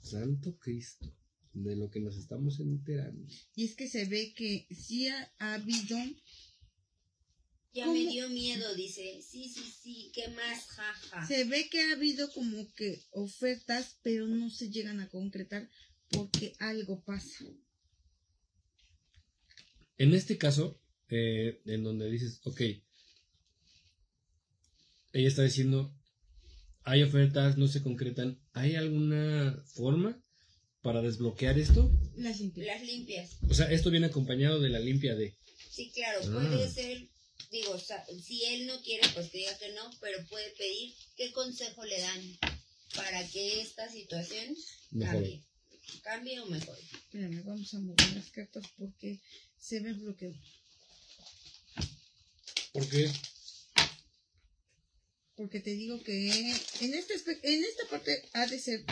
Santo 0.00 0.58
Cristo. 0.58 1.14
De 1.52 1.76
lo 1.76 1.88
que 1.88 2.00
nos 2.00 2.16
estamos 2.16 2.58
enterando. 2.58 3.32
Y 3.54 3.66
es 3.66 3.76
que 3.76 3.86
se 3.86 4.06
ve 4.06 4.34
que 4.34 4.66
sí 4.74 5.06
ha, 5.06 5.32
ha 5.38 5.54
habido, 5.54 5.96
Ya 7.72 7.84
¿Cómo? 7.84 7.92
me 7.92 8.10
dio 8.10 8.28
miedo, 8.30 8.74
dice. 8.74 9.22
Sí, 9.22 9.48
sí, 9.48 9.62
sí. 9.62 10.10
¿Qué 10.14 10.26
más? 10.28 10.66
Jaja. 10.66 11.26
se 11.28 11.44
ve 11.44 11.68
que 11.70 11.80
ha 11.82 11.92
habido 11.92 12.32
como 12.32 12.66
que 12.74 13.00
ofertas, 13.12 13.98
pero 14.02 14.26
no 14.26 14.50
se 14.50 14.70
llegan 14.70 14.98
a 14.98 15.08
concretar 15.10 15.70
porque 16.08 16.54
algo 16.58 17.04
pasa. 17.04 17.44
En 19.96 20.12
este 20.12 20.38
caso, 20.38 20.80
eh, 21.08 21.60
en 21.66 21.84
donde 21.84 22.10
dices, 22.10 22.40
ok, 22.42 22.62
ella 25.12 25.28
está 25.28 25.42
diciendo, 25.42 25.94
hay 26.84 27.02
ofertas, 27.02 27.56
no 27.58 27.68
se 27.68 27.82
concretan, 27.82 28.40
¿hay 28.52 28.74
alguna 28.76 29.62
forma 29.74 30.20
para 30.82 31.00
desbloquear 31.02 31.58
esto? 31.58 31.90
Las 32.16 32.40
limpias. 32.40 32.66
Las 32.66 32.82
limpias. 32.82 33.30
O 33.48 33.54
sea, 33.54 33.70
esto 33.70 33.90
viene 33.90 34.06
acompañado 34.06 34.60
de 34.60 34.68
la 34.68 34.80
limpia 34.80 35.14
de... 35.14 35.34
Sí, 35.70 35.90
claro, 35.94 36.20
Ah. 36.24 36.48
puede 36.50 36.68
ser, 36.70 37.08
digo, 37.50 37.72
o 37.72 37.78
sea, 37.78 38.04
si 38.22 38.44
él 38.46 38.66
no 38.66 38.80
quiere, 38.82 39.06
pues 39.14 39.30
que 39.30 39.38
diga 39.38 39.56
que 39.58 39.72
no, 39.74 39.90
pero 40.00 40.24
puede 40.26 40.50
pedir 40.58 40.92
qué 41.16 41.30
consejo 41.32 41.84
le 41.84 42.00
dan 42.00 42.38
para 42.94 43.26
que 43.28 43.60
esta 43.62 43.90
situación 43.90 44.54
Mejor. 44.90 45.14
cambie. 45.14 45.42
Cambie 46.02 46.40
o 46.40 46.46
mejore. 46.46 46.80
Espérame, 46.82 47.42
vamos 47.44 47.72
a 47.74 47.78
mover 47.80 48.12
las 48.14 48.30
cartas 48.30 48.64
porque 48.78 49.18
se 49.58 49.80
ve 49.80 49.92
bloqueado. 49.94 50.34
¿Por 52.72 52.88
qué? 52.88 53.10
Porque 55.42 55.58
te 55.58 55.74
digo 55.74 56.00
que 56.04 56.28
en, 56.28 56.94
este, 56.94 57.14
en 57.42 57.64
esta 57.64 57.84
parte 57.90 58.22
ha 58.32 58.46
de 58.46 58.60
ser 58.60 58.84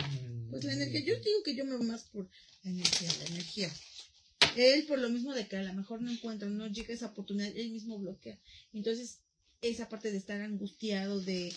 pues 0.49 0.65
la 0.65 0.73
energía. 0.73 0.99
Yo 0.99 1.15
digo 1.15 1.43
que 1.45 1.55
yo 1.55 1.63
me 1.63 1.77
voy 1.77 1.87
más 1.87 2.03
por 2.03 2.27
la 2.63 2.71
energía, 2.71 3.09
la 3.19 3.25
energía. 3.27 3.73
Él, 4.57 4.85
por 4.85 4.99
lo 4.99 5.09
mismo 5.09 5.33
de 5.33 5.47
que 5.47 5.55
a 5.55 5.63
lo 5.63 5.73
mejor 5.73 6.01
no 6.01 6.11
encuentra, 6.11 6.49
no 6.49 6.67
llega 6.67 6.93
esa 6.93 7.05
oportunidad, 7.05 7.55
él 7.55 7.71
mismo 7.71 7.97
bloquea. 7.99 8.37
Entonces, 8.73 9.19
esa 9.61 9.87
parte 9.87 10.11
de 10.11 10.17
estar 10.17 10.41
angustiado 10.41 11.21
de 11.21 11.53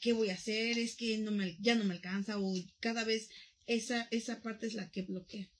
qué 0.00 0.12
voy 0.12 0.30
a 0.30 0.34
hacer, 0.34 0.78
es 0.78 0.94
que 0.94 1.18
no 1.18 1.32
me, 1.32 1.56
ya 1.60 1.74
no 1.74 1.82
me 1.82 1.94
alcanza, 1.94 2.38
o 2.38 2.54
cada 2.78 3.02
vez 3.02 3.30
esa, 3.66 4.06
esa 4.12 4.42
parte 4.42 4.68
es 4.68 4.74
la 4.74 4.92
que 4.92 5.02
bloquea. 5.02 5.50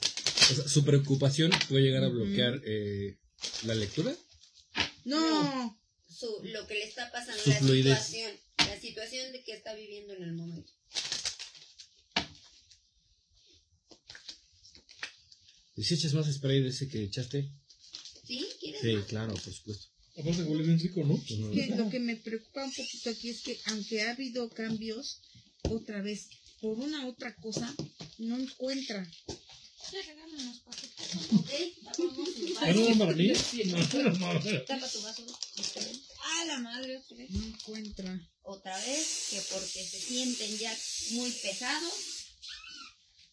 O 0.00 0.54
sea, 0.54 0.66
su 0.66 0.82
preocupación 0.82 1.50
puede 1.68 1.84
llegar 1.84 2.04
a 2.04 2.08
bloquear 2.08 2.58
eh, 2.64 3.18
la 3.66 3.74
lectura. 3.74 4.16
No, 5.04 5.78
Su, 6.18 6.40
lo 6.44 6.66
que 6.66 6.74
le 6.74 6.84
está 6.84 7.10
pasando, 7.12 7.42
Su 7.42 7.50
la 7.50 7.56
fluidez. 7.58 7.98
situación, 7.98 8.32
la 8.58 8.80
situación 8.80 9.32
de 9.32 9.44
que 9.44 9.52
está 9.52 9.74
viviendo 9.74 10.14
en 10.14 10.22
el 10.22 10.32
momento. 10.32 10.72
¿Y 15.76 15.84
si 15.84 15.94
echas 15.94 16.14
más 16.14 16.32
spray 16.32 16.62
de 16.62 16.70
ese 16.70 16.88
que 16.88 17.02
echaste? 17.04 17.50
¿Sí? 18.26 18.46
¿Quieres 18.60 18.80
Sí, 18.80 18.92
más? 18.94 19.06
claro, 19.06 19.34
por 19.34 19.52
supuesto. 19.52 19.88
Aparte 20.18 20.42
huele 20.44 20.62
bien 20.64 20.78
rico, 20.80 21.04
¿no? 21.04 21.22
Que 21.22 21.66
lo 21.76 21.90
que 21.90 22.00
me 22.00 22.16
preocupa 22.16 22.64
un 22.64 22.72
poquito 22.72 23.10
aquí 23.10 23.28
es 23.28 23.42
que 23.42 23.60
aunque 23.66 24.00
ha 24.02 24.12
habido 24.12 24.48
cambios, 24.48 25.20
otra 25.68 26.00
vez, 26.00 26.28
por 26.62 26.78
una 26.78 27.04
u 27.04 27.10
otra 27.10 27.34
cosa, 27.36 27.74
no 28.18 28.38
encuentra. 28.38 29.06
Ya 29.92 30.00
regálame 30.02 30.42
unos 30.42 30.60
paquetes. 30.60 30.95
¿Ah, 32.60 32.72
no. 32.72 32.94
No, 32.94 33.06
no, 33.06 34.32
no. 34.32 34.62
Tapa 34.64 34.88
tu 34.88 35.00
vaso. 35.02 35.26
Ah, 36.20 36.44
la 36.46 36.58
madre, 36.58 36.98
otra 36.98 37.16
vez. 37.16 37.30
No 37.30 37.46
encuentra. 37.46 38.30
Otra 38.42 38.76
vez, 38.78 39.28
que 39.30 39.40
porque 39.52 39.84
se 39.84 40.00
sienten 40.00 40.58
ya 40.58 40.76
muy 41.12 41.30
pesados. 41.30 41.92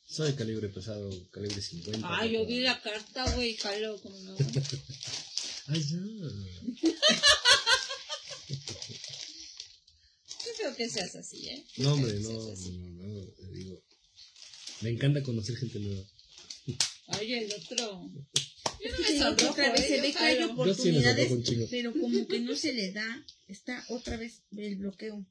Soy 0.08 0.34
calibre 0.34 0.70
pesado, 0.70 1.10
calibre 1.32 1.60
50. 1.62 2.08
Ah, 2.08 2.26
yo 2.26 2.46
vi 2.46 2.60
la 2.60 2.80
carta, 2.82 3.30
güey, 3.34 3.58
jalo, 3.58 4.00
como 4.02 4.20
no. 4.20 4.36
Ay, 5.68 5.82
ya. 5.82 5.98
Yo 10.46 10.52
creo 10.58 10.76
que 10.76 10.90
seas 10.90 11.16
así, 11.16 11.48
¿eh? 11.50 11.66
No, 11.78 11.94
hombre, 11.94 12.20
no, 12.20 12.30
no, 12.30 12.56
no, 12.56 13.08
no, 13.08 13.28
te 13.34 13.48
digo. 13.54 13.84
Me 14.82 14.90
encanta 14.92 15.24
conocer 15.24 15.56
gente 15.56 15.80
nueva. 15.80 16.06
Ay, 17.20 17.34
el 17.34 17.54
otro. 17.54 18.12
Yo 18.84 18.92
no 18.92 18.98
me 19.00 19.18
sonrojo, 19.18 19.52
otra 19.52 19.72
vez 19.72 19.82
¿eh? 19.82 19.88
se 19.88 20.02
ve 20.02 20.12
que 20.12 20.20
hay 20.20 20.44
oportunidades, 20.44 21.44
chingo. 21.44 21.68
pero 21.70 21.94
como 21.94 22.28
que 22.28 22.40
no 22.40 22.56
se 22.56 22.74
le 22.74 22.92
da, 22.92 23.26
está 23.48 23.84
otra 23.90 24.18
vez 24.18 24.42
el 24.58 24.76
bloqueo. 24.76 25.26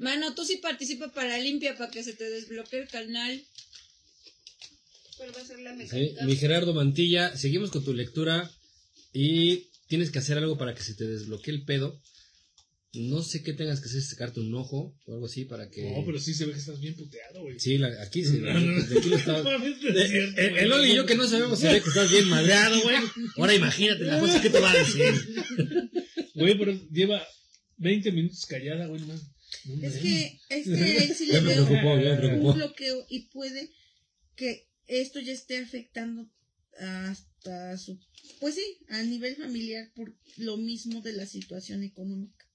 Mano, 0.00 0.34
tú 0.34 0.44
sí 0.44 0.56
participa 0.56 1.12
para 1.12 1.38
limpia 1.38 1.76
para 1.76 1.90
que 1.90 2.02
se 2.02 2.14
te 2.14 2.24
desbloquee 2.24 2.80
el 2.80 2.88
canal. 2.88 3.44
¿Cuál 5.18 5.36
va 5.36 5.40
a 5.42 5.44
ser 5.44 5.58
la 5.58 5.76
Sí, 5.86 6.14
mi 6.24 6.36
Gerardo 6.36 6.72
Mantilla, 6.72 7.36
seguimos 7.36 7.70
con 7.70 7.84
tu 7.84 7.92
lectura 7.92 8.50
y 9.12 9.68
tienes 9.88 10.10
que 10.10 10.20
hacer 10.20 10.38
algo 10.38 10.56
para 10.56 10.74
que 10.74 10.82
se 10.82 10.94
te 10.94 11.06
desbloquee 11.06 11.50
el 11.50 11.64
pedo. 11.64 12.00
No 12.92 13.22
sé 13.22 13.42
qué 13.44 13.52
tengas 13.52 13.80
que 13.80 13.88
hacer, 13.88 14.02
sacarte 14.02 14.40
un 14.40 14.52
ojo 14.54 14.96
o 15.06 15.12
algo 15.14 15.26
así 15.26 15.44
para 15.44 15.68
que... 15.70 15.92
No, 15.92 16.04
pero 16.04 16.18
sí 16.18 16.34
se 16.34 16.44
ve 16.46 16.52
que 16.52 16.58
estás 16.58 16.80
bien 16.80 16.96
puteado, 16.96 17.42
güey. 17.42 17.60
Sí, 17.60 17.78
la- 17.78 18.02
aquí 18.02 18.20
es 18.22 18.32
de- 18.32 18.40
cierto, 18.40 19.48
el, 20.40 20.72
Oli 20.72 20.90
y 20.92 20.96
yo 20.96 21.06
que 21.06 21.14
no 21.14 21.26
sabemos 21.28 21.60
se 21.60 21.72
ve 21.72 21.80
que 21.82 21.88
estás 21.88 22.10
bien 22.10 22.28
madreado, 22.28 22.80
güey. 22.82 22.96
Ahora 23.36 23.54
imagínate 23.54 24.04
la 24.04 24.18
cosa, 24.18 24.42
¿qué 24.42 24.50
te 24.50 24.58
va 24.60 24.72
a 24.72 24.76
decir? 24.78 25.04
Güey, 26.34 26.56
pero 26.58 26.72
lleva 26.90 27.22
20 27.76 28.12
minutos 28.12 28.46
callada, 28.46 28.86
güey, 28.86 29.02
más. 29.02 29.20
No, 29.66 29.86
Es 29.86 29.98
que, 29.98 30.38
es 30.48 30.64
que 30.64 30.74
a 30.74 31.02
él 31.04 31.14
sí 31.14 31.26
le 31.26 31.40
veo 31.40 31.66
preocupó, 31.66 32.48
un 32.48 32.54
bloqueo 32.56 33.04
y 33.10 33.28
puede 33.28 33.70
que 34.36 34.68
esto 34.86 35.20
ya 35.20 35.32
esté 35.32 35.58
afectando 35.58 36.30
hasta 36.78 37.76
su, 37.78 37.98
pues 38.38 38.54
sí, 38.54 38.78
a 38.88 39.02
nivel 39.02 39.36
familiar 39.36 39.90
por 39.94 40.16
lo 40.38 40.56
mismo 40.56 41.02
de 41.02 41.12
la 41.12 41.26
situación 41.26 41.82
económica. 41.82 42.46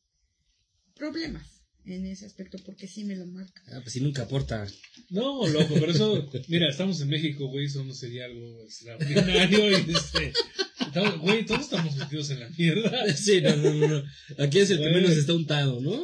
Problemas 0.96 1.46
en 1.86 2.06
ese 2.08 2.26
aspecto 2.26 2.58
porque 2.66 2.88
sí 2.88 3.04
me 3.04 3.16
lo 3.16 3.28
marca. 3.28 3.62
Ah, 3.68 3.80
pues 3.82 3.94
si 3.94 4.02
nunca 4.02 4.24
aporta. 4.24 4.66
No, 5.10 5.48
loco, 5.48 5.76
pero 5.76 5.92
eso, 5.92 6.28
mira, 6.48 6.68
estamos 6.70 7.00
en 7.02 7.10
México, 7.10 7.48
güey, 7.48 7.66
eso 7.68 7.84
no 7.84 7.94
sería 7.94 8.26
algo 8.26 8.64
extraordinario 8.64 9.70
y 9.72 9.74
este, 9.94 10.34
estamos- 10.80 11.20
güey, 11.20 11.46
todos 11.46 11.62
estamos 11.62 11.96
metidos 11.96 12.30
en 12.32 12.40
la 12.40 12.50
mierda. 12.50 13.14
Sí, 13.16 13.40
no, 13.42 13.56
no, 13.56 13.88
no. 13.88 14.04
Aquí 14.40 14.60
es 14.60 14.72
el 14.72 14.80
que 14.80 14.90
menos 14.90 15.12
está 15.12 15.34
untado, 15.34 15.80
¿no? 15.82 16.04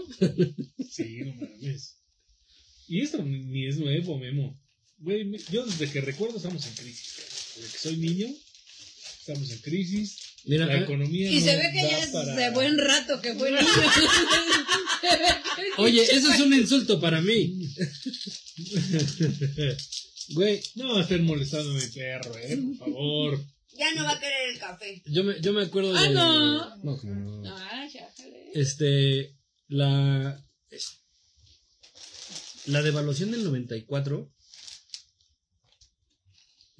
Sí, 0.90 1.22
no 1.26 1.34
mames. 1.36 1.98
Y 2.88 3.02
esto 3.02 3.24
ni 3.24 3.66
es 3.68 3.78
nuevo, 3.78 4.18
Memo. 4.20 4.60
Güey, 5.00 5.32
yo 5.52 5.66
desde 5.66 5.90
que 5.90 6.02
recuerdo 6.02 6.38
estamos 6.38 6.68
en 6.68 6.74
crisis. 6.76 7.16
Desde 7.56 7.72
que 7.72 7.78
soy 7.80 7.98
niño, 7.98 8.28
estamos 9.20 9.50
en 9.50 9.58
crisis. 9.60 10.18
Mira, 10.46 10.66
La 10.66 10.80
economía 10.80 11.30
Y 11.32 11.40
no 11.40 11.46
se 11.46 11.56
ve 11.58 11.70
que 11.72 11.82
ya 11.82 12.00
es 12.00 12.08
para- 12.10 12.36
de 12.36 12.50
buen 12.52 12.78
rato 12.78 13.22
que 13.22 13.34
fue 13.36 13.52
niño. 13.52 13.62
oye, 15.78 16.04
eso 16.04 16.32
es 16.34 16.40
un 16.40 16.54
insulto 16.54 17.00
para 17.00 17.22
mí. 17.22 17.60
Güey, 20.30 20.62
No 20.76 21.00
estén 21.00 21.26
molestando 21.26 21.72
a 21.72 21.76
mi 21.76 21.88
perro, 21.88 22.38
eh, 22.38 22.58
por 22.80 22.88
favor. 22.88 23.46
Ya 23.78 23.94
no 23.96 24.04
va 24.04 24.12
a 24.12 24.20
querer 24.20 24.50
el 24.54 24.60
café. 24.60 25.02
yo 25.06 25.24
me, 25.24 25.40
yo 25.42 25.54
me 25.54 25.64
acuerdo 25.64 25.94
de... 25.94 26.00
Ah, 26.00 26.10
no. 26.10 26.76
No, 26.78 26.98
como 26.98 27.14
no. 27.14 27.44
Ah, 27.56 27.88
ya, 27.92 28.08
jale. 28.18 28.52
Este, 28.54 29.36
la... 29.68 30.44
La 32.68 32.82
devaluación 32.84 33.32
del 33.32 33.44
94 33.44 34.32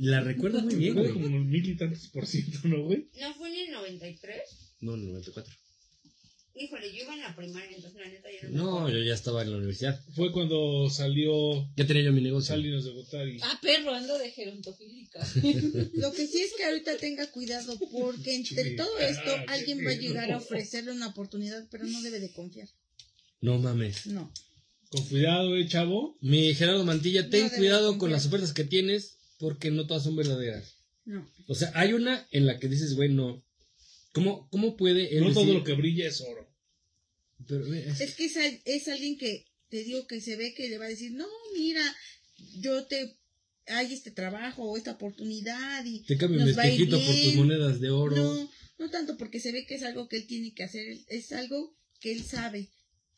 la 0.02 0.22
recuerdo 0.22 0.62
muy 0.62 0.76
bien, 0.76 0.94
Fue 0.94 1.04
güey. 1.04 1.14
como 1.14 1.38
el 1.38 1.46
mil 1.46 1.68
y 1.70 1.76
tantos 1.78 2.08
por 2.10 2.26
ciento, 2.28 2.60
¿no, 2.66 2.84
güey? 2.84 3.08
¿No 3.20 3.34
fue 3.36 3.50
en 3.50 3.68
el 3.68 3.72
93? 3.72 4.40
No, 4.82 4.96
el 4.96 5.06
94. 5.08 5.54
Híjole, 6.54 6.94
yo 6.94 7.04
iba 7.04 7.14
en 7.14 7.22
la 7.22 7.34
primaria, 7.36 7.76
entonces 7.76 8.00
la 8.00 8.10
neta 8.10 8.28
ya 8.30 8.44
no 8.44 8.50
me 8.50 8.56
No, 8.58 8.78
acuerdo. 8.80 8.98
yo 9.00 9.04
ya 9.06 9.14
estaba 9.14 9.42
en 9.42 9.52
la 9.52 9.58
universidad. 9.58 10.04
Fue 10.16 10.32
cuando 10.34 10.90
salió 10.90 11.66
Ya 11.78 11.88
tenía 11.88 12.04
yo 12.04 12.12
mi 12.12 12.22
negocio. 12.22 12.50
Salinas 12.54 12.84
de 12.84 12.92
Gotari. 12.92 13.40
Ah, 13.42 13.58
perro, 13.62 13.94
ando 13.94 14.18
de 14.18 14.32
gerontofílica. 14.32 15.20
Lo 15.94 16.12
que 16.12 16.28
sí 16.28 16.42
es 16.42 16.52
que 16.58 16.66
ahorita 16.66 16.98
tenga 16.98 17.32
cuidado 17.32 17.80
porque 17.92 18.36
entre 18.36 18.72
Sí, 18.72 18.76
todo 18.76 19.00
esto 19.00 19.32
ah, 19.34 19.46
alguien 19.48 19.78
qué 19.80 19.86
va 19.86 19.92
a 19.92 19.96
llegar 19.96 20.32
a 20.32 20.38
ofrecerle 20.38 20.92
una 20.92 21.08
oportunidad, 21.08 21.66
pero 21.72 21.86
no 21.86 22.02
debe 22.02 22.20
de 22.20 22.32
confiar. 22.34 22.68
No 23.40 23.58
mames. 23.58 24.08
No. 24.08 24.32
Con 24.90 25.08
cuidado, 25.08 25.56
eh, 25.56 25.68
chavo. 25.70 26.18
Mi 26.22 26.54
Gerardo 26.54 26.84
Mantilla, 26.84 27.22
ten 27.30 27.44
debes 27.46 27.54
cuidado 27.54 27.88
confiar. 27.92 28.00
con 28.00 28.12
las 28.12 28.26
ofertas 28.26 28.54
que 28.54 28.66
tienes 28.66 29.18
porque 29.42 29.72
no 29.72 29.86
todas 29.88 30.04
son 30.04 30.16
verdaderas. 30.16 30.76
No. 31.04 31.30
O 31.48 31.56
sea, 31.56 31.72
hay 31.76 31.92
una 31.94 32.26
en 32.32 32.46
la 32.46 32.60
que 32.60 32.68
dices, 32.70 32.96
güey, 32.96 33.10
no. 33.10 33.44
¿Cómo, 34.14 34.48
cómo 34.50 34.78
puede 34.78 35.18
él 35.18 35.24
No 35.24 35.34
todo 35.34 35.54
lo 35.54 35.64
que 35.64 35.74
brilla 35.74 36.08
es 36.08 36.22
oro. 36.22 36.48
Pero, 37.48 37.74
es- 37.74 38.00
Es 38.00 38.16
que 38.16 38.26
es, 38.26 38.38
es 38.66 38.88
alguien 38.88 39.18
que 39.18 39.46
te 39.70 39.84
digo 39.84 40.06
que 40.08 40.22
se 40.22 40.36
ve 40.36 40.54
que 40.54 40.70
le 40.70 40.78
va 40.78 40.86
a 40.86 40.90
decir, 40.90 41.12
no, 41.14 41.28
mira, 41.58 41.84
yo 42.60 42.86
te 42.86 43.18
hay 43.68 43.94
este 43.94 44.12
trabajo 44.12 44.64
o 44.64 44.78
esta 44.78 44.92
oportunidad 44.92 45.86
y 45.86 46.02
te 46.04 46.18
cambio 46.18 46.40
nos 46.40 46.50
mi 46.50 46.54
va 46.54 46.64
a 46.64 46.68
ir 46.68 46.74
espejito 46.74 46.98
por 46.98 47.06
tus 47.08 47.16
bien. 47.16 47.38
monedas 47.38 47.80
de 47.80 47.90
oro. 47.90 48.16
no, 48.16 48.52
no 48.80 48.90
tanto 48.90 49.18
porque 49.18 49.40
se 49.40 49.52
ve 49.52 49.66
que 49.66 49.76
es 49.76 49.84
algo 49.84 50.08
que 50.08 50.18
él 50.18 50.28
tiene 50.28 50.54
que 50.54 50.64
hacer, 50.64 50.98
es 51.08 51.32
algo 51.32 51.76
que 52.00 52.12
él 52.12 52.24
sabe 52.24 52.70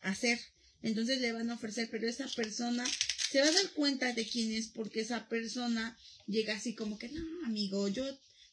hacer. 0.02 0.40
Entonces 0.82 1.22
le 1.22 1.32
van 1.32 1.50
a 1.50 1.56
ofrecer, 1.56 1.88
pero 1.90 2.08
esa 2.08 2.27
persona 2.27 2.85
se 3.32 3.40
va 3.42 3.48
a 3.48 3.52
dar 3.52 3.72
cuenta 3.72 4.14
de 4.14 4.26
quién 4.27 4.52
es 4.52 4.68
porque 4.68 5.00
esa 5.02 5.27
persona 5.30 5.98
llega 6.27 6.56
así 6.56 6.74
como 6.76 6.98
que, 6.98 7.10
no, 7.10 7.22
amigo, 7.45 7.88
yo 7.88 8.06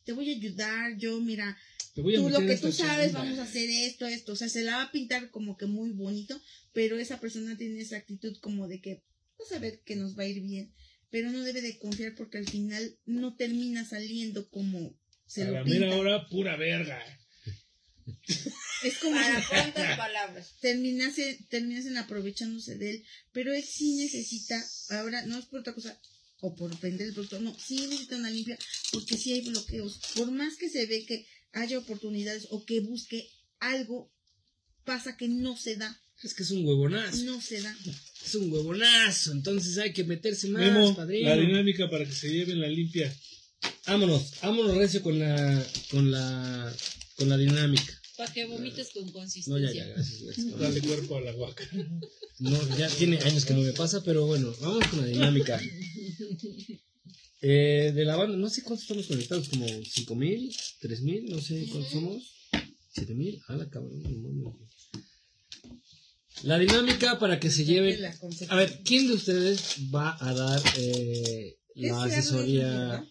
te 0.05 0.13
voy 0.13 0.31
a 0.33 0.37
ayudar, 0.37 0.97
yo 0.99 1.21
mira, 1.21 1.57
Te 1.95 2.01
voy 2.03 2.15
a 2.17 2.19
tú 2.19 2.29
lo 2.31 2.41
que 2.41 2.57
tú 2.57 2.73
sabes, 2.73 3.13
chamba. 3.13 3.21
vamos 3.25 3.39
a 3.39 3.43
hacer 3.45 3.69
esto, 3.71 4.07
esto. 4.07 4.33
O 4.33 4.37
sea, 4.37 4.49
se 4.49 4.63
la 4.63 4.77
va 4.77 4.83
a 4.85 4.93
pintar 4.93 5.31
como 5.31 5.57
que 5.57 5.67
muy 5.67 5.91
bonito, 5.91 6.41
pero 6.73 6.99
esa 6.99 7.21
persona 7.21 7.57
tiene 7.57 7.81
esa 7.81 7.97
actitud 7.97 8.37
como 8.41 8.67
de 8.69 8.81
que 8.81 9.03
vas 9.39 9.53
a 9.53 9.59
ver 9.59 9.81
que 9.85 9.97
nos 9.97 10.19
va 10.19 10.23
a 10.25 10.29
ir 10.29 10.41
bien, 10.43 10.73
pero 11.11 11.31
no 11.31 11.43
debe 11.43 11.61
de 11.63 11.79
confiar 11.79 12.15
porque 12.15 12.39
al 12.39 12.49
final 12.49 12.97
no 13.07 13.35
termina 13.37 13.85
saliendo 13.85 14.49
como 14.51 14.95
se 15.27 15.43
A 15.43 15.47
lo 15.47 15.53
la 15.53 15.65
pinta. 15.65 15.81
mera 15.81 15.97
hora, 15.97 16.29
pura 16.29 16.57
verga. 16.57 17.01
Es 18.83 18.99
como 18.99 19.15
Para 19.15 19.47
cuántas 19.49 19.97
palabras. 19.97 20.55
terminase, 20.61 21.39
terminasen 21.49 21.97
aprovechándose 21.99 22.77
de 22.77 22.91
él, 22.91 23.05
pero 23.33 23.53
él 23.53 23.63
sí 23.63 23.97
necesita, 23.97 24.61
ahora 24.91 25.25
no 25.27 25.39
es 25.39 25.47
por 25.47 25.61
otra 25.61 25.75
cosa, 25.75 26.01
o 26.41 26.55
por 26.55 26.79
vender 26.81 27.09
el 27.09 27.13
producto, 27.15 27.39
no, 27.41 27.55
sí 27.59 27.77
necesita 27.89 28.17
una 28.17 28.31
limpia, 28.31 28.59
porque 28.93 29.17
sí 29.17 29.33
hay 29.33 29.43
bloqueos. 29.43 30.01
Por 30.17 30.31
más 30.31 30.57
que 30.57 30.69
se 30.71 30.87
ve 30.87 31.05
que 31.07 31.27
haya 31.53 31.79
oportunidades 31.79 32.47
o 32.51 32.65
que 32.65 32.81
busque 32.81 33.29
algo, 33.59 34.13
pasa 34.85 35.17
que 35.17 35.29
no 35.29 35.57
se 35.57 35.77
da, 35.77 36.01
Es 36.23 36.35
que 36.35 36.43
es 36.43 36.51
un 36.51 36.65
huevonazo. 36.67 37.25
no 37.25 37.41
se 37.41 37.61
da. 37.61 37.77
Es 38.25 38.35
un 38.35 38.51
huevonazo. 38.53 39.33
Entonces 39.33 39.77
hay 39.79 39.93
que 39.93 40.05
meterse 40.05 40.49
más, 40.49 40.63
Memo, 40.63 40.97
padrino. 40.97 41.29
la 41.29 41.37
dinámica 41.37 41.89
para 41.91 42.05
que 42.07 42.13
se 42.13 42.31
lleven 42.31 42.61
la 42.61 42.69
limpia. 42.69 43.15
Vámonos, 43.87 44.33
vámonos 44.41 44.77
recio 44.77 45.03
con 45.03 45.19
la, 45.19 45.67
con 45.91 46.11
la, 46.11 46.75
con 47.17 47.29
la 47.29 47.37
dinámica. 47.37 48.00
Para 48.21 48.35
que 48.35 48.45
vomites 48.45 48.91
con 48.93 49.07
No, 49.07 49.13
consistencia. 49.13 49.73
ya, 49.73 49.87
ya, 49.87 49.87
gracias. 49.95 50.59
Dale 50.59 50.83
cuerpo 50.83 51.17
a 51.17 51.23
la 51.23 51.33
guaca. 51.33 51.67
No, 52.39 52.77
ya 52.77 52.87
tiene 52.91 53.19
años 53.19 53.47
que 53.47 53.55
no 53.55 53.63
me 53.63 53.73
pasa, 53.73 54.05
pero 54.05 54.27
bueno, 54.27 54.53
vamos 54.61 54.87
con 54.89 55.01
la 55.01 55.07
dinámica. 55.07 55.59
Eh, 57.41 57.93
de 57.95 58.05
la 58.05 58.17
banda, 58.17 58.37
no 58.37 58.51
sé 58.51 58.63
cuántos 58.63 58.83
estamos 58.83 59.07
conectados, 59.07 59.49
como 59.49 59.67
5000, 59.67 60.55
3000, 60.81 61.31
no 61.31 61.41
sé 61.41 61.67
cuántos 61.73 61.93
somos. 61.93 62.23
7000, 62.93 63.41
a 63.49 63.57
la 63.57 63.71
cabrón. 63.71 64.03
no. 64.43 64.59
La 66.43 66.59
dinámica 66.59 67.19
para 67.19 67.41
que 67.41 67.49
se 67.51 67.65
consecuencia. 67.65 68.49
A 68.51 68.57
ver, 68.57 68.83
¿quién 68.85 69.07
de 69.09 69.15
ustedes 69.15 69.77
va 69.95 70.15
a 70.21 70.35
dar 70.35 70.63
eh, 70.77 71.57
la 71.75 72.05
asesoría? 72.05 73.03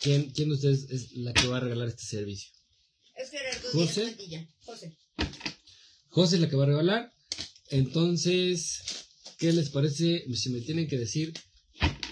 ¿Quién, 0.00 0.30
¿Quién 0.30 0.48
de 0.48 0.54
ustedes 0.54 0.86
es 0.88 1.12
la 1.16 1.34
que 1.34 1.46
va 1.48 1.58
a 1.58 1.60
regalar 1.60 1.88
este 1.88 2.06
servicio? 2.06 2.48
Es 3.14 3.30
Gerardo 3.30 3.68
José. 3.72 4.14
Díaz. 4.14 4.46
José. 4.64 4.96
José 6.08 6.36
es 6.36 6.42
la 6.42 6.48
que 6.48 6.56
va 6.56 6.64
a 6.64 6.66
regalar. 6.66 7.12
Entonces, 7.70 8.80
¿qué 9.38 9.52
les 9.52 9.70
parece 9.70 10.24
si 10.34 10.50
me 10.50 10.60
tienen 10.60 10.86
que 10.88 10.98
decir 10.98 11.32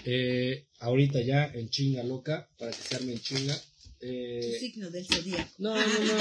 eh, 0.05 0.67
ahorita 0.79 1.21
ya 1.21 1.45
en 1.45 1.69
chinga 1.69 2.03
loca, 2.03 2.49
para 2.57 2.71
que 2.71 2.81
se 2.81 2.95
arme 2.95 3.13
en 3.13 3.21
chinga? 3.21 3.55
Tu 3.99 4.07
eh, 4.07 4.57
signo 4.59 4.89
del 4.89 5.05
zodiaco. 5.05 5.51
no, 5.59 5.75
no, 5.75 5.99
no. 6.05 6.13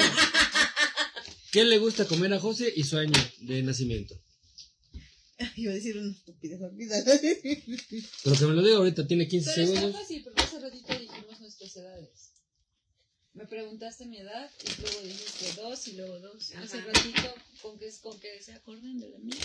¿Qué 1.52 1.64
le 1.64 1.78
gusta 1.78 2.04
comer 2.06 2.32
a 2.34 2.38
José 2.38 2.72
y 2.76 2.84
su 2.84 2.96
año 2.98 3.18
de 3.40 3.62
nacimiento? 3.62 4.14
Iba 5.56 5.72
a 5.72 5.74
decir 5.74 5.96
una 5.96 6.12
estupidez 6.12 6.60
olvídalo. 6.60 7.04
Pero 8.24 8.36
que 8.38 8.46
me 8.46 8.54
lo 8.54 8.62
diga 8.62 8.76
ahorita, 8.76 9.06
tiene 9.06 9.26
15 9.26 9.50
Pero 9.54 9.62
está 9.62 9.74
segundos. 9.80 10.00
fácil, 10.02 10.24
porque 10.24 10.42
hace 10.42 10.60
ratito 10.60 10.92
dijimos 10.92 11.40
nuestras 11.40 11.76
edades. 11.76 12.30
Me 13.32 13.46
preguntaste 13.46 14.06
mi 14.06 14.18
edad 14.18 14.50
y 14.64 14.80
luego 14.82 15.00
dijiste 15.02 15.52
dos 15.60 15.88
y 15.88 15.92
luego 15.92 16.18
dos. 16.18 16.52
Hace 16.56 16.80
ratito, 16.80 17.34
con 17.62 17.78
que, 17.78 17.88
con 18.02 18.18
que 18.18 18.42
se 18.42 18.52
acuerden 18.52 18.98
de 18.98 19.08
la 19.08 19.18
mía, 19.18 19.36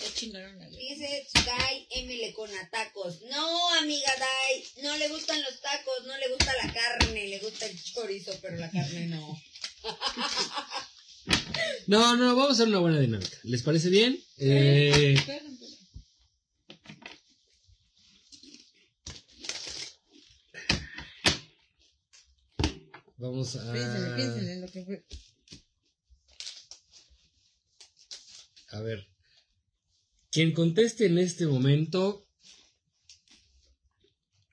ya 0.00 0.14
chingaron. 0.14 0.70
Dice 0.70 1.26
Dai 1.44 1.86
M. 1.90 2.16
Lecona 2.16 2.70
tacos. 2.70 3.22
No, 3.30 3.74
amiga 3.74 4.10
Dai, 4.18 4.64
no 4.84 4.96
le 4.96 5.08
gustan 5.08 5.42
los 5.42 5.60
tacos, 5.60 6.06
no 6.06 6.16
le 6.16 6.28
gusta 6.28 6.52
la 6.64 6.72
carne, 6.72 7.26
le 7.26 7.38
gusta 7.40 7.66
el 7.66 7.82
chorizo, 7.82 8.32
pero 8.40 8.56
la 8.56 8.70
carne 8.70 9.06
no. 9.06 9.42
No, 11.88 12.16
no, 12.16 12.34
vamos 12.36 12.50
a 12.50 12.52
hacer 12.52 12.68
una 12.68 12.78
buena 12.78 13.00
dinámica. 13.00 13.36
¿Les 13.44 13.62
parece 13.62 13.88
bien? 13.90 14.20
Eh, 14.38 15.14
Esperen, 15.16 15.55
vamos 23.16 23.56
a... 23.56 23.72
Piénsenle 23.72 24.52
en 24.52 24.60
lo 24.60 24.68
que 24.68 24.84
fue. 24.84 25.06
A 28.70 28.80
ver. 28.80 29.06
Quien 30.30 30.52
conteste 30.52 31.06
en 31.06 31.18
este 31.18 31.46
momento 31.46 32.26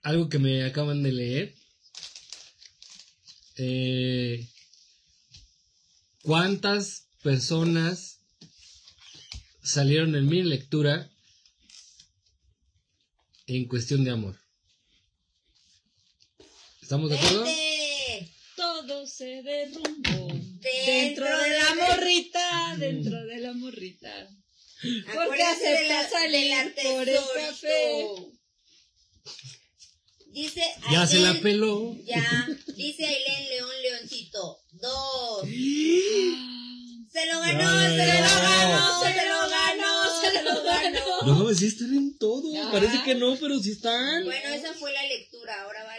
algo 0.01 0.29
que 0.29 0.39
me 0.39 0.63
acaban 0.63 1.01
de 1.01 1.11
leer. 1.11 1.55
Eh, 3.57 4.47
¿Cuántas 6.21 7.07
personas 7.21 8.21
salieron 9.61 10.15
en 10.15 10.27
mi 10.27 10.43
lectura 10.43 11.09
en 13.47 13.67
cuestión 13.67 14.03
de 14.03 14.11
amor? 14.11 14.39
¿Estamos 16.81 17.09
de 17.09 17.17
acuerdo? 17.17 17.62
Se 19.05 19.43
derrumbó 19.43 20.27
Dentro 20.61 21.25
dentro 21.25 21.37
de 21.39 21.49
la 21.59 21.75
morrita, 21.75 22.75
dentro 22.77 23.25
de 23.25 23.37
la 23.39 23.53
morrita. 23.53 24.29
Porque 25.13 25.43
acepta 25.43 26.09
salir 26.09 26.73
por 26.75 27.09
el 27.09 27.15
café. 27.35 28.05
Dice 30.31 30.63
Ya 30.91 31.05
se 31.05 31.19
la 31.19 31.33
peló. 31.41 31.95
Ya, 32.05 32.47
dice 32.75 33.05
Ailén 33.05 33.49
León 33.49 33.69
Leoncito. 33.81 34.59
Dos. 34.71 35.41
Se 37.11 37.25
lo 37.27 37.39
ganó, 37.41 37.59
Ya, 37.59 37.89
se 37.89 37.97
ya, 37.97 38.21
lo 38.21 38.27
ya. 38.27 38.41
ganó, 38.41 39.03
se 39.03 39.13
lo 39.13 39.49
ganó, 39.49 40.21
se 40.21 40.43
lo 40.43 40.63
ganó. 40.63 41.21
No, 41.43 41.53
sí 41.53 41.67
están 41.67 41.93
en 41.93 42.17
todo. 42.17 42.71
Parece 42.71 43.03
que 43.03 43.15
no, 43.15 43.35
pero 43.35 43.59
sí 43.59 43.71
están. 43.71 44.23
Bueno, 44.25 44.49
esa 44.53 44.73
fue 44.73 44.91
la 44.91 45.03
lectura, 45.03 45.61
ahora 45.61 45.83
va 45.83 45.92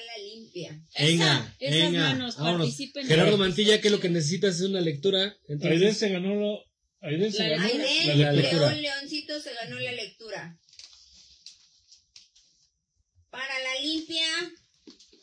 limpia. 0.55 0.81
Venga, 0.99 1.55
Esa- 1.59 1.77
esas 1.77 1.91
venga, 1.93 2.01
manos 2.09 2.37
vámonos. 2.37 2.61
participen. 2.69 3.07
Gerardo 3.07 3.39
Mantilla, 3.39 3.81
que 3.81 3.91
lo 3.91 4.01
que 4.01 4.09
necesitas 4.09 4.57
es 4.57 4.63
una 4.63 4.81
lectura. 4.81 5.37
entonces- 5.49 5.71
Aiden 5.73 5.95
se 5.95 6.09
ganó 6.11 6.35
lo. 6.35 6.65
Aiden 7.01 7.33
se 7.33 7.43
La 7.43 7.49
ganó 7.57 7.65
Ailén 7.65 8.21
la 8.21 8.33
lectura. 8.33 8.71
León 8.73 8.83
Leoncito 8.83 9.41
se 9.41 9.53
ganó 9.55 9.79
la 9.81 9.93
lectura. 9.93 10.59
Para 13.31 13.59
la 13.59 13.81
limpia. 13.83 14.27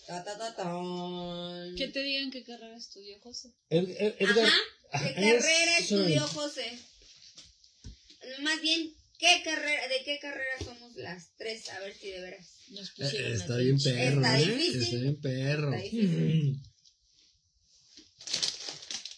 Ta, 0.05 0.23
ta, 0.23 0.37
ta. 0.37 0.53
Que 1.77 1.87
te 1.87 2.01
digan 2.03 2.29
qué 2.31 2.43
carrera 2.43 2.75
estudió 2.75 3.17
José. 3.21 3.49
Ed- 3.69 3.89
Ed- 3.97 4.15
Edgar, 4.19 4.45
Ajá. 4.45 4.55
ah, 4.91 5.03
¿Qué 5.07 5.13
carrera 5.13 5.77
eso. 5.79 5.97
estudió 6.01 6.27
José? 6.27 6.77
Más 8.41 8.61
bien, 8.61 8.93
¿qué 9.21 9.41
carrera, 9.45 9.87
¿de 9.87 10.03
qué 10.03 10.19
carrera 10.19 10.55
somos 10.65 10.93
las 10.97 11.29
tres? 11.37 11.69
A 11.69 11.79
ver 11.79 11.93
si 11.95 12.09
de 12.09 12.19
veras. 12.21 12.47
Nos 12.69 12.89
Eh, 12.89 12.91
pusieron 12.97 13.33
Está 13.33 13.57
bien 13.57 13.79
perro, 13.81 14.21
Está 14.21 14.39
¿eh? 14.41 14.45
difícil. 14.45 14.81
Está 14.81 14.97
bien 14.97 15.21
perro. 15.21 15.73
Está 15.73 15.83
difícil. 15.83 16.61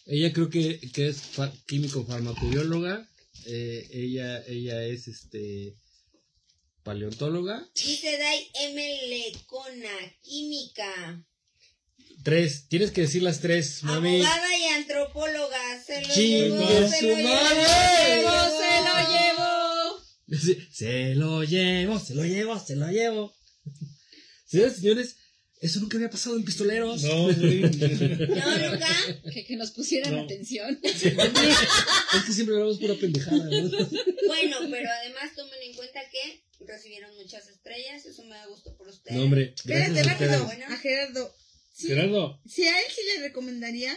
Ella 0.06 0.32
creo 0.32 0.50
que, 0.50 0.78
que 0.92 1.08
es 1.08 1.22
fa- 1.22 1.52
químico 1.66 2.04
farmacobióloga. 2.04 3.08
Eh, 3.46 3.88
ella, 3.92 4.42
ella 4.46 4.82
es 4.84 5.08
este 5.08 5.76
paleontóloga. 6.82 7.66
Dice 7.74 8.18
Dai 8.18 8.46
M. 8.60 9.00
Lecona, 9.08 9.96
química, 10.22 11.24
Tres, 12.22 12.68
tienes 12.68 12.90
que 12.90 13.02
decir 13.02 13.22
las 13.22 13.40
tres, 13.40 13.82
mami. 13.82 14.16
abogada 14.20 14.56
y 14.58 14.64
antropóloga. 14.66 15.82
Se 15.84 16.00
lo 16.00 16.14
llevó, 16.14 16.88
se 16.88 17.02
lo 17.02 17.16
llevó, 17.16 17.38
se 17.98 18.22
lo 18.22 18.50
Se 18.50 18.80
lo 18.80 18.96
llevó. 19.10 19.63
Sí, 20.28 20.58
Se 20.72 21.14
lo 21.14 21.44
llevo, 21.44 21.98
se 21.98 22.14
lo 22.14 22.24
llevo, 22.24 22.58
se 22.58 22.76
lo 22.76 22.88
llevo. 22.90 23.34
Señoras 24.46 24.78
y 24.78 24.80
señores, 24.82 25.16
eso 25.60 25.80
nunca 25.80 25.96
había 25.96 26.10
pasado 26.10 26.36
en 26.36 26.44
pistoleros. 26.44 27.02
No, 27.02 27.24
güey. 27.34 27.60
No, 27.62 27.68
nunca. 27.68 29.22
Que, 29.32 29.44
que 29.46 29.56
nos 29.56 29.70
pusieran 29.72 30.14
No. 30.14 30.22
atención. 30.24 30.78
es 30.82 31.02
que 31.02 32.32
siempre 32.32 32.54
hablamos 32.54 32.78
pura 32.78 32.94
pendejada. 32.94 33.38
¿no? 33.44 33.70
Bueno, 34.26 34.56
pero 34.70 34.88
además 35.00 35.34
tomen 35.34 35.62
en 35.62 35.74
cuenta 35.74 36.00
que 36.10 36.44
recibieron 36.66 37.14
muchas 37.16 37.48
estrellas. 37.48 38.04
Eso 38.04 38.22
me 38.24 38.34
da 38.36 38.46
gusto 38.46 38.76
por 38.76 38.88
ustedes. 38.88 39.16
No, 39.16 39.24
hombre, 39.24 39.54
gracias 39.64 39.96
Espérate, 39.96 40.10
a 40.10 40.12
ustedes. 40.12 40.30
rápido. 40.30 40.44
Bueno. 40.46 40.64
A 40.68 40.76
Gerardo. 40.78 41.34
Sí, 41.72 41.86
Gerardo, 41.88 42.40
sí, 42.46 42.62
a 42.68 42.78
él 42.78 42.84
sí 42.94 43.00
le 43.16 43.22
recomendaría 43.26 43.96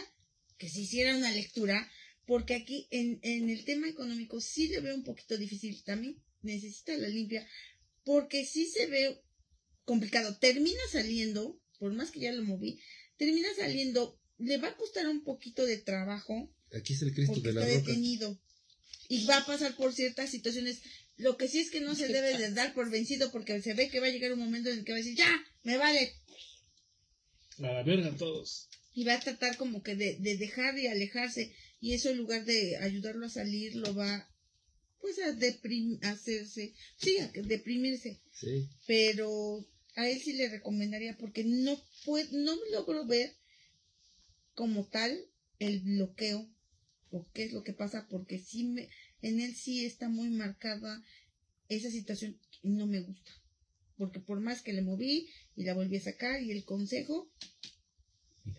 que 0.58 0.68
se 0.68 0.80
hiciera 0.80 1.16
una 1.16 1.30
lectura, 1.30 1.88
porque 2.28 2.54
aquí 2.54 2.86
en, 2.90 3.18
en 3.22 3.48
el 3.48 3.64
tema 3.64 3.88
económico 3.88 4.38
sí 4.40 4.68
le 4.68 4.80
veo 4.80 4.94
un 4.94 5.02
poquito 5.02 5.38
difícil 5.38 5.82
también. 5.82 6.22
Necesita 6.42 6.94
la 6.98 7.08
limpia, 7.08 7.48
porque 8.04 8.44
sí 8.44 8.66
se 8.66 8.86
ve 8.86 9.22
complicado. 9.84 10.36
Termina 10.38 10.78
saliendo, 10.92 11.58
por 11.78 11.94
más 11.94 12.10
que 12.10 12.20
ya 12.20 12.32
lo 12.32 12.44
moví, 12.44 12.78
termina 13.16 13.48
saliendo, 13.56 14.20
le 14.36 14.58
va 14.58 14.68
a 14.68 14.76
costar 14.76 15.08
un 15.08 15.24
poquito 15.24 15.64
de 15.64 15.78
trabajo 15.78 16.54
Aquí 16.78 16.92
está 16.92 17.06
el 17.06 17.14
Cristo 17.14 17.40
de 17.40 17.52
la 17.54 17.62
está 17.62 17.74
roca. 17.78 17.86
detenido 17.88 18.38
y 19.08 19.24
va 19.24 19.38
a 19.38 19.46
pasar 19.46 19.74
por 19.74 19.94
ciertas 19.94 20.30
situaciones. 20.30 20.82
Lo 21.16 21.38
que 21.38 21.48
sí 21.48 21.60
es 21.60 21.70
que 21.70 21.80
no 21.80 21.94
se 21.94 22.08
debe 22.08 22.36
de 22.36 22.52
dar 22.52 22.74
por 22.74 22.90
vencido 22.90 23.32
porque 23.32 23.62
se 23.62 23.72
ve 23.72 23.88
que 23.88 24.00
va 24.00 24.06
a 24.06 24.10
llegar 24.10 24.34
un 24.34 24.38
momento 24.38 24.68
en 24.68 24.80
el 24.80 24.84
que 24.84 24.92
va 24.92 24.98
a 24.98 25.00
decir, 25.02 25.16
ya, 25.16 25.44
me 25.62 25.78
vale. 25.78 26.12
a 27.58 27.72
la 27.72 27.82
verga 27.82 28.14
todos. 28.16 28.68
Y 28.92 29.04
va 29.04 29.14
a 29.14 29.20
tratar 29.20 29.56
como 29.56 29.82
que 29.82 29.96
de, 29.96 30.18
de 30.20 30.36
dejar 30.36 30.78
y 30.78 30.88
alejarse. 30.88 31.54
Y 31.80 31.94
eso 31.94 32.10
en 32.10 32.18
lugar 32.18 32.44
de 32.44 32.76
ayudarlo 32.78 33.26
a 33.26 33.30
salir, 33.30 33.76
lo 33.76 33.94
va 33.94 34.28
pues 35.00 35.18
a 35.20 35.32
deprim 35.32 35.98
hacerse, 36.02 36.74
sí, 36.96 37.18
a 37.18 37.28
deprimirse. 37.42 38.20
Sí. 38.32 38.68
Pero 38.86 39.66
a 39.94 40.08
él 40.08 40.20
sí 40.20 40.32
le 40.32 40.48
recomendaría 40.48 41.16
porque 41.16 41.44
no 41.44 41.80
puedo, 42.04 42.28
no 42.32 42.56
logro 42.72 43.06
ver 43.06 43.34
como 44.54 44.86
tal 44.86 45.24
el 45.58 45.80
bloqueo 45.80 46.48
o 47.10 47.28
qué 47.32 47.44
es 47.44 47.52
lo 47.52 47.62
que 47.62 47.72
pasa 47.72 48.06
porque 48.08 48.38
sí 48.38 48.64
me, 48.64 48.88
en 49.22 49.40
él 49.40 49.54
sí 49.54 49.84
está 49.84 50.08
muy 50.08 50.30
marcada 50.30 51.02
esa 51.68 51.90
situación 51.90 52.38
y 52.62 52.70
no 52.70 52.86
me 52.86 53.00
gusta. 53.00 53.30
Porque 53.96 54.20
por 54.20 54.40
más 54.40 54.62
que 54.62 54.72
le 54.72 54.82
moví 54.82 55.28
y 55.56 55.64
la 55.64 55.74
volví 55.74 55.96
a 55.96 56.02
sacar 56.02 56.42
y 56.42 56.52
el 56.52 56.64
consejo 56.64 57.30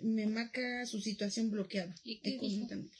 me 0.01 0.25
marca 0.27 0.85
su 0.85 0.99
situación 1.01 1.49
bloqueada. 1.51 1.93
Económicamente. 2.05 2.95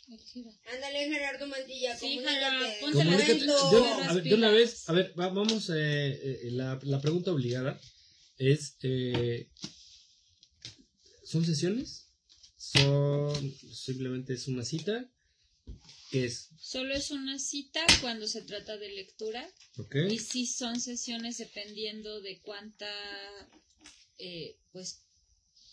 Ándale, 0.73 1.09
Gerardo 1.09 1.47
Mantilla, 1.47 1.97
Sí, 1.97 2.15
comunícate. 2.17 2.79
Comunícate. 2.81 3.45
Las 3.45 4.07
a 4.09 4.13
ver, 4.13 4.23
de 4.23 4.33
una 4.35 4.51
vez, 4.51 4.89
a 4.89 4.93
ver, 4.93 5.13
va- 5.19 5.29
vamos, 5.29 5.69
eh, 5.69 5.75
eh, 5.77 6.51
la, 6.51 6.79
la 6.83 7.01
pregunta 7.01 7.31
obligada 7.31 7.79
es, 8.37 8.75
eh, 8.83 9.49
¿son 11.23 11.45
sesiones? 11.45 12.07
¿Son 12.57 13.55
simplemente 13.73 14.33
es 14.33 14.47
una 14.47 14.63
cita? 14.63 15.09
¿Qué 16.11 16.25
es? 16.25 16.49
Solo 16.57 16.93
es 16.95 17.11
una 17.11 17.37
cita 17.39 17.85
cuando 18.01 18.27
se 18.27 18.41
trata 18.41 18.77
de 18.77 18.89
lectura 18.89 19.47
¿Ok? 19.77 19.95
y 20.09 20.17
sí 20.19 20.45
son 20.47 20.79
sesiones 20.79 21.37
dependiendo 21.37 22.21
de 22.21 22.39
cuánta 22.41 22.87
eh, 24.17 24.57
pues 24.71 25.03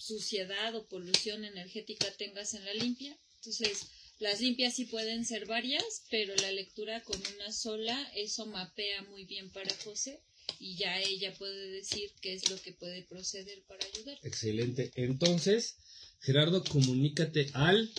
suciedad 0.07 0.75
o 0.75 0.86
polución 0.86 1.44
energética 1.44 2.10
tengas 2.17 2.55
en 2.55 2.65
la 2.65 2.75
limpia. 2.75 3.17
Entonces, 3.36 3.86
las 4.18 4.41
limpias 4.41 4.75
sí 4.75 4.86
pueden 4.86 5.25
ser 5.25 5.47
varias, 5.47 6.05
pero 6.10 6.35
la 6.36 6.52
lectura 6.52 7.02
con 7.02 7.20
una 7.35 7.52
sola, 7.52 8.10
eso 8.15 8.47
mapea 8.47 9.02
muy 9.10 9.25
bien 9.25 9.51
para 9.51 9.75
José 9.85 10.23
y 10.59 10.76
ya 10.76 10.99
ella 11.01 11.35
puede 11.35 11.70
decir 11.70 12.12
qué 12.20 12.35
es 12.35 12.49
lo 12.49 12.60
que 12.60 12.73
puede 12.73 13.02
proceder 13.02 13.62
para 13.65 13.85
ayudar. 13.86 14.18
Excelente. 14.23 14.91
Entonces, 14.94 15.76
Gerardo, 16.20 16.65
comunícate 16.65 17.51
al 17.52 17.93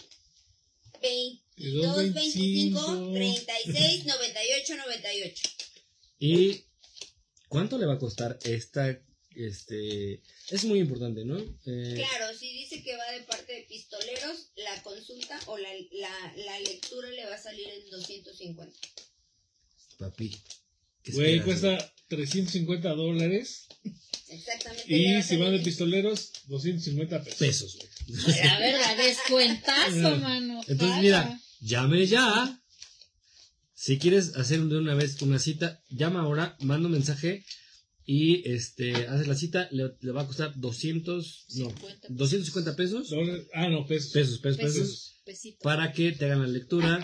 22, 1.01 2.13
25, 2.13 3.11
36, 3.13 4.05
98, 4.05 4.75
98. 4.77 5.49
¿Y 6.19 6.63
cuánto 7.47 7.77
le 7.77 7.85
va 7.85 7.93
a 7.93 7.99
costar 7.99 8.39
esta? 8.43 8.99
Este, 9.37 10.23
es 10.49 10.65
muy 10.65 10.79
importante, 10.79 11.23
¿no? 11.23 11.37
Eh, 11.37 11.93
Claro, 11.95 12.35
si 12.35 12.51
dice 12.53 12.81
que 12.81 12.97
va 12.97 13.11
de 13.11 13.21
parte 13.21 13.53
de 13.53 13.61
pistoleros, 13.69 14.49
la 14.55 14.81
consulta 14.81 15.39
o 15.45 15.57
la, 15.59 15.69
la, 15.91 16.33
la 16.37 16.59
lectura 16.61 17.07
le 17.11 17.23
va 17.25 17.35
a 17.35 17.41
salir 17.41 17.67
en 17.69 17.87
250. 17.91 18.79
Papi. 19.99 20.35
¿qué 21.03 21.11
Güey, 21.11 21.43
cuesta 21.43 21.77
350 22.07 22.89
dólares. 22.95 23.67
Exactamente. 24.27 24.91
Y 24.91 25.21
si 25.21 25.37
van 25.37 25.51
de 25.51 25.59
pistoleros, 25.59 26.31
250 26.47 27.23
pesos. 27.23 27.37
Pesos, 27.37 27.77
güey. 27.77 28.35
La 28.37 28.59
verdad, 28.59 28.97
descuentazo, 28.97 30.17
mano. 30.21 30.61
Entonces, 30.67 31.01
mira, 31.01 31.39
llame 31.61 32.07
ya. 32.07 32.59
Si 33.75 33.99
quieres 33.99 34.35
hacer 34.35 34.61
de 34.61 34.77
una 34.79 34.95
vez 34.95 35.21
una 35.21 35.37
cita, 35.37 35.79
llama 35.89 36.21
ahora, 36.21 36.57
manda 36.61 36.87
un 36.87 36.93
mensaje 36.93 37.45
y 38.09 38.49
este 38.49 38.93
haces 39.07 39.27
la 39.27 39.35
cita, 39.35 39.67
le, 39.71 39.91
le 39.99 40.11
va 40.13 40.21
a 40.21 40.27
costar 40.27 40.53
200, 40.57 41.45
no, 41.57 41.69
50 41.69 42.07
250 42.09 42.75
pesos, 42.77 43.11
Ah, 43.53 43.67
no, 43.67 43.85
pesos. 43.85 44.13
pesos, 44.13 44.39
pesos, 44.39 44.57
pesos, 44.61 45.21
pesos, 45.25 45.55
para 45.61 45.91
que 45.91 46.13
te 46.13 46.23
hagan 46.25 46.41
la 46.41 46.47
lectura 46.47 47.01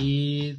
y 0.00 0.54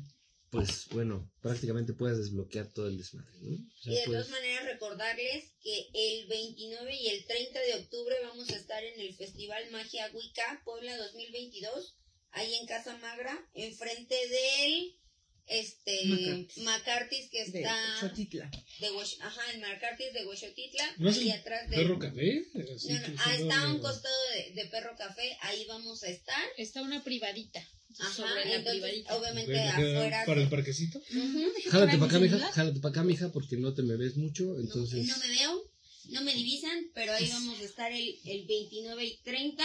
pues 0.52 0.88
bueno, 0.92 1.30
prácticamente 1.42 1.94
puedes 1.94 2.18
desbloquear 2.20 2.72
todo 2.72 2.88
el 2.88 2.98
desmadre, 2.98 3.34
¿no? 3.42 3.56
O 3.56 3.78
sea, 3.82 3.94
Y 3.94 3.96
de 3.96 4.02
pues, 4.06 4.18
todas 4.20 4.30
maneras 4.30 4.66
recordarles 4.66 5.54
que 5.62 5.90
el 5.94 6.28
29 6.28 6.96
y 6.96 7.08
el 7.08 7.26
30 7.26 7.60
de 7.60 7.74
octubre 7.76 8.16
vamos 8.24 8.50
a 8.52 8.56
estar 8.56 8.84
en 8.84 9.00
el 9.00 9.14
Festival 9.16 9.64
Magia 9.72 10.10
Wicca 10.14 10.62
Puebla 10.64 10.96
2022, 10.98 11.98
ahí 12.32 12.54
en 12.54 12.66
Casa 12.68 12.98
Magra, 13.00 13.38
enfrente 13.56 14.16
del 14.16 14.96
este 15.48 16.06
Macartis. 16.06 16.58
Macartis 16.64 17.30
que 17.30 17.46
De 17.50 17.60
está 17.62 18.14
de 18.80 18.92
Huex- 18.92 19.18
ajá, 19.22 19.52
el 19.54 19.62
Marcartis 19.62 20.14
de 20.14 20.26
Huexotitla, 20.26 20.96
¿No 20.98 21.10
el 21.10 21.32
atrás 21.32 21.70
de 21.70 21.76
¿Perro 21.78 21.98
café? 22.00 22.44
Así 22.76 22.90
No, 22.94 23.00
no, 23.00 23.16
ah, 23.26 23.36
está 23.36 23.62
a 23.64 23.68
un 23.70 23.76
de- 23.76 23.82
costado 23.82 24.16
de, 24.34 24.54
de 24.54 24.66
Perro 24.70 24.96
Café, 24.98 25.38
ahí 25.42 25.66
vamos 25.66 26.04
a 26.04 26.10
estar. 26.10 26.44
Está 26.58 26.82
una 26.82 27.04
privadita. 27.04 27.66
Ajá, 28.00 28.14
sobre 28.14 28.36
la 28.46 28.54
entonces, 28.56 28.82
privadita. 28.82 29.16
obviamente 29.18 29.52
queda 29.54 29.70
afuera. 29.72 30.24
¿Para 30.26 30.42
el 30.42 30.50
parquecito? 30.50 31.00
Ujú. 31.00 31.44
jálate 31.72 31.98
para 31.98 32.06
acá, 32.06 32.20
mija, 32.20 32.38
jálate 32.52 32.80
para 32.80 32.90
acá, 32.92 33.04
mija, 33.04 33.32
porque 33.32 33.58
no 33.58 33.74
te 33.74 33.82
me 33.82 33.96
ves 33.96 34.18
mucho, 34.18 34.44
No, 34.44 34.60
entonces 34.60 35.08
no 35.08 35.18
me 35.18 35.28
veo, 35.30 35.72
no 36.10 36.22
me 36.22 36.34
divisan, 36.34 36.92
pero 36.94 37.14
ahí 37.14 37.28
vamos 37.30 37.60
a 37.60 37.64
estar 37.64 37.92
el, 37.92 38.20
el 38.26 38.46
29 38.46 39.04
y 39.06 39.18
30 39.24 39.64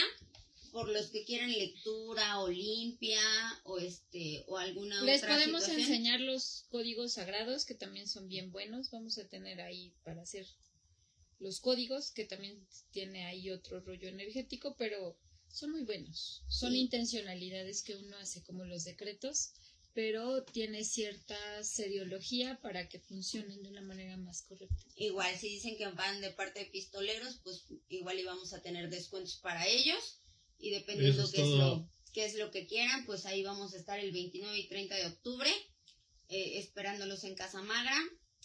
por 0.73 0.89
los 0.89 1.10
que 1.10 1.25
quieran 1.25 1.52
lectura 1.52 2.41
o 2.41 2.49
limpia 2.49 3.20
o 3.65 3.78
este 3.78 4.42
o 4.49 4.57
alguna 4.57 5.02
Les 5.02 5.23
otra 5.23 5.34
podemos 5.36 5.62
situación. 5.65 5.91
enseñar 5.91 6.20
los 6.20 6.65
códigos 6.70 7.12
sagrados 7.12 7.65
que 7.67 7.75
también 7.75 8.09
son 8.09 8.26
bien 8.26 8.51
buenos. 8.51 8.91
Vamos 8.91 9.18
a 9.18 9.28
tener 9.28 9.60
ahí 9.60 9.92
para 10.02 10.23
hacer 10.23 10.47
los 11.39 11.60
códigos 11.60 12.10
que 12.10 12.25
también 12.25 12.67
tiene 12.91 13.26
ahí 13.26 13.51
otro 13.51 13.81
rollo 13.81 14.09
energético, 14.09 14.75
pero 14.78 15.18
son 15.49 15.73
muy 15.73 15.83
buenos. 15.84 16.42
Son 16.49 16.73
Sí. 16.73 16.78
intencionalidades 16.81 17.83
que 17.83 17.97
uno 17.97 18.17
hace 18.17 18.42
como 18.42 18.65
los 18.65 18.84
decretos, 18.84 19.52
pero 19.92 20.42
tiene 20.44 20.84
cierta 20.84 21.36
seriología 21.65 22.59
para 22.62 22.89
que 22.89 22.99
funcionen 22.99 23.62
de 23.62 23.68
una 23.68 23.83
manera 23.83 24.17
más 24.17 24.41
correcta. 24.42 24.83
Igual 24.97 25.36
si 25.39 25.51
dicen 25.51 25.76
que 25.76 25.86
van 25.89 26.23
de 26.23 26.31
parte 26.31 26.60
de 26.60 26.67
pistoleros, 26.67 27.41
pues 27.44 27.65
igual 27.91 28.18
íbamos 28.18 28.55
a 28.55 28.62
tener 28.62 28.89
descuentos 28.89 29.36
para 29.36 29.67
ellos 29.67 30.20
y 30.62 30.70
dependiendo 30.70 31.24
es 31.24 31.31
qué 31.32 31.42
es 31.42 31.49
lo 31.58 31.89
qué 32.15 32.24
es 32.26 32.34
lo 32.36 32.50
que 32.50 32.66
quieran, 32.66 33.05
pues 33.07 33.26
ahí 33.26 33.42
vamos 33.42 33.74
a 33.74 33.78
estar 33.78 33.99
el 33.99 34.12
29 34.12 34.58
y 34.58 34.68
30 34.68 34.94
de 34.97 35.07
octubre 35.07 35.50
eh, 36.28 36.58
esperándolos 36.58 37.24
en 37.24 37.34
Casa 37.34 37.62
Magra. 37.62 37.97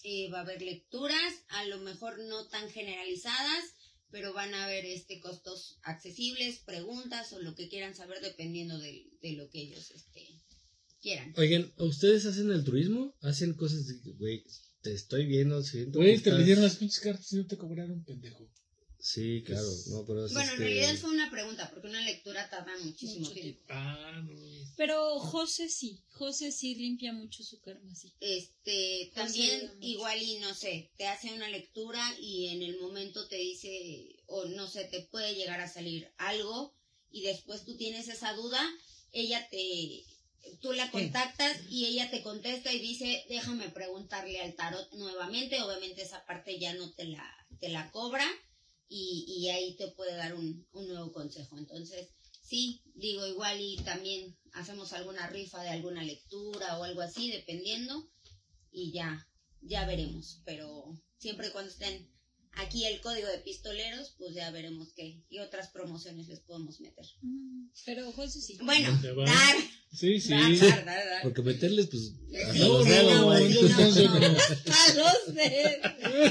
Eh, 0.04 0.30
va 0.32 0.40
a 0.40 0.42
haber 0.42 0.62
lecturas, 0.62 1.34
a 1.50 1.66
lo 1.66 1.80
mejor 1.80 2.20
no 2.20 2.48
tan 2.50 2.70
generalizadas, 2.70 3.64
pero 4.12 4.32
van 4.34 4.54
a 4.54 4.66
haber 4.66 4.86
este 4.86 5.20
costos 5.20 5.80
accesibles, 5.84 6.60
preguntas 6.60 7.34
o 7.34 7.40
lo 7.42 7.56
que 7.56 7.68
quieran 7.68 7.96
saber 7.96 8.22
dependiendo 8.22 8.78
de, 8.80 9.08
de 9.22 9.34
lo 9.34 9.50
que 9.50 9.62
ellos 9.64 9.92
este, 9.92 10.28
quieran. 11.02 11.34
Oigan, 11.36 11.74
¿ustedes 11.78 12.26
hacen 12.26 12.52
el 12.52 12.64
turismo? 12.64 13.16
¿Hacen 13.22 13.54
cosas 13.54 13.88
de 13.88 14.00
que, 14.02 14.12
güey, 14.14 14.44
te 14.82 14.94
estoy 14.94 15.26
viendo, 15.26 15.62
siento 15.64 15.98
Güey, 16.00 16.12
te 16.12 16.18
estás- 16.30 16.40
le 16.40 16.46
dieron 16.46 16.64
las 16.64 16.78
pinches 16.78 17.00
cartas 17.00 17.34
y 17.34 17.38
no 17.38 17.48
te 17.48 17.58
cobraron, 17.58 18.04
pendejo. 18.06 18.50
Sí, 19.08 19.42
claro, 19.46 19.72
no, 19.86 20.06
pero 20.06 20.26
es 20.26 20.34
Bueno, 20.34 20.50
en 20.52 20.62
este- 20.62 20.64
realidad 20.66 20.98
fue 21.00 21.12
una 21.12 21.32
pregunta, 21.32 21.70
porque 21.70 21.88
una 21.88 22.02
lectura 22.02 22.50
tarda 22.50 22.78
muchísimo 22.80 23.22
Mucho 23.22 23.40
tiempo. 23.40 23.64
Ah, 23.70 24.22
no. 24.22 24.36
Pero 24.76 25.18
José 25.20 25.70
sí, 25.70 26.04
José 26.10 26.52
sí 26.52 26.76
limpia 26.76 27.14
mucho 27.14 27.42
su 27.42 27.62
karma, 27.62 27.96
sí. 27.96 28.12
Este, 28.20 29.10
también 29.16 29.72
igual 29.80 30.22
y 30.22 30.40
no 30.40 30.54
sé, 30.54 30.92
te 30.98 31.08
hace 31.08 31.32
una 31.32 31.48
lectura 31.48 32.04
y 32.20 32.48
en 32.48 32.62
el 32.62 32.82
momento 32.82 33.30
te 33.30 33.38
dice, 33.38 34.18
o 34.26 34.44
no 34.44 34.68
sé, 34.68 34.84
te 34.84 35.04
puede 35.04 35.36
llegar 35.36 35.62
a 35.62 35.70
salir 35.70 36.12
algo 36.18 36.76
y 37.10 37.22
después 37.22 37.64
tú 37.64 37.78
tienes 37.78 38.10
esa 38.10 38.34
duda, 38.34 38.62
ella 39.14 39.48
te, 39.50 40.04
tú 40.60 40.74
la 40.74 40.92
contactas 40.92 41.58
y 41.70 41.86
ella 41.86 42.12
te 42.12 42.22
contesta 42.24 42.74
y 42.74 42.80
dice, 42.80 43.24
déjame 43.30 43.70
preguntarle 43.70 44.42
al 44.42 44.54
tarot 44.56 44.92
nuevamente, 44.96 45.62
obviamente 45.62 46.02
esa 46.02 46.26
parte 46.26 46.60
ya 46.60 46.74
no 46.74 46.92
te 46.92 47.06
la, 47.06 47.48
te 47.62 47.70
la 47.70 47.90
cobra 47.92 48.28
y, 48.90 49.26
y 49.28 49.50
ahí 49.50 49.76
te 49.76 49.90
puede 49.90 50.16
dar 50.16 50.36
un, 50.36 50.68
un 50.72 50.88
nuevo 50.88 51.12
consejo. 51.12 51.58
Entonces, 51.58 52.10
sí, 52.42 52.82
digo 52.96 53.26
igual 53.28 53.60
y 53.60 53.78
también 53.84 54.38
hacemos 54.54 54.94
alguna 54.94 55.28
rifa 55.28 55.62
de 55.62 55.70
alguna 55.70 56.04
lectura 56.04 56.80
o 56.80 56.84
algo 56.84 57.02
así, 57.02 57.32
dependiendo 57.32 58.10
y 58.72 58.92
ya, 58.92 59.28
ya 59.62 59.86
veremos. 59.86 60.42
Pero 60.46 61.00
siempre 61.18 61.52
cuando 61.52 61.72
estén 61.72 62.10
aquí 62.60 62.86
el 62.86 63.00
código 63.02 63.28
de 63.28 63.38
pistoleros, 63.40 64.14
pues 64.18 64.34
ya 64.36 64.50
veremos 64.52 64.90
qué, 64.96 65.22
qué 65.30 65.42
otras 65.42 65.70
promociones 65.70 66.28
les 66.28 66.40
podemos 66.42 66.80
meter. 66.82 67.06
Mm, 67.22 67.68
Pero 67.86 68.12
José 68.12 68.42
sí. 68.42 68.58
Bueno, 68.62 69.00
dar, 69.26 69.56
Sí, 69.94 70.20
sí. 70.20 70.30
dar, 70.30 70.52
dar, 70.60 70.86
dar, 70.86 71.06
dar. 71.10 71.22
Porque 71.24 71.42
meterles, 71.42 71.88
pues. 71.88 72.12
a 72.48 72.54
Sí, 72.54 72.60
los 72.60 72.86
dedos, 72.86 73.14
no, 73.14 73.30
no, 74.20 74.20
no. 74.20 74.38
A 74.38 74.94
los 74.94 75.36
de... 75.36 75.82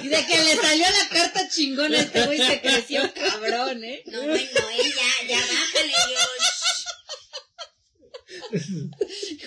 Y 0.04 0.08
de 0.08 0.26
que 0.26 0.44
le 0.44 0.56
salió 0.56 0.84
la 0.84 1.08
carta 1.10 1.48
chingona 1.48 1.98
a 1.98 2.02
este 2.02 2.26
güey 2.26 2.38
se 2.38 2.60
creció 2.60 3.12
cabrón, 3.14 3.82
¿eh? 3.84 4.02
No, 4.06 4.20
bueno, 4.20 4.36
eh, 4.36 4.92
ya, 4.94 5.28
ya 5.28 5.38
bájale, 5.40 5.92
Dios. 6.08 6.28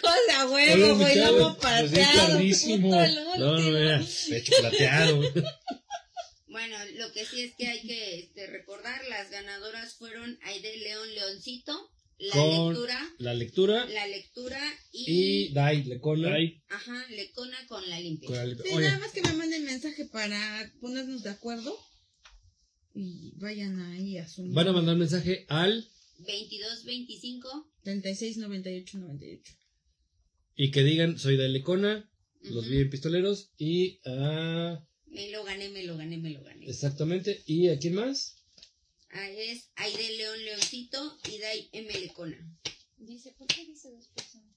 José 0.02 0.32
a 0.38 0.46
Oye, 0.48 0.76
huevo, 0.76 0.96
güey, 0.98 1.16
lomo 1.18 1.58
pues, 1.58 1.74
es 1.84 1.90
pateado. 1.92 2.28
clarísimo. 2.30 2.90
puto 2.90 3.04
el 3.04 3.16
No, 3.16 3.58
no, 3.60 3.70
mira, 3.72 4.04
pecho 4.30 4.52
plateado. 4.60 5.22
Que 7.20 7.26
sí 7.26 7.42
es 7.42 7.54
que 7.56 7.68
hay 7.68 7.82
que 7.82 8.20
este, 8.20 8.48
recordar, 8.48 9.06
las 9.10 9.30
ganadoras 9.30 9.96
fueron 9.96 10.40
Aide 10.44 10.78
León 10.78 11.14
Leoncito, 11.16 11.74
la 12.18 12.32
Con- 12.32 12.70
lectura, 12.70 13.16
La 13.18 13.34
lectura 13.34 13.86
la 13.88 14.08
lectura 14.08 14.62
y, 14.94 15.48
y 15.50 15.54
Dai, 15.54 15.84
Lecona. 15.84 16.34
Ajá, 16.70 17.06
Lecona 17.10 17.58
con 17.68 17.90
la 17.90 18.00
limpia. 18.00 18.30
con 18.30 18.38
la. 18.38 18.56
Sí, 18.56 18.70
Oye, 18.74 18.86
nada 18.88 19.00
más 19.00 19.12
que 19.12 19.22
me 19.22 19.34
manden 19.34 19.66
mensaje 19.66 20.06
para 20.06 20.72
ponernos 20.80 21.24
de 21.24 21.32
acuerdo. 21.32 21.78
Y 22.96 23.34
vayan 23.36 23.80
ahí 23.92 24.18
a 24.18 24.26
su 24.28 24.46
van 24.54 24.70
a 24.70 24.72
mandar 24.72 24.96
mensaje 24.96 25.46
al 25.50 25.86
22, 26.20 26.86
25. 26.86 27.72
36 27.84 28.38
98 28.38 28.98
98. 28.98 29.54
y 30.56 30.72
que 30.72 30.84
digan 30.84 31.18
soy 31.20 31.36
Dai 31.36 31.50
Lecona, 31.52 32.10
los 32.44 32.64
ujú, 32.66 32.70
vi 32.70 32.78
en 32.80 32.90
pistoleros 32.90 33.52
y 33.58 34.00
a 34.06 34.86
Me 35.12 35.30
lo 35.30 35.44
gané, 35.44 35.70
me 35.70 35.84
lo 35.84 35.98
gané, 35.98 36.18
me 36.18 36.30
lo 36.30 36.44
gané. 36.44 36.70
exactamente 36.70 37.44
y 37.46 37.70
a 37.70 37.80
quién 37.80 37.96
más? 37.96 38.36
Ahí 39.12 39.40
es 39.40 39.70
Aide 39.76 40.18
León 40.18 40.46
Leoncito 40.46 41.18
y 41.32 41.40
Dai 41.40 41.70
M. 41.72 41.92
Lecona. 42.00 42.38
Dice, 42.98 43.32
¿por 43.32 43.48
qué 43.48 43.66
dice 43.66 43.90
dos 43.90 44.08
personas? 44.08 44.50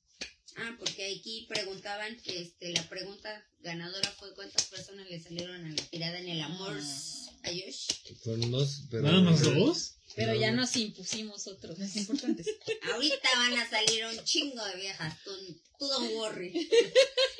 Ah, 0.56 0.76
porque 0.78 1.16
aquí 1.18 1.46
preguntaban 1.48 2.16
que 2.20 2.42
este, 2.42 2.72
la 2.72 2.86
pregunta 2.88 3.46
ganadora 3.60 4.10
fue 4.10 4.34
cuántas 4.34 4.66
personas 4.66 5.08
le 5.08 5.20
salieron 5.20 5.64
a 5.64 5.70
la 5.70 5.82
tirada 5.90 6.18
en 6.18 6.28
el 6.28 6.40
amor. 6.42 6.78
Ah. 6.78 7.22
Ayush. 7.44 7.88
Fueron 8.22 8.50
dos, 8.50 8.82
pero 8.90 9.02
¿Nada 9.02 9.20
más 9.20 9.42
dos? 9.42 9.94
Pero 10.14 10.34
ya 10.34 10.50
no. 10.50 10.58
nos 10.58 10.76
impusimos 10.76 11.46
otros. 11.46 11.78
Las 11.78 11.96
importantes. 11.96 12.46
Ahorita 12.92 13.28
van 13.36 13.54
a 13.54 13.68
salir 13.68 14.04
un 14.04 14.24
chingo 14.24 14.64
de 14.64 14.76
viejas. 14.76 15.16
Tú, 15.24 15.30
tú 15.78 15.88
don't 15.88 16.12
worry. 16.14 16.52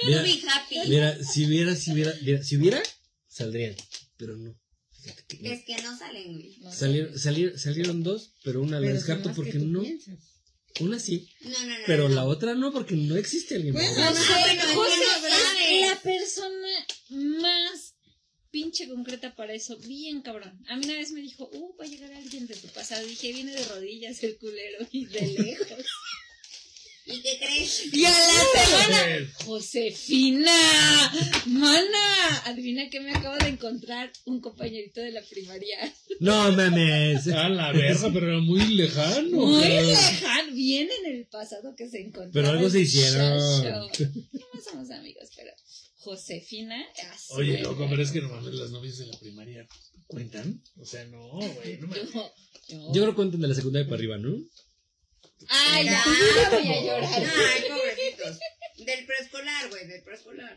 Mira, 0.05 0.23
be 0.23 0.41
happy. 0.49 0.89
mira, 0.89 1.23
si 1.23 1.47
hubiera, 1.47 1.77
si 1.77 1.93
hubiera, 1.93 2.15
mira, 2.23 2.43
si 2.43 2.57
hubiera, 2.57 2.83
saldrían. 3.33 3.75
Pero 4.17 4.37
no. 4.37 4.59
Fíjate 5.03 5.25
que 5.37 5.43
no. 5.43 5.51
Es 5.53 5.65
que 5.65 5.83
no 5.83 5.99
salen, 5.99 6.33
güey. 6.35 6.57
No 6.59 6.71
sé. 6.71 6.79
Salieron, 6.79 7.19
salir- 7.19 7.59
salieron 7.59 8.03
dos, 8.03 8.35
pero 8.45 8.61
una 8.63 8.79
la 8.81 8.89
descarto 8.93 9.33
porque 9.35 9.59
no. 9.59 9.81
piensas. 9.83 10.19
Una 10.81 10.99
sí, 10.99 11.29
No, 11.43 11.51
no, 11.51 11.67
no. 11.67 11.75
pero 11.87 12.09
no. 12.09 12.15
la 12.15 12.25
otra 12.25 12.55
no, 12.55 12.73
porque 12.73 12.95
no 12.95 13.17
existe 13.17 13.57
alguien 13.57 13.75
Bueno, 13.75 13.91
más. 13.91 14.15
No 14.15 14.21
Ah, 14.35 14.75
bueno, 14.75 15.87
la 15.89 16.01
persona 16.01 16.87
más 17.11 17.95
pinche 18.51 18.89
concreta 18.89 19.35
para 19.35 19.53
eso, 19.55 19.77
bien 19.79 20.23
cabrón. 20.23 20.59
A 20.69 20.77
mí 20.77 20.85
una 20.87 20.95
vez 20.95 21.11
me 21.13 21.21
dijo, 21.21 21.49
uh, 21.53 21.77
va 21.79 21.85
a 21.85 21.89
llegar 21.89 22.11
alguien 22.13 22.47
de 22.47 22.55
tu 22.55 22.69
pasado. 22.69 23.05
Dije, 23.07 23.33
viene 23.33 23.53
de 23.53 23.65
rodillas 23.67 24.23
el 24.23 24.39
culero 24.39 24.87
y 24.93 25.05
de 25.07 25.21
lejos. 25.27 25.67
¿Y 27.07 27.21
qué 27.21 27.39
crees? 27.39 27.93
y 27.93 28.05
a 28.05 28.11
la 28.11 28.65
semana. 28.65 29.33
Josefina, 29.45 31.13
mana, 31.47 32.43
adivina 32.47 32.89
que 32.91 33.01
me 33.01 33.11
acabo 33.13 33.37
de 33.39 33.49
encontrar 33.49 34.13
un 34.27 34.41
compañerito 34.41 35.01
de 35.01 35.11
la 35.13 35.23
primaria. 35.23 35.95
No 36.21 36.53
mames. 36.53 37.27
A 37.29 37.49
la 37.49 37.73
verga, 37.73 38.11
pero 38.13 38.29
era 38.29 38.41
muy 38.41 38.65
lejano. 38.75 39.29
Muy 39.37 39.65
lejano, 39.65 40.53
bien 40.55 40.89
en 41.05 41.15
el 41.17 41.27
pasado 41.27 41.75
que 41.77 41.89
se 41.89 42.01
encontró. 42.01 42.31
Pero 42.33 42.49
algo 42.51 42.71
se 42.71 42.81
hicieron. 42.81 43.39
No 43.39 44.61
somos 44.63 44.91
amigos, 44.91 45.29
pero 45.37 45.51
Josefina, 45.97 46.77
así. 47.13 47.33
Oye, 47.35 47.59
loco, 47.63 47.87
pero 47.91 48.03
es 48.03 48.11
que 48.11 48.21
no 48.21 48.29
mames, 48.29 48.55
las 48.55 48.71
novias 48.71 48.99
de 48.99 49.07
la 49.07 49.19
primaria 49.19 49.67
cuentan. 50.07 50.63
O 50.81 50.85
sea, 50.85 51.05
no, 51.07 51.29
güey, 51.39 51.79
no. 51.79 51.95
Yo, 51.95 52.03
yo- 52.05 52.33
Yo 52.69 53.03
creo 53.03 53.07
que 53.11 53.15
cuentan 53.17 53.41
de 53.41 53.49
la 53.49 53.55
secundaria 53.55 53.87
para 53.89 53.97
arriba, 53.99 54.19
¿no? 54.19 54.37
Ay, 55.49 55.85
ya, 55.87 56.05
voy 56.51 56.69
a 56.69 56.83
llorar. 56.83 57.11
Ay, 57.15 57.63
pobrecitos. 57.69 58.39
Del 58.79 59.07
preescolar, 59.07 59.69
güey, 59.71 59.87
del 59.87 60.03
preescolar. 60.03 60.57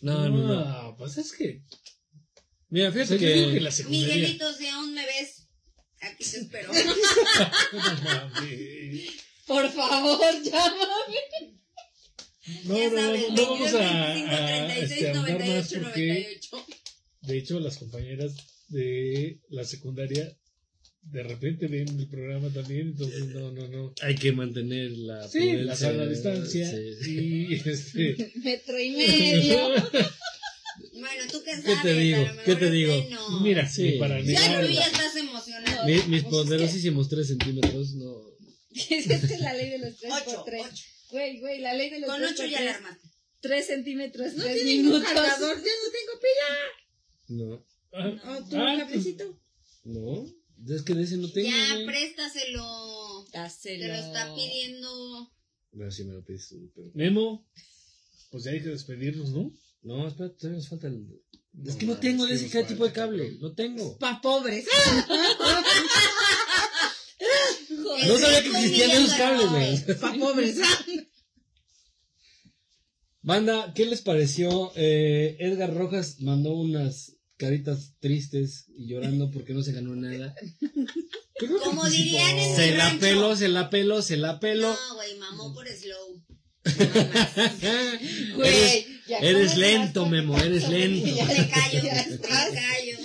No, 0.00 0.28
no, 0.28 0.64
no. 0.64 0.96
pues 0.96 1.16
es 1.18 1.32
que. 1.32 1.62
Mira, 2.68 2.88
O 2.88 2.92
fíjate 2.92 3.18
yo 3.18 3.28
digo 3.28 3.48
que. 3.48 3.54
que 3.54 3.60
la 3.60 3.70
secundaria. 3.70 4.14
Miguelito, 4.14 4.52
si 4.52 4.66
aún 4.68 4.92
me 4.94 5.04
ves, 5.06 5.48
aquí 6.00 6.24
te 6.24 6.38
espero. 6.38 6.72
No. 6.72 6.94
Por 9.46 9.70
favor, 9.72 10.42
llámame. 10.42 11.56
No, 12.64 12.76
ya 12.76 12.90
no, 12.90 12.92
no, 12.96 13.00
sabes, 13.00 13.32
no 13.32 13.42
vamos 13.42 13.72
22, 13.72 13.74
a, 13.74 13.86
25, 14.06 14.30
a, 14.30 14.66
36, 14.66 14.92
este, 14.92 15.10
ahondar 15.10 15.38
más 15.38 15.72
98, 15.72 15.80
porque, 15.82 16.06
98. 16.06 16.66
de 17.22 17.38
hecho, 17.38 17.60
las 17.60 17.76
compañeras 17.78 18.34
de 18.68 19.40
la 19.48 19.64
secundaria 19.64 20.36
de 21.12 21.22
repente 21.22 21.66
ven 21.68 21.88
el 21.98 22.06
programa 22.08 22.48
también, 22.50 22.88
entonces 22.88 23.26
no, 23.28 23.50
no, 23.52 23.68
no. 23.68 23.94
Hay 24.02 24.14
que 24.16 24.32
mantener 24.32 24.90
la. 24.92 25.26
Sí, 25.28 25.52
la 25.52 25.76
sana 25.76 26.06
distancia 26.06 26.70
sí. 26.70 27.46
y 27.48 27.54
este. 27.54 28.32
Metro 28.44 28.78
y 28.80 28.90
medio. 28.90 29.58
Bueno, 30.92 31.24
¿tú 31.30 31.42
qué 31.44 31.52
¿Qué 31.52 31.62
sabes? 31.62 31.82
te 31.82 31.94
digo? 31.94 32.16
A 32.16 32.20
lo 32.20 32.26
mejor 32.34 32.44
¿Qué 32.44 32.56
te 32.56 32.70
digo? 32.70 33.06
no. 33.10 33.40
Mira, 33.40 33.68
Sí. 33.68 33.82
ni 33.82 33.98
para 33.98 34.18
Ya, 34.20 34.32
Ya 34.32 34.48
negarla. 34.48 34.70
ya 34.72 34.86
estás 34.86 35.16
emocionado. 35.16 35.86
Mi- 35.86 35.92
mis 35.94 36.02
es 36.18 36.24
que- 36.24 36.30
poderosísimos 36.30 37.08
3 37.08 37.26
centímetros, 37.28 37.94
no. 37.94 38.22
Esa 38.90 39.14
es 39.14 39.40
la 39.40 39.54
ley 39.54 39.70
de 39.70 39.78
los 39.78 39.96
3 39.98 40.12
Ocho, 40.12 40.36
por 40.36 40.44
3. 40.46 40.62
ocho. 40.70 40.84
Güey, 41.10 41.40
güey, 41.40 41.60
la 41.60 41.74
ley 41.74 41.90
de 41.90 42.00
los 42.00 42.08
Con 42.10 42.18
3 42.18 42.30
ocho 42.32 42.42
por 42.42 42.50
ya 42.50 42.56
3. 42.58 42.66
la 42.70 42.74
armaste. 42.76 43.08
3 43.40 43.66
centímetros, 43.66 44.34
No 44.34 44.42
3 44.44 44.54
tiene 44.54 44.70
ningún 44.70 44.92
minutos. 44.92 45.12
cargador, 45.12 45.56
ya 45.56 45.72
no 45.82 45.88
tengo 45.96 46.20
pila. 46.24 47.44
No. 47.44 47.66
Ah, 47.92 48.38
O 48.38 48.48
tu 48.48 48.56
ah, 48.56 48.74
cablecito. 48.78 49.38
No. 49.84 50.26
Es 50.68 50.82
que 50.82 50.94
de 50.94 51.02
ese 51.02 51.16
no 51.18 51.30
tengo. 51.30 51.48
Ya, 51.48 51.74
güey. 51.74 51.86
préstaselo. 51.86 53.24
Te 53.30 53.38
Dáselo. 53.38 53.86
lo 53.88 53.94
está 53.94 54.34
pidiendo. 54.34 55.32
No, 55.72 55.90
sí 55.90 56.04
me 56.04 56.14
lo 56.14 56.24
pides 56.24 56.48
tú, 56.48 56.70
pero. 56.74 56.90
Memo, 56.94 57.46
pues 58.30 58.44
ya 58.44 58.52
hay 58.52 58.62
que 58.62 58.70
despedirnos, 58.70 59.30
¿no? 59.30 59.52
No, 59.82 60.08
espera, 60.08 60.30
todavía 60.34 60.56
nos 60.58 60.68
falta 60.68 60.86
el. 60.88 61.06
Es 61.64 61.76
que 61.76 61.86
no 61.86 61.96
tengo 61.98 62.24
de 62.24 62.30
¿qué 62.30 62.36
ese 62.36 62.50
cada 62.50 62.66
tipo 62.66 62.84
de 62.84 62.92
cable. 62.92 63.36
No 63.40 63.52
tengo. 63.54 63.98
Pa' 63.98 64.20
pobres. 64.20 64.66
No 68.06 68.18
sabía 68.18 68.42
que 68.42 68.48
existían 68.48 68.90
esos 68.90 69.14
cables, 69.14 69.50
güey. 69.50 69.80
güey. 69.82 69.98
Pa' 69.98 70.12
pobres. 70.14 70.58
Banda, 73.22 73.72
¿qué 73.74 73.86
les 73.86 74.02
pareció? 74.02 74.70
Eh, 74.76 75.36
Edgar 75.40 75.74
Rojas 75.74 76.20
mandó 76.20 76.52
unas 76.54 77.15
caritas 77.36 77.94
tristes 78.00 78.66
y 78.76 78.86
llorando 78.88 79.30
porque 79.30 79.52
no 79.54 79.62
se 79.62 79.72
ganó 79.72 79.94
nada. 79.96 80.34
Como 81.64 81.84
dirían 81.88 82.38
en 82.38 82.56
Se 82.56 82.70
mi 82.70 82.76
la 82.78 82.84
rancho. 82.88 83.00
peló, 83.00 83.36
se 83.36 83.48
la 83.48 83.68
peló, 83.70 84.02
se 84.02 84.16
la 84.16 84.40
peló. 84.40 84.72
No, 84.88 84.94
güey, 84.94 85.14
mamó 85.18 85.52
por 85.54 85.66
slow. 85.68 86.24
Güey, 88.36 88.86
ya 89.08 89.18
eres 89.18 89.56
lento, 89.56 90.02
las- 90.02 90.10
Memo, 90.10 90.38
eres 90.38 90.68
lento. 90.68 91.06
Ya 91.14 91.24
Me 91.26 91.48
callo, 91.48 91.82
ya 91.84 91.94
me 91.94 92.14
estás. 92.14 92.48
callo. 92.52 92.98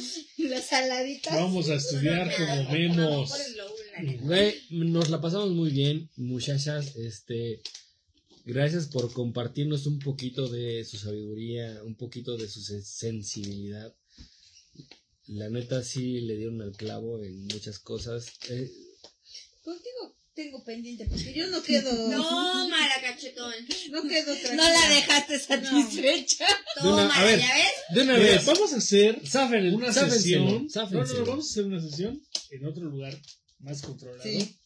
Las 0.49 0.65
saladitas. 0.67 1.33
Vamos 1.35 1.69
a 1.69 1.75
estudiar 1.75 2.33
como 2.35 2.55
Mamó 2.63 2.71
memos. 2.71 3.29
por 3.29 3.39
slow, 3.39 3.69
la 3.95 4.03
neta. 4.03 4.23
Güey, 4.23 4.55
nos 4.71 5.09
la 5.09 5.21
pasamos 5.21 5.51
muy 5.51 5.69
bien, 5.71 6.09
muchachas. 6.15 6.95
Este, 6.95 7.61
gracias 8.45 8.87
por 8.87 9.11
compartirnos 9.13 9.85
un 9.85 9.99
poquito 9.99 10.47
de 10.49 10.83
su 10.85 10.97
sabiduría, 10.97 11.81
un 11.85 11.95
poquito 11.95 12.37
de 12.37 12.47
su 12.49 12.61
sen- 12.61 12.81
sensibilidad. 12.83 13.93
La 15.33 15.49
neta 15.49 15.81
sí 15.83 16.21
le 16.21 16.35
dieron 16.35 16.61
al 16.61 16.73
clavo 16.73 17.23
en 17.23 17.45
muchas 17.45 17.79
cosas. 17.79 18.25
Eh, 18.49 18.69
Contigo 19.61 20.17
tengo 20.33 20.63
pendiente 20.63 21.05
porque 21.05 21.33
yo 21.33 21.47
no 21.47 21.61
quedo. 21.63 21.91
No, 22.09 22.67
mala 22.67 22.95
cachetón. 23.01 23.53
No 23.91 24.03
quedo 24.03 24.33
tranquila. 24.35 24.55
No 24.55 24.63
la 24.63 24.89
dejaste 24.95 25.39
satisfecha. 25.39 26.45
Una- 26.81 26.89
Toma, 27.07 27.15
a 27.15 27.23
ver. 27.23 27.39
¿ya 27.39 27.53
ves? 27.55 27.95
de 27.95 28.01
una 28.01 28.17
vez, 28.17 28.45
vamos 28.45 28.73
a 28.73 28.77
hacer 28.77 29.21
zafen, 29.27 29.73
una 29.73 29.93
sesión. 29.93 30.45
No, 30.45 30.59
no, 30.63 30.69
záfenselo. 30.69 31.19
no, 31.21 31.25
vamos 31.27 31.47
a 31.47 31.49
hacer 31.51 31.65
una 31.65 31.81
sesión 31.81 32.21
en 32.49 32.65
otro 32.65 32.83
lugar 32.85 33.17
más 33.59 33.81
controlado. 33.81 34.23
Sí. 34.23 34.57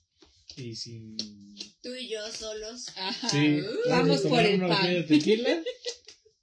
Y 0.57 0.75
sin. 0.75 1.17
Tú 1.83 1.93
y 1.93 2.09
yo 2.09 2.19
solos. 2.31 2.87
Ajá. 2.95 3.29
Sí, 3.29 3.59
Vamos 3.89 4.21
por 4.21 4.29
tomar 4.29 4.45
el 4.45 4.63
una 4.63 4.67
botella 4.75 4.93
de 4.93 5.03
pan. 5.03 5.07
tequila 5.19 5.63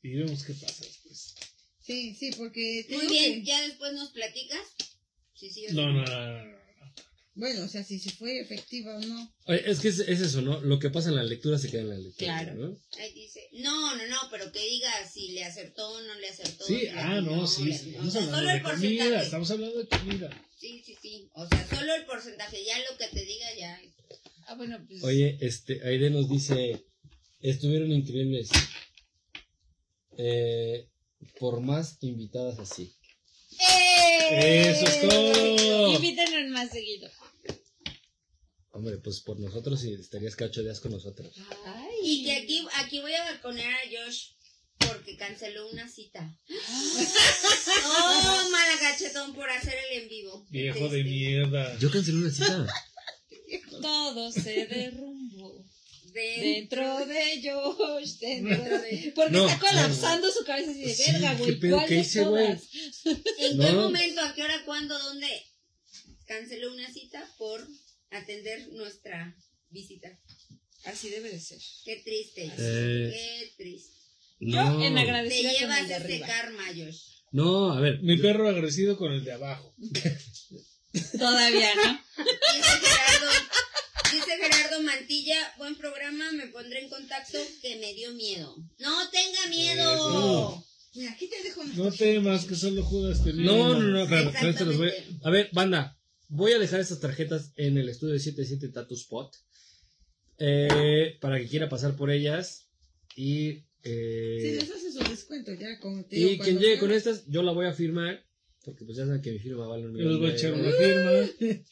y 0.02 0.14
vemos 0.14 0.44
qué 0.44 0.52
pasa. 0.54 0.84
Sí, 1.82 2.14
sí, 2.14 2.30
porque. 2.36 2.86
Muy 2.90 3.06
bien, 3.08 3.42
que- 3.42 3.44
ya 3.44 3.60
después 3.62 3.92
nos 3.94 4.10
platicas. 4.10 4.60
Sí, 5.34 5.50
sí. 5.50 5.66
No, 5.72 5.90
no, 5.92 6.04
no, 6.04 6.26
no, 6.26 6.44
no. 6.46 6.62
Bueno, 7.34 7.64
o 7.64 7.68
sea, 7.68 7.82
si, 7.82 7.98
si 7.98 8.10
fue 8.10 8.40
efectiva 8.40 8.94
o 8.94 9.00
no. 9.00 9.34
Oye, 9.46 9.62
Es 9.70 9.80
que 9.80 9.88
es, 9.88 10.00
es 10.00 10.20
eso, 10.20 10.42
¿no? 10.42 10.60
Lo 10.60 10.78
que 10.78 10.90
pasa 10.90 11.08
en 11.08 11.16
la 11.16 11.24
lectura 11.24 11.58
se 11.58 11.70
queda 11.70 11.80
en 11.80 11.88
la 11.88 11.96
lectura. 11.98 12.42
Claro. 12.44 12.54
¿no? 12.54 12.78
Ahí 12.98 13.12
dice, 13.14 13.48
no, 13.54 13.96
no, 13.96 14.06
no, 14.06 14.18
pero 14.30 14.52
que 14.52 14.60
diga 14.60 14.90
si 15.10 15.32
le 15.32 15.42
acertó 15.42 15.88
o 15.92 16.00
no 16.02 16.14
le 16.20 16.28
acertó. 16.28 16.62
Sí, 16.66 16.80
si 16.80 16.88
ah, 16.88 17.22
no, 17.22 17.46
sí, 17.46 17.70
Estamos 17.70 18.12
sea, 18.12 18.22
hablando 18.22 18.36
solo 18.36 18.48
de 18.48 18.56
el 18.56 18.62
comida, 18.62 18.74
porcentaje. 19.04 19.24
estamos 19.24 19.50
hablando 19.50 19.78
de 19.78 19.88
comida. 19.88 20.46
Sí, 20.60 20.82
sí, 20.84 20.94
sí. 21.00 21.30
O 21.32 21.48
sea, 21.48 21.66
solo 21.74 21.94
el 21.94 22.04
porcentaje. 22.04 22.64
Ya 22.66 22.78
lo 22.90 22.98
que 22.98 23.08
te 23.08 23.24
diga 23.24 23.46
ya. 23.58 23.80
Ah, 24.46 24.54
bueno, 24.54 24.84
pues. 24.86 25.02
Oye, 25.02 25.38
este, 25.40 25.80
Aide 25.88 26.10
nos 26.10 26.28
dice, 26.28 26.84
estuvieron 27.40 27.90
increíbles. 27.92 28.50
Eh, 30.18 30.86
por 31.38 31.60
más 31.60 31.98
invitadas 32.00 32.58
así. 32.58 32.94
¡Eh! 33.60 34.70
Eso 34.70 34.86
es 34.86 35.00
todo. 35.00 35.92
Invítenos 35.94 36.50
más 36.50 36.70
seguido. 36.70 37.10
Hombre, 38.70 38.96
pues 38.98 39.20
por 39.20 39.38
nosotros 39.38 39.80
sí 39.80 39.92
estarías 39.92 40.34
cacho 40.34 40.62
días 40.62 40.80
con 40.80 40.92
nosotros. 40.92 41.34
Ay. 41.66 41.94
Y 42.02 42.24
que 42.24 42.32
aquí, 42.32 42.66
aquí 42.76 43.00
voy 43.00 43.12
a 43.12 43.24
balconear 43.24 43.70
a 43.70 43.90
Josh 43.90 44.30
porque 44.78 45.16
canceló 45.16 45.68
una 45.70 45.88
cita. 45.88 46.38
Oh, 47.84 48.48
mala 48.50 48.78
cachetón 48.80 49.34
por 49.34 49.48
hacer 49.50 49.74
el 49.90 50.02
en 50.02 50.08
vivo. 50.08 50.46
Viejo 50.50 50.88
de 50.88 51.04
mierda. 51.04 51.78
Yo 51.78 51.90
cancelé 51.90 52.18
una 52.18 52.30
cita. 52.30 52.66
Todo 53.82 54.32
se 54.32 54.66
derrumbó. 54.66 55.64
De- 56.12 56.40
Dentro 56.40 57.06
de 57.06 57.42
Josh, 57.50 58.18
dentro 58.20 58.78
de. 58.80 59.12
Porque 59.14 59.32
No, 59.32 59.46
está 59.48 59.58
colapsando 59.60 60.30
su 60.30 60.44
cabeza 60.44 60.70
así 60.70 60.80
de 60.82 60.94
Sí, 60.94 61.12
verga, 61.12 61.30
¿qué 61.36 61.42
güey. 61.42 61.58
pedo? 61.60 61.76
¿Cuál 61.76 61.88
¿Qué 61.88 61.94
de 61.94 62.00
hice, 62.00 62.24
güey? 62.24 62.46
todas? 62.46 62.62
¿En 63.38 63.56
No. 63.58 63.64
qué 63.66 63.72
momento, 63.72 64.20
a 64.20 64.34
qué 64.34 64.42
hora, 64.42 64.64
cuándo, 64.64 64.98
dónde 64.98 65.28
canceló 66.26 66.72
una 66.72 66.92
cita 66.92 67.26
por 67.38 67.66
atender 68.10 68.68
nuestra 68.72 69.34
visita? 69.70 70.08
Así 70.84 71.08
debe 71.10 71.30
de 71.30 71.40
ser. 71.40 71.60
Qué 71.84 71.96
triste. 72.04 72.44
Eh. 72.58 73.10
Qué 73.12 73.52
triste. 73.56 73.92
No, 74.40 74.78
Yo 74.80 74.84
en 74.86 74.94
Te 74.94 75.00
agradecida 75.00 75.50
con 75.52 75.60
llevas 75.60 75.84
ese 75.84 75.94
arriba. 75.94 76.26
karma, 76.26 76.66
Josh. 76.76 77.00
no, 77.30 77.72
a 77.72 77.80
ver. 77.80 78.00
Mi 78.02 78.16
yo- 78.16 78.22
perro 78.22 78.48
agradecido 78.48 78.96
con 78.96 79.12
el 79.12 79.24
de 79.24 79.32
abajo. 79.32 79.74
Todavía, 81.18 81.74
¿no? 81.76 82.00
Dice 84.12 84.36
Gerardo, 84.38 84.82
Mantilla, 84.82 85.36
buen 85.58 85.74
programa, 85.76 86.32
me 86.32 86.46
pondré 86.48 86.80
en 86.80 86.88
contacto 86.90 87.38
que 87.60 87.76
me 87.76 87.94
dio 87.94 88.12
miedo. 88.14 88.54
No 88.78 88.92
tenga 89.10 89.46
miedo. 89.48 90.64
Mira, 90.94 91.12
aquí 91.12 91.28
te 91.28 91.42
dejo. 91.42 91.64
No 91.64 91.90
temas 91.90 92.44
que 92.44 92.54
solo 92.54 92.82
Judas 92.84 93.24
te 93.24 93.32
No, 93.32 93.72
no, 93.74 93.80
no, 93.80 93.88
los 94.00 94.08
voy- 94.10 94.18
Exactamente. 94.28 95.04
A 95.24 95.30
ver, 95.30 95.48
banda, 95.52 95.98
voy 96.28 96.52
a 96.52 96.58
dejar 96.58 96.80
estas 96.80 97.00
tarjetas 97.00 97.52
en 97.56 97.78
el 97.78 97.88
estudio 97.88 98.18
77 98.18 98.68
Tattoo 98.68 98.96
Spot. 98.96 99.34
eh, 100.44 101.18
para 101.20 101.38
que 101.38 101.46
quiera 101.46 101.68
pasar 101.68 101.94
por 101.96 102.10
ellas. 102.10 102.68
Y, 103.14 103.64
eh, 103.84 104.38
Sí, 104.40 104.50
les 104.52 104.70
hace 104.70 104.90
su 104.92 104.98
descuento 105.08 105.52
ya. 105.54 105.78
Como 105.78 106.04
te 106.04 106.18
y 106.18 106.38
quien 106.38 106.58
llegue 106.58 106.78
con 106.80 106.90
estas, 106.90 107.24
yo 107.28 107.42
la 107.44 107.52
voy 107.52 107.66
a 107.66 107.72
firmar. 107.72 108.24
Porque 108.64 108.84
pues 108.84 108.96
ya 108.96 109.04
saben 109.06 109.20
que 109.22 109.32
mi 109.32 109.38
firma 109.40 109.66
vale 109.66 109.86
un 109.86 109.96
Yo 109.98 110.04
les 110.08 110.18
voy 110.18 110.30
a 110.30 110.34
echar 110.34 110.52
millón 110.52 110.66
una 110.68 110.76
de- 110.76 111.34
firma. 111.38 111.62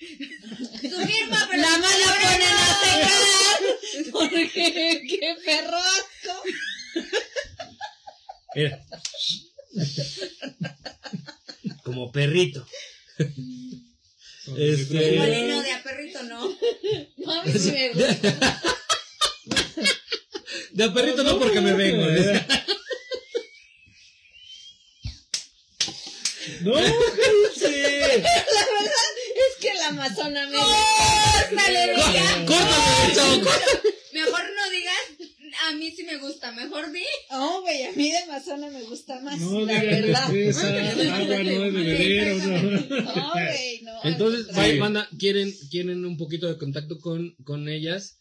Su 0.91 1.07
firma, 1.07 1.49
pero 1.51 1.63
La 1.63 1.79
mano 1.79 2.07
ponen 2.21 2.43
a 2.43 2.65
secar. 2.83 3.61
Porque 4.13 4.51
qué 5.09 5.37
perro 5.45 5.77
asco. 5.77 6.43
Mira. 8.57 8.85
Como 11.85 12.11
perrito. 12.11 12.67
Este- 14.57 14.95
De 14.95 15.17
molino 15.19 15.63
de 15.63 15.73
a 15.73 15.83
perrito, 15.85 16.23
no. 16.25 16.49
No, 17.19 17.33
a 17.33 17.45
mí 17.45 17.53
sí 17.57 17.71
me 17.71 17.89
gusta. 17.93 18.63
De 20.73 20.85
a 20.85 20.93
perrito 20.93 21.23
no 21.23 21.39
porque 21.39 21.61
me 21.61 21.73
vengo. 21.75 22.05
¿eh? 22.09 22.47
No, 26.63 26.73
cállense. 26.75 28.17
Es 28.17 29.57
que 29.61 29.75
la 29.75 29.89
amazona 29.89 30.47
me 30.49 30.57
Córtale, 31.57 31.95
chavo, 33.15 33.45
córtame. 33.45 33.91
Mejor 34.13 34.43
no 34.43 34.71
digas, 34.71 35.31
a 35.69 35.73
mí 35.77 35.91
sí 35.91 36.05
me 36.05 36.19
gusta. 36.19 36.53
Mejor 36.53 36.93
di. 36.93 37.03
Oh, 37.31 37.61
güey, 37.63 37.85
a 37.85 37.93
mí 37.93 38.11
de 38.11 38.19
amazona 38.19 38.69
me 38.71 38.83
gusta 38.83 39.21
más. 39.21 39.39
no 39.41 39.65
la 39.65 39.83
verdad. 39.83 40.25
agua 40.25 41.43
no 41.43 41.65
es 41.65 41.73
de 41.73 41.83
beber 41.83 42.33
o 42.33 42.37
no. 42.39 42.63
No, 42.63 43.33
güey, 43.33 43.83
no. 43.83 44.03
al 44.03 44.13
Entonces, 44.13 44.47
contrario. 44.47 44.73
bye, 44.73 44.81
banda, 44.81 45.09
quieren, 45.19 45.55
quieren 45.71 46.05
un 46.05 46.17
poquito 46.17 46.49
de 46.49 46.59
contacto 46.59 46.99
con, 47.01 47.35
con 47.45 47.69
ellas. 47.69 48.17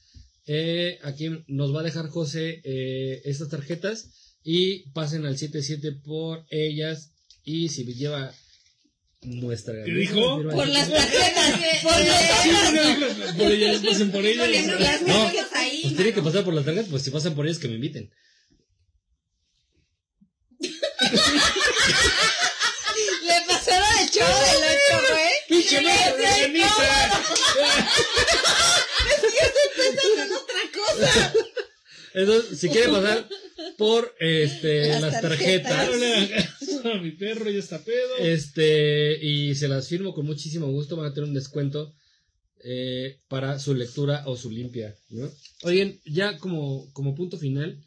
Eh, 0.45 0.99
aquí 1.03 1.29
nos 1.47 1.75
va 1.75 1.81
a 1.81 1.83
dejar 1.83 2.07
José 2.07 2.61
eh, 2.63 3.21
estas 3.25 3.49
tarjetas 3.49 4.09
y 4.43 4.89
pasen 4.91 5.25
al 5.25 5.37
77 5.37 5.91
por 6.03 6.45
ellas 6.49 7.11
y 7.43 7.69
si 7.69 7.83
lleva 7.93 8.33
nuestra 9.21 9.83
¿Qué 9.83 9.91
dijo? 9.91 10.41
Por 10.43 10.67
las 10.67 10.89
tarjetas, 10.89 11.59
por 11.83 11.99
las 11.99 13.33
por 13.35 13.51
ellas, 13.51 13.81
pasen 13.85 14.11
por 14.11 14.25
ellas. 14.25 14.49
Las 14.79 15.01
No, 15.01 15.31
ahí. 15.53 15.81
Pues 15.83 15.95
tiene 15.95 16.13
que 16.13 16.21
pasar 16.21 16.43
por 16.43 16.53
las 16.53 16.65
tarjetas, 16.65 16.89
pues 16.89 17.03
si 17.03 17.11
pasan 17.11 17.35
por 17.35 17.45
ellas 17.45 17.59
que 17.59 17.67
me 17.67 17.75
inviten. 17.75 18.11
Le 20.59 20.71
pasaron 23.47 23.87
el 24.01 24.09
chavo 24.09 24.39
del 24.39 24.57
8, 24.57 24.67
güey. 25.11 25.31
¡Pinche 25.47 25.81
madre 25.81 26.17
de 26.17 26.27
ceniza! 26.33 26.85
Entonces, 32.13 32.59
si 32.59 32.69
quieren 32.69 32.91
pasar 32.91 33.27
por 33.77 34.13
este, 34.19 34.87
Las 34.89 35.01
las, 35.01 35.21
tarjetas. 35.21 35.89
a 36.83 37.01
mi 37.01 37.11
perro, 37.11 37.49
ya 37.49 37.59
está 37.59 37.83
pedo. 37.83 38.17
este, 38.19 39.23
y 39.23 39.55
se 39.55 39.67
las 39.67 39.87
firmo 39.87 40.13
con 40.13 40.25
muchísimo 40.25 40.67
gusto, 40.71 40.95
van 40.95 41.11
a 41.11 41.13
tener 41.13 41.27
un 41.27 41.35
descuento 41.35 41.93
eh, 42.63 43.19
para 43.27 43.59
su 43.59 43.73
lectura 43.73 44.23
o 44.25 44.35
su 44.35 44.49
limpia, 44.49 44.95
¿no? 45.09 45.29
Oigan, 45.63 45.99
ya 46.05 46.37
como, 46.37 46.91
como 46.93 47.15
punto 47.15 47.37
final, 47.37 47.81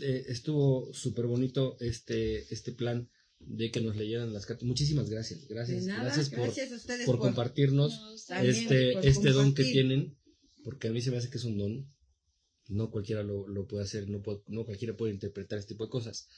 eh, 0.00 0.24
estuvo 0.28 0.92
súper 0.92 1.26
bonito 1.26 1.76
este, 1.80 2.52
este 2.52 2.72
plan 2.72 3.08
de 3.38 3.70
que 3.70 3.80
nos 3.80 3.96
leyeran 3.96 4.32
las 4.32 4.46
cartas. 4.46 4.64
Muchísimas 4.64 5.08
gracias, 5.08 5.46
gracias, 5.48 5.84
nada, 5.84 6.04
gracias 6.04 6.30
por, 6.30 6.40
gracias 6.40 6.72
a 6.72 6.76
ustedes 6.76 7.06
por 7.06 7.18
compartirnos 7.18 7.92
No, 7.92 8.40
este, 8.40 8.92
por 8.92 9.06
este 9.06 9.30
don 9.30 9.54
que 9.54 9.64
tienen, 9.64 10.16
porque 10.64 10.88
a 10.88 10.92
mí 10.92 11.00
se 11.00 11.10
me 11.10 11.18
hace 11.18 11.30
que 11.30 11.38
es 11.38 11.44
un 11.44 11.58
don. 11.58 11.92
No 12.68 12.90
cualquiera 12.90 13.22
lo, 13.22 13.46
lo 13.48 13.66
puede 13.66 13.84
hacer, 13.84 14.08
no, 14.08 14.22
no 14.48 14.64
cualquiera 14.64 14.96
puede 14.96 15.12
interpretar 15.12 15.58
este 15.58 15.74
tipo 15.74 15.84
de 15.84 15.90
cosas. 15.90 16.28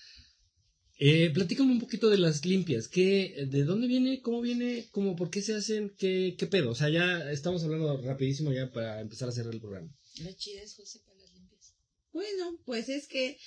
Eh, 0.98 1.30
platícame 1.30 1.72
un 1.72 1.80
poquito 1.80 2.08
de 2.08 2.18
las 2.18 2.44
limpias. 2.44 2.88
¿Qué, 2.88 3.46
¿De 3.48 3.64
dónde 3.64 3.88
viene? 3.88 4.22
¿Cómo 4.22 4.40
viene? 4.40 4.88
¿Cómo, 4.92 5.16
¿Por 5.16 5.30
qué 5.30 5.42
se 5.42 5.54
hacen? 5.54 5.92
¿Qué, 5.98 6.36
¿Qué 6.38 6.46
pedo? 6.46 6.70
O 6.70 6.74
sea, 6.74 6.88
ya 6.88 7.30
estamos 7.32 7.64
hablando 7.64 8.00
rapidísimo 8.02 8.52
ya 8.52 8.70
para 8.70 9.00
empezar 9.00 9.28
a 9.28 9.32
cerrar 9.32 9.54
el 9.54 9.60
programa. 9.60 9.92
La 10.22 10.34
chida 10.36 10.62
es 10.62 10.74
José 10.74 11.00
para 11.04 11.18
las 11.18 11.32
limpias. 11.32 11.74
Bueno, 12.12 12.60
pues 12.64 12.88
es 12.88 13.08
que 13.08 13.38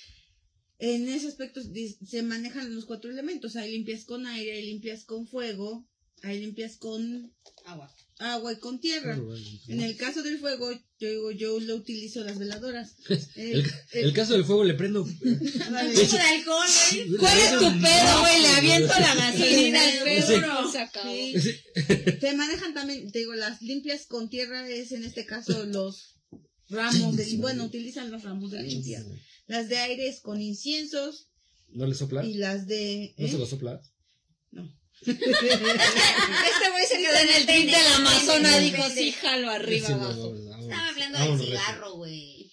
en 0.78 1.08
ese 1.08 1.28
aspecto 1.28 1.60
se 1.62 2.22
manejan 2.22 2.74
los 2.74 2.84
cuatro 2.84 3.10
elementos. 3.10 3.56
Hay 3.56 3.72
limpias 3.72 4.04
con 4.04 4.26
aire, 4.26 4.52
hay 4.52 4.66
limpias 4.66 5.04
con 5.04 5.26
fuego, 5.26 5.88
hay 6.22 6.40
limpias 6.40 6.76
con 6.76 7.32
Agua. 7.64 7.94
agua 8.18 8.52
y 8.52 8.56
con 8.56 8.80
tierra. 8.80 9.18
En 9.68 9.80
el 9.80 9.96
caso 9.96 10.22
del 10.22 10.38
fuego, 10.38 10.72
yo 10.98 11.08
digo, 11.08 11.30
yo 11.30 11.60
lo 11.60 11.76
utilizo 11.76 12.24
las 12.24 12.38
veladoras. 12.38 12.96
El, 13.36 13.64
el 13.92 14.12
caso 14.12 14.32
del 14.32 14.44
fuego 14.44 14.64
le 14.64 14.74
prendo. 14.74 15.04
Alcohol, 15.24 16.68
güey. 16.90 17.16
¿Cuál 17.18 17.38
es 17.38 17.50
tu 17.52 17.80
pedo, 17.80 18.20
güey? 18.20 18.42
Le 18.42 18.48
aviento 18.48 18.94
la 18.98 19.14
gasolina 19.14 19.80
al 19.82 20.04
pedo. 20.04 20.72
Se 20.72 20.78
acabó. 20.78 21.10
Sí. 21.12 21.40
Sí. 21.40 21.50
Se 22.20 22.34
manejan 22.34 22.74
también, 22.74 23.10
te 23.12 23.20
digo, 23.20 23.34
las 23.34 23.62
limpias 23.62 24.06
con 24.06 24.28
tierra 24.28 24.68
es 24.68 24.92
en 24.92 25.04
este 25.04 25.24
caso 25.24 25.64
los 25.66 26.16
ramos 26.68 27.16
de, 27.16 27.36
bueno, 27.36 27.64
utilizan 27.64 28.10
los 28.10 28.24
ramos 28.24 28.50
de 28.50 28.62
limpia. 28.62 29.04
Las 29.46 29.68
de 29.68 29.78
aire 29.78 30.08
es 30.08 30.20
con 30.20 30.40
inciensos 30.40 31.28
¿No 31.70 31.86
le 31.86 31.94
sopla? 31.94 32.24
y 32.24 32.34
las 32.34 32.66
de... 32.66 33.14
¿No 33.18 33.26
¿eh? 33.26 33.30
se 33.30 33.38
lo 33.38 33.46
sopla? 33.46 33.80
Este 35.00 36.70
güey 36.70 36.86
se 36.86 36.98
quedó 36.98 37.16
En 37.16 37.28
el 37.40 37.46
de 37.46 37.72
la 37.72 37.96
Amazona 37.96 38.56
Depende, 38.56 38.76
dijo, 38.76 38.90
sí, 38.90 39.12
jalo 39.12 39.50
arriba, 39.50 39.88
abajo. 39.88 40.34
Estaba 40.34 40.88
hablando 40.88 41.18
del 41.18 41.46
cigarro, 41.46 41.94
güey. 41.96 42.50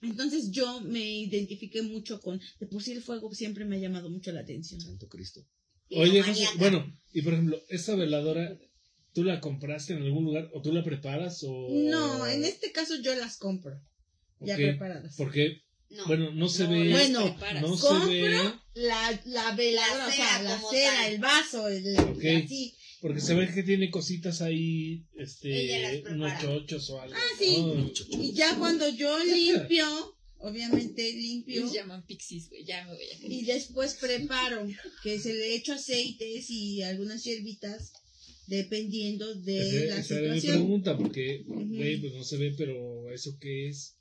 Entonces 0.00 0.50
yo 0.50 0.80
me 0.80 1.00
identifiqué 1.00 1.82
mucho 1.82 2.20
con, 2.20 2.40
de 2.60 2.66
por 2.66 2.82
sí 2.82 2.92
el 2.92 3.02
fuego 3.02 3.32
siempre 3.34 3.64
me 3.64 3.76
ha 3.76 3.80
llamado 3.80 4.10
mucho 4.10 4.30
la 4.32 4.40
atención. 4.40 4.80
Santo 4.80 5.08
Cristo. 5.08 5.44
Oye, 5.90 6.22
José, 6.22 6.46
bueno, 6.58 6.84
y 7.12 7.22
por 7.22 7.32
ejemplo, 7.32 7.60
esta 7.68 7.94
veladora, 7.94 8.58
¿tú 9.14 9.24
la 9.24 9.40
compraste 9.40 9.94
en 9.94 10.02
algún 10.02 10.24
lugar 10.24 10.50
o 10.52 10.60
tú 10.60 10.72
la 10.72 10.84
preparas 10.84 11.42
o...? 11.44 11.68
No, 11.70 12.26
en 12.26 12.44
este 12.44 12.72
caso 12.72 12.96
yo 13.00 13.14
las 13.14 13.38
compro, 13.38 13.80
ya 14.40 14.56
preparadas. 14.56 15.16
Porque, 15.16 15.62
No. 15.90 16.06
bueno, 16.06 16.32
no 16.32 16.48
se 16.48 16.64
No, 16.64 16.70
ve... 16.70 16.90
Bueno, 16.90 17.36
no 17.62 17.76
se 17.76 17.86
compro 17.88 18.08
ve... 18.10 18.30
la, 18.74 19.22
la 19.24 19.54
veladora, 19.54 19.98
La 19.98 20.08
o 20.08 20.10
sea, 20.12 20.28
cera 20.38 20.42
la 20.42 20.60
cera, 20.70 21.08
el 21.08 21.18
vaso, 21.18 21.68
el, 21.68 21.98
Ok. 21.98 22.24
así. 22.44 22.74
Porque 23.00 23.20
se 23.20 23.34
ve 23.34 23.48
que 23.54 23.62
tiene 23.62 23.90
cositas 23.90 24.42
ahí, 24.42 25.06
este, 25.16 26.02
unos 26.10 26.32
chochos 26.42 26.90
o 26.90 27.00
algo. 27.00 27.14
Ah, 27.16 27.36
sí. 27.38 27.56
¿no? 27.58 27.90
Y 28.22 28.32
ya 28.32 28.56
cuando 28.58 28.88
yo 28.88 29.18
limpio, 29.24 29.86
obviamente 30.38 31.12
limpio, 31.12 31.62
Los 31.62 31.72
llaman 31.72 32.04
pixies, 32.06 32.48
güey. 32.50 32.64
Ya 32.64 32.84
me 32.84 32.94
voy 32.94 33.04
a 33.04 33.26
y 33.26 33.44
después 33.44 33.94
preparo, 33.94 34.66
que 35.02 35.18
se 35.20 35.32
le 35.32 35.54
echo 35.54 35.72
aceites 35.74 36.50
y 36.50 36.82
algunas 36.82 37.22
hierbitas, 37.24 37.92
dependiendo 38.48 39.34
de 39.34 39.58
Ese- 39.68 39.86
la 39.86 39.98
esa 39.98 40.18
era 40.18 40.34
mi 40.34 40.40
situación. 40.40 40.64
pregunta, 40.66 40.96
porque, 40.98 41.44
güey, 41.46 42.00
pues 42.00 42.14
no 42.14 42.24
se 42.24 42.36
ve, 42.36 42.54
pero 42.58 43.10
¿eso 43.12 43.38
qué 43.40 43.68
es? 43.68 43.94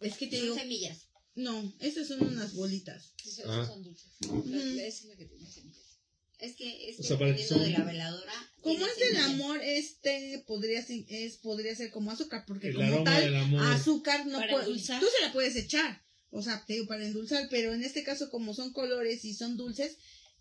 Es 0.00 0.16
que 0.16 0.26
te 0.26 0.36
Son 0.36 0.44
digo, 0.46 0.58
semillas. 0.58 0.98
no, 1.34 1.72
estas 1.80 2.08
son 2.08 2.22
unas 2.26 2.54
bolitas. 2.54 3.12
Sí, 3.22 3.30
son, 3.42 3.82
dulces. 3.82 4.08
Ujú. 4.26 4.42
La- 4.46 4.84
Esa 4.86 5.02
es 5.02 5.04
la 5.06 5.16
que 5.16 5.26
tiene 5.26 5.46
semillas. 5.50 5.78
Es 6.38 6.56
que, 6.56 6.88
es 6.88 6.98
O 6.98 7.02
que 7.02 7.08
sea, 7.08 7.18
para 7.18 7.36
que 7.36 7.42
dependiendo 7.42 7.64
de 7.66 7.72
son- 7.74 7.80
la 7.84 7.90
veladora. 7.92 8.32
Como 8.62 8.76
tiene 8.76 8.90
es 8.92 8.98
del 8.98 9.08
semillas. 9.08 9.30
amor, 9.30 9.60
este 9.62 10.44
podría 10.46 10.84
ser, 10.84 11.04
es, 11.08 11.36
podría 11.36 11.74
ser 11.76 11.90
como 11.90 12.10
azúcar, 12.10 12.44
porque 12.46 12.68
El 12.68 12.74
como 12.76 12.86
aroma 12.88 13.04
tal, 13.04 13.24
del 13.24 13.36
amor. 13.36 13.66
azúcar 13.72 14.26
no 14.26 14.38
Para 14.38 14.52
puede, 14.52 14.64
endulzar. 14.66 15.00
tú 15.00 15.06
se 15.18 15.26
la 15.26 15.32
puedes 15.32 15.54
echar, 15.56 16.02
o 16.30 16.40
sea, 16.42 16.64
te 16.66 16.72
digo 16.74 16.86
para 16.86 17.04
endulzar, 17.06 17.46
pero 17.50 17.74
en 17.74 17.82
este 17.84 18.02
caso 18.04 18.30
como 18.30 18.54
son 18.54 18.72
colores 18.72 19.24
y 19.26 19.34
son 19.34 19.56
dulces, 19.58 19.98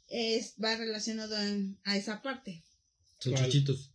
es, 0.07 0.53
va 0.63 0.75
relacionado 0.77 1.35
a, 1.35 1.45
a 1.83 1.97
esa 1.97 2.21
parte. 2.21 2.63
Son 3.19 3.33
¿Cuál? 3.33 3.45
chuchitos. 3.45 3.91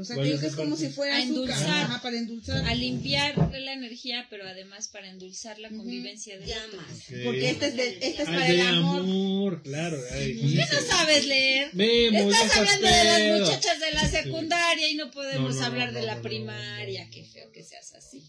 O 0.00 0.04
sea, 0.04 0.14
¿Cuál 0.14 0.26
te 0.26 0.30
digo 0.30 0.40
que 0.40 0.46
es 0.46 0.54
como 0.54 0.76
si 0.76 0.90
fuera 0.90 1.16
A 1.16 1.18
azúcar, 1.18 1.28
endulzar. 1.40 1.84
ajá, 1.86 2.02
para 2.02 2.16
endulzar. 2.18 2.64
A 2.68 2.74
limpiar 2.76 3.36
la 3.52 3.72
energía, 3.72 4.26
pero 4.30 4.46
además 4.46 4.86
para 4.86 5.08
endulzar 5.10 5.58
la 5.58 5.70
convivencia 5.70 6.38
de 6.38 6.46
Llamas. 6.46 6.86
Ok. 7.10 7.16
Porque 7.24 7.50
este 7.50 7.66
es, 7.66 7.76
de, 7.76 7.88
este 8.02 8.22
es 8.22 8.28
para 8.28 8.44
de 8.44 8.60
el 8.60 8.60
amor. 8.60 9.00
amor, 9.00 9.62
claro. 9.64 9.98
Ay. 10.12 10.54
¿Qué 10.54 10.64
no 10.72 10.80
sabes 10.88 11.26
leer? 11.26 11.74
Memo, 11.74 12.30
Estás 12.30 12.56
hablando 12.58 12.86
de 12.86 13.04
las 13.04 13.40
muchachas 13.40 13.80
de 13.80 13.92
la 13.92 14.08
secundaria 14.08 14.88
y 14.88 14.94
no 14.94 15.10
podemos 15.10 15.54
No, 15.56 15.60
no, 15.62 15.66
hablar 15.66 15.92
no, 15.92 15.98
de 15.98 16.06
la 16.06 16.22
primaria. 16.22 17.00
no, 17.00 17.06
no. 17.06 17.12
Qué 17.12 17.24
feo 17.24 17.50
que 17.50 17.64
seas 17.64 17.92
así. 17.94 18.22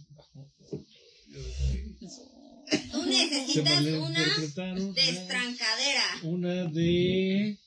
Tú 2.92 3.06
necesitas 3.06 3.82
una 3.84 4.26
destrancadera. 4.94 6.04
Una 6.24 6.64
de... 6.66 7.58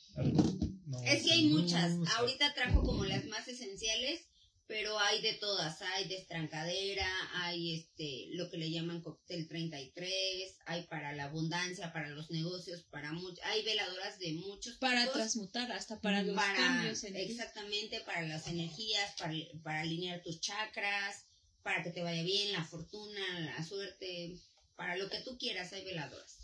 No, 0.93 1.03
Es 1.03 1.25
que 1.25 1.33
hay 1.33 1.47
muchas. 1.47 1.93
Ahorita 2.17 2.53
trajo 2.55 2.83
como 2.83 3.05
las 3.05 3.25
más 3.27 3.49
esenciales, 3.49 4.27
pero 4.67 4.99
hay 4.99 5.21
de 5.23 5.35
todas, 5.35 5.81
hay 5.83 6.07
de 6.09 6.17
estrancadera, 6.17 7.07
hay 7.35 7.75
este, 7.75 8.29
lo 8.33 8.49
que 8.51 8.59
le 8.59 8.71
llaman 8.71 9.03
cóctel 9.03 9.49
33, 9.49 10.57
hay 10.67 10.83
para 10.87 11.13
la 11.13 11.25
abundancia, 11.25 11.93
para 11.93 12.09
los 12.11 12.31
negocios, 12.31 12.83
para 12.91 13.13
mucho, 13.13 13.41
hay 13.45 13.65
veladoras 13.65 14.19
de 14.19 14.33
muchos 14.35 14.77
Para 14.79 15.01
tipos, 15.01 15.15
transmutar, 15.15 15.73
hasta 15.73 16.01
para 16.01 16.23
los 16.23 16.35
para- 16.37 16.57
cambios 16.57 17.03
en 17.05 17.17
exactamente 17.17 18.01
para 18.01 18.23
las 18.23 18.47
energías, 18.49 19.15
para, 19.19 19.35
para 19.63 19.81
alinear 19.81 20.23
tus 20.23 20.41
chakras, 20.41 21.27
para 21.63 21.83
que 21.83 21.91
te 21.91 22.03
vaya 22.03 22.23
bien, 22.23 22.53
la 22.53 22.65
fortuna, 22.65 23.41
la 23.41 23.65
suerte, 23.65 24.39
para 24.77 24.97
lo 24.97 25.09
que 25.11 25.21
tú 25.21 25.37
quieras 25.39 25.73
hay 25.73 25.85
veladoras. 25.85 26.39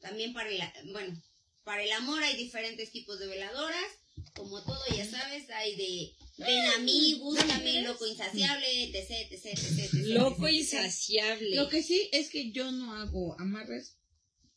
También 0.00 0.32
para 0.34 0.50
el, 0.50 0.92
bueno, 0.92 1.22
para 1.64 1.82
el 1.82 1.92
amor 1.92 2.22
hay 2.22 2.36
diferentes 2.36 2.90
tipos 2.92 3.18
de 3.18 3.26
veladoras, 3.26 3.90
como 4.34 4.62
todo 4.62 4.80
ya 4.96 5.04
sabes, 5.04 5.48
hay 5.50 5.76
de 5.76 6.12
ven 6.38 6.66
a 6.76 6.78
mí, 6.78 7.14
búscame, 7.20 7.82
loco 7.82 8.06
insaciable, 8.06 8.84
etc, 8.84 9.10
etc, 9.30 9.46
etc, 9.46 9.78
etc, 9.78 9.92
Loco 10.06 10.46
etc. 10.46 10.56
insaciable. 10.56 11.56
Lo 11.56 11.68
que 11.68 11.82
sí 11.82 12.08
es 12.12 12.30
que 12.30 12.52
yo 12.52 12.70
no 12.70 12.94
hago 12.94 13.38
amarres, 13.40 13.98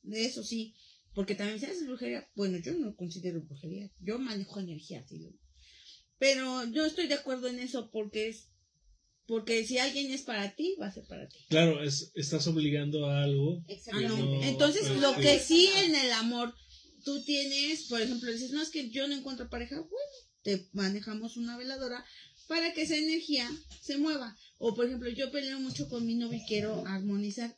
de 0.03 0.25
eso 0.25 0.43
sí, 0.43 0.75
porque 1.13 1.35
también 1.35 1.59
si 1.59 1.65
haces 1.65 1.87
brujería, 1.87 2.29
bueno, 2.35 2.57
yo 2.59 2.73
no 2.73 2.95
considero 2.95 3.41
brujería, 3.41 3.91
yo 3.99 4.19
manejo 4.19 4.59
energía, 4.59 5.05
sí, 5.07 5.39
pero 6.19 6.65
yo 6.71 6.85
estoy 6.85 7.07
de 7.07 7.15
acuerdo 7.15 7.47
en 7.47 7.59
eso 7.59 7.89
porque 7.91 8.29
es, 8.29 8.49
porque 9.27 9.65
si 9.65 9.77
alguien 9.77 10.11
es 10.11 10.21
para 10.21 10.55
ti, 10.55 10.75
va 10.81 10.87
a 10.87 10.91
ser 10.91 11.05
para 11.05 11.27
ti. 11.27 11.37
Claro, 11.49 11.83
es, 11.83 12.11
estás 12.15 12.47
obligando 12.47 13.05
a 13.07 13.23
algo. 13.23 13.63
Exactamente. 13.67 14.23
no. 14.23 14.43
Entonces, 14.43 14.89
lo 15.01 15.15
que 15.15 15.39
sí 15.39 15.69
en 15.83 15.95
el 15.95 16.11
amor, 16.13 16.53
tú 17.07 17.23
tienes, 17.23 17.83
por 17.83 18.01
ejemplo, 18.01 18.29
dices, 18.29 18.51
no 18.51 18.61
es 18.61 18.69
que 18.69 18.89
yo 18.89 19.07
no 19.07 19.15
encuentro 19.15 19.49
pareja, 19.49 19.75
bueno, 19.77 20.11
te 20.43 20.67
manejamos 20.73 21.37
una 21.37 21.55
veladora 21.57 22.03
para 22.49 22.73
que 22.73 22.81
esa 22.81 22.97
energía 22.97 23.49
se 23.81 23.97
mueva. 23.97 24.35
O, 24.57 24.75
por 24.75 24.85
ejemplo, 24.87 25.09
yo 25.09 25.31
peleo 25.31 25.57
mucho 25.61 25.87
con 25.87 26.05
mi 26.05 26.15
novio 26.15 26.37
y 26.37 26.45
quiero 26.47 26.85
armonizar. 26.85 27.55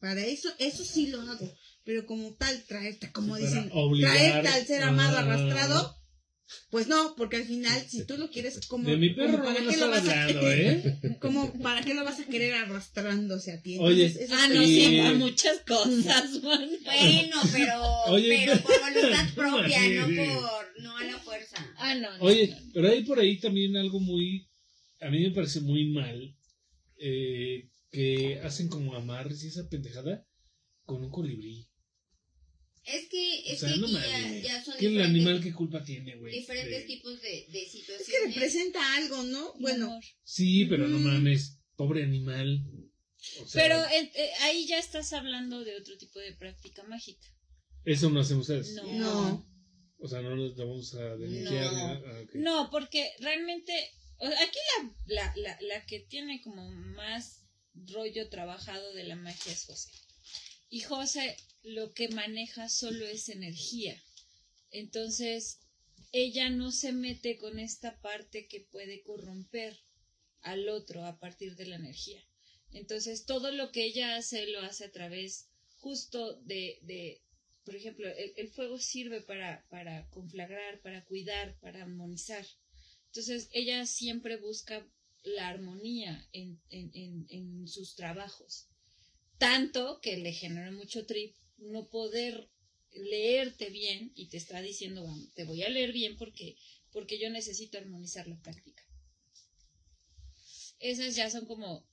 Para 0.00 0.24
eso, 0.24 0.48
eso 0.58 0.84
sí 0.86 1.08
lo 1.08 1.20
hago. 1.20 1.52
Pero 1.84 2.06
como 2.06 2.32
tal, 2.34 2.64
traerte, 2.64 3.12
como 3.12 3.36
dicen, 3.36 3.68
obligar 3.74 4.16
traerte 4.16 4.48
al 4.48 4.66
ser 4.66 4.82
amado 4.84 5.16
a- 5.18 5.20
arrastrado, 5.20 5.96
pues 6.70 6.86
no, 6.88 7.14
porque 7.16 7.36
al 7.36 7.44
final, 7.44 7.80
si 7.88 8.04
tú 8.06 8.16
lo 8.16 8.30
quieres 8.30 8.66
como... 8.68 8.88
De 8.88 8.96
mi 8.96 9.10
perro 9.10 9.38
no 9.38 9.44
¿para 9.44 9.60
me 9.60 9.68
qué 9.70 9.76
lo 9.76 9.88
vas 9.90 10.08
a 10.08 10.28
¿eh? 10.30 11.00
como 11.20 11.52
para 11.60 11.82
qué 11.82 11.94
lo 11.94 12.04
vas 12.04 12.20
a 12.20 12.24
querer 12.26 12.54
arrastrándose 12.54 13.52
a 13.52 13.60
ti. 13.62 13.76
Oye, 13.80 14.06
Entonces, 14.06 14.30
eso 14.30 14.34
Ah, 14.38 14.48
no, 14.48 14.62
Y- 14.62 14.66
sí, 14.66 14.98
a 15.00 15.12
muchas 15.14 15.60
cosas, 15.66 16.30
man. 16.42 16.68
Bueno, 16.84 17.36
pero, 17.52 18.02
Oye, 18.06 18.46
pero 18.46 18.62
por 18.62 18.80
voluntad 18.80 19.34
propia, 19.34 19.80
sí, 19.82 19.94
no 19.94 20.06
sí. 20.08 20.14
por, 20.16 20.82
no 20.82 20.96
a 20.96 21.04
la 21.04 21.18
fuerza. 21.18 21.74
Ah, 21.76 21.94
no. 21.94 22.16
no, 22.18 22.24
Oye, 22.24 22.48
no, 22.48 22.60
no. 22.60 22.70
pero 22.74 22.88
hay 22.90 23.04
por 23.04 23.18
ahí 23.20 23.38
también 23.38 23.76
algo 23.76 24.00
muy, 24.00 24.48
a 25.00 25.10
mí 25.10 25.20
me 25.22 25.30
parece 25.32 25.60
muy 25.60 25.90
mal, 25.90 26.34
eh, 26.98 27.68
que 27.90 28.40
hacen 28.42 28.68
como 28.68 28.94
amarres 28.94 29.44
y 29.44 29.48
esa 29.48 29.68
pendejada 29.68 30.24
con 30.84 31.02
un 31.04 31.10
colibrí. 31.10 31.67
Es 32.88 33.08
que, 33.08 33.42
O 33.46 33.52
es 33.52 33.60
sea, 33.60 33.72
que 33.72 33.78
no 33.78 33.86
aquí 33.86 33.94
ya, 33.96 34.40
ya 34.42 34.64
son 34.64 34.74
¿Qué 34.78 34.86
el 34.86 34.92
diferentes, 34.92 35.20
animal 35.20 35.42
qué 35.42 35.52
culpa 35.52 35.84
tiene, 35.84 36.16
güey? 36.16 36.34
diferentes 36.34 36.80
De- 36.80 36.86
tipos 36.86 37.20
de, 37.20 37.46
de 37.50 37.66
situaciones. 37.66 38.00
Es 38.00 38.06
que 38.08 38.26
representa 38.28 38.94
algo, 38.96 39.22
¿no? 39.24 39.54
Bueno. 39.60 40.00
Sí, 40.24 40.64
pero 40.66 40.88
no 40.88 40.98
mames, 40.98 41.58
pobre 41.76 42.02
animal. 42.04 42.64
O 43.42 43.46
sea, 43.46 43.62
Pero 43.62 43.84
eh, 43.86 44.10
eh, 44.14 44.30
ahí 44.42 44.66
ya 44.66 44.78
estás 44.78 45.12
hablando 45.12 45.64
de 45.64 45.76
otro 45.76 45.96
tipo 45.98 46.18
de 46.20 46.32
práctica 46.34 46.82
mágica. 46.84 47.26
eso 47.84 48.08
no 48.10 48.20
hacen 48.20 48.38
ustedes. 48.38 48.72
No. 48.74 48.84
no. 48.92 49.48
O 50.00 50.06
sea, 50.08 50.20
no 50.22 50.36
nos 50.36 50.56
vamos 50.56 50.94
a 50.94 51.16
denunciar. 51.16 51.72
No. 51.72 51.92
Ah. 52.06 52.22
No, 52.34 52.70
porque 52.70 53.10
realmente, 53.18 53.72
o 54.18 54.28
sea, 54.28 54.40
aquí 54.40 54.58
la, 54.78 55.14
la, 55.14 55.32
la, 55.36 55.58
la 55.62 55.86
que 55.86 56.00
tiene 56.00 56.40
como 56.42 56.70
más 56.70 57.44
rollo 57.92 58.28
trabajado 58.28 58.92
de 58.94 59.04
la 59.04 59.16
magia 59.16 59.52
es 59.52 59.64
José. 59.64 59.90
Y 60.68 60.80
José 60.80 61.36
lo 61.62 61.92
que 61.92 62.08
maneja 62.08 62.68
solo 62.68 63.06
es 63.06 63.28
energía. 63.28 64.02
Entonces, 64.70 65.60
ella 66.12 66.50
no 66.50 66.72
se 66.72 66.92
mete 66.92 67.36
con 67.36 67.58
esta 67.58 68.00
parte 68.00 68.46
que 68.48 68.60
puede 68.60 69.02
corromper 69.02 69.78
al 70.40 70.68
otro 70.68 71.04
a 71.04 71.18
partir 71.18 71.56
de 71.56 71.66
la 71.66 71.76
energía. 71.76 72.22
Entonces, 72.72 73.24
todo 73.24 73.50
lo 73.50 73.72
que 73.72 73.84
ella 73.84 74.16
hace 74.16 74.46
lo 74.46 74.60
hace 74.60 74.84
a 74.84 74.92
través 74.92 75.48
justo 75.76 76.40
de, 76.42 76.78
de 76.82 77.22
por 77.64 77.76
ejemplo, 77.76 78.08
el, 78.08 78.32
el 78.36 78.48
fuego 78.48 78.78
sirve 78.78 79.20
para, 79.20 79.66
para 79.68 80.08
conflagrar, 80.08 80.80
para 80.80 81.04
cuidar, 81.04 81.58
para 81.60 81.82
armonizar. 81.82 82.46
Entonces, 83.06 83.48
ella 83.52 83.84
siempre 83.86 84.36
busca 84.36 84.86
la 85.22 85.48
armonía 85.48 86.26
en, 86.32 86.60
en, 86.70 86.90
en, 86.94 87.26
en 87.28 87.68
sus 87.68 87.94
trabajos. 87.94 88.68
Tanto 89.38 90.00
que 90.00 90.16
le 90.16 90.32
genera 90.32 90.70
mucho 90.72 91.06
trip 91.06 91.36
no 91.58 91.88
poder 91.88 92.50
leerte 92.92 93.70
bien 93.70 94.12
y 94.14 94.28
te 94.28 94.36
está 94.36 94.60
diciendo, 94.60 95.04
"Vamos, 95.04 95.32
te 95.34 95.44
voy 95.44 95.62
a 95.62 95.68
leer 95.68 95.92
bien 95.92 96.16
porque, 96.16 96.56
porque 96.92 97.18
yo 97.18 97.30
necesito 97.30 97.78
armonizar 97.78 98.26
la 98.26 98.40
práctica. 98.40 98.82
Esas 100.80 101.16
ya 101.16 101.30
son 101.30 101.46
como, 101.46 101.86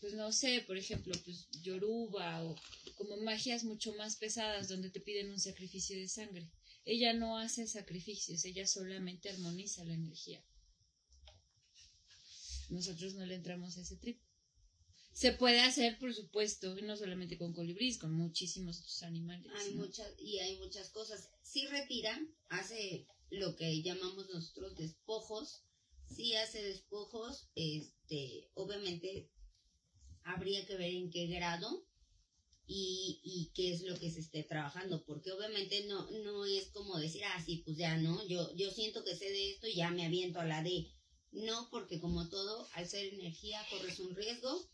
pues 0.00 0.14
no 0.14 0.32
sé, 0.32 0.62
por 0.66 0.76
ejemplo, 0.76 1.14
pues 1.24 1.48
yoruba 1.62 2.44
o 2.44 2.56
como 2.94 3.16
magias 3.18 3.64
mucho 3.64 3.94
más 3.94 4.16
pesadas 4.16 4.68
donde 4.68 4.90
te 4.90 5.00
piden 5.00 5.30
un 5.30 5.40
sacrificio 5.40 5.98
de 5.98 6.08
sangre. 6.08 6.50
Ella 6.84 7.12
no 7.12 7.38
hace 7.38 7.66
sacrificios, 7.66 8.44
ella 8.44 8.66
solamente 8.66 9.28
armoniza 9.30 9.84
la 9.84 9.94
energía. 9.94 10.44
Nosotros 12.70 13.14
no 13.14 13.26
le 13.26 13.36
entramos 13.36 13.76
a 13.76 13.82
ese 13.82 13.96
trip. 13.96 14.18
Se 15.12 15.32
puede 15.32 15.60
hacer, 15.60 15.98
por 15.98 16.14
supuesto, 16.14 16.74
no 16.82 16.96
solamente 16.96 17.36
con 17.36 17.52
colibrís, 17.52 17.98
con 17.98 18.12
muchísimos 18.12 18.78
otros 18.78 19.02
animales. 19.02 19.52
Hay 19.54 19.74
¿no? 19.74 19.84
muchas, 19.84 20.08
y 20.18 20.38
hay 20.38 20.58
muchas 20.58 20.88
cosas. 20.90 21.28
Sí 21.42 21.66
retira, 21.66 22.18
hace 22.48 23.06
lo 23.30 23.54
que 23.56 23.82
llamamos 23.82 24.28
nosotros 24.30 24.74
despojos, 24.76 25.64
sí 26.06 26.34
hace 26.34 26.62
despojos, 26.62 27.50
este, 27.54 28.50
obviamente 28.54 29.30
habría 30.24 30.64
que 30.66 30.76
ver 30.76 30.94
en 30.94 31.10
qué 31.10 31.26
grado 31.26 31.86
y, 32.66 33.20
y 33.22 33.52
qué 33.54 33.72
es 33.72 33.82
lo 33.82 33.98
que 33.98 34.10
se 34.10 34.20
esté 34.20 34.44
trabajando, 34.44 35.04
porque 35.04 35.32
obviamente 35.32 35.84
no, 35.86 36.10
no 36.10 36.46
es 36.46 36.68
como 36.70 36.98
decir, 36.98 37.22
ah, 37.24 37.42
sí, 37.44 37.62
pues 37.64 37.76
ya 37.76 37.98
no, 37.98 38.26
yo, 38.28 38.54
yo 38.54 38.70
siento 38.70 39.04
que 39.04 39.16
sé 39.16 39.26
de 39.26 39.52
esto 39.52 39.66
y 39.66 39.74
ya 39.74 39.90
me 39.90 40.06
aviento 40.06 40.40
a 40.40 40.44
la 40.44 40.62
D. 40.62 40.90
No, 41.32 41.68
porque 41.70 41.98
como 41.98 42.28
todo, 42.28 42.68
al 42.74 42.86
ser 42.86 43.12
energía 43.14 43.64
corres 43.70 43.98
un 43.98 44.14
riesgo 44.14 44.68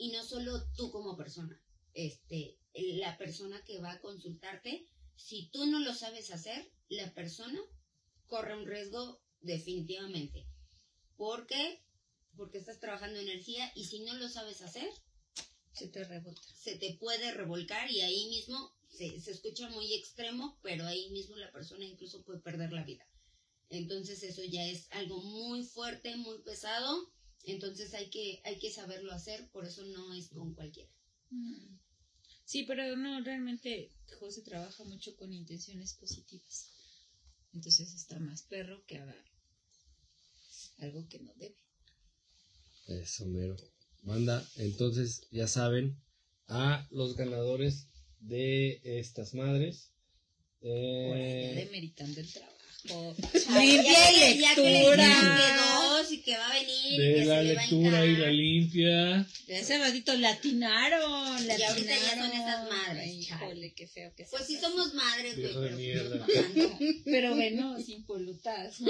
y 0.00 0.08
no 0.12 0.24
solo 0.24 0.66
tú 0.72 0.90
como 0.90 1.14
persona, 1.14 1.60
este, 1.92 2.58
la 2.74 3.18
persona 3.18 3.62
que 3.66 3.80
va 3.80 3.92
a 3.92 4.00
consultarte, 4.00 4.86
si 5.14 5.50
tú 5.50 5.66
no 5.66 5.78
lo 5.78 5.94
sabes 5.94 6.30
hacer, 6.30 6.72
la 6.88 7.12
persona 7.12 7.60
corre 8.26 8.56
un 8.56 8.66
riesgo 8.66 9.20
definitivamente. 9.42 10.46
¿Por 11.18 11.46
qué? 11.46 11.84
Porque 12.34 12.56
estás 12.56 12.80
trabajando 12.80 13.20
energía 13.20 13.70
y 13.74 13.84
si 13.84 14.00
no 14.00 14.14
lo 14.14 14.30
sabes 14.30 14.62
hacer, 14.62 14.88
Se 15.74 15.88
te 15.88 16.02
rebota. 16.04 16.40
se 16.54 16.76
te 16.76 16.96
puede 16.98 17.32
revolcar 17.32 17.90
y 17.90 18.00
ahí 18.00 18.26
mismo 18.30 18.74
se, 18.88 19.20
se 19.20 19.32
escucha 19.32 19.68
muy 19.68 19.92
extremo, 19.92 20.58
pero 20.62 20.86
ahí 20.86 21.10
mismo 21.10 21.36
la 21.36 21.52
persona 21.52 21.84
incluso 21.84 22.24
puede 22.24 22.40
perder 22.40 22.72
la 22.72 22.84
vida. 22.84 23.06
Entonces 23.68 24.22
eso 24.22 24.42
ya 24.44 24.64
es 24.66 24.90
algo 24.92 25.22
muy 25.22 25.62
fuerte, 25.62 26.16
muy 26.16 26.40
pesado. 26.42 27.12
Entonces 27.44 27.94
hay 27.94 28.10
que, 28.10 28.40
hay 28.44 28.58
que 28.58 28.70
saberlo 28.70 29.12
hacer, 29.12 29.48
por 29.50 29.64
eso 29.64 29.84
no 29.84 30.12
es 30.14 30.28
con 30.28 30.54
cualquiera. 30.54 30.90
Sí, 32.44 32.64
pero 32.64 32.96
no, 32.96 33.20
realmente 33.22 33.92
José 34.18 34.42
trabaja 34.42 34.84
mucho 34.84 35.16
con 35.16 35.32
intenciones 35.32 35.94
positivas. 35.94 36.70
Entonces 37.52 37.94
está 37.94 38.18
más 38.18 38.42
perro 38.42 38.84
que 38.86 38.98
haga 38.98 39.24
algo 40.78 41.08
que 41.08 41.18
no 41.20 41.32
debe. 41.34 41.56
Eso, 42.88 43.26
mero. 43.26 43.56
Banda, 44.02 44.46
entonces 44.56 45.26
ya 45.30 45.46
saben, 45.46 46.00
a 46.48 46.86
los 46.90 47.16
ganadores 47.16 47.86
de 48.18 48.80
estas 48.82 49.34
madres. 49.34 49.92
Por 50.60 50.70
allá 50.70 51.52
Eh, 51.52 51.64
demeritando 51.64 52.20
el 52.20 52.32
trabajo. 52.32 52.59
Ay, 53.48 53.72
Limpia 53.72 53.92
ya, 53.92 54.30
y 54.32 54.38
ya 54.40 54.54
que 54.54 54.62
lectura. 54.62 55.06
que 55.06 55.60
dos 55.60 56.12
y 56.12 56.22
que 56.22 56.36
va 56.36 56.50
a 56.50 56.54
venir. 56.54 56.92
y 56.92 56.98
de 56.98 57.14
que 57.14 57.24
la 57.26 57.36
se 57.38 57.44
lectura 57.44 58.06
y 58.06 58.16
la 58.16 58.30
limpia. 58.30 59.16
Hace 59.60 59.78
ratito 59.78 60.14
latinaron, 60.16 61.44
Y 61.46 61.62
ahorita 61.62 61.62
ya 61.62 62.10
son 62.10 62.18
latinaron. 62.20 62.32
esas 62.32 62.68
madres, 62.70 63.02
Ay. 63.04 63.20
Híjole, 63.20 63.74
qué 63.74 63.86
feo 63.86 64.12
que 64.16 64.24
Pues 64.30 64.46
sí 64.46 64.56
sea 64.56 64.68
somos 64.70 64.94
madres, 64.94 65.36
güey, 65.36 65.52
pero 65.54 65.76
mierda. 65.76 66.24
pues, 66.26 66.36
no 66.56 66.68
tanto. 66.68 66.78
Pero 67.04 67.34
bueno, 67.34 67.78
sin 67.80 68.04
polutas. 68.06 68.80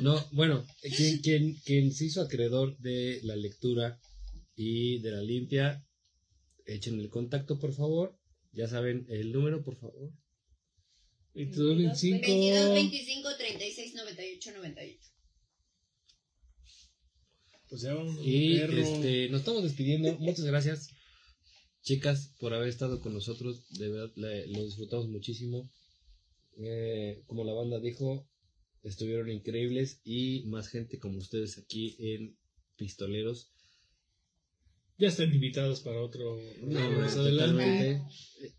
no, 0.00 0.24
bueno, 0.32 0.64
quien, 0.96 1.18
quien, 1.20 1.54
quien 1.64 1.92
se 1.92 2.06
hizo 2.06 2.20
acreedor 2.22 2.76
de 2.78 3.20
la 3.22 3.36
lectura 3.36 3.98
y 4.54 4.98
de 5.00 5.10
la 5.10 5.22
limpia, 5.22 5.82
echen 6.66 7.00
el 7.00 7.08
contacto, 7.08 7.58
por 7.58 7.72
favor. 7.72 8.18
Ya 8.52 8.68
saben 8.68 9.06
el 9.10 9.32
número, 9.32 9.62
por 9.62 9.76
favor. 9.78 10.10
22, 11.36 11.76
25. 11.76 12.26
22, 12.26 12.74
25, 12.74 13.36
36, 13.36 13.94
98, 13.94 14.52
98. 14.52 14.98
Pues 17.68 17.82
ya 17.82 17.94
vamos. 17.94 18.16
Y 18.22 18.58
perro. 18.58 18.76
este, 18.78 19.28
nos 19.28 19.40
estamos 19.40 19.62
despidiendo. 19.64 20.16
Muchas 20.18 20.44
gracias, 20.46 20.88
chicas, 21.82 22.34
por 22.38 22.54
haber 22.54 22.68
estado 22.68 23.00
con 23.00 23.12
nosotros. 23.12 23.68
De 23.70 23.88
verdad, 23.88 24.12
le- 24.16 24.46
lo 24.46 24.64
disfrutamos 24.64 25.08
muchísimo. 25.08 25.70
Eh, 26.58 27.22
como 27.26 27.44
la 27.44 27.52
banda 27.52 27.80
dijo, 27.80 28.26
estuvieron 28.82 29.30
increíbles 29.30 30.00
y 30.04 30.44
más 30.46 30.68
gente 30.68 30.98
como 30.98 31.18
ustedes 31.18 31.58
aquí 31.58 31.96
en 31.98 32.38
Pistoleros. 32.76 33.52
Ya 34.98 35.08
están 35.08 35.32
invitados 35.34 35.80
para 35.80 36.00
otro. 36.00 36.40
No, 36.62 36.90
más 36.92 37.14
no, 37.16 37.22
adelante. 37.22 38.02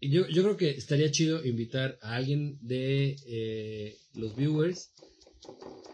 Yo, 0.01 0.27
yo 0.30 0.43
creo 0.43 0.57
que 0.57 0.69
estaría 0.69 1.09
chido 1.11 1.43
invitar 1.43 1.98
a 2.01 2.16
alguien 2.16 2.57
de 2.61 3.16
eh, 3.27 3.98
los 4.14 4.35
viewers 4.35 4.91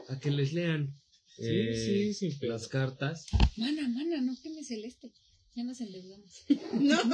a 0.09 0.19
que 0.19 0.31
les 0.31 0.51
lean 0.53 0.93
Sí, 1.37 1.45
eh, 1.47 1.75
sí, 1.75 2.13
sin 2.13 2.39
pedo. 2.39 2.51
las 2.53 2.67
cartas. 2.67 3.25
Mana, 3.57 3.87
mana, 3.89 4.21
no 4.21 4.35
quemes 4.41 4.69
el 4.71 4.85
este. 4.85 5.11
Ya 5.55 5.63
nos 5.63 5.81
endeudamos. 5.81 6.45
No. 6.73 7.03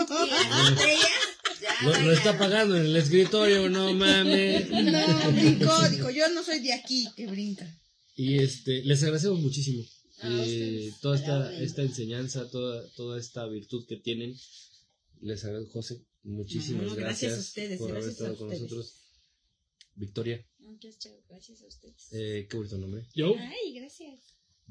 Lo, 1.81 1.89
lo 1.91 1.91
vayan. 1.91 2.13
está 2.13 2.37
pagando 2.37 2.77
en 2.77 2.85
el 2.85 2.95
escritorio, 2.95 3.69
no 3.69 3.93
mames. 3.95 4.69
No, 4.69 5.31
brincó, 5.31 5.89
dijo, 5.89 6.09
yo 6.09 6.29
no 6.29 6.41
soy 6.43 6.59
de 6.59 6.73
aquí, 6.73 7.07
que 7.15 7.27
brinca. 7.27 7.67
Y 8.15 8.37
este, 8.39 8.83
les 8.83 9.01
agradecemos 9.03 9.39
muchísimo 9.41 9.83
Ustedes, 10.27 10.99
toda 10.99 11.15
esta, 11.17 11.61
esta 11.61 11.81
enseñanza, 11.83 12.49
toda, 12.49 12.87
toda 12.95 13.19
esta 13.19 13.45
virtud 13.47 13.85
que 13.87 13.97
tienen. 13.97 14.35
Les 15.21 15.43
agradezco, 15.45 15.73
José. 15.73 16.01
Muchísimas 16.23 16.83
No, 16.87 16.95
gracias, 16.95 17.31
gracias 17.31 17.37
a 17.37 17.39
ustedes, 17.41 17.79
por 17.79 17.91
haber 17.91 18.03
gracias 18.03 18.19
a 18.21 18.23
estado 18.23 18.37
con 18.37 18.47
ustedes. 18.47 18.61
nosotros. 18.63 18.95
Victoria, 19.95 20.45
Muchas 20.59 20.97
chao, 20.99 21.21
gracias 21.27 21.61
a 21.61 21.67
ustedes. 21.67 22.07
eh, 22.13 22.47
qué 22.49 22.55
bonito 22.57 22.77
nombre. 22.77 23.05
Yo, 23.15 23.35
Ay, 23.37 23.73
gracias. 23.73 24.19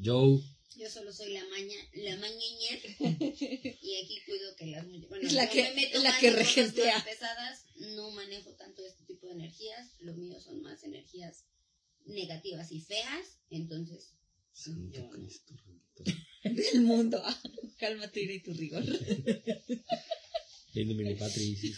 Joe, 0.03 0.41
Yo 0.77 0.89
solo 0.91 1.13
soy 1.13 1.33
la 1.33 1.45
maña, 1.49 1.77
la 1.95 2.17
mañeñer 2.17 2.81
y 3.01 3.97
aquí 4.05 4.19
cuido 4.27 4.55
que 4.57 4.67
las 4.67 4.87
mujeres. 4.87 5.09
Bueno, 5.09 5.27
Es 5.27 5.33
la 5.35 5.49
que- 5.51 5.63
me 5.65 5.75
meto 5.75 6.03
la 6.03 6.19
que 6.19 6.31
regentea. 6.31 6.95
más 6.95 7.05
pesadas, 7.05 7.65
no 7.97 8.11
manejo 8.13 8.53
tanto 8.55 8.85
este 8.87 9.05
tipo 9.05 9.27
de 9.27 9.33
energías. 9.35 9.89
Lo 10.01 10.15
mío 10.15 10.39
son 10.41 10.63
más 10.63 10.83
energías 10.85 11.45
negativas 12.07 12.71
y 12.73 12.81
feas, 12.81 13.39
entonces 13.51 14.15
Santo. 14.59 15.09
Cristo. 15.11 15.55
Del 16.43 16.83
mundo. 16.83 17.23
Cálmate, 17.79 18.23
ira 18.23 18.33
y 18.33 18.43
tu 18.43 18.53
rigor. 18.53 18.83
In 20.75 20.89
nomine 20.89 21.15
Patris. 21.17 21.77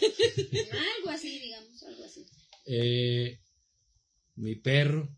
algo 0.99 1.11
así, 1.11 1.39
digamos, 1.39 1.83
algo 1.83 2.05
así. 2.05 2.27
Eh, 2.67 3.39
mi 4.37 4.57
perro, 4.57 5.15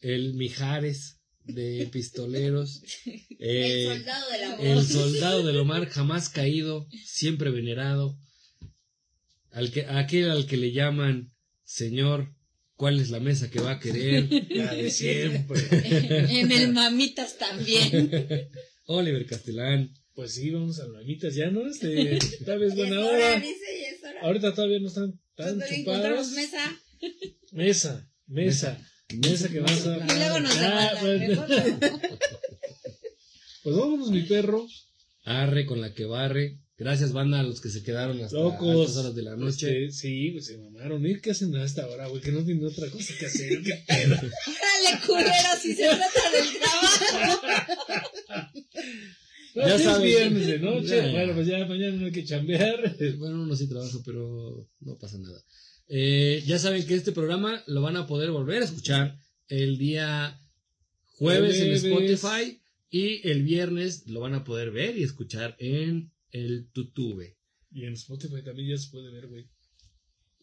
el 0.00 0.34
Mijares 0.34 1.20
de 1.44 1.88
Pistoleros. 1.90 2.82
eh, 3.38 3.86
el 3.86 3.98
soldado 3.98 4.30
del 4.30 4.42
amor. 4.44 4.66
El 4.66 4.86
soldado 4.86 5.42
del 5.44 5.58
Omar 5.58 5.88
jamás 5.88 6.28
caído, 6.28 6.86
siempre 7.04 7.50
venerado. 7.50 8.18
Al 9.50 9.70
que, 9.70 9.86
aquel 9.86 10.30
al 10.30 10.46
que 10.46 10.56
le 10.56 10.72
llaman 10.72 11.32
Señor, 11.62 12.34
¿cuál 12.76 13.00
es 13.00 13.10
la 13.10 13.20
mesa 13.20 13.50
que 13.50 13.60
va 13.60 13.72
a 13.72 13.80
querer? 13.80 14.28
la 14.50 14.74
de 14.74 14.90
siempre. 14.90 15.60
en 16.40 16.52
el 16.52 16.72
mamitas 16.72 17.36
también. 17.38 18.10
Oliver 18.86 19.26
Castellán. 19.26 19.92
Pues 20.14 20.34
sí, 20.34 20.50
vamos 20.50 20.78
a 20.78 20.86
mamitas 20.86 21.34
ya, 21.34 21.50
¿no? 21.50 21.66
Este, 21.66 22.18
tal 22.44 22.60
vez 22.60 22.74
buena 22.76 23.00
hora, 23.00 23.08
hora. 23.16 23.34
dice, 23.40 23.50
y 23.80 23.84
es 23.94 24.02
hora. 24.04 24.20
Ahorita 24.22 24.54
todavía 24.54 24.78
no 24.78 24.86
están 24.88 25.12
tan 25.34 25.54
Todavía 25.58 25.76
chupados. 25.78 25.98
encontramos 25.98 26.30
mesa. 26.32 26.80
Mesa, 27.50 28.08
mesa, 28.26 28.78
mesa 29.08 29.48
que 29.48 29.60
vas 29.60 29.86
a. 29.86 29.96
Y 29.96 30.18
luego 30.18 30.40
nos 30.40 30.56
Ah, 30.58 30.92
pues, 31.00 31.38
pues 33.64 33.76
vámonos, 33.76 34.10
mi 34.10 34.22
perro. 34.22 34.66
Arre 35.24 35.66
con 35.66 35.80
la 35.80 35.92
que 35.94 36.04
barre. 36.04 36.58
Gracias, 36.76 37.12
banda, 37.12 37.38
a 37.38 37.42
los 37.44 37.60
que 37.60 37.68
se 37.68 37.82
quedaron 37.84 38.20
hasta 38.20 38.36
Locos. 38.36 38.68
altas 38.80 38.96
horas 38.96 39.14
de 39.14 39.22
la 39.22 39.36
noche. 39.36 39.84
Este, 39.86 39.92
sí, 40.08 40.30
pues 40.32 40.46
se 40.46 40.58
mamaron. 40.58 41.06
¿Y 41.06 41.20
qué 41.20 41.30
hacen 41.30 41.54
a 41.54 41.64
esta 41.64 41.86
hora, 41.86 42.08
güey? 42.08 42.20
Que 42.20 42.32
no 42.32 42.44
tienen 42.44 42.64
otra 42.66 42.90
cosa 42.90 43.14
que 43.18 43.26
hacer. 43.26 43.62
¿Qué 43.62 43.84
pedo? 43.86 44.14
Órale, 44.16 45.00
culero, 45.06 45.32
si 45.62 45.72
se 45.74 45.84
trata 45.84 46.30
del 46.32 46.58
trabajo. 46.58 48.08
No, 49.54 49.62
Ya 49.68 49.76
sí 49.76 49.82
es 49.82 49.82
sabes. 49.84 50.02
viernes 50.02 50.46
de 50.48 50.58
noche. 50.58 50.96
Ya. 50.96 51.12
Bueno, 51.12 51.34
pues 51.34 51.46
ya 51.46 51.64
mañana 51.66 51.92
no 51.96 52.06
hay 52.06 52.12
que 52.12 52.24
chambear. 52.24 52.96
Bueno, 53.18 53.42
uno 53.42 53.54
sí 53.54 53.68
trabaja, 53.68 53.98
pero 54.04 54.68
no 54.80 54.96
pasa 54.98 55.16
nada. 55.18 55.40
Eh, 55.86 56.42
ya 56.44 56.58
saben 56.58 56.84
que 56.86 56.94
este 56.94 57.12
programa 57.12 57.62
lo 57.68 57.82
van 57.82 57.96
a 57.96 58.06
poder 58.08 58.32
volver 58.32 58.62
a 58.62 58.64
escuchar 58.64 59.16
el 59.46 59.78
día 59.78 60.40
jueves 61.06 61.60
en. 61.60 61.72
Spotify 61.72 62.60
y 62.90 63.28
el 63.28 63.44
viernes 63.44 64.08
lo 64.08 64.18
van 64.20 64.34
a 64.34 64.42
poder 64.42 64.72
ver 64.72 64.98
y 64.98 65.04
escuchar 65.04 65.54
en 65.60 66.10
el 66.34 66.68
YouTube. 66.74 67.34
Y 67.70 67.84
en 67.84 67.94
Spotify 67.94 68.42
también 68.44 68.70
ya 68.70 68.76
se 68.76 68.90
puede 68.90 69.10
ver, 69.10 69.28
güey. 69.28 69.46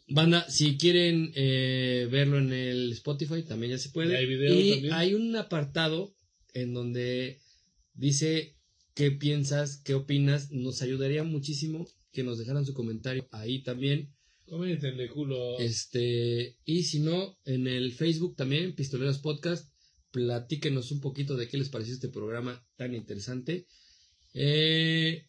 Banda, 0.07 0.49
si 0.49 0.77
quieren 0.77 1.31
eh, 1.35 2.07
verlo 2.11 2.39
en 2.39 2.51
el 2.51 2.91
Spotify, 2.93 3.43
también 3.43 3.73
ya 3.73 3.77
se 3.77 3.89
puede. 3.89 4.13
Y 4.13 4.15
hay 4.15 4.25
video 4.25 4.59
y 4.59 4.71
también. 4.71 4.93
hay 4.93 5.13
un 5.13 5.35
apartado 5.35 6.15
en 6.53 6.73
donde 6.73 7.39
dice 7.93 8.57
qué 8.93 9.11
piensas, 9.11 9.77
qué 9.77 9.93
opinas. 9.93 10.51
Nos 10.51 10.81
ayudaría 10.81 11.23
muchísimo 11.23 11.87
que 12.11 12.23
nos 12.23 12.39
dejaran 12.39 12.65
su 12.65 12.73
comentario 12.73 13.27
ahí 13.31 13.61
también. 13.61 14.13
Coméntenle, 14.47 15.09
culo. 15.09 15.59
Este, 15.59 16.57
y 16.65 16.83
si 16.83 16.99
no, 16.99 17.37
en 17.45 17.67
el 17.67 17.93
Facebook 17.93 18.35
también, 18.35 18.75
Pistoleros 18.75 19.19
Podcast, 19.19 19.71
platíquenos 20.11 20.91
un 20.91 20.99
poquito 20.99 21.37
de 21.37 21.47
qué 21.47 21.57
les 21.57 21.69
pareció 21.69 21.93
este 21.93 22.09
programa 22.09 22.65
tan 22.75 22.93
interesante. 22.93 23.67
Eh, 24.33 25.25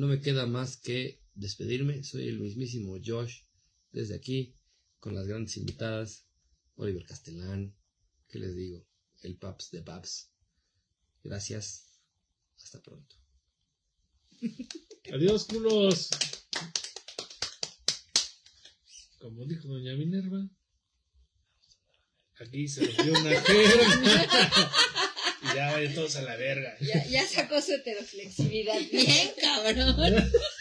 no 0.00 0.06
me 0.06 0.22
queda 0.22 0.46
más 0.46 0.78
que 0.78 1.20
despedirme. 1.34 2.02
Soy 2.02 2.26
el 2.26 2.40
mismísimo 2.40 2.96
Josh, 3.04 3.42
desde 3.92 4.14
aquí, 4.14 4.56
con 4.98 5.14
las 5.14 5.26
grandes 5.26 5.58
invitadas, 5.58 6.24
Oliver 6.76 7.04
Castellán, 7.04 7.76
¿qué 8.28 8.38
les 8.38 8.56
digo? 8.56 8.86
El 9.20 9.36
Paps 9.36 9.70
de 9.72 9.82
Paps. 9.82 10.30
Gracias. 11.22 12.00
Hasta 12.56 12.80
pronto. 12.80 13.14
Adiós, 15.12 15.44
culos. 15.44 16.08
Como 19.18 19.44
dijo 19.44 19.68
doña 19.68 19.94
Minerva, 19.96 20.48
aquí 22.36 22.66
se 22.68 22.86
rompió 22.86 23.12
una 23.20 23.40
jerga. 23.42 24.72
Y 25.42 25.46
ya 25.56 25.72
vayan 25.72 25.94
todos 25.94 26.16
a 26.16 26.22
la 26.22 26.36
verga. 26.36 26.76
Ya, 26.80 27.04
ya 27.06 27.26
sacó 27.26 27.60
su 27.60 27.72
heteroflexibilidad. 27.72 28.78
Bien, 28.90 29.30
cabrón. 29.40 30.32